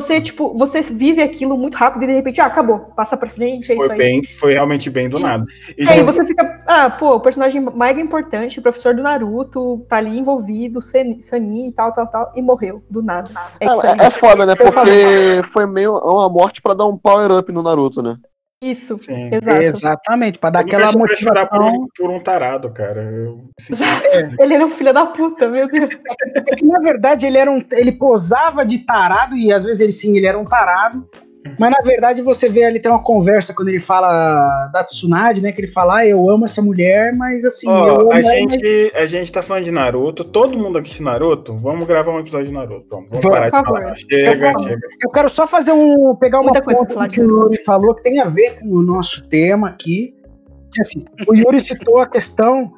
você, 0.00 0.20
tipo, 0.20 0.56
você 0.56 0.80
vive 0.80 1.20
aquilo 1.20 1.56
muito 1.56 1.76
rápido 1.76 2.04
e 2.04 2.06
de 2.06 2.12
repente, 2.14 2.40
ah, 2.40 2.46
acabou, 2.46 2.80
passa 2.96 3.16
pra 3.16 3.28
frente, 3.28 3.70
é 3.70 3.74
foi 3.74 3.84
isso 3.84 3.92
aí. 3.92 3.98
Bem, 3.98 4.22
foi 4.34 4.52
realmente 4.52 4.88
bem 4.88 5.08
do 5.08 5.18
nada. 5.18 5.44
E, 5.76 5.84
e 5.84 5.88
aí 5.88 5.98
tipo... 5.98 6.12
você 6.12 6.24
fica, 6.24 6.62
ah, 6.66 6.90
pô, 6.90 7.16
o 7.16 7.20
personagem 7.20 7.60
mega 7.74 8.00
importante, 8.00 8.58
o 8.58 8.62
professor 8.62 8.94
do 8.94 9.02
Naruto, 9.02 9.84
tá 9.88 9.96
ali 9.96 10.18
envolvido, 10.18 10.80
Sani 10.80 11.68
e 11.68 11.72
tal, 11.72 11.92
tal, 11.92 12.06
tal, 12.06 12.32
e 12.36 12.42
morreu, 12.42 12.82
do 12.88 13.02
nada. 13.02 13.28
É, 13.60 13.66
é, 13.66 14.06
é 14.06 14.10
foda, 14.10 14.46
né? 14.46 14.54
Porque 14.54 15.42
foi 15.44 15.66
meio 15.66 15.98
uma 15.98 16.28
morte 16.28 16.62
pra 16.62 16.74
dar 16.74 16.86
um 16.86 16.96
power-up 16.96 17.50
no 17.52 17.62
Naruto, 17.62 18.02
né? 18.02 18.16
Isso, 18.60 18.98
Sim. 18.98 19.30
exato. 19.32 19.62
Exatamente, 19.62 20.38
para 20.38 20.50
dar 20.50 20.60
aquela 20.60 20.86
motivação. 20.86 21.28
chorar 21.28 21.46
por 21.46 21.62
um, 21.62 21.86
por 21.96 22.10
um 22.10 22.18
tarado, 22.18 22.70
cara. 22.72 23.02
Eu... 23.02 23.48
ele 24.40 24.54
era 24.54 24.66
um 24.66 24.70
filho 24.70 24.92
da 24.92 25.06
puta, 25.06 25.46
meu 25.48 25.68
Deus. 25.68 25.94
É 26.34 26.56
que, 26.56 26.66
na 26.66 26.80
verdade, 26.80 27.24
ele 27.24 27.38
era 27.38 27.50
um, 27.50 27.64
ele 27.70 27.92
posava 27.92 28.66
de 28.66 28.80
tarado 28.80 29.36
e 29.36 29.52
às 29.52 29.64
vezes 29.64 29.80
ele 29.80 29.92
sim, 29.92 30.16
ele 30.16 30.26
era 30.26 30.36
um 30.36 30.44
tarado. 30.44 31.08
Mas 31.58 31.70
na 31.70 31.78
verdade 31.84 32.22
você 32.22 32.48
vê 32.48 32.64
ali 32.64 32.80
tem 32.80 32.90
uma 32.90 33.02
conversa 33.02 33.54
quando 33.54 33.68
ele 33.68 33.80
fala 33.80 34.68
da 34.72 34.84
Tsunade, 34.84 35.40
né? 35.40 35.52
Que 35.52 35.60
ele 35.60 35.72
fala, 35.72 35.98
ah, 35.98 36.06
eu 36.06 36.28
amo 36.30 36.44
essa 36.44 36.60
mulher, 36.60 37.14
mas 37.14 37.44
assim. 37.44 37.68
Oh, 37.68 38.12
a, 38.12 38.20
gente, 38.20 38.90
mas... 38.92 39.02
a 39.02 39.06
gente 39.06 39.32
tá 39.32 39.42
falando 39.42 39.64
de 39.64 39.70
Naruto, 39.70 40.24
todo 40.24 40.58
mundo 40.58 40.78
aqui 40.78 40.94
de 40.94 41.02
Naruto, 41.02 41.56
vamos 41.56 41.86
gravar 41.86 42.12
um 42.12 42.20
episódio 42.20 42.46
de 42.46 42.52
Naruto. 42.52 42.86
Vamos, 42.90 43.10
vamos 43.10 43.24
parar 43.24 43.50
de 43.50 43.58
falar. 43.58 43.96
Chega, 43.96 44.50
eu, 44.50 44.58
chega. 44.58 44.80
Eu 45.02 45.10
quero 45.10 45.28
só 45.28 45.46
fazer 45.46 45.72
um. 45.72 46.14
pegar 46.16 46.40
uma 46.40 46.52
Muita 46.52 46.62
coisa 46.62 47.08
que 47.08 47.20
o 47.20 47.24
Yuri 47.24 47.62
falou 47.64 47.94
que 47.94 48.02
tem 48.02 48.20
a 48.20 48.24
ver 48.24 48.60
com 48.60 48.68
o 48.68 48.82
nosso 48.82 49.22
tema 49.28 49.68
aqui. 49.68 50.14
Que, 50.72 50.80
assim, 50.80 51.04
o 51.26 51.34
Yuri 51.34 51.60
citou 51.60 51.98
a 51.98 52.06
questão 52.06 52.70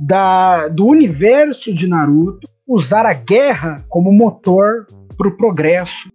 da, 0.00 0.68
do 0.68 0.86
universo 0.86 1.72
de 1.72 1.88
Naruto 1.88 2.48
usar 2.66 3.06
a 3.06 3.12
guerra 3.12 3.84
como 3.88 4.12
motor 4.12 4.86
para 5.16 5.28
o 5.28 5.36
progresso 5.36 6.10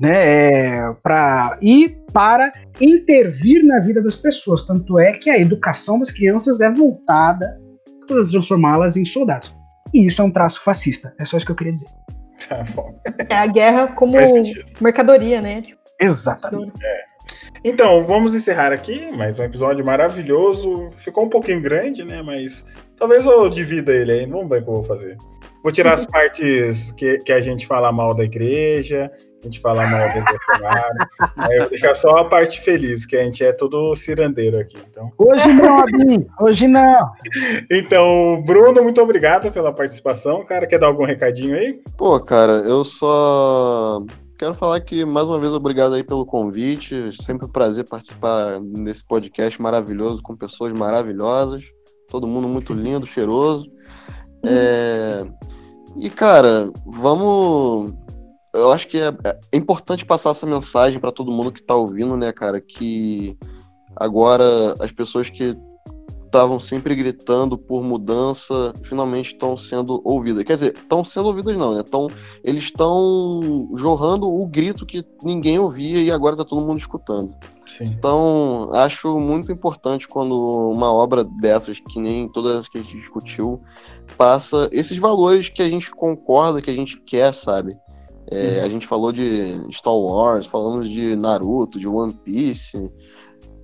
né, 0.00 0.78
é, 0.78 0.90
para 1.02 1.58
ir 1.60 2.00
para 2.12 2.50
intervir 2.80 3.62
na 3.64 3.78
vida 3.80 4.02
das 4.02 4.16
pessoas. 4.16 4.64
Tanto 4.64 4.98
é 4.98 5.12
que 5.12 5.28
a 5.28 5.38
educação 5.38 5.98
das 5.98 6.10
crianças 6.10 6.60
é 6.60 6.70
voltada 6.70 7.60
para 8.08 8.24
transformá-las 8.24 8.96
em 8.96 9.04
soldados. 9.04 9.54
E 9.92 10.06
isso 10.06 10.22
é 10.22 10.24
um 10.24 10.30
traço 10.30 10.64
fascista. 10.64 11.14
É 11.20 11.24
só 11.24 11.36
isso 11.36 11.46
que 11.46 11.52
eu 11.52 11.56
queria 11.56 11.74
dizer. 11.74 11.88
Tá 12.48 12.64
é 13.28 13.36
a 13.36 13.46
guerra 13.46 13.88
como 13.88 14.14
mercadoria, 14.80 15.42
né? 15.42 15.62
Exatamente. 16.00 16.72
É. 16.82 17.10
Então, 17.62 18.02
vamos 18.02 18.34
encerrar 18.34 18.72
aqui, 18.72 19.10
mais 19.14 19.38
um 19.38 19.42
episódio 19.42 19.84
maravilhoso. 19.84 20.90
Ficou 20.96 21.26
um 21.26 21.28
pouquinho 21.28 21.60
grande, 21.60 22.02
né? 22.04 22.22
Mas 22.22 22.64
talvez 22.96 23.26
eu 23.26 23.48
divida 23.50 23.92
ele 23.92 24.12
aí. 24.12 24.26
Vamos 24.26 24.48
ver 24.48 24.62
o 24.62 24.64
que 24.64 24.70
eu 24.70 24.74
vou 24.74 24.82
fazer. 24.82 25.18
Vou 25.62 25.70
tirar 25.70 25.92
as 25.92 26.06
partes 26.08 26.92
que, 26.92 27.18
que 27.18 27.32
a 27.32 27.40
gente 27.40 27.66
fala 27.66 27.92
mal 27.92 28.14
da 28.14 28.24
igreja, 28.24 29.12
a 29.40 29.44
gente 29.44 29.60
fala 29.60 29.86
mal 29.86 30.08
do 30.08 30.24
Bolsonaro. 30.24 30.94
aí 31.36 31.56
eu 31.56 31.60
vou 31.60 31.70
deixar 31.70 31.94
só 31.94 32.18
a 32.18 32.28
parte 32.28 32.60
feliz, 32.60 33.06
que 33.06 33.16
a 33.16 33.22
gente 33.22 33.42
é 33.42 33.52
todo 33.52 33.94
cirandeiro 33.96 34.58
aqui. 34.58 34.76
Então. 34.88 35.10
Hoje 35.16 35.52
não, 35.52 35.78
Abin, 35.78 36.26
hoje 36.40 36.66
não. 36.68 37.10
Então, 37.70 38.42
Bruno, 38.44 38.82
muito 38.82 39.00
obrigado 39.00 39.50
pela 39.50 39.72
participação. 39.72 40.44
Cara, 40.44 40.66
quer 40.66 40.78
dar 40.78 40.88
algum 40.88 41.04
recadinho 41.04 41.56
aí? 41.56 41.80
Pô, 41.96 42.20
cara, 42.20 42.52
eu 42.66 42.84
só 42.84 44.04
quero 44.38 44.54
falar 44.54 44.80
que, 44.80 45.04
mais 45.04 45.26
uma 45.26 45.38
vez, 45.38 45.52
obrigado 45.52 45.94
aí 45.94 46.02
pelo 46.02 46.26
convite. 46.26 47.10
Sempre 47.22 47.46
um 47.46 47.50
prazer 47.50 47.88
participar 47.88 48.60
desse 48.60 49.04
podcast 49.06 49.60
maravilhoso, 49.60 50.22
com 50.22 50.36
pessoas 50.36 50.72
maravilhosas. 50.78 51.64
Todo 52.08 52.26
mundo 52.26 52.48
muito 52.48 52.74
lindo, 52.74 53.06
cheiroso. 53.06 53.70
É... 54.44 55.24
E, 55.96 56.08
cara, 56.10 56.70
vamos. 56.86 57.92
Eu 58.52 58.72
acho 58.72 58.88
que 58.88 58.98
é, 58.98 59.12
é 59.52 59.56
importante 59.56 60.04
passar 60.04 60.30
essa 60.30 60.46
mensagem 60.46 60.98
para 60.98 61.12
todo 61.12 61.30
mundo 61.30 61.52
que 61.52 61.62
tá 61.62 61.74
ouvindo, 61.74 62.16
né, 62.16 62.32
cara? 62.32 62.60
Que 62.60 63.36
agora 63.96 64.44
as 64.80 64.90
pessoas 64.90 65.30
que 65.30 65.56
estavam 66.30 66.60
sempre 66.60 66.94
gritando 66.94 67.58
por 67.58 67.82
mudança, 67.82 68.72
finalmente 68.84 69.32
estão 69.32 69.56
sendo 69.56 70.00
ouvidas. 70.04 70.44
Quer 70.44 70.54
dizer, 70.54 70.72
estão 70.74 71.04
sendo 71.04 71.26
ouvidas 71.26 71.56
não, 71.56 71.74
né? 71.74 71.82
Tão, 71.82 72.06
eles 72.44 72.64
estão 72.64 73.68
jorrando 73.74 74.32
o 74.32 74.46
grito 74.46 74.86
que 74.86 75.04
ninguém 75.24 75.58
ouvia 75.58 75.98
e 75.98 76.10
agora 76.10 76.34
está 76.34 76.44
todo 76.44 76.64
mundo 76.64 76.78
escutando. 76.78 77.34
Sim. 77.66 77.84
Então, 77.84 78.70
acho 78.72 79.18
muito 79.18 79.50
importante 79.50 80.06
quando 80.06 80.70
uma 80.70 80.92
obra 80.92 81.24
dessas, 81.24 81.80
que 81.80 82.00
nem 82.00 82.28
todas 82.28 82.58
as 82.58 82.68
que 82.68 82.78
a 82.78 82.82
gente 82.82 82.96
discutiu, 82.96 83.60
passa 84.16 84.68
esses 84.72 84.98
valores 84.98 85.48
que 85.48 85.62
a 85.62 85.68
gente 85.68 85.90
concorda, 85.90 86.62
que 86.62 86.70
a 86.70 86.74
gente 86.74 86.96
quer, 87.00 87.34
sabe? 87.34 87.76
É. 88.30 88.60
A 88.60 88.68
gente 88.68 88.86
falou 88.86 89.12
de 89.12 89.56
Star 89.72 89.96
Wars, 89.96 90.46
falamos 90.46 90.88
de 90.88 91.16
Naruto, 91.16 91.80
de 91.80 91.88
One 91.88 92.14
Piece, 92.24 92.90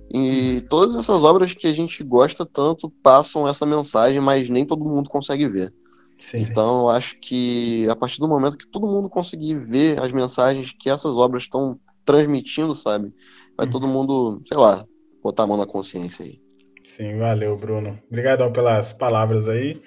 e 0.09 0.61
todas 0.69 0.95
essas 0.95 1.23
obras 1.23 1.53
que 1.53 1.67
a 1.67 1.73
gente 1.73 2.03
gosta 2.03 2.45
tanto 2.45 2.89
passam 3.03 3.47
essa 3.47 3.65
mensagem, 3.65 4.19
mas 4.19 4.49
nem 4.49 4.65
todo 4.65 4.85
mundo 4.85 5.09
consegue 5.09 5.47
ver. 5.47 5.73
Sim, 6.17 6.39
então, 6.39 6.81
eu 6.81 6.89
acho 6.89 7.19
que 7.19 7.87
a 7.89 7.95
partir 7.95 8.19
do 8.19 8.27
momento 8.27 8.57
que 8.57 8.67
todo 8.67 8.87
mundo 8.87 9.09
conseguir 9.09 9.55
ver 9.55 10.01
as 10.01 10.11
mensagens 10.11 10.71
que 10.71 10.89
essas 10.89 11.13
obras 11.13 11.43
estão 11.43 11.79
transmitindo, 12.03 12.73
sabe? 12.73 13.13
Vai 13.55 13.67
uhum. 13.67 13.71
todo 13.71 13.87
mundo, 13.87 14.41
sei 14.47 14.57
lá, 14.57 14.85
botar 15.21 15.43
a 15.43 15.47
mão 15.47 15.57
na 15.57 15.67
consciência 15.67 16.25
aí. 16.25 16.41
Sim, 16.83 17.17
valeu, 17.17 17.57
Bruno. 17.57 17.99
Obrigadão 18.07 18.51
pelas 18.51 18.93
palavras 18.93 19.47
aí. 19.47 19.79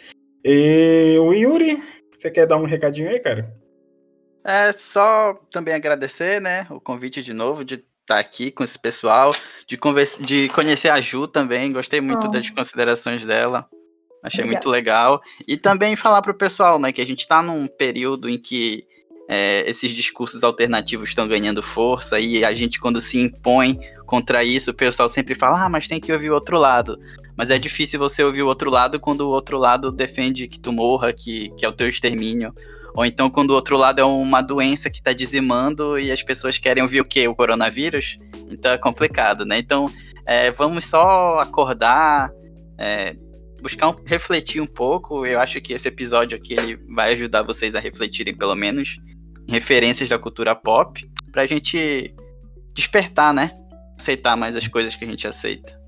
E 0.44 1.18
o 1.18 1.33
Yuri, 1.33 1.83
você 2.17 2.31
quer 2.31 2.47
dar 2.47 2.59
um 2.59 2.67
recadinho 2.67 3.09
aí, 3.09 3.18
cara? 3.18 3.52
É 4.44 4.72
só 4.72 5.34
também 5.50 5.74
agradecer, 5.74 6.40
né, 6.40 6.66
o 6.70 6.80
convite 6.80 7.22
de 7.22 7.32
novo, 7.32 7.64
de 7.64 7.74
estar 7.74 7.86
tá 8.06 8.18
aqui 8.18 8.50
com 8.50 8.64
esse 8.64 8.78
pessoal, 8.78 9.34
de, 9.66 9.76
conversa, 9.76 10.22
de 10.22 10.48
conhecer 10.50 10.88
a 10.88 11.00
Ju 11.00 11.26
também. 11.26 11.72
Gostei 11.72 12.00
muito 12.00 12.26
oh. 12.26 12.30
das 12.30 12.48
considerações 12.50 13.24
dela. 13.24 13.68
Achei 14.22 14.44
Obrigada. 14.44 14.66
muito 14.66 14.68
legal. 14.68 15.22
E 15.46 15.56
também 15.56 15.96
falar 15.96 16.22
para 16.22 16.32
o 16.32 16.36
pessoal, 16.36 16.78
né, 16.78 16.92
que 16.92 17.00
a 17.00 17.06
gente 17.06 17.20
está 17.20 17.42
num 17.42 17.66
período 17.66 18.28
em 18.28 18.38
que 18.38 18.86
é, 19.28 19.62
esses 19.70 19.92
discursos 19.92 20.42
alternativos 20.42 21.10
estão 21.10 21.28
ganhando 21.28 21.62
força 21.62 22.18
e 22.18 22.44
a 22.44 22.52
gente, 22.52 22.80
quando 22.80 23.00
se 23.00 23.18
impõe 23.18 23.78
contra 24.04 24.42
isso, 24.42 24.72
o 24.72 24.74
pessoal 24.74 25.08
sempre 25.08 25.36
fala, 25.36 25.64
ah, 25.64 25.68
mas 25.68 25.86
tem 25.86 26.00
que 26.00 26.12
ouvir 26.12 26.30
o 26.30 26.34
outro 26.34 26.58
lado. 26.58 26.98
Mas 27.36 27.48
é 27.48 27.58
difícil 27.58 27.98
você 27.98 28.24
ouvir 28.24 28.42
o 28.42 28.48
outro 28.48 28.68
lado 28.68 28.98
quando 28.98 29.20
o 29.20 29.30
outro 29.30 29.56
lado 29.56 29.92
defende 29.92 30.48
que 30.48 30.58
tu 30.58 30.72
morra, 30.72 31.12
que, 31.12 31.50
que 31.56 31.64
é 31.64 31.68
o 31.68 31.72
teu 31.72 31.88
extermínio. 31.88 32.52
Ou 32.94 33.04
então 33.04 33.30
quando 33.30 33.50
o 33.50 33.54
outro 33.54 33.76
lado 33.76 34.00
é 34.00 34.04
uma 34.04 34.40
doença 34.40 34.90
que 34.90 34.98
está 34.98 35.12
dizimando 35.12 35.98
e 35.98 36.10
as 36.10 36.22
pessoas 36.22 36.58
querem 36.58 36.82
ouvir 36.82 37.00
o 37.00 37.04
quê? 37.04 37.28
O 37.28 37.34
coronavírus? 37.34 38.18
Então 38.50 38.72
é 38.72 38.78
complicado, 38.78 39.44
né? 39.44 39.58
Então 39.58 39.90
é, 40.26 40.50
vamos 40.50 40.86
só 40.86 41.38
acordar, 41.38 42.30
é, 42.78 43.16
buscar 43.62 43.88
um, 43.88 43.96
refletir 44.04 44.60
um 44.60 44.66
pouco. 44.66 45.26
Eu 45.26 45.40
acho 45.40 45.60
que 45.60 45.72
esse 45.72 45.88
episódio 45.88 46.36
aqui 46.36 46.54
ele 46.54 46.76
vai 46.94 47.12
ajudar 47.12 47.42
vocês 47.42 47.74
a 47.74 47.80
refletirem 47.80 48.34
pelo 48.34 48.54
menos 48.54 48.96
referências 49.48 50.08
da 50.08 50.18
cultura 50.18 50.54
pop, 50.54 51.08
pra 51.32 51.46
gente 51.46 52.14
despertar, 52.74 53.34
né? 53.34 53.50
Aceitar 53.98 54.36
mais 54.36 54.54
as 54.56 54.66
coisas 54.68 54.94
que 54.96 55.04
a 55.04 55.08
gente 55.08 55.26
aceita. 55.26 55.78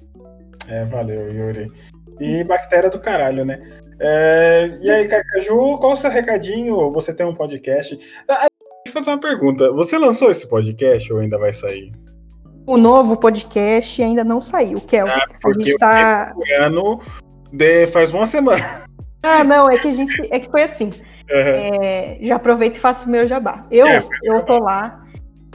É, 0.69 0.85
valeu, 0.85 1.33
Yuri. 1.33 1.73
E 2.21 2.45
bactéria 2.45 2.91
do 2.91 3.01
caralho, 3.01 3.45
né? 3.45 3.61
É, 4.05 4.79
e 4.83 4.91
aí, 4.91 5.07
Cacaju, 5.07 5.79
qual 5.79 5.93
o 5.93 5.97
seu 5.97 6.11
recadinho? 6.11 6.91
Você 6.91 7.15
tem 7.15 7.25
um 7.25 7.35
podcast? 7.35 7.97
Ah, 8.29 8.49
deixa 8.85 8.89
eu 8.89 8.93
fazer 8.93 9.11
uma 9.11 9.21
pergunta. 9.21 9.71
Você 9.73 9.97
lançou 9.97 10.29
esse 10.29 10.45
podcast 10.49 11.13
ou 11.13 11.21
ainda 11.21 11.39
vai 11.39 11.53
sair? 11.53 11.93
O 12.67 12.77
novo 12.77 13.17
podcast 13.17 14.03
ainda 14.03 14.25
não 14.25 14.41
saiu, 14.41 14.81
que 14.81 14.97
é 14.97 15.05
o 15.05 15.09
ah, 15.09 15.25
a 15.45 15.59
gente 15.59 15.77
tá. 15.79 16.35
Ano 16.61 17.01
de 17.53 17.87
faz 17.89 18.13
uma 18.13 18.27
semana. 18.27 18.83
Ah, 19.25 19.45
não, 19.45 19.71
é 19.71 19.79
que 19.79 19.87
a 19.87 19.93
gente. 19.93 20.21
É 20.33 20.41
que 20.41 20.51
foi 20.51 20.65
assim. 20.65 20.87
Uhum. 20.87 20.91
É, 21.31 22.19
já 22.23 22.35
aproveito 22.35 22.75
e 22.75 22.81
faço 22.81 23.07
o 23.07 23.09
meu 23.09 23.25
jabá. 23.25 23.69
Eu, 23.71 23.87
é, 23.87 24.03
eu 24.25 24.43
tô 24.43 24.59
lá. 24.59 25.07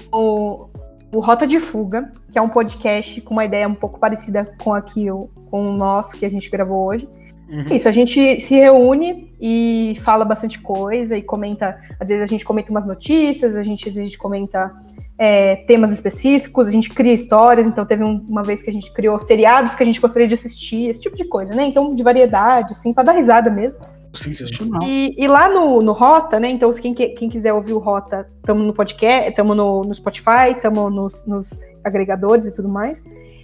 O, 0.10 0.70
o 1.14 1.20
Rota 1.20 1.46
de 1.46 1.60
Fuga, 1.60 2.10
que 2.32 2.40
é 2.40 2.42
um 2.42 2.48
podcast 2.48 3.20
com 3.20 3.34
uma 3.34 3.44
ideia 3.44 3.68
um 3.68 3.76
pouco 3.76 4.00
parecida 4.00 4.50
com 4.64 4.74
aqui, 4.74 5.08
com 5.52 5.70
o 5.70 5.74
nosso 5.74 6.16
que 6.16 6.26
a 6.26 6.30
gente 6.30 6.50
gravou 6.50 6.88
hoje. 6.88 7.10
Uhum. 7.50 7.76
Isso, 7.76 7.88
a 7.88 7.92
gente 7.92 8.42
se 8.42 8.54
reúne 8.56 9.34
e 9.40 9.98
fala 10.02 10.26
bastante 10.26 10.60
coisa 10.60 11.18
e 11.18 11.22
comenta. 11.22 11.80
Às 12.00 12.10
vezes 12.10 12.24
a 12.24 12.28
gente 12.28 12.44
comenta 12.44 12.72
umas 12.72 12.86
notícias, 12.86 13.56
a 13.56 13.64
gente, 13.64 13.88
a 13.88 13.92
gente 13.92 14.18
comenta 14.18 14.74
é, 15.18 15.56
temas 15.56 15.92
específicos, 15.92 16.68
a 16.68 16.72
gente 16.72 16.90
cria 16.90 17.14
histórias. 17.14 17.66
Então, 17.66 17.86
teve 17.86 18.04
um, 18.04 18.24
uma 18.28 18.44
vez 18.44 18.62
que 18.62 18.70
a 18.70 18.74
gente 18.74 18.94
criou 18.94 19.18
seriados 19.18 19.76
que 19.76 19.84
a 19.84 19.86
gente 19.86 20.02
gostaria 20.02 20.28
de 20.28 20.34
assistir, 20.34 20.90
esse 20.90 21.00
tipo 21.00 21.16
de 21.16 21.26
coisa, 21.26 21.56
né? 21.56 21.64
Então, 21.64 21.96
de 21.96 22.04
variedade, 22.04 22.74
assim, 22.74 22.94
para 22.94 23.06
dar 23.06 23.14
risada 23.14 23.50
mesmo. 23.50 23.80
Sensacional. 24.14 24.82
E, 24.84 25.16
e, 25.18 25.28
lá 25.28 25.48
no, 25.48 25.82
no 25.82 25.94
Rota, 25.94 26.40
né? 26.40 26.50
Então, 26.50 26.72
quem, 26.74 26.94
quem 26.94 27.30
quiser 27.30 27.54
ouvir 27.54 27.74
o 27.74 27.80
Rota, 27.80 28.28
estamos 28.38 28.66
no 28.66 28.74
podcast, 28.74 29.30
estamos 29.30 29.56
no, 29.56 29.84
no 29.84 29.96
Spotify, 29.96 30.52
estamos 30.56 30.94
nos, 30.94 31.26
nos 31.26 31.64
agregadores 31.84 32.46
e 32.46 32.54
tudo 32.54 32.68
mais. 32.68 33.04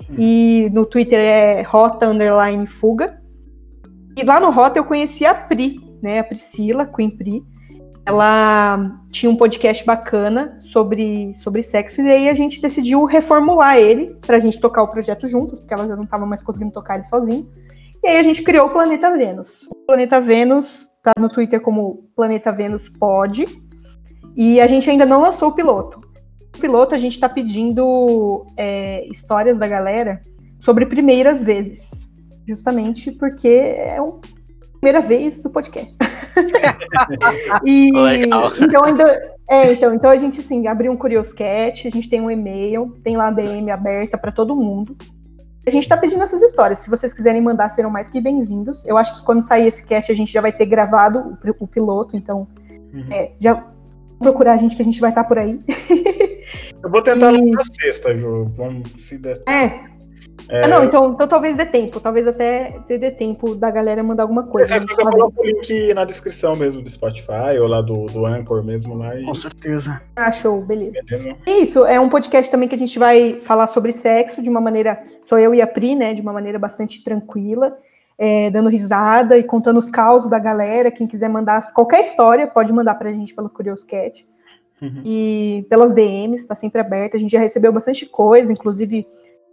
Hum. 0.09 0.15
E 0.17 0.69
no 0.73 0.85
Twitter 0.85 1.19
é 1.19 1.61
Rota 1.61 2.07
Underline 2.07 2.67
Fuga. 2.67 3.22
E 4.15 4.23
lá 4.23 4.39
no 4.39 4.51
Rota 4.51 4.77
eu 4.77 4.85
conheci 4.85 5.25
a 5.25 5.33
Pri, 5.33 5.79
né? 6.01 6.19
A 6.19 6.23
Priscila, 6.23 6.85
Queen 6.85 7.09
Pri. 7.09 7.43
Ela 8.05 8.99
tinha 9.09 9.29
um 9.29 9.35
podcast 9.35 9.85
bacana 9.85 10.57
sobre, 10.61 11.33
sobre 11.35 11.63
sexo, 11.63 12.01
e 12.01 12.11
aí 12.11 12.29
a 12.29 12.33
gente 12.33 12.61
decidiu 12.61 13.05
reformular 13.05 13.77
ele 13.77 14.15
pra 14.25 14.39
gente 14.39 14.59
tocar 14.59 14.83
o 14.83 14.89
projeto 14.89 15.25
juntos, 15.25 15.61
porque 15.61 15.73
ela 15.73 15.87
já 15.87 15.95
não 15.95 16.03
estava 16.03 16.25
mais 16.25 16.41
conseguindo 16.43 16.73
tocar 16.73 16.95
ele 16.95 17.05
sozinho. 17.05 17.49
E 18.03 18.07
aí 18.07 18.17
a 18.17 18.23
gente 18.23 18.43
criou 18.43 18.67
o 18.67 18.69
Planeta 18.69 19.09
Vênus. 19.15 19.63
O 19.71 19.75
Planeta 19.87 20.19
Vênus 20.19 20.85
tá 21.01 21.13
no 21.17 21.29
Twitter 21.29 21.61
como 21.61 22.09
Planeta 22.15 22.51
Vênus 22.51 22.89
Pod. 22.89 23.45
E 24.35 24.59
a 24.59 24.67
gente 24.67 24.89
ainda 24.89 25.05
não 25.05 25.21
lançou 25.21 25.49
o 25.49 25.53
piloto. 25.53 26.01
O 26.55 26.59
piloto 26.59 26.93
a 26.93 26.97
gente 26.97 27.13
está 27.13 27.29
pedindo 27.29 28.45
é, 28.57 29.07
histórias 29.07 29.57
da 29.57 29.67
galera 29.67 30.21
sobre 30.59 30.85
primeiras 30.85 31.41
vezes 31.41 32.12
justamente 32.47 33.11
porque 33.11 33.47
é 33.47 33.99
uma 34.01 34.19
primeira 34.73 35.01
vez 35.01 35.39
do 35.39 35.49
podcast. 35.49 35.95
e, 37.65 37.91
Legal. 37.91 38.51
Então, 38.59 38.83
ainda, 38.83 39.35
é, 39.49 39.73
então, 39.73 39.93
então 39.93 40.09
a 40.09 40.17
gente 40.17 40.39
assim, 40.39 40.67
abriu 40.67 40.91
um 40.91 40.97
Curioscat, 40.97 41.87
a 41.87 41.91
gente 41.91 42.09
tem 42.09 42.21
um 42.21 42.29
e-mail, 42.29 42.97
tem 43.03 43.15
lá 43.15 43.27
a 43.27 43.31
DM 43.31 43.71
aberta 43.71 44.17
para 44.17 44.31
todo 44.31 44.55
mundo. 44.55 44.97
A 45.65 45.69
gente 45.69 45.83
está 45.83 45.95
pedindo 45.95 46.21
essas 46.21 46.41
histórias. 46.41 46.79
Se 46.79 46.89
vocês 46.89 47.13
quiserem 47.13 47.41
mandar, 47.41 47.69
serão 47.69 47.89
mais 47.89 48.09
que 48.09 48.19
bem-vindos. 48.19 48.85
Eu 48.85 48.97
acho 48.97 49.13
que 49.13 49.25
quando 49.25 49.41
sair 49.41 49.67
esse 49.67 49.85
cast, 49.85 50.11
a 50.11 50.15
gente 50.15 50.31
já 50.31 50.41
vai 50.41 50.51
ter 50.51 50.65
gravado 50.65 51.37
o, 51.59 51.63
o 51.63 51.67
piloto, 51.67 52.17
então 52.17 52.47
uhum. 52.93 53.07
é, 53.09 53.31
já 53.39 53.65
procurar 54.19 54.53
a 54.53 54.57
gente 54.57 54.75
que 54.75 54.81
a 54.81 54.85
gente 54.85 54.99
vai 54.99 55.11
estar 55.11 55.23
tá 55.23 55.27
por 55.27 55.37
aí. 55.37 55.59
Eu 56.83 56.89
vou 56.89 57.01
tentar 57.01 57.31
e... 57.33 57.51
na 57.51 57.63
sexta, 57.63 58.17
Ju. 58.17 58.51
Vamos 58.55 58.91
se 58.99 59.17
der. 59.17 59.41
É, 59.47 59.92
é... 60.49 60.63
Ah, 60.63 60.67
não, 60.67 60.83
então, 60.83 61.13
então 61.13 61.27
talvez 61.27 61.55
dê 61.55 61.65
tempo, 61.65 61.99
talvez 61.99 62.27
até 62.27 62.79
dê 62.87 63.11
tempo 63.11 63.55
da 63.55 63.71
galera 63.71 64.03
mandar 64.03 64.23
alguma 64.23 64.43
coisa. 64.43 64.75
É, 64.75 64.77
eu 64.77 65.09
coloco 65.09 65.41
o 65.41 65.45
link 65.45 65.93
na 65.93 66.05
descrição 66.05 66.55
mesmo 66.55 66.81
do 66.81 66.89
Spotify 66.89 67.57
ou 67.59 67.67
lá 67.67 67.81
do, 67.81 68.05
do 68.07 68.25
Anchor 68.25 68.63
mesmo 68.63 68.95
lá. 68.95 69.15
E... 69.19 69.25
Com 69.25 69.33
certeza. 69.33 70.01
Ah, 70.15 70.31
show, 70.31 70.61
beleza. 70.61 71.01
beleza. 71.07 71.37
Isso, 71.47 71.85
é 71.85 71.99
um 71.99 72.09
podcast 72.09 72.51
também 72.51 72.67
que 72.67 72.75
a 72.75 72.79
gente 72.79 72.97
vai 72.99 73.33
falar 73.33 73.67
sobre 73.67 73.91
sexo 73.91 74.41
de 74.41 74.49
uma 74.49 74.61
maneira, 74.61 75.01
sou 75.21 75.39
eu 75.39 75.53
e 75.53 75.61
a 75.61 75.67
Pri, 75.67 75.95
né, 75.95 76.13
de 76.13 76.21
uma 76.21 76.33
maneira 76.33 76.59
bastante 76.59 77.03
tranquila. 77.03 77.77
É, 78.15 78.51
dando 78.51 78.69
risada 78.69 79.39
e 79.39 79.43
contando 79.43 79.79
os 79.79 79.89
causos 79.89 80.29
da 80.29 80.37
galera. 80.37 80.91
Quem 80.91 81.07
quiser 81.07 81.29
mandar 81.29 81.73
qualquer 81.73 81.99
história, 81.99 82.45
pode 82.45 82.71
mandar 82.71 82.93
pra 82.93 83.11
gente 83.11 83.33
pelo 83.33 83.49
Curioscat. 83.49 84.23
Uhum. 84.79 85.01
E 85.03 85.65
pelas 85.67 85.93
DMs, 85.93 86.43
está 86.43 86.55
sempre 86.55 86.79
aberto. 86.79 87.15
A 87.15 87.19
gente 87.19 87.31
já 87.31 87.39
recebeu 87.39 87.73
bastante 87.73 88.05
coisa, 88.05 88.53
inclusive 88.53 89.07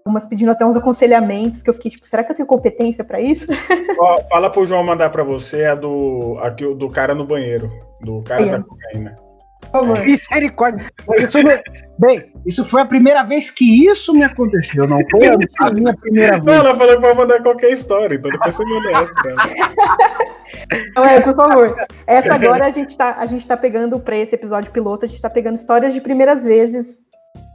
umas 0.07 0.27
pedindo 0.27 0.51
até 0.51 0.65
uns 0.65 0.77
aconselhamentos, 0.77 1.63
que 1.63 1.71
eu 1.71 1.75
fiquei 1.75 1.91
tipo, 1.91 2.07
será 2.07 2.25
que 2.25 2.33
eu 2.33 2.37
tenho 2.37 2.47
competência 2.47 3.05
para 3.05 3.21
isso? 3.21 3.47
Ó, 3.99 4.23
fala 4.29 4.51
pro 4.51 4.67
João 4.67 4.85
mandar 4.85 5.11
para 5.11 5.23
você 5.25 5.65
a 5.67 5.75
do, 5.75 6.39
aqui, 6.43 6.75
do 6.75 6.89
cara 6.89 7.15
no 7.15 7.27
banheiro, 7.27 7.71
do 8.01 8.23
cara 8.23 8.43
é. 8.43 8.51
da 8.51 8.63
cocaína. 8.63 9.17
Por 9.61 9.71
favor. 9.71 10.01
Misericórdia. 10.05 10.87
Isso 11.17 11.43
não- 11.43 11.61
Bem, 11.99 12.33
isso 12.47 12.65
foi 12.65 12.81
a 12.81 12.87
primeira 12.87 13.23
vez 13.23 13.51
que 13.51 13.87
isso 13.87 14.15
me 14.15 14.23
aconteceu, 14.23 14.89
não 14.89 15.01
foi 15.11 15.29
a, 15.29 15.37
a 15.61 15.71
minha 15.71 15.95
primeira 15.95 16.39
Não, 16.39 16.45
vez. 16.45 16.59
ela 16.61 16.77
falou 16.77 16.95
que 16.97 17.03
vai 17.03 17.15
mandar 17.15 17.43
qualquer 17.43 17.71
história, 17.71 18.17
então 18.17 18.31
depois 18.31 18.55
você 18.55 18.65
manda 18.65 18.91
essa 18.99 19.15
pra 19.15 19.31
ela. 19.31 19.43
Então, 20.73 21.05
é, 21.05 21.21
por 21.21 21.37
favor. 21.37 21.77
Essa 22.05 22.35
agora 22.35 22.67
a 22.67 22.71
gente 22.71 22.97
tá, 22.97 23.15
a 23.19 23.27
gente 23.27 23.47
tá 23.47 23.57
pegando 23.57 24.01
pra 24.01 24.17
esse 24.17 24.35
episódio 24.35 24.73
piloto, 24.73 25.05
a 25.05 25.09
gente 25.09 25.23
tá 25.23 25.31
pegando 25.31 25.55
histórias 25.55 25.95
de 25.95 26.01
primeiras 26.01 26.45
vezes 26.45 27.07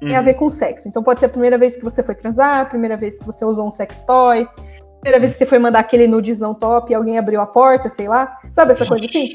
tem 0.07 0.15
a 0.15 0.21
ver 0.21 0.33
com 0.35 0.51
sexo. 0.51 0.87
Então 0.87 1.03
pode 1.03 1.19
ser 1.19 1.27
a 1.27 1.29
primeira 1.29 1.57
vez 1.57 1.75
que 1.75 1.83
você 1.83 2.01
foi 2.03 2.15
transar, 2.15 2.61
a 2.61 2.65
primeira 2.65 2.95
vez 2.97 3.19
que 3.19 3.25
você 3.25 3.43
usou 3.45 3.67
um 3.67 3.71
sex 3.71 4.01
toy, 4.01 4.41
a 4.43 4.99
primeira 5.01 5.19
vez 5.19 5.33
que 5.33 5.37
você 5.39 5.45
foi 5.45 5.59
mandar 5.59 5.79
aquele 5.79 6.07
nudizão 6.07 6.53
top 6.53 6.91
e 6.91 6.95
alguém 6.95 7.17
abriu 7.17 7.41
a 7.41 7.45
porta, 7.45 7.89
sei 7.89 8.07
lá. 8.07 8.37
Sabe 8.51 8.71
essa 8.71 8.85
coisa 8.85 9.05
assim? 9.05 9.33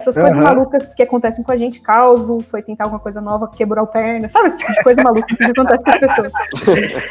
Essas 0.00 0.16
coisas 0.16 0.32
Aham. 0.32 0.42
malucas 0.42 0.92
que 0.92 1.02
acontecem 1.04 1.44
com 1.44 1.52
a 1.52 1.56
gente, 1.56 1.80
causo, 1.80 2.40
foi 2.40 2.60
tentar 2.62 2.84
alguma 2.84 2.98
coisa 2.98 3.20
nova, 3.20 3.48
quebrou 3.48 3.84
a 3.84 3.86
perna, 3.86 4.28
sabe 4.28 4.48
esse 4.48 4.58
tipo 4.58 4.72
de 4.72 4.82
coisa 4.82 5.00
maluca 5.00 5.24
que 5.36 5.44
acontece 5.44 5.84
com 5.84 5.90
as 5.90 5.98
pessoas. 6.00 6.32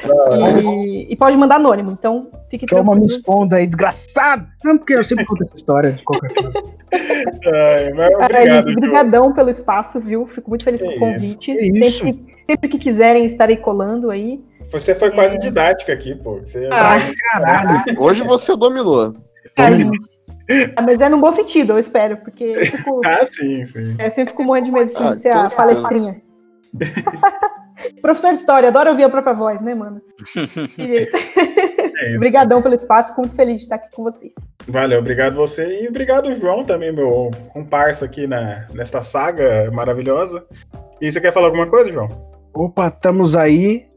E, 0.83 1.13
e 1.13 1.15
pode 1.15 1.35
mandar 1.37 1.55
anônimo, 1.55 1.91
então 1.91 2.27
fique 2.49 2.65
Toma, 2.65 2.81
me 2.81 2.87
tranquilo. 2.89 3.05
esconda 3.05 3.55
aí, 3.55 3.65
desgraçado. 3.65 4.45
Não, 4.63 4.77
porque 4.77 4.93
eu 4.95 5.03
sempre 5.03 5.25
conto 5.25 5.43
essa 5.43 5.55
história 5.55 5.91
de 5.93 6.03
qualquer 6.03 6.29
forma. 6.33 6.51
Ai, 6.93 7.93
mas 7.93 8.17
Cara, 8.17 8.25
obrigado, 8.25 8.63
gente, 8.65 8.73
Ju. 8.73 8.79
brigadão 8.81 9.33
pelo 9.33 9.49
espaço, 9.49 9.99
viu? 9.99 10.27
Fico 10.27 10.49
muito 10.49 10.63
feliz 10.63 10.81
com 10.81 10.89
Que 10.89 10.95
o 10.95 10.99
convite. 10.99 11.51
isso, 11.51 11.59
que 11.59 11.85
isso. 11.85 11.97
Sempre, 12.05 12.32
sempre 12.45 12.69
que 12.69 12.77
quiserem, 12.77 13.25
estarei 13.25 13.57
colando 13.57 14.09
aí. 14.09 14.43
Você 14.71 14.95
foi 14.95 15.11
quase 15.11 15.37
didática 15.37 15.93
aqui, 15.93 16.15
pô. 16.15 16.39
Você 16.39 16.67
Ah, 16.71 17.11
Caralho. 17.31 17.83
Hoje 17.97 18.23
você 18.23 18.55
dominou. 18.55 19.13
Ah, 20.75 20.81
mas 20.81 20.99
é 20.99 21.07
num 21.09 21.21
bom 21.21 21.31
sentido, 21.31 21.73
eu 21.73 21.79
espero, 21.79 22.17
porque 22.17 22.43
eu, 22.43 22.65
fico, 22.65 23.01
Ah, 23.05 23.25
sim, 23.25 23.65
sim. 23.65 23.95
eu 23.97 24.11
sempre 24.11 24.31
fico 24.31 24.43
morrendo 24.43 24.65
de 24.65 24.71
medo 24.71 24.91
assim, 24.91 25.03
Ah, 25.03 25.11
de 25.11 25.17
ser 25.17 25.31
tô 25.31 25.39
a 25.39 25.49
palestrinha. 25.49 26.21
Professor 28.01 28.31
de 28.31 28.37
história, 28.37 28.69
adoro 28.69 28.91
ouvir 28.91 29.03
a 29.03 29.09
própria 29.09 29.33
voz, 29.33 29.61
né, 29.61 29.73
mano? 29.73 30.01
É. 31.95 32.15
Obrigadão 32.17 32.59
pelo 32.61 32.73
espaço, 32.73 33.09
fico 33.09 33.21
muito 33.21 33.35
feliz 33.35 33.57
de 33.57 33.63
estar 33.63 33.75
aqui 33.75 33.87
com 33.95 34.03
vocês. 34.03 34.33
Valeu, 34.67 34.99
obrigado 34.99 35.35
você 35.35 35.83
e 35.83 35.87
obrigado, 35.87 36.33
João, 36.33 36.63
também, 36.63 36.91
meu 36.91 37.29
comparsa 37.49 38.03
aqui 38.05 38.25
na, 38.25 38.65
nesta 38.73 39.03
saga 39.03 39.69
maravilhosa. 39.71 40.43
E 40.99 41.11
você 41.11 41.21
quer 41.21 41.31
falar 41.31 41.45
alguma 41.45 41.67
coisa, 41.67 41.91
João? 41.93 42.32
Opa, 42.53 42.87
estamos 42.87 43.35
aí, 43.35 43.87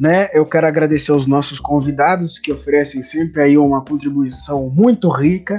né? 0.00 0.30
Eu 0.32 0.46
quero 0.46 0.66
agradecer 0.66 1.12
aos 1.12 1.26
nossos 1.26 1.60
convidados 1.60 2.38
que 2.38 2.50
oferecem 2.50 3.02
sempre 3.02 3.42
aí 3.42 3.58
uma 3.58 3.84
contribuição 3.84 4.70
muito 4.70 5.08
rica. 5.08 5.58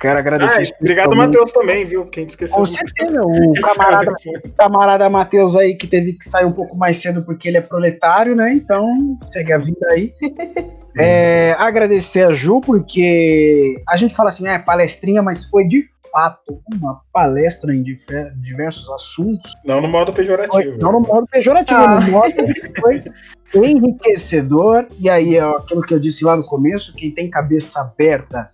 Quero 0.00 0.18
agradecer. 0.18 0.72
Ah, 0.72 0.76
obrigado, 0.80 1.14
Matheus, 1.14 1.52
também, 1.52 1.84
viu? 1.84 2.06
Quem 2.06 2.26
esqueceu. 2.26 2.56
Com 2.56 2.66
certeza, 2.66 3.22
o 3.22 3.52
camarada, 3.60 4.14
camarada 4.56 5.08
Matheus 5.10 5.54
aí 5.54 5.76
que 5.76 5.86
teve 5.86 6.14
que 6.14 6.28
sair 6.28 6.46
um 6.46 6.52
pouco 6.52 6.76
mais 6.76 6.96
cedo 6.96 7.22
porque 7.22 7.46
ele 7.46 7.58
é 7.58 7.60
proletário, 7.60 8.34
né? 8.34 8.52
Então, 8.52 9.16
segue 9.30 9.52
a 9.52 9.58
vida 9.58 9.86
aí. 9.90 10.12
É, 10.94 11.52
agradecer 11.58 12.26
a 12.26 12.34
Ju, 12.34 12.60
porque 12.60 13.82
a 13.88 13.96
gente 13.96 14.14
fala 14.14 14.28
assim, 14.28 14.46
é 14.46 14.58
palestrinha, 14.58 15.22
mas 15.22 15.42
foi 15.42 15.66
de 15.66 15.88
fato 16.12 16.60
uma 16.74 17.00
palestra 17.12 17.74
em 17.74 17.82
diversos 17.82 18.88
assuntos. 18.90 19.52
Não 19.64 19.80
no 19.80 19.88
modo 19.88 20.12
Foi, 20.12 20.22
pejorativo. 20.22 20.76
não 20.78 20.92
no 20.92 21.00
modo 21.00 21.26
pejorativo, 21.26 21.80
Ah. 21.80 22.00
no 22.00 22.10
modo 22.12 22.32
que 22.34 22.80
foi 23.50 23.70
enriquecedor. 23.70 24.86
E 24.98 25.08
aí, 25.10 25.36
é 25.36 25.42
aquilo 25.42 25.82
que 25.82 25.94
eu 25.94 25.98
disse 25.98 26.24
lá 26.24 26.36
no 26.36 26.44
começo, 26.44 26.94
quem 26.94 27.10
tem 27.10 27.30
cabeça 27.30 27.80
aberta 27.80 28.50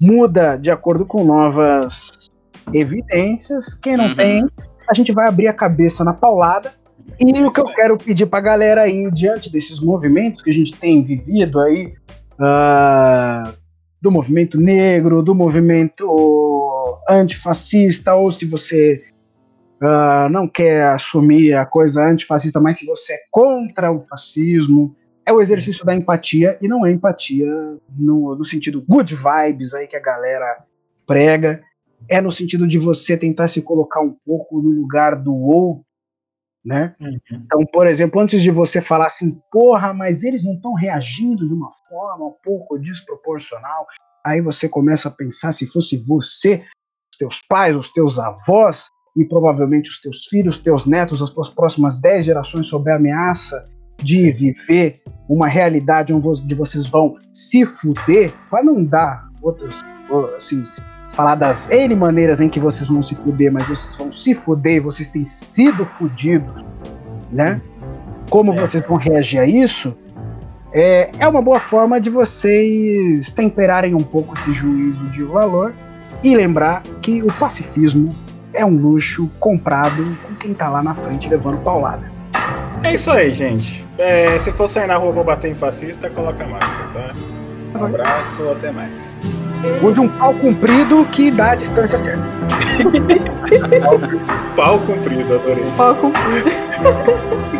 muda 0.00 0.56
de 0.56 0.70
acordo 0.70 1.04
com 1.04 1.24
novas 1.24 2.30
evidências. 2.72 3.74
Quem 3.74 3.96
não 3.96 4.06
Uhum. 4.08 4.16
tem, 4.16 4.46
a 4.88 4.94
gente 4.94 5.12
vai 5.12 5.26
abrir 5.28 5.48
a 5.48 5.52
cabeça 5.52 6.04
na 6.04 6.12
paulada. 6.14 6.72
E 7.20 7.42
o 7.42 7.50
que 7.50 7.60
eu 7.60 7.66
quero 7.66 7.96
pedir 7.98 8.26
pra 8.26 8.40
galera 8.40 8.82
aí, 8.82 9.10
diante 9.12 9.50
desses 9.52 9.78
movimentos 9.80 10.42
que 10.42 10.50
a 10.50 10.54
gente 10.54 10.74
tem 10.74 11.02
vivido 11.02 11.60
aí, 11.60 11.92
ah, 12.40 13.52
do 14.00 14.10
movimento 14.10 14.60
negro, 14.60 15.22
do 15.22 15.34
movimento 15.34 16.04
antifascista, 17.08 18.14
ou 18.14 18.30
se 18.30 18.46
você 18.46 19.04
ah, 19.82 20.28
não 20.30 20.48
quer 20.48 20.86
assumir 20.88 21.54
a 21.54 21.66
coisa 21.66 22.04
antifascista, 22.04 22.60
mas 22.60 22.78
se 22.78 22.86
você 22.86 23.14
é 23.14 23.20
contra 23.30 23.92
o 23.92 24.00
fascismo, 24.02 24.94
é 25.26 25.32
o 25.32 25.40
exercício 25.40 25.84
da 25.84 25.94
empatia, 25.94 26.58
e 26.60 26.68
não 26.68 26.84
é 26.84 26.92
empatia 26.92 27.46
no, 27.96 28.36
no 28.36 28.44
sentido 28.44 28.84
good 28.86 29.14
vibes 29.14 29.74
aí 29.74 29.86
que 29.86 29.96
a 29.96 30.00
galera 30.00 30.64
prega, 31.06 31.62
é 32.08 32.20
no 32.20 32.30
sentido 32.30 32.66
de 32.66 32.78
você 32.78 33.16
tentar 33.16 33.48
se 33.48 33.62
colocar 33.62 34.00
um 34.00 34.14
pouco 34.24 34.60
no 34.60 34.70
lugar 34.70 35.16
do 35.16 35.34
outro, 35.34 35.84
né? 36.64 36.94
Uhum. 37.00 37.18
Então, 37.30 37.60
por 37.72 37.86
exemplo, 37.86 38.20
antes 38.20 38.42
de 38.42 38.50
você 38.50 38.80
falar 38.80 39.06
assim, 39.06 39.38
porra, 39.50 39.92
mas 39.92 40.22
eles 40.22 40.44
não 40.44 40.54
estão 40.54 40.72
reagindo 40.72 41.46
de 41.46 41.52
uma 41.52 41.70
forma 41.88 42.26
um 42.26 42.34
pouco 42.42 42.78
desproporcional, 42.78 43.86
aí 44.24 44.40
você 44.40 44.68
começa 44.68 45.08
a 45.08 45.12
pensar 45.12 45.52
se 45.52 45.66
fosse 45.66 45.96
você, 45.96 46.64
teus 47.24 47.40
pais, 47.48 47.74
os 47.76 47.90
teus 47.92 48.18
avós 48.18 48.88
e 49.16 49.24
provavelmente 49.24 49.88
os 49.90 50.00
teus 50.00 50.26
filhos, 50.26 50.58
teus 50.58 50.84
netos, 50.86 51.22
as 51.22 51.30
tuas 51.30 51.48
próximas 51.48 51.96
10 52.00 52.26
gerações 52.26 52.66
sob 52.66 52.90
a 52.90 52.96
ameaça 52.96 53.64
de 54.02 54.30
viver 54.32 55.00
uma 55.28 55.46
realidade 55.46 56.12
onde 56.12 56.22
vo- 56.24 56.34
de 56.34 56.54
vocês 56.54 56.86
vão 56.86 57.14
se 57.32 57.64
fuder, 57.64 58.32
para 58.50 58.62
não 58.62 58.84
dar 58.84 59.24
outras, 59.40 59.80
assim, 60.36 60.64
falar 61.12 61.36
das 61.36 61.70
N 61.70 61.94
maneiras 61.94 62.40
em 62.40 62.48
que 62.48 62.58
vocês 62.58 62.88
vão 62.88 63.02
se 63.02 63.14
fuder, 63.14 63.52
mas 63.52 63.66
vocês 63.68 63.96
vão 63.96 64.10
se 64.10 64.34
fuder 64.34 64.74
e 64.76 64.80
vocês 64.80 65.08
têm 65.08 65.24
sido 65.24 65.86
fudidos, 65.86 66.62
né? 67.30 67.62
Como 68.28 68.52
É. 68.52 68.56
vocês 68.60 68.82
vão 68.86 68.96
reagir 68.96 69.38
a 69.38 69.46
isso? 69.46 69.96
É, 70.72 71.12
é 71.20 71.28
uma 71.28 71.40
boa 71.40 71.60
forma 71.60 72.00
de 72.00 72.10
vocês 72.10 73.30
temperarem 73.32 73.94
um 73.94 74.02
pouco 74.02 74.34
esse 74.34 74.52
juízo 74.52 75.08
de 75.10 75.22
valor 75.22 75.72
e 76.24 76.34
lembrar 76.34 76.82
que 77.02 77.22
o 77.22 77.30
pacifismo 77.34 78.16
é 78.54 78.64
um 78.64 78.74
luxo 78.74 79.30
comprado 79.38 80.02
com 80.22 80.34
quem 80.36 80.54
tá 80.54 80.70
lá 80.70 80.82
na 80.82 80.94
frente 80.94 81.28
levando 81.28 81.62
paulada. 81.62 82.10
É 82.82 82.94
isso 82.94 83.10
aí, 83.10 83.32
gente. 83.32 83.84
É, 83.98 84.38
se 84.38 84.50
for 84.50 84.68
sair 84.68 84.86
na 84.86 84.96
rua 84.96 85.12
pra 85.12 85.22
bater 85.22 85.50
em 85.50 85.54
fascista, 85.54 86.08
coloca 86.08 86.46
máscara, 86.46 86.88
tá? 86.92 87.12
Um 87.78 87.84
abraço, 87.84 88.48
até 88.50 88.70
mais. 88.70 89.16
Ou 89.82 89.92
de 89.92 90.00
um 90.00 90.08
pau 90.08 90.34
comprido 90.34 91.04
que 91.06 91.30
dá 91.30 91.52
a 91.52 91.54
distância 91.54 91.98
certa. 91.98 92.24
Pau 94.54 94.78
comprido, 94.80 95.34
adorei. 95.34 95.64
Pau 95.76 95.94
comprido. 95.94 96.50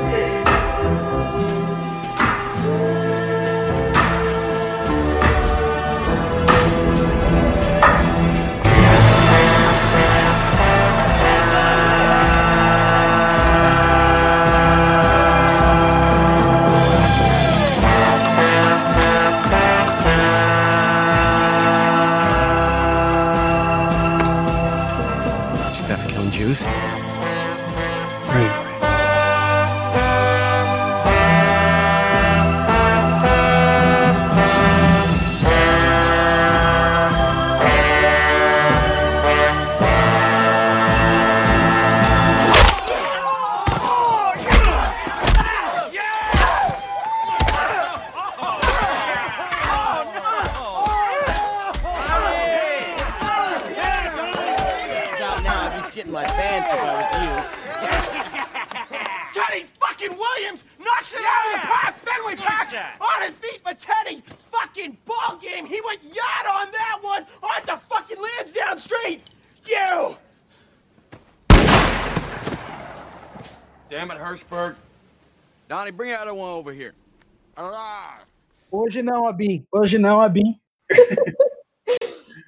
não, 79.05 79.27
Abin. 79.27 79.65
Hoje 79.71 79.99
não, 79.99 80.21
Abin. 80.21 80.59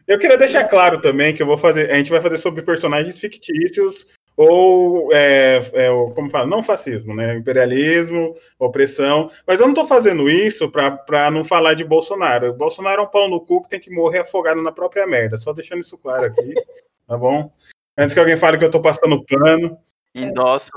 Eu 0.06 0.20
queria 0.20 0.38
deixar 0.38 0.64
claro 0.64 1.00
também 1.00 1.34
que 1.34 1.42
eu 1.42 1.46
vou 1.46 1.58
fazer. 1.58 1.90
A 1.90 1.96
gente 1.96 2.10
vai 2.10 2.22
fazer 2.22 2.36
sobre 2.36 2.62
personagens 2.62 3.18
fictícios 3.18 4.06
ou 4.36 5.12
é, 5.12 5.58
é, 5.72 5.88
como 6.14 6.30
fala, 6.30 6.46
não 6.46 6.62
fascismo, 6.62 7.12
né? 7.12 7.34
Imperialismo, 7.36 8.36
opressão. 8.56 9.28
Mas 9.44 9.58
eu 9.58 9.66
não 9.66 9.72
estou 9.72 9.86
fazendo 9.86 10.30
isso 10.30 10.70
para 10.70 11.30
não 11.30 11.42
falar 11.42 11.74
de 11.74 11.84
Bolsonaro. 11.84 12.50
O 12.50 12.54
Bolsonaro 12.54 13.02
é 13.02 13.04
um 13.04 13.08
pau 13.08 13.28
no 13.28 13.40
cu 13.40 13.62
que 13.62 13.68
tem 13.68 13.80
que 13.80 13.90
morrer 13.90 14.20
afogado 14.20 14.62
na 14.62 14.70
própria 14.70 15.06
merda. 15.06 15.36
Só 15.36 15.52
deixando 15.52 15.80
isso 15.80 15.98
claro 15.98 16.26
aqui, 16.26 16.54
tá 17.08 17.16
bom? 17.16 17.50
Antes 17.98 18.14
que 18.14 18.20
alguém 18.20 18.36
fale 18.36 18.58
que 18.58 18.64
eu 18.64 18.68
estou 18.68 18.82
passando 18.82 19.24
pano. 19.24 19.76
Endosso. 20.14 20.70